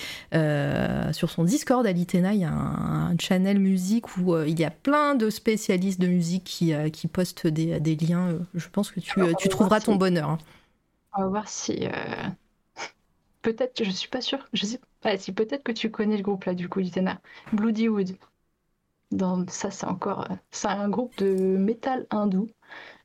sur 1.12 1.30
son 1.30 1.44
Discord 1.44 1.86
à 1.86 1.92
Litena, 1.92 2.34
il 2.34 2.40
y 2.40 2.44
a 2.44 2.52
un, 2.52 3.16
channel 3.18 3.58
musique 3.58 4.16
où 4.16 4.36
il 4.38 4.58
y 4.58 4.64
a 4.64 4.70
plein 4.70 5.14
de 5.14 5.28
spécialistes 5.28 6.00
de 6.00 6.06
musique 6.06 6.44
qui, 6.44 6.72
qui 6.92 7.08
postent 7.08 7.46
des, 7.46 7.80
des 7.80 7.96
liens. 7.96 8.38
je 8.54 8.68
pense 8.70 8.90
que 8.90 9.00
tu, 9.00 9.20
tu 9.38 9.48
trouveras 9.48 9.80
ton 9.80 9.96
bonheur. 9.96 10.30
Hein. 10.30 10.38
On 11.16 11.22
va 11.22 11.28
voir 11.28 11.48
si 11.48 11.88
peut-être, 13.52 13.82
je 13.82 13.90
suis 13.90 14.08
pas 14.08 14.20
sûre, 14.20 14.46
je 14.52 14.66
sais 14.66 14.80
pas, 15.00 15.16
si 15.18 15.32
peut-être 15.32 15.62
que 15.62 15.72
tu 15.72 15.90
connais 15.90 16.16
le 16.16 16.22
groupe 16.22 16.44
là 16.44 16.54
du 16.54 16.68
coup, 16.68 16.80
Litena, 16.80 17.20
Bloody 17.52 17.88
Wood. 17.88 18.16
Dans 19.10 19.46
ça, 19.48 19.70
c'est 19.70 19.86
encore, 19.86 20.28
c'est 20.50 20.68
un 20.68 20.88
groupe 20.90 21.16
de 21.18 21.56
métal 21.56 22.06
hindou 22.10 22.50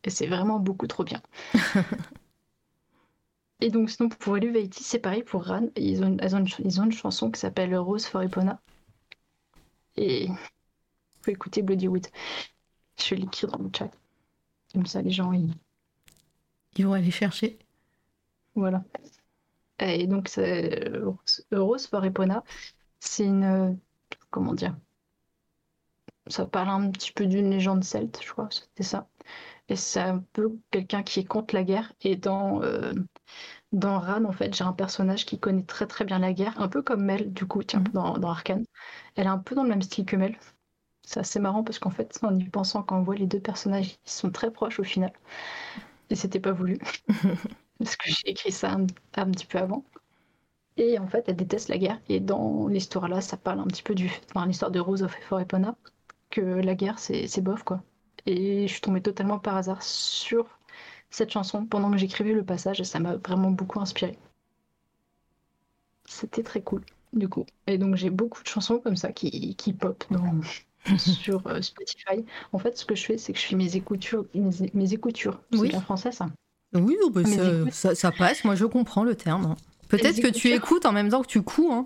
et 0.04 0.10
c'est 0.10 0.28
vraiment 0.28 0.60
beaucoup 0.60 0.88
trop 0.88 1.04
bien. 1.06 1.22
et 3.62 3.70
donc 3.70 3.90
sinon 3.90 4.10
pour 4.10 4.38
Elevated, 4.38 4.74
c'est 4.74 5.00
pareil 5.00 5.24
pour 5.24 5.46
Ran, 5.46 5.68
ils 5.78 6.04
ont, 6.04 6.08
une, 6.08 6.48
ils 6.60 6.82
ont 6.82 6.86
une 6.86 6.92
chanson 6.92 7.32
qui 7.32 7.40
s'appelle 7.40 7.76
Rose 7.78 8.06
for 8.06 8.22
Epona. 8.22 8.60
Et 9.96 10.28
faut 11.22 11.32
écouter 11.32 11.62
Bloody 11.62 11.88
Wood. 11.88 12.08
Je 13.00 13.16
l'écris 13.16 13.48
dans 13.48 13.60
le 13.60 13.70
chat. 13.76 13.92
Comme 14.74 14.86
ça, 14.86 15.02
les 15.02 15.12
gens, 15.12 15.32
ils... 15.32 15.54
Ils 16.76 16.86
vont 16.86 16.94
aller 16.94 17.12
chercher. 17.12 17.60
Voilà. 18.56 18.84
Et 19.80 20.08
donc, 20.08 20.30
Rose 21.52 21.88
for 21.88 22.06
Epona, 22.06 22.44
c'est 23.00 23.26
une. 23.26 23.80
Comment 24.30 24.54
dire 24.54 24.76
Ça 26.28 26.46
parle 26.46 26.70
un 26.70 26.92
petit 26.92 27.12
peu 27.12 27.26
d'une 27.26 27.50
légende 27.50 27.84
celte, 27.84 28.20
je 28.24 28.32
crois, 28.32 28.50
c'était 28.52 28.84
ça. 28.84 29.08
Et 29.70 29.76
c'est 29.76 30.02
un 30.02 30.20
peu 30.34 30.58
quelqu'un 30.72 31.04
qui 31.04 31.20
est 31.22 31.26
contre 31.26 31.56
la 31.56 31.64
guerre. 31.64 31.94
Et 32.02 32.16
dans, 32.16 32.62
euh, 32.64 32.94
dans 33.72 34.00
Ran, 34.00 34.26
en 34.26 34.32
fait, 34.32 34.54
j'ai 34.56 34.64
un 34.64 34.74
personnage 34.74 35.26
qui 35.26 35.40
connaît 35.40 35.64
très 35.64 35.88
très 35.88 36.06
bien 36.06 36.20
la 36.20 36.34
guerre, 36.34 36.60
un 36.60 36.68
peu 36.68 36.82
comme 36.82 37.04
Mel, 37.06 37.34
du 37.34 37.46
coup, 37.46 37.64
tiens, 37.64 37.80
mhm. 37.80 37.88
dans, 37.94 38.18
dans 38.18 38.30
Arkane. 38.30 38.66
Elle 39.16 39.26
est 39.28 39.30
un 39.30 39.40
peu 39.40 39.56
dans 39.56 39.64
le 39.64 39.70
même 39.70 39.82
style 39.82 40.06
que 40.06 40.16
Mel. 40.16 40.38
C'est 41.04 41.20
assez 41.20 41.40
marrant 41.40 41.64
parce 41.64 41.80
qu'en 41.80 41.90
fait, 41.90 42.18
en 42.24 42.38
y 42.38 42.50
pensant, 42.50 42.84
quand 42.84 42.98
on 43.00 43.04
voit 43.04 43.16
les 43.16 43.28
deux 43.28 43.40
personnages, 43.40 44.00
ils 44.06 44.10
sont 44.12 44.32
très 44.32 44.52
proches 44.52 44.80
au 44.80 44.84
final. 44.84 45.12
Et 46.10 46.16
c'était 46.16 46.40
pas 46.40 46.52
voulu. 46.52 46.80
parce 47.80 47.96
que 47.96 48.10
j'ai 48.10 48.30
écrit 48.30 48.52
ça 48.52 48.72
un, 48.72 49.32
petit 49.32 49.46
peu 49.46 49.58
avant. 49.58 49.84
Et 50.78 50.98
en 51.00 51.08
fait, 51.08 51.26
elle 51.28 51.36
déteste 51.36 51.70
la 51.70 51.78
guerre. 51.78 52.00
Et 52.10 52.20
dans 52.20 52.68
l'histoire 52.68 53.08
là, 53.08 53.22
ça 53.22 53.38
parle 53.38 53.60
un 53.60 53.68
petit 53.68 53.84
peu 53.84 53.96
du. 53.96 54.12
Enfin, 54.30 54.46
l'histoire 54.48 54.72
de 54.72 54.80
Rose 54.80 55.04
of 55.04 55.16
Epona, 55.32 55.76
que 56.30 56.42
la 56.42 56.76
guerre, 56.76 57.00
c'est 57.00 57.42
bof, 57.42 57.64
quoi. 57.64 57.84
Et 58.26 58.68
je 58.68 58.72
suis 58.72 58.82
tombée 58.82 59.02
totalement 59.02 59.40
par 59.40 59.58
hasard 59.58 59.84
sur 59.84 60.48
cette 61.10 61.32
chanson 61.32 61.66
pendant 61.66 61.92
que 61.92 61.98
j'écrivais 61.98 62.34
le 62.34 62.44
passage 62.44 62.80
et 62.80 62.84
ça 62.84 63.00
m'a 63.00 63.18
vraiment 63.18 63.52
beaucoup 63.52 63.80
inspiré. 63.80 64.18
C'était 66.06 66.44
très 66.44 66.62
cool, 66.62 66.84
du 67.14 67.30
coup. 67.30 67.46
Et 67.68 67.78
donc, 67.78 67.96
j'ai 67.96 68.10
beaucoup 68.10 68.42
de 68.44 68.48
chansons 68.48 68.80
comme 68.80 68.96
ça 68.96 69.12
qui, 69.12 69.56
qui 69.56 69.74
pop 69.74 70.04
sur 70.98 71.46
euh, 71.48 71.62
Spotify. 71.62 72.26
En 72.52 72.60
fait, 72.60 72.78
ce 72.78 72.86
que 72.86 72.96
je 72.96 73.06
fais, 73.06 73.18
c'est 73.18 73.34
que 73.34 73.40
je 73.40 73.46
fais 73.46 73.56
mes 73.56 73.76
écoutures. 73.76 74.26
Mes, 74.34 74.94
écoutures. 74.94 75.42
C'est 75.52 75.76
en 75.76 75.82
français, 75.82 76.12
ça 76.12 76.28
oui, 76.76 76.98
oh, 77.04 77.10
bah, 77.10 77.22
ça, 77.72 78.12
passe, 78.12 78.44
moi 78.44 78.56
je 78.56 78.66
comprends 78.66 79.04
le 79.04 79.16
terme. 79.16 79.46
Hein. 79.46 79.56
Peut-être 79.90 80.22
que 80.22 80.28
tu 80.28 80.50
écoutes 80.50 80.86
en 80.86 80.92
même 80.92 81.10
temps 81.10 81.22
que 81.22 81.28
tu 81.28 81.42
couds. 81.42 81.72
Hein. 81.72 81.86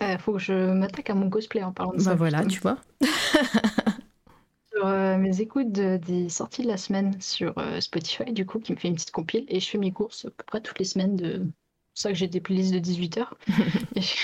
Euh, 0.00 0.18
faut 0.18 0.32
que 0.34 0.38
je 0.38 0.72
m'attaque 0.72 1.10
à 1.10 1.14
mon 1.14 1.28
cosplay 1.30 1.62
en 1.62 1.72
parlant 1.72 1.92
de 1.92 1.98
bah 1.98 2.04
ça. 2.04 2.14
voilà, 2.14 2.44
tu 2.44 2.60
vois. 2.60 2.78
sur 4.72 4.86
euh, 4.86 5.18
mes 5.18 5.40
écoutes 5.40 5.72
des 5.72 6.28
sorties 6.28 6.62
de 6.62 6.68
la 6.68 6.76
semaine 6.76 7.20
sur 7.20 7.56
euh, 7.58 7.80
Spotify, 7.80 8.32
du 8.32 8.46
coup, 8.46 8.58
qui 8.58 8.72
me 8.72 8.78
fait 8.78 8.88
une 8.88 8.94
petite 8.94 9.10
compile, 9.10 9.44
et 9.48 9.60
je 9.60 9.68
fais 9.68 9.78
mes 9.78 9.92
courses 9.92 10.24
à 10.24 10.30
peu 10.30 10.44
près 10.46 10.60
toutes 10.60 10.78
les 10.78 10.84
semaines. 10.84 11.16
de 11.16 11.46
C'est 11.94 12.02
ça 12.02 12.08
que 12.10 12.14
j'ai 12.14 12.28
des 12.28 12.40
playlists 12.40 12.72
de 12.72 12.78
18 12.78 13.18
heures. 13.18 13.36
et 13.96 14.00
je 14.00 14.14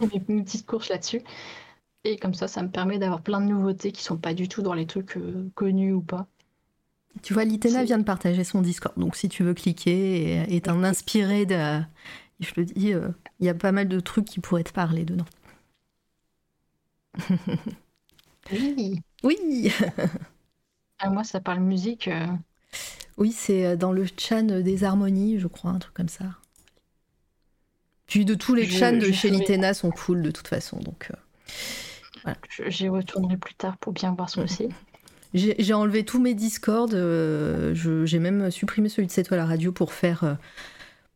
fais 0.00 0.22
mes 0.28 0.42
petites 0.42 0.66
courses 0.66 0.88
là-dessus. 0.88 1.22
Et 2.04 2.16
comme 2.16 2.34
ça, 2.34 2.48
ça 2.48 2.62
me 2.62 2.68
permet 2.68 2.98
d'avoir 2.98 3.22
plein 3.22 3.40
de 3.40 3.46
nouveautés 3.46 3.92
qui 3.92 4.02
sont 4.02 4.16
pas 4.16 4.34
du 4.34 4.48
tout 4.48 4.60
dans 4.60 4.74
les 4.74 4.86
trucs 4.86 5.16
connus 5.54 5.92
ou 5.92 6.00
pas. 6.00 6.26
Tu 7.20 7.34
vois, 7.34 7.44
Litena 7.44 7.84
vient 7.84 7.98
de 7.98 8.04
partager 8.04 8.42
son 8.42 8.62
Discord. 8.62 8.98
Donc, 8.98 9.16
si 9.16 9.28
tu 9.28 9.42
veux 9.42 9.54
cliquer 9.54 10.44
et, 10.48 10.60
t'en 10.62 10.82
inspirer, 10.82 11.44
de, 11.44 11.80
je 12.40 12.52
te 12.52 12.60
dis, 12.60 12.94
euh, 12.94 13.08
il 13.38 13.46
y 13.46 13.50
a 13.50 13.54
pas 13.54 13.72
mal 13.72 13.88
de 13.88 14.00
trucs 14.00 14.24
qui 14.24 14.40
pourraient 14.40 14.64
te 14.64 14.72
parler 14.72 15.04
dedans. 15.04 15.26
oui. 18.52 19.00
Oui. 19.22 19.72
Ah, 21.04 21.10
moi, 21.10 21.24
ça 21.24 21.40
parle 21.40 21.58
musique. 21.58 22.06
Euh. 22.06 22.28
Oui, 23.16 23.32
c'est 23.32 23.66
euh, 23.66 23.74
dans 23.74 23.90
le 23.90 24.06
chan 24.16 24.44
des 24.44 24.84
harmonies, 24.84 25.40
je 25.40 25.48
crois, 25.48 25.72
un 25.72 25.80
truc 25.80 25.92
comme 25.94 26.08
ça. 26.08 26.26
Puis 28.06 28.24
de 28.24 28.36
tous 28.36 28.54
les 28.54 28.68
chans 28.68 28.96
de 28.96 29.10
chez 29.10 29.28
Litena 29.28 29.74
sont 29.74 29.90
cool 29.90 30.22
de 30.22 30.30
toute 30.30 30.46
façon, 30.46 30.78
donc 30.78 31.10
voilà. 32.22 32.38
J'y 32.68 32.88
retournerai 32.88 33.36
plus 33.36 33.54
tard 33.54 33.76
pour 33.78 33.92
bien 33.92 34.14
voir 34.14 34.30
ce 34.30 34.40
que 34.40 34.46
c'est. 34.46 34.68
J'ai 35.34 35.72
enlevé 35.72 36.04
tous 36.04 36.20
mes 36.20 36.34
Discord. 36.34 36.92
Euh, 36.92 37.74
j'ai 37.74 38.18
même 38.18 38.50
supprimé 38.50 38.88
celui 38.88 39.06
de 39.06 39.12
cette 39.12 39.28
toile 39.28 39.40
à 39.40 39.46
radio 39.46 39.72
pour 39.72 39.92
faire 39.92 40.24
euh, 40.24 40.34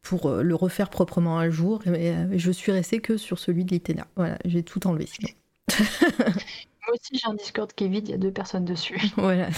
pour 0.00 0.26
euh, 0.26 0.42
le 0.42 0.54
refaire 0.54 0.88
proprement 0.88 1.38
un 1.38 1.50
jour. 1.50 1.82
Et, 1.86 2.14
je 2.38 2.50
suis 2.50 2.72
restée 2.72 3.00
que 3.00 3.18
sur 3.18 3.38
celui 3.38 3.64
de 3.64 3.70
l'Itena. 3.70 4.06
Voilà, 4.16 4.38
j'ai 4.44 4.62
tout 4.62 4.86
enlevé 4.86 5.06
Moi 6.18 6.94
aussi, 6.94 7.20
j'ai 7.20 7.28
un 7.28 7.34
Discord 7.34 7.70
qui 7.72 7.84
est 7.84 7.88
vide, 7.88 8.08
il 8.08 8.12
y 8.12 8.14
a 8.14 8.18
deux 8.18 8.30
personnes 8.30 8.64
dessus. 8.64 9.00
Voilà. 9.16 9.48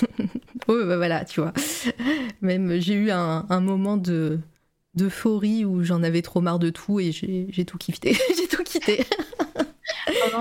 bah 0.67 0.97
voilà, 0.97 1.25
tu 1.25 1.41
vois. 1.41 1.53
Même 2.41 2.81
j'ai 2.81 2.95
eu 2.95 3.11
un, 3.11 3.47
un, 3.49 3.61
moment 3.61 3.97
de 3.97 4.41
d'euphorie 4.95 5.65
où 5.65 5.85
j'en 5.85 6.03
avais 6.03 6.23
trop 6.23 6.41
marre 6.41 6.59
de 6.59 6.71
tout 6.71 6.99
et 6.99 7.13
j'ai 7.13 7.65
tout 7.65 7.79
quitté. 7.79 8.17
j'ai 8.37 8.49
tout 8.49 8.65
quitté. 8.65 9.05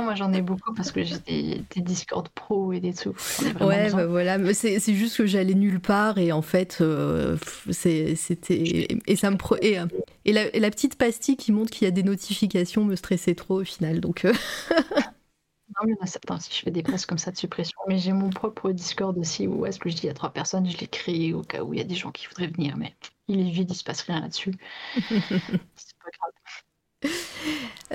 Moi 0.01 0.15
j'en 0.15 0.31
ai 0.33 0.41
beaucoup 0.41 0.73
parce 0.73 0.91
que 0.91 1.03
j'ai 1.03 1.17
des, 1.19 1.81
Discord 1.81 2.27
Pro 2.29 2.73
et 2.73 2.79
des 2.79 2.93
trucs. 2.93 3.15
Ouais, 3.61 3.91
bah 3.91 4.05
voilà, 4.05 4.37
mais 4.37 4.53
c'est 4.53 4.79
juste 4.93 5.17
que 5.17 5.25
j'allais 5.25 5.53
nulle 5.53 5.79
part 5.79 6.17
et 6.17 6.31
en 6.31 6.41
fait, 6.41 6.79
euh, 6.81 7.37
c'était. 7.71 8.87
Et 9.05 9.15
ça 9.15 9.31
me. 9.31 9.37
Et, 9.61 9.77
et, 10.25 10.59
la, 10.59 10.71
petite 10.71 10.95
pastille 10.97 11.37
qui 11.37 11.51
montre 11.51 11.71
qu'il 11.71 11.85
y 11.85 11.87
a 11.87 11.91
des 11.91 12.03
notifications 12.03 12.83
me 12.85 12.95
stressait 12.95 13.35
trop 13.35 13.61
au 13.61 13.63
final, 13.63 13.99
donc. 13.99 14.25
Euh. 14.25 14.33
Non, 15.69 15.85
mais 15.85 15.93
il 15.93 15.95
y 15.95 15.99
en 15.99 16.03
a 16.03 16.07
certains 16.07 16.39
si 16.39 16.51
je 16.51 16.63
fais 16.63 16.71
des 16.71 16.81
passes 16.81 17.05
comme 17.05 17.17
ça 17.17 17.29
de 17.29 17.37
suppression. 17.37 17.77
Mais 17.87 17.99
j'ai 17.99 18.13
mon 18.13 18.29
propre 18.29 18.71
Discord 18.71 19.17
aussi 19.17 19.47
où 19.47 19.65
est-ce 19.65 19.79
que 19.79 19.89
je 19.89 19.95
dis 19.95 20.09
à 20.09 20.13
trois 20.13 20.31
personnes, 20.31 20.67
je 20.67 20.77
l'ai 20.77 20.87
créé 20.87 21.33
au 21.33 21.41
cas 21.41 21.61
où 21.61 21.73
il 21.73 21.77
y 21.77 21.81
a 21.81 21.85
des 21.85 21.93
gens 21.93 22.11
qui 22.11 22.25
voudraient 22.27 22.47
venir, 22.47 22.77
mais 22.77 22.95
il 23.27 23.41
est 23.41 23.51
vide, 23.51 23.69
il 23.69 23.75
se 23.75 23.83
passe 23.83 24.01
rien 24.03 24.21
là-dessus. 24.21 24.53
c'est 24.95 25.11
pas 25.19 26.09
grave. 26.19 26.31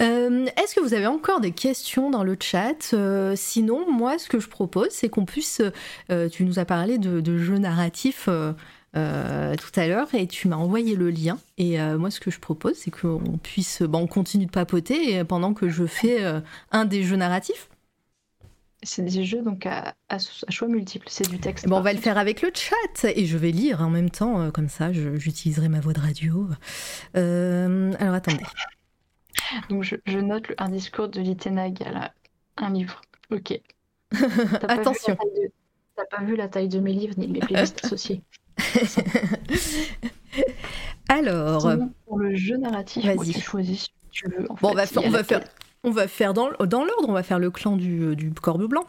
Euh, 0.00 0.46
est-ce 0.56 0.74
que 0.74 0.80
vous 0.80 0.94
avez 0.94 1.06
encore 1.06 1.40
des 1.40 1.52
questions 1.52 2.10
dans 2.10 2.24
le 2.24 2.36
chat? 2.40 2.94
Euh, 2.94 3.34
Sinon, 3.36 3.90
moi, 3.90 4.18
ce 4.18 4.28
que 4.28 4.40
je 4.40 4.48
propose, 4.48 4.88
c'est 4.90 5.08
qu'on 5.08 5.24
puisse. 5.24 5.60
Euh, 6.10 6.28
tu 6.28 6.44
nous 6.44 6.58
as 6.58 6.64
parlé 6.64 6.98
de, 6.98 7.38
jeux 7.38 7.58
narratifs 7.58 8.28
tout 8.94 9.80
à 9.80 9.86
l'heure 9.86 10.14
et 10.14 10.26
tu 10.26 10.48
m'as 10.48 10.56
envoyé 10.56 10.96
le 10.96 11.10
lien. 11.10 11.38
Et 11.58 11.78
moi, 11.96 12.10
ce 12.10 12.20
que 12.20 12.30
je 12.30 12.40
propose, 12.40 12.74
c'est 12.76 12.90
qu'on 12.90 13.38
puisse. 13.42 13.82
Bon, 13.82 14.00
on 14.00 14.06
continue 14.06 14.46
de 14.46 14.50
papoter 14.50 15.24
pendant 15.24 15.54
que 15.54 15.68
je 15.68 15.86
fais 15.86 16.22
un 16.70 16.84
des 16.84 17.02
jeux 17.02 17.16
narratifs. 17.16 17.68
C'est 18.84 19.02
des 19.02 19.24
jeux 19.24 19.42
donc 19.42 19.64
à, 19.64 19.94
choix 20.48 20.66
multiples, 20.66 21.06
c'est 21.08 21.28
du 21.28 21.38
texte. 21.38 21.68
Bon, 21.68 21.76
on 21.76 21.82
va 21.82 21.92
le 21.92 22.00
faire 22.00 22.18
avec 22.18 22.42
le 22.42 22.50
chat 22.52 23.04
et 23.04 23.26
je 23.26 23.38
vais 23.38 23.52
lire 23.52 23.80
en 23.80 23.90
même 23.90 24.10
temps, 24.10 24.50
comme 24.50 24.68
ça 24.68 24.92
j'utiliserai 24.92 25.68
ma 25.68 25.80
voix 25.80 25.92
de 25.92 26.00
radio. 26.00 26.48
alors 27.14 28.14
attendez. 28.14 28.44
Donc 29.68 29.82
je, 29.82 29.96
je 30.06 30.18
note 30.18 30.48
le- 30.48 30.54
un 30.62 30.68
discours 30.68 31.08
de 31.08 31.20
Litenag 31.20 31.82
à 31.84 32.12
un 32.56 32.70
livre. 32.70 33.00
Ok. 33.30 33.60
Attention. 34.68 35.16
T'as 35.96 36.04
pas 36.06 36.22
vu 36.24 36.36
la 36.36 36.48
taille 36.48 36.68
de 36.68 36.80
mes 36.80 36.92
livres 36.92 37.14
ni 37.18 37.26
de 37.28 37.32
mes 37.32 37.40
playlists 37.40 37.80
associées. 37.84 38.22
Alors, 41.08 41.60
Sinon, 41.60 41.92
pour 42.06 42.18
le 42.18 42.34
jeu 42.34 42.56
narratif, 42.56 43.04
moi, 43.04 43.14
Vas-y. 43.14 43.32
tu 43.34 43.40
choisis 43.40 43.88
que 43.88 43.92
tu 44.10 44.28
veux. 44.28 44.50
en 44.50 44.54
bon, 44.54 44.70
on 44.70 44.74
va, 44.74 44.86
faire, 44.86 45.02
on 45.04 45.10
va 45.10 45.24
faire, 45.24 45.40
on 45.84 45.90
va 45.90 46.08
faire 46.08 46.34
dans, 46.34 46.50
dans 46.66 46.84
l'ordre. 46.84 47.08
On 47.08 47.12
va 47.12 47.22
faire 47.22 47.38
le 47.38 47.50
clan 47.50 47.76
du, 47.76 48.16
du 48.16 48.32
corbe 48.32 48.66
blanc. 48.66 48.84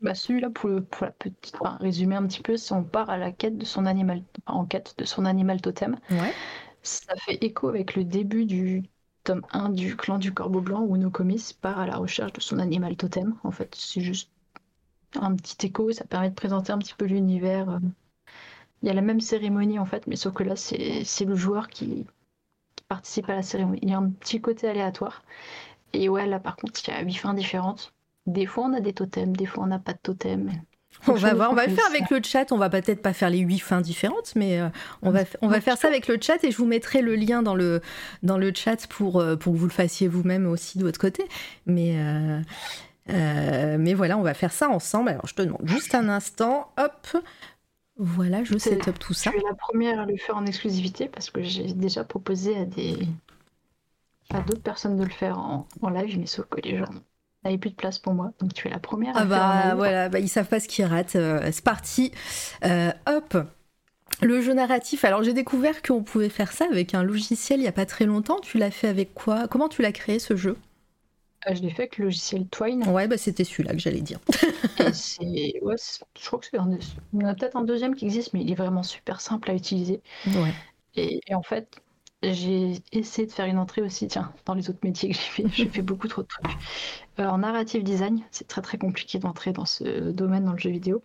Bah, 0.00 0.14
celui-là, 0.14 0.50
pour, 0.50 0.68
le- 0.68 0.82
pour 0.84 1.06
la 1.06 1.12
petite, 1.12 1.54
enfin, 1.60 1.76
résumer 1.80 2.16
un 2.16 2.26
petit 2.26 2.42
peu, 2.42 2.56
c'est 2.56 2.74
on 2.74 2.84
part 2.84 3.10
à 3.10 3.18
la 3.18 3.32
quête 3.32 3.58
de 3.58 3.64
son 3.64 3.86
animal, 3.86 4.22
enfin, 4.46 4.58
en 4.58 4.66
quête 4.66 4.94
de 4.98 5.04
son 5.04 5.24
animal 5.24 5.60
totem. 5.60 5.96
Ouais. 6.10 6.34
Ça 6.82 7.14
fait 7.16 7.38
écho 7.44 7.68
avec 7.68 7.96
le 7.96 8.04
début 8.04 8.44
du 8.44 8.84
tome 9.26 9.42
1 9.52 9.70
du 9.70 9.96
clan 9.96 10.18
du 10.18 10.32
Corbeau 10.32 10.60
Blanc 10.60 10.82
où 10.82 10.96
Nokomis 10.96 11.52
part 11.60 11.80
à 11.80 11.86
la 11.86 11.96
recherche 11.96 12.32
de 12.32 12.40
son 12.40 12.60
animal 12.60 12.96
totem. 12.96 13.34
En 13.42 13.50
fait, 13.50 13.74
c'est 13.74 14.00
juste 14.00 14.30
un 15.16 15.34
petit 15.34 15.66
écho, 15.66 15.92
ça 15.92 16.04
permet 16.04 16.30
de 16.30 16.34
présenter 16.34 16.72
un 16.72 16.78
petit 16.78 16.94
peu 16.94 17.06
l'univers. 17.06 17.80
Il 18.82 18.88
y 18.88 18.90
a 18.90 18.94
la 18.94 19.02
même 19.02 19.20
cérémonie 19.20 19.80
en 19.80 19.84
fait, 19.84 20.06
mais 20.06 20.16
sauf 20.16 20.32
que 20.34 20.44
là, 20.44 20.54
c'est 20.54 21.02
c'est 21.04 21.24
le 21.24 21.34
joueur 21.34 21.68
qui, 21.68 22.06
qui 22.76 22.84
participe 22.88 23.28
à 23.28 23.34
la 23.34 23.42
cérémonie. 23.42 23.80
Il 23.82 23.90
y 23.90 23.94
a 23.94 23.98
un 23.98 24.10
petit 24.10 24.40
côté 24.40 24.68
aléatoire. 24.68 25.24
Et 25.92 26.08
ouais, 26.08 26.26
là 26.26 26.40
par 26.40 26.56
contre, 26.56 26.80
il 26.86 26.90
y 26.90 26.94
a 26.94 27.02
huit 27.02 27.14
fins 27.14 27.34
différentes. 27.34 27.94
Des 28.26 28.46
fois, 28.46 28.66
on 28.66 28.74
a 28.74 28.80
des 28.80 28.92
totems, 28.92 29.36
des 29.36 29.46
fois, 29.46 29.64
on 29.64 29.68
n'a 29.68 29.80
pas 29.80 29.94
de 29.94 29.98
totem. 30.02 30.50
On 31.08 31.12
va 31.12 31.30
des 31.30 31.36
voir, 31.36 31.50
on 31.50 31.54
va 31.54 31.66
le 31.66 31.74
faire 31.74 31.86
avec 31.86 32.10
le 32.10 32.20
chat. 32.22 32.50
On 32.52 32.58
va 32.58 32.68
peut-être 32.70 33.02
pas 33.02 33.12
faire 33.12 33.30
les 33.30 33.38
huit 33.38 33.58
fins 33.60 33.80
différentes, 33.80 34.34
mais 34.34 34.60
euh, 34.60 34.68
on 35.02 35.10
va, 35.10 35.20
on 35.42 35.48
va 35.48 35.60
faire 35.60 35.76
ça 35.78 35.88
avec 35.88 36.08
le 36.08 36.18
chat 36.20 36.42
et 36.44 36.50
je 36.50 36.56
vous 36.56 36.66
mettrai 36.66 37.02
le 37.02 37.14
lien 37.14 37.42
dans 37.42 37.54
le, 37.54 37.80
dans 38.22 38.38
le 38.38 38.52
chat 38.54 38.86
pour, 38.88 39.20
euh, 39.20 39.36
pour 39.36 39.52
que 39.52 39.58
vous 39.58 39.66
le 39.66 39.72
fassiez 39.72 40.08
vous-même 40.08 40.46
aussi 40.46 40.78
de 40.78 40.84
votre 40.84 40.98
côté. 40.98 41.24
Mais, 41.66 41.96
euh, 41.98 42.40
euh, 43.10 43.76
mais 43.78 43.94
voilà, 43.94 44.18
on 44.18 44.22
va 44.22 44.34
faire 44.34 44.52
ça 44.52 44.68
ensemble. 44.68 45.10
Alors 45.10 45.26
je 45.26 45.34
te 45.34 45.42
demande 45.42 45.62
juste 45.64 45.94
un 45.94 46.08
instant. 46.08 46.72
Hop. 46.78 47.06
Voilà, 47.98 48.44
je 48.44 48.58
C'est- 48.58 48.70
set 48.70 48.88
up 48.88 48.98
tout 48.98 49.14
ça. 49.14 49.30
Je 49.30 49.38
suis 49.38 49.46
la 49.48 49.54
première 49.54 50.00
à 50.00 50.04
le 50.06 50.16
faire 50.16 50.36
en 50.36 50.44
exclusivité 50.44 51.08
parce 51.08 51.30
que 51.30 51.42
j'ai 51.42 51.72
déjà 51.72 52.04
proposé 52.04 52.56
à 52.58 52.64
des 52.64 52.98
à 54.30 54.40
d'autres 54.40 54.60
personnes 54.62 54.96
de 54.96 55.04
le 55.04 55.10
faire 55.10 55.38
en, 55.38 55.66
en 55.82 55.88
live, 55.88 56.18
mais 56.18 56.26
sauf 56.26 56.46
que 56.46 56.60
les 56.60 56.78
gens 56.78 56.84
plus 57.58 57.70
de 57.70 57.76
place 57.76 57.98
pour 57.98 58.14
moi. 58.14 58.32
Donc 58.40 58.52
tu 58.54 58.66
es 58.68 58.70
la 58.70 58.78
première 58.78 59.16
à 59.16 59.20
Ah 59.20 59.24
bah 59.24 59.74
voilà, 59.76 60.08
bah, 60.08 60.18
ils 60.18 60.28
savent 60.28 60.48
pas 60.48 60.60
ce 60.60 60.68
qu'ils 60.68 60.84
ratent. 60.84 61.16
Euh, 61.16 61.40
c'est 61.52 61.64
parti. 61.64 62.12
Euh, 62.64 62.90
hop. 63.06 63.36
Le 64.22 64.42
jeu 64.42 64.54
narratif. 64.54 65.04
Alors 65.04 65.22
j'ai 65.24 65.34
découvert 65.34 65.82
qu'on 65.82 66.02
pouvait 66.02 66.28
faire 66.30 66.52
ça 66.52 66.66
avec 66.70 66.94
un 66.94 67.02
logiciel 67.04 67.60
il 67.60 67.64
y 67.64 67.68
a 67.68 67.72
pas 67.72 67.86
très 67.86 68.06
longtemps. 68.06 68.40
Tu 68.40 68.58
l'as 68.58 68.70
fait 68.70 68.88
avec 68.88 69.14
quoi? 69.14 69.48
Comment 69.48 69.68
tu 69.68 69.82
l'as 69.82 69.92
créé 69.92 70.18
ce 70.18 70.36
jeu? 70.36 70.56
Ah, 71.46 71.54
je 71.54 71.62
l'ai 71.62 71.70
fait 71.70 71.82
avec 71.82 71.96
le 71.98 72.06
logiciel 72.06 72.46
Twine. 72.48 72.86
Ouais, 72.88 73.06
bah 73.08 73.16
c'était 73.16 73.44
celui-là 73.44 73.72
que 73.72 73.78
j'allais 73.78 74.00
dire. 74.00 74.18
Et 75.20 75.58
ouais, 75.62 75.74
je 76.18 76.26
crois 76.26 76.38
que 76.38 76.46
c'est 76.50 76.58
un 76.58 76.66
des- 76.66 76.78
Il 77.12 77.20
y 77.22 77.24
en 77.24 77.28
a 77.28 77.34
peut-être 77.34 77.56
un 77.56 77.64
deuxième 77.64 77.94
qui 77.94 78.04
existe, 78.06 78.32
mais 78.34 78.42
il 78.42 78.50
est 78.50 78.54
vraiment 78.54 78.82
super 78.82 79.20
simple 79.20 79.50
à 79.50 79.54
utiliser. 79.54 80.02
Ouais. 80.26 80.54
Et, 80.94 81.20
et 81.26 81.34
en 81.34 81.42
fait, 81.42 81.80
j'ai 82.32 82.82
essayé 82.92 83.26
de 83.26 83.32
faire 83.32 83.46
une 83.46 83.58
entrée 83.58 83.82
aussi, 83.82 84.08
tiens, 84.08 84.32
dans 84.44 84.54
les 84.54 84.70
autres 84.70 84.80
métiers 84.82 85.10
que 85.10 85.14
j'ai 85.14 85.20
fait, 85.20 85.48
j'ai 85.48 85.68
fait 85.68 85.82
beaucoup 85.82 86.08
trop 86.08 86.22
de 86.22 86.26
trucs. 86.26 86.46
Euh, 87.18 87.26
en 87.26 87.38
narrative 87.38 87.82
design, 87.82 88.22
c'est 88.30 88.46
très 88.46 88.62
très 88.62 88.78
compliqué 88.78 89.18
d'entrer 89.18 89.52
dans 89.52 89.64
ce 89.64 90.10
domaine 90.10 90.44
dans 90.44 90.52
le 90.52 90.58
jeu 90.58 90.70
vidéo. 90.70 91.02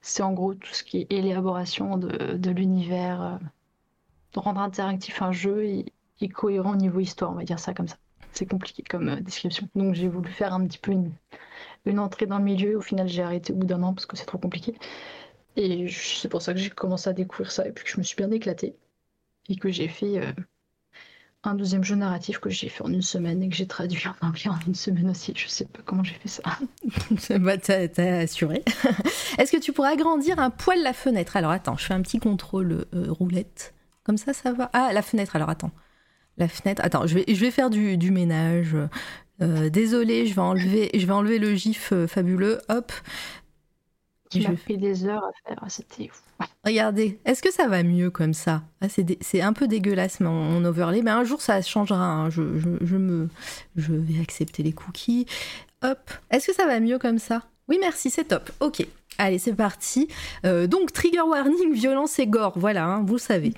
C'est 0.00 0.22
en 0.22 0.32
gros 0.32 0.54
tout 0.54 0.72
ce 0.72 0.84
qui 0.84 0.98
est 0.98 1.12
élaboration 1.12 1.96
de, 1.96 2.50
l'univers, 2.50 3.22
euh, 3.22 3.36
de 4.34 4.40
rendre 4.40 4.60
interactif 4.60 5.22
un 5.22 5.32
jeu 5.32 5.64
et, 5.64 5.92
cohérent 6.28 6.72
au 6.72 6.76
niveau 6.76 7.00
histoire, 7.00 7.30
on 7.30 7.34
va 7.34 7.44
dire 7.44 7.58
ça 7.58 7.74
comme 7.74 7.88
ça. 7.88 7.96
C'est 8.32 8.46
compliqué 8.46 8.82
comme 8.82 9.08
euh, 9.08 9.20
description. 9.20 9.68
Donc 9.74 9.94
j'ai 9.94 10.08
voulu 10.08 10.30
faire 10.30 10.52
un 10.52 10.66
petit 10.66 10.78
peu 10.78 10.92
une, 10.92 11.12
une 11.86 11.98
entrée 11.98 12.26
dans 12.26 12.38
le 12.38 12.44
milieu. 12.44 12.76
Au 12.76 12.80
final, 12.80 13.08
j'ai 13.08 13.22
arrêté 13.22 13.52
au 13.52 13.56
bout 13.56 13.66
d'un 13.66 13.82
an 13.82 13.94
parce 13.94 14.06
que 14.06 14.16
c'est 14.16 14.26
trop 14.26 14.38
compliqué. 14.38 14.74
Et 15.56 15.88
c'est 15.88 16.28
pour 16.28 16.42
ça 16.42 16.52
que 16.52 16.58
j'ai 16.60 16.70
commencé 16.70 17.08
à 17.10 17.12
découvrir 17.12 17.50
ça 17.50 17.66
et 17.66 17.72
puis 17.72 17.84
que 17.84 17.90
je 17.90 17.98
me 17.98 18.02
suis 18.02 18.16
bien 18.16 18.30
éclatée 18.30 18.76
et 19.48 19.56
que 19.56 19.70
j'ai 19.70 19.88
fait 19.88 20.20
un 21.44 21.54
deuxième 21.54 21.84
jeu 21.84 21.94
narratif 21.94 22.38
que 22.38 22.50
j'ai 22.50 22.68
fait 22.68 22.82
en 22.82 22.92
une 22.92 23.02
semaine 23.02 23.42
et 23.42 23.48
que 23.48 23.54
j'ai 23.54 23.66
traduit 23.66 24.02
en 24.08 24.26
anglais 24.26 24.48
en 24.48 24.58
une 24.66 24.74
semaine 24.74 25.10
aussi. 25.10 25.32
Je 25.36 25.46
sais 25.46 25.64
pas 25.64 25.80
comment 25.84 26.02
j'ai 26.02 26.14
fait 26.14 26.28
ça. 26.28 26.42
bah, 27.38 27.56
t'as, 27.58 28.18
assuré. 28.18 28.64
Est-ce 29.38 29.52
que 29.52 29.60
tu 29.60 29.72
pourrais 29.72 29.92
agrandir 29.92 30.38
un 30.40 30.50
poil 30.50 30.82
la 30.82 30.92
fenêtre? 30.92 31.36
Alors 31.36 31.52
attends, 31.52 31.76
je 31.76 31.84
fais 31.84 31.94
un 31.94 32.02
petit 32.02 32.18
contrôle 32.18 32.86
euh, 32.94 33.06
roulette. 33.08 33.74
Comme 34.02 34.16
ça, 34.16 34.32
ça 34.32 34.52
va? 34.52 34.70
Ah, 34.72 34.90
la 34.92 35.02
fenêtre, 35.02 35.36
alors 35.36 35.50
attends. 35.50 35.70
La 36.38 36.48
fenêtre. 36.48 36.82
Attends, 36.84 37.06
je 37.06 37.14
vais, 37.14 37.24
je 37.28 37.40
vais 37.40 37.50
faire 37.50 37.70
du, 37.70 38.10
ménage. 38.10 38.76
Euh, 39.40 39.70
désolé, 39.70 40.26
je 40.26 40.34
vais 40.34 40.40
enlever, 40.40 40.90
je 40.94 41.06
vais 41.06 41.12
enlever 41.12 41.38
le 41.38 41.54
gif 41.54 41.90
euh, 41.92 42.06
fabuleux. 42.08 42.58
Hop. 42.68 42.92
M'a 44.36 44.50
pris 44.56 44.76
des 44.78 45.04
heures 45.06 45.24
à 45.24 45.30
faire. 45.48 45.64
C'était 45.68 46.08
fou. 46.08 46.22
Regardez, 46.64 47.18
est-ce 47.24 47.42
que 47.42 47.52
ça 47.52 47.66
va 47.68 47.82
mieux 47.82 48.10
comme 48.10 48.34
ça? 48.34 48.62
Ah, 48.80 48.88
c'est, 48.88 49.02
dé- 49.02 49.18
un 49.40 49.52
peu 49.52 49.66
dégueulasse 49.66 50.20
mon, 50.20 50.30
mon 50.30 50.64
overlay, 50.64 51.02
mais 51.02 51.10
un 51.10 51.24
jour 51.24 51.40
ça 51.40 51.60
changera. 51.62 52.04
hein. 52.04 52.30
Je, 52.30 52.58
je- 52.58 52.84
je 52.84 52.96
me, 52.96 53.28
je 53.76 53.92
vais 53.94 54.20
accepter 54.20 54.62
les 54.62 54.72
cookies. 54.72 55.26
Hop, 55.82 55.98
est-ce 56.30 56.46
que 56.48 56.54
ça 56.54 56.66
va 56.66 56.78
mieux 56.80 56.98
comme 56.98 57.18
ça? 57.18 57.42
Oui, 57.68 57.78
merci, 57.80 58.10
c'est 58.10 58.24
top. 58.24 58.50
Ok, 58.60 58.86
allez, 59.18 59.38
c'est 59.38 59.54
parti. 59.54 60.08
Euh, 60.44 60.66
donc, 60.66 60.92
trigger 60.92 61.20
warning, 61.22 61.72
violence 61.72 62.18
et 62.18 62.26
gore, 62.26 62.58
voilà, 62.58 62.84
hein, 62.86 63.04
vous 63.06 63.18
savez. 63.18 63.52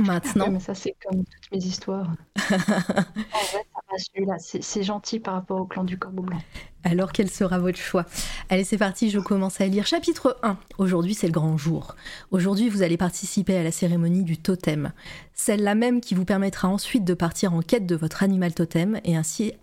Ouais, 0.00 0.06
Maintenant, 0.06 0.50
mais 0.50 0.60
ça, 0.60 0.74
c'est 0.74 0.94
comme 1.04 1.24
toutes 1.24 1.52
mes 1.52 1.64
histoires. 1.64 2.12
en 2.36 2.56
vrai, 2.56 2.62
ça 2.62 3.80
va 3.90 3.98
celui-là. 3.98 4.36
C'est 4.38 4.62
c'est 4.62 4.82
gentil 4.82 5.18
par 5.18 5.34
rapport 5.34 5.60
au 5.60 5.64
clan 5.66 5.84
du 5.84 5.98
Corbeau 5.98 6.22
Blanc. 6.22 6.38
alors 6.84 7.12
quel 7.12 7.28
sera 7.28 7.58
votre 7.58 7.78
choix? 7.78 8.06
Allez, 8.48 8.64
c'est 8.64 8.78
parti, 8.78 9.10
je 9.10 9.18
commence 9.18 9.60
à 9.60 9.66
lire. 9.66 9.86
Chapitre 9.86 10.38
1. 10.42 10.56
Aujourd'hui, 10.78 11.14
c'est 11.14 11.26
le 11.26 11.32
grand 11.32 11.56
jour. 11.56 11.96
Aujourd'hui, 12.30 12.68
vous 12.68 12.82
allez 12.82 12.96
participer 12.96 13.56
à 13.56 13.62
la 13.64 13.72
cérémonie 13.72 14.22
du 14.22 14.36
totem. 14.36 14.92
Celle-là 15.34 15.74
même 15.74 16.00
qui 16.00 16.14
vous 16.14 16.24
permettra 16.24 16.68
ensuite 16.68 17.04
de 17.04 17.14
partir 17.14 17.52
en 17.52 17.60
quête 17.60 17.86
de 17.86 17.96
votre 17.96 18.22
animal 18.22 18.54
totem 18.54 19.00
et 19.04 19.16
ainsi, 19.16 19.54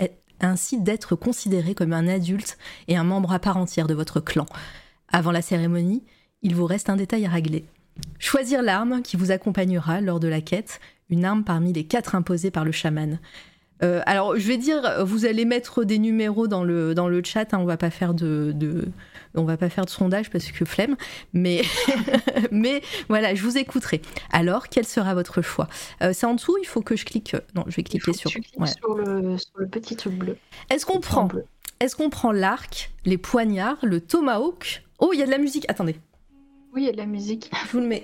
ainsi 0.41 0.81
d'être 0.81 1.15
considéré 1.15 1.75
comme 1.75 1.93
un 1.93 2.07
adulte 2.07 2.57
et 2.87 2.97
un 2.97 3.03
membre 3.03 3.31
à 3.31 3.39
part 3.39 3.57
entière 3.57 3.87
de 3.87 3.93
votre 3.93 4.19
clan. 4.19 4.45
Avant 5.11 5.31
la 5.31 5.41
cérémonie, 5.41 6.03
il 6.41 6.55
vous 6.55 6.65
reste 6.65 6.89
un 6.89 6.95
détail 6.97 7.25
à 7.25 7.29
régler. 7.29 7.65
Choisir 8.19 8.61
l'arme 8.61 9.01
qui 9.01 9.17
vous 9.17 9.31
accompagnera 9.31 10.01
lors 10.01 10.19
de 10.19 10.27
la 10.27 10.41
quête, 10.41 10.79
une 11.09 11.25
arme 11.25 11.43
parmi 11.43 11.73
les 11.73 11.85
quatre 11.85 12.15
imposées 12.15 12.51
par 12.51 12.65
le 12.65 12.71
chaman. 12.71 13.19
Euh, 13.83 14.01
alors, 14.05 14.37
je 14.37 14.47
vais 14.47 14.57
dire, 14.57 15.03
vous 15.05 15.25
allez 15.25 15.43
mettre 15.43 15.83
des 15.83 15.99
numéros 15.99 16.47
dans 16.47 16.63
le, 16.63 16.95
dans 16.95 17.09
le 17.09 17.21
chat. 17.23 17.53
hein, 17.53 17.57
on 17.59 17.65
va 17.65 17.75
pas 17.77 17.89
faire 17.89 18.13
de, 18.13 18.53
de- 18.55 18.87
on 19.35 19.43
va 19.43 19.57
pas 19.57 19.69
faire 19.69 19.83
de 19.83 19.89
sondage 19.89 20.29
parce 20.29 20.49
que 20.51 20.63
flemme. 20.63 20.95
Mais, 21.33 21.61
mais 22.51 22.81
voilà, 23.09 23.35
je 23.35 23.43
vous 23.43 23.57
écouterai. 23.57 24.01
Alors, 24.31 24.69
quel 24.69 24.85
sera 24.85 25.13
votre 25.13 25.41
choix? 25.41 25.67
Euh, 26.01 26.11
C'est 26.13 26.25
en 26.25 26.35
dessous. 26.35 26.55
Il 26.61 26.65
faut 26.67 26.81
que 26.81 26.95
je 26.95 27.03
clique. 27.03 27.35
Non, 27.53 27.65
je 27.67 27.75
vais 27.75 27.83
cliquer 27.83 28.13
sur. 28.13 28.31
ouais. 28.57 28.67
sur, 28.67 28.95
le, 28.95 29.37
sur 29.37 29.51
le 29.57 29.67
petit 29.67 29.97
truc 29.97 30.13
bleu. 30.13 30.37
Est-ce 30.69 30.85
qu'on 30.85 31.01
prend, 31.01 31.25
bleu. 31.25 31.43
est-ce 31.81 31.97
qu'on 31.97 32.09
prend 32.09 32.31
l'arc, 32.31 32.91
les 33.05 33.17
poignards, 33.17 33.77
le 33.83 33.99
tomahawk? 33.99 34.83
Oh, 34.99 35.11
il 35.13 35.19
y 35.19 35.23
a 35.23 35.25
de 35.25 35.31
la 35.31 35.37
musique. 35.37 35.65
Attendez, 35.67 35.97
Oui, 36.75 36.83
il 36.83 36.85
y 36.85 36.89
a 36.89 36.91
de 36.91 36.97
la 36.97 37.05
musique. 37.05 37.49
je 37.67 37.71
vous 37.71 37.79
le 37.79 37.87
mets. 37.87 38.03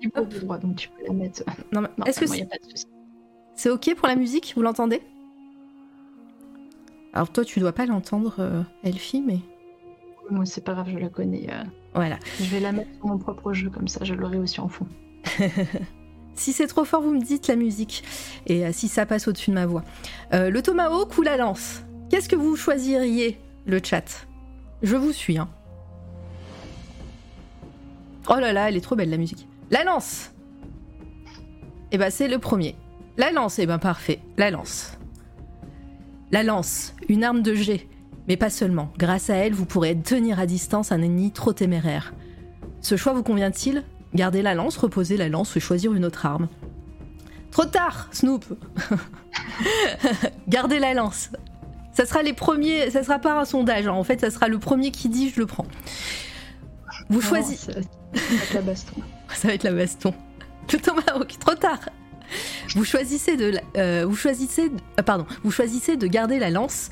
Du 0.00 0.10
coup, 0.10 0.22
droit, 0.24 0.58
donc 0.58 0.76
tu 0.76 0.88
peux 0.90 1.06
la 1.06 1.12
mettre. 1.12 1.42
Non, 1.72 1.80
mais 1.82 1.88
Non, 1.98 2.04
est-ce 2.04 2.20
que 2.20 2.26
c'est, 2.26 2.42
a 2.42 2.46
pas 2.46 2.56
de 2.58 2.70
souci. 2.70 2.86
c'est 3.54 3.70
ok 3.70 3.94
pour 3.96 4.06
la 4.08 4.16
musique? 4.16 4.52
Vous 4.56 4.62
l'entendez? 4.62 5.02
Alors 7.12 7.30
toi, 7.30 7.44
tu 7.44 7.58
dois 7.60 7.72
pas 7.72 7.86
l'entendre, 7.86 8.36
euh, 8.38 8.62
Elfie, 8.84 9.22
mais 9.26 9.38
Moi, 10.30 10.44
c'est 10.46 10.62
pas 10.64 10.74
grave, 10.74 10.88
je 10.92 10.98
la 10.98 11.08
connais. 11.08 11.48
euh. 11.52 11.64
voilà. 11.94 12.18
Je 12.38 12.44
vais 12.44 12.60
la 12.60 12.70
mettre 12.72 12.90
sur 12.96 13.06
mon 13.06 13.18
propre 13.18 13.52
jeu, 13.52 13.70
comme 13.70 13.88
ça, 13.88 14.04
je 14.04 14.14
l'aurai 14.14 14.38
aussi 14.38 14.60
en 14.60 14.68
fond. 14.68 14.86
Si 16.34 16.52
c'est 16.52 16.68
trop 16.68 16.84
fort, 16.84 17.02
vous 17.02 17.10
me 17.12 17.20
dites 17.20 17.48
la 17.48 17.56
musique. 17.56 18.04
Et 18.46 18.64
euh, 18.64 18.70
si 18.70 18.86
ça 18.86 19.06
passe 19.06 19.26
au-dessus 19.26 19.50
de 19.50 19.56
ma 19.56 19.66
voix. 19.66 19.82
Le 20.30 20.60
tomahawk 20.60 21.18
ou 21.18 21.22
la 21.22 21.36
lance? 21.36 21.82
Qu'est-ce 22.10 22.28
que 22.28 22.36
vous 22.36 22.54
choisiriez, 22.54 23.40
le 23.66 23.80
chat 23.82 24.28
Je 24.82 24.94
vous 24.94 25.10
suis, 25.12 25.36
hein. 25.36 25.48
Oh 28.28 28.36
là 28.38 28.52
là, 28.52 28.68
elle 28.68 28.76
est 28.76 28.82
trop 28.82 28.94
belle, 28.94 29.10
la 29.10 29.16
musique. 29.16 29.46
La 29.70 29.84
lance 29.84 30.32
Eh 31.92 31.98
ben, 31.98 32.10
c'est 32.10 32.28
le 32.28 32.38
premier. 32.38 32.76
La 33.16 33.32
lance, 33.32 33.58
eh 33.58 33.66
ben, 33.66 33.78
parfait. 33.78 34.20
La 34.36 34.50
lance. 34.50 34.98
La 36.30 36.42
lance, 36.42 36.94
une 37.08 37.24
arme 37.24 37.42
de 37.42 37.54
jet. 37.54 37.88
Mais 38.28 38.36
pas 38.36 38.50
seulement. 38.50 38.92
Grâce 38.98 39.30
à 39.30 39.36
elle, 39.36 39.54
vous 39.54 39.64
pourrez 39.64 39.98
tenir 39.98 40.38
à 40.38 40.46
distance 40.46 40.92
un 40.92 41.00
ennemi 41.00 41.32
trop 41.32 41.54
téméraire. 41.54 42.12
Ce 42.82 42.96
choix 42.96 43.14
vous 43.14 43.22
convient-il? 43.22 43.82
Gardez 44.14 44.42
la 44.42 44.54
lance, 44.54 44.76
reposez 44.76 45.16
la 45.16 45.30
lance 45.30 45.56
ou 45.56 45.60
choisir 45.60 45.94
une 45.94 46.04
autre 46.04 46.26
arme. 46.26 46.48
Trop 47.50 47.64
tard, 47.64 48.08
Snoop 48.12 48.44
Gardez 50.48 50.78
la 50.78 50.92
lance. 50.92 51.30
Ça 51.92 52.04
sera 52.04 52.22
les 52.22 52.34
premiers, 52.34 52.90
ça 52.90 53.02
sera 53.02 53.18
pas 53.18 53.40
un 53.40 53.44
sondage, 53.44 53.86
hein. 53.86 53.92
en 53.92 54.04
fait, 54.04 54.20
ça 54.20 54.30
sera 54.30 54.48
le 54.48 54.58
premier 54.58 54.90
qui 54.90 55.08
dit 55.08 55.30
je 55.30 55.40
le 55.40 55.46
prends. 55.46 55.66
Vous 57.08 57.20
choisissez. 57.20 57.72
ça- 57.72 57.80
ça 58.14 58.20
va 58.30 58.42
être 58.42 58.54
la 58.54 58.60
baston. 58.62 58.94
Ça 59.34 59.48
va 59.48 59.54
être 59.54 59.62
la 59.64 59.72
baston. 59.72 60.14
Trop 61.40 61.54
tard 61.54 61.80
vous 62.74 62.84
choisissez 62.84 63.38
de, 63.38 63.54
euh, 63.78 64.04
vous 64.06 64.14
choisissez, 64.14 64.70
euh, 64.98 65.02
pardon, 65.02 65.24
vous 65.44 65.50
choisissez 65.50 65.96
de 65.96 66.06
garder 66.06 66.38
la 66.38 66.50
lance. 66.50 66.90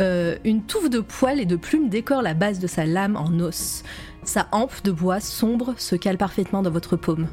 Euh, 0.00 0.38
une 0.44 0.62
touffe 0.62 0.88
de 0.88 1.00
poils 1.00 1.40
et 1.40 1.44
de 1.44 1.56
plumes 1.56 1.90
décore 1.90 2.22
la 2.22 2.32
base 2.32 2.58
de 2.58 2.66
sa 2.66 2.86
lame 2.86 3.14
en 3.16 3.38
os. 3.40 3.82
Sa 4.24 4.48
hampe 4.50 4.82
de 4.84 4.90
bois 4.90 5.20
sombre 5.20 5.74
se 5.76 5.94
cale 5.94 6.16
parfaitement 6.16 6.62
dans 6.62 6.70
votre 6.70 6.96
paume. 6.96 7.28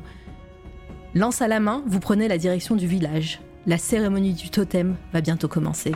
Lance 1.14 1.42
à 1.42 1.48
la 1.48 1.62
main, 1.62 1.82
vous 1.88 2.02
prenez 2.02 2.28
la 2.28 2.38
direction 2.38 2.76
du 2.76 2.88
village. 2.88 3.40
La 3.66 3.78
cérémonie 3.78 4.34
du 4.34 4.50
totem 4.50 4.98
va 5.14 5.22
bientôt 5.22 5.48
commencer. 5.48 5.94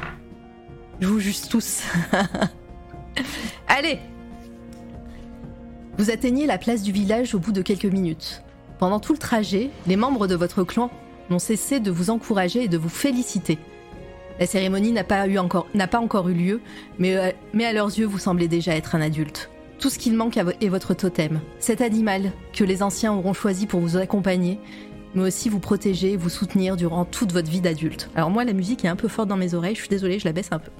Je 1.01 1.07
vous 1.07 1.19
juge 1.19 1.41
tous. 1.49 1.81
Allez 3.67 3.99
Vous 5.99 6.11
atteignez 6.11 6.45
la 6.45 6.57
place 6.57 6.81
du 6.81 6.93
village 6.93 7.35
au 7.35 7.39
bout 7.39 7.51
de 7.51 7.61
quelques 7.61 7.83
minutes. 7.83 8.41
Pendant 8.79 9.01
tout 9.01 9.11
le 9.11 9.19
trajet, 9.19 9.69
les 9.85 9.97
membres 9.97 10.27
de 10.27 10.35
votre 10.35 10.63
clan 10.63 10.91
n'ont 11.29 11.39
cessé 11.39 11.81
de 11.81 11.91
vous 11.91 12.09
encourager 12.09 12.63
et 12.63 12.67
de 12.69 12.77
vous 12.77 12.87
féliciter. 12.87 13.57
La 14.39 14.45
cérémonie 14.45 14.93
n'a 14.93 15.03
pas, 15.03 15.27
encore, 15.27 16.29
eu 16.29 16.33
lieu, 16.33 16.61
mais, 16.99 17.17
euh, 17.17 17.31
mais 17.51 17.65
à 17.65 17.73
leurs 17.73 17.99
yeux, 17.99 18.05
vous 18.05 18.17
semblez 18.17 18.47
déjà 18.47 18.77
être 18.77 18.95
un 18.95 19.01
adulte. 19.01 19.49
Tout 19.77 19.89
ce 19.89 19.99
qu'il 19.99 20.13
manque 20.13 20.37
est 20.37 20.69
votre 20.69 20.93
totem, 20.93 21.41
cet 21.59 21.81
animal 21.81 22.31
que 22.53 22.63
les 22.63 22.81
anciens 22.81 23.13
auront 23.13 23.33
choisi 23.33 23.67
pour 23.67 23.81
vous 23.81 23.97
accompagner, 23.97 24.57
mais 25.15 25.23
aussi 25.23 25.49
vous 25.49 25.59
protéger 25.59 26.13
et 26.13 26.17
vous 26.17 26.29
soutenir 26.29 26.77
durant 26.77 27.03
toute 27.03 27.33
votre 27.33 27.51
vie 27.51 27.59
d'adulte. 27.59 28.09
Alors 28.15 28.29
moi, 28.29 28.45
la 28.45 28.53
musique 28.53 28.85
est 28.85 28.89
un 28.89 28.95
peu 28.95 29.09
forte 29.09 29.27
dans 29.27 29.35
mes 29.35 29.53
oreilles, 29.53 29.75
je 29.75 29.81
suis 29.81 29.89
désolée, 29.89 30.17
je 30.17 30.25
la 30.25 30.31
baisse 30.31 30.49
un 30.51 30.59
peu. 30.59 30.71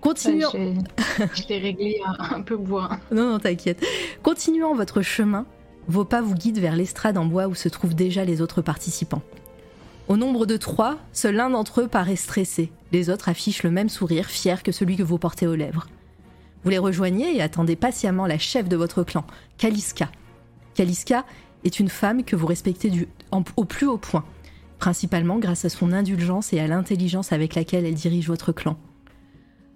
Continuons. 0.00 0.50
Je 0.52 1.48
l'ai 1.48 1.58
réglé 1.62 2.00
un, 2.06 2.36
un 2.36 2.40
peu 2.40 2.56
bois. 2.56 2.90
Non, 3.12 3.32
non, 3.32 3.38
t'inquiète. 3.38 3.84
Continuant 4.22 4.74
votre 4.74 5.02
chemin, 5.02 5.46
vos 5.88 6.04
pas 6.04 6.22
vous 6.22 6.34
guident 6.34 6.58
vers 6.58 6.76
l'estrade 6.76 7.18
en 7.18 7.24
bois 7.26 7.46
où 7.48 7.54
se 7.54 7.68
trouvent 7.68 7.94
déjà 7.94 8.24
les 8.24 8.40
autres 8.40 8.62
participants. 8.62 9.22
Au 10.08 10.16
nombre 10.16 10.46
de 10.46 10.56
trois, 10.56 10.98
seul 11.12 11.36
l'un 11.36 11.50
d'entre 11.50 11.82
eux 11.82 11.88
paraît 11.88 12.16
stressé. 12.16 12.72
Les 12.92 13.10
autres 13.10 13.28
affichent 13.28 13.62
le 13.62 13.70
même 13.70 13.88
sourire, 13.88 14.26
fier 14.26 14.62
que 14.62 14.72
celui 14.72 14.96
que 14.96 15.02
vous 15.04 15.18
portez 15.18 15.46
aux 15.46 15.54
lèvres. 15.54 15.86
Vous 16.64 16.70
les 16.70 16.78
rejoignez 16.78 17.36
et 17.36 17.42
attendez 17.42 17.76
patiemment 17.76 18.26
la 18.26 18.38
chef 18.38 18.68
de 18.68 18.76
votre 18.76 19.02
clan, 19.04 19.24
Kaliska. 19.58 20.10
Kaliska 20.74 21.24
est 21.64 21.78
une 21.78 21.88
femme 21.88 22.24
que 22.24 22.36
vous 22.36 22.46
respectez 22.46 22.90
du- 22.90 23.08
en- 23.30 23.44
au 23.56 23.64
plus 23.64 23.86
haut 23.86 23.98
point, 23.98 24.24
principalement 24.78 25.38
grâce 25.38 25.64
à 25.64 25.68
son 25.68 25.92
indulgence 25.92 26.52
et 26.52 26.60
à 26.60 26.66
l'intelligence 26.66 27.32
avec 27.32 27.54
laquelle 27.54 27.86
elle 27.86 27.94
dirige 27.94 28.26
votre 28.28 28.52
clan. 28.52 28.76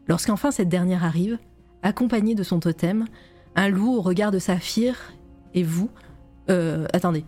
Lorsqu'enfin 0.06 0.50
cette 0.50 0.68
dernière 0.68 1.04
arrive, 1.04 1.38
accompagnée 1.82 2.34
de 2.34 2.42
son 2.42 2.60
totem, 2.60 3.06
un 3.56 3.68
loup 3.68 3.96
au 3.96 4.02
regard 4.02 4.30
de 4.30 4.38
saphir 4.38 5.12
et 5.54 5.62
vous. 5.62 5.90
Euh, 6.50 6.86
attendez. 6.92 7.24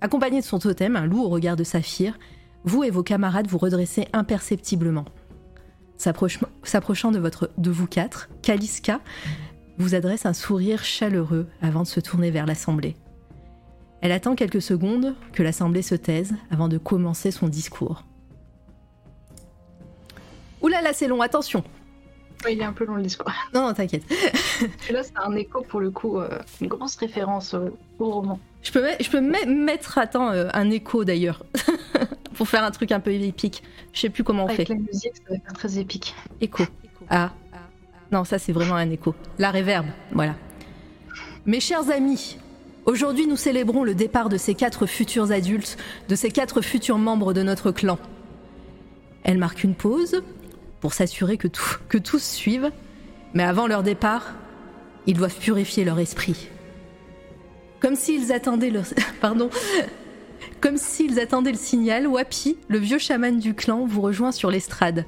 Accompagné 0.00 0.40
de 0.40 0.44
son 0.44 0.58
totem, 0.58 0.96
un 0.96 1.06
loup 1.06 1.22
au 1.22 1.28
regard 1.28 1.56
de 1.56 1.64
saphir, 1.64 2.18
vous 2.64 2.84
et 2.84 2.90
vos 2.90 3.02
camarades 3.02 3.46
vous 3.46 3.58
redressez 3.58 4.08
imperceptiblement. 4.12 5.04
S'approchant 5.96 7.10
de, 7.10 7.70
vous 7.70 7.86
quatre, 7.86 8.28
Kaliska 8.42 9.00
vous 9.78 9.94
adresse 9.94 10.26
un 10.26 10.34
sourire 10.34 10.84
chaleureux 10.84 11.46
avant 11.62 11.82
de 11.82 11.86
se 11.86 12.00
tourner 12.00 12.30
vers 12.30 12.44
l'assemblée. 12.44 12.96
Elle 14.02 14.12
attend 14.12 14.34
quelques 14.34 14.60
secondes 14.60 15.14
que 15.32 15.42
l'assemblée 15.42 15.82
se 15.82 15.94
taise 15.94 16.34
avant 16.50 16.68
de 16.68 16.76
commencer 16.76 17.30
son 17.30 17.48
discours. 17.48 18.04
Oulala, 20.60 20.92
c'est 20.92 21.08
long, 21.08 21.22
attention 21.22 21.64
Ouais, 22.44 22.54
il 22.54 22.60
est 22.60 22.64
un 22.64 22.72
peu 22.72 22.84
long 22.84 22.94
le 22.96 23.02
discours. 23.02 23.30
Non, 23.54 23.66
non, 23.68 23.74
t'inquiète. 23.74 24.02
Celui-là, 24.82 25.02
c'est 25.02 25.16
un 25.16 25.34
écho 25.34 25.62
pour 25.62 25.80
le 25.80 25.90
coup, 25.90 26.18
euh, 26.18 26.28
une 26.60 26.68
grosse 26.68 26.96
référence 26.96 27.54
euh, 27.54 27.70
au 27.98 28.10
roman. 28.10 28.38
Je 28.62 28.72
peux, 28.72 28.84
je 29.00 29.08
peux 29.10 29.20
me- 29.20 29.46
mettre, 29.64 29.98
attends, 29.98 30.30
euh, 30.30 30.48
un 30.52 30.70
écho 30.70 31.04
d'ailleurs, 31.04 31.44
pour 32.34 32.48
faire 32.48 32.64
un 32.64 32.70
truc 32.70 32.92
un 32.92 33.00
peu 33.00 33.12
épique. 33.12 33.62
Je 33.92 34.00
sais 34.00 34.10
plus 34.10 34.22
comment 34.24 34.44
on 34.44 34.48
Avec 34.48 34.68
fait. 34.68 34.74
la 34.74 34.80
musique, 34.80 35.12
ça 35.16 35.34
va 35.34 35.40
faire 35.40 35.52
très 35.54 35.78
épique. 35.78 36.14
Écho. 36.40 36.64
Ah. 37.08 37.32
Non, 38.12 38.24
ça 38.24 38.38
c'est 38.38 38.52
vraiment 38.52 38.74
un 38.76 38.90
écho. 38.90 39.14
La 39.38 39.50
réverbe, 39.50 39.86
voilà. 40.12 40.34
Mes 41.44 41.60
chers 41.60 41.90
amis, 41.90 42.38
aujourd'hui 42.84 43.26
nous 43.26 43.36
célébrons 43.36 43.82
le 43.84 43.94
départ 43.94 44.28
de 44.28 44.36
ces 44.36 44.54
quatre 44.54 44.86
futurs 44.86 45.32
adultes, 45.32 45.76
de 46.08 46.14
ces 46.14 46.30
quatre 46.30 46.60
futurs 46.60 46.98
membres 46.98 47.32
de 47.32 47.42
notre 47.42 47.70
clan. 47.72 47.98
Elle 49.24 49.38
marque 49.38 49.64
une 49.64 49.74
pause 49.74 50.22
pour 50.86 50.94
s'assurer 50.94 51.36
que, 51.36 51.48
tous 51.98 52.22
suivent, 52.22 52.70
mais 53.34 53.42
avant 53.42 53.66
leur 53.66 53.82
départ, 53.82 54.34
ils 55.08 55.16
doivent 55.16 55.36
purifier 55.36 55.84
leur 55.84 55.98
esprit. 55.98 56.46
Comme 60.60 60.76
s'ils 60.76 61.18
attendaient 61.18 61.50
le 61.50 61.58
signal, 61.58 62.06
Wapi, 62.06 62.56
le 62.68 62.78
vieux 62.78 63.00
chaman 63.00 63.36
du 63.40 63.54
clan, 63.54 63.84
vous 63.84 64.00
rejoint 64.00 64.30
sur 64.30 64.48
l'estrade. 64.48 65.06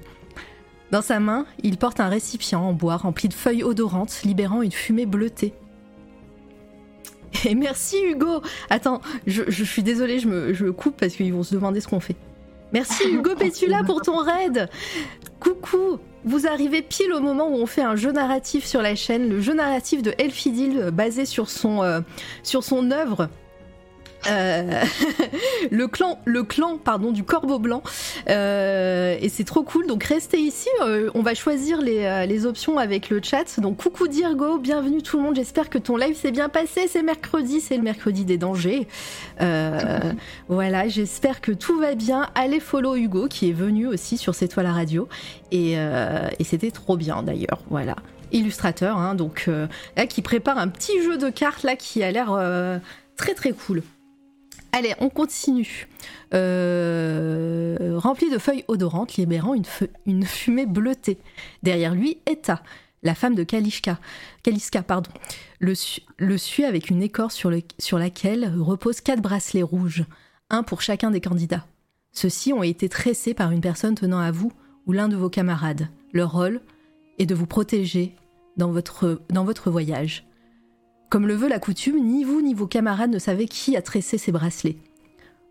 Dans 0.91 1.01
sa 1.01 1.21
main, 1.21 1.47
il 1.63 1.77
porte 1.77 2.01
un 2.01 2.09
récipient 2.09 2.61
en 2.61 2.73
bois 2.73 2.97
rempli 2.97 3.29
de 3.29 3.35
feuilles 3.35 3.63
odorantes, 3.63 4.23
libérant 4.25 4.63
une 4.63 4.73
fumée 4.73 5.07
bleutée. 5.07 5.55
Et 7.45 7.55
merci 7.55 8.03
Hugo 8.03 8.43
Attends, 8.69 9.01
je, 9.29 9.63
suis 9.63 9.85
désolée, 9.85 10.19
je 10.19 10.27
me, 10.27 10.53
je 10.55 10.67
coupe 10.67 10.97
parce 10.97 11.15
qu'ils 11.15 11.33
vont 11.33 11.45
se 11.45 11.55
demander 11.55 11.81
ce 11.81 11.87
qu'on 11.87 12.01
fait. 12.01 12.17
Merci 12.73 13.09
Hugo 13.09 13.35
Pétula 13.35 13.83
pour 13.85 14.03
ton 14.03 14.19
raid. 14.19 14.69
Coucou. 15.41 15.99
Vous 16.25 16.47
arrivez 16.47 16.83
pile 16.83 17.13
au 17.13 17.21
moment 17.21 17.49
où 17.49 17.55
on 17.55 17.67
fait 17.67 17.83
un 17.83 17.97
jeu 17.97 18.13
narratif 18.13 18.67
sur 18.67 18.83
la 18.83 18.95
chaîne, 18.95 19.31
le 19.31 19.41
jeu 19.41 19.55
narratif 19.55 20.03
de 20.03 20.13
Elfidil 20.19 20.79
euh, 20.79 20.91
basé 20.91 21.25
sur 21.25 21.49
son, 21.49 21.83
euh, 21.83 22.01
sur 22.43 22.65
son 22.65 22.91
œuvre. 22.91 23.29
Euh, 24.27 24.83
le 25.71 25.87
clan, 25.87 26.19
le 26.25 26.43
clan 26.43 26.79
pardon, 26.79 27.13
du 27.13 27.25
corbeau 27.25 27.59
blanc. 27.59 27.83
Euh, 28.29 29.17
et 29.21 29.29
c'est 29.29 29.45
trop 29.45 29.63
cool. 29.63 29.87
Donc 29.87 30.05
restez 30.05 30.39
ici. 30.39 30.69
euh, 30.83 31.11
on 31.15 31.23
va 31.23 31.35
choisir 31.35 31.81
les, 31.81 32.47
options 32.47 32.79
avec 32.79 33.11
le 33.11 33.21
chat. 33.23 33.61
Donc 33.61 33.79
coucou 33.79 34.09
Dirgo, 34.09 34.59
bienvenue 34.59 35.03
tout 35.03 35.17
le 35.17 35.23
monde. 35.23 35.37
J'espère 35.37 35.71
que 35.71 35.79
ton 35.79 35.97
live 35.97 36.17
s'est 36.17 36.31
bien 36.31 36.49
passé. 36.49 36.89
C'est 36.89 37.03
mercredi, 37.03 37.61
c'est 37.61 37.77
le 37.77 37.83
mercredi 37.83 38.25
des 38.25 38.39
dangers. 38.39 38.87
Voilà, 40.49 40.89
j'espère 40.89 41.41
que 41.41 41.53
tout 41.53 41.79
va 41.79 41.95
bien. 41.95 42.29
Allez 42.35 42.61
follow 42.61 42.97
Hugo 42.97 43.29
qui 43.29 43.51
est 43.51 43.53
venu 43.53 43.87
aussi 43.87 44.17
sur 44.17 44.35
C'est 44.35 44.49
toi 44.49 44.63
la 44.63 44.73
radio. 44.73 45.09
Et, 45.53 45.77
c'était 46.43 46.71
trop 46.71 46.97
bien 46.97 47.23
d'ailleurs. 47.23 47.61
Voilà. 47.71 47.97
Illustrateur, 48.33 48.97
hein, 48.97 49.15
donc 49.15 49.49
qui 50.09 50.23
prépare 50.23 50.59
un 50.59 50.69
petit 50.69 51.03
jeu 51.03 51.19
de 51.19 51.29
cartes 51.29 51.63
là 51.63 51.77
qui 51.77 52.03
a 52.03 52.11
l'air 52.11 52.37
très 53.17 53.35
très 53.35 53.53
cool. 53.53 53.83
Allez, 54.73 54.95
on 55.01 55.09
continue. 55.09 55.89
Euh, 56.35 57.95
rempli 57.97 58.31
de 58.31 58.39
feuilles 58.39 58.65
odorantes, 58.69 59.17
libérant 59.17 59.55
une, 60.07 60.25
fumée 60.25 60.67
bleutée. 60.67 61.19
Derrière 61.63 61.95
lui, 61.95 62.19
Etta, 62.27 62.63
la 63.03 63.15
femme 63.15 63.35
de 63.35 63.45
Kalishka, 63.45 63.99
Kaliska, 64.43 64.83
pardon, 64.83 65.11
le, 65.59 65.75
su- 65.75 66.03
le 66.19 66.37
suit 66.37 66.65
avec 66.65 66.91
une 66.91 67.03
écorce 67.03 67.35
sur, 67.35 67.51
le- 67.51 67.63
sur 67.79 67.99
laquelle 67.99 68.53
reposent 68.59 69.01
quatre 69.01 69.23
bracelets 69.23 69.63
rouges, 69.63 70.05
un 70.51 70.63
pour 70.63 70.83
chacun 70.83 71.11
des 71.11 71.21
candidats. 71.21 71.67
Ceux-ci 72.13 72.53
ont 72.53 72.63
été 72.63 72.89
tressés 72.89 73.35
par 73.35 73.51
une 73.53 73.61
personne 73.61 73.95
tenant 73.95 74.19
à 74.21 74.31
vous 74.31 74.53
ou 74.87 74.93
l'un 74.93 75.09
de 75.09 75.17
vos 75.17 75.31
camarades. 75.31 75.89
Leur 76.13 76.33
rôle 76.33 76.61
est 77.19 77.27
de 77.27 77.35
vous 77.35 77.47
protéger 77.47 78.15
dans 78.57 78.71
votre 78.73 79.71
voyage. 79.71 80.27
Comme 81.09 81.27
le 81.27 81.35
veut 81.35 81.49
la 81.49 81.59
coutume, 81.59 82.05
ni 82.05 82.25
vous 82.25 82.43
ni 82.43 82.53
vos 82.53 82.67
camarades 82.67 83.11
ne 83.11 83.19
savez 83.19 83.47
qui 83.47 83.77
a 83.77 83.83
tressé 83.83 84.19
ces 84.19 84.33
bracelets. 84.33 84.77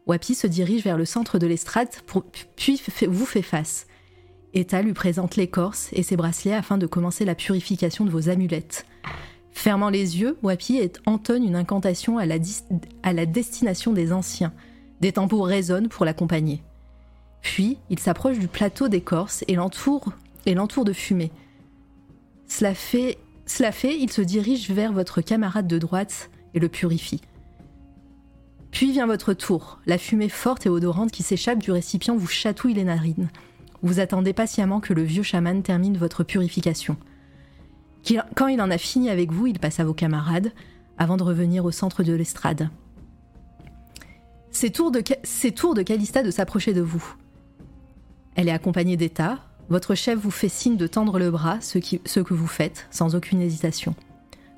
Wapi 0.06 0.36
se 0.36 0.48
dirige 0.48 0.84
vers 0.84 0.98
le 0.98 1.06
centre 1.06 1.40
de 1.40 1.48
l'estrade, 1.48 1.90
puis 2.56 2.82
vous 3.08 3.26
fait 3.26 3.42
face. 3.42 3.88
Eta 4.53 4.82
lui 4.82 4.94
présente 4.94 5.36
l'écorce 5.36 5.90
et 5.94 6.03
ses 6.03 6.16
bracelets 6.16 6.53
afin 6.53 6.77
de 6.77 6.86
commencer 6.88 7.26
la 7.26 7.36
purification 7.36 8.06
de 8.06 8.11
vos 8.11 8.30
amulettes. 8.30 8.86
Fermant 9.52 9.90
les 9.90 10.19
yeux, 10.19 10.38
Wapi 10.44 10.80
entonne 11.08 11.44
une 11.44 11.56
incantation 11.56 12.19
à 12.19 12.26
la, 12.27 13.26
destination 13.26 13.92
des 13.92 14.14
anciens. 14.14 14.53
Des 15.02 15.11
tambours 15.11 15.48
résonnent 15.48 15.90
pour 15.90 16.06
l'accompagner. 16.06 16.61
Puis, 17.42 17.80
il 17.90 18.00
s'approche 18.00 18.38
du 18.38 18.48
plateau 18.48 18.88
d'écorce 18.88 19.44
et 19.48 19.56
l'entoure 19.56 20.06
de 20.45 20.94
fumée. 20.94 21.32
Cela 22.48 22.76
fait, 22.76 23.18
cela 23.48 23.72
fait, 23.72 23.98
il 23.98 24.11
se 24.11 24.22
dirige 24.22 24.69
vers 24.69 24.93
votre 24.93 25.22
camarade 25.22 25.67
de 25.67 25.80
droite 25.80 26.30
et 26.53 26.59
le 26.59 26.69
purifie. 26.69 27.22
Puis 28.72 28.92
vient 28.92 29.08
votre 29.08 29.34
tour. 29.34 29.80
La 29.88 29.98
fumée 29.98 30.30
forte 30.30 30.66
et 30.66 30.69
odorante 30.69 31.11
qui 31.11 31.24
s'échappe 31.24 31.59
du 31.59 31.72
récipient 31.72 32.16
vous 32.16 32.27
chatouille 32.27 32.74
les 32.74 32.84
narines. 32.84 33.30
Vous 33.82 34.00
attendez 34.00 34.34
patiemment 34.34 34.80
que 34.80 34.93
le 34.93 35.01
vieux 35.01 35.24
chaman 35.24 35.64
termine 35.64 35.98
votre 35.98 36.24
purification. 36.24 36.98
Quand 38.35 38.48
il 38.48 38.61
en 38.61 38.69
a 38.69 38.77
fini 38.77 39.09
avec 39.09 39.32
vous, 39.32 39.48
il 39.48 39.59
passe 39.59 39.80
à 39.80 39.85
vos 39.85 39.93
camarades 39.93 40.51
avant 40.98 41.17
de 41.17 41.24
revenir 41.24 41.66
au 41.66 41.72
centre 41.72 42.03
de 42.03 42.14
l'estrade. 42.14 42.69
C'est 44.51 44.72
tour 44.72 44.92
de, 44.92 45.01
Ca- 45.06 45.19
c'est 45.24 45.51
tour 45.51 45.74
de 45.74 45.84
Calista 45.84 46.24
de 46.24 46.32
s'approcher 46.32 46.74
de 46.74 46.82
vous. 46.82 47.16
Elle 48.35 48.48
est 48.48 48.51
accompagnée 48.51 48.98
d'État. 48.98 49.40
Votre 49.69 49.95
chef 49.95 50.17
vous 50.17 50.31
fait 50.31 50.49
signe 50.49 50.77
de 50.77 50.87
tendre 50.87 51.19
le 51.19 51.29
bras, 51.31 51.59
ce, 51.61 51.77
qui- 51.77 52.01
ce 52.05 52.19
que 52.19 52.33
vous 52.33 52.47
faites, 52.47 52.87
sans 52.91 53.15
aucune 53.15 53.41
hésitation. 53.41 53.95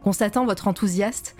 Constatant 0.03 0.45
votre 0.45 0.67
enthousiasme, 0.67 1.35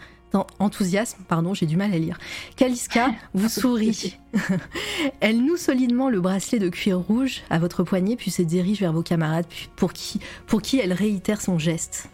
enthousiasme, 0.60 1.24
pardon, 1.28 1.54
j'ai 1.54 1.66
du 1.66 1.78
mal 1.78 1.94
à 1.94 1.98
lire. 1.98 2.18
Kaliska 2.56 3.12
vous 3.34 3.50
sourit. 3.60 4.18
Elle 5.22 5.44
noue 5.44 5.58
solidement 5.58 6.10
le 6.10 6.20
bracelet 6.20 6.60
de 6.60 6.70
cuir 6.70 7.00
rouge 7.00 7.42
à 7.50 7.60
votre 7.60 7.84
poignet, 7.84 8.16
puis 8.16 8.32
se 8.32 8.42
dirige 8.42 8.80
vers 8.80 8.94
vos 8.94 9.04
camarades 9.04 9.46
pour 9.76 9.94
qui, 9.94 10.20
pour 10.48 10.62
qui 10.62 10.80
elle 10.80 10.94
réitère 10.94 11.42
son 11.42 11.58
geste. 11.60 12.10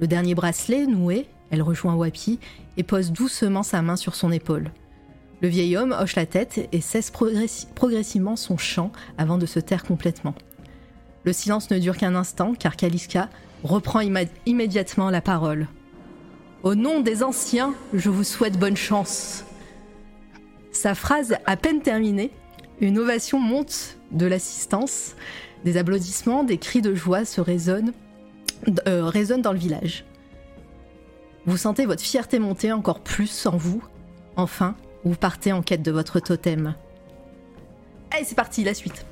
Le 0.00 0.06
dernier 0.06 0.34
bracelet 0.34 0.86
noué, 0.86 1.26
elle 1.50 1.62
rejoint 1.62 1.94
Wapi 1.94 2.38
et 2.76 2.82
pose 2.82 3.12
doucement 3.12 3.62
sa 3.62 3.82
main 3.82 3.96
sur 3.96 4.14
son 4.14 4.30
épaule. 4.30 4.70
Le 5.42 5.48
vieil 5.48 5.76
homme 5.76 5.94
hoche 5.98 6.16
la 6.16 6.26
tête 6.26 6.68
et 6.72 6.80
cesse 6.80 7.10
progressivement 7.74 8.36
son 8.36 8.56
chant 8.56 8.90
avant 9.18 9.38
de 9.38 9.46
se 9.46 9.58
taire 9.60 9.84
complètement. 9.84 10.34
Le 11.26 11.32
silence 11.32 11.70
ne 11.70 11.78
dure 11.80 11.96
qu'un 11.96 12.14
instant 12.14 12.54
car 12.54 12.76
Kaliska 12.76 13.28
reprend 13.64 14.00
immédiatement 14.46 15.10
la 15.10 15.20
parole. 15.20 15.66
Au 16.62 16.76
nom 16.76 17.00
des 17.00 17.24
anciens, 17.24 17.74
je 17.92 18.10
vous 18.10 18.22
souhaite 18.22 18.56
bonne 18.56 18.76
chance. 18.76 19.44
Sa 20.70 20.94
phrase 20.94 21.36
à 21.44 21.56
peine 21.56 21.82
terminée, 21.82 22.30
une 22.80 22.96
ovation 22.98 23.40
monte 23.40 23.96
de 24.12 24.24
l'assistance, 24.24 25.16
des 25.64 25.76
applaudissements, 25.76 26.44
des 26.44 26.58
cris 26.58 26.80
de 26.80 26.94
joie 26.94 27.24
se 27.24 27.40
résonnent, 27.40 27.92
euh, 28.86 29.06
résonnent 29.06 29.42
dans 29.42 29.52
le 29.52 29.58
village. 29.58 30.04
Vous 31.44 31.56
sentez 31.56 31.86
votre 31.86 32.02
fierté 32.02 32.38
monter 32.38 32.70
encore 32.70 33.00
plus 33.00 33.46
en 33.46 33.56
vous. 33.56 33.82
Enfin, 34.36 34.76
vous 35.04 35.16
partez 35.16 35.52
en 35.52 35.62
quête 35.62 35.82
de 35.82 35.90
votre 35.90 36.20
totem. 36.20 36.76
Allez, 38.12 38.24
c'est 38.24 38.36
parti, 38.36 38.62
la 38.62 38.74
suite. 38.74 39.06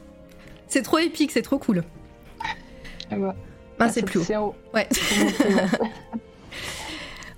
C'est 0.68 0.82
trop 0.82 0.98
épique, 0.98 1.32
c'est 1.32 1.42
trop 1.42 1.58
cool. 1.58 1.82
Ah, 3.10 3.16
bah. 3.16 3.34
ah 3.78 3.88
c'est 3.88 4.02
plus 4.02 4.20
haut. 4.36 4.54
Ouais. 4.72 4.88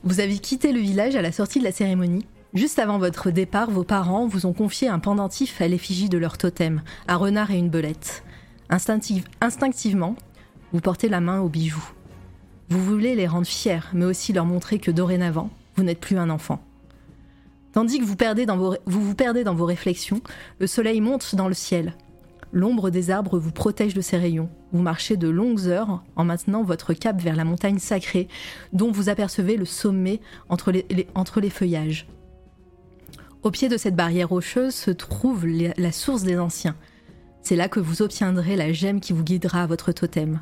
vous 0.05 0.21
avez 0.21 0.39
quitté 0.39 0.73
le 0.73 0.81
village 0.81 1.17
à 1.17 1.23
la 1.23 1.33
sortie 1.33 1.59
de 1.59 1.65
la 1.65 1.73
cérémonie. 1.73 2.27
Juste 2.55 2.79
avant 2.79 2.99
votre 2.99 3.31
départ, 3.31 3.71
vos 3.71 3.85
parents 3.85 4.27
vous 4.27 4.47
ont 4.47 4.53
confié 4.53 4.89
un 4.89 4.99
pendentif 4.99 5.61
à 5.61 5.69
l'effigie 5.69 6.09
de 6.09 6.17
leur 6.17 6.39
totem, 6.39 6.83
un 7.07 7.17
renard 7.17 7.51
et 7.51 7.59
une 7.59 7.69
belette. 7.69 8.23
instinctivement, 8.71 10.17
vous 10.73 10.81
portez 10.81 11.09
la 11.09 11.21
main 11.21 11.41
aux 11.41 11.49
bijoux. 11.49 11.93
Vous 12.69 12.83
voulez 12.83 13.15
les 13.15 13.27
rendre 13.27 13.47
fiers, 13.47 13.81
mais 13.93 14.05
aussi 14.05 14.33
leur 14.33 14.47
montrer 14.47 14.79
que 14.79 14.91
dorénavant, 14.91 15.51
vous 15.77 15.83
n'êtes 15.83 16.01
plus 16.01 16.19
un 16.19 16.31
enfant. 16.31 16.61
Tandis 17.73 17.99
que 17.99 18.05
vous, 18.05 18.17
perdez 18.17 18.47
dans 18.47 18.57
vos, 18.57 18.77
vous 18.87 19.03
vous 19.03 19.15
perdez 19.15 19.45
dans 19.45 19.55
vos 19.55 19.67
réflexions, 19.67 20.23
le 20.59 20.67
soleil 20.67 21.01
monte 21.01 21.35
dans 21.35 21.49
le 21.49 21.55
ciel. 21.55 21.95
L'ombre 22.53 22.91
des 22.91 23.11
arbres 23.11 23.39
vous 23.39 23.53
protège 23.53 23.95
de 23.95 24.01
ses 24.01 24.17
rayons. 24.17 24.49
Vous 24.73 24.83
marchez 24.83 25.17
de 25.17 25.29
longues 25.29 25.67
heures 25.67 26.03
en 26.15 26.25
maintenant 26.25 26.63
votre 26.63 26.95
cap 26.95 27.21
vers 27.21 27.37
la 27.37 27.45
montagne 27.45 27.79
sacrée, 27.79 28.29
dont 28.73 28.91
vous 28.91 29.09
apercevez 29.09 29.57
le 29.57 29.65
sommet 29.65 30.21
entre 30.49 30.73
les, 30.73 31.51
feuillages. 31.51 32.07
Au 33.43 33.51
pied 33.51 33.69
de 33.69 33.77
cette 33.77 33.97
barrière 33.97 34.29
rocheuse 34.29 34.75
se 34.75 34.91
trouve 34.91 35.47
la 35.47 35.93
source 35.93 36.23
des 36.23 36.39
anciens. 36.39 36.77
C'est 37.43 37.57
là 37.57 37.69
que 37.69 37.81
vous 37.81 38.03
obtiendrez 38.03 38.57
la 38.57 38.73
gemme 38.73 39.01
qui 39.01 39.13
vous 39.13 39.23
guidera 39.23 39.63
à 39.63 39.67
votre 39.67 39.93
totem. 39.93 40.41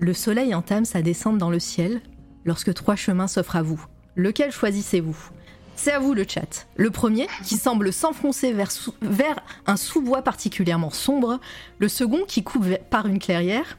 Le 0.00 0.12
soleil 0.12 0.54
entame 0.54 0.84
sa 0.84 1.02
descente 1.02 1.38
dans 1.38 1.50
le 1.50 1.60
ciel 1.60 2.00
lorsque 2.44 2.74
trois 2.74 2.96
chemins 2.96 3.28
s'offrent 3.28 3.56
à 3.56 3.62
vous. 3.62 3.84
Lequel 4.16 4.50
choisissez-vous? 4.50 5.30
C'est 5.78 5.92
à 5.92 6.00
vous 6.00 6.12
le 6.12 6.24
chat. 6.28 6.66
Le 6.74 6.90
premier, 6.90 7.28
qui 7.44 7.54
semble 7.54 7.92
s'enfoncer 7.92 8.52
vers, 8.52 9.40
un 9.64 9.76
sous-bois 9.76 10.22
particulièrement 10.22 10.90
sombre. 10.90 11.38
Le 11.78 11.88
second, 11.88 12.24
qui 12.26 12.42
coupe 12.42 12.66
par 12.90 13.06
une 13.06 13.20
clairière. 13.20 13.78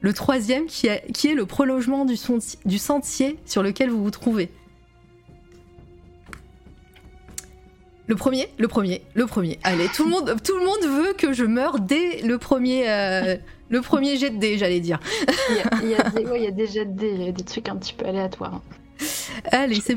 Le 0.00 0.12
troisième, 0.12 0.66
qui, 0.66 0.88
est 0.88 1.34
le 1.34 1.46
prolongement 1.46 2.04
du, 2.04 2.16
sentier 2.16 3.38
sur 3.46 3.62
lequel 3.62 3.88
vous 3.88 4.02
vous 4.02 4.10
trouvez. 4.10 4.50
Le 8.08 8.16
premier, 8.16 8.48
le 8.58 8.66
premier, 8.66 9.02
le 9.14 9.26
premier. 9.26 9.60
Allez, 9.62 9.86
tout 9.94 10.02
le 10.02 10.10
monde, 10.10 10.34
tout 10.42 10.56
le 10.56 10.64
monde 10.64 11.04
veut 11.04 11.12
que 11.12 11.32
je 11.32 11.44
meure 11.44 11.78
dès 11.78 12.20
le 12.22 12.38
premier, 12.38 12.90
euh, 12.90 13.36
le 13.68 13.80
premier 13.80 14.16
jet 14.16 14.30
de 14.30 14.38
dés, 14.38 14.58
j'allais 14.58 14.80
dire. 14.80 14.98
Il 15.50 15.56
y, 15.56 15.94
a, 15.94 16.66
jets 16.66 16.84
de 16.84 16.90
dés, 16.92 17.12
il 17.14 17.24
y 17.26 17.28
a 17.28 17.32
des 17.32 17.44
trucs 17.44 17.68
un 17.68 17.76
petit 17.76 17.94
peu 17.94 18.06
aléatoires. 18.06 18.60
Allez, 19.52 19.80
c'est 19.80 19.96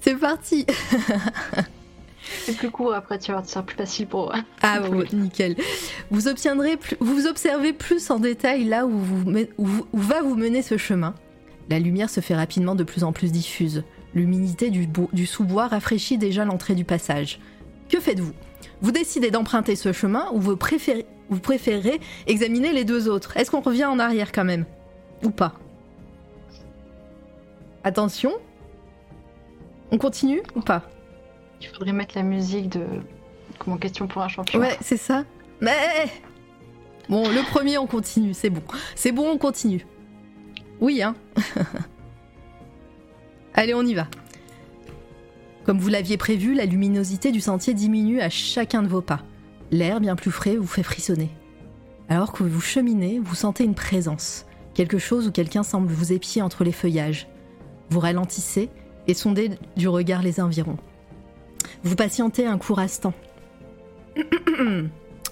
c'est 0.00 0.14
parti. 0.14 0.64
c'est 2.44 2.56
plus 2.56 2.70
court 2.70 2.94
après, 2.94 3.18
tu 3.18 3.32
vois, 3.32 3.42
c'est 3.44 3.62
plus 3.62 3.76
facile 3.76 4.06
pour. 4.06 4.32
Ah 4.62 4.80
bon, 4.88 5.04
nickel. 5.12 5.56
Vous 6.10 6.28
obtiendrez, 6.28 6.76
plus, 6.76 6.96
vous 7.00 7.26
observez 7.26 7.72
plus 7.72 8.10
en 8.10 8.18
détail 8.18 8.64
là 8.64 8.86
où, 8.86 8.96
vous, 8.96 9.30
où, 9.58 9.68
où 9.92 9.98
va 9.98 10.22
vous 10.22 10.36
mener 10.36 10.62
ce 10.62 10.76
chemin. 10.76 11.14
La 11.68 11.78
lumière 11.78 12.08
se 12.08 12.20
fait 12.20 12.34
rapidement 12.34 12.74
de 12.74 12.84
plus 12.84 13.04
en 13.04 13.12
plus 13.12 13.32
diffuse. 13.32 13.84
L'humidité 14.14 14.70
du, 14.70 14.88
du 15.12 15.26
sous-bois 15.26 15.68
rafraîchit 15.68 16.16
déjà 16.16 16.44
l'entrée 16.44 16.74
du 16.74 16.84
passage. 16.84 17.40
Que 17.88 18.00
faites-vous? 18.00 18.32
Vous 18.80 18.92
décidez 18.92 19.30
d'emprunter 19.30 19.76
ce 19.76 19.92
chemin 19.92 20.30
ou 20.32 20.40
vous 20.40 20.56
préférez, 20.56 21.04
vous 21.28 21.40
préférez 21.40 22.00
examiner 22.26 22.72
les 22.72 22.84
deux 22.84 23.08
autres 23.08 23.36
Est-ce 23.36 23.50
qu'on 23.50 23.60
revient 23.60 23.84
en 23.84 23.98
arrière 23.98 24.32
quand 24.32 24.44
même? 24.44 24.64
Ou 25.24 25.30
pas? 25.30 25.54
Attention. 27.88 28.32
On 29.90 29.96
continue 29.96 30.42
ou 30.54 30.60
pas? 30.60 30.82
Il 31.62 31.68
faudrait 31.68 31.94
mettre 31.94 32.16
la 32.16 32.22
musique 32.22 32.68
de 32.68 32.84
comment 33.58 33.78
question 33.78 34.06
pour 34.06 34.20
un 34.20 34.28
champion. 34.28 34.60
Ouais, 34.60 34.76
c'est 34.82 34.98
ça. 34.98 35.24
Mais 35.62 35.72
bon, 37.08 37.26
le 37.30 37.50
premier 37.50 37.78
on 37.78 37.86
continue, 37.86 38.34
c'est 38.34 38.50
bon. 38.50 38.60
C'est 38.94 39.10
bon, 39.10 39.30
on 39.30 39.38
continue. 39.38 39.86
Oui, 40.82 41.00
hein. 41.00 41.14
Allez, 43.54 43.72
on 43.72 43.86
y 43.86 43.94
va. 43.94 44.06
Comme 45.64 45.78
vous 45.78 45.88
l'aviez 45.88 46.18
prévu, 46.18 46.52
la 46.52 46.66
luminosité 46.66 47.32
du 47.32 47.40
sentier 47.40 47.72
diminue 47.72 48.20
à 48.20 48.28
chacun 48.28 48.82
de 48.82 48.88
vos 48.88 49.00
pas. 49.00 49.22
L'air 49.70 50.00
bien 50.00 50.14
plus 50.14 50.30
frais 50.30 50.56
vous 50.56 50.66
fait 50.66 50.82
frissonner. 50.82 51.30
Alors 52.10 52.32
que 52.32 52.42
vous 52.42 52.60
cheminez, 52.60 53.18
vous 53.18 53.34
sentez 53.34 53.64
une 53.64 53.74
présence, 53.74 54.44
quelque 54.74 54.98
chose 54.98 55.26
ou 55.26 55.32
quelqu'un 55.32 55.62
semble 55.62 55.90
vous 55.90 56.12
épier 56.12 56.42
entre 56.42 56.64
les 56.64 56.72
feuillages. 56.72 57.28
Vous 57.90 58.00
ralentissez 58.00 58.70
et 59.06 59.14
sondez 59.14 59.50
du 59.76 59.88
regard 59.88 60.22
les 60.22 60.40
environs. 60.40 60.76
Vous 61.82 61.96
patientez 61.96 62.46
un 62.46 62.58
court 62.58 62.78
instant. 62.78 63.14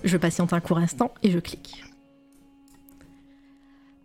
je 0.05 0.17
patiente 0.17 0.52
un 0.52 0.60
court 0.60 0.78
instant 0.78 1.12
et 1.23 1.31
je 1.31 1.39
clique. 1.39 1.85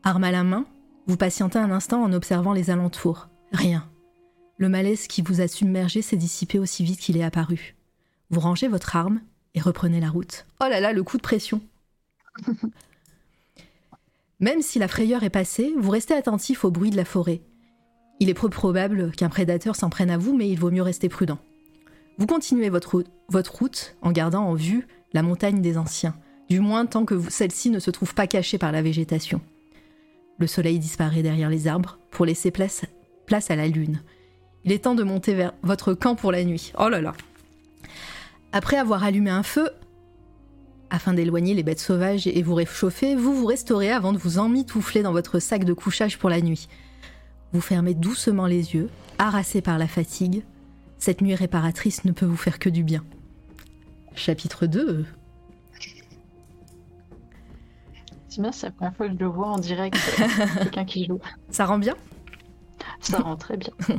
Arme 0.03 0.23
à 0.23 0.31
la 0.31 0.43
main, 0.43 0.65
vous 1.07 1.17
patientez 1.17 1.59
un 1.59 1.71
instant 1.71 2.03
en 2.03 2.13
observant 2.13 2.53
les 2.53 2.69
alentours. 2.69 3.30
Rien. 3.51 3.88
Le 4.57 4.69
malaise 4.69 5.07
qui 5.07 5.21
vous 5.21 5.41
a 5.41 5.47
submergé 5.47 6.01
s'est 6.01 6.17
dissipé 6.17 6.59
aussi 6.59 6.83
vite 6.83 6.99
qu'il 6.99 7.17
est 7.17 7.23
apparu. 7.23 7.75
Vous 8.30 8.39
rangez 8.39 8.67
votre 8.67 8.95
arme 8.95 9.21
et 9.53 9.59
reprenez 9.59 9.99
la 9.99 10.09
route. 10.09 10.45
Oh 10.61 10.67
là 10.69 10.80
là, 10.80 10.93
le 10.93 11.03
coup 11.03 11.17
de 11.17 11.21
pression. 11.21 11.61
Même 14.39 14.61
si 14.61 14.80
la 14.80 14.88
frayeur 14.88 15.23
est 15.23 15.30
passée, 15.30 15.73
vous 15.77 15.91
restez 15.91 16.15
attentif 16.15 16.65
au 16.65 16.71
bruit 16.71 16.89
de 16.89 16.97
la 16.97 17.05
forêt. 17.05 17.41
Il 18.22 18.30
est 18.30 18.35
peu 18.35 18.50
probable 18.50 19.11
qu'un 19.11 19.30
prédateur 19.30 19.75
s'en 19.75 19.90
prenne 19.90 20.11
à 20.11 20.17
vous, 20.19 20.38
mais 20.38 20.48
il 20.48 20.59
vaut 20.59 20.69
mieux 20.69 20.83
rester 20.83 21.09
prudent. 21.09 21.40
Vous 22.19 22.27
continuez 22.27 22.69
votre, 22.69 23.03
route 23.51 23.95
en 24.03 24.11
gardant 24.11 24.43
en 24.43 24.53
vue 24.53 24.88
la 25.11 25.24
montagne 25.24 25.59
des 25.59 25.75
anciens, 25.75 26.16
du 26.48 26.59
moins 26.59 26.85
tant 26.85 27.03
que 27.03 27.19
celle-ci 27.30 27.72
ne 27.72 27.80
se 27.80 27.90
trouve 27.90 28.14
pas 28.14 28.27
cachée 28.27 28.59
par 28.59 28.72
la 28.72 28.83
végétation. 28.83 29.41
Le 30.38 30.45
soleil 30.45 30.77
disparaît 30.77 31.24
derrière 31.24 31.50
les 31.50 31.67
arbres 31.67 31.98
pour 32.11 32.27
laisser 32.27 32.51
place, 32.51 32.85
place 33.25 33.50
à 33.50 33.56
la 33.56 33.67
lune. 33.67 34.03
Il 34.66 34.72
est 34.72 34.83
temps 34.83 34.93
de 34.93 35.03
monter 35.03 35.33
vers 35.33 35.53
votre 35.64 35.95
camp 35.95 36.14
pour 36.14 36.32
la 36.32 36.43
nuit. 36.43 36.74
Oh 36.80 36.90
là 36.90 37.01
là 37.01 37.14
après 38.53 38.77
avoir 38.77 39.03
allumé 39.03 39.30
un 39.30 39.43
feu, 39.43 39.69
afin 40.90 41.14
d'éloigner 41.14 41.53
les 41.53 41.64
bêtes 41.64 41.80
sauvages 41.80 42.27
et 42.27 42.41
vous 42.41 42.53
réchauffer, 42.53 43.16
vous 43.16 43.33
vous 43.33 43.45
restaurez 43.45 43.91
avant 43.91 44.11
de 44.11 44.17
vous 44.17 44.40
emmitoufler 44.40 45.03
dans 45.03 45.14
votre 45.14 45.40
sac 45.40 45.64
de 45.64 45.74
couchage 45.74 46.17
pour 46.17 46.30
la 46.30 46.41
nuit. 46.41 46.67
Vous 47.53 47.61
fermez 47.61 47.93
doucement 47.93 48.47
les 48.47 48.73
yeux, 48.73 48.89
harassé 49.17 49.61
par 49.61 49.77
la 49.77 49.88
fatigue. 49.88 50.43
Cette 50.97 51.21
nuit 51.21 51.35
réparatrice 51.35 52.05
ne 52.05 52.11
peut 52.11 52.25
vous 52.25 52.38
faire 52.38 52.59
que 52.59 52.69
du 52.69 52.83
bien. 52.83 53.03
Chapitre 54.15 54.65
2 54.65 55.05
C'est 58.30 58.41
bien, 58.41 58.51
c'est 58.51 58.67
la 58.67 58.71
première 58.71 58.95
fois 58.95 59.07
que 59.07 59.13
je 59.13 59.17
le 59.17 59.25
vois 59.25 59.47
en 59.47 59.59
direct, 59.59 59.97
quelqu'un 60.57 60.85
qui 60.85 61.05
joue. 61.05 61.19
Ça 61.49 61.65
rend 61.65 61.80
bien? 61.80 61.95
Ça 63.01 63.19
rend 63.19 63.35
très 63.35 63.57
bien. 63.57 63.73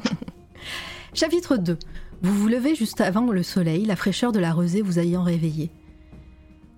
Chapitre 1.15 1.57
2 1.57 1.79
vous 2.23 2.35
vous 2.35 2.47
levez 2.47 2.77
juste 2.77 3.01
avant 3.01 3.33
le 3.33 3.43
soleil, 3.43 3.85
la 3.85 3.97
fraîcheur 3.97 4.31
de 4.31 4.39
la 4.39 4.53
rosée 4.53 4.81
vous 4.81 5.01
ayant 5.01 5.25
réveillé. 5.25 5.73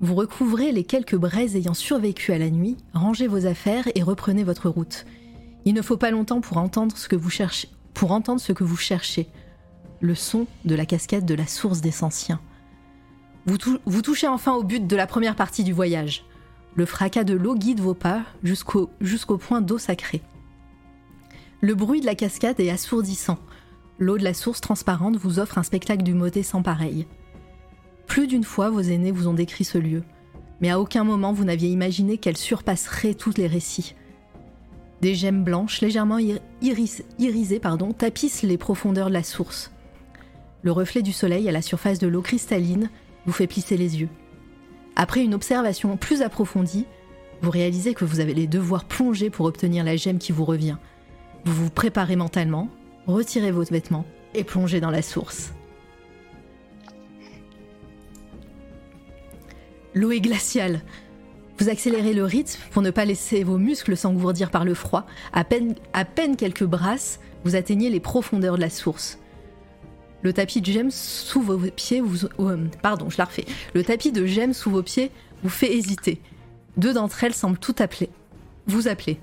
Vous 0.01 0.15
recouvrez 0.15 0.73
les 0.73 0.85
quelques 0.85 1.17
braises 1.17 1.55
ayant 1.55 1.75
survécu 1.75 2.33
à 2.33 2.39
la 2.39 2.49
nuit, 2.49 2.79
rangez 2.95 3.27
vos 3.27 3.45
affaires 3.45 3.87
et 3.95 4.03
reprenez 4.03 4.43
votre 4.43 4.71
route. 4.71 5.05
Il 5.65 5.75
ne 5.75 5.83
faut 5.83 5.97
pas 5.97 6.11
longtemps 6.11 6.41
pour 6.41 6.59
entendre 6.59 6.97
ce 6.97 7.09
que 7.09 7.17
vous 7.17 7.31
cherchez, 7.31 7.69
pour 7.95 8.13
entendre 8.13 8.41
ce 8.41 8.53
que 8.53 8.65
vous 8.65 8.77
cherchez, 8.77 9.29
le 10.01 10.15
son 10.15 10.47
de 10.65 10.75
la 10.75 10.87
cascade 10.87 11.25
de 11.25 11.35
la 11.35 11.47
source 11.47 11.81
des 11.81 12.05
Anciens. 12.05 12.41
Vous, 13.47 14.03
touchez 14.03 14.27
enfin 14.27 14.55
au 14.55 14.63
but 14.63 14.87
de 14.87 14.97
la 14.97 15.07
première 15.07 15.37
partie 15.37 15.65
du 15.65 15.73
voyage. 15.73 16.25
Le 16.75 16.87
fracas 16.87 17.25
de 17.25 17.35
l'eau 17.35 17.55
guide 17.55 17.81
vos 17.81 17.95
pas 17.95 18.23
jusqu'au 18.43 19.39
point 19.39 19.61
d'eau 19.61 19.79
sacrée. 19.79 20.23
Le 21.61 21.75
bruit 21.75 22.01
de 22.01 22.07
la 22.07 22.15
cascade 22.15 22.61
est 22.61 22.71
assourdissant. 22.71 23.39
L'eau 23.99 24.19
de 24.19 24.25
la 24.25 24.35
source 24.35 24.61
transparente 24.61 25.17
vous 25.17 25.39
offre 25.39 25.59
un 25.59 25.63
spectacle 25.63 26.03
du 26.03 26.15
moté 26.15 26.43
sans 26.43 26.63
pareil. 26.63 27.07
Plus 28.07 28.27
d'une 28.27 28.45
fois, 28.45 28.71
vos 28.71 28.81
aînés 28.81 29.13
vous 29.13 29.29
ont 29.29 29.35
décrit 29.35 29.65
ce 29.65 29.79
lieu, 29.79 30.03
mais 30.61 30.71
à 30.71 30.81
aucun 30.81 31.05
moment 31.05 31.33
vous 31.33 31.45
n'aviez 31.45 31.69
imaginé 31.69 32.19
qu'elle 32.19 32.37
surpasserait 32.37 33.15
tous 33.15 33.37
les 33.37 33.47
récits. 33.47 33.95
Des 35.05 35.15
gemmes 35.15 35.45
blanches 35.45 35.83
légèrement 35.83 36.17
iris 36.63 37.03
irisées 37.19 37.61
pardon, 37.61 37.93
tapissent 37.93 38.41
les 38.41 38.57
profondeurs 38.57 39.09
de 39.09 39.13
la 39.13 39.23
source. 39.23 39.71
Le 40.63 40.73
reflet 40.73 41.03
du 41.03 41.13
soleil 41.13 41.47
à 41.47 41.53
la 41.53 41.61
surface 41.61 41.99
de 41.99 42.07
l'eau 42.07 42.23
cristalline 42.23 42.89
vous 43.27 43.33
fait 43.33 43.47
plisser 43.47 43.77
les 43.77 44.01
yeux. 44.01 44.09
Après 44.97 45.23
une 45.23 45.35
observation 45.35 45.99
plus 45.99 46.23
approfondie, 46.23 46.87
vous 47.43 47.51
réalisez 47.51 47.93
que 47.93 48.07
vous 48.07 48.21
allez 48.21 48.47
devoir 48.47 48.87
plonger 48.87 49.29
pour 49.29 49.45
obtenir 49.45 49.85
la 49.85 49.97
gemme 49.97 50.17
qui 50.17 50.33
vous 50.33 50.47
revient. 50.47 50.79
Vous 51.45 51.53
vous 51.53 51.71
préparez 51.71 52.17
mentalement, 52.17 52.71
retirez 53.07 53.51
vos 53.51 53.65
vêtements 53.65 54.07
et 54.33 54.43
plongez 54.43 54.81
dans 54.81 54.91
la 54.91 55.03
source. 55.03 55.53
L'eau 59.93 60.13
est 60.13 60.23
glaciale. 60.23 60.81
Vous 61.65 61.71
accélérez 61.71 62.13
le 62.13 62.25
rythme 62.25 62.61
pour 62.73 62.83
ne 62.83 62.91
pas 62.91 63.07
laisser 63.07 63.43
vos 63.43 63.57
muscles 63.57 63.97
s'engourdir 63.97 64.51
par 64.51 64.67
le 64.67 64.75
froid. 64.75 65.07
À 65.33 65.45
peine, 65.45 66.37
quelques 66.37 66.65
brasses, 66.65 67.21
vous 67.43 67.57
atteignez 67.57 67.89
les 67.89 68.01
profondeurs 68.01 68.57
de 68.57 68.61
la 68.61 68.69
source. 68.69 69.19
Le 70.21 70.35
tapis 70.35 70.61
de 70.61 70.71
gemmes 70.71 70.91
sous 70.91 71.41
vos 71.41 71.57
pieds 71.57 72.03
vous, 72.03 72.27
euh, 72.39 72.59
pardon, 72.83 73.09
je. 73.09 73.47
Le 73.73 73.83
tapis 73.83 74.13
de 74.13 74.53
sous 74.53 74.71
vos 74.71 74.83
pieds 74.83 75.11
vous 75.43 75.49
fait 75.49 75.75
hésiter. 75.75 76.21
Deux 76.77 76.93
d'entre 76.93 77.25
elles 77.25 77.33
semblent 77.33 77.57
tout 77.57 77.77
appeler. 77.79 78.11
Vous 78.67 78.87
appelez. 78.87 79.19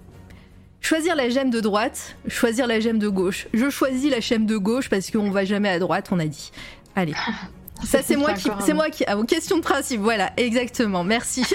Choisir 0.79 1.15
la 1.15 1.29
gemme 1.29 1.51
de 1.51 1.59
droite, 1.59 2.15
choisir 2.27 2.65
la 2.65 2.79
gemme 2.79 2.97
de 2.97 3.07
gauche. 3.07 3.49
Je 3.53 3.69
choisis 3.69 4.09
la 4.09 4.19
gemme 4.19 4.47
de 4.47 4.57
gauche 4.57 4.89
parce 4.89 5.11
qu'on 5.11 5.29
va 5.29 5.45
jamais 5.45 5.69
à 5.69 5.77
droite, 5.77 6.09
on 6.09 6.17
a 6.17 6.25
dit. 6.25 6.51
Allez. 6.95 7.13
Ça, 7.85 8.01
c'est 8.03 8.15
moi 8.15 8.33
qui. 8.33 8.49
C'est 8.65 8.73
moi 8.73 8.89
qui. 8.89 9.03
Ah, 9.07 9.15
vos 9.15 9.23
questions 9.23 9.57
de 9.57 9.61
principe, 9.61 10.01
voilà, 10.01 10.33
exactement. 10.37 11.03
Merci. 11.03 11.43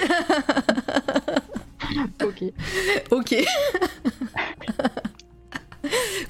ok. 2.23 2.43
Ok. 3.11 3.35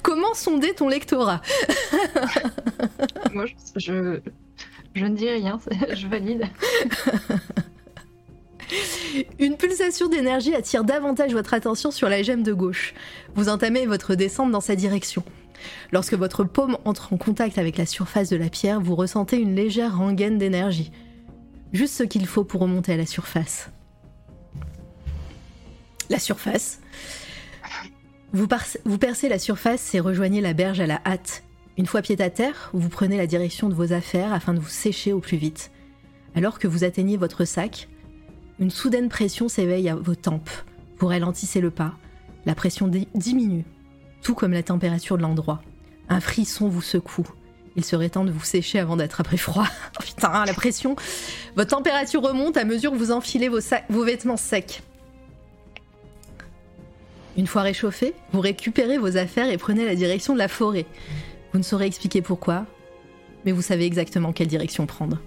Comment 0.02 0.34
sonder 0.34 0.74
ton 0.74 0.88
lectorat? 0.88 1.40
Moi, 3.32 3.46
je, 3.76 4.20
je, 4.94 5.04
ne 5.04 5.16
dis 5.16 5.28
rien, 5.28 5.58
je 5.92 6.06
valide. 6.06 6.44
Une 9.38 9.56
pulsation 9.56 10.08
d'énergie 10.08 10.54
attire 10.54 10.84
davantage 10.84 11.32
votre 11.32 11.54
attention 11.54 11.90
sur 11.90 12.08
la 12.08 12.22
gemme 12.22 12.44
de 12.44 12.52
gauche. 12.52 12.94
Vous 13.34 13.48
entamez 13.48 13.86
votre 13.86 14.14
descente 14.14 14.52
dans 14.52 14.60
sa 14.60 14.76
direction. 14.76 15.24
Lorsque 15.92 16.14
votre 16.14 16.44
paume 16.44 16.78
entre 16.84 17.12
en 17.12 17.16
contact 17.16 17.58
avec 17.58 17.76
la 17.76 17.86
surface 17.86 18.28
de 18.28 18.36
la 18.36 18.48
pierre, 18.48 18.80
vous 18.80 18.94
ressentez 18.94 19.38
une 19.38 19.54
légère 19.54 19.98
rengaine 19.98 20.38
d'énergie. 20.38 20.90
Juste 21.72 21.94
ce 21.94 22.02
qu'il 22.02 22.26
faut 22.26 22.44
pour 22.44 22.60
remonter 22.60 22.92
à 22.92 22.96
la 22.96 23.06
surface. 23.06 23.70
La 26.10 26.18
surface. 26.18 26.80
Vous, 28.32 28.46
percez 28.46 29.28
la 29.28 29.38
surface 29.38 29.94
et 29.94 30.00
rejoignez 30.00 30.40
la 30.40 30.52
berge 30.52 30.80
à 30.80 30.86
la 30.86 31.00
hâte. 31.06 31.44
Une 31.76 31.86
fois 31.86 32.02
pied 32.02 32.20
à 32.20 32.30
terre, 32.30 32.70
vous 32.72 32.88
prenez 32.88 33.16
la 33.16 33.26
direction 33.26 33.68
de 33.68 33.74
vos 33.74 33.92
affaires 33.92 34.32
afin 34.32 34.52
de 34.52 34.58
vous 34.58 34.68
sécher 34.68 35.12
au 35.12 35.20
plus 35.20 35.36
vite. 35.36 35.70
Alors 36.34 36.58
que 36.58 36.68
vous 36.68 36.84
atteignez 36.84 37.16
votre 37.16 37.44
sac, 37.44 37.88
une 38.58 38.70
soudaine 38.70 39.08
pression 39.08 39.48
s'éveille 39.48 39.88
à 39.88 39.94
vos 39.94 40.14
tempes. 40.14 40.50
Vous 40.98 41.06
ralentissez 41.06 41.60
le 41.60 41.70
pas. 41.70 41.94
La 42.44 42.54
pression 42.54 42.90
diminue 43.14 43.64
tout 44.22 44.34
comme 44.34 44.52
la 44.52 44.62
température 44.62 45.16
de 45.16 45.22
l'endroit. 45.22 45.62
Un 46.08 46.20
frisson 46.20 46.68
vous 46.68 46.82
secoue. 46.82 47.26
Il 47.76 47.84
serait 47.84 48.08
temps 48.08 48.24
de 48.24 48.32
vous 48.32 48.44
sécher 48.44 48.78
avant 48.78 48.96
d'attraper 48.96 49.36
froid. 49.36 49.66
Oh, 50.00 50.02
putain, 50.02 50.44
la 50.44 50.54
pression. 50.54 50.96
Votre 51.56 51.70
température 51.70 52.22
remonte 52.22 52.56
à 52.56 52.64
mesure 52.64 52.92
que 52.92 52.96
vous 52.96 53.12
enfilez 53.12 53.48
vos, 53.48 53.60
vos 53.88 54.04
vêtements 54.04 54.36
secs. 54.36 54.82
Une 57.36 57.46
fois 57.46 57.62
réchauffé, 57.62 58.14
vous 58.32 58.40
récupérez 58.40 58.98
vos 58.98 59.16
affaires 59.16 59.48
et 59.48 59.58
prenez 59.58 59.84
la 59.84 59.94
direction 59.94 60.34
de 60.34 60.38
la 60.38 60.48
forêt. 60.48 60.86
Vous 61.52 61.58
ne 61.58 61.64
saurez 61.64 61.86
expliquer 61.86 62.20
pourquoi, 62.20 62.66
mais 63.44 63.52
vous 63.52 63.62
savez 63.62 63.86
exactement 63.86 64.32
quelle 64.32 64.48
direction 64.48 64.86
prendre. 64.86 65.18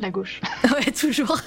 La 0.00 0.10
gauche. 0.10 0.40
ouais, 0.64 0.90
toujours. 0.92 1.40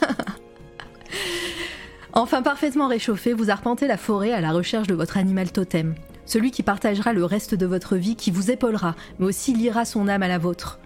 Enfin 2.13 2.41
parfaitement 2.41 2.87
réchauffé, 2.87 3.33
vous 3.33 3.51
arpentez 3.51 3.87
la 3.87 3.97
forêt 3.97 4.33
à 4.33 4.41
la 4.41 4.51
recherche 4.51 4.87
de 4.87 4.95
votre 4.95 5.17
animal 5.17 5.51
totem, 5.51 5.93
celui 6.25 6.49
qui 6.49 6.63
partagera 6.63 7.13
le 7.13 7.23
reste 7.23 7.53
de 7.53 7.65
votre 7.67 7.95
vie, 7.95 8.15
qui 8.15 8.31
vous 8.31 8.49
épaulera, 8.49 8.95
mais 9.19 9.27
aussi 9.27 9.53
liera 9.53 9.85
son 9.85 10.07
âme 10.07 10.23
à 10.23 10.27
la 10.27 10.39
vôtre. 10.39 10.79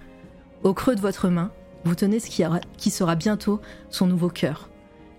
Au 0.64 0.74
creux 0.74 0.95
de 0.95 1.02
votre 1.02 1.30
main, 1.30 1.52
vous 1.85 1.95
tenez 1.95 2.19
ce 2.19 2.30
qui, 2.30 2.90
sera 2.92 3.16
bientôt 3.16 3.61
son 3.90 4.08
nouveau 4.08 4.30
cœur. 4.30 4.69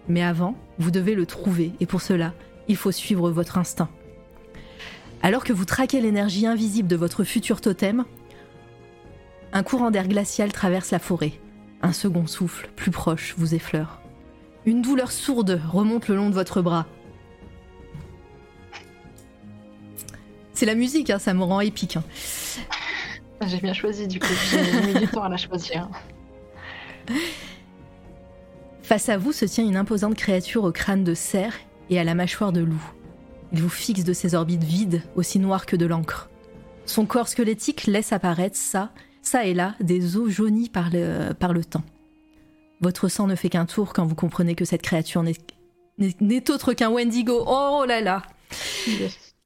Mais 0.08 0.22
avant, 0.22 0.56
vous 0.78 0.90
devez 0.90 1.14
le 1.14 1.24
trouver, 1.24 1.72
et 1.80 1.86
pour 1.86 2.02
cela, 2.02 2.34
il 2.68 2.76
faut 2.76 2.92
suivre 2.92 3.30
votre 3.30 3.56
instinct. 3.56 3.88
Alors 5.22 5.44
que 5.44 5.54
vous 5.54 5.64
traquez 5.64 6.02
l'énergie 6.02 6.46
invisible 6.46 6.88
de 6.88 6.96
votre 6.96 7.24
futur 7.24 7.62
totem, 7.62 8.04
un 9.54 9.62
courant 9.62 9.90
d'air 9.90 10.06
glacial 10.06 10.52
traverse 10.52 10.90
la 10.90 10.98
forêt. 10.98 11.32
Un 11.80 11.92
second 11.92 12.26
souffle, 12.26 12.68
plus 12.76 12.90
proche, 12.90 13.34
vous 13.38 13.54
effleure. 13.54 14.03
Une 14.66 14.82
douleur 14.82 15.12
sourde 15.12 15.60
remonte 15.70 16.08
le 16.08 16.16
long 16.16 16.30
de 16.30 16.34
votre 16.34 16.62
bras. 16.62 16.86
C'est 20.54 20.66
la 20.66 20.74
musique, 20.74 21.10
hein, 21.10 21.18
ça 21.18 21.34
me 21.34 21.42
rend 21.42 21.60
épique. 21.60 21.96
Hein. 21.96 22.04
J'ai 23.46 23.58
bien 23.58 23.74
choisi 23.74 24.08
du 24.08 24.20
coup, 24.20 24.32
j'ai 24.50 24.92
mis 24.92 25.00
du 25.00 25.08
temps 25.08 25.24
à 25.24 25.28
la 25.28 25.36
choisir. 25.36 25.88
Face 28.82 29.08
à 29.08 29.18
vous 29.18 29.32
se 29.32 29.44
tient 29.44 29.64
une 29.64 29.76
imposante 29.76 30.14
créature 30.14 30.64
au 30.64 30.72
crâne 30.72 31.04
de 31.04 31.14
cerf 31.14 31.54
et 31.90 31.98
à 31.98 32.04
la 32.04 32.14
mâchoire 32.14 32.52
de 32.52 32.60
loup. 32.60 32.82
Il 33.52 33.60
vous 33.60 33.68
fixe 33.68 34.04
de 34.04 34.12
ses 34.12 34.34
orbites 34.34 34.64
vides, 34.64 35.02
aussi 35.16 35.38
noires 35.38 35.66
que 35.66 35.76
de 35.76 35.86
l'encre. 35.86 36.30
Son 36.86 37.06
corps 37.06 37.28
squelettique 37.28 37.86
laisse 37.86 38.12
apparaître 38.12 38.56
ça, 38.56 38.92
ça 39.22 39.44
et 39.44 39.54
là, 39.54 39.74
des 39.80 40.16
os 40.16 40.30
jaunis 40.30 40.68
par 40.68 40.90
le, 40.90 41.32
par 41.32 41.52
le 41.52 41.64
temps. 41.64 41.84
Votre 42.80 43.08
sang 43.08 43.26
ne 43.26 43.34
fait 43.34 43.48
qu'un 43.48 43.66
tour 43.66 43.92
quand 43.92 44.06
vous 44.06 44.14
comprenez 44.14 44.54
que 44.54 44.64
cette 44.64 44.82
créature 44.82 45.22
n'est 45.22 46.50
autre 46.50 46.72
qu'un 46.72 46.90
Wendigo. 46.90 47.44
Oh 47.46 47.84
là 47.86 48.00
là 48.00 48.22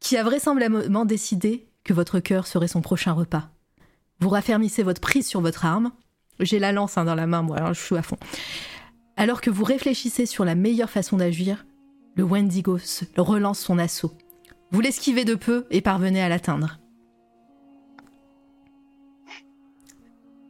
Qui 0.00 0.16
a 0.16 0.24
vraisemblablement 0.24 1.05
décidé 1.05 1.68
que 1.84 1.92
votre 1.92 2.20
cœur 2.20 2.47
serait 2.47 2.68
son 2.68 2.81
prochain 2.81 3.12
repas. 3.12 3.50
Vous 4.20 4.28
raffermissez 4.28 4.82
votre 4.82 5.00
prise 5.00 5.26
sur 5.26 5.40
votre 5.40 5.65
arme. 5.65 5.92
J'ai 6.40 6.58
la 6.58 6.73
lance 6.73 6.98
hein, 6.98 7.05
dans 7.05 7.15
la 7.15 7.26
main, 7.26 7.42
moi, 7.42 7.57
alors 7.57 7.74
je 7.74 7.81
suis 7.81 7.97
à 7.97 8.02
fond. 8.02 8.18
Alors 9.16 9.40
que 9.40 9.50
vous 9.50 9.65
réfléchissez 9.65 10.26
sur 10.26 10.44
la 10.44 10.55
meilleure 10.55 10.90
façon 10.90 11.16
d'agir, 11.16 11.66
le 12.15 12.24
Wendigo 12.24 12.78
relance 13.16 13.60
son 13.60 13.78
assaut. 13.78 14.12
Vous 14.70 14.81
l'esquivez 14.81 15.24
de 15.24 15.34
peu 15.34 15.66
et 15.70 15.81
parvenez 15.81 16.23
à 16.23 16.28
l'atteindre. 16.28 16.78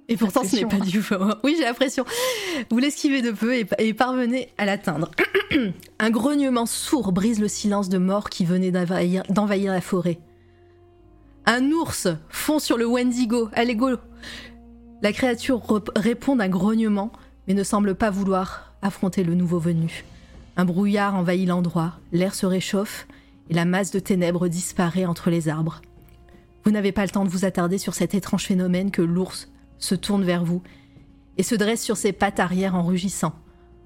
Et 0.08 0.16
pourtant, 0.16 0.42
ce 0.42 0.56
n'est 0.56 0.66
pas 0.66 0.80
du 0.80 1.02
faux. 1.02 1.16
Oui, 1.44 1.54
j'ai 1.58 1.64
l'impression. 1.64 2.04
Vous 2.70 2.78
l'esquivez 2.78 3.20
de 3.20 3.30
peu 3.30 3.54
et, 3.54 3.94
parvenez 3.94 4.48
à 4.56 4.64
l'atteindre. 4.64 5.10
Un 5.98 6.10
grognement 6.10 6.66
sourd 6.66 7.12
brise 7.12 7.40
le 7.40 7.48
silence 7.48 7.90
de 7.90 7.98
mort 7.98 8.30
qui 8.30 8.44
venait 8.46 8.70
d'envahir 8.70 9.72
la 9.72 9.80
forêt. 9.80 10.18
Un 11.44 11.70
ours 11.72 12.08
fond 12.30 12.58
sur 12.58 12.78
le 12.78 12.86
Wendigo. 12.86 13.50
Allez, 13.52 13.74
go 13.74 13.90
La 15.02 15.12
créature 15.12 15.62
répond 15.94 16.36
d'un 16.36 16.48
grognement, 16.48 17.12
mais 17.46 17.54
ne 17.54 17.62
semble 17.62 17.94
pas 17.94 18.10
vouloir 18.10 18.72
affronter 18.80 19.24
le 19.24 19.34
nouveau 19.34 19.58
venu. 19.58 20.04
Un 20.56 20.64
brouillard 20.64 21.14
envahit 21.14 21.48
l'endroit, 21.48 21.94
l'air 22.12 22.34
se 22.34 22.46
réchauffe 22.46 23.06
et 23.50 23.54
la 23.54 23.64
masse 23.64 23.90
de 23.90 24.00
ténèbres 24.00 24.48
disparaît 24.48 25.06
entre 25.06 25.30
les 25.30 25.48
arbres. 25.48 25.82
Vous 26.64 26.70
n'avez 26.70 26.92
pas 26.92 27.04
le 27.04 27.10
temps 27.10 27.24
de 27.24 27.30
vous 27.30 27.44
attarder 27.44 27.78
sur 27.78 27.94
cet 27.94 28.14
étrange 28.14 28.44
phénomène 28.44 28.90
que 28.90 29.02
l'ours 29.02 29.48
se 29.78 29.94
tourne 29.94 30.24
vers 30.24 30.44
vous 30.44 30.62
et 31.36 31.42
se 31.42 31.54
dresse 31.54 31.82
sur 31.82 31.96
ses 31.96 32.12
pattes 32.12 32.40
arrière 32.40 32.74
en 32.74 32.82
rugissant. 32.82 33.32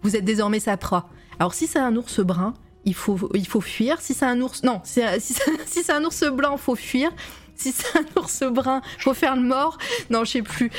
Vous 0.02 0.16
êtes 0.16 0.24
désormais 0.24 0.60
sa 0.60 0.76
proie. 0.76 1.08
Alors 1.38 1.54
si 1.54 1.66
c'est 1.66 1.78
un 1.78 1.94
ours 1.96 2.20
brun, 2.20 2.54
il 2.84 2.94
faut, 2.94 3.30
il 3.34 3.46
faut 3.46 3.60
fuir. 3.60 4.00
Si 4.00 4.14
c'est 4.14 4.24
un 4.24 4.40
ours... 4.40 4.62
Non, 4.62 4.80
si, 4.84 5.02
si 5.20 5.82
c'est 5.82 5.92
un 5.92 6.04
ours 6.04 6.24
blanc, 6.24 6.56
faut 6.56 6.74
fuir. 6.74 7.10
Si 7.54 7.70
c'est 7.70 7.98
un 7.98 8.20
ours 8.20 8.42
brun, 8.44 8.80
faut 8.98 9.14
faire 9.14 9.36
le 9.36 9.42
mort. 9.42 9.78
Non, 10.10 10.24
je 10.24 10.32
sais 10.32 10.42
plus. 10.42 10.70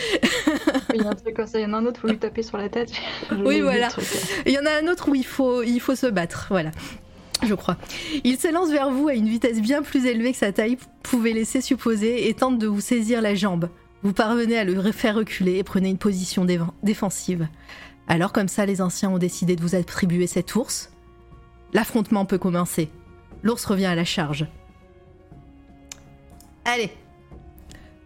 il 0.94 1.02
y 1.02 1.06
a 1.06 1.10
un 1.10 1.16
truc 1.16 1.36
comme 1.36 1.48
ça. 1.48 1.60
Il 1.60 1.64
y 1.64 1.66
en 1.66 1.74
a 1.74 1.78
un 1.78 1.86
autre, 1.86 2.02
faut 2.02 2.08
lui 2.08 2.18
taper 2.18 2.44
sur 2.44 2.58
la 2.58 2.68
tête. 2.68 2.92
oui, 3.46 3.62
voilà. 3.62 3.90
Il 4.46 4.52
y 4.52 4.60
en 4.60 4.66
a 4.66 4.72
un 4.72 4.88
autre 4.92 5.10
où 5.10 5.16
il 5.16 5.26
faut, 5.26 5.64
il 5.64 5.80
faut 5.80 5.96
se 5.96 6.08
battre. 6.08 6.48
Voilà 6.50 6.72
je 7.46 7.54
crois. 7.56 7.78
Il 8.24 8.38
s'élance 8.38 8.70
vers 8.70 8.90
vous 8.90 9.08
à 9.08 9.14
une 9.14 9.28
vitesse 9.28 9.60
bien 9.62 9.82
plus 9.82 10.06
élevée 10.06 10.32
que 10.32 10.38
sa 10.38 10.52
taille 10.52 10.78
pouvait 11.02 11.34
laisser 11.34 11.62
supposer 11.62 12.30
et 12.30 12.34
tente 12.34 12.58
de 12.58 12.68
vous 12.68 12.82
saisir 12.82 13.22
la 13.22 13.36
jambe. 13.36 13.70
Vous 14.04 14.14
parvenez 14.14 14.58
à 14.58 14.66
le 14.66 14.92
faire 14.92 15.16
reculer 15.16 15.56
et 15.56 15.64
prenez 15.64 15.90
une 15.90 15.98
position 15.98 16.46
défensive. 16.84 17.48
Alors 18.08 18.34
comme 18.34 18.50
ça, 18.50 18.66
les 18.66 18.82
anciens 18.82 19.10
ont 19.10 19.18
décidé 19.18 19.56
de 19.56 19.62
vous 19.62 19.76
attribuer 19.76 20.28
cet 20.28 20.56
ours. 20.56 20.92
L'affrontement 21.72 22.26
peut 22.26 22.38
commencer. 22.38 22.90
L'ours 23.44 23.64
revient 23.66 23.86
à 23.86 23.96
la 23.96 24.04
charge. 24.04 24.46
Allez. 26.66 26.92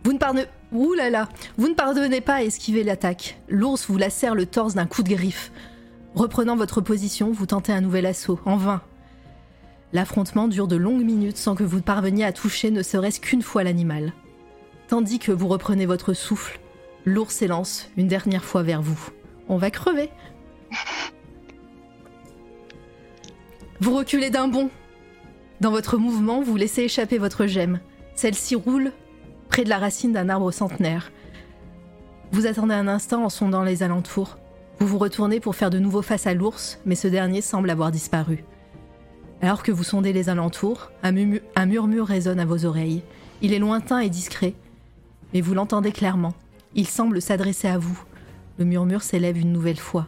Vous 0.03 0.13
ne 0.13 1.09
là. 1.09 1.29
Vous 1.57 1.67
ne 1.67 1.73
pardonnez 1.73 2.21
pas 2.21 2.35
à 2.35 2.43
esquiver 2.43 2.83
l'attaque. 2.83 3.39
L'ours 3.49 3.87
vous 3.87 3.97
lacère 3.97 4.35
le 4.35 4.45
torse 4.45 4.75
d'un 4.75 4.85
coup 4.85 5.01
de 5.01 5.09
griffe. 5.09 5.51
Reprenant 6.13 6.55
votre 6.55 6.79
position, 6.79 7.31
vous 7.31 7.47
tentez 7.47 7.73
un 7.73 7.81
nouvel 7.81 8.05
assaut. 8.05 8.39
En 8.45 8.57
vain. 8.57 8.81
L'affrontement 9.93 10.47
dure 10.47 10.67
de 10.67 10.75
longues 10.75 11.03
minutes 11.03 11.37
sans 11.37 11.55
que 11.55 11.63
vous 11.63 11.81
parveniez 11.81 12.23
à 12.23 12.33
toucher 12.33 12.69
ne 12.69 12.83
serait-ce 12.83 13.19
qu'une 13.19 13.41
fois 13.41 13.63
l'animal. 13.63 14.13
Tandis 14.87 15.19
que 15.19 15.31
vous 15.31 15.47
reprenez 15.47 15.85
votre 15.85 16.13
souffle, 16.13 16.59
l'ours 17.05 17.35
s'élance 17.35 17.89
une 17.97 18.07
dernière 18.07 18.45
fois 18.45 18.63
vers 18.63 18.81
vous. 18.81 19.09
On 19.49 19.57
va 19.57 19.69
crever. 19.71 20.09
Vous 23.79 23.95
reculez 23.95 24.31
d'un 24.31 24.47
bond. 24.47 24.71
Dans 25.61 25.69
votre 25.69 25.97
mouvement, 25.97 26.41
vous 26.41 26.55
laissez 26.55 26.81
échapper 26.83 27.19
votre 27.19 27.45
gemme. 27.45 27.79
Celle-ci 28.15 28.55
roule 28.55 28.91
près 29.49 29.63
de 29.63 29.69
la 29.69 29.77
racine 29.77 30.11
d'un 30.13 30.29
arbre 30.29 30.51
centenaire. 30.51 31.11
Vous 32.31 32.47
attendez 32.47 32.73
un 32.73 32.87
instant 32.87 33.23
en 33.23 33.29
sondant 33.29 33.63
les 33.63 33.83
alentours. 33.83 34.37
Vous 34.79 34.87
vous 34.87 34.97
retournez 34.97 35.39
pour 35.39 35.55
faire 35.55 35.69
de 35.69 35.79
nouveau 35.79 36.01
face 36.01 36.27
à 36.27 36.33
l'ours, 36.33 36.79
mais 36.85 36.95
ce 36.95 37.07
dernier 37.07 37.41
semble 37.41 37.69
avoir 37.69 37.91
disparu. 37.91 38.43
Alors 39.41 39.61
que 39.61 39.71
vous 39.71 39.83
sondez 39.83 40.13
les 40.13 40.29
alentours, 40.29 40.91
un, 41.03 41.11
murmure 41.65 42.07
résonne 42.07 42.39
à 42.39 42.45
vos 42.45 42.65
oreilles. 42.65 43.03
Il 43.41 43.53
est 43.53 43.59
lointain 43.59 43.99
et 43.99 44.09
discret, 44.09 44.55
mais 45.33 45.41
vous 45.41 45.53
l'entendez 45.53 45.91
clairement. 45.91 46.33
Il 46.75 46.87
semble 46.87 47.21
s'adresser 47.21 47.67
à 47.67 47.77
vous. 47.77 47.99
Le 48.57 48.65
murmure 48.65 49.01
s'élève 49.01 49.37
une 49.37 49.51
nouvelle 49.51 49.79
fois. 49.79 50.07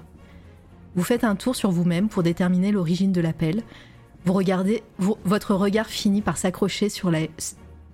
Vous 0.95 1.03
faites 1.03 1.23
un 1.23 1.35
tour 1.35 1.55
sur 1.55 1.71
vous-même 1.71 2.09
pour 2.09 2.23
déterminer 2.23 2.71
l'origine 2.71 3.11
de 3.11 3.21
l'appel. 3.21 3.63
Vous 4.25 4.33
regardez, 4.33 4.83
votre 4.97 5.55
regard 5.55 5.87
finit 5.87 6.21
par 6.21 6.37
s'accrocher 6.37 6.89
sur 6.89 7.09
la, 7.11 7.21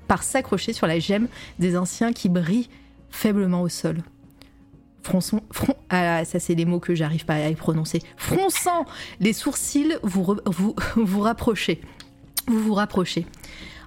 par 0.07 0.23
s'accrocher 0.23 0.73
sur 0.73 0.87
la 0.87 0.99
gemme 0.99 1.27
des 1.59 1.77
anciens 1.77 2.13
qui 2.13 2.29
brille 2.29 2.67
faiblement 3.09 3.61
au 3.61 3.69
sol. 3.69 3.97
Fronçon, 5.03 5.41
ah, 5.89 6.25
ça 6.25 6.39
c'est 6.39 6.55
les 6.55 6.65
mots 6.65 6.79
que 6.79 6.95
j'arrive 6.95 7.25
pas 7.25 7.35
à 7.35 7.51
prononcer. 7.53 8.01
Fronçant 8.17 8.85
les 9.19 9.33
sourcils, 9.33 9.97
vous, 10.01 10.37
vous 10.45 10.75
vous 10.95 11.19
rapprochez. 11.19 11.81
Vous 12.47 12.59
vous 12.59 12.73
rapprochez. 12.73 13.25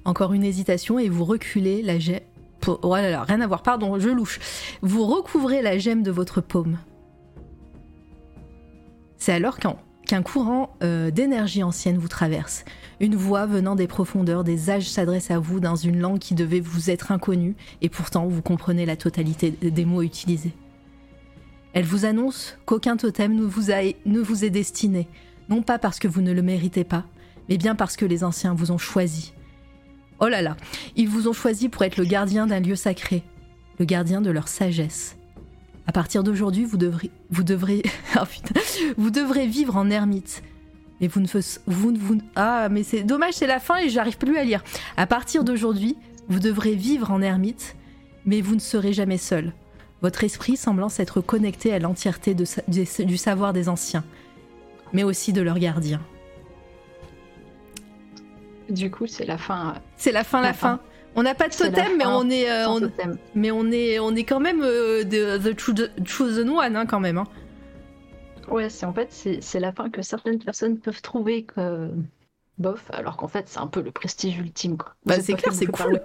Encore 0.04 0.32
une 0.32 0.44
hésitation 0.44 0.98
et 0.98 1.08
vous 1.08 1.24
reculez 1.24 1.82
la 1.82 1.98
gemme. 1.98 2.20
Oh 2.66 2.94
là 2.96 3.22
rien 3.22 3.40
à 3.40 3.46
voir, 3.46 3.62
pardon, 3.62 3.98
je 3.98 4.08
louche. 4.08 4.40
Vous 4.82 5.06
recouvrez 5.06 5.62
la 5.62 5.78
gemme 5.78 6.02
de 6.02 6.10
votre 6.10 6.40
paume. 6.40 6.78
C'est 9.16 9.32
alors 9.32 9.58
qu'un 9.58 9.76
qu'un 10.06 10.22
courant 10.22 10.70
euh, 10.82 11.10
d'énergie 11.10 11.62
ancienne 11.62 11.98
vous 11.98 12.08
traverse. 12.08 12.64
Une 12.98 13.14
voix 13.14 13.44
venant 13.44 13.74
des 13.74 13.86
profondeurs 13.86 14.42
des 14.42 14.70
âges 14.70 14.88
s'adresse 14.88 15.30
à 15.30 15.38
vous 15.38 15.60
dans 15.60 15.76
une 15.76 16.00
langue 16.00 16.18
qui 16.18 16.34
devait 16.34 16.60
vous 16.60 16.88
être 16.88 17.12
inconnue, 17.12 17.54
et 17.82 17.90
pourtant 17.90 18.26
vous 18.26 18.40
comprenez 18.40 18.86
la 18.86 18.96
totalité 18.96 19.50
des 19.50 19.84
mots 19.84 20.00
utilisés. 20.00 20.54
Elle 21.74 21.84
vous 21.84 22.06
annonce 22.06 22.56
qu'aucun 22.64 22.96
totem 22.96 23.34
ne 23.34 23.42
vous, 23.44 23.70
a- 23.70 23.92
ne 24.06 24.20
vous 24.20 24.46
est 24.46 24.50
destiné, 24.50 25.08
non 25.50 25.60
pas 25.60 25.78
parce 25.78 25.98
que 25.98 26.08
vous 26.08 26.22
ne 26.22 26.32
le 26.32 26.40
méritez 26.40 26.84
pas, 26.84 27.04
mais 27.50 27.58
bien 27.58 27.74
parce 27.74 27.94
que 27.96 28.06
les 28.06 28.24
anciens 28.24 28.54
vous 28.54 28.70
ont 28.72 28.78
choisi. 28.78 29.34
Oh 30.20 30.28
là 30.28 30.42
là, 30.42 30.56
ils 30.96 31.08
vous 31.08 31.28
ont 31.28 31.32
choisi 31.32 31.68
pour 31.68 31.82
être 31.82 31.96
le 31.96 32.04
gardien 32.04 32.46
d'un 32.46 32.60
lieu 32.60 32.74
sacré, 32.74 33.22
le 33.78 33.84
gardien 33.84 34.20
de 34.20 34.30
leur 34.30 34.48
sagesse. 34.48 35.16
À 35.86 35.92
partir 35.92 36.22
d'aujourd'hui, 36.22 36.64
vous 36.64 36.76
devrez, 36.76 37.10
vous 37.30 37.44
devrez, 37.44 37.82
oh 38.16 38.24
vous 38.96 39.10
devrez 39.10 39.46
vivre 39.46 39.76
en 39.76 39.90
ermite. 39.90 40.42
Mais 41.00 41.06
vous 41.06 41.20
ne 41.20 41.28
vous, 41.66 42.18
ah, 42.34 42.68
mais 42.68 42.82
c'est 42.82 43.04
dommage, 43.04 43.34
c'est 43.34 43.46
la 43.46 43.60
fin 43.60 43.78
et 43.78 43.88
j'arrive 43.88 44.18
plus 44.18 44.36
à 44.36 44.42
lire. 44.42 44.64
À 44.96 45.06
partir 45.06 45.44
d'aujourd'hui, 45.44 45.96
vous 46.28 46.40
devrez 46.40 46.74
vivre 46.74 47.12
en 47.12 47.22
ermite, 47.22 47.76
mais 48.26 48.40
vous 48.40 48.56
ne 48.56 48.60
serez 48.60 48.92
jamais 48.92 49.16
seul. 49.16 49.52
Votre 50.02 50.24
esprit 50.24 50.56
semblant 50.56 50.88
s'être 50.88 51.20
connecté 51.20 51.72
à 51.72 51.78
l'entièreté 51.78 52.34
du 52.34 53.16
savoir 53.16 53.52
des 53.52 53.68
anciens, 53.68 54.04
mais 54.92 55.04
aussi 55.04 55.32
de 55.32 55.40
leurs 55.40 55.58
gardiens. 55.58 56.02
Du 58.68 58.90
coup, 58.90 59.06
c'est 59.06 59.24
la 59.24 59.38
fin. 59.38 59.74
C'est 59.96 60.12
la 60.12 60.24
fin, 60.24 60.40
la, 60.40 60.48
La 60.48 60.52
fin. 60.52 60.76
fin. 60.76 60.80
On 61.14 61.22
n'a 61.22 61.34
pas 61.34 61.48
de 61.48 61.54
totem, 61.54 61.96
mais 61.96 62.04
on 62.06 62.28
est, 62.30 62.50
euh, 62.50 62.68
on- 62.68 62.90
mais 63.34 63.50
on 63.50 63.70
est, 63.72 63.98
on 63.98 64.14
est 64.14 64.24
quand 64.24 64.40
même 64.40 64.60
euh, 64.62 65.02
the, 65.04 65.42
the 65.42 65.58
cho- 65.58 66.04
chosen 66.04 66.48
one, 66.50 66.76
hein, 66.76 66.86
quand 66.86 67.00
même. 67.00 67.18
hein. 67.18 67.26
Ouais, 68.48 68.70
c'est 68.70 68.86
en 68.86 68.92
fait 68.94 69.08
c'est 69.40 69.60
la 69.60 69.72
fin 69.72 69.90
que 69.90 70.00
certaines 70.00 70.38
personnes 70.38 70.78
peuvent 70.78 71.02
trouver 71.02 71.44
que 71.44 71.90
bof, 72.56 72.90
alors 72.92 73.16
qu'en 73.18 73.28
fait 73.28 73.46
c'est 73.48 73.58
un 73.58 73.66
peu 73.66 73.82
le 73.82 73.90
prestige 73.90 74.38
ultime 74.38 74.78
quoi. 74.78 74.94
Bah, 75.04 75.20
c'est 75.20 75.34
clair, 75.34 75.52
c'est 75.52 75.66
cool. 75.66 75.92
le- 75.94 76.00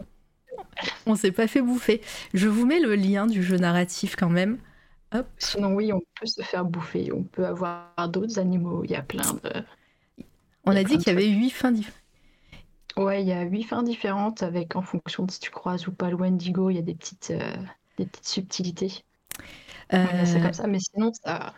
On 1.06 1.16
s'est 1.16 1.32
pas 1.32 1.48
fait 1.48 1.62
bouffer. 1.62 2.02
Je 2.34 2.48
vous 2.50 2.66
mets 2.66 2.80
le 2.82 2.96
lien 2.96 3.28
du 3.28 3.44
jeu 3.44 3.58
narratif 3.58 4.16
quand 4.18 4.30
même. 4.30 4.58
Hop. 5.14 5.26
Sinon 5.38 5.74
oui, 5.74 5.94
on 5.94 6.02
peut 6.20 6.26
se 6.26 6.42
faire 6.42 6.66
bouffer, 6.66 7.12
on 7.14 7.24
peut 7.24 7.46
avoir 7.46 7.94
d'autres 8.10 8.40
animaux, 8.40 8.82
il 8.84 8.92
y 8.92 8.96
a 8.96 9.04
plein 9.04 9.34
de. 9.44 9.64
On 10.66 10.72
a 10.76 10.80
a 10.80 10.84
dit 10.84 10.98
de 10.98 11.04
qu'il 11.04 11.14
y 11.14 11.16
avait 11.16 11.28
huit 11.30 11.50
fins 11.52 11.72
différentes. 11.72 12.00
Ouais, 12.98 13.22
il 13.24 13.28
y 13.28 13.32
a 13.32 13.42
huit 13.44 13.64
fins 13.64 13.84
différentes 13.84 14.42
avec 14.44 14.76
en 14.76 14.82
fonction 14.82 15.26
de 15.26 15.32
si 15.32 15.40
tu 15.40 15.50
croises 15.52 15.88
ou 15.88 15.92
pas 15.92 16.10
le 16.10 16.16
Wendigo, 16.16 16.70
il 16.72 16.76
y 16.76 16.80
a 16.80 16.82
des 16.84 16.96
petites 16.96 17.32
euh, 17.32 17.54
des 17.98 18.06
petites 18.06 18.28
subtilités. 18.28 19.04
Voilà, 20.04 20.26
c'est 20.26 20.40
Euh, 20.40 20.42
comme 20.42 20.54
ça, 20.54 20.68
mais 20.68 20.80
sinon 20.80 21.12
ça 21.14 21.54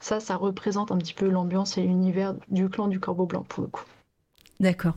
ça 0.00 0.20
ça 0.20 0.36
représente 0.36 0.92
un 0.92 0.98
petit 0.98 1.14
peu 1.14 1.28
l'ambiance 1.30 1.78
et 1.78 1.82
l'univers 1.82 2.34
du 2.48 2.68
clan 2.70 2.88
du 2.88 3.00
Corbeau 3.00 3.26
Blanc 3.26 3.44
pour 3.44 3.62
le 3.64 3.68
coup. 3.70 3.84
D'accord. 4.60 4.94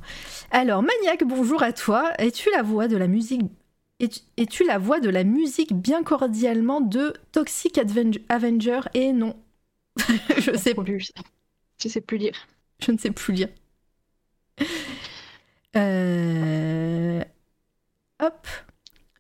Alors, 0.52 0.84
Maniac, 0.84 1.24
bonjour 1.26 1.64
à 1.64 1.74
toi. 1.74 2.14
Es-tu 2.18 2.50
la 2.52 2.62
voix 2.64 2.88
de 2.88 2.98
la 2.98 3.08
musique 3.08 3.42
es-tu- 4.38 4.66
la 4.66 4.78
voix 4.78 5.00
de 5.02 5.10
la 5.10 5.24
musique 5.26 5.74
bien 5.74 6.04
cordialement 6.04 6.82
de 6.82 7.14
Toxic 7.34 7.78
Aven- 7.78 8.22
Avenger? 8.30 8.80
Et 8.94 9.12
non, 9.14 9.36
je 10.38 10.56
sais, 10.58 10.76
Trop 10.76 10.84
lu, 10.84 11.00
je 11.80 11.90
sais 11.90 12.02
plus 12.02 12.18
lire. 12.18 12.48
je 12.82 12.92
ne 12.92 12.98
sais 12.98 13.12
plus 13.12 13.34
lire. 13.34 13.50
Euh, 15.76 17.24
Hop. 18.22 18.48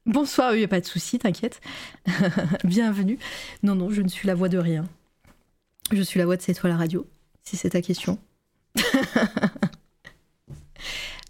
Bonsoir, 0.05 0.53
a 0.53 0.67
pas 0.67 0.81
de 0.81 0.85
souci, 0.85 1.19
t'inquiète. 1.19 1.61
Bienvenue. 2.63 3.19
Non, 3.63 3.75
non, 3.75 3.89
je 3.91 4.01
ne 4.01 4.07
suis 4.07 4.27
la 4.27 4.35
voix 4.35 4.49
de 4.49 4.57
rien. 4.57 4.85
Je 5.91 6.01
suis 6.01 6.19
la 6.19 6.25
voix 6.25 6.37
de 6.37 6.41
C'est 6.41 6.53
toi 6.53 6.69
la 6.69 6.77
radio, 6.77 7.07
si 7.43 7.57
c'est 7.57 7.71
ta 7.71 7.81
question. 7.81 8.17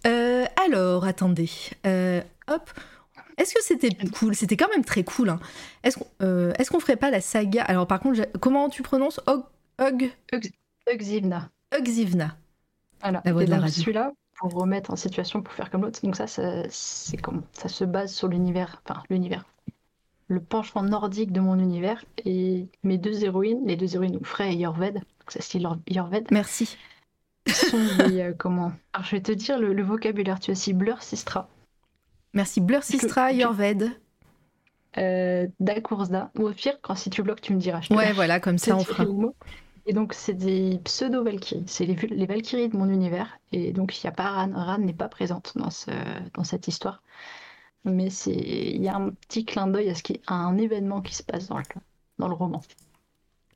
Euh, 0.07 0.45
alors, 0.65 1.03
attendez. 1.03 1.49
Euh, 1.85 2.21
hop. 2.47 2.71
Est-ce 3.37 3.53
que 3.53 3.61
c'était 3.61 3.89
cool? 4.13 4.33
C'était 4.33 4.55
quand 4.55 4.69
même 4.69 4.85
très 4.85 5.03
cool. 5.03 5.27
Hein. 5.27 5.41
Est-ce 5.83 5.97
qu'on 5.97 6.07
euh, 6.21 6.79
ferait 6.79 6.95
pas 6.95 7.11
la 7.11 7.19
saga? 7.19 7.63
Alors, 7.63 7.85
par 7.85 7.99
contre, 7.99 8.25
comment 8.39 8.69
tu 8.69 8.81
prononces? 8.81 9.19
Og, 9.27 9.43
Og, 9.77 10.09
Uxivna. 10.89 11.49
Ogzivna. 11.77 12.37
Voilà. 13.01 13.21
La 13.25 13.33
voix 13.33 13.43
Et 13.43 13.45
de 13.45 13.51
la 13.51 13.59
radio. 13.59 13.81
celui-là, 13.81 14.13
pour 14.39 14.53
remettre 14.53 14.91
en 14.91 14.95
situation, 14.95 15.41
pour 15.41 15.53
faire 15.53 15.69
comme 15.69 15.81
l'autre, 15.81 15.99
donc 16.01 16.15
ça, 16.15 16.25
ça 16.27 16.63
c'est 16.69 17.17
comme 17.17 17.43
ça 17.53 17.67
se 17.67 17.83
base 17.83 18.13
sur 18.13 18.27
l'univers, 18.29 18.81
enfin 18.87 19.03
l'univers, 19.09 19.45
le 20.27 20.39
penchant 20.39 20.81
nordique 20.81 21.31
de 21.31 21.41
mon 21.41 21.59
univers 21.59 22.03
et 22.25 22.67
mes 22.83 22.97
deux 22.97 23.23
héroïnes, 23.23 23.65
les 23.65 23.75
deux 23.75 23.95
héroïnes, 23.95 24.13
donc 24.13 24.25
Frey 24.25 24.53
et 24.53 24.57
Yorved, 24.57 24.93
donc 24.95 25.31
ça 25.31 25.41
c'est 25.41 25.59
Lor- 25.59 25.79
Yorved, 25.89 26.27
Merci. 26.31 26.77
sont 27.47 27.83
des 27.97 28.21
euh, 28.21 28.33
comment? 28.37 28.71
Alors 28.93 29.05
je 29.05 29.15
vais 29.15 29.21
te 29.21 29.31
dire 29.31 29.59
le, 29.59 29.73
le 29.73 29.83
vocabulaire, 29.83 30.39
tu 30.39 30.51
as 30.51 30.53
aussi 30.53 30.73
Blur 30.73 31.03
Sistra, 31.03 31.49
Merci. 32.33 32.61
Blur 32.61 32.83
Sistra, 32.83 33.33
Yorved. 33.33 33.91
euh, 34.97 35.47
ou 36.37 36.47
au 36.47 36.51
pire, 36.51 36.79
quand 36.81 36.95
si 36.95 37.09
tu 37.09 37.23
bloques, 37.23 37.41
tu 37.41 37.53
me 37.53 37.59
diras. 37.59 37.81
je 37.81 37.93
Ouais, 37.93 38.13
voilà, 38.13 38.39
comme 38.39 38.57
ça 38.57 38.75
on 38.75 38.83
fera. 38.83 39.05
Et 39.89 39.93
donc, 39.93 40.13
c'est 40.13 40.35
des 40.35 40.79
pseudo-Valkyries. 40.83 41.63
C'est 41.65 41.83
les, 41.87 41.95
les 41.95 42.27
Valkyries 42.27 42.69
de 42.69 42.77
mon 42.77 42.87
univers. 42.89 43.39
Et 43.51 43.73
donc, 43.73 43.97
il 43.97 44.05
n'y 44.05 44.09
a 44.09 44.11
pas 44.11 44.29
Ran. 44.29 44.51
Ran 44.53 44.77
n'est 44.77 44.93
pas 44.93 45.07
présente 45.09 45.53
dans, 45.55 45.71
ce, 45.71 45.89
dans 46.35 46.43
cette 46.43 46.67
histoire. 46.67 47.01
Mais 47.85 48.09
il 48.27 48.83
y 48.83 48.87
a 48.87 48.95
un 48.97 49.09
petit 49.09 49.45
clin 49.45 49.65
d'œil 49.65 49.89
à, 49.89 49.95
ce 49.95 50.03
qui, 50.03 50.21
à 50.27 50.35
un 50.35 50.59
événement 50.59 51.01
qui 51.01 51.15
se 51.15 51.23
passe 51.23 51.47
dans 51.47 51.57
le, 51.57 51.63
dans 52.19 52.27
le 52.27 52.35
roman. 52.35 52.61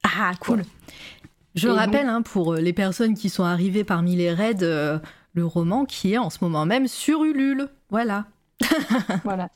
Ah, 0.02 0.32
cool. 0.40 0.64
Je 1.54 1.68
Et 1.68 1.70
donc- 1.70 1.78
rappelle, 1.78 2.08
hein, 2.10 2.24
pour 2.24 2.54
euh, 2.54 2.60
les 2.60 2.74
personnes 2.74 3.14
qui 3.14 3.30
sont 3.30 3.44
arrivées 3.44 3.84
parmi 3.84 4.16
les 4.16 4.34
raids, 4.34 4.64
euh, 4.64 4.98
le 5.34 5.46
roman 5.46 5.86
qui 5.86 6.14
est 6.14 6.18
en 6.18 6.32
ce 6.32 6.40
moment 6.42 6.66
même 6.66 6.88
sur 6.88 7.24
Ulule. 7.24 7.70
Voilà. 7.92 8.26
voilà. 9.24 9.50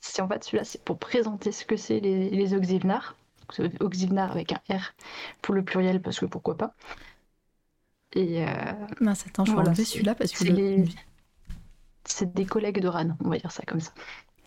C'est, 0.00 0.22
en 0.22 0.28
fait, 0.28 0.44
celui-là, 0.44 0.62
c'est 0.62 0.84
pour 0.84 1.00
présenter 1.00 1.50
ce 1.50 1.64
que 1.64 1.76
c'est 1.76 1.98
les, 1.98 2.30
les. 2.30 2.54
Oxivnar 3.80 4.30
avec 4.32 4.52
un 4.52 4.60
R 4.76 4.92
pour 5.42 5.54
le 5.54 5.64
pluriel, 5.64 6.00
parce 6.00 6.20
que 6.20 6.26
pourquoi 6.26 6.56
pas. 6.56 6.74
Et 8.14 8.44
euh, 8.44 8.46
Mince, 9.00 9.24
attends, 9.26 9.44
je 9.44 9.50
vais 9.50 9.54
Voilà, 9.54 9.70
enlever 9.70 9.84
celui-là 9.84 10.14
parce 10.14 10.32
que 10.32 10.38
c'est 10.38 10.50
le- 10.50 10.54
les- 10.56 10.84
c'est 12.04 12.32
des 12.34 12.44
collègues 12.46 12.80
de 12.80 12.88
Ran, 12.88 13.16
on 13.24 13.28
va 13.28 13.38
dire 13.38 13.52
ça 13.52 13.62
comme 13.66 13.80
ça. 13.80 13.92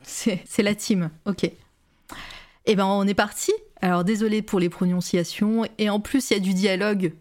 c'est 0.04 0.44
la 0.64 0.76
team. 0.76 1.10
Ok. 1.26 1.50
Eh 2.66 2.76
ben, 2.76 2.86
on 2.86 3.08
est 3.08 3.14
parti. 3.14 3.52
Alors, 3.82 4.04
désolé 4.04 4.42
pour 4.42 4.60
les 4.60 4.70
prononciations. 4.70 5.64
Et 5.78 5.90
en 5.90 6.00
plus, 6.00 6.30
il 6.30 6.34
y 6.34 6.38
a 6.38 6.40
du 6.40 6.54
dialogue. 6.54 7.14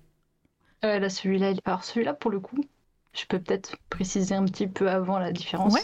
Euh, 0.84 0.98
là, 0.98 1.08
celui-là, 1.10 1.50
il- 1.52 1.60
alors 1.64 1.84
celui-là, 1.84 2.12
pour 2.14 2.30
le 2.30 2.40
coup, 2.40 2.64
je 3.12 3.24
peux 3.26 3.38
peut-être 3.40 3.76
préciser 3.90 4.34
un 4.34 4.44
petit 4.44 4.66
peu 4.66 4.88
avant 4.90 5.18
la 5.18 5.32
différence. 5.32 5.74
Ouais. 5.74 5.80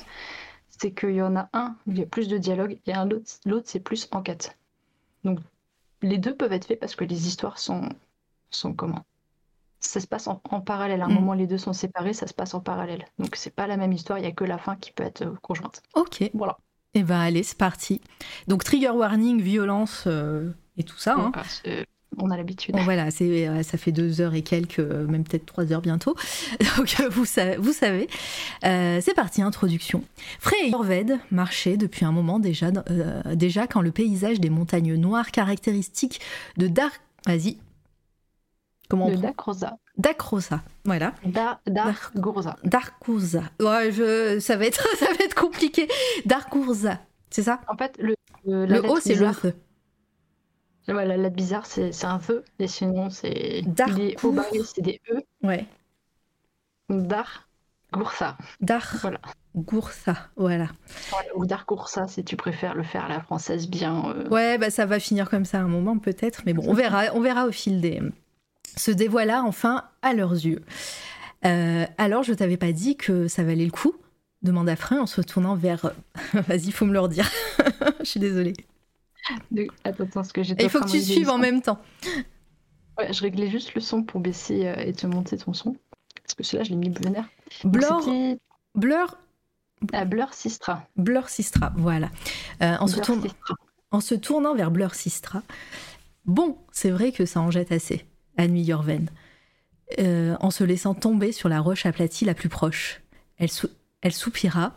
c'est 0.80 0.92
qu'il 0.92 1.10
y 1.16 1.22
en 1.22 1.34
a 1.34 1.48
un 1.54 1.74
où 1.88 1.90
il 1.90 1.98
y 1.98 2.02
a 2.02 2.06
plus 2.06 2.28
de 2.28 2.38
dialogue 2.38 2.78
et 2.86 2.92
un 2.94 3.10
autre, 3.10 3.32
l'autre 3.44 3.66
c'est 3.68 3.80
plus 3.80 4.06
enquête. 4.12 4.56
Donc 5.24 5.40
les 6.02 6.18
deux 6.18 6.34
peuvent 6.36 6.52
être 6.52 6.66
faits 6.66 6.80
parce 6.80 6.94
que 6.96 7.04
les 7.04 7.26
histoires 7.28 7.58
sont, 7.58 7.88
sont 8.50 8.72
comment 8.74 9.04
Ça 9.80 10.00
se 10.00 10.06
passe 10.06 10.26
en, 10.26 10.36
parallèle. 10.60 11.02
À 11.02 11.06
un 11.06 11.08
Mm. 11.08 11.14
moment, 11.14 11.34
les 11.34 11.46
deux 11.46 11.58
sont 11.58 11.72
séparés, 11.72 12.12
ça 12.12 12.26
se 12.26 12.34
passe 12.34 12.54
en 12.54 12.60
parallèle. 12.60 13.04
Donc 13.18 13.36
c'est 13.36 13.54
pas 13.54 13.66
la 13.66 13.76
même 13.76 13.92
histoire, 13.92 14.18
il 14.18 14.24
y 14.24 14.28
a 14.28 14.32
que 14.32 14.44
la 14.44 14.58
fin 14.58 14.76
qui 14.76 14.92
peut 14.92 15.04
être 15.04 15.22
euh, 15.22 15.34
conjointe. 15.42 15.82
Ok. 15.94 16.30
Voilà. 16.34 16.58
Et 16.94 17.02
ben 17.02 17.20
allez, 17.20 17.42
c'est 17.42 17.58
parti. 17.58 18.00
Donc 18.48 18.64
trigger 18.64 18.90
warning, 18.90 19.40
violence 19.40 20.04
euh, 20.06 20.50
et 20.76 20.84
tout 20.84 20.96
ça. 20.98 21.14
hein. 21.16 21.32
On 22.16 22.30
a 22.30 22.36
l'habitude. 22.36 22.74
Bon, 22.74 22.82
voilà, 22.82 23.10
c'est, 23.10 23.46
euh, 23.46 23.62
ça 23.62 23.78
fait 23.78 23.92
deux 23.92 24.20
heures 24.20 24.34
et 24.34 24.42
quelques, 24.42 24.78
euh, 24.80 25.06
même 25.06 25.24
peut-être 25.24 25.46
trois 25.46 25.72
heures 25.72 25.82
bientôt. 25.82 26.16
Donc 26.76 26.96
euh, 27.00 27.08
vous, 27.08 27.24
sa- 27.24 27.56
vous 27.58 27.72
savez. 27.72 28.08
Euh, 28.64 29.00
c'est 29.02 29.14
parti, 29.14 29.42
introduction. 29.42 30.02
Frey 30.40 30.56
et 30.64 30.70
Yorved 30.70 31.18
marchaient 31.30 31.76
depuis 31.76 32.04
un 32.04 32.12
moment 32.12 32.38
déjà, 32.38 32.68
euh, 32.90 33.22
déjà 33.34 33.66
quand 33.66 33.80
le 33.82 33.92
paysage 33.92 34.40
des 34.40 34.50
montagnes 34.50 34.94
noires 34.94 35.30
caractéristiques 35.30 36.20
de 36.56 36.66
Dark... 36.66 37.00
Vas-y. 37.26 37.58
Comment 38.88 39.06
on 39.06 39.10
Le 39.10 39.16
Dakrosa. 39.18 39.76
Dakrosa. 39.98 40.62
Voilà. 40.84 41.12
Da, 41.26 41.60
Darkrosa. 41.66 42.56
Darkurza. 42.64 43.42
Ouais, 43.60 43.92
je... 43.92 44.38
ça, 44.40 44.56
va 44.56 44.64
être... 44.64 44.86
ça 44.98 45.06
va 45.06 45.24
être 45.24 45.34
compliqué. 45.34 45.88
Darkurza. 46.24 47.00
C'est 47.30 47.42
ça? 47.42 47.60
En 47.68 47.76
fait, 47.76 47.98
le, 48.00 48.14
O, 48.88 48.98
c'est 49.00 49.14
le 49.14 49.30
th. 49.30 49.54
Ouais, 50.88 51.04
la 51.06 51.16
lettre 51.16 51.36
bizarre, 51.36 51.66
c'est 51.66 52.04
un 52.04 52.20
E, 52.30 52.42
et 52.58 52.66
sinon, 52.66 53.10
c'est. 53.10 53.62
Les 53.94 54.16
O 54.22 54.34
c'est 54.64 54.80
des 54.82 55.00
E. 55.10 55.20
Ouais. 55.42 55.66
Dar 56.88 57.48
Goursa. 57.92 58.36
Darkurza. 58.60 58.98
Voilà. 59.02 59.20
Voilà. 60.36 60.68
Voilà, 61.10 61.28
Ou 61.36 61.46
Dar 61.46 61.64
Goursa, 61.66 62.06
si 62.06 62.24
tu 62.24 62.36
préfères 62.36 62.74
le 62.74 62.82
faire 62.82 63.04
à 63.06 63.08
la 63.08 63.20
française 63.20 63.68
bien. 63.68 64.04
euh, 64.14 64.28
Ouais, 64.28 64.58
bah 64.58 64.70
ça 64.70 64.86
va 64.86 64.98
finir 65.00 65.28
comme 65.30 65.44
ça 65.44 65.58
à 65.58 65.62
un 65.62 65.68
moment 65.68 65.98
peut-être, 65.98 66.42
mais 66.46 66.52
bon, 66.52 66.64
on 66.66 66.74
verra, 66.74 67.04
on 67.14 67.20
verra 67.20 67.46
au 67.46 67.52
fil 67.52 67.80
des. 67.80 68.00
Se 68.76 68.90
dévoila 68.90 69.42
enfin 69.44 69.84
à 70.02 70.12
leurs 70.12 70.32
yeux. 70.32 70.62
Euh, 71.46 71.86
alors, 71.96 72.22
je 72.22 72.34
t'avais 72.34 72.56
pas 72.58 72.72
dit 72.72 72.96
que 72.96 73.26
ça 73.28 73.42
valait 73.42 73.64
le 73.64 73.70
coup 73.70 73.94
demanda 74.42 74.76
Frein 74.76 75.00
en 75.00 75.06
se 75.06 75.20
tournant 75.20 75.56
vers. 75.56 75.90
Vas-y, 76.32 76.70
faut 76.70 76.86
me 76.86 76.92
le 76.92 77.00
redire. 77.00 77.28
je 78.00 78.04
suis 78.04 78.20
désolée. 78.20 78.54
De- 79.50 79.66
Attends, 79.84 80.04
attends, 80.04 80.22
que 80.22 80.40
il 80.62 80.70
faut 80.70 80.80
que 80.80 80.90
tu 80.90 81.00
suives 81.00 81.28
en 81.30 81.38
même 81.38 81.62
temps. 81.62 81.78
Ouais, 82.98 83.12
je 83.12 83.20
réglais 83.22 83.48
juste 83.48 83.74
le 83.74 83.80
son 83.80 84.02
pour 84.02 84.20
baisser 84.20 84.66
euh, 84.66 84.74
et 84.76 84.92
te 84.92 85.06
monter 85.06 85.36
ton 85.38 85.52
son. 85.52 85.76
Parce 86.22 86.34
que 86.34 86.42
celui-là, 86.42 86.64
je 86.64 86.70
l'ai 86.70 86.76
mis 86.76 86.90
vénère. 86.90 87.28
Blur, 87.64 88.00
Blur, 88.74 89.18
à 89.92 90.04
Blur 90.04 90.34
Sistra. 90.34 90.86
Blur 90.96 91.28
Sistra, 91.28 91.72
voilà. 91.76 92.10
Euh, 92.62 92.76
en, 92.80 92.86
se 92.86 92.94
Blur 92.94 93.04
tourne- 93.06 93.22
Sistra. 93.22 93.54
en 93.92 94.00
se 94.00 94.14
tournant 94.14 94.54
vers 94.54 94.70
Blur 94.70 94.94
Sistra. 94.94 95.42
Bon, 96.26 96.58
c'est 96.72 96.90
vrai 96.90 97.12
que 97.12 97.24
ça 97.24 97.40
en 97.40 97.50
jette 97.50 97.72
assez, 97.72 98.04
admit 98.36 98.62
Yorven, 98.64 99.08
Euh, 99.98 100.36
en 100.40 100.50
se 100.50 100.64
laissant 100.64 100.92
tomber 100.94 101.32
sur 101.32 101.48
la 101.48 101.60
roche 101.60 101.86
aplatie 101.86 102.26
la 102.26 102.34
plus 102.34 102.50
proche. 102.50 103.00
Elle, 103.38 103.50
sou- 103.50 103.70
elle 104.02 104.12
soupira, 104.12 104.74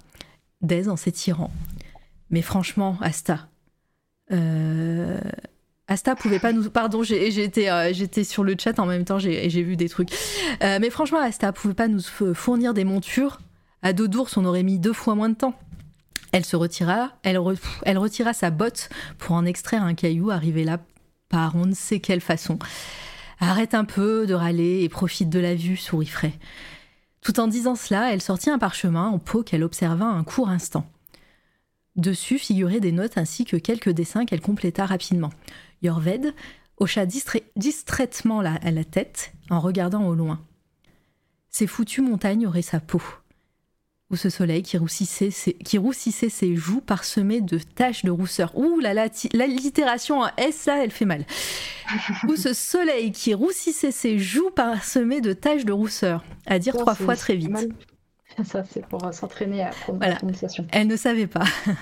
d'aise 0.61 0.87
en 0.87 0.95
s'étirant. 0.95 1.51
Mais 2.29 2.41
franchement, 2.41 2.97
Asta. 3.01 3.49
Euh, 4.31 5.19
Asta 5.87 6.15
pouvait 6.15 6.39
pas 6.39 6.53
nous. 6.53 6.69
Pardon, 6.69 7.03
j'étais 7.03 7.69
euh, 7.69 7.91
j'étais 7.93 8.23
sur 8.23 8.43
le 8.43 8.55
chat 8.57 8.79
en 8.79 8.85
même 8.85 9.03
temps 9.03 9.19
j'ai- 9.19 9.47
vu 9.49 9.75
des 9.75 9.89
trucs. 9.89 10.09
Euh, 10.63 10.77
mais 10.79 10.89
franchement, 10.89 11.19
Asta 11.19 11.51
pouvait 11.51 11.73
pas 11.73 11.87
nous 11.87 12.01
fournir 12.33 12.73
des 12.73 12.85
montures. 12.85 13.39
À 13.81 13.93
dos 13.93 14.07
d'ours, 14.07 14.37
on 14.37 14.45
aurait 14.45 14.63
mis 14.63 14.79
deux 14.79 14.93
fois 14.93 15.15
moins 15.15 15.29
de 15.29 15.35
temps. 15.35 15.53
Elle 16.31 16.45
se 16.45 16.55
retira, 16.55 17.11
elle, 17.23 17.37
elle 17.83 17.97
retira 17.97 18.33
sa 18.33 18.51
botte 18.51 18.89
pour 19.17 19.35
en 19.35 19.43
extraire 19.45 19.83
un 19.83 19.95
caillou 19.95 20.31
arrivé 20.31 20.63
là 20.63 20.77
par 21.27 21.55
on 21.55 21.65
ne 21.65 21.73
sait 21.73 21.99
quelle 21.99 22.21
façon. 22.21 22.57
Arrête 23.41 23.73
un 23.73 23.83
peu 23.85 24.25
de 24.27 24.33
râler 24.33 24.81
et 24.83 24.87
profite 24.89 25.29
de 25.29 25.39
la 25.39 25.55
vue, 25.55 25.75
sourit 25.75 26.05
Frey. 26.05 26.31
Tout 27.21 27.39
en 27.39 27.47
disant 27.47 27.75
cela, 27.75 28.13
elle 28.13 28.21
sortit 28.21 28.49
un 28.49 28.59
parchemin 28.59 29.07
en 29.07 29.19
peau 29.19 29.43
qu'elle 29.43 29.63
observa 29.63 30.05
un 30.05 30.23
court 30.23 30.49
instant. 30.49 30.85
Dessus 31.95 32.37
figuraient 32.39 32.79
des 32.79 32.91
notes 32.91 33.17
ainsi 33.17 33.43
que 33.45 33.57
quelques 33.57 33.89
dessins 33.89 34.25
qu'elle 34.25 34.41
compléta 34.41 34.85
rapidement. 34.85 35.31
Yorved 35.81 36.33
hocha 36.77 37.05
distra- 37.05 37.43
distraitement 37.55 38.41
la, 38.41 38.53
à 38.55 38.71
la 38.71 38.83
tête 38.83 39.33
en 39.49 39.59
regardant 39.59 40.07
au 40.07 40.15
loin. 40.15 40.39
Ces 41.49 41.67
foutues 41.67 42.01
montagnes 42.01 42.47
auraient 42.47 42.61
sa 42.61 42.79
peau 42.79 43.01
ou 44.09 44.17
ce 44.17 44.29
soleil 44.29 44.61
qui 44.61 44.77
roussissait, 44.77 45.31
ses, 45.31 45.53
qui 45.53 45.77
roussissait 45.77 46.27
ses 46.29 46.55
joues 46.57 46.81
parsemées 46.81 47.39
de 47.39 47.57
taches 47.57 48.03
de 48.03 48.11
rousseur. 48.11 48.51
Ouh 48.57 48.79
là 48.81 48.93
là, 48.93 49.07
ti- 49.07 49.29
l'allitération 49.31 50.19
en 50.21 50.29
S 50.37 50.65
là, 50.65 50.83
elle 50.83 50.91
fait 50.91 51.05
mal. 51.05 51.25
ou 52.27 52.35
ce 52.35 52.53
soleil 52.53 53.13
qui 53.13 53.33
roussissait 53.33 53.91
ses 53.91 54.19
joues 54.19 54.49
parsemées 54.49 55.21
de 55.21 55.31
taches 55.31 55.63
de 55.63 55.71
rousseur. 55.71 56.25
À 56.45 56.59
dire 56.59 56.75
trois 56.75 56.93
fois 56.95 57.15
très 57.15 57.35
vite. 57.37 57.49
mal. 57.51 57.69
Ça, 58.45 58.63
c'est 58.63 58.85
pour 58.87 59.03
euh, 59.05 59.11
s'entraîner 59.11 59.63
à 59.63 59.71
Voilà. 59.87 60.15
prononciation. 60.15 60.65
Elle 60.71 60.87
ne 60.87 60.95
savait 60.95 61.27
pas. 61.27 61.45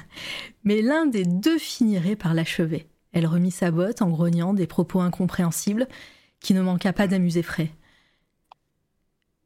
Mais 0.63 0.81
l'un 0.81 1.05
des 1.05 1.23
deux 1.25 1.57
finirait 1.57 2.15
par 2.15 2.33
l'achever. 2.33 2.87
Elle 3.11 3.25
remit 3.27 3.51
sa 3.51 3.71
botte 3.71 4.01
en 4.01 4.09
grognant 4.09 4.53
des 4.53 4.67
propos 4.67 4.99
incompréhensibles 5.01 5.87
qui 6.39 6.53
ne 6.53 6.61
manqua 6.61 6.93
pas 6.93 7.07
d'amuser 7.07 7.43
Frey. 7.43 7.71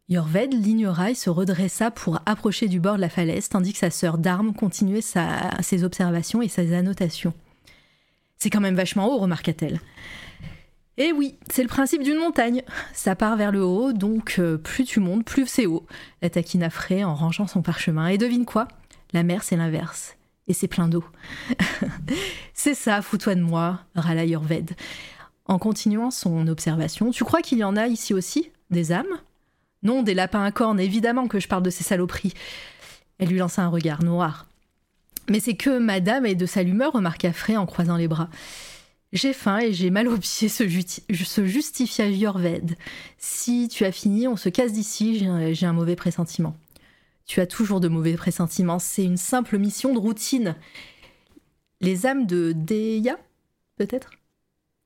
Yorved 0.09 0.53
l'ignora 0.53 1.11
et 1.11 1.15
se 1.15 1.29
redressa 1.29 1.89
pour 1.89 2.19
approcher 2.25 2.67
du 2.67 2.79
bord 2.79 2.97
de 2.97 3.01
la 3.01 3.09
falaise, 3.09 3.47
tandis 3.49 3.71
que 3.71 3.79
sa 3.79 3.89
sœur 3.89 4.17
d'armes 4.17 4.53
continuait 4.53 5.01
sa- 5.01 5.51
ses 5.61 5.83
observations 5.83 6.41
et 6.41 6.49
ses 6.49 6.73
annotations. 6.73 7.33
C'est 8.37 8.49
quand 8.49 8.59
même 8.59 8.75
vachement 8.75 9.07
haut, 9.07 9.17
remarqua-t-elle. 9.19 9.79
Eh 10.97 11.11
oui, 11.11 11.37
c'est 11.49 11.63
le 11.63 11.67
principe 11.67 12.03
d'une 12.03 12.19
montagne. 12.19 12.61
Ça 12.93 13.15
part 13.15 13.35
vers 13.35 13.51
le 13.51 13.63
haut, 13.63 13.93
donc 13.93 14.35
euh, 14.37 14.57
plus 14.57 14.85
tu 14.85 14.99
montes, 14.99 15.25
plus 15.25 15.47
c'est 15.47 15.65
haut. 15.65 15.85
La 16.21 16.29
taquina 16.29 16.69
Frey 16.69 17.03
en 17.03 17.15
rangeant 17.15 17.47
son 17.47 17.61
parchemin. 17.63 18.07
Et 18.07 18.17
devine 18.17 18.45
quoi? 18.45 18.67
La 19.11 19.23
mer, 19.23 19.43
c'est 19.43 19.55
l'inverse. 19.55 20.15
Et 20.47 20.53
c'est 20.53 20.67
plein 20.67 20.87
d'eau. 20.87 21.03
c'est 22.53 22.75
ça, 22.75 23.01
fous-toi 23.01 23.35
de 23.35 23.41
moi, 23.41 23.79
râla 23.95 24.25
Yorved. 24.25 24.71
En 25.45 25.57
continuant 25.57 26.11
son 26.11 26.47
observation, 26.47 27.11
tu 27.11 27.23
crois 27.23 27.41
qu'il 27.41 27.57
y 27.57 27.63
en 27.63 27.75
a 27.75 27.87
ici 27.87 28.13
aussi 28.13 28.51
Des 28.69 28.91
âmes? 28.91 29.05
Non, 29.81 30.03
des 30.03 30.13
lapins 30.13 30.43
à 30.43 30.51
cornes, 30.51 30.79
évidemment 30.79 31.27
que 31.27 31.39
je 31.39 31.47
parle 31.47 31.63
de 31.63 31.69
ces 31.69 31.83
saloperies. 31.83 32.33
Elle 33.17 33.29
lui 33.29 33.39
lança 33.39 33.63
un 33.63 33.67
regard 33.67 34.03
noir. 34.03 34.45
Mais 35.29 35.39
c'est 35.39 35.55
que 35.55 35.77
madame 35.79 36.25
est 36.25 36.35
de 36.35 36.45
sale 36.45 36.69
humeur, 36.69 36.93
remarqua 36.93 37.33
Frey 37.33 37.57
en 37.57 37.65
croisant 37.65 37.97
les 37.97 38.07
bras. 38.07 38.29
J'ai 39.13 39.31
faim 39.33 39.59
et 39.59 39.73
j'ai 39.73 39.91
mal 39.91 40.07
aux 40.07 40.17
pieds, 40.17 40.49
se, 40.49 40.63
justi- 40.67 41.03
se 41.13 41.45
justifia 41.45 42.07
Yorved. 42.09 42.75
Si 43.19 43.67
tu 43.67 43.85
as 43.85 43.91
fini, 43.91 44.27
on 44.27 44.35
se 44.35 44.49
casse 44.49 44.73
d'ici, 44.73 45.19
j'ai- 45.53 45.65
un 45.67 45.73
mauvais 45.73 45.95
pressentiment. 45.95 46.57
Tu 47.25 47.39
as 47.39 47.45
toujours 47.47 47.79
de 47.79 47.87
mauvais 47.87 48.15
pressentiments, 48.15 48.79
c'est 48.79 49.03
une 49.05 49.17
simple 49.17 49.57
mission 49.59 49.93
de 49.93 49.99
routine. 49.99 50.55
Les 51.79 52.05
âmes 52.07 52.25
de 52.25 52.53
Deya, 52.53 53.17
peut-être? 53.77 54.09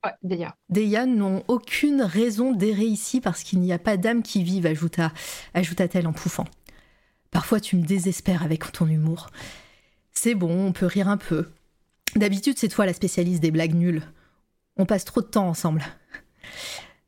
Ouais, 0.04 0.12
d'ailleurs. 0.24 0.54
Deya 0.70 1.06
n'ont 1.06 1.44
aucune 1.48 2.02
raison 2.02 2.52
d'errer 2.52 2.86
ici 2.86 3.22
parce 3.22 3.44
qu'il 3.44 3.60
n'y 3.62 3.72
a 3.74 3.80
pas 3.80 3.96
d'âme 3.98 4.24
qui 4.24 4.44
vive, 4.44 4.66
ajouta, 4.66 5.14
ajouta-t-elle 5.54 6.06
en 6.06 6.14
pouffant. 6.14 6.46
Parfois 7.32 7.60
tu 7.62 7.78
me 7.78 7.84
désespères 7.86 8.44
avec 8.44 8.72
ton 8.74 8.88
humour. 8.88 9.30
C'est 10.12 10.36
bon, 10.36 10.68
on 10.68 10.74
peut 10.74 10.86
rire 10.86 11.08
un 11.08 11.18
peu. 11.18 11.48
D'habitude, 12.16 12.58
c'est 12.58 12.68
toi 12.68 12.86
la 12.86 12.94
spécialiste 12.94 13.42
des 13.42 13.52
blagues 13.52 13.76
nulles. 13.76 14.04
On 14.78 14.86
passe 14.86 15.06
trop 15.06 15.22
de 15.22 15.28
temps 15.28 15.48
ensemble. 15.48 15.84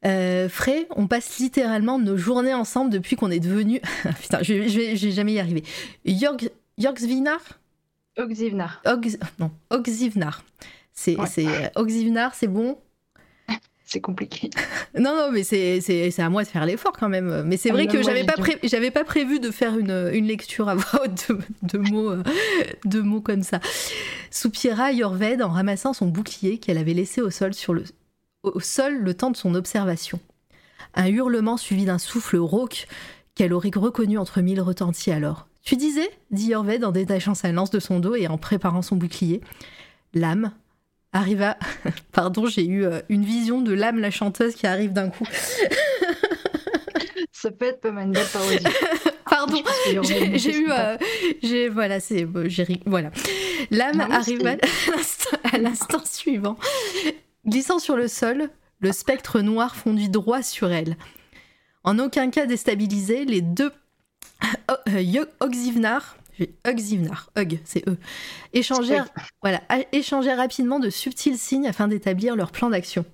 Euh, 0.06 0.48
Frey, 0.48 0.88
on 0.96 1.08
passe 1.08 1.40
littéralement 1.40 2.00
nos 2.00 2.16
journées 2.18 2.54
ensemble 2.54 2.90
depuis 2.92 3.16
qu'on 3.16 3.32
est 3.32 3.40
devenus. 3.40 3.82
Putain, 4.22 4.40
je, 4.42 4.68
je 4.68 4.78
vais, 4.80 4.96
je 4.96 5.08
vais 5.08 5.12
jamais 5.12 5.34
y 5.34 5.40
arriver. 5.40 5.64
Yorg, 6.06 6.50
Yorgsvinar 6.78 7.40
Oxivnar. 8.18 8.82
Ox, 8.86 9.18
Non, 9.40 9.52
Oxivnar. 9.70 10.44
C'est 10.94 11.18
Ouais. 11.18 11.28
euh, 11.48 11.70
Oxivnar, 11.76 12.34
c'est 12.36 12.48
bon? 12.48 12.78
C'est 13.92 14.02
compliqué. 14.02 14.50
Non, 15.00 15.16
non, 15.16 15.32
mais 15.32 15.44
c'est 15.44 15.82
c'est- 15.82 16.12
c'est 16.12 16.22
à 16.22 16.30
moi 16.30 16.44
de 16.44 16.48
faire 16.48 16.66
l'effort 16.66 16.92
quand 16.94 17.10
même. 17.10 17.44
Mais 17.46 17.58
c'est 17.58 17.70
Ah, 17.70 17.74
vrai 17.74 17.88
que 17.88 18.02
j'avais 18.04 18.24
pas, 18.24 18.34
pré- 18.34 18.60
j'avais 18.64 18.92
pas 18.92 19.04
prévu 19.04 19.40
de 19.40 19.50
faire 19.52 19.78
une, 19.78 20.10
une 20.14 20.26
lecture 20.28 20.68
à 20.70 20.76
voix 20.76 21.04
haute 21.06 21.28
de, 21.30 21.40
de 21.64 21.78
mots, 21.90 22.12
euh, 22.12 22.24
de 22.86 23.02
mots 23.02 23.22
comme 23.22 23.42
ça. 23.44 23.60
Soupira 24.32 24.92
Yorved 24.92 25.42
en 25.42 25.50
ramassant 25.50 25.94
son 25.94 26.08
bouclier 26.08 26.58
qu'elle 26.60 26.78
avait 26.78 26.94
laissé 26.94 27.22
au 27.22 27.30
sol, 27.32 27.54
sur 27.54 27.74
le, 27.74 27.84
au 28.44 28.60
sol 28.60 28.98
le 29.00 29.14
temps 29.14 29.32
de 29.32 29.38
son 29.38 29.56
observation. 29.56 30.20
Un 30.96 31.08
hurlement 31.08 31.58
suivi 31.58 31.86
d'un 31.86 31.98
souffle 32.00 32.38
rauque 32.38 32.88
qu'elle 33.36 33.54
aurait 33.54 33.72
reconnu 33.76 34.18
entre 34.18 34.42
mille 34.42 34.62
retentit 34.62 35.12
alors. 35.12 35.48
Tu 35.64 35.76
disais? 35.76 36.10
dit 36.32 36.48
Yorved 36.48 36.84
en 36.84 36.92
détachant 36.92 37.36
sa 37.36 37.52
lance 37.52 37.70
de 37.72 37.80
son 37.80 38.00
dos 38.00 38.16
et 38.16 38.28
en 38.28 38.38
préparant 38.38 38.82
son 38.82 38.96
bouclier. 38.96 39.42
L'âme 40.14 40.52
arriva. 41.14 41.58
Pardon, 42.12 42.46
j'ai 42.48 42.66
eu 42.66 42.86
euh, 42.86 43.02
une 43.10 43.24
vision 43.24 43.62
de 43.62 43.74
l'âme, 43.74 44.00
la 44.00 44.12
chanteuse, 44.12 44.56
qui 44.56 44.68
arrive 44.68 44.94
d'un 44.94 45.10
coup. 45.10 45.26
Ça 47.32 47.52
peut 47.52 47.66
être 47.66 47.82
pas 47.82 47.92
mal 47.92 48.10
belle 48.12 48.28
parodie. 48.32 48.64
Pardon, 49.30 49.62
j'ai 50.34 50.58
eu, 50.58 50.68
euh, 50.72 50.98
j'ai 51.42 51.70
voilà, 51.70 52.00
c'est 52.00 52.26
bon, 52.26 52.48
voilà. 52.86 53.12
L'âme 53.72 54.02
arrive 54.02 54.46
à 55.54 55.58
l'instant- 55.58 56.04
suivant, 56.04 56.58
glissant 57.48 57.80
sur 57.80 57.96
le 57.96 58.08
sol, 58.08 58.50
le 58.80 58.92
spectre 58.92 59.40
noir 59.42 59.76
fondit 59.76 60.10
droit 60.10 60.42
sur 60.42 60.72
elle. 60.72 60.98
En 61.84 62.00
aucun 62.00 62.30
cas 62.30 62.46
déstabilisé, 62.46 63.24
les 63.24 63.42
deux 63.42 63.72
euh, 64.90 65.26
Oxivnar, 65.40 66.18
j'ai- 66.40 66.56
Oxivnar, 66.66 67.30
Hug, 67.38 67.60
c'est 67.66 67.88
eux, 67.88 67.98
échangèrent, 68.54 69.10
voilà, 69.42 69.62
échangèrent 69.92 70.38
rapidement 70.38 70.80
de 70.80 70.90
subtils 70.90 71.38
signes 71.38 71.68
afin 71.68 71.88
d'établir 71.88 72.36
leur 72.36 72.52
plan 72.52 72.70
d'action. 72.70 73.06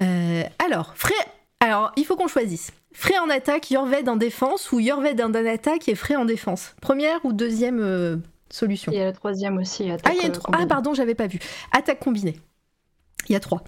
Euh, 0.00 0.42
alors, 0.64 0.94
Frey, 0.96 1.14
alors 1.60 1.92
il 1.96 2.04
faut 2.04 2.16
qu'on 2.16 2.28
choisisse. 2.28 2.70
Frey 2.92 3.18
en 3.18 3.28
attaque, 3.30 3.70
Yorved 3.70 4.08
en 4.08 4.16
défense 4.16 4.72
ou 4.72 4.80
Yorved 4.80 5.20
en 5.20 5.32
attaque 5.34 5.88
et 5.88 5.94
Frey 5.94 6.16
en 6.16 6.24
défense? 6.24 6.74
Première 6.80 7.24
ou 7.24 7.32
deuxième 7.32 7.80
euh, 7.80 8.16
solution? 8.50 8.92
Il 8.92 8.98
y 8.98 9.00
a 9.00 9.04
la 9.04 9.12
troisième 9.12 9.58
aussi. 9.58 9.90
Ah, 9.90 9.94
attaque, 9.94 10.14
il 10.14 10.22
y 10.22 10.24
a 10.24 10.28
une 10.28 10.34
euh, 10.34 10.40
ah, 10.52 10.66
pardon, 10.66 10.94
j'avais 10.94 11.14
pas 11.14 11.26
vu. 11.26 11.38
Attaque 11.72 12.00
combinée. 12.00 12.40
Il 13.28 13.32
y 13.32 13.36
a 13.36 13.40
trois. 13.40 13.62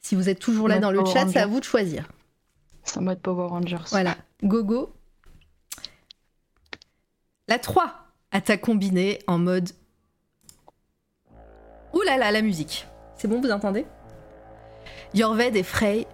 Si 0.00 0.14
vous 0.14 0.28
êtes 0.28 0.38
toujours 0.38 0.68
là 0.68 0.78
dans 0.78 0.90
le 0.90 1.04
chat, 1.04 1.28
c'est 1.28 1.38
à 1.38 1.46
vous 1.46 1.60
de 1.60 1.64
choisir. 1.64 2.08
C'est 2.82 2.98
en 2.98 3.02
mode 3.02 3.20
Power 3.20 3.48
Rangers. 3.48 3.76
Voilà, 3.90 4.16
gogo. 4.42 4.94
La 7.48 7.58
3, 7.58 7.90
attaque 8.30 8.60
combinée 8.60 9.20
en 9.26 9.38
mode. 9.38 9.70
Ouh 11.94 12.02
là 12.02 12.18
là, 12.18 12.30
la 12.30 12.42
musique. 12.42 12.86
C'est 13.16 13.28
bon, 13.28 13.40
vous 13.40 13.50
entendez? 13.50 13.86
Yorved 15.14 15.56
et 15.56 15.62
Frey 15.62 16.06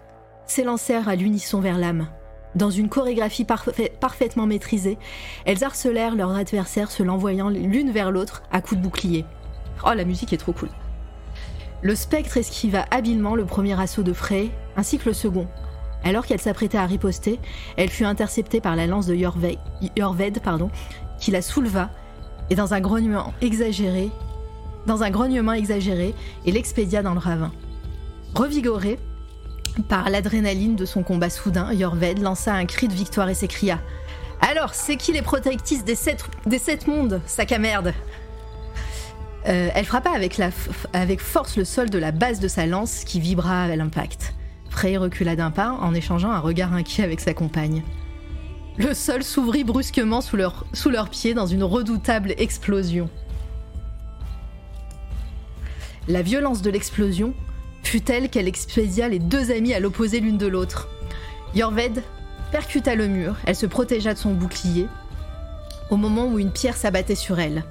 s'élancèrent 0.46 1.08
à 1.08 1.16
l'unisson 1.16 1.60
vers 1.60 1.78
l'âme. 1.78 2.06
Dans 2.54 2.70
une 2.70 2.88
chorégraphie 2.88 3.44
parfait- 3.44 3.92
parfaitement 3.98 4.46
maîtrisée, 4.46 4.96
elles 5.44 5.64
harcelèrent 5.64 6.14
leurs 6.14 6.36
adversaires 6.36 6.92
se 6.92 7.02
l'envoyant 7.02 7.48
l'une 7.48 7.90
vers 7.90 8.12
l'autre 8.12 8.44
à 8.52 8.60
coups 8.60 8.80
de 8.80 8.84
bouclier. 8.84 9.24
Oh, 9.84 9.92
la 9.92 10.04
musique 10.04 10.32
est 10.32 10.36
trop 10.38 10.52
cool. 10.52 10.68
Le 11.82 11.96
spectre 11.96 12.36
esquiva 12.36 12.84
habilement 12.92 13.34
le 13.34 13.44
premier 13.44 13.78
assaut 13.78 14.04
de 14.04 14.12
Frey, 14.12 14.50
ainsi 14.76 14.98
que 14.98 15.06
le 15.06 15.12
second. 15.14 15.48
Alors 16.04 16.26
qu'elle 16.26 16.40
s'apprêtait 16.40 16.78
à 16.78 16.86
riposter, 16.86 17.40
elle 17.76 17.90
fut 17.90 18.04
interceptée 18.04 18.60
par 18.60 18.76
la 18.76 18.86
lance 18.86 19.06
de 19.06 19.14
Yorve- 19.16 19.58
Yorved, 19.96 20.40
pardon, 20.40 20.70
qui 21.24 21.30
la 21.30 21.40
souleva 21.40 21.88
et 22.50 22.54
dans 22.54 22.74
un 22.74 22.80
grognement 22.80 23.32
exagéré, 23.40 24.10
dans 24.86 25.02
un 25.02 25.10
grognement 25.10 25.54
exagéré, 25.54 26.14
et 26.44 26.52
l'expédia 26.52 27.02
dans 27.02 27.14
le 27.14 27.18
ravin. 27.18 27.50
Revigorée 28.34 28.98
par 29.88 30.10
l'adrénaline 30.10 30.76
de 30.76 30.84
son 30.84 31.02
combat 31.02 31.30
soudain, 31.30 31.72
Yorved 31.72 32.18
lança 32.18 32.52
un 32.52 32.66
cri 32.66 32.88
de 32.88 32.92
victoire 32.92 33.30
et 33.30 33.34
s'écria 33.34 33.80
Alors, 34.42 34.74
c'est 34.74 34.96
qui 34.96 35.12
les 35.12 35.22
protectrices 35.22 35.82
des 35.84 35.94
sept, 35.94 36.24
des 36.44 36.58
sept 36.58 36.86
mondes, 36.86 37.22
sac 37.24 37.52
à 37.52 37.58
merde? 37.58 37.94
Euh, 39.46 39.70
Elle 39.74 39.86
frappa 39.86 40.10
avec, 40.10 40.36
la, 40.36 40.50
avec 40.92 41.20
force 41.20 41.56
le 41.56 41.64
sol 41.64 41.88
de 41.88 41.98
la 41.98 42.12
base 42.12 42.38
de 42.38 42.48
sa 42.48 42.66
lance 42.66 43.02
qui 43.04 43.18
vibra 43.18 43.62
à 43.62 43.76
l'impact. 43.76 44.34
Frey 44.68 44.98
recula 44.98 45.36
d'un 45.36 45.50
pas 45.50 45.70
en 45.70 45.94
échangeant 45.94 46.32
un 46.32 46.40
regard 46.40 46.74
inquiet 46.74 47.02
avec 47.02 47.20
sa 47.20 47.32
compagne. 47.32 47.82
Le 48.76 48.92
sol 48.92 49.22
s'ouvrit 49.22 49.64
brusquement 49.64 50.20
sous, 50.20 50.36
leur- 50.36 50.64
sous 50.72 50.90
leurs 50.90 51.08
pieds 51.08 51.34
dans 51.34 51.46
une 51.46 51.62
redoutable 51.62 52.34
explosion. 52.38 53.08
La 56.08 56.22
violence 56.22 56.60
de 56.60 56.70
l'explosion 56.70 57.34
fut 57.82 58.00
telle 58.00 58.28
qu'elle 58.28 58.48
expédia 58.48 59.08
les 59.08 59.18
deux 59.20 59.50
amies 59.52 59.74
à 59.74 59.80
l'opposé 59.80 60.20
l'une 60.20 60.38
de 60.38 60.46
l'autre. 60.46 60.88
Yorved 61.54 62.02
percuta 62.50 62.94
le 62.94 63.06
mur, 63.06 63.36
elle 63.46 63.56
se 63.56 63.66
protégea 63.66 64.12
de 64.14 64.18
son 64.18 64.32
bouclier 64.34 64.86
au 65.90 65.96
moment 65.96 66.26
où 66.26 66.38
une 66.38 66.50
pierre 66.50 66.76
s'abattait 66.76 67.14
sur 67.14 67.38
elle. 67.38 67.62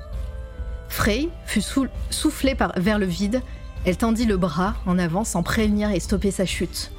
Frey 0.87 1.29
fut 1.45 1.61
sou- 1.61 1.87
soufflée 2.11 2.55
vers 2.77 2.99
le 2.99 3.05
vide, 3.07 3.41
elle 3.85 3.97
tendit 3.97 4.25
le 4.25 4.37
bras 4.37 4.75
en 4.85 4.97
avant 4.99 5.23
sans 5.23 5.43
prévenir 5.43 5.89
et 5.91 5.99
stopper 5.99 6.31
sa 6.31 6.45
chute. 6.45 6.91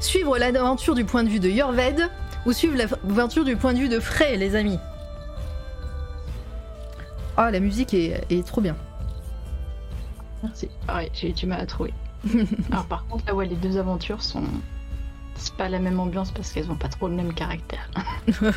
Suivre 0.00 0.36
l'aventure 0.38 0.94
du 0.94 1.04
point 1.04 1.22
de 1.22 1.28
vue 1.28 1.40
de 1.40 1.48
Yorved 1.50 2.08
ou 2.46 2.52
suivre 2.52 2.76
l'aventure 2.76 3.44
du 3.44 3.56
point 3.56 3.72
de 3.72 3.78
vue 3.78 3.88
de 3.88 4.00
Frey, 4.00 4.36
les 4.36 4.54
amis 4.54 4.78
Oh, 7.36 7.48
la 7.50 7.58
musique 7.58 7.94
est, 7.94 8.24
est 8.30 8.46
trop 8.46 8.60
bien. 8.60 8.76
Merci. 10.42 10.68
Pareil, 10.86 11.10
j'ai 11.14 11.30
eu 11.30 11.32
du 11.32 11.46
mal 11.46 11.60
à 11.60 11.66
trouver. 11.66 11.92
Alors 12.70 12.86
par 12.86 13.06
contre, 13.06 13.26
là 13.26 13.34
ouais, 13.34 13.46
les 13.46 13.56
deux 13.56 13.76
aventures 13.76 14.22
sont. 14.22 14.44
C'est 15.36 15.54
pas 15.54 15.68
la 15.68 15.80
même 15.80 15.98
ambiance 15.98 16.30
parce 16.30 16.52
qu'elles 16.52 16.70
ont 16.70 16.76
pas 16.76 16.86
trop 16.88 17.08
le 17.08 17.14
même 17.14 17.34
caractère. 17.34 17.90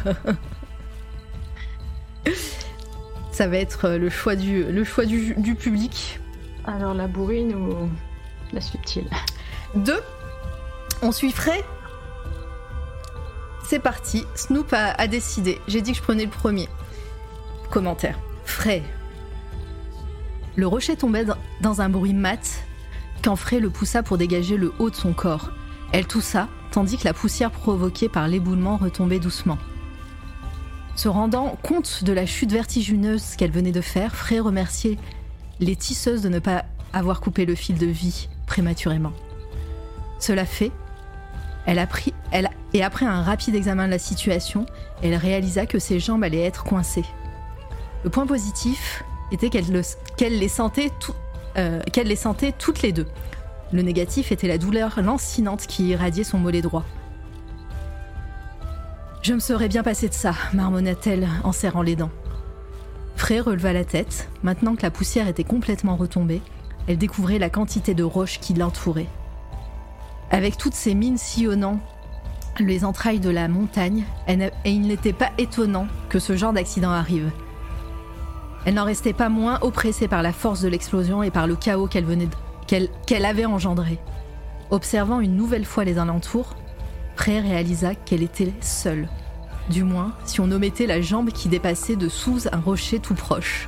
Ça 3.31 3.47
va 3.47 3.57
être 3.57 3.85
euh, 3.85 3.97
le 3.97 4.09
choix 4.09 4.35
du, 4.35 4.63
le 4.63 4.83
choix 4.83 5.05
du, 5.05 5.33
du 5.35 5.55
public. 5.55 6.19
Alors 6.65 6.93
la 6.93 7.07
bourrine 7.07 7.55
ou 7.55 7.89
la 8.53 8.61
subtile? 8.61 9.09
Deux, 9.75 10.01
on 11.01 11.11
suit 11.11 11.31
Frey. 11.31 11.63
C'est 13.67 13.79
parti, 13.79 14.23
Snoop 14.33 14.71
a, 14.73 15.07
décidé. 15.07 15.59
J'ai 15.67 15.81
dit 15.81 15.91
que 15.91 15.97
je 15.97 16.01
prenais 16.03 16.23
le 16.23 16.29
premier. 16.31 16.69
Commentaire. 17.69 18.17
Frey. 18.45 18.81
Le 20.55 20.65
rocher 20.65 20.95
tombait 20.95 21.25
dans- 21.61 21.81
un 21.81 21.89
bruit 21.89 22.13
mat 22.13 22.63
quand 23.23 23.35
Frey 23.35 23.59
le 23.59 23.69
poussa 23.69 24.03
pour 24.03 24.17
dégager 24.17 24.55
le 24.55 24.73
haut 24.79 24.89
de 24.89 24.95
son 24.95 25.11
corps. 25.11 25.51
Elle 25.91 26.07
toussa, 26.07 26.47
tandis 26.71 26.97
que 26.97 27.03
la 27.03 27.13
poussière 27.13 27.51
provoquée 27.51 28.07
par 28.07 28.27
l'éboulement 28.29 28.77
retombait 28.77 29.19
doucement. 29.19 29.57
Se 30.95 31.09
rendant 31.09 31.57
compte 31.61 32.03
de 32.05 32.13
la 32.13 32.25
chute 32.25 32.51
vertigineuse 32.53 33.35
qu'elle 33.35 33.51
venait 33.51 33.71
de 33.73 33.81
faire, 33.81 34.15
Frey 34.15 34.39
remerciait 34.39 34.97
les 35.59 35.75
tisseuses 35.75 36.21
de 36.21 36.29
ne 36.29 36.39
pas 36.39 36.63
avoir 36.93 37.19
coupé 37.19 37.45
le 37.45 37.53
fil 37.53 37.77
de 37.77 37.85
vie 37.85 38.29
prématurément. 38.47 39.13
Cela 40.19 40.45
fait, 40.45 40.71
elle 41.67 41.79
a 41.79 41.85
pris, 41.85 42.13
et 42.73 42.83
après 42.83 43.05
un 43.05 43.21
rapide 43.21 43.53
examen 43.53 43.85
de 43.85 43.91
la 43.91 43.99
situation, 43.99 44.65
elle 45.03 45.15
réalisa 45.15 45.65
que 45.65 45.79
ses 45.79 45.99
jambes 45.99 46.23
allaient 46.23 46.45
être 46.45 46.63
coincées. 46.63 47.05
Le 48.05 48.09
point 48.09 48.25
positif 48.25 49.03
était 49.33 49.47
euh, 49.47 49.91
qu'elle 50.15 50.39
les 52.07 52.15
sentait 52.15 52.51
toutes 52.53 52.81
les 52.81 52.93
deux. 52.93 53.07
Le 53.73 53.81
négatif 53.81 54.31
était 54.31 54.47
la 54.47 54.57
douleur 54.57 55.01
lancinante 55.01 55.67
qui 55.67 55.89
irradiait 55.89 56.23
son 56.23 56.37
mollet 56.37 56.61
droit. 56.61 56.85
Je 59.21 59.33
me 59.33 59.39
serais 59.39 59.67
bien 59.67 59.83
passé 59.83 60.07
de 60.07 60.13
ça, 60.13 60.35
marmonna-t-elle 60.53 61.27
en 61.43 61.51
serrant 61.51 61.81
les 61.81 61.97
dents. 61.97 62.11
Frey 63.17 63.41
releva 63.41 63.73
la 63.73 63.83
tête. 63.83 64.29
Maintenant 64.41 64.77
que 64.77 64.83
la 64.83 64.91
poussière 64.91 65.27
était 65.27 65.43
complètement 65.43 65.97
retombée, 65.97 66.41
elle 66.87 66.97
découvrait 66.97 67.39
la 67.39 67.49
quantité 67.49 67.93
de 67.93 68.03
roches 68.03 68.39
qui 68.39 68.53
l'entouraient. 68.53 69.09
Avec 70.31 70.57
toutes 70.57 70.73
ces 70.73 70.93
mines 70.93 71.17
sillonnant 71.17 71.79
les 72.59 72.83
entrailles 72.85 73.19
de 73.19 73.29
la 73.29 73.47
montagne, 73.47 74.03
et 74.27 74.49
il 74.65 74.81
n'était 74.81 75.13
pas 75.13 75.29
étonnant 75.37 75.87
que 76.09 76.19
ce 76.19 76.35
genre 76.35 76.53
d'accident 76.53 76.91
arrive. 76.91 77.31
Elle 78.65 78.73
n'en 78.73 78.85
restait 78.85 79.13
pas 79.13 79.29
moins 79.29 79.59
oppressée 79.61 80.07
par 80.07 80.23
la 80.23 80.33
force 80.33 80.61
de 80.61 80.67
l'explosion 80.67 81.23
et 81.23 81.31
par 81.31 81.47
le 81.47 81.55
chaos 81.55 81.87
qu'elle 81.87 82.05
venait 82.05 82.27
avait 83.23 83.45
engendré. 83.45 83.99
Observant 84.71 85.19
une 85.19 85.35
nouvelle 85.35 85.65
fois 85.65 85.85
les 85.85 85.97
alentours, 85.97 86.55
Frey 87.15 87.39
réalisa 87.39 87.95
qu'elle 87.95 88.23
était 88.23 88.53
seule. 88.61 89.09
Du 89.69 89.83
moins, 89.83 90.13
si 90.23 90.39
on 90.39 90.51
omettait 90.51 90.85
la 90.85 91.01
jambe 91.01 91.31
qui 91.31 91.49
dépassait 91.49 91.95
de 91.95 92.09
sous 92.09 92.47
un 92.51 92.59
rocher 92.59 92.99
tout 92.99 93.15
proche. 93.15 93.67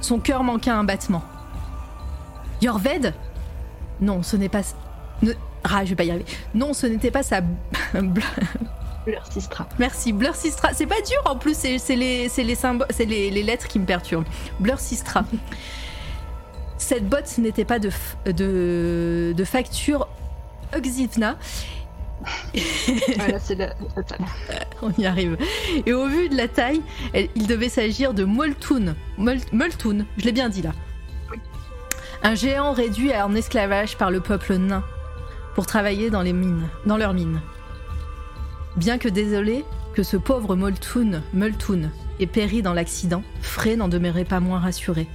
Son 0.00 0.18
cœur 0.18 0.42
manqua 0.42 0.74
un 0.74 0.84
battement. 0.84 1.22
Yorved 2.60 3.14
Non, 4.00 4.22
ce 4.22 4.36
n'est 4.36 4.48
pas. 4.48 4.62
Ne... 5.22 5.32
Ah, 5.64 5.84
je 5.84 5.90
vais 5.90 5.96
pas 5.96 6.04
y 6.04 6.10
arriver. 6.10 6.24
Non, 6.54 6.72
ce 6.72 6.86
n'était 6.86 7.10
pas 7.10 7.22
sa. 7.22 7.40
Blur- 7.94 9.26
Sistra. 9.32 9.68
Merci, 9.78 10.12
Blur 10.12 10.34
Sistra. 10.36 10.72
C'est 10.74 10.86
pas 10.86 11.00
dur 11.00 11.20
en 11.24 11.36
plus, 11.36 11.56
c'est 11.56 11.78
c'est 11.78 11.96
les, 11.96 12.28
c'est 12.28 12.44
les, 12.44 12.56
les, 13.06 13.30
les 13.30 13.42
lettres 13.42 13.66
qui 13.68 13.78
me 13.80 13.84
perturbent. 13.86 14.26
Blur 14.60 14.78
Sistra. 14.78 15.24
Cette 16.78 17.08
botte 17.08 17.38
n'était 17.38 17.64
pas 17.64 17.78
de, 17.78 17.90
f- 17.90 18.32
de, 18.32 19.32
de 19.36 19.44
facture 19.44 20.08
Oxivna. 20.76 21.36
Voilà, 23.16 23.40
c'est 23.40 23.56
la 23.56 23.74
totale. 23.96 24.20
On 24.82 24.90
y 24.92 25.06
arrive. 25.06 25.36
Et 25.86 25.92
au 25.92 26.06
vu 26.06 26.28
de 26.28 26.36
la 26.36 26.46
taille, 26.46 26.80
elle- 27.12 27.28
il 27.34 27.46
devait 27.48 27.68
s'agir 27.68 28.14
de 28.14 28.22
Moltoon. 28.24 28.94
Mol- 29.18 29.40
Moltoon, 29.52 30.06
je 30.18 30.24
l'ai 30.24 30.32
bien 30.32 30.48
dit 30.48 30.62
là. 30.62 30.70
Un 32.22 32.36
géant 32.36 32.72
réduit 32.72 33.12
en 33.16 33.34
esclavage 33.34 33.96
par 33.96 34.12
le 34.12 34.20
peuple 34.20 34.54
nain 34.54 34.84
pour 35.54 35.66
travailler 35.66 36.10
dans 36.10 36.22
les 36.22 36.32
mines, 36.32 36.68
dans 36.86 36.96
leurs 36.96 37.14
mines. 37.14 37.40
Bien 38.76 38.98
que 38.98 39.08
désolé 39.08 39.64
que 39.94 40.02
ce 40.02 40.16
pauvre 40.16 40.56
Moltoon 40.56 41.22
ait 42.20 42.26
péri 42.26 42.62
dans 42.62 42.72
l'accident, 42.72 43.22
Frey 43.42 43.76
n'en 43.76 43.88
demeurait 43.88 44.24
pas 44.24 44.40
moins 44.40 44.58
rassuré. 44.58 45.06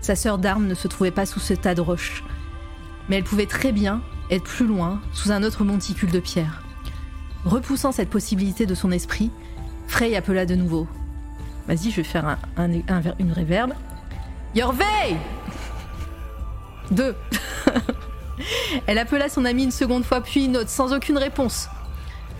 Sa 0.00 0.16
sœur 0.16 0.38
d'armes 0.38 0.66
ne 0.66 0.74
se 0.74 0.88
trouvait 0.88 1.10
pas 1.10 1.26
sous 1.26 1.40
ce 1.40 1.54
tas 1.54 1.74
de 1.74 1.80
roches. 1.80 2.24
Mais 3.08 3.16
elle 3.16 3.24
pouvait 3.24 3.46
très 3.46 3.72
bien 3.72 4.02
être 4.30 4.44
plus 4.44 4.66
loin, 4.66 5.00
sous 5.12 5.30
un 5.30 5.42
autre 5.42 5.64
monticule 5.64 6.10
de 6.10 6.20
pierre. 6.20 6.62
Repoussant 7.44 7.92
cette 7.92 8.08
possibilité 8.08 8.66
de 8.66 8.74
son 8.74 8.90
esprit, 8.90 9.30
Frey 9.88 10.16
appela 10.16 10.46
de 10.46 10.54
nouveau. 10.54 10.86
Vas-y, 11.68 11.90
je 11.90 11.96
vais 11.96 12.02
faire 12.02 12.38
un, 12.56 12.70
une 13.18 13.32
réverbe. 13.32 13.74
Yorvey 14.54 15.16
Deux. 16.90 17.14
Elle 18.86 18.98
appela 18.98 19.28
son 19.28 19.44
ami 19.44 19.64
une 19.64 19.70
seconde 19.70 20.04
fois, 20.04 20.20
puis 20.20 20.46
une 20.46 20.56
autre, 20.56 20.70
sans 20.70 20.92
aucune 20.92 21.18
réponse. 21.18 21.68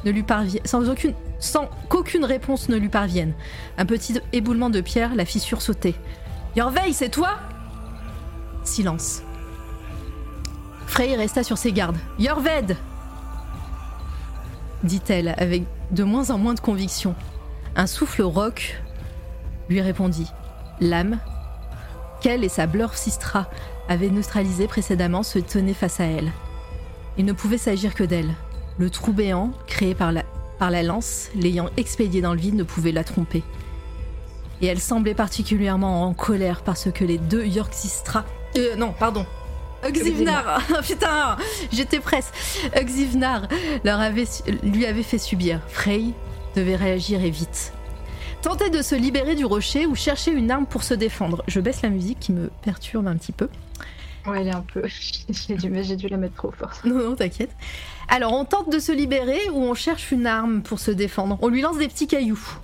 Ne 0.04 0.10
lui 0.10 0.22
parvient, 0.22 0.60
sans 0.64 0.88
aucune, 0.88 1.14
sans 1.38 1.68
qu'aucune 1.88 2.24
réponse 2.24 2.68
ne 2.68 2.76
lui 2.76 2.88
parvienne. 2.88 3.34
Un 3.78 3.86
petit 3.86 4.20
éboulement 4.32 4.70
de 4.70 4.80
pierre 4.80 5.14
la 5.14 5.24
fit 5.24 5.40
sursauter. 5.40 5.94
Yorvey, 6.56 6.92
c'est 6.92 7.08
toi? 7.08 7.38
Silence. 8.64 9.22
Frey 10.86 11.14
resta 11.16 11.42
sur 11.42 11.56
ses 11.56 11.72
gardes. 11.72 11.98
Yorved 12.18 12.76
dit-elle 14.84 15.34
avec 15.38 15.64
de 15.90 16.04
moins 16.04 16.30
en 16.30 16.38
moins 16.38 16.54
de 16.54 16.60
conviction. 16.60 17.14
Un 17.76 17.86
souffle 17.86 18.22
rauque 18.22 18.80
lui 19.68 19.80
répondit. 19.80 20.30
L'âme, 20.80 21.18
qu'elle 22.20 22.44
et 22.44 22.48
sa 22.48 22.66
blur 22.66 22.94
sistra 22.94 23.48
avaient 23.92 24.10
neutralisée 24.10 24.66
précédemment, 24.66 25.22
se 25.22 25.38
tenait 25.38 25.74
face 25.74 26.00
à 26.00 26.04
elle. 26.04 26.32
Il 27.18 27.26
ne 27.26 27.32
pouvait 27.32 27.58
s'agir 27.58 27.94
que 27.94 28.04
d'elle. 28.04 28.34
Le 28.78 28.88
trou 28.88 29.12
béant, 29.12 29.52
créé 29.66 29.94
par 29.94 30.12
la, 30.12 30.24
par 30.58 30.70
la 30.70 30.82
lance, 30.82 31.28
l'ayant 31.34 31.68
expédiée 31.76 32.22
dans 32.22 32.32
le 32.32 32.40
vide, 32.40 32.54
ne 32.54 32.62
pouvait 32.62 32.90
la 32.90 33.04
tromper. 33.04 33.42
Et 34.62 34.66
elle 34.66 34.80
semblait 34.80 35.14
particulièrement 35.14 36.04
en 36.04 36.14
colère 36.14 36.62
parce 36.62 36.90
que 36.90 37.04
les 37.04 37.18
deux 37.18 37.44
York 37.44 37.74
sistra. 37.74 38.24
Euh, 38.56 38.76
non, 38.76 38.94
pardon. 38.98 39.26
Uxivnar 39.86 40.62
Putain 40.86 41.36
J'étais 41.72 41.98
presque 41.98 42.32
Uxivnar 42.80 43.48
leur 43.84 44.00
avait, 44.00 44.28
lui 44.62 44.86
avait 44.86 45.02
fait 45.02 45.18
subir. 45.18 45.60
Frey 45.68 46.04
devait 46.56 46.76
réagir 46.76 47.22
et 47.22 47.30
vite. 47.30 47.72
Tenter 48.42 48.70
de 48.70 48.82
se 48.82 48.94
libérer 48.96 49.36
du 49.36 49.44
rocher 49.44 49.86
ou 49.86 49.94
chercher 49.94 50.32
une 50.32 50.50
arme 50.50 50.66
pour 50.66 50.82
se 50.82 50.94
défendre. 50.94 51.44
Je 51.46 51.60
baisse 51.60 51.82
la 51.82 51.90
musique 51.90 52.18
qui 52.18 52.32
me 52.32 52.50
perturbe 52.62 53.06
un 53.06 53.16
petit 53.16 53.30
peu. 53.32 53.48
Ouais, 54.26 54.40
elle 54.40 54.48
est 54.48 54.54
un 54.54 54.62
peu. 54.62 54.82
J'ai 55.28 55.54
dû, 55.54 55.70
mais 55.70 55.84
j'ai 55.84 55.96
dû 55.96 56.08
la 56.08 56.16
mettre 56.16 56.34
trop 56.34 56.50
fort. 56.50 56.72
Non, 56.84 56.96
non, 57.10 57.14
t'inquiète. 57.16 57.50
Alors, 58.08 58.32
on 58.32 58.44
tente 58.44 58.70
de 58.70 58.78
se 58.80 58.90
libérer 58.92 59.48
ou 59.50 59.62
on 59.62 59.74
cherche 59.74 60.10
une 60.10 60.26
arme 60.26 60.62
pour 60.62 60.80
se 60.80 60.90
défendre? 60.90 61.38
On 61.40 61.48
lui 61.48 61.60
lance 61.60 61.78
des 61.78 61.88
petits 61.88 62.08
cailloux. 62.08 62.58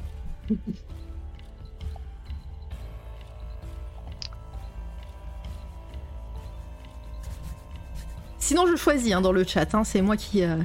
Sinon, 8.39 8.67
je 8.67 8.77
choisis 8.77 9.13
hein, 9.13 9.21
dans 9.21 9.33
le 9.33 9.45
chat. 9.45 9.75
hein, 9.75 9.85
C'est 9.85 10.01
moi 10.01 10.17
qui, 10.17 10.43
euh, 10.43 10.57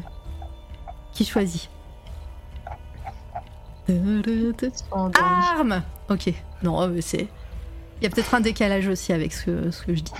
qui 1.13 1.25
choisis. 1.25 1.69
Arme 5.15 5.83
Ok. 6.09 6.33
Non, 6.61 6.81
euh, 6.81 7.01
c'est. 7.01 7.27
Il 7.99 8.03
y 8.03 8.07
a 8.07 8.09
peut-être 8.09 8.33
un 8.33 8.41
décalage 8.41 8.87
aussi 8.87 9.13
avec 9.13 9.33
ce 9.33 9.45
que, 9.45 9.71
je 9.87 10.01
dis. 10.01 10.11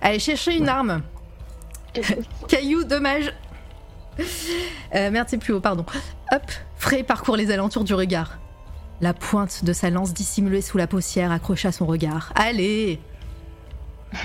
Allez, 0.00 0.18
chercher 0.18 0.56
une 0.56 0.68
arme. 0.68 1.02
Caillou, 2.48 2.84
dommage. 2.84 3.32
Euh, 4.94 5.10
merde, 5.10 5.28
c'est 5.28 5.38
plus 5.38 5.52
haut, 5.52 5.60
pardon. 5.60 5.84
Hop, 6.32 6.42
Frey 6.76 7.02
parcourt 7.02 7.36
les 7.36 7.50
alentours 7.50 7.84
du 7.84 7.94
regard. 7.94 8.38
La 9.00 9.12
pointe 9.12 9.64
de 9.64 9.72
sa 9.72 9.90
lance 9.90 10.14
dissimulée 10.14 10.62
sous 10.62 10.78
la 10.78 10.86
paussière 10.86 11.30
accrocha 11.30 11.72
son 11.72 11.86
regard. 11.86 12.32
Allez 12.34 12.98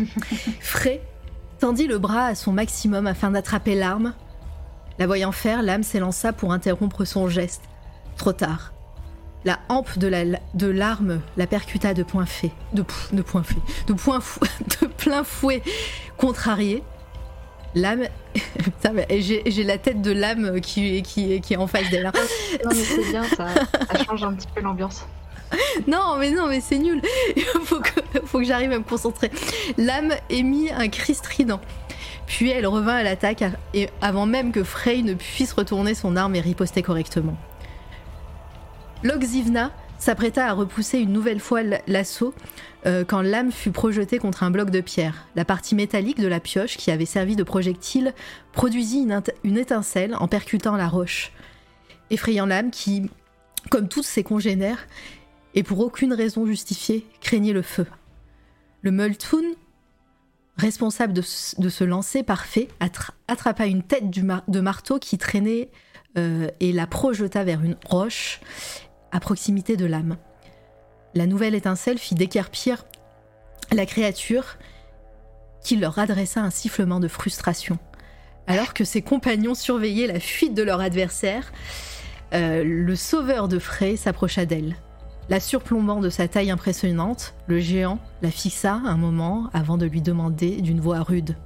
Frey 0.61 1.01
tendit 1.59 1.87
le 1.87 1.99
bras 1.99 2.27
à 2.27 2.35
son 2.35 2.53
maximum 2.53 3.07
afin 3.07 3.31
d'attraper 3.31 3.75
l'arme. 3.75 4.13
La 4.99 5.07
voyant 5.07 5.31
faire, 5.31 5.61
l'âme 5.61 5.83
s'élança 5.83 6.31
pour 6.31 6.53
interrompre 6.53 7.03
son 7.05 7.27
geste. 7.27 7.63
Trop 8.15 8.33
tard. 8.33 8.70
La 9.43 9.59
hampe 9.69 9.97
de 9.97 10.07
la- 10.07 10.39
de 10.53 10.67
l'arme 10.67 11.19
la 11.37 11.47
percuta 11.47 11.93
de 11.93 12.03
point 12.03 12.25
fait, 12.25 12.51
de, 12.73 12.83
de 13.11 13.21
point 13.23 13.41
fait, 13.43 13.55
de 13.87 13.93
point 13.93 14.19
de 14.81 14.87
plein 14.87 15.23
fouet, 15.23 15.61
contrarié. 16.17 16.83
L'âme, 17.73 18.03
putain, 18.59 18.91
mais 18.93 19.07
j'ai 19.21 19.63
la 19.63 19.77
tête 19.77 20.01
de 20.01 20.11
l'âme 20.11 20.59
qui, 20.61 21.01
qui, 21.03 21.39
qui 21.41 21.53
est 21.53 21.57
en 21.57 21.67
face 21.67 21.89
d'elle. 21.89 22.05
hein. 22.05 22.11
Non, 22.65 22.69
mais 22.75 22.83
c'est 22.83 23.09
bien, 23.09 23.23
ça, 23.23 23.47
ça 23.91 24.03
change 24.03 24.23
un 24.23 24.33
petit 24.33 24.47
peu 24.53 24.61
l'ambiance. 24.61 25.05
Non, 25.87 26.17
mais 26.19 26.31
non, 26.31 26.47
mais 26.47 26.59
c'est 26.61 26.77
nul. 26.77 27.01
Il 27.35 27.41
faut 27.63 27.79
que, 27.79 28.01
faut 28.25 28.39
que 28.39 28.43
j'arrive 28.45 28.71
à 28.73 28.77
me 28.77 28.83
concentrer. 28.83 29.31
L'âme 29.77 30.13
émit 30.29 30.69
un 30.69 30.87
cri 30.89 31.15
strident. 31.15 31.59
Puis 32.27 32.49
elle 32.49 32.67
revint 32.67 32.95
à 32.95 33.03
l'attaque 33.03 33.43
avant 34.01 34.25
même 34.25 34.51
que 34.51 34.63
Frey 34.63 35.01
ne 35.01 35.13
puisse 35.13 35.51
retourner 35.53 35.93
son 35.93 36.15
arme 36.15 36.35
et 36.35 36.41
riposter 36.41 36.81
correctement. 36.81 37.35
Loxivna 39.03 39.71
s'apprêta 39.97 40.47
à 40.47 40.53
repousser 40.53 40.99
une 40.99 41.11
nouvelle 41.11 41.39
fois 41.39 41.61
l'assaut 41.87 42.35
euh, 42.85 43.03
quand 43.03 43.21
l'âme 43.21 43.51
fut 43.51 43.71
projetée 43.71 44.19
contre 44.19 44.43
un 44.43 44.51
bloc 44.51 44.69
de 44.69 44.81
pierre. 44.81 45.27
La 45.35 45.43
partie 45.43 45.73
métallique 45.73 46.19
de 46.19 46.27
la 46.27 46.39
pioche 46.39 46.77
qui 46.77 46.91
avait 46.91 47.05
servi 47.05 47.35
de 47.35 47.43
projectile 47.43 48.13
produisit 48.51 49.07
une, 49.43 49.57
étincelle 49.57 50.15
en 50.15 50.27
percutant 50.27 50.75
la 50.75 50.87
roche, 50.87 51.31
effrayant 52.11 52.45
l'âme 52.45 52.69
qui, 52.69 53.09
comme 53.69 53.87
tous 53.87 54.03
ses 54.03 54.23
congénères, 54.23 54.87
et 55.55 55.63
pour 55.63 55.79
aucune 55.79 56.13
raison 56.13 56.45
justifiée, 56.45 57.05
craignait 57.21 57.53
le 57.53 57.61
feu. 57.61 57.87
Le 58.81 58.91
Multoon, 58.91 59.43
responsable 60.57 61.13
de, 61.13 61.21
ce 61.21 61.83
lancer 61.83 62.23
parfait, 62.23 62.67
attra- 62.79 63.13
attrapa 63.27 63.65
une 63.65 63.83
tête 63.83 64.09
de 64.09 64.59
marteau 64.59 64.99
qui 64.99 65.17
traînait 65.17 65.69
euh, 66.17 66.49
et 66.59 66.71
la 66.71 66.87
projeta 66.87 67.43
vers 67.43 67.63
une 67.63 67.77
roche 67.85 68.41
à 69.11 69.19
proximité 69.19 69.77
de 69.77 69.85
l'âme. 69.85 70.17
La 71.13 71.25
nouvelle 71.25 71.55
étincelle 71.55 71.97
fit 71.97 72.15
décarpir 72.15 72.85
la 73.71 73.85
créature 73.85 74.57
qui 75.63 75.75
leur 75.77 75.99
adressa 75.99 76.41
un 76.41 76.49
sifflement 76.49 76.99
de 76.99 77.07
frustration. 77.07 77.77
Alors 78.47 78.73
que 78.73 78.83
ses 78.83 79.01
compagnons 79.01 79.55
surveillaient 79.55 80.07
la 80.07 80.19
fuite 80.19 80.53
de 80.53 80.63
leur 80.63 80.81
adversaire, 80.81 81.51
euh, 82.33 82.63
le 82.63 82.95
sauveur 82.95 83.47
de 83.47 83.59
Frey 83.59 83.97
s'approcha 83.97 84.45
d'elle. 84.45 84.75
La 85.29 85.39
surplombant 85.39 86.01
de 86.01 86.09
sa 86.09 86.27
taille 86.27 86.51
impressionnante, 86.51 87.33
le 87.47 87.59
géant 87.59 87.99
la 88.21 88.31
fixa 88.31 88.73
un 88.73 88.97
moment 88.97 89.49
avant 89.53 89.77
de 89.77 89.85
lui 89.85 90.01
demander 90.01 90.61
d'une 90.61 90.81
voix 90.81 91.01
rude 91.01 91.37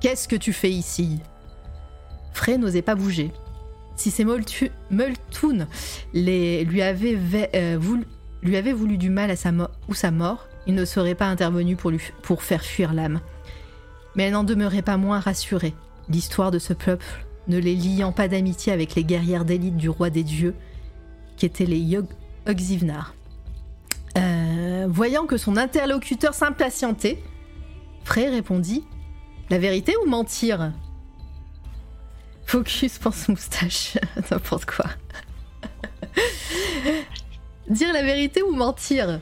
Qu'est-ce 0.00 0.28
que 0.28 0.36
tu 0.36 0.52
fais 0.52 0.70
ici? 0.70 1.20
Frey 2.32 2.58
n'osait 2.58 2.82
pas 2.82 2.94
bouger. 2.94 3.32
Si 3.96 4.10
ces 4.10 4.24
Multoon 4.24 5.66
les, 6.12 6.64
lui, 6.64 6.82
avaient 6.82 7.18
euh, 7.54 7.78
voulu, 7.78 8.98
du 8.98 9.10
mal 9.10 9.30
à 9.30 9.36
sa 9.36 9.50
ou 9.88 9.94
sa 9.94 10.10
mort, 10.10 10.48
il 10.66 10.74
ne 10.74 10.84
serait 10.84 11.14
pas 11.14 11.26
intervenu 11.26 11.76
pour, 11.76 11.90
lui, 11.90 12.00
faire 12.38 12.62
fuir 12.62 12.92
l'âme. 12.92 13.20
Mais 14.16 14.24
elle 14.24 14.32
n'en 14.32 14.44
demeurait 14.44 14.82
pas 14.82 14.96
moins 14.96 15.20
rassurée. 15.20 15.74
L'histoire 16.08 16.50
de 16.50 16.58
ce 16.58 16.72
peuple 16.72 17.06
ne 17.48 17.58
les 17.58 17.74
liant 17.74 18.12
pas 18.12 18.28
d'amitié 18.28 18.72
avec 18.72 18.94
les 18.94 19.04
guerrières 19.04 19.44
d'élite 19.44 19.76
du 19.76 19.88
roi 19.88 20.10
des 20.10 20.22
dieux, 20.22 20.54
qui 21.36 21.46
étaient 21.46 21.66
les 21.66 21.78
Yog. 21.78 22.06
Euh, 24.16 24.86
voyant 24.88 25.26
que 25.26 25.36
son 25.36 25.56
interlocuteur 25.56 26.34
s'impatientait, 26.34 27.22
Frey 28.04 28.28
répondit 28.28 28.84
La 29.50 29.58
vérité 29.58 29.94
ou 30.04 30.08
mentir? 30.08 30.72
Focus 32.46 32.98
pense 32.98 33.28
moustache, 33.28 33.98
n'importe 34.30 34.66
quoi. 34.66 34.86
Dire 37.68 37.92
la 37.92 38.02
vérité 38.02 38.42
ou 38.42 38.54
mentir? 38.54 39.20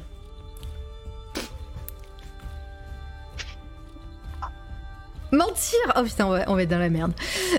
Mentir? 5.31 5.79
Oh 5.97 6.03
putain, 6.03 6.27
on 6.27 6.31
va, 6.31 6.45
on 6.49 6.55
va 6.57 6.63
être 6.63 6.69
dans 6.71 6.79
la 6.79 6.91
merde. 6.91 7.13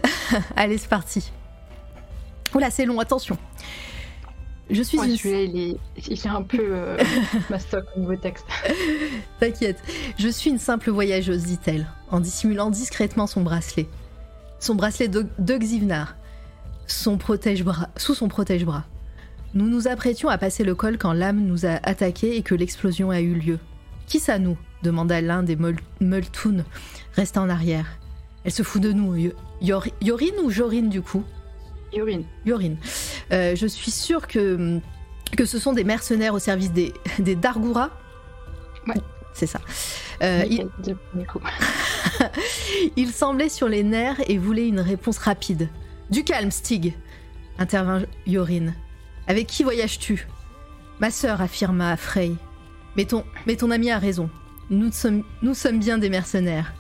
Allez, 0.56 0.78
c'est 0.78 0.90
parti. 0.90 1.32
Oula, 2.54 2.70
c'est 2.70 2.86
long, 2.86 3.00
attention. 3.00 3.38
Je 4.70 4.82
suis 4.82 4.98
Ouais, 5.00 5.10
une... 5.10 5.18
celui-là, 5.18 5.42
il 5.42 5.60
est, 5.60 5.78
il 6.08 6.14
est 6.14 6.28
un 6.28 6.44
peu 6.44 6.60
euh, 6.62 6.98
mastoc 7.50 7.86
au 7.96 8.00
niveau 8.00 8.16
texte. 8.16 8.46
T'inquiète, 9.40 9.82
je 10.18 10.28
suis 10.28 10.50
une 10.52 10.60
simple 10.60 10.92
voyageuse, 10.92 11.44
dit-elle, 11.44 11.88
en 12.12 12.20
dissimulant 12.20 12.70
discrètement 12.70 13.28
son 13.28 13.42
bracelet. 13.42 13.88
Son 14.64 14.76
bracelet 14.76 15.10
de, 15.10 15.26
de 15.40 15.58
Xivnar, 15.58 16.16
son 16.88 17.18
protège-bras, 17.18 17.90
sous 17.98 18.16
son 18.16 18.30
protège-bras. 18.30 18.86
Nous 19.54 19.68
nous 19.68 19.90
apprêtions 19.90 20.30
à 20.30 20.38
passer 20.38 20.64
le 20.64 20.74
col 20.74 20.98
quand 20.98 21.12
l'âme 21.12 21.42
nous 21.42 21.66
a 21.66 21.72
attaqués 21.84 22.38
et 22.38 22.44
que 22.44 22.56
l'explosion 22.56 23.10
a 23.12 23.20
eu 23.20 23.34
lieu. 23.34 23.60
Qui 24.08 24.22
ça 24.22 24.40
nous? 24.40 24.58
demanda 24.82 25.20
l'un 25.20 25.44
des 25.44 25.58
Mul- 25.58 25.82
Multoon, 26.00 26.64
restant 27.18 27.44
en 27.44 27.50
arrière. 27.50 27.88
Elle 28.46 28.54
se 28.54 28.64
fout 28.64 28.82
de 28.82 28.94
nous. 28.94 29.14
Yo- 29.18 29.34
Yor- 29.62 29.88
Yorin 30.02 30.38
ou 30.46 30.50
Jorin 30.50 30.84
du 30.84 31.02
coup? 31.02 31.24
Yorin. 31.92 32.76
Euh, 33.34 33.58
je 33.58 33.68
suis 33.68 33.92
sûre 33.92 34.28
que, 34.28 34.80
que 35.36 35.44
ce 35.46 35.60
sont 35.60 35.74
des 35.74 35.84
mercenaires 35.84 36.34
au 36.34 36.40
service 36.40 36.72
des, 36.72 36.94
des 37.20 37.36
Dargura. 37.36 37.90
Ouais. 38.88 38.96
C'est 39.34 39.48
ça. 39.48 39.60
Euh, 40.22 40.44
il, 42.96 43.12
semblait 43.12 43.50
sur 43.50 43.68
les 43.68 43.84
nerfs 43.84 44.22
et 44.28 44.38
voulait 44.38 44.68
une 44.68 44.80
réponse 44.80 45.18
rapide. 45.18 45.70
Du 46.10 46.24
calme, 46.24 46.52
Stig. 46.52 46.94
intervint 47.58 48.04
Yorin. 48.28 48.74
Avec 49.28 49.48
qui 49.48 49.64
voyages-tu? 49.64 50.28
Ma 51.00 51.10
sœur, 51.10 51.42
affirma 51.42 51.98
Frey. 51.98 52.34
Mais 52.96 53.06
ton, 53.06 53.24
mais 53.48 53.56
ton 53.56 53.72
ami 53.72 53.90
a 53.90 53.98
raison. 53.98 54.30
Nous 54.70 54.92
sommes, 54.92 55.24
nous 55.42 55.56
sommes 55.56 55.80
bien 55.80 55.98
des 55.98 56.10
mercenaires. 56.10 56.74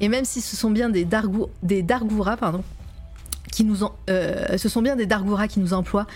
Et 0.00 0.08
même 0.08 0.24
si 0.24 0.40
ce 0.40 0.56
sont 0.56 0.70
bien 0.70 0.88
des, 0.88 1.04
Dargou, 1.04 1.48
des 1.62 1.82
Dargouras, 1.82 2.36
pardon, 2.36 2.64
qui 3.52 3.64
nous 3.64 3.84
en- 3.84 3.94
euh, 4.10 4.56
ce 4.58 4.68
sont 4.68 4.82
bien 4.82 4.96
des 4.96 5.06
Dargouras 5.06 5.48
qui 5.48 5.60
nous 5.60 5.74
emploient, 5.74 6.06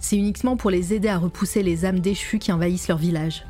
c'est 0.00 0.16
uniquement 0.16 0.56
pour 0.56 0.70
les 0.70 0.92
aider 0.92 1.08
à 1.08 1.16
repousser 1.16 1.62
les 1.62 1.84
âmes 1.84 2.00
déchues 2.00 2.38
qui 2.38 2.52
envahissent 2.52 2.88
leur 2.88 2.98
village. 2.98 3.44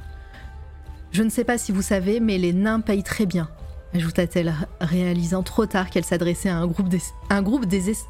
Je 1.12 1.23
ne 1.23 1.28
sais 1.31 1.44
pas 1.44 1.58
si 1.58 1.73
vous 1.73 1.82
savez, 1.82 2.20
mais 2.20 2.39
les 2.39 2.52
nains 2.52 2.81
payent 2.81 3.02
très 3.02 3.26
bien, 3.26 3.49
ajouta-t-elle, 3.94 4.55
réalisant 4.81 5.42
trop 5.42 5.66
tard 5.66 5.91
qu'elle 5.91 6.05
s'adressait 6.05 6.49
à 6.49 6.57
un 6.57 6.66
groupe 6.66 6.89
d'es- 6.89 7.00
un 7.31 7.42
groupe 7.42 7.66
des 7.66 7.91
es- 7.91 8.07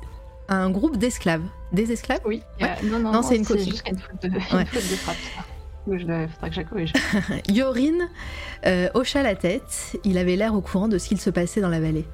à 0.49 0.57
un 0.57 0.71
groupe 0.71 0.97
d'esclaves. 0.97 1.43
Des 1.73 1.91
esclaves? 1.93 2.21
Oui, 2.25 2.43
Ouais. 2.61 2.69
euh, 2.85 2.89
non, 2.89 2.99
non, 3.01 3.13
Non, 3.13 3.23
c'est 3.23 3.37
une 3.37 3.45
coquille. 3.47 3.71
juste 3.71 3.89
une 3.89 3.99
faute 3.99 4.23
de, 4.23 4.29
une 4.53 4.57
Ouais. 4.57 4.65
faute 4.67 4.91
de 4.91 4.97
frappe. 4.97 5.17
je 5.89 5.99
faudra 5.99 6.49
que 6.49 6.55
je 6.55 6.61
la 6.61 6.65
corrige. 6.65 6.93
Yorin 7.49 8.09
euh, 8.67 8.89
hocha 8.95 9.23
la 9.23 9.35
tête, 9.35 9.99
il 10.05 10.17
avait 10.19 10.37
l'air 10.37 10.55
au 10.55 10.61
courant 10.61 10.87
de 10.89 10.99
ce 10.99 11.09
qu'il 11.09 11.21
se 11.21 11.31
passait 11.31 11.61
dans 11.61 11.69
la 11.69 11.81
vallée, 11.81 12.05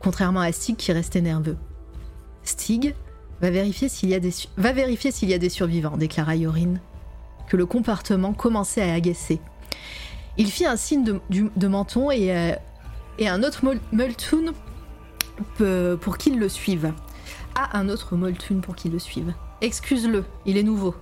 contrairement 0.00 0.40
à 0.40 0.52
Stig 0.52 0.76
qui 0.76 0.92
restait 0.92 1.20
nerveux. 1.20 1.56
Stig 2.44 2.94
va 3.40 3.50
vérifier 3.50 3.88
s'il 3.88 4.08
y, 4.10 4.14
a 4.14 4.20
des 4.20 4.32
va 4.56 4.72
vérifier 4.72 5.10
s'il 5.10 5.28
y 5.30 5.34
a 5.34 5.38
des 5.38 5.48
survivants, 5.48 5.96
déclara 5.96 6.36
Yorin, 6.36 6.74
que 7.48 7.56
le 7.56 7.66
comportement 7.66 8.32
commençait 8.34 8.82
à 8.82 8.94
agacer. 8.94 9.40
Il 10.38 10.50
fit 10.50 10.66
un 10.66 10.76
signe 10.76 11.04
de, 11.04 11.68
menton 11.68 12.10
et, 12.10 12.34
euh, 12.34 12.52
et 13.18 13.28
un 13.28 13.42
autre 13.42 13.64
Mol- 13.64 13.80
Moltun 13.92 14.52
pour 16.00 16.18
qu'il 16.18 16.38
le 16.38 16.48
suive. 16.48 16.92
Ah, 17.56 17.76
un 17.76 17.88
autre 17.88 18.16
Moltun 18.16 18.60
pour 18.60 18.76
qu'il 18.76 18.92
le 18.92 18.98
suive. 18.98 19.34
Excuse-le, 19.60 20.24
il 20.46 20.56
est 20.56 20.62
nouveau. 20.62 20.94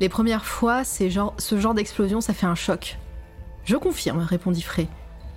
Les 0.00 0.08
premières 0.08 0.46
fois, 0.46 0.82
ce 0.84 1.08
genre 1.08 1.74
d'explosion, 1.74 2.20
ça 2.20 2.32
fait 2.34 2.46
un 2.46 2.54
choc. 2.54 2.98
Je 3.64 3.76
confirme, 3.76 4.18
répondit 4.18 4.62
Frey. 4.62 4.88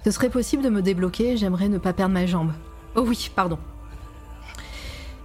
Ce 0.05 0.11
serait 0.11 0.29
possible 0.29 0.63
de 0.63 0.69
me 0.69 0.81
débloquer, 0.81 1.35
j'aimerais 1.37 1.67
ne 1.67 1.77
pas 1.77 1.93
perdre 1.93 2.13
ma 2.13 2.25
jambe. 2.25 2.53
Oh 2.95 3.01
oui, 3.05 3.29
pardon. 3.35 3.59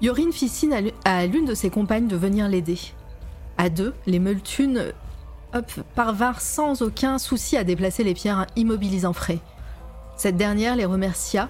Yorin 0.00 0.32
fit 0.32 0.48
signe 0.48 0.92
à 1.04 1.26
l'une 1.26 1.44
de 1.44 1.54
ses 1.54 1.70
compagnes 1.70 2.08
de 2.08 2.16
venir 2.16 2.48
l'aider. 2.48 2.78
À 3.58 3.68
deux, 3.68 3.94
les 4.06 4.18
Multunes 4.18 4.92
hop, 5.54 5.70
parvinrent 5.94 6.40
sans 6.40 6.82
aucun 6.82 7.18
souci 7.18 7.56
à 7.56 7.64
déplacer 7.64 8.04
les 8.04 8.14
pierres 8.14 8.46
immobilisant 8.56 9.12
Frey. 9.12 9.38
Cette 10.16 10.36
dernière 10.36 10.76
les 10.76 10.84
remercia 10.84 11.48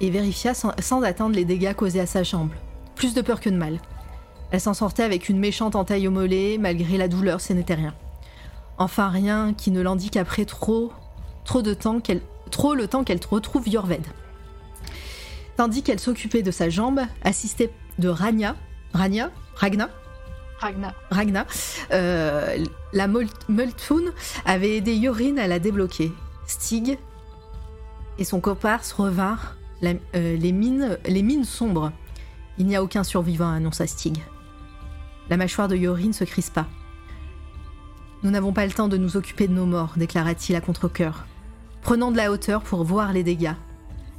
et 0.00 0.10
vérifia 0.10 0.54
sans, 0.54 0.72
sans 0.80 1.02
attendre 1.02 1.34
les 1.34 1.44
dégâts 1.44 1.74
causés 1.74 2.00
à 2.00 2.06
sa 2.06 2.22
jambe. 2.22 2.50
Plus 2.94 3.14
de 3.14 3.22
peur 3.22 3.40
que 3.40 3.50
de 3.50 3.56
mal. 3.56 3.80
Elle 4.50 4.60
s'en 4.60 4.74
sortait 4.74 5.02
avec 5.02 5.28
une 5.28 5.38
méchante 5.38 5.76
entaille 5.76 6.08
au 6.08 6.10
mollet, 6.10 6.56
malgré 6.58 6.96
la 6.96 7.08
douleur, 7.08 7.40
ce 7.40 7.52
n'était 7.52 7.74
rien. 7.74 7.94
Enfin 8.78 9.08
rien 9.08 9.54
qui 9.54 9.70
ne 9.70 9.80
l'handicaperait 9.80 10.44
trop, 10.44 10.92
trop 11.44 11.62
de 11.62 11.74
temps 11.74 12.00
trop 12.50 12.74
le 12.74 12.88
temps 12.88 13.04
qu'elle 13.04 13.20
retrouve 13.28 13.68
Yorved. 13.68 14.06
Tandis 15.56 15.82
qu'elle 15.82 15.98
s'occupait 15.98 16.42
de 16.42 16.50
sa 16.50 16.70
jambe, 16.70 17.00
assistée 17.22 17.70
de 17.98 18.08
Ragna, 18.08 18.54
Ragna, 18.94 19.30
Ragna. 20.58 20.94
Ragna, 21.10 21.46
euh, 21.92 22.64
la 22.92 23.06
Multoon 23.06 24.12
avait 24.44 24.76
aidé 24.76 24.94
Yorin 24.94 25.36
à 25.38 25.46
la 25.46 25.58
débloquer. 25.58 26.12
Stig 26.46 26.98
et 28.18 28.24
son 28.24 28.40
comparse 28.40 28.92
revinrent 28.92 29.56
euh, 29.84 30.36
les, 30.36 30.52
mines, 30.52 30.98
les 31.06 31.22
mines 31.22 31.44
sombres. 31.44 31.92
Il 32.58 32.66
n'y 32.66 32.74
a 32.74 32.82
aucun 32.82 33.04
survivant, 33.04 33.50
annonça 33.50 33.86
Stig. 33.86 34.18
La 35.30 35.36
mâchoire 35.36 35.68
de 35.68 35.76
Yorin 35.76 36.12
se 36.12 36.24
crispa. 36.24 36.66
Nous 38.24 38.30
n'avons 38.30 38.52
pas 38.52 38.66
le 38.66 38.72
temps 38.72 38.88
de 38.88 38.96
nous 38.96 39.16
occuper 39.16 39.46
de 39.46 39.52
nos 39.52 39.66
morts, 39.66 39.92
déclara-t-il 39.96 40.56
à 40.56 40.60
contre-coeur. 40.60 41.26
Prenons 41.82 42.10
de 42.10 42.16
la 42.16 42.32
hauteur 42.32 42.62
pour 42.62 42.82
voir 42.82 43.12
les 43.12 43.22
dégâts. 43.22 43.54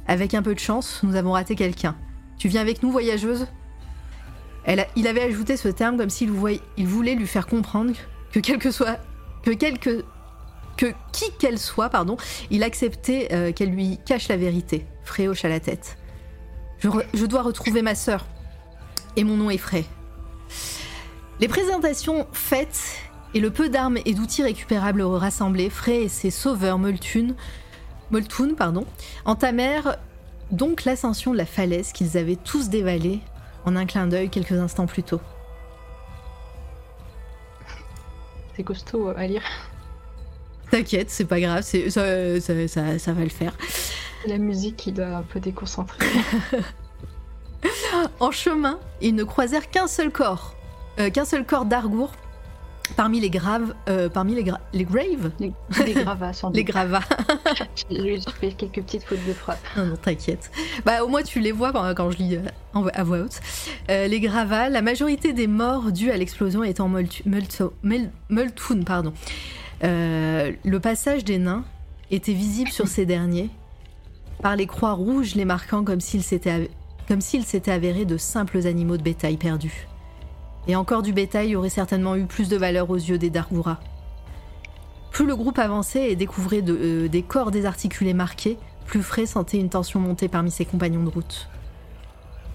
Avec 0.06 0.32
un 0.32 0.42
peu 0.42 0.54
de 0.54 0.60
chance, 0.60 1.00
nous 1.02 1.16
avons 1.16 1.32
raté 1.32 1.54
quelqu'un. 1.54 1.94
Tu 2.38 2.48
viens 2.48 2.62
avec 2.62 2.82
nous, 2.82 2.90
voyageuse? 2.90 3.46
Il 4.66 5.06
avait 5.06 5.22
ajouté 5.22 5.56
ce 5.56 5.68
terme 5.68 5.96
comme 5.96 6.10
s'il 6.10 6.30
voulait 6.30 7.14
lui 7.14 7.26
faire 7.26 7.46
comprendre 7.46 7.92
que 8.32 8.40
quel 8.40 8.58
que 8.58 8.70
soit. 8.70 8.98
que 9.42 9.50
quelque. 9.50 10.04
que 10.76 10.92
qui 11.12 11.30
qu'elle 11.38 11.58
soit, 11.58 11.88
pardon, 11.88 12.16
il 12.50 12.62
acceptait 12.62 13.28
euh, 13.32 13.52
qu'elle 13.52 13.70
lui 13.70 13.98
cache 14.06 14.28
la 14.28 14.36
vérité. 14.36 14.86
Frey 15.04 15.28
hocha 15.28 15.48
la 15.48 15.60
tête. 15.60 15.96
Je 16.82 17.26
dois 17.26 17.42
retrouver 17.42 17.82
ma 17.82 17.94
sœur. 17.94 18.24
Et 19.16 19.24
mon 19.24 19.36
nom 19.36 19.50
est 19.50 19.58
Frey. 19.58 19.84
Les 21.40 21.48
présentations 21.48 22.26
faites 22.32 23.00
et 23.34 23.40
le 23.40 23.50
peu 23.50 23.68
d'armes 23.68 23.98
et 24.04 24.14
d'outils 24.14 24.42
récupérables 24.42 25.02
rassemblés, 25.02 25.70
Frey 25.70 26.04
et 26.04 26.08
ses 26.08 26.30
sauveurs 26.30 26.78
Moltun, 26.78 27.34
Moltun 28.10 28.54
pardon, 28.56 28.86
entamèrent 29.24 29.96
donc 30.50 30.84
l'ascension 30.84 31.32
de 31.32 31.36
la 31.36 31.46
falaise 31.46 31.92
qu'ils 31.92 32.18
avaient 32.18 32.36
tous 32.36 32.68
dévalée 32.68 33.20
en 33.64 33.76
un 33.76 33.86
clin 33.86 34.06
d'œil 34.06 34.28
quelques 34.30 34.52
instants 34.52 34.86
plus 34.86 35.02
tôt. 35.02 35.20
C'est 38.56 38.62
costaud 38.62 39.08
à 39.08 39.26
lire. 39.26 39.42
T'inquiète, 40.70 41.10
c'est 41.10 41.24
pas 41.24 41.40
grave, 41.40 41.62
c'est- 41.62 41.90
ça, 41.90 42.40
ça- 42.40 42.68
ça- 42.68 42.98
ça 42.98 43.12
va 43.12 43.22
le 43.22 43.28
faire. 43.30 43.52
La 44.26 44.38
musique 44.38 44.76
qui 44.76 44.92
doit 44.92 45.06
un 45.16 45.22
peu 45.22 45.40
déconcentrer. 45.40 46.06
En 48.20 48.30
chemin, 48.30 48.78
ils 49.00 49.14
ne 49.14 49.24
croisèrent 49.24 49.68
qu'un 49.70 49.86
seul 49.86 50.10
corps, 50.10 50.54
euh, 50.98 51.10
qu'un 51.10 51.24
seul 51.24 51.44
corps 51.44 51.64
d'Argour 51.64 52.12
parmi 52.96 53.20
les 53.20 53.30
graves, 53.30 53.74
euh, 53.88 54.08
parmi 54.08 54.34
les, 54.34 54.42
gra- 54.44 54.58
les 54.72 54.84
graves, 54.84 55.30
Les, 55.40 55.52
les 55.86 55.92
gravats, 55.94 56.32
sans 56.32 56.50
les 56.50 56.62
doute. 56.62 56.72
gravats. 56.72 57.00
J'ai 57.90 58.20
fait 58.40 58.52
quelques 58.52 58.82
petites 58.82 59.04
fautes 59.04 59.24
de 59.26 59.32
frappe. 59.32 59.58
Non, 59.76 59.86
non, 59.86 59.96
t'inquiète. 59.96 60.50
Bah, 60.84 61.02
au 61.04 61.08
moins, 61.08 61.22
tu 61.22 61.40
les 61.40 61.52
vois 61.52 61.72
quand, 61.72 61.94
quand 61.94 62.10
je 62.10 62.18
lis 62.18 62.36
euh, 62.36 62.88
à 62.94 63.02
voix 63.04 63.18
haute. 63.20 63.40
Euh, 63.90 64.06
les 64.06 64.20
gravats, 64.20 64.68
la 64.68 64.82
majorité 64.82 65.32
des 65.32 65.46
morts 65.46 65.92
dus 65.92 66.10
à 66.10 66.16
l'explosion 66.16 66.62
étant 66.64 66.88
Multoon, 66.88 68.84
pardon. 68.84 69.12
Euh, 69.82 70.52
le 70.64 70.80
passage 70.80 71.24
des 71.24 71.38
nains 71.38 71.64
était 72.10 72.32
visible 72.32 72.70
sur 72.70 72.88
ces 72.88 73.06
derniers, 73.06 73.50
par 74.42 74.56
les 74.56 74.66
croix 74.66 74.92
rouges 74.92 75.34
les 75.34 75.44
marquant 75.44 75.84
comme 75.84 76.00
s'ils 76.00 76.22
s'étaient 76.24 76.68
avérés 77.70 78.04
de 78.04 78.16
simples 78.16 78.66
animaux 78.66 78.96
de 78.96 79.02
bétail 79.02 79.36
perdus. 79.36 79.86
Et 80.68 80.76
encore 80.76 81.02
du 81.02 81.12
bétail 81.12 81.56
aurait 81.56 81.68
certainement 81.70 82.16
eu 82.16 82.26
plus 82.26 82.48
de 82.48 82.56
valeur 82.56 82.90
aux 82.90 82.96
yeux 82.96 83.18
des 83.18 83.30
Dargouras. 83.30 83.78
Plus 85.10 85.26
le 85.26 85.34
groupe 85.34 85.58
avançait 85.58 86.12
et 86.12 86.16
découvrait 86.16 86.62
euh, 86.68 87.08
des 87.08 87.22
corps 87.22 87.50
désarticulés 87.50 88.14
marqués, 88.14 88.58
plus 88.86 89.02
Frey 89.02 89.26
sentait 89.26 89.58
une 89.58 89.68
tension 89.68 90.00
monter 90.00 90.28
parmi 90.28 90.50
ses 90.50 90.64
compagnons 90.64 91.02
de 91.02 91.08
route. 91.10 91.48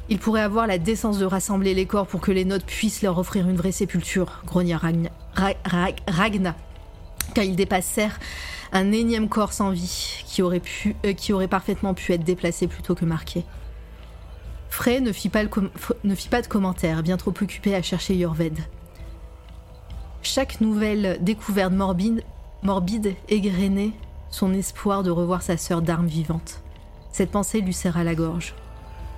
Il 0.08 0.20
pourrait 0.20 0.42
avoir 0.42 0.68
la 0.68 0.78
décence 0.78 1.18
de 1.18 1.26
rassembler 1.26 1.74
les 1.74 1.86
corps 1.88 2.06
pour 2.08 2.22
que 2.22 2.32
les 2.32 2.46
notes 2.46 2.66
puissent 2.66 3.02
leur 3.02 3.18
offrir 3.18 3.50
une 3.50 3.56
vraie 3.58 3.72
sépulture, 3.72 4.42
grogna 4.46 4.78
Ragna, 4.78 5.10
Ra- 5.34 5.54
Ra- 5.66 5.96
Ragna, 6.08 6.56
quand 7.36 7.42
ils 7.42 7.56
dépassèrent 7.56 8.20
un 8.72 8.92
énième 8.92 9.30
corps 9.30 9.52
sans 9.54 9.72
vie 9.72 10.24
qui 10.28 10.42
aurait, 10.42 10.62
euh, 11.06 11.14
qui 11.14 11.34
aurait 11.34 11.48
parfaitement 11.48 11.94
pu 11.94 12.14
être 12.14 12.24
déplacé 12.24 12.68
plutôt 12.68 12.94
que 12.94 13.06
marqué. 13.06 13.44
Frey 14.76 15.00
ne 15.00 15.14
fit 15.14 15.30
pas, 15.30 15.46
de 15.46 16.48
commentaires, 16.48 17.02
bien 17.02 17.16
trop 17.16 17.32
occupé 17.32 17.74
à 17.76 17.82
chercher 17.82 18.14
Yorved. 18.14 18.60
Chaque 20.22 20.60
nouvelle 20.60 21.18
découverte 21.22 21.72
morbide, 21.72 22.24
morbide 22.62 23.16
égrenait 23.30 23.92
son 24.30 24.54
espoir 24.54 25.02
de 25.02 25.10
revoir 25.10 25.44
sa 25.44 25.56
sœur 25.56 25.82
d'armes 25.82 26.08
vivante. 26.08 26.62
Cette 27.10 27.32
pensée 27.32 27.62
lui 27.62 27.74
serra 27.74 28.04
la 28.04 28.16
gorge. 28.16 28.54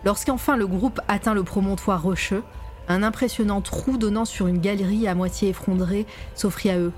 Lorsqu'enfin 0.06 0.58
le 0.58 0.68
groupe 0.68 1.02
atteint 1.08 1.34
le 1.34 1.44
promontoire 1.44 2.04
rocheux, 2.04 2.44
un 2.88 3.02
impressionnant 3.02 3.62
trou 3.62 3.98
donnant 3.98 4.26
sur 4.26 4.46
une 4.46 4.62
galerie 4.62 5.08
à 5.08 5.16
moitié 5.16 5.50
effondrée 5.50 6.06
s'offrit 6.36 6.70
à 6.70 6.78
eux. 6.78 6.94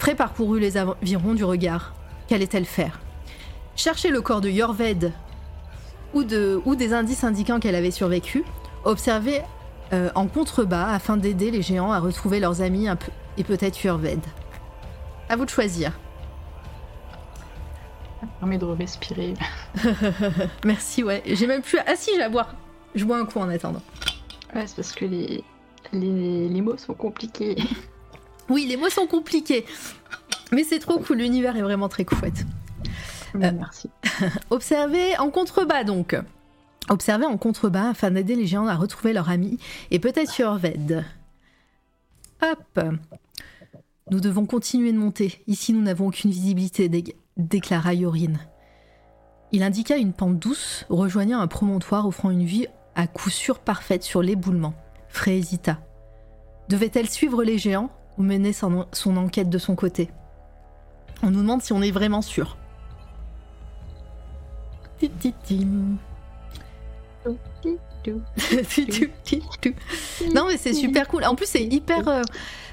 Frey 0.00 0.16
parcourut 0.16 0.58
les 0.58 0.76
environs 0.76 1.34
du 1.34 1.44
regard. 1.44 1.94
Qu'allait-elle 2.26 2.66
faire? 2.66 2.98
Chercher 3.76 4.10
le 4.10 4.22
corps 4.22 4.40
de 4.40 4.50
Yorved 4.50 5.12
ou, 6.16 6.24
de, 6.24 6.60
ou 6.64 6.74
des 6.76 6.92
indices 6.94 7.24
indiquant 7.24 7.60
qu'elle 7.60 7.74
avait 7.74 7.90
survécu, 7.90 8.42
observer 8.84 9.42
euh, 9.92 10.08
en 10.14 10.26
contrebas 10.26 10.88
afin 10.92 11.16
d'aider 11.18 11.50
les 11.50 11.60
géants 11.62 11.92
à 11.92 11.98
retrouver 12.00 12.40
leurs 12.40 12.62
amis 12.62 12.88
un 12.88 12.96
peu- 12.96 13.12
et 13.36 13.44
peut-être 13.44 13.82
Yorved. 13.84 14.20
À 15.28 15.36
vous 15.36 15.44
de 15.44 15.50
choisir. 15.50 15.92
Ça 18.20 18.26
permet 18.40 18.56
de 18.56 18.64
respirer. 18.64 19.34
Merci, 20.64 21.04
ouais. 21.04 21.22
J'ai 21.26 21.46
même 21.46 21.60
plus. 21.62 21.78
Ah 21.86 21.96
si, 21.96 22.10
j'ai 22.16 22.22
à 22.22 22.28
boire. 22.30 22.54
Je 22.94 23.04
bois 23.04 23.18
un 23.18 23.26
coup 23.26 23.38
en 23.38 23.48
attendant. 23.50 23.82
Ouais, 24.54 24.66
c'est 24.66 24.76
parce 24.76 24.92
que 24.92 25.04
les, 25.04 25.44
les, 25.92 26.48
les 26.48 26.60
mots 26.62 26.78
sont 26.78 26.94
compliqués. 26.94 27.56
Oui, 28.48 28.64
les 28.66 28.76
mots 28.78 28.88
sont 28.88 29.06
compliqués. 29.06 29.66
Mais 30.52 30.64
c'est 30.64 30.78
trop 30.78 30.98
cool, 30.98 31.18
l'univers 31.18 31.56
est 31.56 31.62
vraiment 31.62 31.88
très 31.88 32.06
chouette. 32.08 32.46
Mais 33.36 33.52
Merci. 33.52 33.90
Observez 34.50 35.16
en 35.18 35.30
contrebas 35.30 35.84
donc. 35.84 36.16
observer 36.88 37.26
en 37.26 37.36
contrebas 37.36 37.90
afin 37.90 38.10
d'aider 38.10 38.34
les 38.36 38.46
géants 38.46 38.66
à 38.68 38.74
retrouver 38.76 39.12
leur 39.12 39.28
ami 39.30 39.58
et 39.90 39.98
peut-être 39.98 40.38
Yorved. 40.38 41.04
Hop 42.42 42.80
Nous 44.10 44.20
devons 44.20 44.46
continuer 44.46 44.92
de 44.92 44.98
monter. 44.98 45.42
Ici, 45.46 45.72
nous 45.72 45.82
n'avons 45.82 46.08
aucune 46.08 46.30
visibilité, 46.30 46.88
dé- 46.88 47.16
déclara 47.36 47.94
Yorin. 47.94 48.34
Il 49.52 49.62
indiqua 49.62 49.96
une 49.96 50.12
pente 50.12 50.38
douce, 50.38 50.84
rejoignant 50.88 51.40
un 51.40 51.46
promontoire 51.46 52.06
offrant 52.06 52.30
une 52.30 52.44
vue 52.44 52.66
à 52.94 53.06
coup 53.06 53.30
sûr 53.30 53.58
parfaite 53.58 54.02
sur 54.02 54.22
l'éboulement. 54.22 54.74
Frey 55.08 55.38
hésita. 55.38 55.78
Devait-elle 56.68 57.08
suivre 57.08 57.42
les 57.44 57.58
géants 57.58 57.90
ou 58.18 58.22
mener 58.22 58.52
son, 58.52 58.86
son 58.92 59.16
enquête 59.16 59.48
de 59.50 59.58
son 59.58 59.74
côté? 59.76 60.10
On 61.22 61.30
nous 61.30 61.40
demande 61.40 61.62
si 61.62 61.72
on 61.72 61.80
est 61.82 61.90
vraiment 61.92 62.22
sûr. 62.22 62.56
Non 70.34 70.46
mais 70.48 70.56
c'est 70.56 70.72
super 70.74 71.08
cool. 71.08 71.24
En 71.24 71.34
plus 71.34 71.46
c'est 71.46 71.64
hyper, 71.64 72.06
euh, 72.08 72.22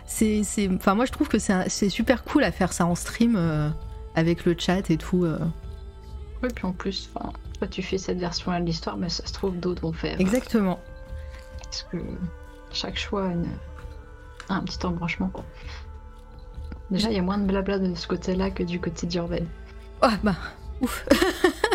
c'est, 0.05 0.43
c'est, 0.43 0.69
enfin 0.73 0.93
moi 0.95 1.05
je 1.05 1.11
trouve 1.11 1.27
que 1.27 1.39
c'est, 1.39 1.89
super 1.89 2.23
cool 2.23 2.43
à 2.43 2.51
faire 2.51 2.71
ça 2.73 2.85
en 2.85 2.95
stream 2.95 3.35
euh, 3.35 3.69
avec 4.15 4.45
le 4.45 4.55
chat 4.57 4.89
et 4.89 4.97
tout. 4.97 5.25
euh. 5.25 5.39
Oui, 6.43 6.49
puis 6.53 6.65
en 6.65 6.73
plus, 6.73 7.09
enfin, 7.15 7.31
toi 7.57 7.67
tu 7.67 7.81
fais 7.81 7.97
cette 7.97 8.19
version-là 8.19 8.59
de 8.59 8.65
l'histoire, 8.65 8.97
mais 8.97 9.09
ça 9.09 9.25
se 9.25 9.33
trouve 9.33 9.57
d'autres 9.57 9.81
vont 9.81 9.93
faire. 9.93 10.19
Exactement. 10.19 10.79
Parce 11.63 11.83
que 11.83 11.97
chaque 12.71 12.97
choix 12.97 13.27
a, 13.27 13.31
une- 13.31 13.47
a 14.49 14.55
un 14.55 14.61
petit 14.61 14.85
embranchement. 14.85 15.31
Déjà, 16.91 17.09
il 17.09 17.15
y 17.15 17.19
a 17.19 17.23
moins 17.23 17.37
de 17.37 17.45
blabla 17.45 17.79
de 17.79 17.95
ce 17.95 18.05
côté-là 18.07 18.51
que 18.51 18.61
du 18.61 18.79
côté 18.79 19.07
d'Yorved. 19.07 19.47
Oh 20.03 20.07
bah 20.23 20.35
ouf. 20.81 21.05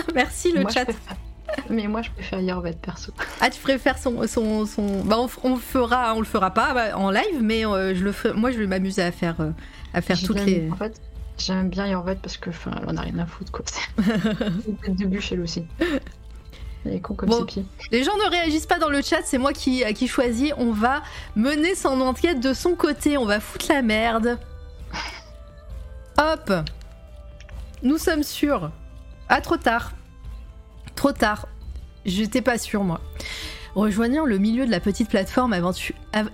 Merci 0.15 0.53
le 0.53 0.63
Moi, 0.63 0.71
chat. 0.71 0.87
Mais 1.71 1.87
moi, 1.87 2.03
je 2.03 2.11
préfère 2.11 2.41
Yorved 2.41 2.77
perso. 2.79 3.13
Ah 3.41 3.49
tu 3.49 3.61
préfères 3.61 3.97
son, 3.99 4.27
son, 4.27 4.67
son... 4.67 5.03
Bah 5.03 5.17
on, 5.19 5.29
on 5.45 5.57
fera, 5.57 6.15
on 6.15 6.19
le 6.19 6.27
fera 6.27 6.51
pas 6.53 6.75
bah, 6.75 6.97
en 6.99 7.11
live, 7.11 7.41
mais 7.41 7.65
euh, 7.65 7.95
je 7.95 8.05
le 8.05 8.13
ferai- 8.13 8.35
moi 8.35 8.51
je 8.51 8.59
vais 8.59 8.67
m'amuser 8.67 9.03
à 9.03 9.11
faire, 9.13 9.41
euh, 9.41 9.51
à 9.95 10.03
faire 10.03 10.21
toutes 10.21 10.45
les. 10.45 10.69
En 10.71 10.77
fait, 10.77 11.01
j'aime 11.39 11.71
bien 11.71 11.87
Yorved 11.87 12.19
parce 12.21 12.37
que, 12.37 12.51
enfin, 12.51 12.73
en 12.87 12.97
a 12.99 13.01
rien 13.01 13.19
à 13.19 13.25
foutre, 13.27 13.51
quoi. 13.51 13.65
Le 13.97 14.91
début, 14.93 15.23
chez 15.23 15.37
elle 15.37 15.41
aussi. 15.41 15.65
Elle 16.85 16.95
est 16.95 17.01
con 17.01 17.15
comme 17.15 17.31
Bon. 17.31 17.39
ses 17.41 17.45
pieds. 17.47 17.65
Les 17.93 18.05
gens 18.05 18.17
ne 18.19 18.31
réagissent 18.31 18.67
pas 18.67 18.79
dans 18.79 18.91
le 18.91 19.01
chat, 19.01 19.23
c'est 19.25 19.39
moi 19.39 19.55
qui, 19.55 19.83
qui 19.95 20.07
choisis. 20.07 20.53
On 20.59 20.73
va 20.73 21.03
mener 21.35 21.75
son 21.75 22.01
enquête 22.03 22.41
de 22.41 22.53
son 22.53 22.75
côté, 22.75 23.17
on 23.17 23.25
va 23.25 23.41
foutre 23.41 23.67
la 23.71 23.81
merde. 23.81 24.39
Hop 26.19 26.53
Nous 27.83 27.97
sommes 27.99 28.23
sûrs. 28.23 28.71
Ah, 29.31 29.41
trop 29.41 29.57
tard. 29.57 29.93
Trop 30.99 31.13
tard. 31.13 31.47
J'étais 32.07 32.43
pas 32.43 32.59
sûre, 32.59 32.83
moi. 32.83 33.01
Rejoignant 33.77 34.25
le 34.25 34.39
milieu 34.39 34.67
de 34.67 34.71
la 34.73 34.81
petite 34.81 35.09
plateforme 35.09 35.55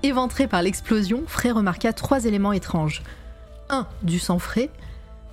éventrée 0.02 0.48
par 0.48 0.62
l'explosion, 0.62 1.24
Frey 1.26 1.50
remarqua 1.50 1.92
trois 1.92 2.24
éléments 2.24 2.54
étranges. 2.54 3.02
1. 3.68 3.86
Du 4.00 4.18
sang 4.18 4.38
frais. 4.38 4.70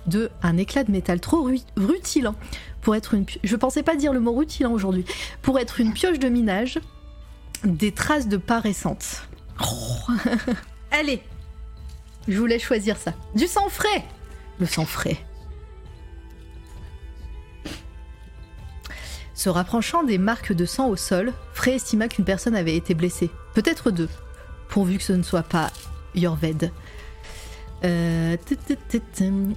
2. 0.04 0.28
Un 0.42 0.58
éclat 0.58 0.84
de 0.84 0.90
métal 0.90 1.18
trop 1.18 1.44
ru- 1.44 1.60
rutilant 1.78 2.34
pour 2.82 2.94
être 2.94 3.14
une... 3.14 3.24
Je 3.42 3.56
pensais 3.56 3.82
pas 3.82 3.96
dire 3.96 4.12
le 4.12 4.20
mot 4.20 4.34
rutilant 4.34 4.72
aujourd'hui 4.72 5.06
pour 5.40 5.58
être 5.58 5.80
une 5.80 5.94
pioche 5.94 6.18
de 6.18 6.28
minage, 6.28 6.78
des 7.64 7.92
traces 7.92 8.28
de 8.28 8.36
pas 8.36 8.60
récentes. 8.60 9.22
Oh. 9.62 10.12
Allez, 10.90 11.22
je 12.28 12.36
voulais 12.38 12.58
choisir 12.58 12.98
ça. 12.98 13.14
Du 13.34 13.46
sang 13.46 13.70
frais 13.70 14.04
Le 14.58 14.66
sang 14.66 14.84
frais. 14.84 15.16
Se 19.42 19.48
rapprochant 19.48 20.04
des 20.04 20.18
marques 20.18 20.52
de 20.52 20.64
sang 20.64 20.86
au 20.86 20.94
sol, 20.94 21.32
Frey 21.52 21.74
estima 21.74 22.06
qu'une 22.06 22.24
personne 22.24 22.54
avait 22.54 22.76
été 22.76 22.94
blessée. 22.94 23.28
Peut-être 23.54 23.90
deux, 23.90 24.08
pourvu 24.68 24.98
que 24.98 25.02
ce 25.02 25.12
ne 25.14 25.24
soit 25.24 25.42
pas 25.42 25.72
Yorved. 26.14 26.70
Euh. 27.84 28.36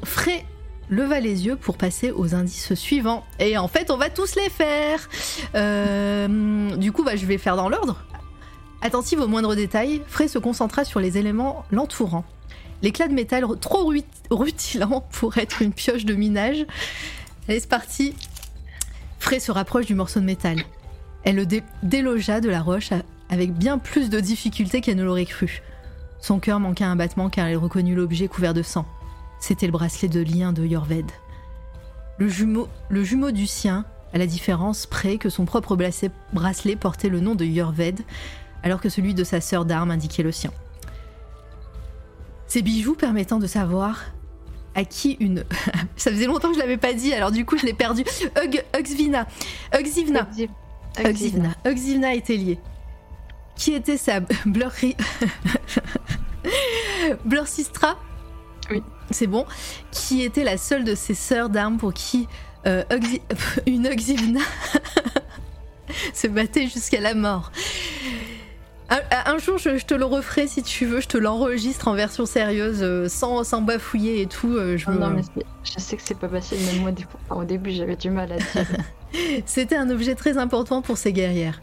Frey 0.04 0.44
leva 0.90 1.20
les 1.20 1.46
yeux 1.46 1.56
pour 1.56 1.78
passer 1.78 2.10
aux 2.10 2.34
indices 2.34 2.74
suivants. 2.74 3.24
Et 3.38 3.60
en 3.60 3.68
fait, 3.68 3.92
on 3.92 3.98
va 3.98 4.10
tous 4.10 4.34
les 4.34 4.50
faire. 4.50 5.08
Euh, 5.54 6.76
du 6.78 6.92
coup, 6.92 7.04
bah, 7.04 7.16
je 7.16 7.28
vais 7.28 7.38
faire 7.38 7.56
dans 7.56 7.70
l'ordre. 7.70 8.04
Attentive 8.82 9.20
aux 9.20 9.28
moindres 9.28 9.56
détails, 9.56 10.02
Frey 10.08 10.28
se 10.28 10.40
concentra 10.40 10.84
sur 10.84 11.00
les 11.00 11.20
éléments 11.20 11.64
l'entourant. 11.70 12.26
L'éclat 12.82 13.08
de 13.08 13.14
métal 13.14 13.46
trop 13.62 13.86
ru- 13.86 14.02
rutilant 14.32 15.02
pour 15.12 15.38
être 15.38 15.62
une 15.62 15.74
pioche 15.74 16.06
de 16.06 16.16
minage. 16.16 16.66
Allez, 17.48 17.60
c'est 17.60 17.70
parti. 17.70 18.16
Frey 19.20 19.40
se 19.40 19.52
rapproche 19.52 19.86
du 19.86 19.96
morceau 19.96 20.20
de 20.20 20.26
métal. 20.26 20.58
Elle 21.24 21.36
le 21.36 21.46
dé- 21.46 21.64
délogea 21.84 22.42
de 22.42 22.50
la 22.50 22.62
roche 22.62 22.92
avec 23.30 23.54
bien 23.54 23.78
plus 23.78 24.10
de 24.10 24.20
difficulté 24.20 24.82
qu'elle 24.82 24.98
ne 24.98 25.04
l'aurait 25.04 25.26
cru. 25.26 25.62
Son 26.20 26.40
cœur 26.40 26.60
manqua 26.60 26.86
un 26.88 26.96
battement 26.96 27.30
car 27.30 27.48
elle 27.48 27.58
reconnut 27.58 27.96
l'objet 27.96 28.28
couvert 28.28 28.54
de 28.54 28.62
sang. 28.62 28.86
C'était 29.40 29.66
le 29.66 29.72
bracelet 29.72 30.08
de 30.08 30.22
lien 30.22 30.54
de 30.54 30.66
Yorved. 30.66 31.06
Le 32.18 32.28
jumeau, 32.28 32.68
le 32.90 33.04
jumeau 33.04 33.32
du 33.32 33.48
sien, 33.48 33.86
à 34.14 34.18
la 34.18 34.28
différence 34.28 34.86
près 34.86 35.18
que 35.18 35.30
son 35.30 35.46
propre 35.46 35.76
bracelet 35.76 36.76
portait 36.76 37.10
le 37.10 37.20
nom 37.20 37.36
de 37.36 37.44
Yorved, 37.46 38.02
alors 38.64 38.80
que 38.80 38.90
celui 38.90 39.14
de 39.14 39.24
sa 39.24 39.42
sœur 39.42 39.66
d'armes 39.66 39.92
indiquait 39.92 40.24
le 40.24 40.32
sien. 40.32 40.52
Ces 42.48 42.62
bijoux 42.62 42.96
permettant 42.96 43.40
de 43.40 43.48
savoir 43.48 44.02
à 44.76 44.84
qui 44.84 45.18
une... 45.20 45.44
Ça 45.98 46.12
faisait 46.12 46.28
longtemps 46.28 46.50
que 46.50 46.56
je 46.56 46.60
l'avais 46.60 46.78
pas 46.78 46.94
dit, 46.94 47.14
alors 47.14 47.32
du 47.32 47.46
coup 47.46 47.58
je 47.58 47.66
l'ai 47.66 47.74
perdu. 47.74 48.04
Hug, 48.42 48.64
Huxvina. 48.78 49.26
Huxivna. 49.78 50.28
Huxivna. 51.00 51.56
Huxivna 51.66 52.14
était 52.14 52.38
liée. 52.38 52.60
Qui 53.56 53.74
était 53.74 53.98
sa 53.98 54.20
blurry... 54.46 54.96
Blursistra 57.26 57.98
Oui. 58.70 58.84
C'est 59.12 59.28
bon. 59.28 59.46
Qui 59.92 60.24
était 60.24 60.44
la 60.44 60.58
seule 60.58 60.84
de 60.84 60.96
ses 60.96 61.14
sœurs 61.14 61.50
d'armes 61.50 61.78
pour 61.78 61.94
qui 61.94 62.28
euh, 62.68 62.84
une 63.66 63.86
Huxivna 63.86 64.42
se 66.14 66.28
battait 66.28 66.68
jusqu'à 66.68 67.00
la 67.00 67.14
mort. 67.14 67.52
Un, 68.90 69.00
un 69.34 69.38
jour, 69.40 69.58
je, 69.58 69.78
je 69.78 69.86
te 69.86 69.94
le 69.96 70.06
referai 70.06 70.48
si 70.48 70.62
tu 70.62 70.86
veux, 70.86 71.02
je 71.02 71.08
te 71.08 71.18
l'enregistre 71.18 71.88
en 71.88 71.94
version 71.96 72.26
sérieuse, 72.26 72.80
euh, 72.84 73.08
sans, 73.10 73.44
sans 73.44 73.62
bafouiller 73.62 74.22
et 74.22 74.28
tout. 74.28 74.54
euh, 74.56 74.78
je 74.78 74.90
me- 74.92 74.98
non, 75.00 75.10
mais 75.10 75.24
c'est- 75.24 75.46
je 75.64 75.80
sais 75.80 75.98
que 75.98 76.04
c'est 76.04 76.18
pas 76.20 76.30
facile, 76.30 76.60
même 76.66 76.82
moi, 76.82 76.92
au 77.32 77.44
début, 77.44 77.72
j'avais 77.72 77.96
du 77.96 78.12
mal 78.12 78.32
à 78.32 78.38
dire. 78.38 78.46
C'était 79.46 79.76
un 79.76 79.90
objet 79.90 80.14
très 80.14 80.38
important 80.38 80.82
pour 80.84 80.98
ces 80.98 81.14
guerrières. 81.14 81.62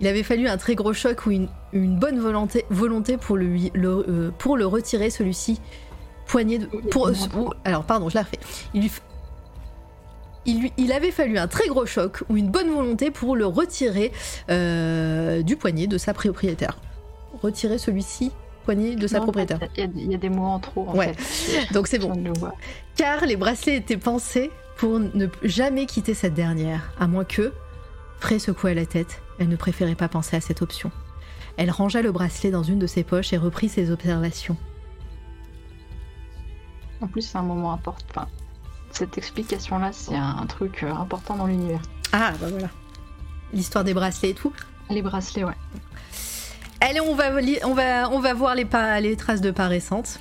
Il 0.00 0.06
avait 0.08 0.22
fallu 0.24 0.48
un 0.48 0.56
très 0.56 0.74
gros 0.74 0.92
choc 0.92 1.24
ou 1.26 1.30
une, 1.30 1.48
une 1.72 1.96
bonne 1.98 2.18
volonté, 2.18 2.64
volonté 2.68 3.16
pour, 3.16 3.36
lui, 3.36 3.70
le, 3.74 3.88
euh, 4.08 4.30
pour 4.36 4.56
le 4.56 4.66
retirer, 4.66 5.10
celui-ci. 5.10 5.60
Poignée 6.26 6.58
de. 6.58 6.66
Pour, 6.90 7.06
euh, 7.08 7.12
alors, 7.64 7.84
pardon, 7.84 8.08
je 8.08 8.16
la 8.16 8.22
refais. 8.22 8.40
Il, 8.74 8.90
il, 10.46 10.60
lui- 10.60 10.72
il 10.76 10.92
avait 10.92 11.10
fallu 11.10 11.36
un 11.38 11.48
très 11.48 11.68
gros 11.68 11.86
choc 11.86 12.22
ou 12.28 12.36
une 12.36 12.50
bonne 12.50 12.70
volonté 12.70 13.10
pour 13.10 13.36
le 13.36 13.46
retirer 13.46 14.12
euh, 14.50 15.42
du 15.42 15.56
poignet 15.56 15.86
de 15.86 15.98
sa 15.98 16.14
propriétaire. 16.14 16.78
Retirer 17.42 17.78
celui-ci, 17.78 18.32
poignet 18.64 18.96
de 18.96 19.06
sa 19.06 19.18
Non, 19.18 19.24
propriétaire. 19.24 19.58
Il 19.76 19.80
y, 19.80 19.82
a- 19.86 19.90
il 19.94 20.12
y 20.12 20.14
a 20.14 20.18
des 20.18 20.30
mots 20.30 20.44
en 20.44 20.58
trop, 20.58 20.88
en 20.88 20.96
Ouais. 20.96 21.12
fait. 21.14 21.70
Donc 21.74 21.86
c'est 21.88 21.98
bon. 21.98 22.12
le 22.14 22.32
car 22.96 23.26
les 23.26 23.36
bracelets 23.36 23.76
étaient 23.76 23.96
pensés 23.98 24.50
pour 24.76 24.98
ne 24.98 25.26
jamais 25.42 25.86
quitter 25.86 26.14
cette 26.14 26.34
dernière, 26.34 26.92
à 26.98 27.06
moins 27.06 27.24
que, 27.24 27.52
Frey 28.20 28.38
secoua 28.38 28.72
la 28.74 28.86
tête, 28.86 29.20
elle 29.38 29.48
ne 29.48 29.56
préférait 29.56 29.94
pas 29.94 30.08
penser 30.08 30.36
à 30.36 30.40
cette 30.40 30.62
option. 30.62 30.90
Elle 31.58 31.70
rangea 31.70 32.00
le 32.02 32.12
bracelet 32.12 32.50
dans 32.50 32.62
une 32.62 32.78
de 32.78 32.86
ses 32.86 33.02
poches 33.04 33.32
et 33.32 33.36
reprit 33.38 33.68
ses 33.68 33.90
observations. 33.90 34.56
En 37.00 37.06
plus, 37.06 37.22
c'est 37.22 37.36
un 37.38 37.42
moment 37.42 37.72
important. 37.72 38.04
Enfin, 38.10 38.28
cette 38.96 39.18
explication-là, 39.18 39.90
c'est 39.92 40.16
un, 40.16 40.38
un 40.38 40.46
truc 40.46 40.82
euh, 40.82 40.92
important 40.92 41.36
dans 41.36 41.46
l'univers. 41.46 41.80
Ah, 42.12 42.32
bah 42.40 42.48
voilà. 42.50 42.68
L'histoire 43.52 43.84
des 43.84 43.94
bracelets 43.94 44.30
et 44.30 44.34
tout. 44.34 44.52
Les 44.90 45.02
bracelets, 45.02 45.44
ouais. 45.44 45.54
Allez, 46.80 47.00
on 47.00 47.14
va, 47.14 47.30
on 47.64 47.74
va, 47.74 48.10
on 48.10 48.20
va 48.20 48.34
voir 48.34 48.54
les, 48.54 48.64
pas, 48.64 49.00
les 49.00 49.16
traces 49.16 49.40
de 49.40 49.50
pas 49.50 49.68
récentes. 49.68 50.18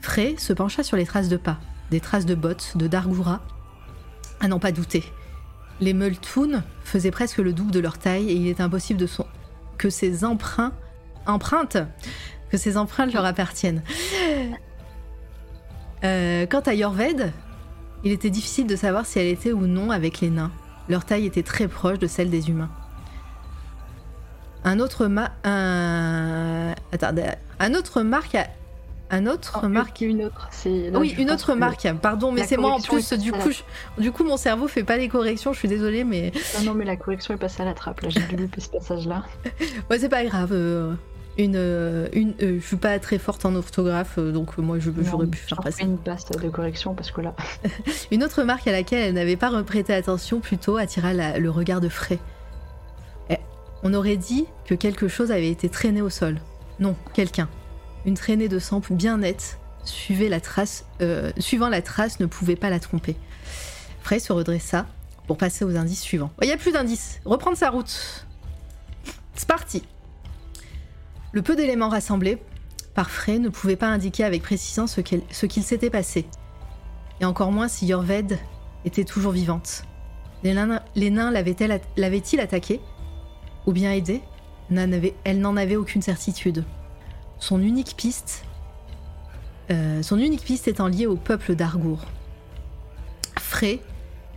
Frey 0.00 0.34
se 0.38 0.52
pencha 0.52 0.82
sur 0.82 0.96
les 0.96 1.06
traces 1.06 1.28
de 1.28 1.36
pas, 1.36 1.58
des 1.90 2.00
traces 2.00 2.26
de 2.26 2.34
bottes, 2.34 2.72
de 2.76 2.86
Dargoura. 2.86 3.40
À 4.40 4.48
n'en 4.48 4.58
pas 4.58 4.72
douter. 4.72 5.04
Les 5.80 5.92
Multoon 5.92 6.62
faisaient 6.84 7.10
presque 7.10 7.38
le 7.38 7.52
double 7.52 7.70
de 7.70 7.80
leur 7.80 7.98
taille 7.98 8.30
et 8.30 8.34
il 8.34 8.48
est 8.48 8.60
impossible 8.60 9.00
de 9.00 9.06
son... 9.06 9.26
que 9.78 9.90
ces 9.90 10.24
emprunts, 10.24 10.72
empreintes, 11.26 11.78
que 12.50 12.56
ces 12.56 12.76
empreintes 12.76 13.12
leur 13.12 13.24
appartiennent. 13.24 13.82
Euh, 16.04 16.46
quant 16.46 16.60
à 16.60 16.74
Yorved, 16.74 17.32
il 18.04 18.12
était 18.12 18.30
difficile 18.30 18.66
de 18.66 18.76
savoir 18.76 19.06
si 19.06 19.18
elle 19.18 19.26
était 19.26 19.52
ou 19.52 19.66
non 19.66 19.90
avec 19.90 20.20
les 20.20 20.30
nains. 20.30 20.52
Leur 20.88 21.04
taille 21.04 21.26
était 21.26 21.42
très 21.42 21.68
proche 21.68 21.98
de 21.98 22.06
celle 22.06 22.30
des 22.30 22.50
humains. 22.50 22.70
Un 24.64 24.80
autre 24.80 25.06
ma... 25.06 25.30
Un... 25.44 26.72
Attends, 26.92 27.12
un 27.58 27.74
autre 27.74 28.02
marque 28.02 28.36
un 29.10 29.26
autre 29.26 29.60
Oh, 29.62 29.68
marque. 29.68 30.00
Une 30.00 30.24
autre. 30.24 30.48
là, 30.64 30.98
Oui, 30.98 31.14
une 31.18 31.30
autre 31.30 31.52
que- 31.52 31.58
marque. 31.58 31.86
Pardon, 32.00 32.32
mais 32.32 32.44
c'est 32.46 32.56
moi 32.56 32.72
en 32.72 32.80
plus. 32.80 33.12
Du 33.12 33.32
coup, 33.32 33.50
je- 33.50 34.02
du 34.02 34.10
coup, 34.10 34.24
mon 34.24 34.38
cerveau 34.38 34.66
fait 34.66 34.82
pas 34.82 34.96
les 34.96 35.08
corrections. 35.08 35.52
Je 35.52 35.58
suis 35.58 35.68
désolée, 35.68 36.04
mais 36.04 36.32
Non, 36.58 36.64
non, 36.72 36.74
mais 36.74 36.86
la 36.86 36.96
correction 36.96 37.34
est 37.34 37.36
passée 37.36 37.62
à 37.62 37.66
la 37.66 37.74
trappe. 37.74 38.00
Là, 38.00 38.08
j'ai 38.08 38.20
dû 38.22 38.34
louper 38.36 38.60
ce 38.62 38.70
passage-là. 38.70 39.22
ouais, 39.90 39.98
c'est 39.98 40.08
pas 40.08 40.24
grave. 40.24 40.50
euh, 40.52 40.94
Une, 41.36 41.56
euh, 41.56 42.06
une, 42.12 42.34
euh, 42.42 42.58
je 42.60 42.64
suis 42.66 42.76
pas 42.76 42.96
très 43.00 43.18
forte 43.18 43.44
en 43.44 43.54
orthographe, 43.56 44.18
euh, 44.18 44.30
donc 44.30 44.56
moi, 44.58 44.78
je- 44.78 44.90
j'aurais 45.02 45.26
pu 45.26 45.38
faire 45.38 45.58
passer. 45.60 45.82
une 45.82 45.98
passe 45.98 46.26
de 46.30 46.48
correction 46.48 46.94
parce 46.94 47.10
que 47.10 47.20
là. 47.22 47.34
Une 48.12 48.22
autre 48.22 48.44
marque 48.44 48.68
à 48.68 48.72
laquelle 48.72 49.00
elle 49.08 49.14
n'avait 49.14 49.36
pas 49.36 49.50
prêté 49.64 49.92
attention 49.92 50.38
plutôt 50.38 50.76
attira 50.76 51.12
la- 51.12 51.38
le 51.40 51.50
regard 51.50 51.80
de 51.80 51.88
Frey. 51.88 52.20
Eh, 53.30 53.38
On 53.82 53.94
aurait 53.94 54.16
dit 54.16 54.46
que 54.64 54.74
quelque 54.76 55.08
chose 55.08 55.32
avait 55.32 55.50
été 55.50 55.68
traîné 55.68 56.02
au 56.02 56.10
sol. 56.10 56.38
Non, 56.78 56.94
quelqu'un. 57.14 57.48
Une 58.06 58.14
traînée 58.14 58.48
de 58.48 58.58
sang 58.60 58.80
bien 58.90 59.18
nette, 59.18 59.58
suivait 59.84 60.28
la 60.28 60.40
trace, 60.40 60.84
euh, 61.02 61.32
suivant 61.38 61.68
la 61.68 61.82
trace, 61.82 62.20
ne 62.20 62.26
pouvait 62.26 62.56
pas 62.56 62.70
la 62.70 62.78
tromper. 62.78 63.16
Frey 64.02 64.20
se 64.20 64.32
redressa 64.32 64.86
pour 65.26 65.36
passer 65.36 65.64
aux 65.64 65.74
indices 65.76 66.02
suivants. 66.02 66.30
Il 66.42 66.46
n'y 66.46 66.52
a 66.52 66.56
plus 66.58 66.70
d'indices. 66.72 67.20
Reprendre 67.24 67.56
sa 67.56 67.70
route. 67.70 68.24
C'est 69.34 69.48
parti. 69.48 69.82
Le 71.34 71.42
peu 71.42 71.56
d'éléments 71.56 71.88
rassemblés 71.88 72.38
par 72.94 73.10
Frey 73.10 73.40
ne 73.40 73.48
pouvait 73.48 73.74
pas 73.74 73.88
indiquer 73.88 74.22
avec 74.22 74.40
précision 74.40 74.86
ce 74.86 75.00
qu'il 75.00 75.62
s'était 75.64 75.90
passé 75.90 76.26
et 77.20 77.24
encore 77.24 77.50
moins 77.50 77.66
si 77.66 77.86
Yorved 77.86 78.38
était 78.84 79.02
toujours 79.02 79.32
vivante. 79.32 79.82
Les 80.44 80.54
nains, 80.54 80.80
nains 80.96 81.30
l'avaient-ils 81.32 82.40
attaquée 82.40 82.80
Ou 83.66 83.72
bien 83.72 83.90
aidée 83.92 84.20
Elle 85.24 85.40
n'en 85.40 85.56
avait 85.56 85.74
aucune 85.74 86.02
certitude. 86.02 86.64
Son 87.40 87.60
unique 87.60 87.96
piste, 87.96 88.44
euh, 89.72 90.02
son 90.02 90.18
unique 90.18 90.44
piste 90.44 90.68
étant 90.68 90.86
liée 90.86 91.06
au 91.06 91.16
peuple 91.16 91.56
d'Argour. 91.56 92.04
Frey 93.40 93.80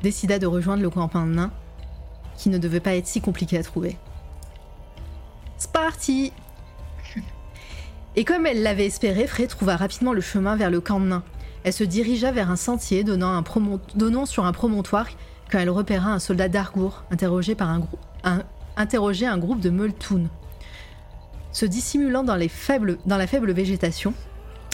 décida 0.01 0.39
de 0.39 0.47
rejoindre 0.47 0.81
le 0.81 0.89
campement 0.89 1.27
nain, 1.27 1.51
qui 2.37 2.49
ne 2.49 2.57
devait 2.57 2.79
pas 2.79 2.95
être 2.95 3.07
si 3.07 3.21
compliqué 3.21 3.55
à 3.59 3.63
trouver. 3.63 3.97
C'est 5.57 5.71
parti 5.71 6.33
Et 8.17 8.25
comme 8.25 8.47
elle 8.47 8.63
l'avait 8.63 8.87
espéré, 8.87 9.27
Frey 9.27 9.45
trouva 9.45 9.77
rapidement 9.77 10.11
le 10.11 10.21
chemin 10.21 10.55
vers 10.55 10.71
le 10.71 10.81
camp 10.81 10.99
de 10.99 11.05
nains. 11.05 11.23
Elle 11.63 11.71
se 11.71 11.83
dirigea 11.83 12.31
vers 12.31 12.49
un 12.49 12.55
sentier 12.55 13.03
donnant, 13.03 14.25
sur 14.25 14.45
un 14.45 14.51
promontoire 14.53 15.07
quand 15.51 15.59
elle 15.59 15.69
repéra 15.69 16.09
un 16.09 16.17
soldat 16.17 16.49
d'Argour 16.49 17.03
interrogé 17.11 17.53
par 17.53 17.69
un, 17.69 19.37
groupe 19.37 19.59
de 19.59 19.69
Multoon. 19.69 20.29
Se 21.51 21.67
dissimulant 21.67 22.23
dans, 22.23 22.35
la 22.35 22.47
faible 22.47 23.51
végétation, 23.51 24.15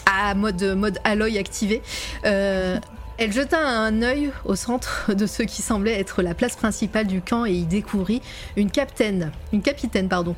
à 0.06 0.34
mode, 0.34 0.62
mode 0.74 0.98
alloy 1.04 1.36
activé, 1.36 1.82
euh, 2.24 2.78
elle 3.18 3.32
jeta 3.32 3.58
un 3.58 4.00
œil 4.00 4.32
au 4.46 4.54
centre 4.54 5.12
de 5.14 5.26
ce 5.26 5.42
qui 5.42 5.60
semblait 5.60 6.00
être 6.00 6.22
la 6.22 6.32
place 6.32 6.56
principale 6.56 7.06
du 7.06 7.20
camp 7.20 7.44
et 7.44 7.52
y 7.52 7.66
découvrit 7.66 8.22
une 8.56 8.70
capitaine, 8.70 9.32
une 9.52 9.60
capitaine 9.60 10.08
pardon, 10.08 10.34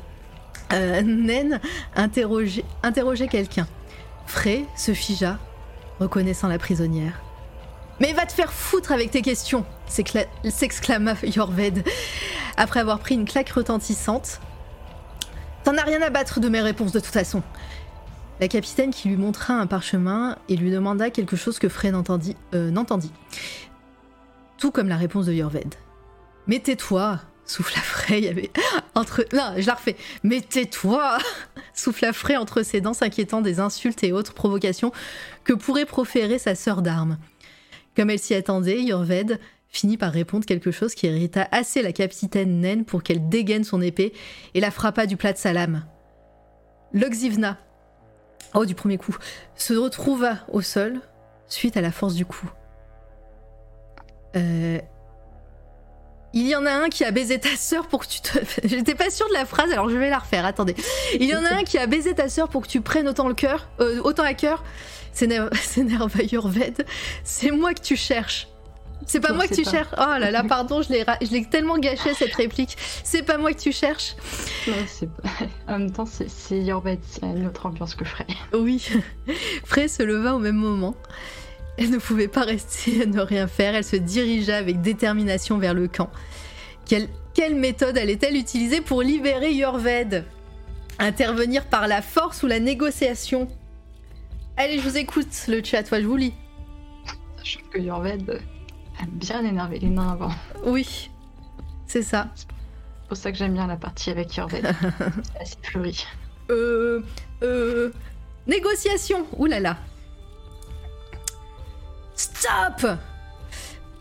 euh, 0.73 1.01
naine 1.01 1.59
interroger, 1.95 2.65
interroger 2.83 3.27
quelqu'un. 3.27 3.67
Frey 4.25 4.65
se 4.75 4.93
figea, 4.93 5.39
reconnaissant 5.99 6.47
la 6.47 6.57
prisonnière. 6.57 7.21
Mais 7.99 8.13
va 8.13 8.25
te 8.25 8.33
faire 8.33 8.51
foutre 8.53 8.91
avec 8.91 9.11
tes 9.11 9.21
questions 9.21 9.65
s'exclama 9.87 11.15
Yorved, 11.23 11.83
après 12.57 12.79
avoir 12.79 12.99
pris 12.99 13.15
une 13.15 13.25
claque 13.25 13.49
retentissante. 13.49 14.39
T'en 15.63 15.77
as 15.77 15.83
rien 15.83 16.01
à 16.01 16.09
battre 16.09 16.39
de 16.39 16.49
mes 16.49 16.61
réponses 16.61 16.91
de 16.91 16.99
toute 16.99 17.13
façon. 17.13 17.41
La 18.39 18.47
capitaine 18.47 18.91
qui 18.91 19.09
lui 19.09 19.17
montra 19.17 19.55
un 19.55 19.65
parchemin 19.65 20.37
et 20.47 20.55
lui 20.55 20.69
demanda 20.69 21.09
quelque 21.09 21.35
chose 21.35 21.57
que 21.57 21.69
Frey 21.69 21.91
n'entendit. 21.91 22.35
euh. 22.53 22.71
Tout 24.57 24.71
comme 24.71 24.89
la 24.89 24.97
réponse 24.97 25.25
de 25.25 25.33
Yorved. 25.33 25.75
Mais 26.45 26.59
tais-toi, 26.59 27.19
souffla 27.47 27.81
Frey 27.81 28.27
avec- 28.27 28.55
entre. 28.93 29.25
Non, 29.33 29.53
je 29.57 29.65
la 29.65 29.73
refais. 29.73 29.95
Mais 30.23 30.41
tais-toi 30.41 31.17
souffla 31.73 32.13
Frey 32.13 32.35
entre 32.37 32.61
ses 32.61 32.81
dents, 32.81 32.93
s'inquiétant 32.93 33.41
des 33.41 33.59
insultes 33.59 34.03
et 34.03 34.11
autres 34.11 34.33
provocations 34.33 34.91
que 35.43 35.53
pourrait 35.53 35.85
proférer 35.85 36.37
sa 36.37 36.53
sœur 36.53 36.81
d'armes. 36.81 37.17
Comme 37.95 38.09
elle 38.11 38.19
s'y 38.19 38.35
attendait, 38.35 38.81
Yorved 38.83 39.39
finit 39.69 39.97
par 39.97 40.11
répondre 40.11 40.45
quelque 40.45 40.71
chose 40.71 40.93
qui 40.93 41.07
irrita 41.07 41.47
assez 41.51 41.81
la 41.81 41.91
capitaine 41.91 42.59
naine 42.61 42.85
pour 42.85 43.01
qu'elle 43.03 43.27
dégaine 43.29 43.63
son 43.63 43.81
épée 43.81 44.13
et 44.53 44.59
la 44.59 44.71
frappa 44.71 45.05
du 45.07 45.17
plat 45.17 45.33
de 45.33 45.37
sa 45.37 45.51
lame. 45.53 45.85
L'Oxivna, 46.93 47.57
oh 48.53 48.65
du 48.65 48.75
premier 48.75 48.97
coup, 48.97 49.15
se 49.55 49.73
retrouva 49.73 50.37
au 50.51 50.61
sol 50.61 51.01
suite 51.47 51.75
à 51.77 51.81
la 51.81 51.91
force 51.91 52.13
du 52.13 52.25
coup. 52.25 52.49
Euh, 54.35 54.79
Il 56.33 56.47
y 56.47 56.55
en 56.55 56.65
a 56.65 56.71
un 56.71 56.89
qui 56.89 57.03
a 57.03 57.11
baisé 57.11 57.39
ta 57.39 57.55
sœur 57.55 57.87
pour 57.87 58.01
que 58.01 58.07
tu 58.07 58.21
te. 58.21 58.37
J'étais 58.67 58.95
pas 58.95 59.09
sûre 59.09 59.27
de 59.29 59.33
la 59.33 59.45
phrase, 59.45 59.71
alors 59.71 59.89
je 59.89 59.95
vais 59.97 60.09
la 60.09 60.19
refaire. 60.19 60.45
Attendez. 60.45 60.75
Il 61.19 61.23
y 61.25 61.35
en 61.35 61.43
a 61.45 61.55
un 61.55 61.63
qui 61.63 61.77
a 61.77 61.87
baisé 61.87 62.13
ta 62.13 62.29
sœur 62.29 62.49
pour 62.49 62.61
que 62.63 62.67
tu 62.67 62.81
prennes 62.81 63.07
autant 63.07 63.27
le 63.27 63.33
cœur, 63.33 63.69
euh, 63.79 64.01
autant 64.03 64.23
à 64.23 64.33
cœur. 64.33 64.63
C'est 65.13 65.27
c'est 65.53 65.83
Nervailleur 65.83 66.47
Ved. 66.47 66.85
C'est 67.23 67.51
moi 67.51 67.73
que 67.73 67.81
tu 67.81 67.95
cherches. 67.95 68.47
C'est 69.05 69.19
pas 69.21 69.29
Non, 69.29 69.35
moi 69.35 69.47
que 69.47 69.55
tu 69.55 69.61
pas. 69.63 69.71
cherches. 69.71 69.93
Oh 69.93 70.19
là 70.19 70.31
là, 70.31 70.43
pardon, 70.43 70.81
je 70.81 70.89
l'ai 70.89 71.03
ra- 71.03 71.17
je 71.21 71.27
l'ai 71.31 71.45
tellement 71.45 71.77
gâché 71.77 72.13
cette 72.13 72.33
réplique. 72.35 72.75
C'est 73.03 73.21
pas 73.23 73.37
moi 73.37 73.53
que 73.53 73.59
tu 73.59 73.71
cherches. 73.71 74.15
Non, 74.67 74.73
c'est 74.85 75.09
pas- 75.09 75.29
En 75.73 75.79
même 75.79 75.91
temps, 75.91 76.05
c'est 76.05 76.29
c'est 76.29 76.59
Yorbet, 76.59 76.99
c'est 77.09 77.23
une 77.23 77.47
autre 77.47 77.65
ambiance 77.67 77.95
que 77.95 78.03
Frey. 78.03 78.25
Oui. 78.53 78.85
Frey 79.63 79.87
se 79.87 80.03
leva 80.03 80.35
au 80.35 80.39
même 80.39 80.55
moment. 80.57 80.95
Elle 81.77 81.91
ne 81.91 81.97
pouvait 81.97 82.27
pas 82.27 82.41
rester 82.41 83.03
à 83.03 83.05
ne 83.05 83.21
rien 83.21 83.47
faire. 83.47 83.75
Elle 83.75 83.83
se 83.83 83.95
dirigea 83.95 84.57
avec 84.57 84.81
détermination 84.81 85.57
vers 85.57 85.73
le 85.73 85.87
camp. 85.87 86.09
Quelle, 86.85 87.07
quelle 87.33 87.55
méthode 87.55 87.97
allait-elle 87.97 88.35
utiliser 88.35 88.81
pour 88.81 89.01
libérer 89.01 89.53
Yorved 89.53 90.25
Intervenir 90.99 91.65
par 91.65 91.87
la 91.87 92.01
force 92.01 92.41
ou 92.41 92.47
la 92.47 92.59
négociation? 92.59 93.47
Allez, 94.59 94.79
je 94.79 94.89
vous 94.89 94.97
écoute, 94.97 95.27
le 95.47 95.63
chat, 95.63 95.83
toi, 95.83 96.01
je 96.01 96.07
vous 96.07 96.15
lis. 96.15 96.33
Sachant 97.37 97.59
que 97.71 97.77
Yorbet 97.77 98.17
aime 98.17 99.09
bien 99.11 99.45
énerver 99.45 99.77
les 99.77 99.89
nains 99.89 100.13
avant. 100.13 100.31
Oui, 100.65 101.11
c'est 101.85 102.01
ça. 102.01 102.29
C'est 102.35 102.47
pour 103.07 103.17
ça 103.17 103.31
que 103.31 103.37
j'aime 103.37 103.53
bien 103.53 103.67
la 103.67 103.77
partie 103.77 104.09
avec 104.09 104.35
Yorbet. 104.35 104.63
c'est 105.33 105.41
assez 105.41 105.57
fleuri. 105.61 106.07
Euh. 106.49 107.03
Euh. 107.43 107.91
Négociation 108.47 109.27
Ouh 109.37 109.45
là 109.45 109.59
là 109.59 109.77
Stop 112.17 112.97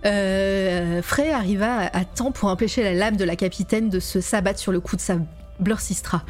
euh, 0.05 1.03
Frey 1.03 1.33
arriva 1.33 1.87
à, 1.93 2.05
temps 2.05 2.33
pour 2.33 2.49
empêcher 2.49 2.83
la 2.83 2.95
lame 2.95 3.17
de 3.17 3.25
la 3.25 3.35
capitaine 3.37 3.89
de 3.91 3.99
se 4.01 4.21
s'abattre 4.21 4.59
sur 4.59 4.73
le 4.73 4.81
cou 4.81 4.97
de 4.97 5.01
sa 5.01 5.17
Blorsistra. 5.61 6.23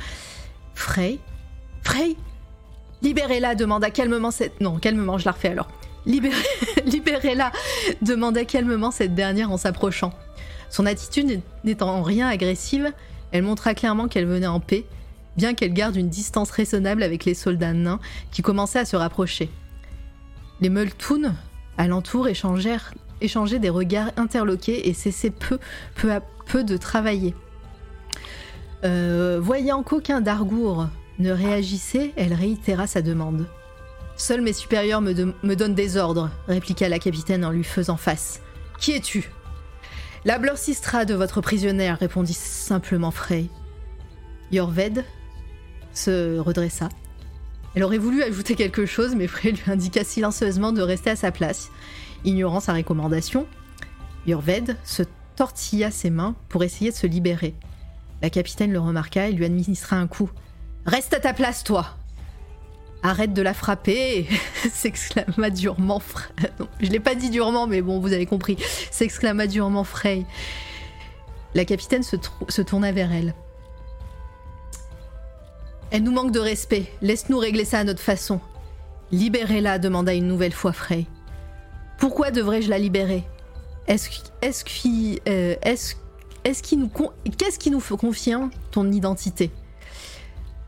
Frey 0.75 1.19
Frey 1.83 2.17
Libérez-la 3.03 3.55
demanda 3.55 3.91
calmement 3.91 4.31
cette... 4.31 4.61
Non, 4.61 4.79
calmement, 4.79 5.19
je 5.19 5.27
la 5.27 5.33
refais 5.33 5.49
alors. 5.49 5.69
Libérez- 6.07 6.35
Libérez-la 6.87 7.53
demanda 8.03 8.45
calmement 8.45 8.91
cette 8.91 9.15
dernière 9.15 9.51
en 9.51 9.57
s'approchant. 9.57 10.13
Son 10.71 10.87
attitude 10.87 11.41
n'étant 11.65 11.91
en 11.91 12.03
rien 12.03 12.29
agressive, 12.29 12.93
elle 13.33 13.43
montra 13.43 13.75
clairement 13.75 14.09
qu'elle 14.09 14.27
venait 14.27 14.47
en 14.47 14.61
paix 14.61 14.87
bien 15.37 15.55
qu'elle 15.55 15.73
garde 15.73 15.97
une 15.97 16.09
distance 16.09 16.51
raisonnable 16.51 17.03
avec 17.03 17.25
les 17.25 17.35
soldats 17.35 17.73
nains 17.73 18.01
qui 18.33 18.43
commençaient 18.43 18.79
à 18.79 18.85
se 18.85 18.97
rapprocher. 18.97 19.51
Les 20.61 20.71
Multoon, 20.71 21.35
alentour, 21.79 22.29
échangèrent, 22.29 22.93
des 23.21 23.71
regards 23.71 24.11
interloqués 24.17 24.89
et 24.89 24.95
cessaient 24.95 25.31
peu, 25.31 25.59
peu 25.95 26.13
à 26.13 26.21
peu 26.21 26.65
de 26.65 26.77
travailler. 26.77 27.35
Euh, 28.85 29.39
voyant 29.41 29.83
qu'aucun 29.83 30.21
d'Argour 30.21 30.89
ne 31.19 31.33
réagissait, 31.33 32.13
elle 32.17 32.35
réitéra 32.35 32.87
sa 32.87 33.03
demande. 33.03 33.47
Seuls 34.17 34.41
mes 34.41 34.53
supérieurs 34.53 35.01
me, 35.01 35.13
donnent 35.55 35.75
des 35.75 35.97
ordres, 35.97 36.31
répliqua 36.49 36.89
la 36.89 36.99
capitaine 36.99 37.45
en 37.45 37.51
lui 37.51 37.65
faisant 37.65 37.97
face. 37.97 38.41
Qui 38.79 38.93
es-tu? 38.93 39.31
La 40.25 40.39
Blorsistra 40.39 41.05
de 41.05 41.15
votre 41.15 41.41
prisonnière, 41.41 41.99
répondit 41.99 42.35
simplement 42.35 43.11
Frey. 43.11 43.47
Yorved 44.53 45.05
se 45.93 46.39
redressa. 46.39 46.89
Elle 47.77 47.85
aurait 47.85 47.99
voulu 47.99 48.23
ajouter 48.23 48.55
quelque 48.55 48.87
chose, 48.87 49.15
mais 49.15 49.27
Frey 49.27 49.53
lui 49.53 49.63
indiqua 49.71 50.03
silencieusement 50.03 50.73
de 50.73 50.81
rester 50.81 51.11
à 51.11 51.17
sa 51.17 51.31
place. 51.31 51.71
Ignorant 52.25 52.61
sa 52.61 52.73
recommandation, 52.73 53.47
Yorved 54.27 54.79
se 54.83 55.03
tortilla 55.37 55.91
ses 55.91 56.09
mains 56.09 56.35
pour 56.49 56.65
essayer 56.65 56.91
de 56.91 56.97
se 56.97 57.07
libérer. 57.07 57.55
La 58.23 58.31
capitaine 58.31 58.73
le 58.73 58.81
remarqua 58.81 59.29
et 59.29 59.33
lui 59.33 59.45
administra 59.45 59.97
un 59.97 60.07
coup. 60.07 60.31
Reste 60.87 61.13
à 61.13 61.21
ta 61.21 61.35
place, 61.35 61.65
toi 61.65 61.99
Arrête 63.03 63.35
de 63.35 63.43
la 63.43 63.53
frapper 63.53 64.27
s'exclama 64.73 65.51
durement 65.51 66.01
Frey. 66.01 66.31
Non, 66.59 66.69
je 66.81 66.89
l'ai 66.89 66.99
pas 66.99 67.15
dit 67.15 67.29
durement, 67.29 67.67
mais 67.67 67.83
bon, 67.83 68.01
vous 68.01 68.15
avez 68.15 68.25
compris. 68.25 68.57
S'exclama 68.91 69.47
durement 69.47 69.85
Frey. 69.85 70.25
La 71.55 71.67
capitaine 71.67 72.03
se 72.03 72.63
tourna 72.63 72.91
vers 72.93 73.13
elle. 73.13 73.35
Elle 75.91 76.03
nous 76.03 76.13
manque 76.13 76.33
de 76.33 76.41
respect. 76.41 76.87
Laisse-nous 77.01 77.39
régler 77.39 77.65
ça 77.65 77.79
à 77.79 77.85
notre 77.85 78.01
façon. 78.01 78.41
Libérez-la, 79.13 79.79
demanda 79.79 80.13
une 80.15 80.27
nouvelle 80.27 80.53
fois 80.53 80.73
Frey. 80.73 81.07
Pourquoi 81.99 82.31
devrais-je 82.31 82.69
la 82.69 82.79
libérer? 82.79 83.25
Est-ce 83.87 84.11
est 84.43 84.65
qui 84.65 85.21
euh, 85.29 85.55
est-ce 85.63 85.95
est-ce 86.45 86.63
qui 86.63 86.77
nous 86.77 86.91
qu'est-ce 87.39 87.59
qui 87.59 87.71
nous 87.71 87.81
fait 87.81 87.97
confier 87.97 88.37
ton 88.73 88.91
identité? 88.91 89.51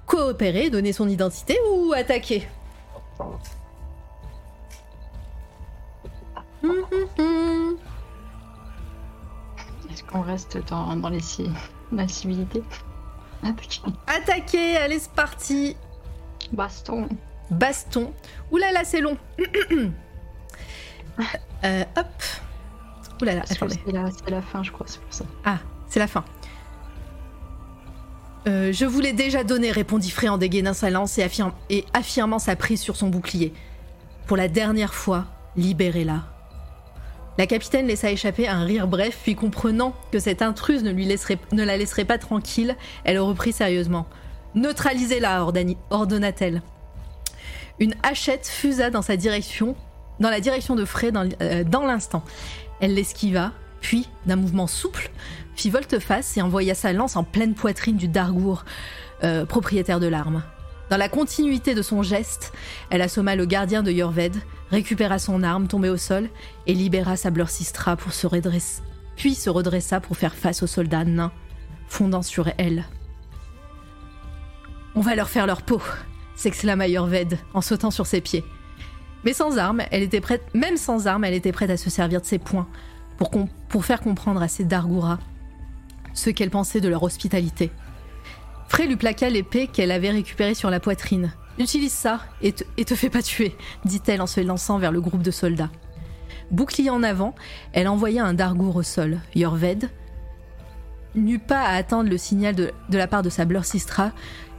Coopérer, 0.07 0.71
donner 0.71 0.93
son 0.93 1.09
identité 1.09 1.59
ou 1.71 1.93
attaquer? 1.93 2.47
Est-ce 9.91 10.05
qu'on 10.05 10.23
reste 10.23 10.59
dans, 10.69 10.95
la 11.93 12.09
civilité 12.09 12.63
Attaquer. 13.43 13.81
Attaquer, 14.07 14.77
allez, 14.77 14.99
c'est 14.99 15.13
parti. 15.13 15.77
Baston. 16.53 17.09
Baston. 17.51 18.13
Oulala, 18.51 18.73
là 18.73 18.79
là, 18.81 18.85
c'est 18.85 19.01
long. 19.01 19.17
euh, 21.65 21.85
hop. 21.97 22.07
Oulala, 23.21 23.41
là, 23.41 23.45
attendez. 23.49 23.77
C'est 23.85 24.31
la, 24.31 24.43
fin, 24.43 24.63
je 24.63 24.71
crois, 24.71 24.87
c'est 24.89 25.01
pour 25.01 25.13
ça. 25.13 25.25
Ah, 25.45 25.59
c'est 25.89 25.99
la 25.99 26.07
fin. 26.07 26.25
Euh, 28.47 28.73
je 28.73 28.85
vous 28.85 29.01
l'ai 29.01 29.13
déjà 29.13 29.45
donné, 29.45 29.71
répondit 29.73 30.11
Frey 30.11 30.29
en 30.29 30.39
dégainant 30.39 30.75
sa 30.75 30.91
lance 30.91 31.19
et, 31.19 31.27
et 31.71 31.85
affirmant 31.93 32.39
sa 32.39 32.57
prise 32.57 32.81
sur 32.81 32.97
son 32.97 33.09
bouclier. 33.09 33.53
Pour 34.27 34.37
la 34.37 34.49
dernière 34.49 34.95
fois, 34.95 35.27
libérez-la. 35.57 36.38
La 37.39 37.47
capitaine 37.47 37.87
laissa 37.87 38.11
échapper 38.11 38.49
un 38.49 38.65
rire 38.65 38.89
bref, 38.89 39.21
puis 39.23 39.37
comprenant 39.37 39.95
que 40.11 40.19
cette 40.19 40.43
intruse 40.43 40.83
ne, 40.83 40.91
lui 40.91 41.05
laisserait, 41.05 41.39
la 41.53 41.77
laisserait 41.77 42.05
pas 42.05 42.19
tranquille, 42.19 42.77
elle 43.05 43.21
reprit 43.21 43.53
sérieusement. 43.53 44.07
Neutralisez-la, 44.57 45.47
ordonna-t-elle. 45.91 46.63
Une 47.79 47.95
hachette 48.03 48.49
fusa 48.49 48.91
dans 48.91 49.03
sa 49.03 49.17
direction, 49.17 49.77
dans 50.19 50.31
la 50.31 50.41
direction 50.41 50.75
de 50.75 50.85
Frey 50.85 51.13
euh, 51.15 51.63
dans, 51.63 51.87
l'instant. 51.87 52.25
Elle 52.81 52.95
l'esquiva, 52.95 53.53
puis, 53.81 54.09
d'un 54.27 54.35
mouvement 54.35 54.67
souple, 54.67 55.09
fit 55.55 55.71
volte-face 55.71 56.37
et 56.37 56.43
envoya 56.43 56.75
sa 56.75 56.93
lance 56.93 57.15
en 57.15 57.23
pleine 57.23 57.55
poitrine 57.55 57.97
du 57.97 58.09
Dargour, 58.09 58.65
euh, 59.23 59.47
propriétaire 59.47 60.01
de 60.01 60.09
l'arme. 60.09 60.43
Dans 60.91 60.97
la 60.97 61.09
continuité 61.09 61.75
de 61.75 61.83
son 61.83 62.03
geste, 62.03 62.53
elle 62.89 63.03
assomma 63.03 63.37
le 63.37 63.45
gardien 63.45 63.83
de 63.83 63.91
Yorved, 63.91 64.35
récupéra 64.71 65.19
son 65.19 65.43
arme 65.43 65.69
tombée 65.69 65.91
au 65.91 65.99
sol 65.99 66.29
et 66.67 66.73
libéra 66.73 67.17
sa 67.17 67.31
Sistra 67.47 67.97
pour 67.97 68.13
se 68.13 68.27
redresser, 68.27 68.83
puis 69.17 69.35
se 69.35 69.51
redressa 69.51 70.01
pour 70.01 70.17
faire 70.17 70.35
face 70.35 70.63
aux 70.63 70.67
soldats 70.67 71.05
nains 71.05 71.33
fondant 71.89 72.23
sur 72.23 72.49
elle. 72.57 72.85
On 74.95 75.01
va 75.01 75.15
leur 75.15 75.29
faire 75.29 75.47
leur 75.47 75.63
peau, 75.63 75.83
s'exclama 76.37 76.89
Yorved 76.89 77.39
en 77.53 77.61
sautant 77.61 77.91
sur 77.91 78.07
ses 78.07 78.21
pieds. 78.21 78.45
Mais 79.25 79.35
sans 79.35 79.59
armes, 79.59 79.83
elle 79.91 80.03
était 80.03 80.21
prête, 80.21 80.43
même 80.55 80.77
sans 80.77 81.07
armes, 81.07 81.25
elle 81.25 81.35
était 81.35 81.53
prête 81.53 81.71
à 81.71 81.77
se 81.77 81.91
servir 81.91 82.21
de 82.21 82.27
ses 82.27 82.39
poings 82.39 82.69
pour, 83.19 83.31
pour 83.69 83.85
faire 83.85 84.01
comprendre 84.01 84.41
à 84.41 84.49
ses 84.49 84.65
Dargura 84.65 85.19
ce 86.15 86.31
qu'elle 86.31 86.51
pensait 86.51 86.81
de 86.81 86.89
leur 86.89 87.03
hospitalité. 87.03 87.71
Frey 88.69 88.87
lui 88.87 88.97
plaqua 88.97 89.31
l'épée 89.31 89.67
qu'elle 89.67 89.91
avait 89.91 90.11
récupérée 90.11 90.55
sur 90.55 90.71
la 90.71 90.79
poitrine. 90.79 91.33
Utilise 91.59 91.93
ça 91.93 92.21
et 92.41 92.53
te, 92.53 92.95
fais 92.95 93.11
pas 93.11 93.23
tuer, 93.23 93.57
dit-elle 93.85 94.23
en 94.23 94.29
se 94.29 94.41
lançant 94.41 94.79
vers 94.79 94.93
le 94.93 95.01
groupe 95.01 95.23
de 95.23 95.31
soldats. 95.31 95.71
Bouclier 96.51 96.91
en 96.91 97.03
avant, 97.03 97.35
elle 97.73 97.89
envoya 97.89 98.25
un 98.25 98.35
dargour 98.35 98.77
au 98.77 98.83
sol. 98.83 99.19
Yorved 99.35 99.91
n'eut 101.15 101.41
pas 101.41 101.63
à 101.63 101.75
attendre 101.75 102.09
le 102.09 102.19
signal 102.19 102.55
de, 102.55 102.71
la 102.91 103.09
part 103.09 103.23
de 103.23 103.31
sa 103.31 103.45
Blur 103.45 103.65
Sistra, 103.65 104.13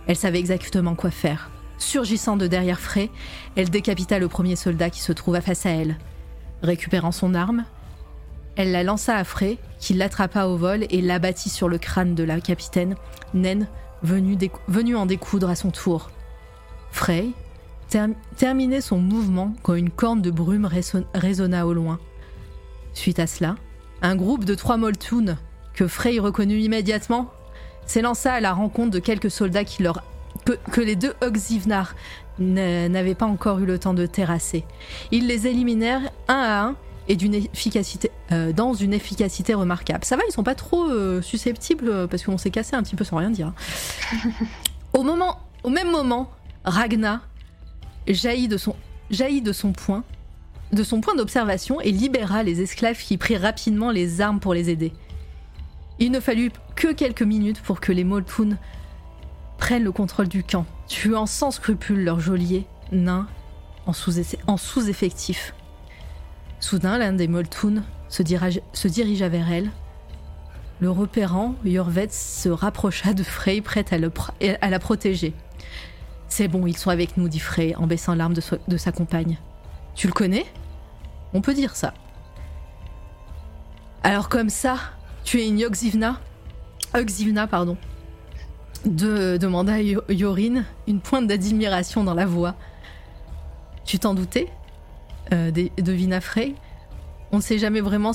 elle 0.07 0.17
savait 0.17 0.39
exactement 0.39 0.95
quoi 0.95 1.11
faire. 1.11 1.51
Surgissant 1.77 2.35
de 2.35 2.47
derrière 2.47 2.79
Frey, 2.79 3.09
elle 3.55 3.69
décapita 3.69 4.19
le 4.19 4.27
premier 4.27 4.57
soldat 4.57 4.89
qui 4.89 4.99
se 4.99 5.13
trouva 5.13 5.39
face 5.39 5.65
à 5.65 5.69
elle. 5.69 5.97
Récupérant 6.61 7.13
son 7.13 7.33
arme, 7.33 7.63
elle 8.57 8.71
la 8.71 8.83
lança 8.83 9.15
à 9.15 9.23
Frey, 9.23 9.57
qui 9.79 9.93
l'attrapa 9.93 10.45
au 10.45 10.57
vol 10.57 10.85
et 10.89 11.01
l'abattit 11.01 11.49
sur 11.49 11.69
le 11.69 11.77
crâne 11.77 12.15
de 12.15 12.23
la 12.23 12.41
capitaine, 12.41 12.95
naine 13.33 13.67
venu, 14.03 14.95
en 14.95 15.05
découdre 15.05 15.49
à 15.49 15.55
son 15.55 15.71
tour. 15.71 16.09
Frey 16.91 17.29
terminait 18.37 18.81
son 18.81 18.97
mouvement 18.99 19.53
quand 19.63 19.73
une 19.75 19.89
corne 19.89 20.21
de 20.21 20.31
brume 20.31 20.69
résonna 21.13 21.65
au 21.65 21.73
loin. 21.73 21.99
Suite 22.93 23.19
à 23.19 23.27
cela, 23.27 23.55
un 24.01 24.15
groupe 24.15 24.45
de 24.45 24.55
trois 24.55 24.77
Moltoons, 24.77 25.37
que 25.73 25.87
Frey 25.87 26.19
reconnut 26.19 26.59
immédiatement, 26.59 27.31
s'élança 27.85 28.33
à 28.33 28.39
la 28.39 28.53
rencontre 28.53 28.91
de 28.91 28.99
quelques 28.99 29.31
soldats 29.31 29.63
qui 29.63 29.83
leur, 29.83 30.03
que, 30.45 30.81
les 30.81 30.95
deux 30.95 31.13
Oxivnar 31.21 31.95
n'avaient 32.37 33.15
pas 33.15 33.25
encore 33.25 33.59
eu 33.59 33.65
le 33.65 33.79
temps 33.79 33.93
de 33.93 34.05
terrasser. 34.05 34.65
Ils 35.11 35.27
les 35.27 35.47
éliminèrent 35.47 36.11
un 36.27 36.35
à 36.35 36.61
un 36.63 36.75
et 37.09 37.15
d'une 37.15 37.33
efficacité, 37.33 38.11
euh, 38.31 38.53
dans 38.53 38.73
une 38.73 38.93
efficacité 38.93 39.55
remarquable. 39.55 40.05
Ça 40.05 40.15
va, 40.15 40.21
ils 40.29 40.31
sont 40.31 40.43
pas 40.43 40.55
trop 40.55 40.85
euh, 40.85 41.21
susceptibles 41.21 41.89
euh, 41.89 42.07
parce 42.07 42.23
qu'on 42.23 42.37
s'est 42.37 42.51
cassé 42.51 42.75
un 42.75 42.83
petit 42.83 42.95
peu 42.95 43.03
sans 43.03 43.17
rien 43.17 43.31
dire. 43.31 43.51
au, 44.93 45.01
moment, 45.01 45.39
au 45.63 45.69
même 45.69 45.89
moment, 45.89 46.31
Ragna 46.63 47.21
jaillit 48.07 48.47
de 48.47 48.57
son, 48.57 48.75
jaillit 49.09 49.41
de 49.41 49.51
son 49.51 49.73
point 49.73 50.03
de 50.71 50.83
son 50.83 51.01
point 51.01 51.15
d'observation 51.15 51.81
et 51.81 51.89
libéra 51.89 52.43
les 52.43 52.61
esclaves 52.61 52.99
qui 52.99 53.17
prirent 53.17 53.41
rapidement 53.41 53.89
les 53.89 54.21
armes 54.21 54.39
pour 54.39 54.53
les 54.53 54.69
aider. 54.69 54.93
Il 55.97 56.11
ne 56.11 56.19
fallut 56.19 56.51
que 56.75 56.93
quelques 56.93 57.23
minutes 57.23 57.59
pour 57.59 57.79
que 57.79 57.91
les 57.91 58.03
Moltoons 58.03 58.55
prennent 59.57 59.83
le 59.83 59.91
contrôle 59.91 60.27
du 60.27 60.43
camp, 60.43 60.67
tuant 60.87 61.25
sans 61.25 61.49
scrupule 61.49 62.03
leur 62.03 62.19
geôlier 62.19 62.67
nain 62.91 63.27
en 63.87 63.93
sous-effectif. 64.57 65.55
Soudain, 66.59 66.97
l'un 66.97 67.13
des 67.13 67.27
Moltoons 67.27 67.83
se, 68.09 68.21
dirigea 68.21 69.29
vers 69.29 69.51
elle. 69.51 69.71
Le 70.81 70.89
repérant, 70.89 71.55
Yorvet 71.63 72.09
se 72.09 72.49
rapprocha 72.49 73.13
de 73.13 73.23
Frey, 73.23 73.61
prête 73.61 73.93
à, 73.93 73.97
la 73.97 74.79
protéger. 74.79 75.33
C'est 76.27 76.47
bon, 76.47 76.67
ils 76.67 76.77
sont 76.77 76.89
avec 76.89 77.17
nous, 77.17 77.29
dit 77.29 77.39
Frey 77.39 77.75
en 77.75 77.87
baissant 77.87 78.15
l'arme 78.15 78.33
de, 78.33 78.77
sa 78.77 78.91
compagne. 78.91 79.37
Tu 79.95 80.07
le 80.07 80.13
connais? 80.13 80.45
On 81.33 81.41
peut 81.41 81.53
dire 81.53 81.75
ça. 81.75 81.93
Alors 84.03 84.29
comme 84.29 84.49
ça, 84.49 84.77
tu 85.23 85.39
es 85.41 85.47
une 85.47 85.59
Yoxivna? 85.59 86.19
Oxivna, 86.93 87.47
pardon. 87.47 87.77
De, 88.85 89.37
demanda 89.37 89.81
Yorin, 89.81 90.63
une 90.87 91.01
pointe 91.01 91.27
d'admiration 91.27 92.03
dans 92.03 92.13
la 92.13 92.25
voix. 92.25 92.55
Tu 93.83 93.99
t'en 93.99 94.13
doutais? 94.13 94.49
Euh, 95.33 95.51
de 95.51 95.91
Vinafrey. 95.91 96.55
On 97.31 97.37
ne 97.37 97.41
sait 97.41 97.59
jamais 97.59 97.81
vraiment 97.81 98.11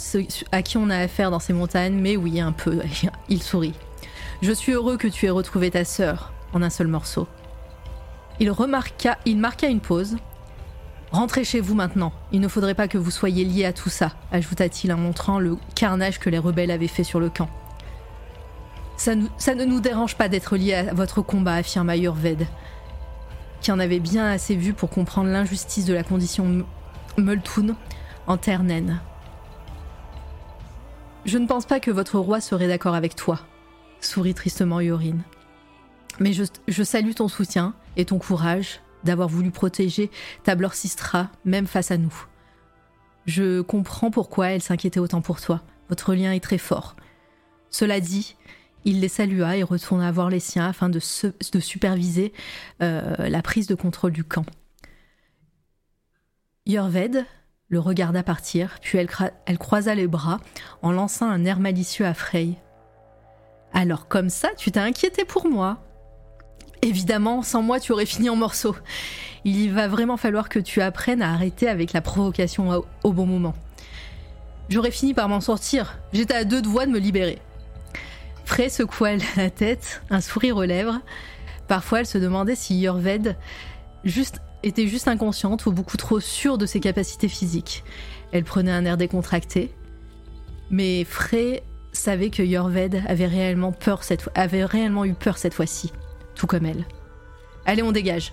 à 0.50 0.62
qui 0.62 0.76
on 0.76 0.90
a 0.90 0.96
affaire 0.96 1.30
dans 1.30 1.38
ces 1.38 1.52
montagnes, 1.52 1.94
mais 1.94 2.16
oui, 2.16 2.40
un 2.40 2.52
peu. 2.52 2.80
Il 3.28 3.42
sourit. 3.42 3.74
Je 4.42 4.52
suis 4.52 4.72
heureux 4.72 4.96
que 4.96 5.08
tu 5.08 5.26
aies 5.26 5.30
retrouvé 5.30 5.70
ta 5.70 5.84
sœur 5.84 6.32
en 6.52 6.62
un 6.62 6.70
seul 6.70 6.88
morceau. 6.88 7.28
Il 8.40 8.50
remarqua, 8.50 9.18
il 9.24 9.38
marqua 9.38 9.68
une 9.68 9.80
pause. 9.80 10.16
Rentrez 11.12 11.44
chez 11.44 11.60
vous 11.60 11.74
maintenant. 11.74 12.12
Il 12.32 12.40
ne 12.40 12.48
faudrait 12.48 12.74
pas 12.74 12.88
que 12.88 12.98
vous 12.98 13.12
soyez 13.12 13.44
liés 13.44 13.64
à 13.64 13.72
tout 13.72 13.88
ça, 13.88 14.12
ajouta-t-il 14.32 14.92
en 14.92 14.96
montrant 14.96 15.38
le 15.38 15.56
carnage 15.76 16.18
que 16.18 16.28
les 16.28 16.38
rebelles 16.38 16.72
avaient 16.72 16.88
fait 16.88 17.04
sur 17.04 17.20
le 17.20 17.30
camp. 17.30 17.48
Ça, 18.96 19.14
ne 19.14 19.64
nous 19.64 19.80
dérange 19.80 20.16
pas 20.16 20.28
d'être 20.28 20.56
liés 20.56 20.74
à 20.74 20.94
votre 20.94 21.22
combat, 21.22 21.54
affirma 21.54 21.96
Yurved, 21.96 22.46
qui 23.60 23.72
en 23.72 23.78
avait 23.78 24.00
bien 24.00 24.26
assez 24.26 24.56
vu 24.56 24.72
pour 24.72 24.90
comprendre 24.90 25.30
l'injustice 25.30 25.84
de 25.84 25.94
la 25.94 26.02
condition 26.02 26.64
Multoon 27.18 27.76
en 28.26 28.36
terre. 28.36 28.62
Je 31.24 31.38
ne 31.38 31.46
pense 31.46 31.66
pas 31.66 31.80
que 31.80 31.90
votre 31.90 32.18
roi 32.18 32.40
serait 32.40 32.68
d'accord 32.68 32.94
avec 32.94 33.14
toi, 33.14 33.40
sourit 34.00 34.34
tristement 34.34 34.80
Yorin. 34.80 35.18
Mais 36.20 36.32
je, 36.32 36.82
salue 36.82 37.12
ton 37.12 37.28
soutien 37.28 37.74
et 37.96 38.04
ton 38.04 38.18
courage 38.18 38.80
d'avoir 39.04 39.28
voulu 39.28 39.50
protéger 39.50 40.10
Tablor 40.44 40.74
Sistra, 40.74 41.28
même 41.44 41.66
face 41.66 41.90
à 41.90 41.98
nous. 41.98 42.14
Je 43.26 43.60
comprends 43.62 44.10
pourquoi 44.10 44.48
elle 44.48 44.62
s'inquiétait 44.62 45.00
autant 45.00 45.20
pour 45.20 45.40
toi. 45.40 45.62
Votre 45.88 46.14
lien 46.14 46.32
est 46.32 46.42
très 46.42 46.58
fort. 46.58 46.96
Cela 47.70 48.00
dit, 48.00 48.36
il 48.84 49.00
les 49.00 49.08
salua 49.08 49.56
et 49.56 49.62
retourna 49.62 50.10
voir 50.12 50.30
les 50.30 50.40
siens 50.40 50.68
afin 50.68 50.88
de, 50.88 51.00
superviser 51.00 52.32
euh, 52.82 53.28
la 53.28 53.42
prise 53.42 53.66
de 53.66 53.74
contrôle 53.74 54.12
du 54.12 54.24
camp. 54.24 54.46
Yorved 56.66 57.26
le 57.68 57.78
regarda 57.78 58.22
partir, 58.22 58.78
puis 58.80 58.96
elle, 58.96 59.58
croisa 59.58 59.94
les 59.94 60.06
bras 60.06 60.38
en 60.80 60.92
lançant 60.92 61.28
un 61.28 61.44
air 61.44 61.60
malicieux 61.60 62.06
à 62.06 62.14
Frey. 62.14 62.54
Alors 63.74 64.08
comme 64.08 64.30
ça, 64.30 64.48
tu 64.56 64.70
t'es 64.70 64.80
inquiété 64.80 65.26
pour 65.26 65.46
moi 65.46 65.82
Évidemment, 66.80 67.42
sans 67.42 67.60
moi, 67.60 67.80
tu 67.80 67.92
aurais 67.92 68.06
fini 68.06 68.30
en 68.30 68.36
morceaux. 68.36 68.76
Il 69.44 69.72
va 69.72 69.88
vraiment 69.88 70.16
falloir 70.16 70.48
que 70.48 70.58
tu 70.58 70.80
apprennes 70.80 71.20
à 71.20 71.32
arrêter 71.32 71.68
avec 71.68 71.92
la 71.92 72.00
provocation 72.00 72.82
au, 73.02 73.12
bon 73.12 73.26
moment. 73.26 73.54
J'aurais 74.70 74.90
fini 74.90 75.12
par 75.12 75.28
m'en 75.28 75.40
sortir. 75.40 75.98
J'étais 76.14 76.34
à 76.34 76.44
deux 76.44 76.62
doigts 76.62 76.86
de 76.86 76.92
me 76.92 76.98
libérer. 76.98 77.40
Frey 78.46 78.70
secoua 78.70 79.16
la 79.36 79.50
tête, 79.50 80.02
un 80.08 80.22
sourire 80.22 80.56
aux 80.56 80.64
lèvres. 80.64 81.00
Parfois, 81.68 82.00
elle 82.00 82.06
se 82.06 82.18
demandait 82.18 82.54
si 82.54 82.78
Yorved 82.80 83.36
juste 84.04 84.40
était 84.64 84.88
juste 84.88 85.08
inconsciente 85.08 85.66
ou 85.66 85.72
beaucoup 85.72 85.96
trop 85.96 86.20
sûre 86.20 86.58
de 86.58 86.66
ses 86.66 86.80
capacités 86.80 87.28
physiques. 87.28 87.84
Elle 88.32 88.44
prenait 88.44 88.72
un 88.72 88.84
air 88.84 88.96
décontracté. 88.96 89.72
Mais 90.70 91.04
Frey 91.04 91.62
savait 91.92 92.30
que 92.30 92.42
Yorved 92.42 93.02
avait 93.06 93.26
réellement, 93.26 93.72
peur 93.72 94.02
cette, 94.02 94.28
avait 94.34 94.64
réellement 94.64 95.04
eu 95.04 95.14
peur 95.14 95.38
cette 95.38 95.54
fois-ci, 95.54 95.92
tout 96.34 96.46
comme 96.46 96.66
elle. 96.66 96.84
Allez, 97.66 97.82
on 97.82 97.92
dégage. 97.92 98.32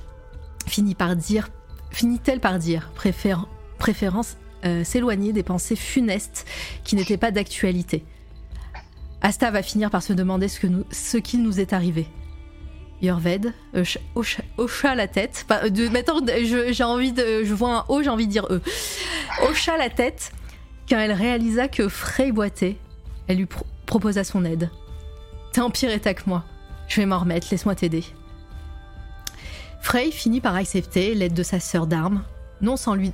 Finit 0.67 0.95
par 0.95 1.15
dire, 1.15 1.49
finit-elle 1.91 2.39
par 2.39 2.57
dire, 2.57 2.91
préfère, 2.95 3.47
préférence 3.77 4.37
euh, 4.65 4.83
s'éloigner 4.83 5.33
des 5.33 5.43
pensées 5.43 5.75
funestes 5.75 6.45
qui 6.83 6.95
n'étaient 6.95 7.17
pas 7.17 7.31
d'actualité. 7.31 8.05
Asta 9.21 9.51
va 9.51 9.61
finir 9.61 9.89
par 9.89 10.01
se 10.01 10.13
demander 10.13 10.47
ce 10.47 11.17
qu'il 11.17 11.43
nous 11.43 11.59
est 11.59 11.73
arrivé. 11.73 12.07
Yorved 13.01 13.53
hocha, 13.73 13.99
hocha 14.57 14.95
la 14.95 15.07
tête. 15.07 15.45
De, 15.69 15.89
maintenant, 15.89 16.19
j'ai 16.71 16.83
envie 16.83 17.11
de, 17.11 17.43
je 17.43 17.53
vois 17.53 17.77
un 17.79 17.85
O, 17.89 18.03
j'ai 18.03 18.09
envie 18.09 18.27
de 18.27 18.31
dire 18.31 18.45
E. 18.49 18.61
Hocha 19.43 19.77
la 19.77 19.89
tête 19.89 20.31
quand 20.87 20.99
elle 20.99 21.13
réalisa 21.13 21.67
que 21.67 21.87
Frey 21.87 22.31
boitait. 22.31 22.77
Elle 23.27 23.37
lui 23.37 23.45
pro- 23.45 23.65
proposa 23.85 24.23
son 24.23 24.45
aide. 24.45 24.69
T'es 25.53 25.61
en 25.61 25.69
pire 25.69 25.89
état 25.91 26.13
que 26.13 26.23
moi. 26.27 26.43
Je 26.87 26.97
vais 27.01 27.05
m'en 27.05 27.19
remettre, 27.19 27.47
laisse-moi 27.49 27.75
t'aider. 27.75 28.03
Frey 29.81 30.11
finit 30.11 30.41
par 30.41 30.55
accepter 30.55 31.15
l'aide 31.15 31.33
de 31.33 31.43
sa 31.43 31.59
sœur 31.59 31.87
d'armes, 31.87 32.23
non 32.61 32.77
sans 32.77 32.93
lui, 32.93 33.11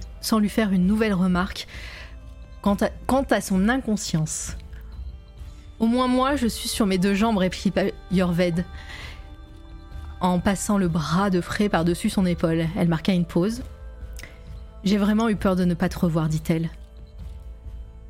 faire 0.50 0.72
une 0.72 0.86
nouvelle 0.86 1.14
remarque 1.14 1.68
quant 2.62 2.76
à, 2.76 2.90
quant 3.06 3.26
à 3.30 3.40
son 3.40 3.70
inconscience. 3.70 4.58
Au 5.80 5.86
moins 5.86 6.08
moi, 6.08 6.36
je 6.36 6.48
suis 6.48 6.68
sur 6.68 6.86
mes 6.86 6.98
deux 6.98 7.14
jambes, 7.14 7.38
répliqua 7.38 7.84
Yorved, 8.12 8.66
en 10.20 10.40
passant 10.40 10.78
le 10.78 10.88
bras 10.88 11.30
de 11.30 11.42
Frey 11.42 11.70
par-dessus 11.70 12.10
son 12.10 12.26
épaule. 12.26 12.68
Elle 12.76 12.88
marqua 12.88 13.14
une 13.14 13.26
pause. 13.26 13.64
J'ai 14.84 14.98
vraiment 14.98 15.30
eu 15.30 15.36
peur 15.36 15.56
de 15.56 15.66
ne 15.66 15.74
pas 15.74 15.90
te 15.90 16.00
revoir, 16.00 16.30
dit-elle. 16.30 16.70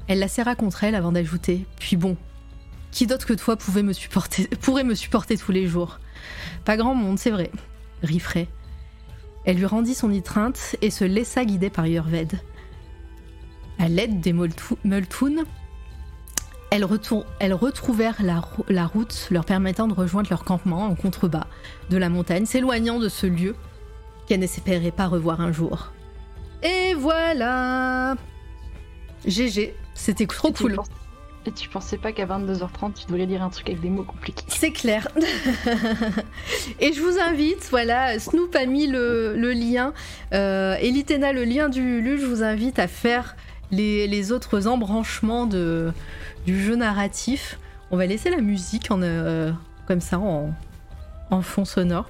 Elle 0.08 0.20
la 0.20 0.28
serra 0.28 0.56
contre 0.56 0.84
elle 0.84 0.96
avant 0.96 1.12
d'ajouter 1.12 1.66
Puis 1.80 1.98
bon, 1.98 2.16
qui 2.92 3.08
d'autre 3.08 3.26
que 3.26 3.34
toi 3.34 3.58
pouvait 3.58 3.84
me 3.84 3.94
supporter, 3.94 4.48
pourrait 4.62 4.84
me 4.84 4.96
supporter 4.96 5.38
tous 5.38 5.52
les 5.52 5.68
jours 5.68 6.00
Pas 6.66 6.78
grand 6.78 6.96
monde, 6.96 7.20
c'est 7.20 7.32
vrai, 7.32 7.52
rit 8.04 8.20
Frey. 8.20 8.48
Elle 9.46 9.58
lui 9.58 9.66
rendit 9.66 9.96
son 9.96 10.12
étreinte 10.12 10.76
et 10.82 10.92
se 10.92 11.06
laissa 11.06 11.46
guider 11.46 11.70
par 11.70 11.88
Yorved. 11.88 12.40
À 13.80 13.88
l'aide 13.88 14.20
des 14.20 14.34
Multoon, 14.34 15.44
elles, 16.70 16.84
retour- 16.86 17.26
elles 17.40 17.54
retrouvèrent 17.54 18.22
la, 18.24 18.40
rou- 18.40 18.66
la 18.68 18.86
route 18.86 19.28
leur 19.32 19.46
permettant 19.46 19.88
de 19.88 19.94
rejoindre 19.94 20.30
leur 20.30 20.44
campement 20.44 20.84
en 20.86 20.96
contrebas 20.96 21.48
de 21.90 21.98
la 21.98 22.10
montagne, 22.10 22.46
s'éloignant 22.46 23.00
de 23.00 23.10
ce 23.10 23.26
lieu 23.28 23.56
qu'elles 24.28 24.40
n'espéraient 24.42 24.92
pas 24.92 25.08
revoir 25.08 25.40
un 25.42 25.52
jour. 25.52 25.92
Et 26.64 26.94
voilà 26.96 28.16
GG, 29.26 29.74
c'était 29.94 30.26
trop 30.28 30.50
Et 30.50 30.54
tu 30.54 30.64
cool. 30.64 30.76
penses- 30.76 30.88
Et 31.46 31.52
tu 31.52 31.70
pensais 31.70 31.98
pas 31.98 32.12
qu'à 32.12 32.26
22h30, 32.26 32.94
tu 32.94 33.06
devrais 33.08 33.26
lire 33.26 33.42
un 33.42 33.50
truc 33.50 33.70
avec 33.70 33.80
des 33.80 33.90
mots 33.90 34.04
compliqués 34.04 34.44
C'est 34.50 34.72
clair. 34.72 35.08
et 36.80 36.92
je 36.94 37.02
vous 37.02 37.18
invite, 37.20 37.68
voilà, 37.70 38.20
Snoop 38.20 38.54
a 38.56 38.66
mis 38.66 38.88
le, 38.88 39.36
le 39.38 39.52
lien, 39.54 39.94
euh, 40.34 40.76
et 40.82 40.92
Litena 40.92 41.32
le 41.32 41.44
lien 41.46 41.70
du 41.70 41.82
Lulu, 41.82 42.20
je 42.20 42.26
vous 42.26 42.44
invite 42.44 42.80
à 42.80 42.88
faire 42.88 43.36
les, 43.72 44.08
les 44.08 44.32
autres 44.32 44.68
embranchements 44.68 45.46
de, 45.46 45.92
du 46.46 46.62
jeu 46.64 46.76
narratif. 46.76 47.60
On 47.92 47.98
va 47.98 48.06
laisser 48.06 48.30
la 48.30 48.38
musique 48.42 48.92
en, 48.92 49.02
euh, 49.02 49.52
comme 49.88 50.02
ça 50.02 50.20
en, 50.20 50.54
en 51.32 51.42
fond 51.42 51.66
sonore. 51.66 52.10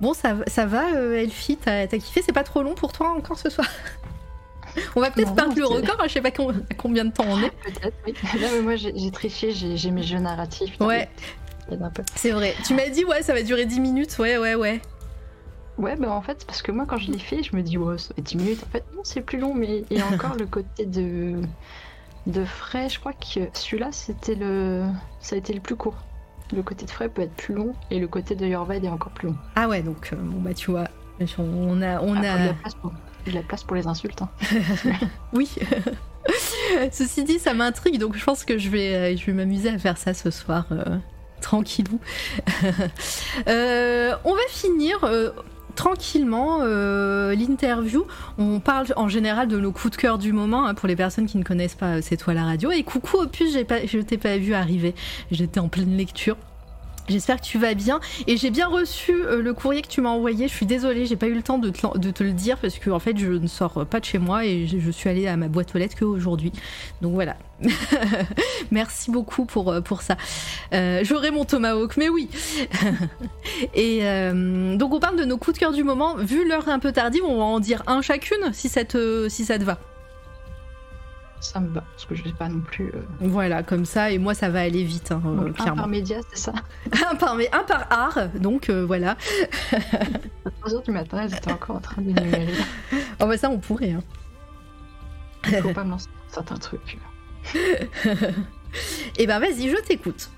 Bon, 0.00 0.14
ça, 0.14 0.34
va- 0.34 0.44
ça 0.46 0.64
va, 0.66 0.94
euh, 0.94 1.14
Elfie, 1.20 1.56
t'as 1.56 1.86
t'as 1.86 1.98
kiffé 1.98 2.22
C'est 2.24 2.32
pas 2.32 2.44
trop 2.44 2.62
long 2.62 2.74
pour 2.74 2.92
toi 2.92 3.10
encore 3.10 3.38
ce 3.38 3.50
soir 3.50 3.66
On 4.96 5.00
va 5.00 5.10
peut-être 5.10 5.34
battre 5.34 5.56
le 5.56 5.66
record, 5.66 5.96
hein, 6.00 6.04
je 6.06 6.12
sais 6.12 6.20
pas 6.20 6.30
com- 6.30 6.62
à 6.70 6.74
combien 6.74 7.04
de 7.04 7.10
temps 7.12 7.24
on 7.28 7.38
est. 7.42 7.50
Peut-être, 7.50 7.96
oui. 8.06 8.14
Là, 8.40 8.48
mais 8.54 8.60
moi, 8.62 8.76
j'ai 8.76 9.10
triché, 9.10 9.50
j'ai 9.52 9.90
mes 9.90 10.02
jeux 10.04 10.20
narratifs. 10.20 10.78
Ouais. 10.80 11.08
C'est 12.14 12.30
vrai. 12.30 12.54
Tu 12.66 12.74
m'as 12.74 12.88
dit, 12.88 13.04
ouais, 13.04 13.22
ça 13.22 13.32
va 13.34 13.42
durer 13.42 13.66
10 13.66 13.80
minutes. 13.80 14.16
Ouais, 14.18 14.38
ouais, 14.38 14.54
ouais. 14.54 14.80
Ouais, 15.80 15.96
bah 15.96 16.10
en 16.12 16.20
fait, 16.22 16.44
parce 16.46 16.62
que 16.62 16.70
moi, 16.72 16.84
quand 16.86 16.98
je 16.98 17.10
l'ai 17.10 17.18
fait, 17.18 17.42
je 17.42 17.56
me 17.56 17.62
dis, 17.62 17.78
ouais, 17.78 17.96
ça 17.98 18.14
fait 18.14 18.22
10 18.22 18.36
minutes. 18.36 18.62
En 18.66 18.70
fait, 18.70 18.84
non, 18.94 19.00
c'est 19.02 19.22
plus 19.22 19.38
long, 19.38 19.54
mais 19.54 19.84
il 19.90 19.98
y 19.98 20.00
a 20.00 20.06
encore 20.12 20.34
le 20.36 20.46
côté 20.46 20.84
de, 20.86 21.40
de 22.26 22.44
frais. 22.44 22.88
Je 22.88 23.00
crois 23.00 23.12
que 23.14 23.40
celui-là, 23.54 23.88
c'était 23.92 24.34
le. 24.34 24.84
Ça 25.20 25.34
a 25.36 25.38
été 25.38 25.52
le 25.54 25.60
plus 25.60 25.76
court. 25.76 25.96
Le 26.52 26.62
côté 26.62 26.84
de 26.84 26.90
frais 26.90 27.08
peut 27.08 27.22
être 27.22 27.34
plus 27.34 27.54
long, 27.54 27.74
et 27.90 27.98
le 27.98 28.08
côté 28.08 28.34
de 28.34 28.44
Yorved 28.46 28.84
est 28.84 28.88
encore 28.88 29.12
plus 29.12 29.28
long. 29.28 29.36
Ah 29.56 29.68
ouais, 29.68 29.82
donc 29.82 30.10
euh, 30.12 30.16
bon 30.16 30.40
bah 30.40 30.52
tu 30.52 30.70
vois, 30.72 30.88
on 31.38 31.80
a, 31.80 32.00
on 32.02 32.16
Ah, 32.16 32.20
a 32.28 32.32
a, 32.34 32.38
de 32.42 32.46
la 32.48 32.54
place 32.54 32.74
pour, 32.74 32.92
il 33.24 33.26
y 33.26 33.30
a 33.30 33.32
de 33.38 33.42
la 33.42 33.46
place 33.48 33.62
pour 33.62 33.76
les 33.76 33.86
insultes. 33.86 34.20
hein. 34.22 34.28
oui. 35.32 35.48
Ceci 36.92 37.22
dit, 37.24 37.38
ça 37.38 37.54
m'intrigue, 37.54 37.98
donc 37.98 38.16
je 38.16 38.24
pense 38.24 38.44
que 38.44 38.58
je 38.58 38.68
vais, 38.68 38.94
euh, 38.94 39.16
je 39.16 39.24
vais 39.26 39.32
m'amuser 39.32 39.68
à 39.70 39.78
faire 39.78 39.96
ça 39.96 40.12
ce 40.12 40.30
soir, 40.30 40.66
euh, 40.72 40.98
tranquillou. 41.40 41.98
Euh, 43.48 44.14
on 44.24 44.34
va 44.34 44.40
finir. 44.48 45.04
euh, 45.04 45.30
Tranquillement, 45.80 46.58
euh, 46.60 47.34
l'interview. 47.34 48.04
On 48.36 48.60
parle 48.60 48.88
en 48.96 49.08
général 49.08 49.48
de 49.48 49.58
nos 49.58 49.72
coups 49.72 49.96
de 49.96 49.96
cœur 49.96 50.18
du 50.18 50.34
moment 50.34 50.66
hein, 50.66 50.74
pour 50.74 50.86
les 50.86 50.94
personnes 50.94 51.24
qui 51.24 51.38
ne 51.38 51.42
connaissent 51.42 51.74
pas 51.74 51.96
euh, 51.96 52.00
C'est 52.02 52.18
toi 52.18 52.34
la 52.34 52.44
radio. 52.44 52.70
Et 52.70 52.82
coucou 52.82 53.16
Opus, 53.16 53.56
pas, 53.66 53.86
je 53.86 53.98
t'ai 54.00 54.18
pas 54.18 54.36
vu 54.36 54.52
arriver. 54.52 54.94
J'étais 55.30 55.58
en 55.58 55.68
pleine 55.68 55.96
lecture. 55.96 56.36
J'espère 57.10 57.40
que 57.40 57.44
tu 57.44 57.58
vas 57.58 57.74
bien. 57.74 58.00
Et 58.26 58.36
j'ai 58.36 58.50
bien 58.50 58.68
reçu 58.68 59.12
euh, 59.12 59.42
le 59.42 59.52
courrier 59.52 59.82
que 59.82 59.88
tu 59.88 60.00
m'as 60.00 60.10
envoyé. 60.10 60.48
Je 60.48 60.54
suis 60.54 60.66
désolée, 60.66 61.06
j'ai 61.06 61.16
pas 61.16 61.26
eu 61.26 61.34
le 61.34 61.42
temps 61.42 61.58
de 61.58 61.70
te, 61.70 62.22
le 62.22 62.32
dire 62.32 62.56
parce 62.58 62.78
que 62.78 62.90
en 62.90 62.98
fait, 62.98 63.18
je 63.18 63.32
ne 63.32 63.46
sors 63.46 63.84
pas 63.86 64.00
de 64.00 64.04
chez 64.04 64.18
moi 64.18 64.44
et 64.44 64.66
je, 64.66 64.90
suis 64.90 65.10
allée 65.10 65.26
à 65.26 65.36
ma 65.36 65.48
boîte 65.48 65.74
aux 65.74 65.78
lettres 65.78 65.96
qu'aujourd'hui. 65.98 66.52
Donc 67.02 67.14
voilà. 67.14 67.36
Merci 68.70 69.10
beaucoup 69.10 69.44
pour, 69.44 69.70
euh, 69.70 69.80
ça. 70.00 70.16
Euh, 70.72 71.00
J'aurai 71.02 71.30
mon 71.30 71.44
tomahawk, 71.44 71.96
mais 71.96 72.08
oui. 72.08 72.28
et 73.74 74.00
donc 74.76 74.94
on 74.94 75.00
parle 75.00 75.16
de 75.16 75.24
nos 75.24 75.36
coups 75.36 75.54
de 75.54 75.60
cœur 75.60 75.72
du 75.72 75.84
moment. 75.84 76.14
Vu 76.16 76.48
l'heure 76.48 76.68
un 76.68 76.78
peu 76.78 76.92
tardive, 76.92 77.24
on 77.24 77.36
va 77.36 77.44
en 77.44 77.60
dire 77.60 77.82
un 77.86 78.02
chacune 78.02 78.52
si 78.52 78.68
ça 78.68 78.84
te 78.84 79.64
va. 79.64 79.78
Ça 81.40 81.58
me 81.58 81.68
va, 81.68 81.80
parce 81.80 82.04
que 82.04 82.14
je 82.14 82.22
sais 82.24 82.32
pas 82.34 82.48
non 82.50 82.60
plus. 82.60 82.88
euh, 82.94 83.00
Voilà, 83.20 83.62
comme 83.62 83.86
ça. 83.86 84.10
Et 84.10 84.18
moi, 84.18 84.34
ça 84.34 84.50
va 84.50 84.60
aller 84.60 84.84
vite, 84.84 85.10
hein, 85.10 85.22
euh, 85.24 85.36
donc, 85.36 85.48
un 85.48 85.52
clairement. 85.52 85.76
par 85.76 85.88
média, 85.88 86.18
c'est 86.30 86.38
ça 86.38 86.52
Un 87.10 87.16
par, 87.16 87.34
mais 87.34 87.48
un 87.54 87.62
par 87.64 87.86
art. 87.90 88.28
Donc 88.34 88.68
euh, 88.68 88.84
voilà. 88.84 89.16
À 89.72 90.50
3h 90.68 90.84
du 90.84 90.90
matin, 90.90 91.22
elles 91.22 91.34
étaient 91.34 91.50
encore 91.52 91.76
en 91.76 91.80
train 91.80 92.02
d'énumérer. 92.02 92.52
Oh 93.20 93.26
bah 93.26 93.38
ça, 93.38 93.48
on 93.48 93.58
pourrait. 93.58 93.92
hein. 93.92 94.02
Il 95.48 95.56
faut 95.62 95.72
pas 95.72 95.84
me 95.84 95.90
lancer 95.92 96.08
certains 96.28 96.56
trucs. 96.58 96.98
Et 99.16 99.26
ben 99.26 99.38
vas-y, 99.40 99.68
je 99.70 99.76
t'écoute. 99.76 100.30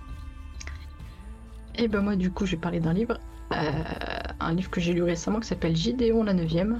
Et 1.74 1.88
ben 1.88 2.00
moi 2.02 2.14
du 2.16 2.30
coup 2.30 2.46
je 2.46 2.52
vais 2.52 2.56
parler 2.60 2.80
d'un 2.80 2.92
livre, 2.92 3.18
euh, 3.52 3.56
un 4.40 4.54
livre 4.54 4.70
que 4.70 4.80
j'ai 4.80 4.92
lu 4.92 5.02
récemment 5.02 5.40
qui 5.40 5.48
s'appelle 5.48 5.74
Gideon 5.74 6.22
la 6.22 6.34
9ème. 6.34 6.76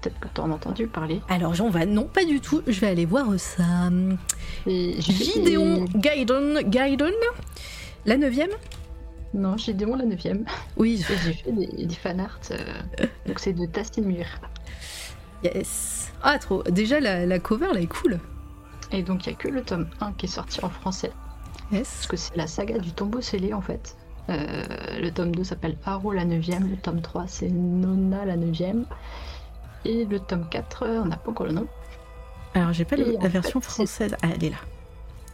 Peut-être 0.00 0.18
que 0.20 0.28
tu 0.34 0.40
en 0.40 0.50
as 0.50 0.54
entendu 0.54 0.86
parler. 0.86 1.20
Alors 1.28 1.54
j'en 1.54 1.68
va, 1.68 1.84
non 1.86 2.04
pas 2.04 2.24
du 2.24 2.40
tout, 2.40 2.62
je 2.66 2.80
vais 2.80 2.88
aller 2.88 3.04
voir 3.06 3.26
ça. 3.38 3.90
J'ai 4.66 5.00
fait 5.00 5.12
Gideon 5.24 5.84
Gaiden, 5.94 6.60
Gaiden 6.68 7.12
La 8.06 8.16
neuvième 8.16 8.50
Non, 9.34 9.56
Gideon 9.56 9.96
la 9.96 10.04
9ème. 10.04 10.44
Oui, 10.76 11.04
j'ai 11.06 11.32
fait 11.34 11.52
des, 11.52 11.86
des 11.86 11.94
fanarts. 11.94 12.40
euh, 12.50 12.56
Donc 13.26 13.38
c'est 13.40 13.52
de 13.52 13.66
Tassin 13.66 14.02
Muir. 14.02 14.26
yes. 15.44 16.12
Ah 16.22 16.38
trop, 16.38 16.62
déjà 16.64 17.00
la, 17.00 17.26
la 17.26 17.38
cover 17.38 17.68
là 17.72 17.80
est 17.80 17.86
cool. 17.86 18.18
Et 18.92 19.02
donc 19.02 19.26
il 19.26 19.30
y 19.30 19.32
a 19.32 19.36
que 19.36 19.48
le 19.48 19.62
tome 19.62 19.88
1 20.00 20.12
qui 20.12 20.26
est 20.26 20.30
sorti 20.30 20.64
en 20.64 20.68
français. 20.70 21.12
Yes. 21.72 21.88
Parce 21.90 22.06
que 22.08 22.16
c'est 22.16 22.36
la 22.36 22.46
saga 22.46 22.78
du 22.78 22.92
tombeau 22.92 23.20
scellé 23.20 23.52
en 23.52 23.60
fait. 23.60 23.96
Euh, 24.28 24.62
le 25.00 25.10
tome 25.10 25.34
2 25.34 25.44
s'appelle 25.44 25.76
Haro 25.84 26.12
la 26.12 26.24
9ème, 26.24 26.68
le 26.70 26.76
tome 26.76 27.00
3 27.00 27.24
c'est 27.26 27.48
Nona 27.48 28.24
la 28.24 28.36
9ème. 28.36 28.84
Et 29.84 30.04
le 30.04 30.20
tome 30.20 30.48
4, 30.48 30.82
euh, 30.82 31.00
on 31.02 31.06
n'a 31.06 31.16
pas 31.16 31.30
encore 31.30 31.46
le 31.46 31.52
nom. 31.52 31.66
Alors 32.54 32.72
j'ai 32.72 32.84
pas 32.84 32.96
le- 32.96 33.16
la 33.20 33.28
version 33.28 33.60
fait, 33.60 33.70
française. 33.70 34.16
Ah 34.22 34.28
elle 34.34 34.44
est 34.44 34.50
là. 34.50 34.56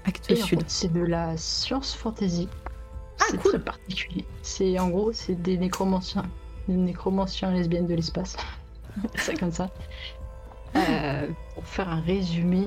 Acte 0.04 0.30
Et 0.30 0.40
en 0.40 0.44
Sud. 0.46 0.60
fait, 0.60 0.64
c'est 0.70 0.92
de 0.92 1.00
la 1.00 1.36
science 1.36 1.94
fantasy. 1.94 2.48
Ah, 3.20 3.24
c'est 3.30 3.38
cool. 3.38 3.52
très 3.52 3.60
particulier. 3.60 4.24
C'est 4.42 4.78
en 4.78 4.88
gros, 4.88 5.12
c'est 5.12 5.34
des 5.34 5.56
nécromanciens, 5.58 6.24
des 6.68 6.74
nécromanciens 6.76 7.50
lesbiennes 7.50 7.86
de 7.86 7.94
l'espace. 7.94 8.36
c'est 9.16 9.38
comme 9.38 9.52
ça. 9.52 9.70
Euh, 10.76 11.26
pour 11.54 11.64
faire 11.66 11.88
un 11.88 12.00
résumé, 12.02 12.66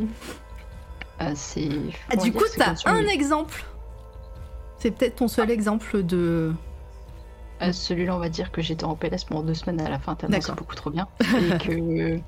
euh, 1.22 1.32
c'est. 1.36 1.70
Ah, 2.12 2.16
du 2.16 2.34
coup, 2.34 2.44
t'as 2.58 2.74
un 2.86 3.06
exemple. 3.08 3.64
C'est 4.80 4.92
peut-être 4.92 5.18
ton 5.18 5.28
seul 5.28 5.52
exemple 5.52 6.02
de. 6.04 6.54
Euh, 7.62 7.72
Celui-là, 7.74 8.16
on 8.16 8.20
va 8.20 8.30
dire 8.30 8.52
que 8.52 8.62
j'étais 8.62 8.86
en 8.86 8.96
PLS 8.96 9.26
pendant 9.26 9.44
deux 9.44 9.54
semaines 9.54 9.82
à 9.82 9.90
la 9.90 10.00
fin, 10.00 10.16
tellement 10.16 10.40
c'est 10.42 10.56
beaucoup 10.56 10.76
trop 10.76 10.90
bien. 10.90 11.08
Et 11.22 11.58
que, 11.58 12.20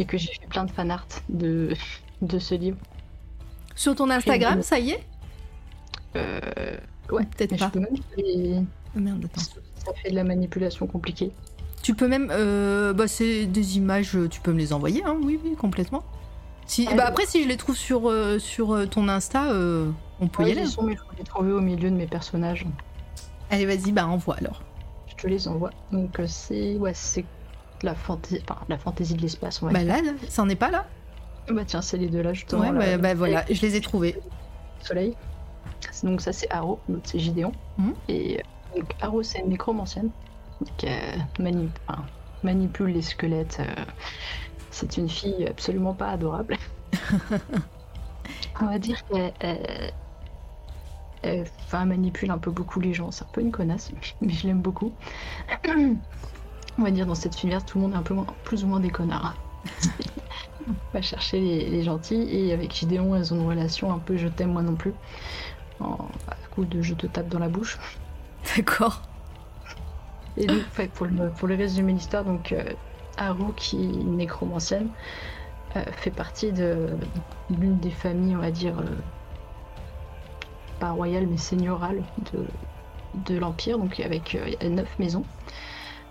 et 0.00 0.04
que 0.04 0.18
j'ai 0.18 0.32
fait 0.32 0.46
plein 0.48 0.64
de 0.64 0.70
fanart 0.72 1.06
de, 1.28 1.74
de 2.20 2.38
ce 2.38 2.54
livre. 2.56 2.76
Sur 3.76 3.94
ton 3.94 4.10
Instagram, 4.10 4.60
ça 4.62 4.78
y 4.78 4.90
est? 4.90 5.04
Euh, 6.16 6.40
ouais, 7.10 7.24
Peut-être 7.36 7.52
mais 7.52 7.58
je 7.58 7.64
pas. 7.64 7.70
peux 7.70 7.80
même 7.80 7.96
Ah, 8.96 9.00
Merde, 9.00 9.24
attends. 9.24 9.40
Ça 9.84 9.92
fait 10.02 10.10
de 10.10 10.16
la 10.16 10.24
manipulation 10.24 10.86
compliquée. 10.86 11.32
Tu 11.82 11.94
peux 11.94 12.06
même. 12.08 12.28
euh, 12.30 12.92
bah, 12.92 13.08
c'est 13.08 13.46
des 13.46 13.76
images, 13.78 14.16
tu 14.30 14.40
peux 14.40 14.52
me 14.52 14.58
les 14.58 14.72
envoyer, 14.72 15.02
hein, 15.04 15.16
oui, 15.22 15.38
oui, 15.44 15.56
complètement. 15.56 16.02
Si, 16.66 16.86
Ah, 16.90 16.94
bah, 16.94 17.02
oui. 17.04 17.08
après, 17.08 17.26
si 17.26 17.42
je 17.42 17.48
les 17.48 17.56
trouve 17.56 17.76
sur, 17.76 18.08
euh, 18.10 18.38
sur 18.38 18.72
euh, 18.74 18.86
ton 18.86 19.08
Insta, 19.08 19.46
on 20.20 20.28
peut 20.28 20.42
y 20.42 20.46
Ouais, 20.46 20.52
aller. 20.52 20.60
ils 20.62 20.68
sont, 20.68 20.82
mais 20.82 20.94
je 20.94 21.18
les 21.18 21.24
trouver 21.24 21.52
au 21.52 21.60
milieu 21.60 21.90
de 21.90 21.96
mes 21.96 22.06
personnages. 22.06 22.66
Allez, 23.50 23.66
vas-y, 23.66 23.90
bah, 23.92 24.06
envoie 24.06 24.36
alors. 24.36 24.62
Te 25.22 25.28
les 25.28 25.46
envoie. 25.48 25.70
Donc 25.92 26.18
euh, 26.18 26.26
c'est 26.26 26.76
ouais, 26.76 26.92
c'est 26.94 27.24
la 27.82 27.94
fantaisie, 27.94 28.42
enfin 28.48 28.60
la 28.68 28.76
fantaisie 28.78 29.14
de 29.14 29.22
l'espace, 29.22 29.62
on 29.62 29.66
va 29.66 29.72
Bah, 29.72 29.84
dire. 29.84 29.88
là, 30.04 30.12
ça 30.28 30.42
en 30.42 30.48
est 30.48 30.56
pas 30.56 30.70
là 30.70 30.84
Bah 31.48 31.62
tiens, 31.64 31.80
c'est 31.82 31.96
les 31.96 32.08
deux 32.08 32.22
là 32.22 32.32
justement. 32.32 32.62
Ouais, 32.70 32.72
bah, 32.96 32.98
bah, 32.98 33.14
voilà, 33.14 33.44
je 33.50 33.60
les 33.62 33.76
ai 33.76 33.80
trouvés. 33.80 34.18
Soleil. 34.80 35.16
Donc 36.02 36.20
ça 36.20 36.32
c'est 36.32 36.50
Aro, 36.50 36.80
l'autre 36.88 37.02
c'est 37.04 37.18
Gideon. 37.20 37.52
Mhm. 37.78 37.94
Et 38.08 38.38
euh, 38.38 38.78
donc 38.80 38.92
Aro 39.00 39.22
c'est 39.22 39.38
une 39.40 39.48
nécromancienne 39.50 40.10
qui 40.76 40.86
euh, 40.88 40.90
mani- 41.38 41.70
enfin, 41.88 42.04
manipule 42.42 42.90
les 42.92 43.02
squelettes. 43.02 43.60
c'est 44.70 44.96
une 44.96 45.08
fille 45.08 45.46
absolument 45.48 45.94
pas 45.94 46.08
adorable. 46.10 46.56
on 48.60 48.66
va 48.66 48.78
dire 48.78 49.04
qu'elle 49.06 49.32
elle- 51.22 51.46
enfin, 51.64 51.84
manipule 51.84 52.30
un 52.30 52.38
peu 52.38 52.50
beaucoup 52.50 52.80
les 52.80 52.94
gens. 52.94 53.10
C'est 53.10 53.24
un 53.24 53.28
peu 53.32 53.40
une 53.40 53.50
connasse, 53.52 53.90
mais 54.20 54.32
je 54.32 54.46
l'aime 54.46 54.60
beaucoup. 54.60 54.92
on 56.78 56.82
va 56.82 56.90
dire 56.90 57.06
dans 57.06 57.14
cette 57.14 57.42
univers 57.42 57.64
tout 57.64 57.78
le 57.78 57.82
monde 57.82 57.92
est 57.92 57.96
un 57.98 58.02
peu 58.02 58.14
moins- 58.14 58.26
plus 58.44 58.64
ou 58.64 58.66
moins 58.66 58.80
des 58.80 58.90
connards. 58.90 59.34
on 60.68 60.72
va 60.94 61.02
chercher 61.02 61.40
les, 61.40 61.68
les 61.68 61.82
gentils 61.82 62.26
et 62.30 62.52
avec 62.52 62.72
Gideon 62.74 63.14
elles 63.14 63.32
ont 63.34 63.36
une 63.40 63.46
relation 63.46 63.92
un 63.92 63.98
peu 63.98 64.16
je 64.16 64.28
t'aime 64.28 64.52
moi 64.52 64.62
non 64.62 64.74
plus. 64.74 64.94
En, 65.80 65.96
à 66.28 66.34
coup 66.54 66.64
de 66.64 66.80
je 66.82 66.94
te 66.94 67.06
tape 67.06 67.28
dans 67.28 67.38
la 67.38 67.48
bouche. 67.48 67.78
D'accord. 68.56 69.02
Et 70.36 70.46
donc, 70.46 70.62
pour, 70.94 71.06
le, 71.06 71.28
pour 71.30 71.46
le 71.48 71.54
résumer 71.56 71.92
l'histoire, 71.92 72.24
donc 72.24 72.52
euh, 72.52 72.64
Haru, 73.18 73.52
qui 73.54 73.76
est 73.76 73.84
une 73.84 74.16
nécromancienne, 74.16 74.88
euh, 75.76 75.82
fait 75.92 76.10
partie 76.10 76.52
de 76.52 76.88
l'une 77.50 77.78
des 77.78 77.90
familles, 77.90 78.34
on 78.36 78.40
va 78.40 78.50
dire, 78.50 78.78
euh, 78.78 78.84
pas 80.82 80.90
royale 80.90 81.28
mais 81.28 81.36
seigneurale 81.36 82.02
de, 83.14 83.38
l'Empire, 83.38 83.78
donc 83.78 84.00
avec 84.00 84.34
euh, 84.34 84.68
neuf 84.68 84.98
maisons. 84.98 85.24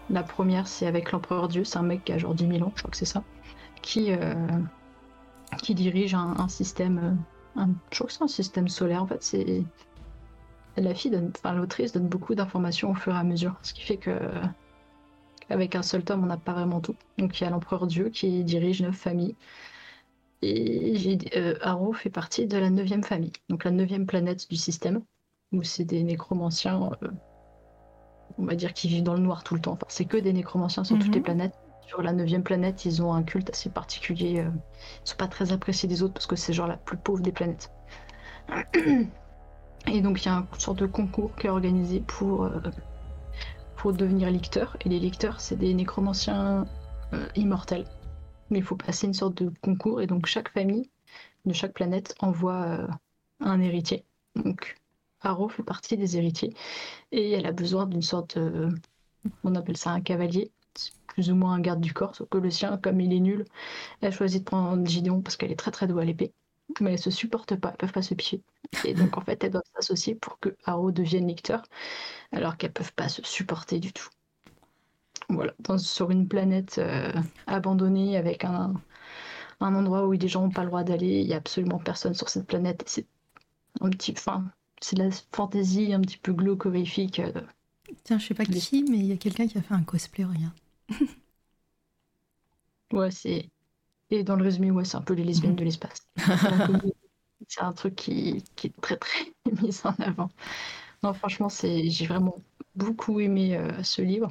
La 0.10 0.24
première, 0.24 0.66
c'est 0.66 0.88
avec 0.88 1.12
l'Empereur 1.12 1.50
Dieu, 1.50 1.66
c'est 1.66 1.78
un 1.78 1.84
mec 1.84 2.06
qui 2.06 2.14
a 2.14 2.18
genre 2.18 2.34
10 2.34 2.48
000 2.48 2.64
ans, 2.64 2.72
je 2.76 2.82
crois 2.82 2.92
que 2.92 2.96
c'est 2.96 3.04
ça, 3.04 3.22
qui, 3.82 4.14
euh, 4.14 4.34
qui 5.62 5.76
dirige 5.76 6.14
un, 6.14 6.36
un 6.38 6.48
système, 6.48 7.00
euh, 7.58 7.62
un, 7.62 7.70
je 7.92 7.98
crois 7.98 8.08
que 8.08 8.14
c'est 8.14 8.24
un 8.24 8.30
système 8.30 8.70
solaire 8.70 9.04
en 9.04 9.08
fait, 9.08 9.22
c'est 9.22 9.66
la 10.78 10.96
fille 10.96 11.12
donne, 11.12 11.34
enfin 11.36 11.54
l'autrice 11.54 11.92
donne 11.92 12.08
beaucoup 12.08 12.34
d'informations 12.34 12.92
au 12.92 12.96
fur 12.96 13.14
et 13.14 13.20
à 13.20 13.26
mesure, 13.26 13.56
ce 13.64 13.74
qui 13.74 13.82
fait 13.82 13.98
que 13.98 14.18
avec 15.50 15.76
un 15.76 15.82
seul 15.82 16.06
tome, 16.06 16.24
on 16.24 16.28
n'a 16.28 16.38
pas 16.38 16.54
vraiment 16.54 16.80
tout. 16.80 16.96
Donc 17.18 17.38
il 17.40 17.44
y 17.44 17.48
a 17.48 17.50
l'empereur 17.50 17.88
Dieu 17.88 18.08
qui 18.08 18.46
dirige 18.46 18.82
neuf 18.82 18.96
familles. 18.96 19.36
Et 20.42 21.20
euh, 21.36 21.56
Arrow 21.62 21.94
fait 21.94 22.10
partie 22.10 22.48
de 22.48 22.58
la 22.58 22.70
neuvième 22.70 23.04
famille, 23.04 23.32
donc 23.50 23.64
la 23.64 23.72
neuvième 23.72 24.06
planète 24.08 24.50
du 24.50 24.56
système, 24.56 25.02
où 25.52 25.62
c'est 25.64 25.86
des 25.86 26.04
nécromanciens, 26.04 26.92
euh, 27.04 27.08
on 28.38 28.46
va 28.46 28.56
dire, 28.56 28.74
qui 28.74 28.88
vivent 28.88 29.04
dans 29.04 29.14
le 29.14 29.20
noir 29.20 29.44
tout 29.44 29.54
le 29.54 29.62
temps. 29.62 29.74
Enfin, 29.74 29.86
c'est 29.90 30.06
que 30.06 30.18
des 30.18 30.34
nécromanciens 30.34 30.84
sur 30.84 30.98
toutes 30.98 31.10
Mhm. 31.10 31.14
les 31.16 31.22
planètes. 31.22 31.54
Sur 31.88 32.02
la 32.02 32.14
neuvième 32.14 32.44
planète, 32.44 32.86
ils 32.86 33.04
ont 33.04 33.14
un 33.14 33.22
culte 33.24 33.50
assez 33.50 33.70
particulier. 33.70 34.40
euh, 34.40 34.50
ils 35.06 35.10
sont 35.10 35.18
pas 35.18 35.28
très 35.28 35.52
appréciés 35.52 35.90
des 35.90 36.02
autres 36.04 36.14
parce 36.14 36.26
que 36.28 36.36
c'est 36.36 36.54
genre 36.54 36.68
la 36.68 36.78
plus 36.78 36.98
pauvre 36.98 37.22
des 37.22 37.32
planètes. 37.32 37.70
Et 39.88 40.02
donc 40.02 40.24
il 40.24 40.28
y 40.28 40.30
a 40.30 40.38
une 40.38 40.60
sorte 40.60 40.80
de 40.80 40.86
concours 40.86 41.36
qui 41.36 41.48
est 41.48 41.50
organisé 41.50 42.00
pour, 42.02 42.46
euh, 42.46 42.62
pour 43.76 43.94
devenir 43.94 44.30
licteur. 44.32 44.78
Et 44.86 44.90
les 44.90 45.00
licteurs, 45.00 45.42
c'est 45.42 45.58
des 45.58 45.74
nécromanciens 45.74 46.66
euh, 47.14 47.28
immortels. 47.36 47.86
Mais 48.52 48.60
il 48.60 48.64
faut 48.64 48.76
passer 48.76 49.08
une 49.08 49.14
sorte 49.16 49.36
de 49.44 49.52
concours. 49.62 50.02
Et 50.02 50.08
donc 50.08 50.28
chaque 50.28 50.50
famille 50.52 50.90
de 51.46 51.54
chaque 51.54 51.74
planète 51.74 52.16
envoie 52.20 52.64
euh, 52.66 52.88
un 53.40 53.60
héritier. 53.62 54.06
Donc 54.36 54.78
Haro 55.22 55.50
fait 55.50 55.64
partie 55.64 55.98
des 55.98 56.18
héritiers. 56.18 56.54
Et 57.12 57.32
elle 57.32 57.48
a 57.48 57.52
besoin 57.52 57.88
d'une 57.88 58.02
sorte. 58.04 58.38
On 59.44 59.56
appelle 59.56 59.78
ça 59.78 59.92
un 59.92 60.02
cavalier. 60.02 60.52
Plus 61.08 61.30
ou 61.32 61.36
moins 61.36 61.54
un 61.54 61.60
garde 61.60 61.82
du 61.82 61.94
corps. 61.94 62.16
Sauf 62.16 62.30
que 62.30 62.38
le 62.38 62.50
sien, 62.50 62.78
comme 62.78 63.02
il 63.02 63.14
est 63.14 63.20
nul, 63.20 63.46
elle 64.02 64.14
choisit 64.14 64.40
de 64.42 64.46
prendre 64.46 64.86
Gideon 64.88 65.22
parce 65.22 65.36
qu'elle 65.38 65.52
est 65.52 65.56
très 65.60 65.72
très 65.72 65.88
douée 65.88 66.04
à 66.04 66.06
l'épée. 66.06 66.34
Mais 66.80 66.94
elles 66.94 67.00
se 67.00 67.12
supportent 67.12 67.56
pas, 67.58 67.72
elles 67.72 67.78
peuvent 67.78 67.92
pas 67.92 68.02
se 68.02 68.14
picher. 68.14 68.42
Et 68.86 68.94
donc 68.94 69.18
en 69.18 69.22
fait, 69.22 69.44
elles 69.44 69.52
doivent 69.52 69.64
s'associer 69.76 70.16
pour 70.16 70.40
que 70.40 70.56
Haro 70.66 70.92
devienne 70.92 71.28
lecteur, 71.28 71.64
alors 72.32 72.58
qu'elles 72.58 72.72
peuvent 72.74 72.94
pas 72.94 73.10
se 73.10 73.22
supporter 73.24 73.80
du 73.80 73.92
tout. 73.94 74.08
Voilà, 75.32 75.54
Dans- 75.60 75.78
sur 75.78 76.12
une 76.12 76.28
planète 76.28 76.78
euh, 76.78 77.12
abandonnée 77.48 78.18
avec 78.18 78.44
un, 78.46 78.74
un 79.62 79.76
endroit 79.76 80.08
où 80.08 80.14
les 80.14 80.28
gens 80.30 80.44
n'ont 80.44 80.52
pas 80.52 80.64
le 80.64 80.70
droit 80.70 80.84
d'aller, 80.84 81.22
il 81.22 81.28
y 81.28 81.34
a 81.34 81.38
absolument 81.38 81.80
personne 81.80 82.14
sur 82.16 82.30
cette 82.30 82.48
planète. 82.48 82.84
C'est 82.88 83.08
un 83.82 83.90
petit, 83.92 84.14
enfin, 84.18 84.46
c'est 84.82 84.98
de 84.98 85.04
la 85.04 85.12
fantaisie 85.34 85.94
un 85.94 86.02
petit 86.02 86.18
peu 86.20 86.34
glauque 86.34 86.66
horrifique. 86.68 87.20
euh, 87.20 87.34
Tiens, 88.04 88.20
je 88.20 88.28
sais 88.28 88.34
pas 88.36 88.46
qui, 88.46 88.84
mais 88.84 89.00
il 89.00 89.06
y 89.08 89.12
a 89.12 89.18
quelqu'un 89.18 89.48
qui 89.48 89.58
a 89.58 89.62
fait 89.64 89.74
un 89.74 89.82
cosplay, 89.84 90.24
regarde. 90.24 90.54
Ouais, 92.94 93.12
c'est. 93.12 93.50
Et 94.12 94.24
dans 94.24 94.36
le 94.38 94.44
résumé, 94.44 94.72
ouais, 94.72 94.86
c'est 94.86 94.98
un 94.98 95.02
peu 95.02 95.14
les 95.16 95.24
lesbiennes 95.24 95.56
de 95.56 95.64
l'espace. 95.66 96.08
C'est 97.50 97.62
un 97.62 97.74
truc 97.74 97.96
qui, 97.96 98.44
qui 98.56 98.68
est 98.68 98.82
très 98.82 98.98
très 98.98 99.20
mis 99.64 99.80
en 99.86 99.92
avant. 100.04 100.30
Non, 101.04 101.14
franchement, 101.14 101.50
c'est 101.50 101.90
j'ai 101.90 102.08
vraiment 102.08 102.36
beaucoup 102.76 103.20
aimé 103.22 103.58
euh, 103.58 103.84
ce 103.84 104.02
livre. 104.04 104.30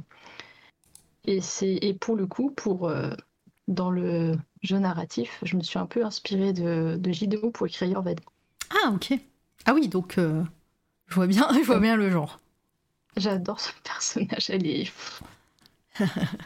Et 1.24 1.40
c'est 1.40 1.78
et 1.82 1.94
pour 1.94 2.16
le 2.16 2.26
coup, 2.26 2.50
pour 2.50 2.88
euh, 2.88 3.10
dans 3.68 3.90
le 3.90 4.36
jeu 4.62 4.78
narratif, 4.78 5.38
je 5.42 5.56
me 5.56 5.62
suis 5.62 5.78
un 5.78 5.86
peu 5.86 6.04
inspirée 6.04 6.52
de, 6.52 6.96
de 6.98 7.48
pour 7.48 7.66
écrire 7.66 7.88
Yorved. 7.88 8.20
Ah, 8.70 8.90
ok. 8.90 9.14
Ah 9.66 9.74
oui, 9.74 9.88
donc 9.88 10.18
euh, 10.18 10.42
je 11.06 11.14
vois 11.14 11.26
bien, 11.26 11.48
je 11.54 11.64
vois 11.64 11.80
bien 11.80 11.96
le 11.96 12.10
genre. 12.10 12.40
J'adore 13.16 13.60
ce 13.60 13.70
personnage, 13.82 14.50
elle 14.50 14.66
est. 14.66 14.92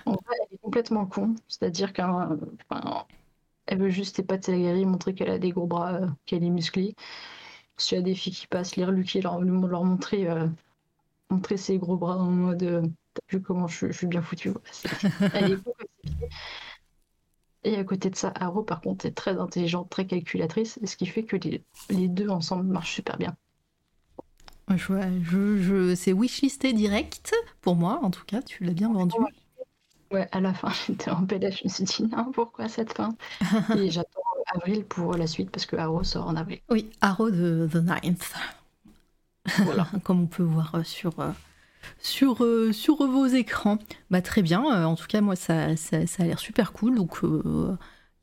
en 0.06 0.12
vrai, 0.12 0.36
elle 0.40 0.54
est 0.54 0.60
complètement 0.62 1.06
con. 1.06 1.34
C'est-à-dire 1.48 1.92
qu'un. 1.92 2.38
enfin, 2.70 3.06
elle 3.66 3.78
veut 3.78 3.90
juste 3.90 4.18
épater 4.18 4.52
la 4.52 4.58
guerrier, 4.58 4.84
montrer 4.86 5.14
qu'elle 5.14 5.30
a 5.30 5.38
des 5.38 5.50
gros 5.50 5.66
bras, 5.66 5.94
euh, 5.94 6.06
qu'elle 6.26 6.44
est 6.44 6.50
musclée. 6.50 6.94
Si 7.76 7.94
y 7.94 7.98
a 7.98 8.02
des 8.02 8.14
filles 8.14 8.34
qui 8.34 8.46
passent, 8.46 8.76
les 8.76 8.84
reluquer, 8.84 9.20
leur, 9.20 9.40
leur 9.40 9.84
montrer, 9.84 10.28
euh, 10.28 10.46
montrer 11.30 11.56
ses 11.56 11.78
gros 11.78 11.96
bras 11.96 12.18
en 12.18 12.30
mode. 12.30 12.92
T'as 13.14 13.36
vu 13.36 13.42
comment 13.42 13.66
je, 13.68 13.86
je 13.88 13.92
suis 13.92 14.06
bien 14.06 14.22
voilà, 14.22 14.60
c'est- 14.70 14.88
elle 15.34 15.52
est 15.52 15.56
pieds. 16.02 16.28
Et 17.64 17.76
à 17.76 17.84
côté 17.84 18.10
de 18.10 18.16
ça, 18.16 18.28
Haro, 18.34 18.62
par 18.62 18.80
contre, 18.80 19.06
est 19.06 19.12
très 19.12 19.38
intelligente, 19.38 19.88
très 19.90 20.06
calculatrice, 20.06 20.78
ce 20.86 20.96
qui 20.96 21.06
fait 21.06 21.24
que 21.24 21.36
les, 21.36 21.64
les 21.88 22.08
deux 22.08 22.28
ensemble 22.28 22.64
marchent 22.64 22.94
super 22.94 23.16
bien. 23.16 23.36
Je, 24.74 24.86
vois- 24.86 25.06
je, 25.22 25.58
je, 25.58 25.94
c'est 25.94 26.12
wishlisté 26.12 26.72
direct, 26.72 27.34
pour 27.60 27.76
moi 27.76 28.00
en 28.02 28.10
tout 28.10 28.24
cas, 28.26 28.42
tu 28.42 28.64
l'as 28.64 28.72
bien 28.72 28.92
vendu. 28.92 29.14
Ouais, 30.10 30.28
à 30.32 30.40
la 30.40 30.52
fin, 30.54 30.68
j'étais 30.86 31.10
en 31.10 31.24
PLF, 31.26 31.58
je 31.58 31.64
me 31.64 31.68
suis 31.68 31.84
dit 31.84 32.02
non, 32.04 32.30
pourquoi 32.32 32.68
cette 32.68 32.92
fin? 32.92 33.16
Et 33.76 33.90
j'attends 33.90 34.20
avril 34.54 34.84
pour 34.84 35.14
la 35.14 35.26
suite 35.26 35.50
parce 35.50 35.66
que 35.66 35.76
Arrow 35.76 36.04
sort 36.04 36.26
en 36.28 36.36
avril. 36.36 36.60
Oui, 36.70 36.90
Arrow 37.00 37.30
de 37.30 37.68
The 37.72 37.76
Ninth. 37.76 38.34
Voilà. 39.58 39.86
Comme 40.02 40.22
on 40.22 40.26
peut 40.26 40.42
voir 40.42 40.84
sur, 40.84 41.18
euh, 41.20 41.30
sur, 41.98 42.44
euh, 42.44 42.72
sur 42.72 43.06
vos 43.06 43.26
écrans. 43.26 43.78
Bah, 44.10 44.22
très 44.22 44.42
bien, 44.42 44.64
euh, 44.64 44.84
en 44.84 44.96
tout 44.96 45.06
cas, 45.06 45.20
moi, 45.20 45.36
ça, 45.36 45.76
ça, 45.76 46.06
ça 46.06 46.22
a 46.22 46.26
l'air 46.26 46.38
super 46.38 46.72
cool. 46.72 46.96
Donc, 46.96 47.22
euh, 47.24 47.76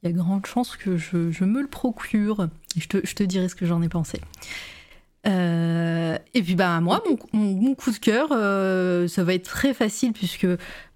il 0.04 0.10
y 0.10 0.14
a 0.14 0.16
grande 0.16 0.46
chance 0.46 0.76
que 0.76 0.98
je, 0.98 1.32
je 1.32 1.44
me 1.44 1.62
le 1.62 1.68
procure. 1.68 2.48
Je 2.76 2.88
te, 2.88 3.06
je 3.06 3.16
te 3.16 3.24
dirai 3.24 3.50
ce 3.50 3.56
que 3.56 3.66
j'en 3.66 3.82
ai 3.82 3.90
pensé. 3.90 4.20
Euh, 5.28 6.18
et 6.34 6.42
puis 6.42 6.56
bah 6.56 6.82
moi 6.82 7.04
mon, 7.32 7.76
coup 7.76 7.92
de 7.92 7.98
cœur 7.98 8.30
euh, 8.32 9.08
ça 9.08 9.24
va 9.24 9.36
être 9.36 9.46
très 9.46 9.76
facile 9.76 10.14
puisque 10.14 10.48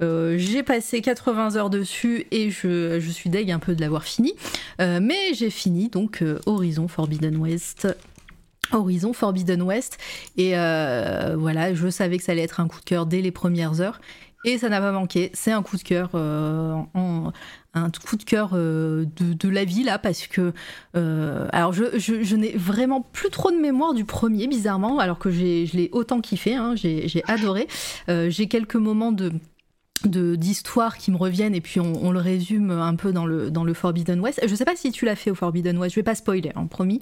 euh, 0.02 0.36
j'ai 0.40 0.64
passé 0.64 1.02
80 1.02 1.58
heures 1.58 1.70
dessus 1.70 2.26
et 2.32 2.50
je, 2.50 3.00
je 3.00 3.10
suis 3.12 3.30
deg 3.30 3.52
un 3.52 3.60
peu 3.60 3.76
de 3.76 3.82
l'avoir 3.82 4.04
fini 4.04 4.34
Euh, 4.82 5.00
mais 5.00 5.36
j'ai 5.36 5.52
fini 5.52 5.90
donc 5.90 6.24
euh, 6.24 6.40
Horizon 6.48 6.88
Forbidden 6.88 7.38
West 7.38 7.88
Horizon 8.72 9.14
Forbidden 9.14 9.62
West. 9.62 9.98
Et 10.38 10.58
euh, 10.58 11.36
voilà 11.38 11.74
je 11.74 11.90
savais 11.90 12.18
que 12.18 12.24
ça 12.24 12.32
allait 12.34 12.44
être 12.44 12.60
un 12.60 12.68
coup 12.68 12.80
de 12.80 12.86
cœur 12.86 13.06
dès 13.06 13.22
les 13.22 13.32
premières 13.32 13.82
heures. 13.82 14.00
Et 14.48 14.60
ça 14.60 14.70
n'a 14.70 14.80
pas 14.80 14.92
manqué. 14.92 15.32
C'est 15.34 15.52
un 15.52 15.64
coup 15.64 15.76
de 15.76 15.82
cœur 15.82 16.12
euh, 16.14 16.76
un 17.74 17.90
coup 17.90 18.16
de 18.16 18.24
cœur 18.24 18.52
euh, 18.54 19.06
de, 19.18 19.50
la 19.50 19.66
vie 19.66 19.84
là 19.84 19.98
parce 19.98 20.28
que 20.28 20.54
alors 20.94 21.74
je, 21.74 21.98
je- 21.98 22.36
n'ai 22.36 22.52
vraiment 22.56 23.02
plus 23.02 23.30
trop 23.30 23.50
de 23.52 23.58
mémoire 23.58 23.94
du 23.94 24.06
premier 24.06 24.48
bizarrement 24.48 25.00
alors 25.00 25.18
que 25.18 25.32
je 25.32 25.76
l'ai 25.76 25.90
autant 25.94 26.22
kiffé 26.22 26.54
hein, 26.56 26.76
j'ai, 26.76 27.24
adoré. 27.28 27.68
J'ai 28.08 28.48
quelques 28.48 28.76
moments 28.76 29.12
de 29.12 29.32
de 30.04 30.36
d'histoire 30.36 30.98
qui 30.98 31.12
me 31.12 31.18
reviennent 31.18 31.56
et 31.56 31.62
puis 31.62 31.80
on, 31.80 32.12
le 32.12 32.20
résume 32.20 32.72
un 32.72 32.96
peu 32.96 33.12
dans 33.12 33.26
le 33.26 33.74
Forbidden 33.74 34.20
West. 34.20 34.40
Je 34.46 34.54
sais 34.56 34.66
pas 34.66 34.76
si 34.76 34.92
tu 34.92 35.06
l'as 35.06 35.16
fait 35.16 35.32
au 35.32 35.36
Forbidden 35.36 35.78
West. 35.78 35.96
Je 35.96 36.00
vais 36.00 36.04
pas 36.04 36.16
spoiler 36.16 36.52
en 36.56 36.68
promis. 36.68 37.02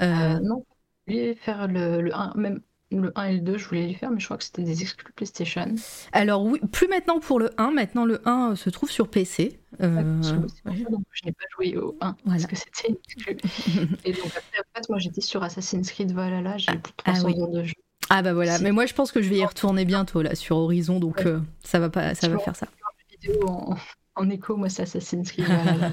Euh, 0.00 0.36
Euh, 0.36 0.40
non, 0.42 0.64
je 1.08 1.14
vais 1.14 1.34
faire 1.34 1.68
le, 1.68 2.00
le 2.02 2.14
un- 2.14 2.32
même 2.36 2.60
le 2.90 3.12
1 3.16 3.24
et 3.24 3.32
le 3.34 3.40
2, 3.40 3.58
je 3.58 3.68
voulais 3.68 3.86
les 3.86 3.94
faire, 3.94 4.10
mais 4.10 4.18
je 4.18 4.24
crois 4.24 4.38
que 4.38 4.44
c'était 4.44 4.62
des 4.62 4.80
exclus 4.82 5.12
PlayStation. 5.12 5.74
Alors 6.12 6.44
oui, 6.44 6.58
plus 6.72 6.88
maintenant 6.88 7.20
pour 7.20 7.38
le 7.38 7.50
1. 7.58 7.70
Maintenant, 7.70 8.04
le 8.06 8.26
1 8.26 8.56
se 8.56 8.70
trouve 8.70 8.90
sur 8.90 9.08
PC. 9.08 9.60
Euh, 9.82 10.22
je 10.22 11.24
n'ai 11.24 11.32
pas 11.32 11.44
joué 11.54 11.76
au 11.76 11.96
1 12.00 12.16
parce 12.24 12.46
que 12.46 12.56
c'était 12.56 12.96
exclu. 13.06 13.36
et 14.04 14.12
donc 14.12 14.26
après, 14.26 14.58
en 14.58 14.74
fait, 14.74 14.88
moi 14.88 14.98
j'étais 14.98 15.20
sur 15.20 15.42
Assassin's 15.42 15.90
Creed 15.90 16.12
Valhalla, 16.12 16.56
j'ai 16.56 16.72
plus 16.72 16.92
de 16.92 16.96
300 16.96 17.28
ah, 17.28 17.40
heures 17.40 17.48
de 17.48 17.64
jeu. 17.64 17.74
Ah 18.10 18.22
bah 18.22 18.32
voilà, 18.32 18.58
mais 18.60 18.72
moi 18.72 18.86
je 18.86 18.94
pense 18.94 19.12
que 19.12 19.20
je 19.20 19.28
vais 19.28 19.36
y 19.36 19.44
retourner 19.44 19.84
bientôt 19.84 20.22
là 20.22 20.34
sur 20.34 20.56
Horizon, 20.56 20.98
donc 20.98 21.26
euh, 21.26 21.40
ça 21.62 21.78
va 21.78 21.90
pas, 21.90 22.14
ça 22.14 22.28
va 22.28 22.38
faire 22.38 22.56
ça. 22.56 22.68
Vidéo 23.10 23.46
en, 23.46 23.76
en 24.14 24.30
écho, 24.30 24.56
moi 24.56 24.70
c'est 24.70 24.82
Assassin's 24.82 25.30
Creed 25.30 25.46
Valhalla. 25.46 25.90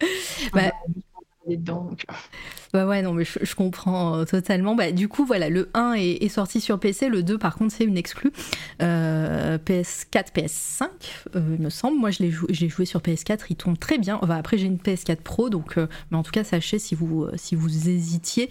bah, 0.52 0.72
dedans. 1.48 1.90
Bah 2.72 2.86
ouais, 2.86 3.02
non, 3.02 3.12
mais 3.12 3.24
je, 3.24 3.54
comprends 3.54 4.16
euh, 4.16 4.24
totalement. 4.24 4.74
Bah, 4.74 4.90
du 4.90 5.08
coup, 5.08 5.24
voilà, 5.24 5.48
le 5.48 5.70
1 5.74 5.94
est, 5.94 6.28
sorti 6.28 6.60
sur 6.60 6.78
PC, 6.78 7.08
le 7.08 7.22
2, 7.22 7.38
par 7.38 7.56
contre, 7.56 7.72
c'est 7.72 7.84
une 7.84 7.96
exclue. 7.96 8.32
Euh, 8.82 9.58
PS4, 9.58 10.32
PS5, 10.34 10.88
euh, 11.36 11.56
il 11.56 11.62
me 11.62 11.70
semble. 11.70 11.98
Moi, 11.98 12.10
je 12.10 12.22
l'ai 12.22 12.30
joué, 12.30 12.52
joué 12.52 12.84
sur 12.84 13.00
PS4, 13.00 13.46
il 13.50 13.56
tourne 13.56 13.76
très 13.76 13.98
bien. 13.98 14.18
Enfin, 14.22 14.36
après, 14.36 14.58
j'ai 14.58 14.66
une 14.66 14.78
PS4 14.78 15.16
Pro, 15.16 15.50
donc, 15.50 15.76
mais 15.76 16.16
en 16.16 16.22
tout 16.22 16.32
cas, 16.32 16.44
sachez 16.44 16.78
si 16.78 16.94
vous, 16.94 17.26
si 17.36 17.54
vous 17.54 17.88
hésitiez, 17.88 18.50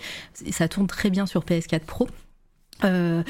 ça 0.51 0.67
tourne 0.67 0.87
très 0.87 1.09
bien 1.09 1.25
sur 1.25 1.43
PS4 1.43 1.81
Pro. 1.81 2.07
Euh, 2.83 3.23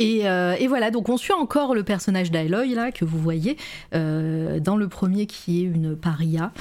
euh, 0.00 0.56
et, 0.58 0.66
voilà, 0.66 0.90
donc 0.90 1.08
on 1.08 1.16
suit 1.16 1.32
encore 1.32 1.74
le 1.74 1.82
personnage 1.82 2.30
d'Aloy 2.30 2.74
là 2.74 2.92
que 2.92 3.04
vous 3.04 3.18
voyez 3.18 3.56
euh, 3.94 4.60
dans 4.60 4.76
le 4.76 4.88
premier 4.88 5.26
qui 5.26 5.60
est 5.60 5.64
une 5.64 5.96
paria 5.96 6.52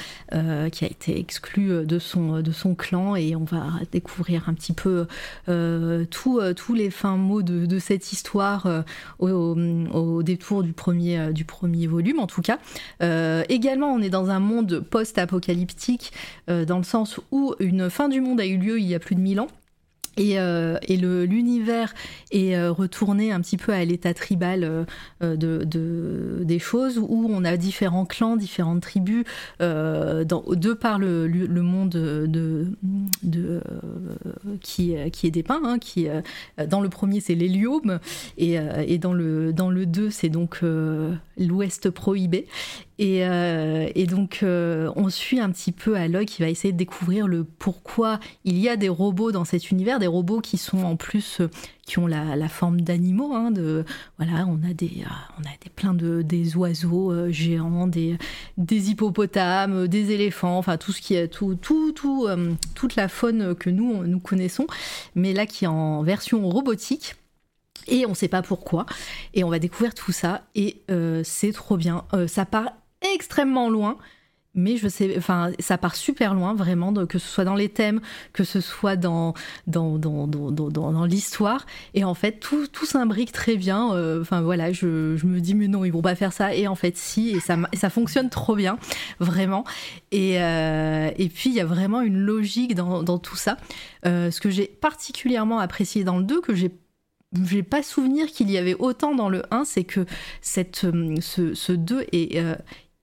qui 0.72 0.86
a 0.86 0.88
été 0.88 1.19
exclue 1.19 1.86
de 1.86 2.00
son, 2.00 2.76
clan 2.78 3.16
et 3.16 3.36
on 3.36 3.44
va 3.44 3.66
découvrir 3.92 4.50
un 4.50 4.53
petit 4.53 4.74
peu 4.74 5.08
tous 5.45 6.74
les 6.74 6.90
fins 6.90 7.18
mots 7.18 7.42
de, 7.42 7.80
cette 7.80 8.11
histoire 8.11 8.84
au, 9.19 10.24
détour 10.24 10.64
du 10.64 10.74
premier, 10.74 11.34
du 11.34 11.45
premier 11.45 11.88
volume 11.88 12.19
en 12.19 12.28
tout 12.28 12.42
cas. 12.42 12.60
également 13.50 13.94
on 13.94 14.02
est 14.02 14.10
dans 14.10 14.30
un 14.30 14.40
monde 14.40 14.80
post-apocalyptique 14.80 16.11
dans 16.48 16.78
le 16.78 16.84
sens 16.84 17.19
où 17.32 17.56
une 17.60 17.90
fin 17.90 18.10
du 18.10 18.22
monde 18.22 18.40
a 18.42 18.45
eu 18.45 18.58
lieu 18.58 18.80
il 18.80 18.86
y 18.86 18.95
a 18.95 19.00
plus 19.00 19.16
de 19.16 19.22
1000 19.22 19.40
ans 19.40 19.48
et, 20.20 20.38
euh, 20.38 20.78
l'univers 21.26 21.94
est 22.32 22.56
euh, 22.56 22.72
retourné 22.72 23.32
un 23.32 23.40
petit 23.40 23.58
peu 23.58 23.72
à 23.72 23.84
l'état 23.86 24.14
tribal 24.14 24.86
euh, 25.24 25.36
de, 25.36 26.44
des 26.44 26.60
choses, 26.60 26.98
où 27.00 27.28
on 27.30 27.46
a 27.46 27.56
différents 27.58 28.06
clans, 28.06 28.36
différentes 28.36 28.82
tribus, 28.82 29.24
de 29.60 30.74
par 30.74 31.00
le, 31.00 31.28
monde 31.62 31.90
de, 31.90 32.68
de 33.24 33.62
qui, 34.62 34.96
qui, 35.12 35.28
est 35.28 35.32
dépeint. 35.32 35.62
Hein, 35.64 35.80
qui, 35.80 36.08
dans 36.68 36.82
le 36.82 36.90
premier, 36.90 37.22
c'est 37.22 37.36
l'hélium, 37.36 38.00
et, 38.38 38.58
et, 38.88 38.98
dans 38.98 39.14
le, 39.14 39.54
dans 39.54 39.70
le 39.70 39.86
2, 39.86 40.10
c'est 40.10 40.30
donc 40.30 40.62
l'Ouest 41.38 41.90
prohibé. 41.90 42.48
Et, 43.02 43.22
et 43.95 44.06
donc, 44.08 44.44
on 44.44 45.10
suit 45.10 45.40
un 45.40 45.50
petit 45.52 45.72
peu 45.72 45.95
Aloy 45.95 46.26
qui 46.26 46.42
va 46.42 46.50
essayer 46.50 46.74
de 46.74 46.78
découvrir 46.78 47.28
le 47.28 47.44
pourquoi 47.44 48.19
il 48.44 48.58
y 48.58 48.69
a 48.69 48.76
des 48.76 48.90
robots 48.90 49.32
dans 49.32 49.45
cet 49.45 49.72
univers, 49.72 50.00
des 50.00 50.08
robots 50.08 50.42
qui 50.42 50.58
sont 50.58 50.84
en 50.84 50.95
plus 50.95 51.42
euh, 51.42 51.50
qui 51.86 51.98
ont 51.98 52.08
la, 52.08 52.50
forme 52.50 52.82
d'animaux. 52.82 53.34
Hein, 53.34 53.52
voilà, 54.18 54.45
on 54.48 54.60
a 54.69 54.74
des 54.74 55.03
euh, 55.06 55.10
on 55.40 55.42
a 55.42 55.53
des 55.64 55.69
plein 55.76 55.94
de 55.94 56.22
des 56.22 56.56
oiseaux 56.56 57.11
euh, 57.11 57.32
géants, 57.32 57.88
des 57.88 58.18
des 58.58 58.92
hippopotames, 58.92 59.88
des 59.88 60.11
éléphants, 60.11 60.58
enfin 60.58 60.78
tout 60.78 60.92
ce 60.92 61.02
qui 61.02 61.16
est 61.16 61.28
tout 61.28 61.56
tout 61.56 61.94
toute 62.76 62.95
la 62.95 63.08
faune 63.08 63.56
que 63.56 63.69
nous 63.69 64.03
nous 64.06 64.19
connaissons, 64.19 64.68
mais 65.16 65.34
là 65.34 65.45
qui 65.45 65.66
est 65.66 65.68
en 65.68 66.03
version 66.03 66.48
robotique. 66.48 67.16
Et 67.88 68.06
on 68.06 68.10
ne 68.10 68.16
sait 68.16 68.28
pas 68.28 68.44
pourquoi. 68.44 68.86
Et 69.34 69.44
on 69.44 69.50
va 69.50 69.58
découvrir 69.58 69.95
tout 69.95 70.11
ça. 70.11 70.44
Et 70.53 70.84
c'est 71.24 71.53
trop 71.53 71.76
bien. 71.76 72.06
ça 72.28 72.45
part 72.45 72.74
extrêmement 73.02 73.69
loin 73.69 73.98
mais 74.56 74.78
je 74.78 74.88
sais, 74.88 75.16
enfin, 75.18 75.52
ça 75.60 75.78
part 75.78 75.95
super 75.95 76.34
loin, 76.34 76.53
vraiment, 76.53 76.94
que 77.06 77.19
ce 77.19 77.28
soit 77.28 77.44
dans 77.44 77.56
les 77.56 77.69
thèmes, 77.69 78.02
que 78.34 78.44
ce 78.44 78.61
soit 78.61 78.95
dans, 78.95 79.34
dans, 79.68 79.98
dans, 79.98 80.28
dans, 80.28 80.69
dans 80.72 81.06
l'histoire. 81.06 81.66
Et 81.94 82.03
en 82.03 82.16
fait, 82.16 82.40
tout, 82.40 82.68
tout 82.68 82.86
s'imbrique 82.86 83.32
très 83.32 83.56
bien. 83.56 83.94
Euh, 83.94 84.22
enfin, 84.22 84.42
voilà, 84.42 84.72
je, 84.72 85.16
je, 85.18 85.26
me 85.26 85.40
dis, 85.40 85.53
mais 85.53 85.68
non, 85.68 85.86
ils 85.86 85.92
vont 85.92 86.02
pas 86.02 86.16
faire 86.16 86.34
ça. 86.34 86.56
Et 86.56 86.68
en 86.68 86.76
fait, 86.76 86.98
si, 86.98 87.30
et 87.30 87.40
ça, 87.40 87.58
ça 87.74 87.90
fonctionne 87.90 88.30
trop 88.30 88.56
bien, 88.56 88.78
vraiment. 89.19 89.64
Et, 90.11 90.42
euh, 90.42 91.11
et 91.18 91.30
puis, 91.30 91.52
il 91.52 91.56
y 91.56 91.61
a 91.61 91.66
vraiment 91.66 92.02
une 92.02 92.18
logique 92.18 92.76
dans, 92.76 93.19
tout 93.19 93.36
ça. 93.36 93.58
Euh, 94.06 94.32
ce 94.32 94.42
que 94.42 94.50
j'ai 94.50 94.66
particulièrement 94.66 95.60
apprécié 95.60 96.03
dans 96.03 96.18
le 96.18 96.24
2, 96.24 96.42
que 96.42 96.56
j'ai 96.56 96.72
j'ai 97.45 97.61
pas 97.61 97.84
souvenir 97.84 98.26
qu'il 98.26 98.50
y 98.50 98.58
avait 98.58 98.74
autant 98.74 99.14
dans 99.14 99.30
le 99.30 99.44
1, 99.52 99.64
c'est 99.64 99.84
que 99.84 100.08
cette, 100.42 100.88
ce, 101.22 101.53
ce 101.53 101.72
2 101.74 102.08
est 102.11 102.42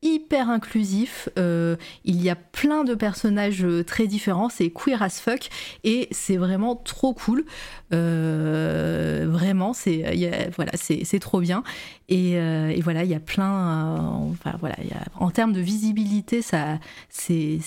hyper 0.02 0.50
inclusif. 0.50 1.28
Euh, 1.38 1.76
il 2.04 2.22
y 2.22 2.30
a 2.30 2.36
plein 2.36 2.84
de 2.84 2.94
personnages 2.94 3.64
euh, 3.64 3.82
très 3.82 4.06
différents. 4.06 4.48
C'est 4.48 4.70
queer 4.70 5.02
as 5.02 5.20
fuck 5.20 5.48
et 5.84 6.08
c'est 6.10 6.36
vraiment 6.36 6.76
trop 6.76 7.14
cool. 7.14 7.44
Euh, 7.92 9.26
vraiment, 9.28 9.72
c'est 9.72 10.50
voilà, 10.56 10.72
c'est 10.74 11.18
trop 11.18 11.40
bien. 11.40 11.62
Et, 12.08 12.38
voilà, 12.80 13.04
il 13.04 13.10
y 13.10 13.14
a 13.14 13.20
plein. 13.20 13.96
enfin 14.32 14.56
voilà, 14.60 14.76
en 15.18 15.30
termes 15.30 15.52
de 15.52 15.60
visibilité, 15.60 16.42
ça, 16.42 16.78
c'est 17.08 17.60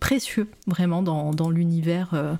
précieux 0.00 0.48
vraiment 0.66 1.02
dans, 1.02 1.30
dans 1.32 1.50
l'univers 1.50 2.38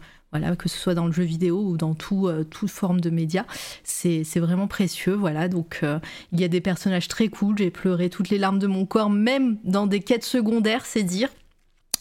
que 0.58 0.68
ce 0.68 0.78
soit 0.78 0.94
dans 0.94 1.06
le 1.06 1.12
jeu 1.12 1.22
vidéo 1.22 1.60
ou 1.60 1.76
dans 1.76 1.94
tout, 1.94 2.28
euh, 2.28 2.44
toute 2.44 2.70
forme 2.70 3.00
de 3.00 3.10
média. 3.10 3.46
C'est 3.84 4.22
vraiment 4.36 4.66
précieux, 4.66 5.14
voilà. 5.14 5.48
Donc 5.48 5.80
euh, 5.82 5.98
il 6.32 6.40
y 6.40 6.44
a 6.44 6.48
des 6.48 6.60
personnages 6.60 7.08
très 7.08 7.28
cool, 7.28 7.56
j'ai 7.58 7.70
pleuré 7.70 8.10
toutes 8.10 8.30
les 8.30 8.38
larmes 8.38 8.58
de 8.58 8.66
mon 8.66 8.86
corps, 8.86 9.10
même 9.10 9.58
dans 9.64 9.86
des 9.86 10.00
quêtes 10.00 10.24
secondaires, 10.24 10.86
c'est 10.86 11.02
dire. 11.02 11.28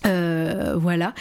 Euh, 0.05 0.75
voilà. 0.77 1.14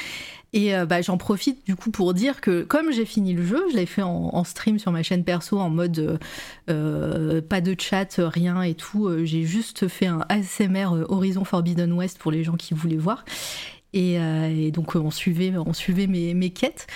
Et 0.56 0.72
bah, 0.88 1.02
j'en 1.02 1.16
profite 1.16 1.66
du 1.66 1.74
coup 1.74 1.90
pour 1.90 2.14
dire 2.14 2.40
que 2.40 2.62
comme 2.62 2.92
j'ai 2.92 3.06
fini 3.06 3.32
le 3.32 3.44
jeu, 3.44 3.60
je 3.72 3.76
l'ai 3.76 3.86
fait 3.86 4.02
en, 4.02 4.44
stream 4.44 4.78
sur 4.78 4.92
ma 4.92 5.02
chaîne 5.02 5.24
perso 5.24 5.58
en 5.58 5.68
mode 5.68 6.20
pas 6.68 7.60
de 7.60 7.74
chat, 7.76 8.14
rien 8.18 8.62
et 8.62 8.74
tout. 8.74 9.10
j'ai 9.24 9.42
juste 9.42 9.88
fait 9.88 10.06
un 10.06 10.24
ASMR 10.28 10.90
Horizon 11.08 11.42
Forbidden 11.42 11.92
West 11.92 12.18
pour 12.18 12.30
les 12.30 12.44
gens 12.44 12.54
qui 12.54 12.72
voulaient 12.72 12.94
voir. 12.96 13.24
Euh, 13.94 14.48
et, 14.48 14.70
donc 14.70 14.96
on 14.96 15.10
suivait, 15.10 15.52
on 15.56 15.72
suivait 15.72 16.06
mes, 16.06 16.50
quêtes. 16.50 16.86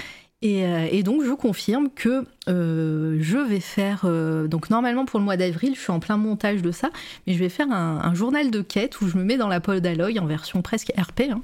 Et, 0.41 0.65
euh, 0.65 0.87
et, 0.91 1.03
donc 1.03 1.25
je 1.25 1.33
confirme 1.33 1.91
que 1.91 2.25
euh, 2.49 3.19
je 3.21 3.39
vais 3.39 3.61
faire, 3.61 4.07
donc 4.49 4.71
normalement 4.71 5.05
pour 5.05 5.19
le 5.19 5.25
mois 5.25 5.37
d'avril, 5.37 5.75
je 5.75 5.81
suis 5.81 5.91
en 5.91 5.99
plein 6.01 6.17
montage 6.17 6.63
de 6.63 6.71
ça, 6.71 6.91
mais 7.27 7.35
je 7.35 7.39
vais 7.39 7.49
faire 7.49 7.71
un, 7.73 8.15
journal 8.15 8.51
de 8.51 8.61
quêtes 8.61 9.01
où 9.01 9.09
je 9.09 9.17
me 9.17 9.25
mets 9.25 9.37
dans 9.37 9.49
la 9.49 9.61
pole 9.61 9.81
d'Aloy 9.81 10.19
en 10.21 10.27
version 10.27 10.63
presque 10.63 10.93
RP, 10.97 11.23
hein, 11.31 11.41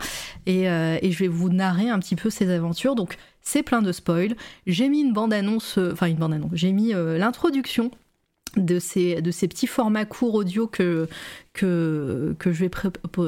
et, 0.46 0.64
je 0.66 1.18
vais 1.18 1.28
vous 1.28 1.48
narrer 1.48 1.88
un 1.88 1.98
petit 1.98 2.16
peu 2.16 2.30
ces 2.30 2.50
aventures. 2.50 2.94
Donc 2.94 3.16
c'est 3.42 3.62
plein 3.62 3.82
de 3.82 3.92
spoils. 3.92 4.36
J'ai 4.66 4.88
mis 4.88 5.00
une 5.00 5.12
bande-annonce, 5.12 5.78
enfin 5.92 6.06
une 6.06 6.16
bande-annonce, 6.16 6.52
j'ai 6.54 6.72
mis 6.72 6.92
l'introduction 6.92 7.90
de 8.56 8.78
ces, 8.78 9.20
de 9.20 9.30
ces 9.30 9.48
petits 9.48 9.66
formats 9.66 10.04
courts 10.04 10.34
audio 10.34 10.66
que, 10.66 11.08
que, 11.52 12.34
que 12.38 12.52
je 12.52 12.64
vais 12.64 12.70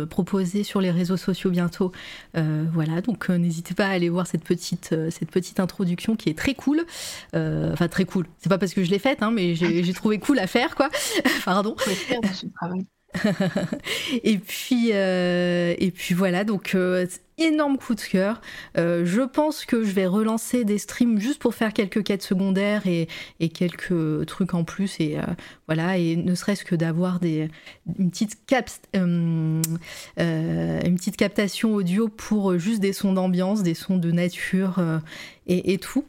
proposer 0.06 0.62
sur 0.62 0.80
les 0.80 0.90
réseaux 0.90 1.16
sociaux 1.16 1.50
bientôt. 1.50 1.92
Euh, 2.36 2.64
voilà, 2.72 3.00
donc 3.00 3.30
euh, 3.30 3.38
n'hésitez 3.38 3.74
pas 3.74 3.86
à 3.86 3.90
aller 3.90 4.08
voir 4.08 4.26
cette 4.26 4.44
petite, 4.44 4.90
euh, 4.92 5.10
cette 5.10 5.30
petite 5.30 5.60
introduction 5.60 6.16
qui 6.16 6.28
est 6.28 6.38
très 6.38 6.54
cool. 6.54 6.84
Enfin, 7.32 7.88
très 7.88 8.04
cool. 8.04 8.26
C'est 8.38 8.48
pas 8.48 8.58
parce 8.58 8.74
que 8.74 8.84
je 8.84 8.90
l'ai 8.90 8.98
faite, 8.98 9.22
hein, 9.22 9.30
mais 9.30 9.54
j'ai 9.54 9.92
trouvé 9.92 10.18
cool 10.18 10.38
à 10.38 10.46
faire, 10.46 10.74
quoi. 10.74 10.88
Pardon. 11.44 11.76
et 14.24 14.38
puis 14.38 14.90
et 14.90 15.92
puis 15.94 16.14
voilà 16.14 16.44
donc 16.44 16.74
énorme 17.38 17.76
coup 17.78 17.94
de 17.94 18.00
cœur. 18.00 18.40
Euh, 18.78 19.04
je 19.04 19.22
pense 19.22 19.64
que 19.64 19.84
je 19.84 19.90
vais 19.90 20.06
relancer 20.06 20.64
des 20.64 20.78
streams 20.78 21.18
juste 21.20 21.38
pour 21.40 21.54
faire 21.54 21.72
quelques 21.72 22.02
quêtes 22.02 22.22
secondaires 22.22 22.86
et, 22.86 23.08
quelques 23.50 24.26
trucs 24.26 24.54
en 24.54 24.64
plus. 24.64 24.98
Et 25.00 25.18
euh, 25.18 25.22
voilà, 25.66 25.98
et 25.98 26.16
ne 26.16 26.34
serait-ce 26.34 26.64
que 26.64 26.74
d'avoir 26.74 27.20
des, 27.20 27.48
une, 27.98 28.10
petite 28.10 28.38
euh, 28.94 29.62
une 30.16 30.96
petite 30.96 31.16
captation 31.16 31.74
audio 31.74 32.08
pour 32.08 32.58
juste 32.58 32.80
des 32.80 32.92
sons 32.92 33.12
d'ambiance, 33.12 33.62
des 33.62 33.74
sons 33.74 33.98
de 33.98 34.10
nature 34.10 34.82
et, 35.46 35.78
tout. 35.78 36.04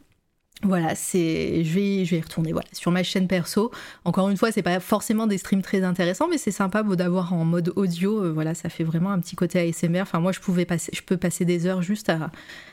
Voilà, 0.64 0.96
c'est, 0.96 1.62
je 1.62 1.72
vais, 1.72 2.04
je 2.04 2.10
vais 2.10 2.18
y 2.18 2.20
retourner. 2.20 2.52
Voilà, 2.52 2.66
sur 2.72 2.90
ma 2.90 3.04
chaîne 3.04 3.28
perso. 3.28 3.70
Encore 4.04 4.28
une 4.28 4.36
fois, 4.36 4.50
c'est 4.50 4.62
pas 4.62 4.80
forcément 4.80 5.28
des 5.28 5.38
streams 5.38 5.62
très 5.62 5.84
intéressants, 5.84 6.26
mais 6.28 6.38
c'est 6.38 6.50
sympa 6.50 6.82
d'avoir 6.82 7.32
en 7.32 7.44
mode 7.44 7.72
audio. 7.76 8.24
Euh, 8.24 8.32
voilà, 8.32 8.54
ça 8.54 8.68
fait 8.68 8.82
vraiment 8.82 9.12
un 9.12 9.20
petit 9.20 9.36
côté 9.36 9.60
ASMR. 9.60 10.00
Enfin, 10.00 10.18
moi, 10.18 10.32
je 10.32 10.40
pouvais 10.40 10.64
passer, 10.64 10.90
je 10.92 11.02
peux 11.02 11.16
passer 11.16 11.44
des 11.44 11.66
heures 11.66 11.82
juste 11.82 12.08
à, 12.08 12.32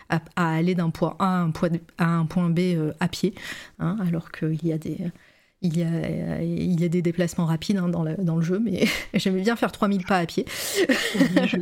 à, 0.09 0.19
aller 0.35 0.73
d'un 0.73 0.89
point 0.89 1.15
A 1.19 1.25
à 1.25 1.41
un 1.41 1.51
point, 1.51 1.69
à 1.99 2.07
un 2.07 2.25
point 2.25 2.49
B 2.49 2.59
euh, 2.59 2.91
à 2.99 3.07
pied, 3.07 3.35
hein, 3.77 3.97
alors 4.07 4.31
qu'il 4.31 4.65
y 4.65 4.73
a 4.73 4.79
des, 4.79 4.97
il 5.65 5.77
y 5.77 5.83
a, 5.83 6.41
il 6.41 6.79
y 6.79 6.85
a 6.85 6.87
des 6.87 7.01
déplacements 7.01 7.45
rapides 7.45 7.77
hein, 7.77 7.89
dans, 7.89 8.03
le, 8.03 8.15
dans, 8.17 8.35
le, 8.35 8.41
jeu, 8.41 8.59
mais 8.59 8.85
j'aimais 9.13 9.41
bien 9.41 9.55
faire 9.55 9.71
3000 9.71 10.05
pas 10.05 10.17
à 10.17 10.25
pied. 10.25 10.45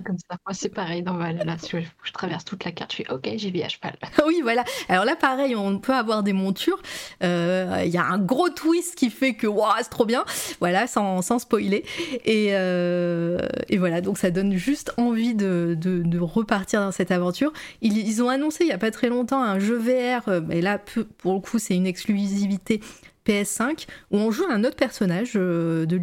comme 0.06 0.18
ça. 0.18 0.38
Moi, 0.46 0.54
c'est 0.54 0.70
pareil 0.70 1.04
dans 1.04 1.16
Valhalla. 1.16 1.56
Je, 1.70 1.78
je 2.04 2.12
traverse 2.12 2.46
toute 2.46 2.66
la 2.66 2.72
carte, 2.72 2.92
je 2.92 2.98
fais 2.98 3.12
OK, 3.12 3.30
j'y 3.36 3.52
vais 3.52 3.64
à 3.64 3.70
cheval. 3.70 3.96
oui, 4.28 4.40
voilà. 4.42 4.64
Alors 4.90 5.06
là, 5.06 5.16
pareil, 5.16 5.56
on 5.56 5.80
peut 5.80 5.94
avoir 5.94 6.24
des 6.24 6.34
montures. 6.34 6.82
Euh, 7.24 7.82
il 7.86 7.92
y 7.92 7.98
a 7.98 8.06
un 8.06 8.20
gros 8.20 8.50
twist 8.50 8.96
qui 8.96 9.10
fait 9.10 9.34
que 9.34 9.48
wow, 9.48 9.66
c'est 9.80 9.90
trop 9.90 10.06
bien. 10.06 10.26
Voilà, 10.60 10.88
sans, 10.88 11.22
sans 11.22 11.40
spoiler. 11.40 11.84
Et, 12.26 12.50
euh, 12.52 13.40
et, 13.70 13.78
voilà, 13.78 14.02
donc 14.02 14.18
ça 14.18 14.32
donne 14.32 14.54
juste 14.54 14.94
envie 14.98 15.34
de, 15.34 15.76
de, 15.80 16.02
de 16.04 16.20
repartir 16.20 16.82
dans 16.82 16.92
cette 16.92 17.12
aventure. 17.12 17.54
Ils, 17.82 17.98
ils, 17.98 18.22
ont 18.22 18.30
annoncé 18.30 18.64
il 18.64 18.68
n'y 18.68 18.74
a 18.74 18.78
pas 18.78 18.92
très 18.92 19.10
longtemps 19.10 19.42
un 19.42 19.60
jeu 19.60 19.78
VR, 19.78 20.28
euh, 20.28 20.42
mais 20.46 20.62
là, 20.62 20.80
pour 21.18 21.34
le 21.34 21.40
coup, 21.40 21.60
c'est 21.60 21.76
une 21.76 21.88
exclusivité 21.88 22.82
PS5 23.26 23.88
où 24.12 24.18
on 24.18 24.32
joue 24.32 24.46
un 24.50 24.64
autre 24.64 24.76
personnage 24.76 25.34
euh, 25.36 25.86
de 25.86 25.96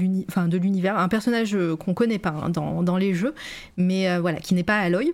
l'univers, 0.59 0.99
un 0.99 1.09
personnage 1.09 1.55
euh, 1.55 1.77
qu'on 1.77 1.95
connaît 1.95 2.19
pas 2.19 2.31
hein, 2.31 2.51
dans, 2.51 2.97
les 2.97 3.15
jeux, 3.15 3.35
mais 3.77 4.09
euh, 4.11 4.21
voilà, 4.21 4.39
qui 4.41 4.55
n'est 4.55 4.63
pas 4.65 4.79
Aloy. 4.79 5.13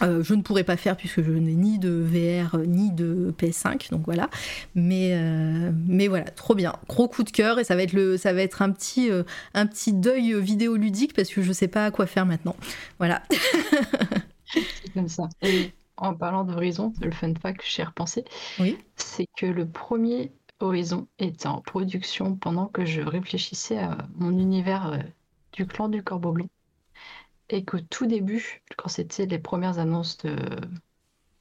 je 0.00 0.34
ne 0.34 0.42
pourrais 0.42 0.64
pas 0.64 0.76
faire 0.76 0.96
puisque 0.96 1.22
je 1.22 1.30
n'ai 1.30 1.54
ni 1.54 1.78
de 1.78 1.90
VR 1.90 2.58
ni 2.66 2.90
de 2.90 3.32
PS5, 3.38 3.90
donc 3.90 4.02
voilà. 4.04 4.28
Mais, 4.74 5.18
mais 5.86 6.08
voilà, 6.08 6.24
trop 6.24 6.54
bien, 6.54 6.74
gros 6.88 7.08
coup 7.08 7.22
de 7.22 7.30
cœur 7.30 7.58
et 7.58 7.64
ça 7.64 7.76
va 7.76 7.82
être 7.82 7.92
le, 7.92 8.16
ça 8.16 8.32
va 8.32 8.42
être 8.42 8.62
un 8.62 8.70
petit, 8.70 9.10
un 9.54 9.66
petit 9.66 9.92
deuil 9.92 10.40
vidéoludique 10.40 11.14
parce 11.14 11.28
que 11.28 11.42
je 11.42 11.52
sais 11.52 11.68
pas 11.68 11.86
à 11.86 11.90
quoi 11.90 12.06
faire 12.06 12.26
maintenant. 12.26 12.56
Voilà. 12.98 13.22
C'est 14.46 14.92
comme 14.92 15.08
ça. 15.08 15.28
Et 15.42 15.72
en 15.96 16.14
parlant 16.14 16.44
d'Horizon, 16.44 16.92
le 17.00 17.10
fun 17.12 17.32
fact 17.40 17.60
que 17.60 17.66
j'ai 17.66 17.84
repensé, 17.84 18.24
oui. 18.58 18.78
c'est 18.96 19.26
que 19.36 19.46
le 19.46 19.66
premier 19.66 20.32
Horizon 20.60 21.08
était 21.18 21.46
en 21.46 21.60
production 21.60 22.36
pendant 22.36 22.66
que 22.66 22.84
je 22.84 23.02
réfléchissais 23.02 23.78
à 23.78 23.98
mon 24.14 24.30
univers 24.30 24.92
euh, 24.92 24.98
du 25.52 25.66
clan 25.66 25.88
du 25.88 26.02
Corbeau 26.02 26.32
Blanc. 26.32 26.48
Et 27.50 27.64
qu'au 27.64 27.80
tout 27.80 28.06
début, 28.06 28.62
quand 28.76 28.88
c'était 28.88 29.26
les 29.26 29.38
premières 29.38 29.78
annonces 29.78 30.18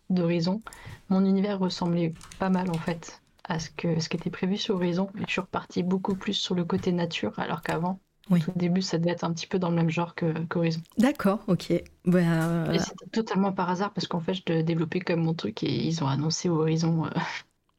d'Horizon, 0.10 0.62
mon 1.10 1.24
univers 1.24 1.60
ressemblait 1.60 2.14
pas 2.40 2.50
mal 2.50 2.70
en 2.70 2.78
fait 2.78 3.22
à 3.46 3.60
ce, 3.60 3.70
que, 3.70 4.00
ce 4.00 4.10
qui 4.10 4.18
était 4.18 4.30
prévu 4.30 4.58
sur 4.58 4.76
Horizon. 4.76 5.10
Et 5.18 5.24
je 5.26 5.32
suis 5.32 5.42
repartie 5.42 5.84
beaucoup 5.84 6.16
plus 6.16 6.34
sur 6.34 6.56
le 6.56 6.66
côté 6.66 6.92
nature, 6.92 7.38
alors 7.40 7.62
qu'avant, 7.62 8.00
au 8.30 8.38
début, 8.56 8.82
ça 8.82 8.98
devait 8.98 9.12
être 9.12 9.24
un 9.24 9.34
petit 9.34 9.48
peu 9.48 9.60
dans 9.60 9.70
le 9.70 9.76
même 9.76 9.90
genre 9.90 10.16
qu'Horizon. 10.16 10.82
D'accord, 10.98 11.40
ok. 11.48 11.74
Bah, 12.06 12.74
et 12.74 12.80
c'était 12.80 13.08
totalement 13.12 13.52
par 13.52 13.70
hasard 13.70 13.94
parce 13.94 14.08
qu'en 14.08 14.22
fait, 14.22 14.34
je 14.34 14.62
développais 14.62 15.00
comme 15.00 15.22
mon 15.22 15.34
truc 15.34 15.64
et 15.64 15.86
ils 15.86 16.04
ont 16.04 16.08
annoncé 16.08 16.50
Horizon. 16.50 17.06
Euh, 17.06 17.10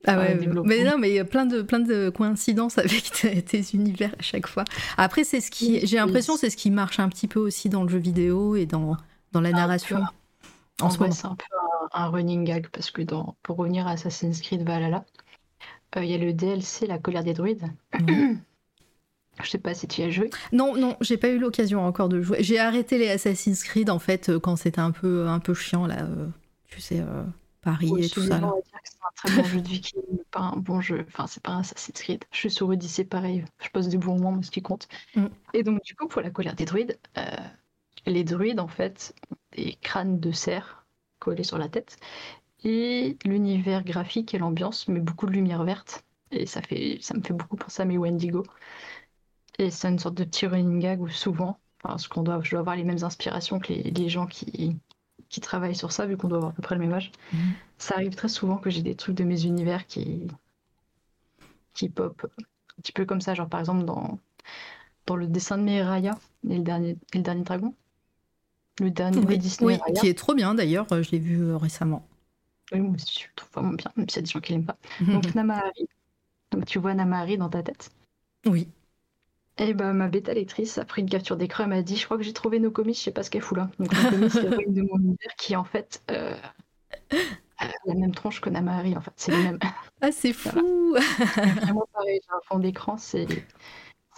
ah 0.07 0.18
ouais, 0.18 0.34
mais 0.65 0.84
non, 0.84 0.99
mais 0.99 1.10
il 1.10 1.15
y 1.15 1.18
a 1.18 1.24
plein 1.24 1.47
de, 1.47 1.62
plein 1.62 1.81
de 1.81 2.10
coïncidences 2.10 2.78
avec 2.78 3.10
tes, 3.12 3.65
univers 3.73 4.15
à 4.18 4.23
chaque 4.23 4.47
fois. 4.47 4.65
Après, 4.97 5.24
c'est 5.24 5.41
ce 5.41 5.50
qui, 5.50 5.86
j'ai 5.86 5.97
l'impression, 5.97 6.36
c'est 6.36 6.50
ce 6.50 6.57
qui 6.57 6.70
marche 6.70 6.99
un 7.00 7.08
petit 7.08 7.28
peu 7.28 7.41
aussi 7.41 7.68
dans 7.68 7.83
le 7.83 7.89
jeu 7.89 7.99
vidéo 7.99 8.57
et 8.57 8.66
dans, 8.66 8.97
dans 9.33 9.41
la 9.41 9.50
narration. 9.50 10.02
En, 10.81 10.91
ce 10.91 10.99
moment, 10.99 11.12
c'est 11.12 11.26
un 11.26 11.36
peu 11.36 11.44
un, 11.92 12.08
running 12.08 12.44
gag 12.44 12.68
parce 12.68 12.91
que 12.91 13.02
dans, 13.02 13.36
pour 13.42 13.57
revenir 13.57 13.86
à 13.86 13.92
Assassin's 13.92 14.41
Creed 14.41 14.62
Valhalla, 14.62 15.05
euh, 15.97 16.05
il 16.05 16.10
y 16.10 16.15
a 16.15 16.18
le 16.18 16.33
DLC 16.33 16.86
La 16.86 16.99
colère 16.99 17.24
des 17.24 17.34
druides. 17.34 17.65
Je 19.42 19.50
sais 19.50 19.58
pas 19.58 19.74
si 19.74 19.89
tu 19.89 20.00
y 20.00 20.05
as 20.05 20.10
joué. 20.10 20.31
Non, 20.52 20.76
non, 20.76 20.97
j'ai 21.00 21.16
pas 21.16 21.28
eu 21.28 21.39
l'occasion 21.39 21.84
encore 21.84 22.08
de 22.08 22.23
jouer. 22.23 22.39
J'ai 22.41 22.60
arrêté 22.60 22.99
les 22.99 23.10
Assassin's 23.10 23.65
Creed 23.65 23.91
en 23.91 23.99
fait 23.99 24.28
euh, 24.28 24.39
quand 24.39 24.55
c'était 24.55 24.81
un 24.81 24.92
peu, 24.92 25.26
un 25.26 25.41
peu 25.41 25.55
chiant 25.55 25.89
là. 25.89 26.02
Euh, 26.02 26.28
tu 26.68 26.81
sais. 26.81 27.02
Paris 27.65 27.93
et 27.99 28.09
tout 28.09 28.23
ça. 28.23 28.41
C'est 28.84 28.99
un 29.02 29.12
très 29.17 29.36
bon 29.36 29.44
jeu 29.44 29.60
de 29.60 29.68
viking, 29.68 30.02
pas 30.31 30.41
un 30.41 30.57
bon 30.57 30.81
jeu. 30.81 31.05
Enfin, 31.09 31.26
c'est 31.26 31.43
pas 31.43 31.52
un 31.52 31.60
Assassin's 31.60 32.01
Creed. 32.01 32.25
Je 32.31 32.39
suis 32.39 32.51
sur 32.51 32.68
Odyssey, 32.68 33.05
pareil. 33.05 33.44
Je 33.62 33.68
passe 33.70 33.89
des 33.89 33.97
bons 33.97 34.17
moments, 34.17 34.33
mais 34.33 34.43
ce 34.43 34.51
qui 34.51 34.62
compte. 34.62 34.89
Mm. 35.17 35.26
Et 35.55 35.62
donc, 35.62 35.83
du 35.83 35.94
coup, 35.97 36.07
pour 36.07 36.23
la 36.23 36.31
colère 36.31 36.55
des 36.55 36.65
druides, 36.65 36.99
euh, 37.18 37.23
les 38.07 38.25
druides, 38.25 38.60
en 38.60 38.68
fait, 38.68 39.15
ont 39.31 39.36
des 39.57 39.76
crânes 39.81 40.20
de 40.20 40.31
cerf 40.31 40.84
collés 41.18 41.44
sur 41.44 41.59
la 41.59 41.68
tête. 41.68 41.97
Et 42.62 43.18
l'univers 43.25 43.84
graphique 43.84 44.34
et 44.34 44.39
l'ambiance 44.39 44.89
met 44.89 45.01
beaucoup 45.01 45.26
de 45.26 45.33
lumière 45.33 45.65
verte. 45.65 46.05
Et 46.31 46.47
ça, 46.47 46.62
fait, 46.62 46.99
ça 47.01 47.15
me 47.15 47.23
fait 47.23 47.34
beaucoup 47.34 47.57
penser 47.57 47.83
à 47.83 47.84
mes 47.84 47.99
Wendigo. 47.99 48.44
Et 49.59 49.70
c'est 49.70 49.89
une 49.89 49.99
sorte 49.99 50.17
de 50.17 50.25
petit 50.25 50.47
running 50.47 50.81
gag 50.81 51.01
où 51.01 51.09
souvent, 51.09 51.59
parce 51.83 52.09
qu'on 52.09 52.23
doit, 52.23 52.41
je 52.43 52.51
dois 52.51 52.60
avoir 52.60 52.76
les 52.76 52.84
mêmes 52.84 53.05
inspirations 53.05 53.59
que 53.59 53.73
les, 53.73 53.83
les 53.83 54.09
gens 54.09 54.26
qui, 54.26 54.76
qui 55.35 55.41
travaillent 55.41 55.75
sur 55.75 55.91
ça, 55.91 56.07
vu 56.07 56.17
qu'on 56.17 56.29
doit 56.29 56.39
avoir 56.39 56.53
à 56.53 56.55
peu 56.55 56.63
près 56.63 56.77
le 56.77 56.81
même 56.81 56.93
âge. 56.93 57.11
Mhm. 57.33 57.41
Ça 57.77 57.97
arrive 57.97 58.15
très 58.15 58.29
souvent 58.29 58.57
que 58.57 58.71
j'ai 58.71 58.83
des 58.83 58.95
trucs 58.95 59.17
de 59.17 59.25
mes 59.25 59.47
univers 59.47 59.85
qui, 59.89 60.29
qui 61.75 61.89
pop 61.89 62.25
un 62.39 62.81
petit 62.81 62.93
peu 62.93 63.05
comme 63.05 63.21
ça, 63.21 63.35
genre 63.35 63.49
par 63.49 63.59
exemple 63.59 63.85
dans, 63.85 64.21
dans 65.07 65.17
le 65.17 65.27
dessin 65.27 65.59
de 65.59 65.65
Miraya 65.65 66.17
et 66.49 66.57
le 66.57 66.63
dernier, 66.63 66.97
le 67.13 67.21
dernier 67.21 67.43
dragon. 67.43 67.75
Le 68.79 68.93
dernier 68.93 69.37
Disney. 69.37 69.81
Oui, 69.85 69.95
qui 70.01 70.07
est 70.07 70.17
trop 70.17 70.35
bien 70.35 70.55
d'ailleurs, 70.55 70.87
je 70.89 71.11
l'ai 71.11 71.19
vu 71.19 71.43
euh, 71.43 71.57
récemment. 71.57 72.07
Oui, 72.71 72.79
moi 72.79 72.95
aussi, 72.95 73.23
je 73.23 73.27
le 73.27 73.35
trouve 73.35 73.51
vraiment 73.55 73.73
bien, 73.73 73.91
même 73.97 74.09
s'il 74.09 74.19
y 74.19 74.19
a 74.21 74.23
des 74.23 74.31
gens 74.31 74.41
qui 74.41 74.53
l'aiment 74.53 74.67
pas. 74.67 74.79
Donc 75.01 75.35
Namahari. 75.35 75.89
Donc 76.53 76.65
tu 76.67 76.79
vois 76.79 76.95
Namahari 76.95 77.39
dans 77.39 77.49
ta 77.49 77.65
tête? 77.65 77.91
Oui. 78.47 78.69
Et 79.58 79.73
bah, 79.73 79.92
ma 79.92 80.08
bêta 80.08 80.34
lectrice 80.34 80.78
a 80.78 80.84
pris 80.84 81.02
une 81.02 81.08
capture 81.08 81.36
d'écran, 81.36 81.65
elle 81.65 81.70
m'a 81.70 81.83
dit 81.83 81.97
Je 81.97 82.05
crois 82.05 82.16
que 82.16 82.24
j'ai 82.24 82.33
trouvé 82.33 82.58
nos 82.58 82.73
comics, 82.73 82.97
je 82.97 83.02
sais 83.02 83.12
pas 83.12 83.23
ce 83.23 83.31
qu'elle 83.31 83.42
fout 83.42 83.57
là. 83.57 83.70
Donc, 83.78 83.92
nos 83.92 84.10
comics, 84.10 84.33
c'est 84.33 84.62
une 84.66 84.74
de 84.74 84.83
mon 84.83 84.99
univers 84.99 85.34
qui, 85.39 85.55
en 85.55 85.65
fait, 85.65 86.02
euh, 86.10 86.36
a 87.58 87.66
la 87.86 87.94
même 87.94 88.15
tronche 88.15 88.41
que 88.41 88.50
Namahari, 88.50 88.97
en 88.97 89.00
fait. 89.00 89.12
C'est 89.16 89.33
le 89.33 89.42
même. 89.42 89.58
Ah, 90.00 90.12
c'est 90.12 90.34
fou 90.34 90.94
Vraiment 91.62 91.86
pareil, 91.94 92.20
j'ai 92.23 92.34
un 92.34 92.41
fond 92.47 92.58
d'écran, 92.58 92.99
c'est. 92.99 93.26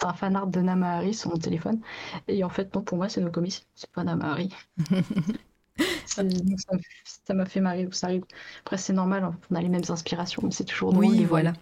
un 0.01 0.13
fan 0.13 0.35
art 0.35 0.47
de 0.47 0.59
Namahari 0.59 1.13
sur 1.13 1.29
mon 1.29 1.37
téléphone. 1.37 1.79
Et 2.27 2.43
en 2.43 2.49
fait, 2.49 2.75
non, 2.75 2.81
pour 2.81 2.97
moi, 2.97 3.07
c'est 3.07 3.21
nos 3.21 3.31
comics, 3.31 3.65
c'est 3.73 3.89
pas 3.91 4.03
Namahari. 4.03 4.49
ça 6.05 7.33
m'a 7.33 7.45
fait 7.45 7.61
marrer, 7.61 7.87
ça 7.91 8.07
arrive. 8.07 8.25
Après, 8.61 8.77
c'est 8.77 8.93
normal, 8.93 9.31
on 9.51 9.55
a 9.55 9.61
les 9.61 9.69
mêmes 9.69 9.83
inspirations, 9.87 10.41
mais 10.43 10.51
c'est 10.51 10.65
toujours 10.65 10.91
drôle. 10.91 11.05
Oui, 11.05 11.23
voilà. 11.25 11.53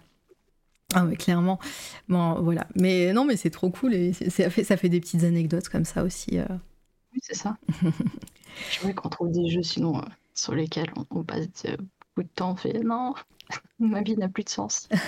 Ah 0.94 1.02
mais 1.02 1.16
clairement. 1.16 1.58
Bon, 2.08 2.40
voilà. 2.42 2.66
Mais 2.76 3.12
non, 3.12 3.24
mais 3.24 3.36
c'est 3.36 3.50
trop 3.50 3.70
cool 3.70 3.94
et 3.94 4.12
ça 4.12 4.50
fait, 4.50 4.64
ça 4.64 4.76
fait 4.76 4.88
des 4.88 5.00
petites 5.00 5.24
anecdotes 5.24 5.68
comme 5.68 5.84
ça 5.84 6.04
aussi. 6.04 6.38
Euh. 6.38 6.46
Oui, 7.12 7.20
c'est 7.22 7.34
ça. 7.34 7.56
Je 8.70 8.80
vois 8.80 8.92
qu'on 8.92 9.08
trouve 9.08 9.32
des 9.32 9.48
jeux 9.48 9.62
sinon 9.62 9.98
euh, 9.98 10.02
sur 10.34 10.54
lesquels 10.54 10.92
on, 11.10 11.24
passe 11.24 11.48
euh, 11.66 11.76
beaucoup 11.76 12.28
de 12.28 12.34
temps, 12.34 12.52
on 12.52 12.56
fait 12.56 12.80
non, 12.80 13.14
ma 13.78 14.02
vie 14.02 14.16
n'a 14.16 14.28
plus 14.28 14.44
de 14.44 14.48
sens. 14.48 14.88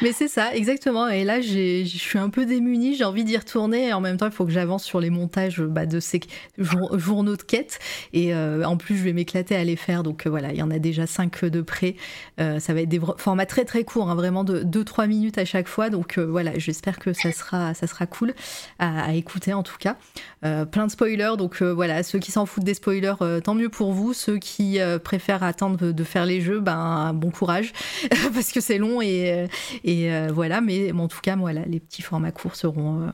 Mais 0.00 0.12
c'est 0.12 0.28
ça, 0.28 0.54
exactement. 0.54 1.08
Et 1.08 1.24
là, 1.24 1.40
je 1.40 1.84
suis 1.84 2.18
un 2.18 2.30
peu 2.30 2.46
démunie, 2.46 2.94
j'ai 2.94 3.04
envie 3.04 3.24
d'y 3.24 3.36
retourner. 3.36 3.88
Et 3.88 3.92
en 3.92 4.00
même 4.00 4.16
temps, 4.16 4.26
il 4.26 4.32
faut 4.32 4.44
que 4.44 4.50
j'avance 4.52 4.84
sur 4.84 5.00
les 5.00 5.10
montages 5.10 5.60
bah, 5.60 5.86
de 5.86 6.00
ces 6.00 6.20
journaux 6.58 7.36
de 7.36 7.42
quête. 7.42 7.78
Et 8.12 8.34
euh, 8.34 8.64
en 8.64 8.76
plus, 8.76 8.96
je 8.96 9.02
vais 9.02 9.12
m'éclater 9.12 9.54
à 9.56 9.64
les 9.64 9.76
faire. 9.76 10.02
Donc 10.02 10.26
euh, 10.26 10.30
voilà, 10.30 10.52
il 10.52 10.58
y 10.58 10.62
en 10.62 10.70
a 10.70 10.78
déjà 10.78 11.06
5 11.06 11.44
de 11.46 11.60
près. 11.60 11.96
Euh, 12.40 12.58
ça 12.58 12.74
va 12.74 12.80
être 12.80 12.88
des 12.88 13.00
formats 13.16 13.46
très 13.46 13.64
très 13.64 13.84
courts, 13.84 14.10
hein, 14.10 14.14
vraiment 14.14 14.44
de 14.44 14.62
2-3 14.62 15.06
minutes 15.08 15.38
à 15.38 15.44
chaque 15.44 15.68
fois. 15.68 15.90
Donc 15.90 16.18
voilà, 16.18 16.58
j'espère 16.58 16.98
que 16.98 17.12
ça 17.12 17.32
sera, 17.32 17.74
ça 17.74 17.86
sera 17.86 18.06
cool 18.06 18.34
à, 18.78 19.14
écouter 19.14 19.52
en 19.52 19.62
tout 19.62 19.76
cas. 19.78 19.96
plein 20.40 20.86
de 20.86 20.90
spoilers. 20.90 21.36
Donc 21.36 21.62
voilà, 21.62 22.02
ceux 22.02 22.18
qui 22.18 22.32
s'en 22.32 22.46
foutent 22.46 22.64
des 22.64 22.74
spoilers, 22.74 23.14
tant 23.42 23.54
mieux 23.54 23.68
pour 23.68 23.92
vous. 23.92 24.12
Ceux 24.12 24.38
qui 24.38 24.78
préfèrent 25.04 25.42
attendre 25.42 25.92
de, 25.92 26.04
faire 26.04 26.26
les 26.26 26.40
jeux, 26.40 26.60
ben 26.60 27.12
bon 27.14 27.30
courage. 27.30 27.72
parce 28.34 28.52
que 28.52 28.60
c'est 28.60 28.78
long 28.78 29.00
et 29.00 29.48
et 29.84 30.12
euh, 30.12 30.28
voilà, 30.32 30.60
mais 30.60 30.92
en 30.92 31.08
tout 31.08 31.20
cas, 31.20 31.36
voilà, 31.36 31.64
les 31.64 31.80
petits 31.80 32.02
formats 32.02 32.32
courts 32.32 32.56
seront 32.56 33.02
euh, 33.02 33.10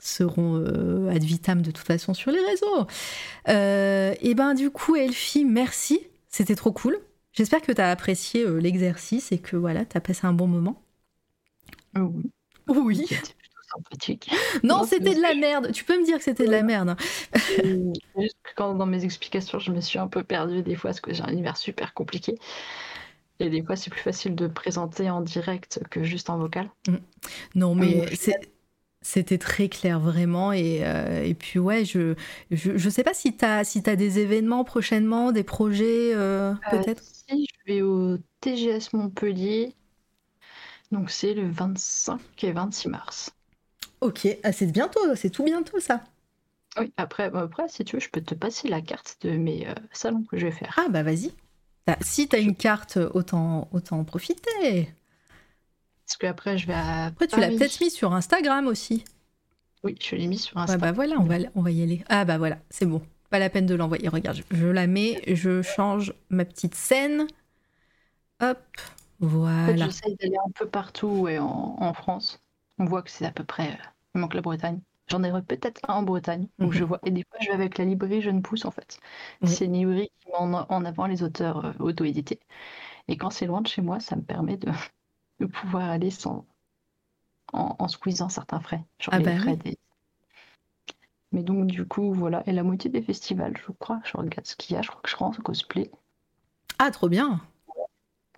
seront 0.00 0.56
euh, 0.56 1.10
ad 1.10 1.22
vitam 1.22 1.62
de 1.62 1.70
toute 1.70 1.86
façon 1.86 2.14
sur 2.14 2.30
les 2.30 2.40
réseaux. 2.40 2.86
et 3.46 4.34
ben 4.34 4.54
du 4.54 4.70
coup, 4.70 4.96
Elfie, 4.96 5.44
merci, 5.44 6.00
c'était 6.28 6.56
trop 6.56 6.72
cool. 6.72 6.98
J'espère 7.32 7.62
que 7.62 7.72
tu 7.72 7.80
as 7.80 7.90
apprécié 7.90 8.44
l'exercice 8.60 9.32
et 9.32 9.38
que 9.38 9.56
voilà, 9.56 9.84
tu 9.84 9.96
as 9.96 10.00
passé 10.00 10.26
un 10.26 10.34
bon 10.34 10.46
moment. 10.46 10.82
Oui. 11.96 12.30
Oui. 12.68 13.08
Non, 14.62 14.84
c'était 14.84 15.14
de 15.14 15.20
la 15.20 15.34
merde. 15.34 15.72
Tu 15.72 15.84
peux 15.84 15.98
me 15.98 16.04
dire 16.04 16.18
que 16.18 16.24
c'était 16.24 16.44
de 16.44 16.50
la 16.50 16.62
merde. 16.62 16.96
Juste 18.18 18.36
quand 18.56 18.74
dans 18.74 18.86
mes 18.86 19.04
explications, 19.04 19.58
je 19.58 19.70
me 19.70 19.80
suis 19.80 19.98
un 19.98 20.08
peu 20.08 20.22
perdue 20.22 20.62
des 20.62 20.76
fois 20.76 20.90
parce 20.90 21.00
que 21.00 21.12
j'ai 21.12 21.22
un 21.22 21.32
univers 21.32 21.56
super 21.56 21.94
compliqué. 21.94 22.38
Et 23.40 23.50
des 23.50 23.62
fois, 23.62 23.76
c'est 23.76 23.90
plus 23.90 24.00
facile 24.00 24.34
de 24.34 24.46
présenter 24.46 25.10
en 25.10 25.20
direct 25.20 25.80
que 25.90 26.04
juste 26.04 26.30
en 26.30 26.38
vocal. 26.38 26.70
Mm. 26.86 26.96
Non, 27.54 27.74
mais 27.74 28.06
c'était 29.02 29.38
très 29.38 29.68
clair, 29.68 29.98
vraiment. 29.98 30.52
Et, 30.52 30.80
euh, 30.84 31.24
et 31.24 31.34
puis, 31.34 31.58
ouais, 31.58 31.84
je, 31.84 32.14
je, 32.50 32.88
sais 32.88 33.02
pas 33.02 33.14
si 33.14 33.36
tu 33.36 33.44
as, 33.44 33.64
si 33.64 33.82
as 33.86 33.96
des 33.96 34.20
événements 34.20 34.64
prochainement, 34.64 35.32
des 35.32 35.42
projets, 35.42 36.14
euh, 36.14 36.52
euh, 36.52 36.54
peut-être? 36.70 37.02
Si, 37.02 37.46
je 37.46 37.72
vais 37.72 37.82
au 37.82 38.16
TGS 38.40 38.92
Montpellier. 38.92 39.74
Donc, 40.92 41.10
c'est 41.10 41.34
le 41.34 41.48
25 41.48 42.20
et 42.44 42.52
26 42.52 42.88
mars. 42.88 43.32
Ok, 44.00 44.28
ah, 44.42 44.52
c'est 44.52 44.70
bientôt, 44.70 45.00
c'est 45.16 45.30
tout 45.30 45.44
bientôt 45.44 45.80
ça? 45.80 46.02
Oui, 46.78 46.92
après, 46.96 47.28
bah, 47.30 47.40
après, 47.40 47.68
si 47.68 47.84
tu 47.84 47.96
veux, 47.96 48.00
je 48.00 48.08
peux 48.08 48.20
te 48.20 48.34
passer 48.34 48.68
la 48.68 48.80
carte 48.80 49.16
de 49.22 49.30
mes 49.30 49.66
salons 49.92 50.22
que 50.24 50.38
je 50.38 50.46
vais 50.46 50.52
faire. 50.52 50.78
Ah, 50.78 50.88
bah 50.88 51.02
vas-y. 51.02 51.32
Si 52.00 52.28
tu 52.28 52.36
as 52.36 52.38
une 52.40 52.56
carte, 52.56 52.98
autant, 53.14 53.68
autant 53.72 53.98
en 54.00 54.04
profiter. 54.04 54.92
Parce 56.06 56.16
qu'après, 56.16 56.58
je 56.58 56.66
vais 56.66 56.74
à. 56.74 57.06
Après, 57.06 57.26
tu 57.26 57.40
l'as 57.40 57.48
peut-être 57.48 57.80
mis 57.80 57.90
sur 57.90 58.12
Instagram 58.12 58.66
aussi. 58.66 59.04
Oui, 59.84 59.96
je 60.00 60.14
l'ai 60.16 60.26
mis 60.28 60.38
sur 60.38 60.56
Ouais, 60.56 60.62
Insta. 60.62 60.78
bah 60.78 60.92
voilà, 60.92 61.16
on 61.18 61.24
va, 61.24 61.36
on 61.54 61.62
va 61.62 61.70
y 61.70 61.82
aller. 61.82 62.04
Ah 62.08 62.24
bah 62.24 62.38
voilà, 62.38 62.58
c'est 62.70 62.86
bon. 62.86 63.02
Pas 63.30 63.38
la 63.38 63.50
peine 63.50 63.66
de 63.66 63.74
l'envoyer. 63.74 64.08
Regarde, 64.08 64.36
je, 64.50 64.56
je 64.56 64.66
la 64.66 64.86
mets, 64.86 65.22
je 65.26 65.62
change 65.62 66.14
ma 66.30 66.44
petite 66.44 66.74
scène. 66.74 67.26
Hop, 68.40 68.58
En 69.56 69.62
fait, 69.64 69.74
voilà. 69.74 69.86
j'essaye 69.86 70.16
d'aller 70.16 70.36
un 70.46 70.50
peu 70.50 70.68
partout 70.68 71.06
ouais, 71.08 71.38
en, 71.38 71.76
en 71.78 71.94
France. 71.94 72.42
On 72.78 72.84
voit 72.84 73.02
que 73.02 73.10
c'est 73.10 73.24
à 73.26 73.32
peu 73.32 73.44
près. 73.44 73.70
euh, 73.72 73.76
il 74.14 74.20
manque 74.20 74.34
la 74.34 74.40
Bretagne. 74.42 74.80
J'en 75.12 75.22
ai 75.24 75.42
peut-être 75.42 75.80
un 75.88 75.94
en 75.94 76.02
Bretagne 76.02 76.48
où 76.60 76.70
Mhm. 76.70 76.72
je 76.72 76.84
vois. 76.84 77.00
Et 77.04 77.10
des 77.12 77.24
fois, 77.24 77.38
je 77.40 77.48
vais 77.48 77.54
avec 77.54 77.78
la 77.78 77.84
librairie 77.84 78.22
Jeune 78.22 78.42
Pousse 78.42 78.64
en 78.64 78.70
fait. 78.72 78.98
C'est 79.44 79.66
une 79.66 79.74
librairie 79.74 80.10
qui 80.20 80.28
met 80.28 80.36
en, 80.36 80.52
en 80.54 80.84
avant 80.84 81.06
les 81.06 81.22
auteurs 81.22 81.64
euh, 81.66 81.72
auto-édités. 81.80 82.40
Et 83.08 83.16
quand 83.18 83.30
c'est 83.30 83.46
loin 83.46 83.62
de 83.62 83.68
chez 83.68 83.82
moi, 83.82 84.00
ça 84.00 84.16
me 84.16 84.22
permet 84.22 84.56
de, 84.58 84.70
de 85.40 85.46
pouvoir 85.46 85.90
aller 85.90 86.10
sans. 86.10 86.46
En, 87.52 87.76
en 87.78 87.88
squeezant 87.88 88.28
certains 88.28 88.60
frais. 88.60 88.84
Genre 88.98 89.14
Ah 89.14 89.20
les 89.20 89.26
bah 89.26 89.30
frais 89.30 89.56
oui. 89.56 89.56
des. 89.56 89.78
Mais 91.32 91.42
donc, 91.42 91.66
du 91.66 91.84
coup, 91.84 92.12
voilà. 92.14 92.44
Et 92.46 92.52
la 92.52 92.62
moitié 92.62 92.88
des 92.88 93.02
festivals, 93.02 93.56
je 93.58 93.72
crois, 93.72 94.00
je 94.04 94.16
regarde 94.16 94.46
ce 94.46 94.54
qu'il 94.54 94.76
y 94.76 94.78
a. 94.78 94.82
Je 94.82 94.88
crois 94.88 95.00
que 95.02 95.10
je 95.10 95.16
rentre 95.16 95.40
au 95.40 95.42
cosplay. 95.42 95.90
Ah, 96.78 96.90
trop 96.90 97.08
bien. 97.08 97.40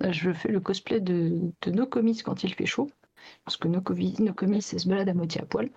Je 0.09 0.33
fais 0.33 0.51
le 0.53 0.61
cosplay 0.61 1.01
de, 1.01 1.53
de 1.63 1.71
Nokomis 1.73 2.23
quand 2.23 2.45
il 2.45 2.55
fait 2.55 2.65
chaud. 2.67 2.91
Parce 3.45 3.57
que 3.57 3.69
Nokomis, 3.69 4.17
Nokomis 4.21 4.65
elle 4.73 4.81
se 4.81 4.89
balade 4.89 5.09
à 5.09 5.15
moitié 5.15 5.41
à 5.43 5.47
poil. 5.47 5.71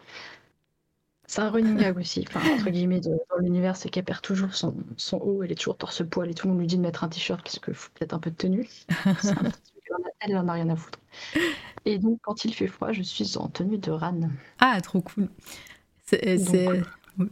C'est 1.29 1.41
un 1.41 1.49
running 1.49 1.75
gag 1.77 1.97
aussi, 1.97 2.23
enfin, 2.27 2.39
entre 2.55 2.69
guillemets, 2.69 3.01
de- 3.01 3.09
dans 3.29 3.37
l'univers, 3.41 3.75
c'est 3.75 3.89
qu'elle 3.89 4.05
perd 4.05 4.21
toujours 4.21 4.53
son, 4.55 4.73
son 4.95 5.17
haut, 5.17 5.43
elle 5.43 5.51
est 5.51 5.55
toujours 5.55 5.77
torse-poil 5.77 6.29
et 6.29 6.33
tout 6.33 6.47
le 6.47 6.53
monde 6.53 6.61
lui 6.61 6.67
dit 6.67 6.77
de 6.77 6.81
mettre 6.81 7.03
un 7.03 7.09
t-shirt 7.09 7.41
parce 7.43 7.59
que 7.59 7.73
faut 7.73 7.89
peut-être 7.93 8.13
un 8.13 8.19
peu 8.19 8.31
de 8.31 8.35
tenue. 8.37 8.67
Un 9.05 9.13
elle 9.23 9.95
en 9.95 9.99
a- 9.99 10.11
elle 10.21 10.37
en 10.37 10.47
a 10.47 10.53
rien 10.53 10.69
à 10.69 10.75
foutre. 10.77 10.99
Et 11.85 11.97
donc, 11.99 12.19
quand 12.21 12.45
il 12.45 12.53
fait 12.53 12.67
froid, 12.67 12.91
je 12.93 13.01
suis 13.01 13.37
en 13.37 13.47
tenue 13.49 13.77
de 13.77 13.91
Ran. 13.91 14.19
Ah, 14.59 14.79
trop 14.81 15.01
cool. 15.01 15.29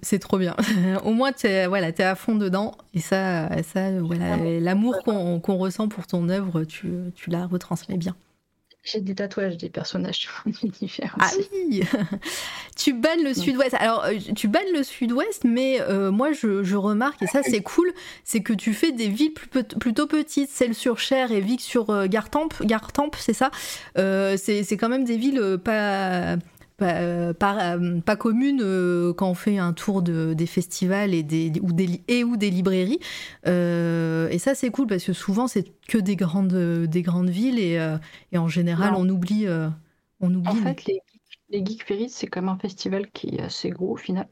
C'est 0.01 0.19
trop 0.19 0.37
bien. 0.37 0.55
Au 1.05 1.11
moins, 1.13 1.31
t'es 1.31 1.67
voilà, 1.67 1.89
es 1.89 2.01
à 2.03 2.15
fond 2.15 2.35
dedans. 2.35 2.75
Et 2.93 2.99
ça, 2.99 3.49
ça 3.63 3.91
voilà, 4.01 4.35
l'amour 4.59 4.97
qu'on 5.03 5.39
qu'on 5.39 5.57
ressent 5.57 5.87
pour 5.87 6.07
ton 6.07 6.27
œuvre, 6.29 6.63
tu, 6.63 6.91
tu 7.15 7.29
la 7.29 7.45
retransmets 7.45 7.97
bien. 7.97 8.15
J'ai 8.85 9.01
des 9.01 9.15
tatouages 9.15 9.57
des 9.57 9.69
personnages 9.69 10.15
sur 10.19 10.31
univers 10.45 11.15
Ah 11.19 11.27
aussi. 11.37 11.49
oui 11.69 11.81
Tu 12.77 12.93
bannes 12.93 13.23
le 13.23 13.33
sud-ouest. 13.33 13.73
Alors, 13.79 14.03
euh, 14.05 14.13
tu 14.35 14.47
bannes 14.47 14.71
le 14.73 14.83
sud-ouest, 14.83 15.43
mais 15.43 15.81
euh, 15.81 16.11
moi, 16.11 16.31
je, 16.33 16.63
je 16.63 16.75
remarque, 16.75 17.21
et 17.23 17.27
ça, 17.27 17.41
c'est 17.41 17.61
cool, 17.63 17.91
c'est 18.23 18.41
que 18.41 18.53
tu 18.53 18.73
fais 18.73 18.91
des 18.91 19.07
villes 19.07 19.33
plus 19.33 19.63
plutôt 19.63 20.05
petites. 20.07 20.49
Celles-sur-Cher 20.49 21.31
et 21.31 21.41
Vic 21.41 21.61
sur 21.61 21.89
euh, 21.89 22.05
Gartempe, 22.07 22.53
Gartempe 22.63 23.15
c'est 23.19 23.33
ça? 23.33 23.49
Euh, 23.97 24.37
C'est 24.37 24.77
quand 24.77 24.89
même 24.89 25.03
des 25.05 25.17
villes 25.17 25.57
pas... 25.63 26.35
Pas, 26.77 26.95
euh, 26.95 27.33
pas, 27.33 27.77
euh, 27.77 28.01
pas 28.01 28.17
communes 28.17 28.59
euh, 28.61 29.13
quand 29.13 29.29
on 29.29 29.33
fait 29.33 29.57
un 29.57 29.71
tour 29.71 30.01
de, 30.01 30.33
des 30.33 30.45
festivals 30.45 31.13
et, 31.13 31.23
des, 31.23 31.53
ou 31.61 31.71
des, 31.71 31.87
li- 31.87 32.01
et 32.09 32.25
ou 32.25 32.35
des 32.35 32.49
librairies. 32.49 32.99
Euh, 33.47 34.27
et 34.29 34.39
ça, 34.39 34.55
c'est 34.55 34.69
cool 34.71 34.85
parce 34.87 35.05
que 35.05 35.13
souvent, 35.13 35.47
c'est 35.47 35.65
que 35.87 35.97
des 35.97 36.17
grandes, 36.17 36.53
des 36.85 37.01
grandes 37.01 37.29
villes 37.29 37.59
et, 37.59 37.79
euh, 37.79 37.97
et 38.33 38.37
en 38.37 38.49
général, 38.49 38.91
Non. 38.93 38.99
on 38.99 39.09
oublie. 39.09 39.45
on 40.19 40.33
oublie 40.33 40.49
En 40.49 40.55
fait, 40.55 40.83
les, 40.85 40.99
les 41.49 41.65
Geek 41.65 41.85
Ferries, 41.85 42.09
c'est 42.09 42.27
comme 42.27 42.49
un 42.49 42.57
festival 42.57 43.09
qui 43.11 43.35
est 43.35 43.41
assez 43.41 43.69
gros 43.69 43.93
au 43.93 43.97
final. 43.97 44.27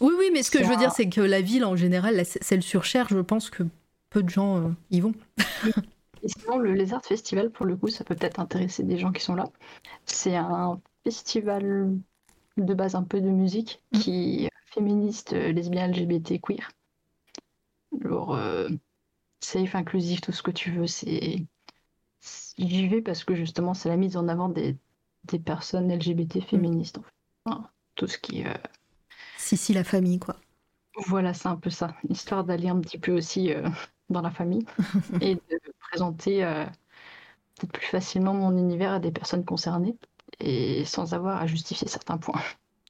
Oui, 0.00 0.12
oui, 0.16 0.30
mais 0.32 0.44
ce 0.44 0.52
que 0.52 0.60
je 0.62 0.68
veux 0.68 0.74
un- 0.74 0.78
dire, 0.78 0.92
c'est 0.92 1.08
que 1.08 1.20
la 1.20 1.40
ville 1.40 1.64
en 1.64 1.74
général, 1.74 2.14
la- 2.14 2.24
celle 2.24 2.62
sur 2.62 2.84
Cher, 2.84 3.08
je 3.10 3.18
pense 3.18 3.50
que 3.50 3.64
peu 4.10 4.22
de 4.22 4.28
gens 4.28 4.72
y 4.92 5.00
vont. 5.00 5.14
Et 6.22 6.28
sinon, 6.28 6.58
le 6.58 6.72
Lézard 6.74 7.04
Festival, 7.04 7.50
pour 7.50 7.66
le 7.66 7.76
coup, 7.76 7.88
ça 7.88 8.04
peut 8.04 8.14
peut-être 8.14 8.38
intéresser 8.40 8.82
des 8.84 8.98
gens 8.98 9.10
qui 9.12 9.22
sont 9.22 9.34
là. 9.34 9.44
C'est 10.04 10.36
un 10.36 10.80
festival 11.08 11.98
de 12.58 12.74
base 12.74 12.94
un 12.96 13.04
peu 13.04 13.20
de 13.20 13.30
musique 13.30 13.82
Mhm. 13.92 14.00
qui 14.00 14.44
est 14.46 14.50
féministe, 14.66 15.32
euh, 15.34 15.52
lesbien, 15.52 15.88
LGBT, 15.88 16.40
queer. 16.40 16.70
Alors, 18.04 18.34
euh, 18.34 18.68
safe, 19.40 19.74
inclusif, 19.74 20.20
tout 20.20 20.32
ce 20.32 20.42
que 20.42 20.50
tu 20.50 20.70
veux, 20.72 20.86
c'est. 20.86 21.46
J'y 22.58 22.88
vais 22.88 23.02
parce 23.02 23.24
que 23.24 23.34
justement, 23.34 23.74
c'est 23.74 23.88
la 23.88 23.96
mise 23.96 24.16
en 24.16 24.28
avant 24.28 24.48
des, 24.48 24.76
des 25.24 25.38
personnes 25.38 25.90
LGBT 25.90 26.40
féministes. 26.40 26.98
en 26.98 27.02
fait. 27.02 27.12
Enfin, 27.46 27.70
tout 27.94 28.06
ce 28.06 28.18
qui. 28.18 28.46
euh, 28.46 28.52
Si, 29.36 29.56
si, 29.56 29.72
la 29.72 29.84
famille, 29.84 30.18
quoi. 30.18 30.36
Voilà, 31.06 31.32
c'est 31.32 31.48
un 31.48 31.56
peu 31.56 31.70
ça, 31.70 31.96
histoire 32.08 32.44
d'aller 32.44 32.68
un 32.68 32.80
petit 32.80 32.98
peu 32.98 33.12
aussi 33.12 33.52
euh, 33.52 33.68
dans 34.10 34.20
la 34.20 34.30
famille 34.30 34.66
et 35.20 35.36
de 35.36 35.60
présenter 35.90 36.42
peut-être 37.56 37.72
plus 37.72 37.86
facilement 37.86 38.34
mon 38.34 38.56
univers 38.56 38.92
à 38.92 39.00
des 39.00 39.12
personnes 39.12 39.44
concernées 39.44 39.96
et 40.40 40.84
sans 40.84 41.14
avoir 41.14 41.40
à 41.40 41.46
justifier 41.46 41.88
certains 41.88 42.18
points. 42.18 42.42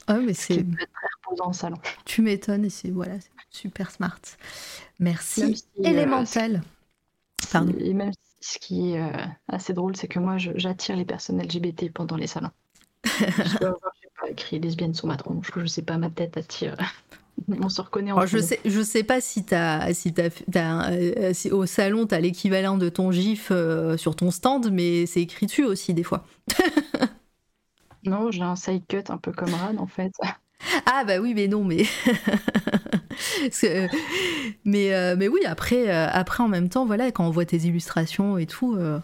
Ah, 0.06 0.18
mais 0.18 0.34
Ce 0.34 0.46
c'est. 0.46 0.54
être 0.54 0.70
très 0.70 1.08
reposant 1.22 1.48
en 1.48 1.52
salon. 1.52 1.76
Tu 2.04 2.22
m'étonnes 2.22 2.64
et 2.64 2.70
c'est 2.70 2.90
voilà, 2.90 3.14
super 3.50 3.90
smart. 3.90 4.20
Merci. 4.98 5.56
Si, 5.56 5.64
euh. 5.84 6.58
Pardon. 7.52 7.74
Et 7.78 7.94
même 7.94 8.12
ce 8.40 8.58
qui 8.58 8.92
est 8.92 9.02
euh, 9.02 9.24
assez 9.48 9.72
drôle, 9.72 9.96
c'est 9.96 10.08
que 10.08 10.18
moi, 10.18 10.36
j'attire 10.38 10.96
les 10.96 11.04
personnes 11.04 11.40
LGBT 11.42 11.92
pendant 11.92 12.16
les 12.16 12.26
salons. 12.26 12.50
je 13.04 13.58
dois 13.58 13.68
avoir, 13.68 13.92
pas, 14.20 14.30
écrit 14.30 14.58
lesbienne 14.58 14.94
sur 14.94 15.06
ma 15.06 15.16
tronche, 15.16 15.50
je 15.54 15.66
sais 15.66 15.82
pas, 15.82 15.98
ma 15.98 16.10
tête 16.10 16.36
attire. 16.36 16.76
On 17.62 17.68
se 17.68 17.80
reconnaît 17.80 18.10
entre 18.10 18.26
je 18.26 18.38
sais, 18.38 18.58
je 18.64 18.82
sais 18.82 19.04
pas 19.04 19.20
si 19.20 19.44
euh, 19.52 19.92
si 21.32 21.50
au 21.52 21.66
salon 21.66 22.04
t'as 22.04 22.18
l'équivalent 22.18 22.76
de 22.76 22.88
ton 22.88 23.12
gif 23.12 23.48
euh, 23.52 23.96
sur 23.96 24.16
ton 24.16 24.32
stand, 24.32 24.70
mais 24.72 25.06
c'est 25.06 25.22
écrit 25.22 25.46
dessus 25.46 25.64
aussi 25.64 25.94
des 25.94 26.02
fois. 26.02 26.24
Non, 28.08 28.30
j'ai 28.30 28.42
un 28.42 28.56
side 28.56 28.84
cut 28.88 29.04
un 29.10 29.18
peu 29.18 29.32
comme 29.32 29.54
Ran 29.54 29.76
en 29.78 29.86
fait. 29.86 30.12
Ah 30.86 31.04
bah 31.04 31.18
oui, 31.20 31.34
mais 31.34 31.46
non, 31.46 31.62
mais 31.62 31.84
que- 33.60 33.88
mais 34.64 34.92
euh, 34.92 35.14
mais 35.16 35.28
oui, 35.28 35.40
après 35.46 35.88
euh, 35.88 36.08
après 36.10 36.42
en 36.42 36.48
même 36.48 36.68
temps, 36.68 36.84
voilà, 36.84 37.12
quand 37.12 37.24
on 37.26 37.30
voit 37.30 37.44
tes 37.44 37.58
illustrations 37.58 38.38
et 38.38 38.46
tout, 38.46 38.74
euh, 38.74 38.98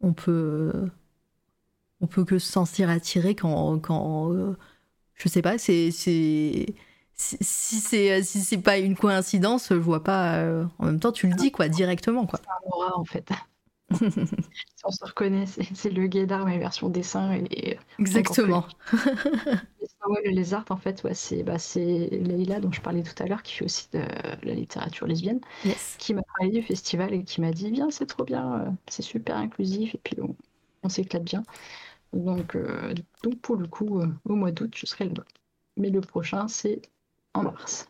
on 0.00 0.12
peut 0.12 0.88
on 2.00 2.06
peut 2.06 2.24
que 2.24 2.38
se 2.38 2.50
sentir 2.50 2.88
attiré 2.90 3.34
quand 3.34 3.78
quand 3.80 4.32
je 5.16 5.28
sais 5.28 5.42
pas, 5.42 5.58
c'est 5.58 5.90
c'est 5.90 6.74
si 7.14 7.36
c'est 7.80 8.22
si 8.22 8.40
c'est 8.40 8.58
pas 8.58 8.78
une 8.78 8.96
coïncidence, 8.96 9.68
je 9.70 9.74
vois 9.74 10.04
pas. 10.04 10.42
en 10.78 10.86
même 10.86 11.00
temps, 11.00 11.12
tu 11.12 11.26
le 11.28 11.34
dis 11.34 11.50
quoi, 11.50 11.68
directement 11.68 12.24
quoi. 12.26 12.40
un 12.48 12.70
aura 12.70 12.96
en 12.98 13.04
fait. 13.04 13.28
Si 13.92 14.84
on 14.84 14.90
se 14.90 15.04
reconnaît, 15.04 15.46
c'est 15.46 15.90
le 15.90 16.06
guédard 16.06 16.46
mais 16.46 16.58
version 16.58 16.88
dessin 16.88 17.32
et 17.50 17.78
Exactement. 17.98 18.66
Et 19.82 19.86
sinon, 19.86 20.14
ouais, 20.14 20.22
le 20.24 20.30
lézard 20.30 20.64
en 20.70 20.76
fait 20.76 21.02
ouais, 21.04 21.14
c'est 21.14 21.42
bah, 21.42 21.56
Leïla 21.76 22.60
dont 22.60 22.70
je 22.72 22.80
parlais 22.80 23.02
tout 23.02 23.20
à 23.22 23.26
l'heure 23.26 23.42
qui 23.42 23.54
fait 23.54 23.64
aussi 23.64 23.88
de 23.92 24.00
la 24.46 24.54
littérature 24.54 25.06
lesbienne 25.06 25.40
Yes. 25.64 25.96
qui 25.98 26.14
m'a 26.14 26.22
parlé 26.38 26.52
du 26.52 26.62
festival 26.62 27.14
et 27.14 27.24
qui 27.24 27.40
m'a 27.40 27.52
dit 27.52 27.70
viens 27.70 27.90
c'est 27.90 28.06
trop 28.06 28.24
bien 28.24 28.60
euh, 28.62 28.70
c'est 28.88 29.02
super 29.02 29.36
inclusif 29.36 29.94
et 29.94 29.98
puis 29.98 30.16
on, 30.22 30.36
on 30.84 30.88
s'éclate 30.90 31.24
bien 31.24 31.42
donc 32.12 32.56
euh, 32.56 32.94
donc 33.24 33.40
pour 33.40 33.56
le 33.56 33.68
coup 33.68 34.00
euh, 34.00 34.08
au 34.26 34.34
mois 34.36 34.52
d'août 34.52 34.72
je 34.76 34.86
serai 34.86 35.06
là-bas 35.06 35.24
mais 35.76 35.90
le 35.90 36.00
prochain 36.02 36.48
c'est 36.48 36.82
en 37.34 37.44
mars 37.44 37.88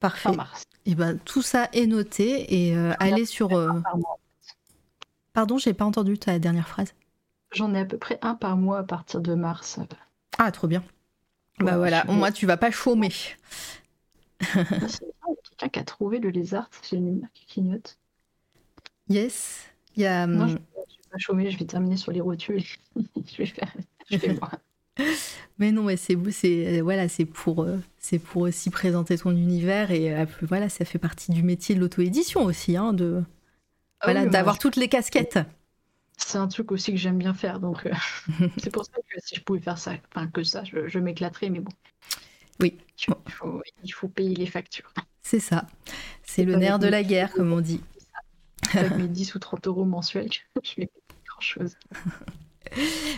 Parfait. 0.00 0.32
mars 0.32 0.64
Et 0.86 0.94
ben 0.94 1.18
tout 1.18 1.42
ça 1.42 1.68
est 1.72 1.86
noté 1.86 2.68
et 2.68 2.76
euh, 2.76 2.92
allez 2.98 3.24
sur. 3.26 3.54
euh, 3.54 3.80
par 3.80 3.96
mois. 3.96 4.18
Pardon, 5.34 5.58
j'ai 5.58 5.74
pas 5.74 5.84
entendu 5.84 6.18
ta 6.18 6.38
dernière 6.38 6.66
phrase. 6.68 6.94
j'en 7.52 7.74
ai 7.74 7.80
à 7.80 7.84
peu 7.84 7.98
près 7.98 8.18
un 8.22 8.34
par 8.34 8.56
mois 8.56 8.78
à 8.78 8.84
partir 8.84 9.20
de 9.20 9.34
mars 9.34 9.78
Ah, 10.38 10.50
trop 10.52 10.66
bien. 10.68 10.82
Bah 11.60 11.76
voilà, 11.78 12.04
au 12.08 12.12
moins 12.14 12.32
tu 12.32 12.46
vas 12.46 12.56
pas 12.56 12.70
chômer. 12.70 13.10
Ah, 14.40 14.88
c'est 14.88 15.04
quelqu'un 15.42 15.68
qui 15.68 15.78
a 15.80 15.84
trouvé 15.84 16.18
le 16.18 16.30
lézard 16.30 16.68
j'ai 16.88 16.96
le 16.98 17.04
lumière 17.06 17.28
qui 17.34 17.46
clignote 17.46 17.98
Yes. 19.08 19.66
Il 19.96 20.02
y 20.02 20.06
a. 20.06 20.26
Non, 20.26 20.44
hum, 20.44 20.48
je 20.48 20.54
ne 20.54 20.58
vais 20.58 20.64
pas 21.10 21.18
chômer, 21.18 21.50
je 21.50 21.58
vais 21.58 21.64
terminer 21.66 21.96
sur 21.96 22.12
les 22.12 22.20
rotules. 22.20 22.62
je 22.96 23.36
vais 23.38 23.46
faire. 23.46 23.72
Je. 24.10 24.18
Mais 25.58 25.72
non, 25.72 25.82
mais 25.84 25.96
c'est 25.96 26.16
c'est 26.32 26.80
voilà, 26.80 27.08
c'est 27.08 27.24
pour 27.26 27.62
euh, 27.62 27.78
c'est 27.98 28.18
pour 28.18 28.42
aussi 28.42 28.70
présenter 28.70 29.18
ton 29.18 29.30
univers 29.32 29.90
et 29.92 30.14
euh, 30.14 30.26
voilà, 30.42 30.68
ça 30.68 30.84
fait 30.84 30.98
partie 30.98 31.32
du 31.32 31.42
métier 31.42 31.74
de 31.74 31.80
l'auto-édition 31.80 32.42
aussi, 32.44 32.76
hein, 32.76 32.92
de 32.92 33.22
Ah 34.04 34.12
voilà, 34.12 34.24
oui, 34.24 34.30
d'avoir 34.30 34.58
toutes 34.58 34.76
les 34.76 34.88
casquettes. 34.88 35.38
C'est 36.18 36.38
un 36.38 36.46
truc 36.46 36.72
aussi 36.72 36.92
que 36.92 36.98
j'aime 36.98 37.18
bien 37.18 37.34
faire, 37.34 37.58
donc 37.58 37.86
euh, 37.86 37.92
c'est 38.58 38.70
pour 38.70 38.84
ça 38.84 38.92
que 38.92 39.20
si 39.24 39.34
je 39.34 39.40
pouvais 39.40 39.60
faire 39.60 39.78
ça, 39.78 39.94
enfin 40.14 40.28
que 40.28 40.44
ça, 40.44 40.62
je, 40.64 40.88
je 40.88 40.98
m'éclaterais, 40.98 41.50
mais 41.50 41.60
bon. 41.60 41.72
Oui. 42.60 42.78
Il 42.98 43.32
faut, 43.32 43.62
il 43.82 44.10
payer 44.10 44.34
les 44.36 44.46
factures. 44.46 44.92
C'est 45.22 45.40
ça. 45.40 45.66
C'est 46.22 46.44
le 46.44 46.56
nerf 46.56 46.78
de 46.78 46.86
la 46.86 47.02
guerre, 47.02 47.32
comme 47.32 47.52
on 47.52 47.60
dit. 47.60 47.80
Avec 48.74 48.92
mes 48.92 49.08
10 49.08 49.34
ou 49.34 49.38
30 49.38 49.66
euros 49.66 49.84
mensuels, 49.84 50.30
je 50.62 50.74
vais 50.76 50.86
pas 50.86 51.14
grand 51.26 51.40
chose. 51.40 51.76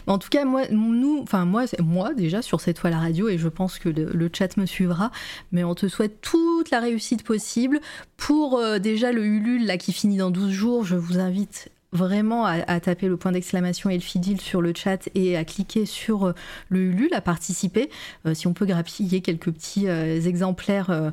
En 0.07 0.19
tout 0.19 0.29
cas, 0.29 0.45
moi, 0.45 0.63
nous, 0.71 1.21
enfin 1.23 1.45
moi, 1.45 1.65
moi 1.81 2.15
déjà 2.15 2.43
sur 2.43 2.61
cette 2.61 2.79
fois 2.79 2.91
la 2.91 2.99
radio 2.99 3.29
et 3.29 3.39
je 3.39 3.49
pense 3.49 3.79
que 3.79 3.89
le, 3.89 4.11
le 4.13 4.31
chat 4.33 4.57
me 4.57 4.67
suivra. 4.67 5.11
Mais 5.53 5.65
on 5.65 5.75
te 5.75 5.89
souhaite 5.89 6.21
toute 6.21 6.71
la 6.71 6.81
réussite 6.81 7.25
possible 7.25 7.81
pour 8.17 8.59
euh, 8.59 8.79
déjà 8.79 9.13
le 9.13 9.25
Ulule 9.25 9.67
là 9.67 9.79
qui 9.79 9.93
finit 9.93 10.17
dans 10.17 10.31
12 10.31 10.51
jours. 10.51 10.85
Je 10.85 10.97
vous 10.97 11.19
invite 11.19 11.71
vraiment 11.93 12.45
à, 12.45 12.81
taper 12.81 13.09
le 13.09 13.17
point 13.17 13.33
d'exclamation 13.33 13.91
Elfidil 13.91 14.41
sur 14.41 14.61
le 14.61 14.73
chat 14.75 15.09
et 15.15 15.37
à 15.37 15.45
cliquer 15.45 15.87
sur 15.87 16.27
euh, 16.27 16.33
le 16.69 16.81
Ulule, 16.81 17.15
à 17.15 17.21
participer. 17.21 17.91
Euh, 18.27 18.35
si 18.35 18.47
on 18.47 18.55
peut 18.55 18.67
grappiller 18.67 19.21
quelques 19.21 19.51
petits 19.51 19.89
euh, 19.89 20.21
exemplaires 20.21 21.13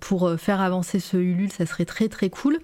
pour 0.00 0.30
faire 0.38 0.62
avancer 0.62 0.98
ce 0.98 1.18
Ulule, 1.18 1.52
ça 1.52 1.66
serait 1.66 1.84
très 1.84 2.08
très 2.08 2.30
cool. 2.30 2.58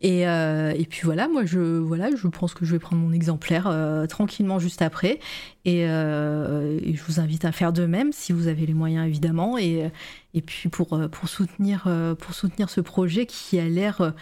Et, 0.00 0.22
et, 0.22 0.86
puis 0.88 1.02
voilà, 1.04 1.28
moi 1.28 1.44
je, 1.44 1.60
voilà, 1.60 2.10
je 2.14 2.26
pense 2.26 2.52
que 2.52 2.64
je 2.64 2.72
vais 2.72 2.78
prendre 2.80 3.00
mon 3.00 3.12
exemplaire 3.12 3.72
tranquillement 4.08 4.58
juste 4.58 4.82
après. 4.82 5.20
Et, 5.64 5.82
et, 5.82 5.84
je 5.84 7.02
vous 7.06 7.20
invite 7.20 7.44
à 7.44 7.52
faire 7.52 7.72
de 7.72 7.86
même 7.86 8.12
si 8.12 8.32
vous 8.32 8.48
avez 8.48 8.66
les 8.66 8.74
moyens 8.74 9.06
évidemment. 9.06 9.56
Et, 9.56 9.88
et 10.34 10.40
puis 10.40 10.68
pour, 10.68 11.00
pour, 11.10 11.28
soutenir, 11.28 11.88
pour 12.18 12.34
soutenir 12.34 12.70
ce 12.70 12.80
projet 12.80 13.26
qui 13.26 13.60
a 13.60 13.68
l'air 13.68 14.12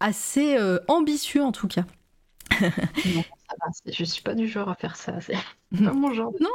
assez 0.00 0.56
euh, 0.56 0.78
ambitieux 0.88 1.42
en 1.42 1.52
tout 1.52 1.68
cas. 1.68 1.84
non, 2.60 3.24
ça 3.48 3.56
va, 3.60 3.92
je 3.92 4.04
suis 4.04 4.22
pas 4.22 4.34
du 4.34 4.48
genre 4.48 4.68
à 4.68 4.74
faire 4.74 4.96
ça. 4.96 5.20
C'est 5.20 5.34
pas 5.84 5.92
mon 5.92 6.12
genre. 6.12 6.32
Non. 6.40 6.50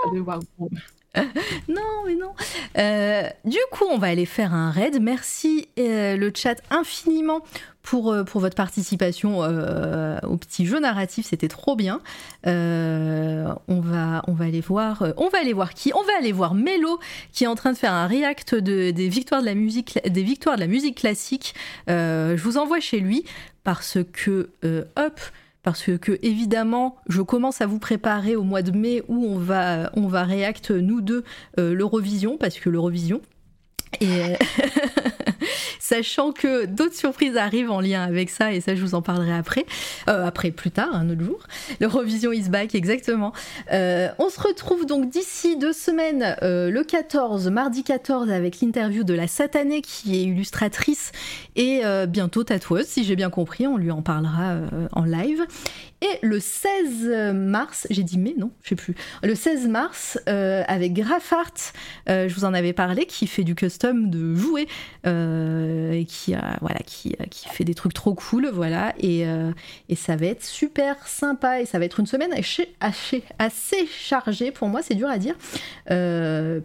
non, 1.68 2.04
mais 2.06 2.16
non. 2.16 2.34
Euh, 2.78 3.28
du 3.46 3.58
coup, 3.72 3.86
on 3.90 3.98
va 3.98 4.08
aller 4.08 4.26
faire 4.26 4.54
un 4.54 4.72
raid. 4.72 5.02
Merci 5.02 5.68
euh, 5.80 6.16
le 6.16 6.32
chat 6.36 6.62
infiniment 6.70 7.42
pour, 7.82 8.16
pour 8.26 8.42
votre 8.42 8.56
participation 8.56 9.40
au 9.40 10.38
petit 10.38 10.66
jeu 10.66 10.80
narratif. 10.80 11.26
C'était 11.28 11.48
trop 11.48 11.76
bien. 11.76 12.02
on, 12.46 13.56
va, 13.68 14.24
on 14.28 14.40
aller 14.40 14.62
voir. 14.62 15.04
on 15.18 15.30
va 15.30 15.40
aller 15.40 15.54
voir 15.54 15.74
qui? 15.74 15.92
On 15.96 16.04
va 16.04 16.14
aller 16.20 16.32
voir 16.32 16.54
Melo 16.54 17.00
qui 17.32 17.46
est 17.46 17.48
en 17.48 17.56
train 17.56 17.72
de 17.72 17.78
faire 17.78 17.94
un 17.94 18.06
react 18.06 18.54
de, 18.54 18.92
des 18.92 19.10
victoires 19.10 19.42
de 19.42 19.48
la 19.48 19.56
musique, 19.56 20.00
des 20.08 20.24
victoires 20.24 20.56
de 20.56 20.62
la 20.62 20.68
musique 20.68 20.98
classique. 20.98 21.56
je 21.88 22.42
vous 22.42 22.58
envoie 22.58 22.80
chez 22.80 23.00
lui 23.00 23.24
parce 23.64 23.98
que 24.14 24.50
hop 24.64 25.20
parce 25.64 25.98
que 25.98 26.18
évidemment, 26.22 26.96
je 27.08 27.22
commence 27.22 27.62
à 27.62 27.66
vous 27.66 27.80
préparer 27.80 28.36
au 28.36 28.44
mois 28.44 28.62
de 28.62 28.72
mai 28.72 29.04
où 29.08 29.26
on 29.26 29.38
va, 29.38 29.92
on 29.96 30.08
va 30.08 30.24
réacte 30.24 30.72
nous 30.72 31.02
deux 31.02 31.24
euh, 31.58 31.74
l'Eurovision, 31.74 32.38
parce 32.38 32.60
que 32.60 32.70
l'Eurovision. 32.70 33.22
Et 34.02 34.36
sachant 35.80 36.32
que 36.32 36.66
d'autres 36.66 36.96
surprises 36.96 37.38
arrivent 37.38 37.72
en 37.72 37.82
lien 37.82 38.04
avec 38.04 38.30
ça, 38.30 38.54
et 38.54 38.62
ça 38.62 38.76
je 38.76 38.82
vous 38.82 38.96
en 38.96 39.02
parlerai 39.02 39.34
après, 39.34 39.66
euh, 40.08 40.26
après 40.26 40.52
plus 40.52 40.72
tard, 40.72 40.94
un 40.94 41.10
autre 41.10 41.24
jour. 41.24 41.40
L'Eurovision 41.80 42.32
is 42.32 42.50
back, 42.50 42.76
exactement. 42.76 43.34
Euh, 43.72 44.10
on 44.20 44.30
se 44.30 44.40
retrouve 44.40 44.86
donc 44.86 45.10
d'ici 45.10 45.58
deux 45.58 45.74
semaines, 45.74 46.36
le 46.42 46.82
14, 46.84 47.50
mardi 47.50 47.84
14, 47.84 48.30
avec 48.30 48.62
l'interview 48.62 49.04
de 49.04 49.14
la 49.14 49.28
Satanée 49.28 49.82
qui 49.82 50.16
est 50.16 50.24
illustratrice 50.24 51.12
et 51.56 51.82
bientôt 52.08 52.44
tatoueuse, 52.44 52.86
si 52.86 53.04
j'ai 53.04 53.16
bien 53.16 53.30
compris, 53.30 53.68
on 53.68 53.78
lui 53.78 53.92
en 53.92 54.02
parlera 54.02 54.58
en 54.92 55.04
live. 55.04 55.46
Et 56.02 56.26
le 56.26 56.40
16 56.40 57.34
mars, 57.34 57.86
j'ai 57.90 58.04
dit 58.04 58.18
mai, 58.18 58.34
non, 58.38 58.52
je 58.64 58.70
sais 58.70 58.76
plus. 58.76 58.96
Le 59.22 59.36
16 59.36 59.68
mars, 59.68 60.18
euh, 60.30 60.64
avec 60.68 60.94
Grafart, 60.94 61.54
euh, 62.10 62.30
je 62.30 62.36
vous 62.36 62.46
en 62.46 62.54
avais 62.54 62.72
parlé, 62.72 63.06
qui 63.06 63.28
fait 63.28 63.44
du 63.44 63.54
custom 63.54 64.10
de 64.10 64.34
jouets, 64.34 64.68
euh, 65.06 65.92
et 65.92 66.06
qui, 66.06 66.36
voilà, 66.62 66.80
qui, 66.86 67.16
qui, 67.30 67.50
fait 67.50 67.66
des 67.66 67.74
trucs 67.74 67.94
trop 67.94 68.14
cool, 68.14 68.48
voilà. 68.48 68.94
Et, 69.00 69.26
ça 69.96 70.16
va 70.16 70.28
être 70.28 70.46
super 70.46 71.08
sympa, 71.08 71.62
et 71.62 71.66
ça 71.66 71.80
va 71.80 71.86
être 71.86 72.00
une 72.00 72.08
semaine 72.08 72.32
assez, 72.80 73.88
chargée 73.88 74.52
pour 74.52 74.70
moi, 74.70 74.82
c'est 74.82 74.96
dur 74.96 75.10
à 75.10 75.18
dire, 75.18 75.36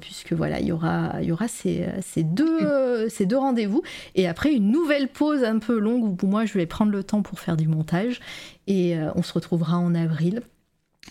puisque 0.00 0.32
voilà, 0.32 0.60
il 0.60 0.66
y 0.66 0.72
aura, 0.72 1.48
ces 1.48 2.22
deux 2.22 3.36
rendez-vous, 3.36 3.82
et 4.14 4.28
après 4.28 4.52
une 4.52 4.70
nouvelle 4.70 5.08
pause 5.08 5.42
un 5.42 5.58
peu 5.58 5.78
longue 5.78 6.04
où 6.04 6.14
pour 6.14 6.28
moi 6.28 6.44
je 6.44 6.54
vais 6.54 6.66
prendre 6.66 6.92
le 6.92 7.02
temps 7.02 7.22
pour 7.22 7.40
faire 7.40 7.56
du 7.56 7.68
montage 7.68 8.20
et 8.66 8.96
euh, 8.96 9.10
on 9.14 9.22
se 9.22 9.32
retrouvera 9.32 9.76
en 9.78 9.94
avril. 9.94 10.42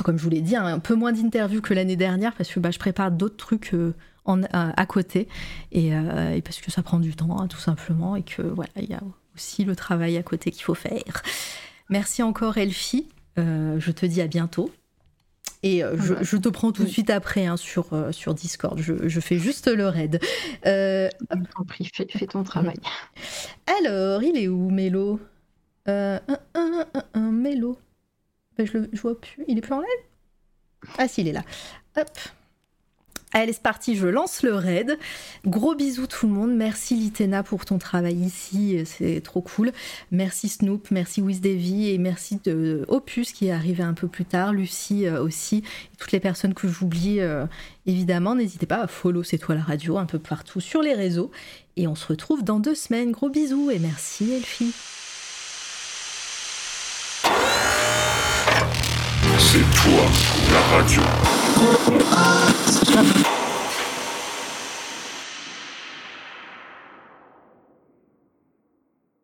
Comme 0.03 0.17
je 0.17 0.23
vous 0.23 0.30
l'ai 0.30 0.41
dit, 0.41 0.56
hein, 0.56 0.65
un 0.65 0.80
peu 0.80 0.95
moins 0.95 1.11
d'interviews 1.11 1.61
que 1.61 1.73
l'année 1.73 1.95
dernière 1.95 2.33
parce 2.33 2.51
que 2.51 2.59
bah, 2.59 2.72
je 2.72 2.80
prépare 2.80 3.11
d'autres 3.11 3.38
trucs 3.38 3.73
euh, 3.73 3.93
en, 4.25 4.41
à 4.51 4.85
côté 4.85 5.27
euh, 5.75 6.33
et, 6.33 6.41
parce 6.41 6.59
que 6.59 6.72
ça 6.72 6.82
prend 6.82 6.99
du 6.99 7.15
temps, 7.15 7.40
hein, 7.40 7.48
tout 7.48 7.59
simplement, 7.59 8.15
et 8.15 8.23
que 8.23 8.41
voilà, 8.41 8.72
il 8.77 8.90
y 8.90 8.93
a 8.93 9.01
aussi 9.35 9.65
le 9.65 9.75
travail 9.75 10.17
à 10.17 10.23
côté 10.23 10.49
qu'il 10.49 10.64
faut 10.64 10.73
faire. 10.73 11.22
Merci 11.90 12.23
encore, 12.23 12.57
Elfie. 12.57 13.07
je 13.38 13.91
te 13.91 14.06
dis 14.06 14.22
à 14.22 14.27
bientôt. 14.27 14.72
Et 15.61 15.82
je, 15.82 16.38
te 16.38 16.49
prends 16.49 16.73
tout 16.73 16.83
de 16.83 16.90
suite 16.90 17.09
après 17.09 17.45
hein, 17.45 17.56
sur, 17.56 17.88
sur 18.11 18.33
Discord. 18.33 18.80
Je, 18.80 19.19
fais 19.19 19.40
juste 19.40 19.67
le 19.67 19.88
raid. 19.88 20.19
Euh... 20.65 21.09
Prie, 21.67 21.90
fais, 21.93 22.07
fais, 22.09 22.27
ton 22.27 22.43
travail. 22.43 22.75
Alors, 23.80 24.23
il 24.23 24.38
est 24.38 24.48
où, 24.48 24.69
Mélo? 24.69 25.19
Euh, 25.88 26.20
un, 26.28 26.40
un, 26.56 26.86
un, 27.14 27.32
mélo. 27.32 27.78
Ben, 28.58 28.66
je 28.66 28.78
le 28.78 28.90
vois 28.94 29.20
plus. 29.20 29.44
Il 29.48 29.58
est 29.58 29.62
plus 29.62 29.74
en 29.74 29.80
live? 29.80 30.88
Ah 30.98 31.08
si, 31.08 31.22
il 31.22 31.28
est 31.28 31.34
là. 31.34 31.44
Hop. 31.98 32.10
Allez, 33.36 33.53
c'est 33.53 33.64
parti, 33.64 33.95
je 33.95 34.08
lance 34.08 34.44
le 34.44 34.53
raid. 34.53 35.00
Gros 35.48 35.74
bisous 35.74 36.06
tout 36.06 36.28
le 36.28 36.34
monde. 36.34 36.56
Merci 36.56 36.95
Litena 36.95 37.42
pour 37.42 37.66
ton 37.66 37.80
travail 37.80 38.14
ici, 38.14 38.78
c'est 38.86 39.22
trop 39.22 39.42
cool. 39.42 39.72
Merci 40.12 40.50
Snoop, 40.50 40.92
merci 40.92 41.20
Wisdevy 41.20 41.90
et 41.90 41.98
merci 41.98 42.40
Opus 42.88 43.32
qui 43.32 43.48
est 43.48 43.52
arrivé 43.52 43.82
un 43.82 43.95
peu 43.95 44.08
plus 44.08 44.26
tard, 44.26 44.53
Lucie 44.53 45.08
euh, 45.08 45.24
aussi, 45.24 45.64
et 45.94 45.98
toutes 45.98 46.12
les 46.12 46.20
personnes 46.20 46.53
que 46.53 46.68
j'oublie 46.68 47.22
euh, 47.22 47.48
évidemment. 47.88 48.36
N'hésitez 48.36 48.68
pas 48.68 48.84
à 48.84 48.88
follow 48.88 49.24
C'est 49.24 49.40
toi 49.40 49.56
la 49.56 49.64
radio 49.64 49.98
un 49.98 50.06
peu 50.06 50.20
partout 50.20 50.60
sur 50.60 50.84
les 50.84 50.94
réseaux. 50.94 51.32
Et 51.76 51.88
on 51.88 51.95
se 51.95 52.06
retrouve 52.06 52.44
dans 52.44 52.60
deux 52.60 52.76
semaines. 52.76 53.12
Gros 53.12 53.30
bisous 53.30 53.72
et 53.72 53.80
merci 53.80 54.32
Elfie. 54.32 54.76
C'est 59.40 59.60
toi, 59.72 60.06
la 60.52 60.78
radio. 60.78 61.02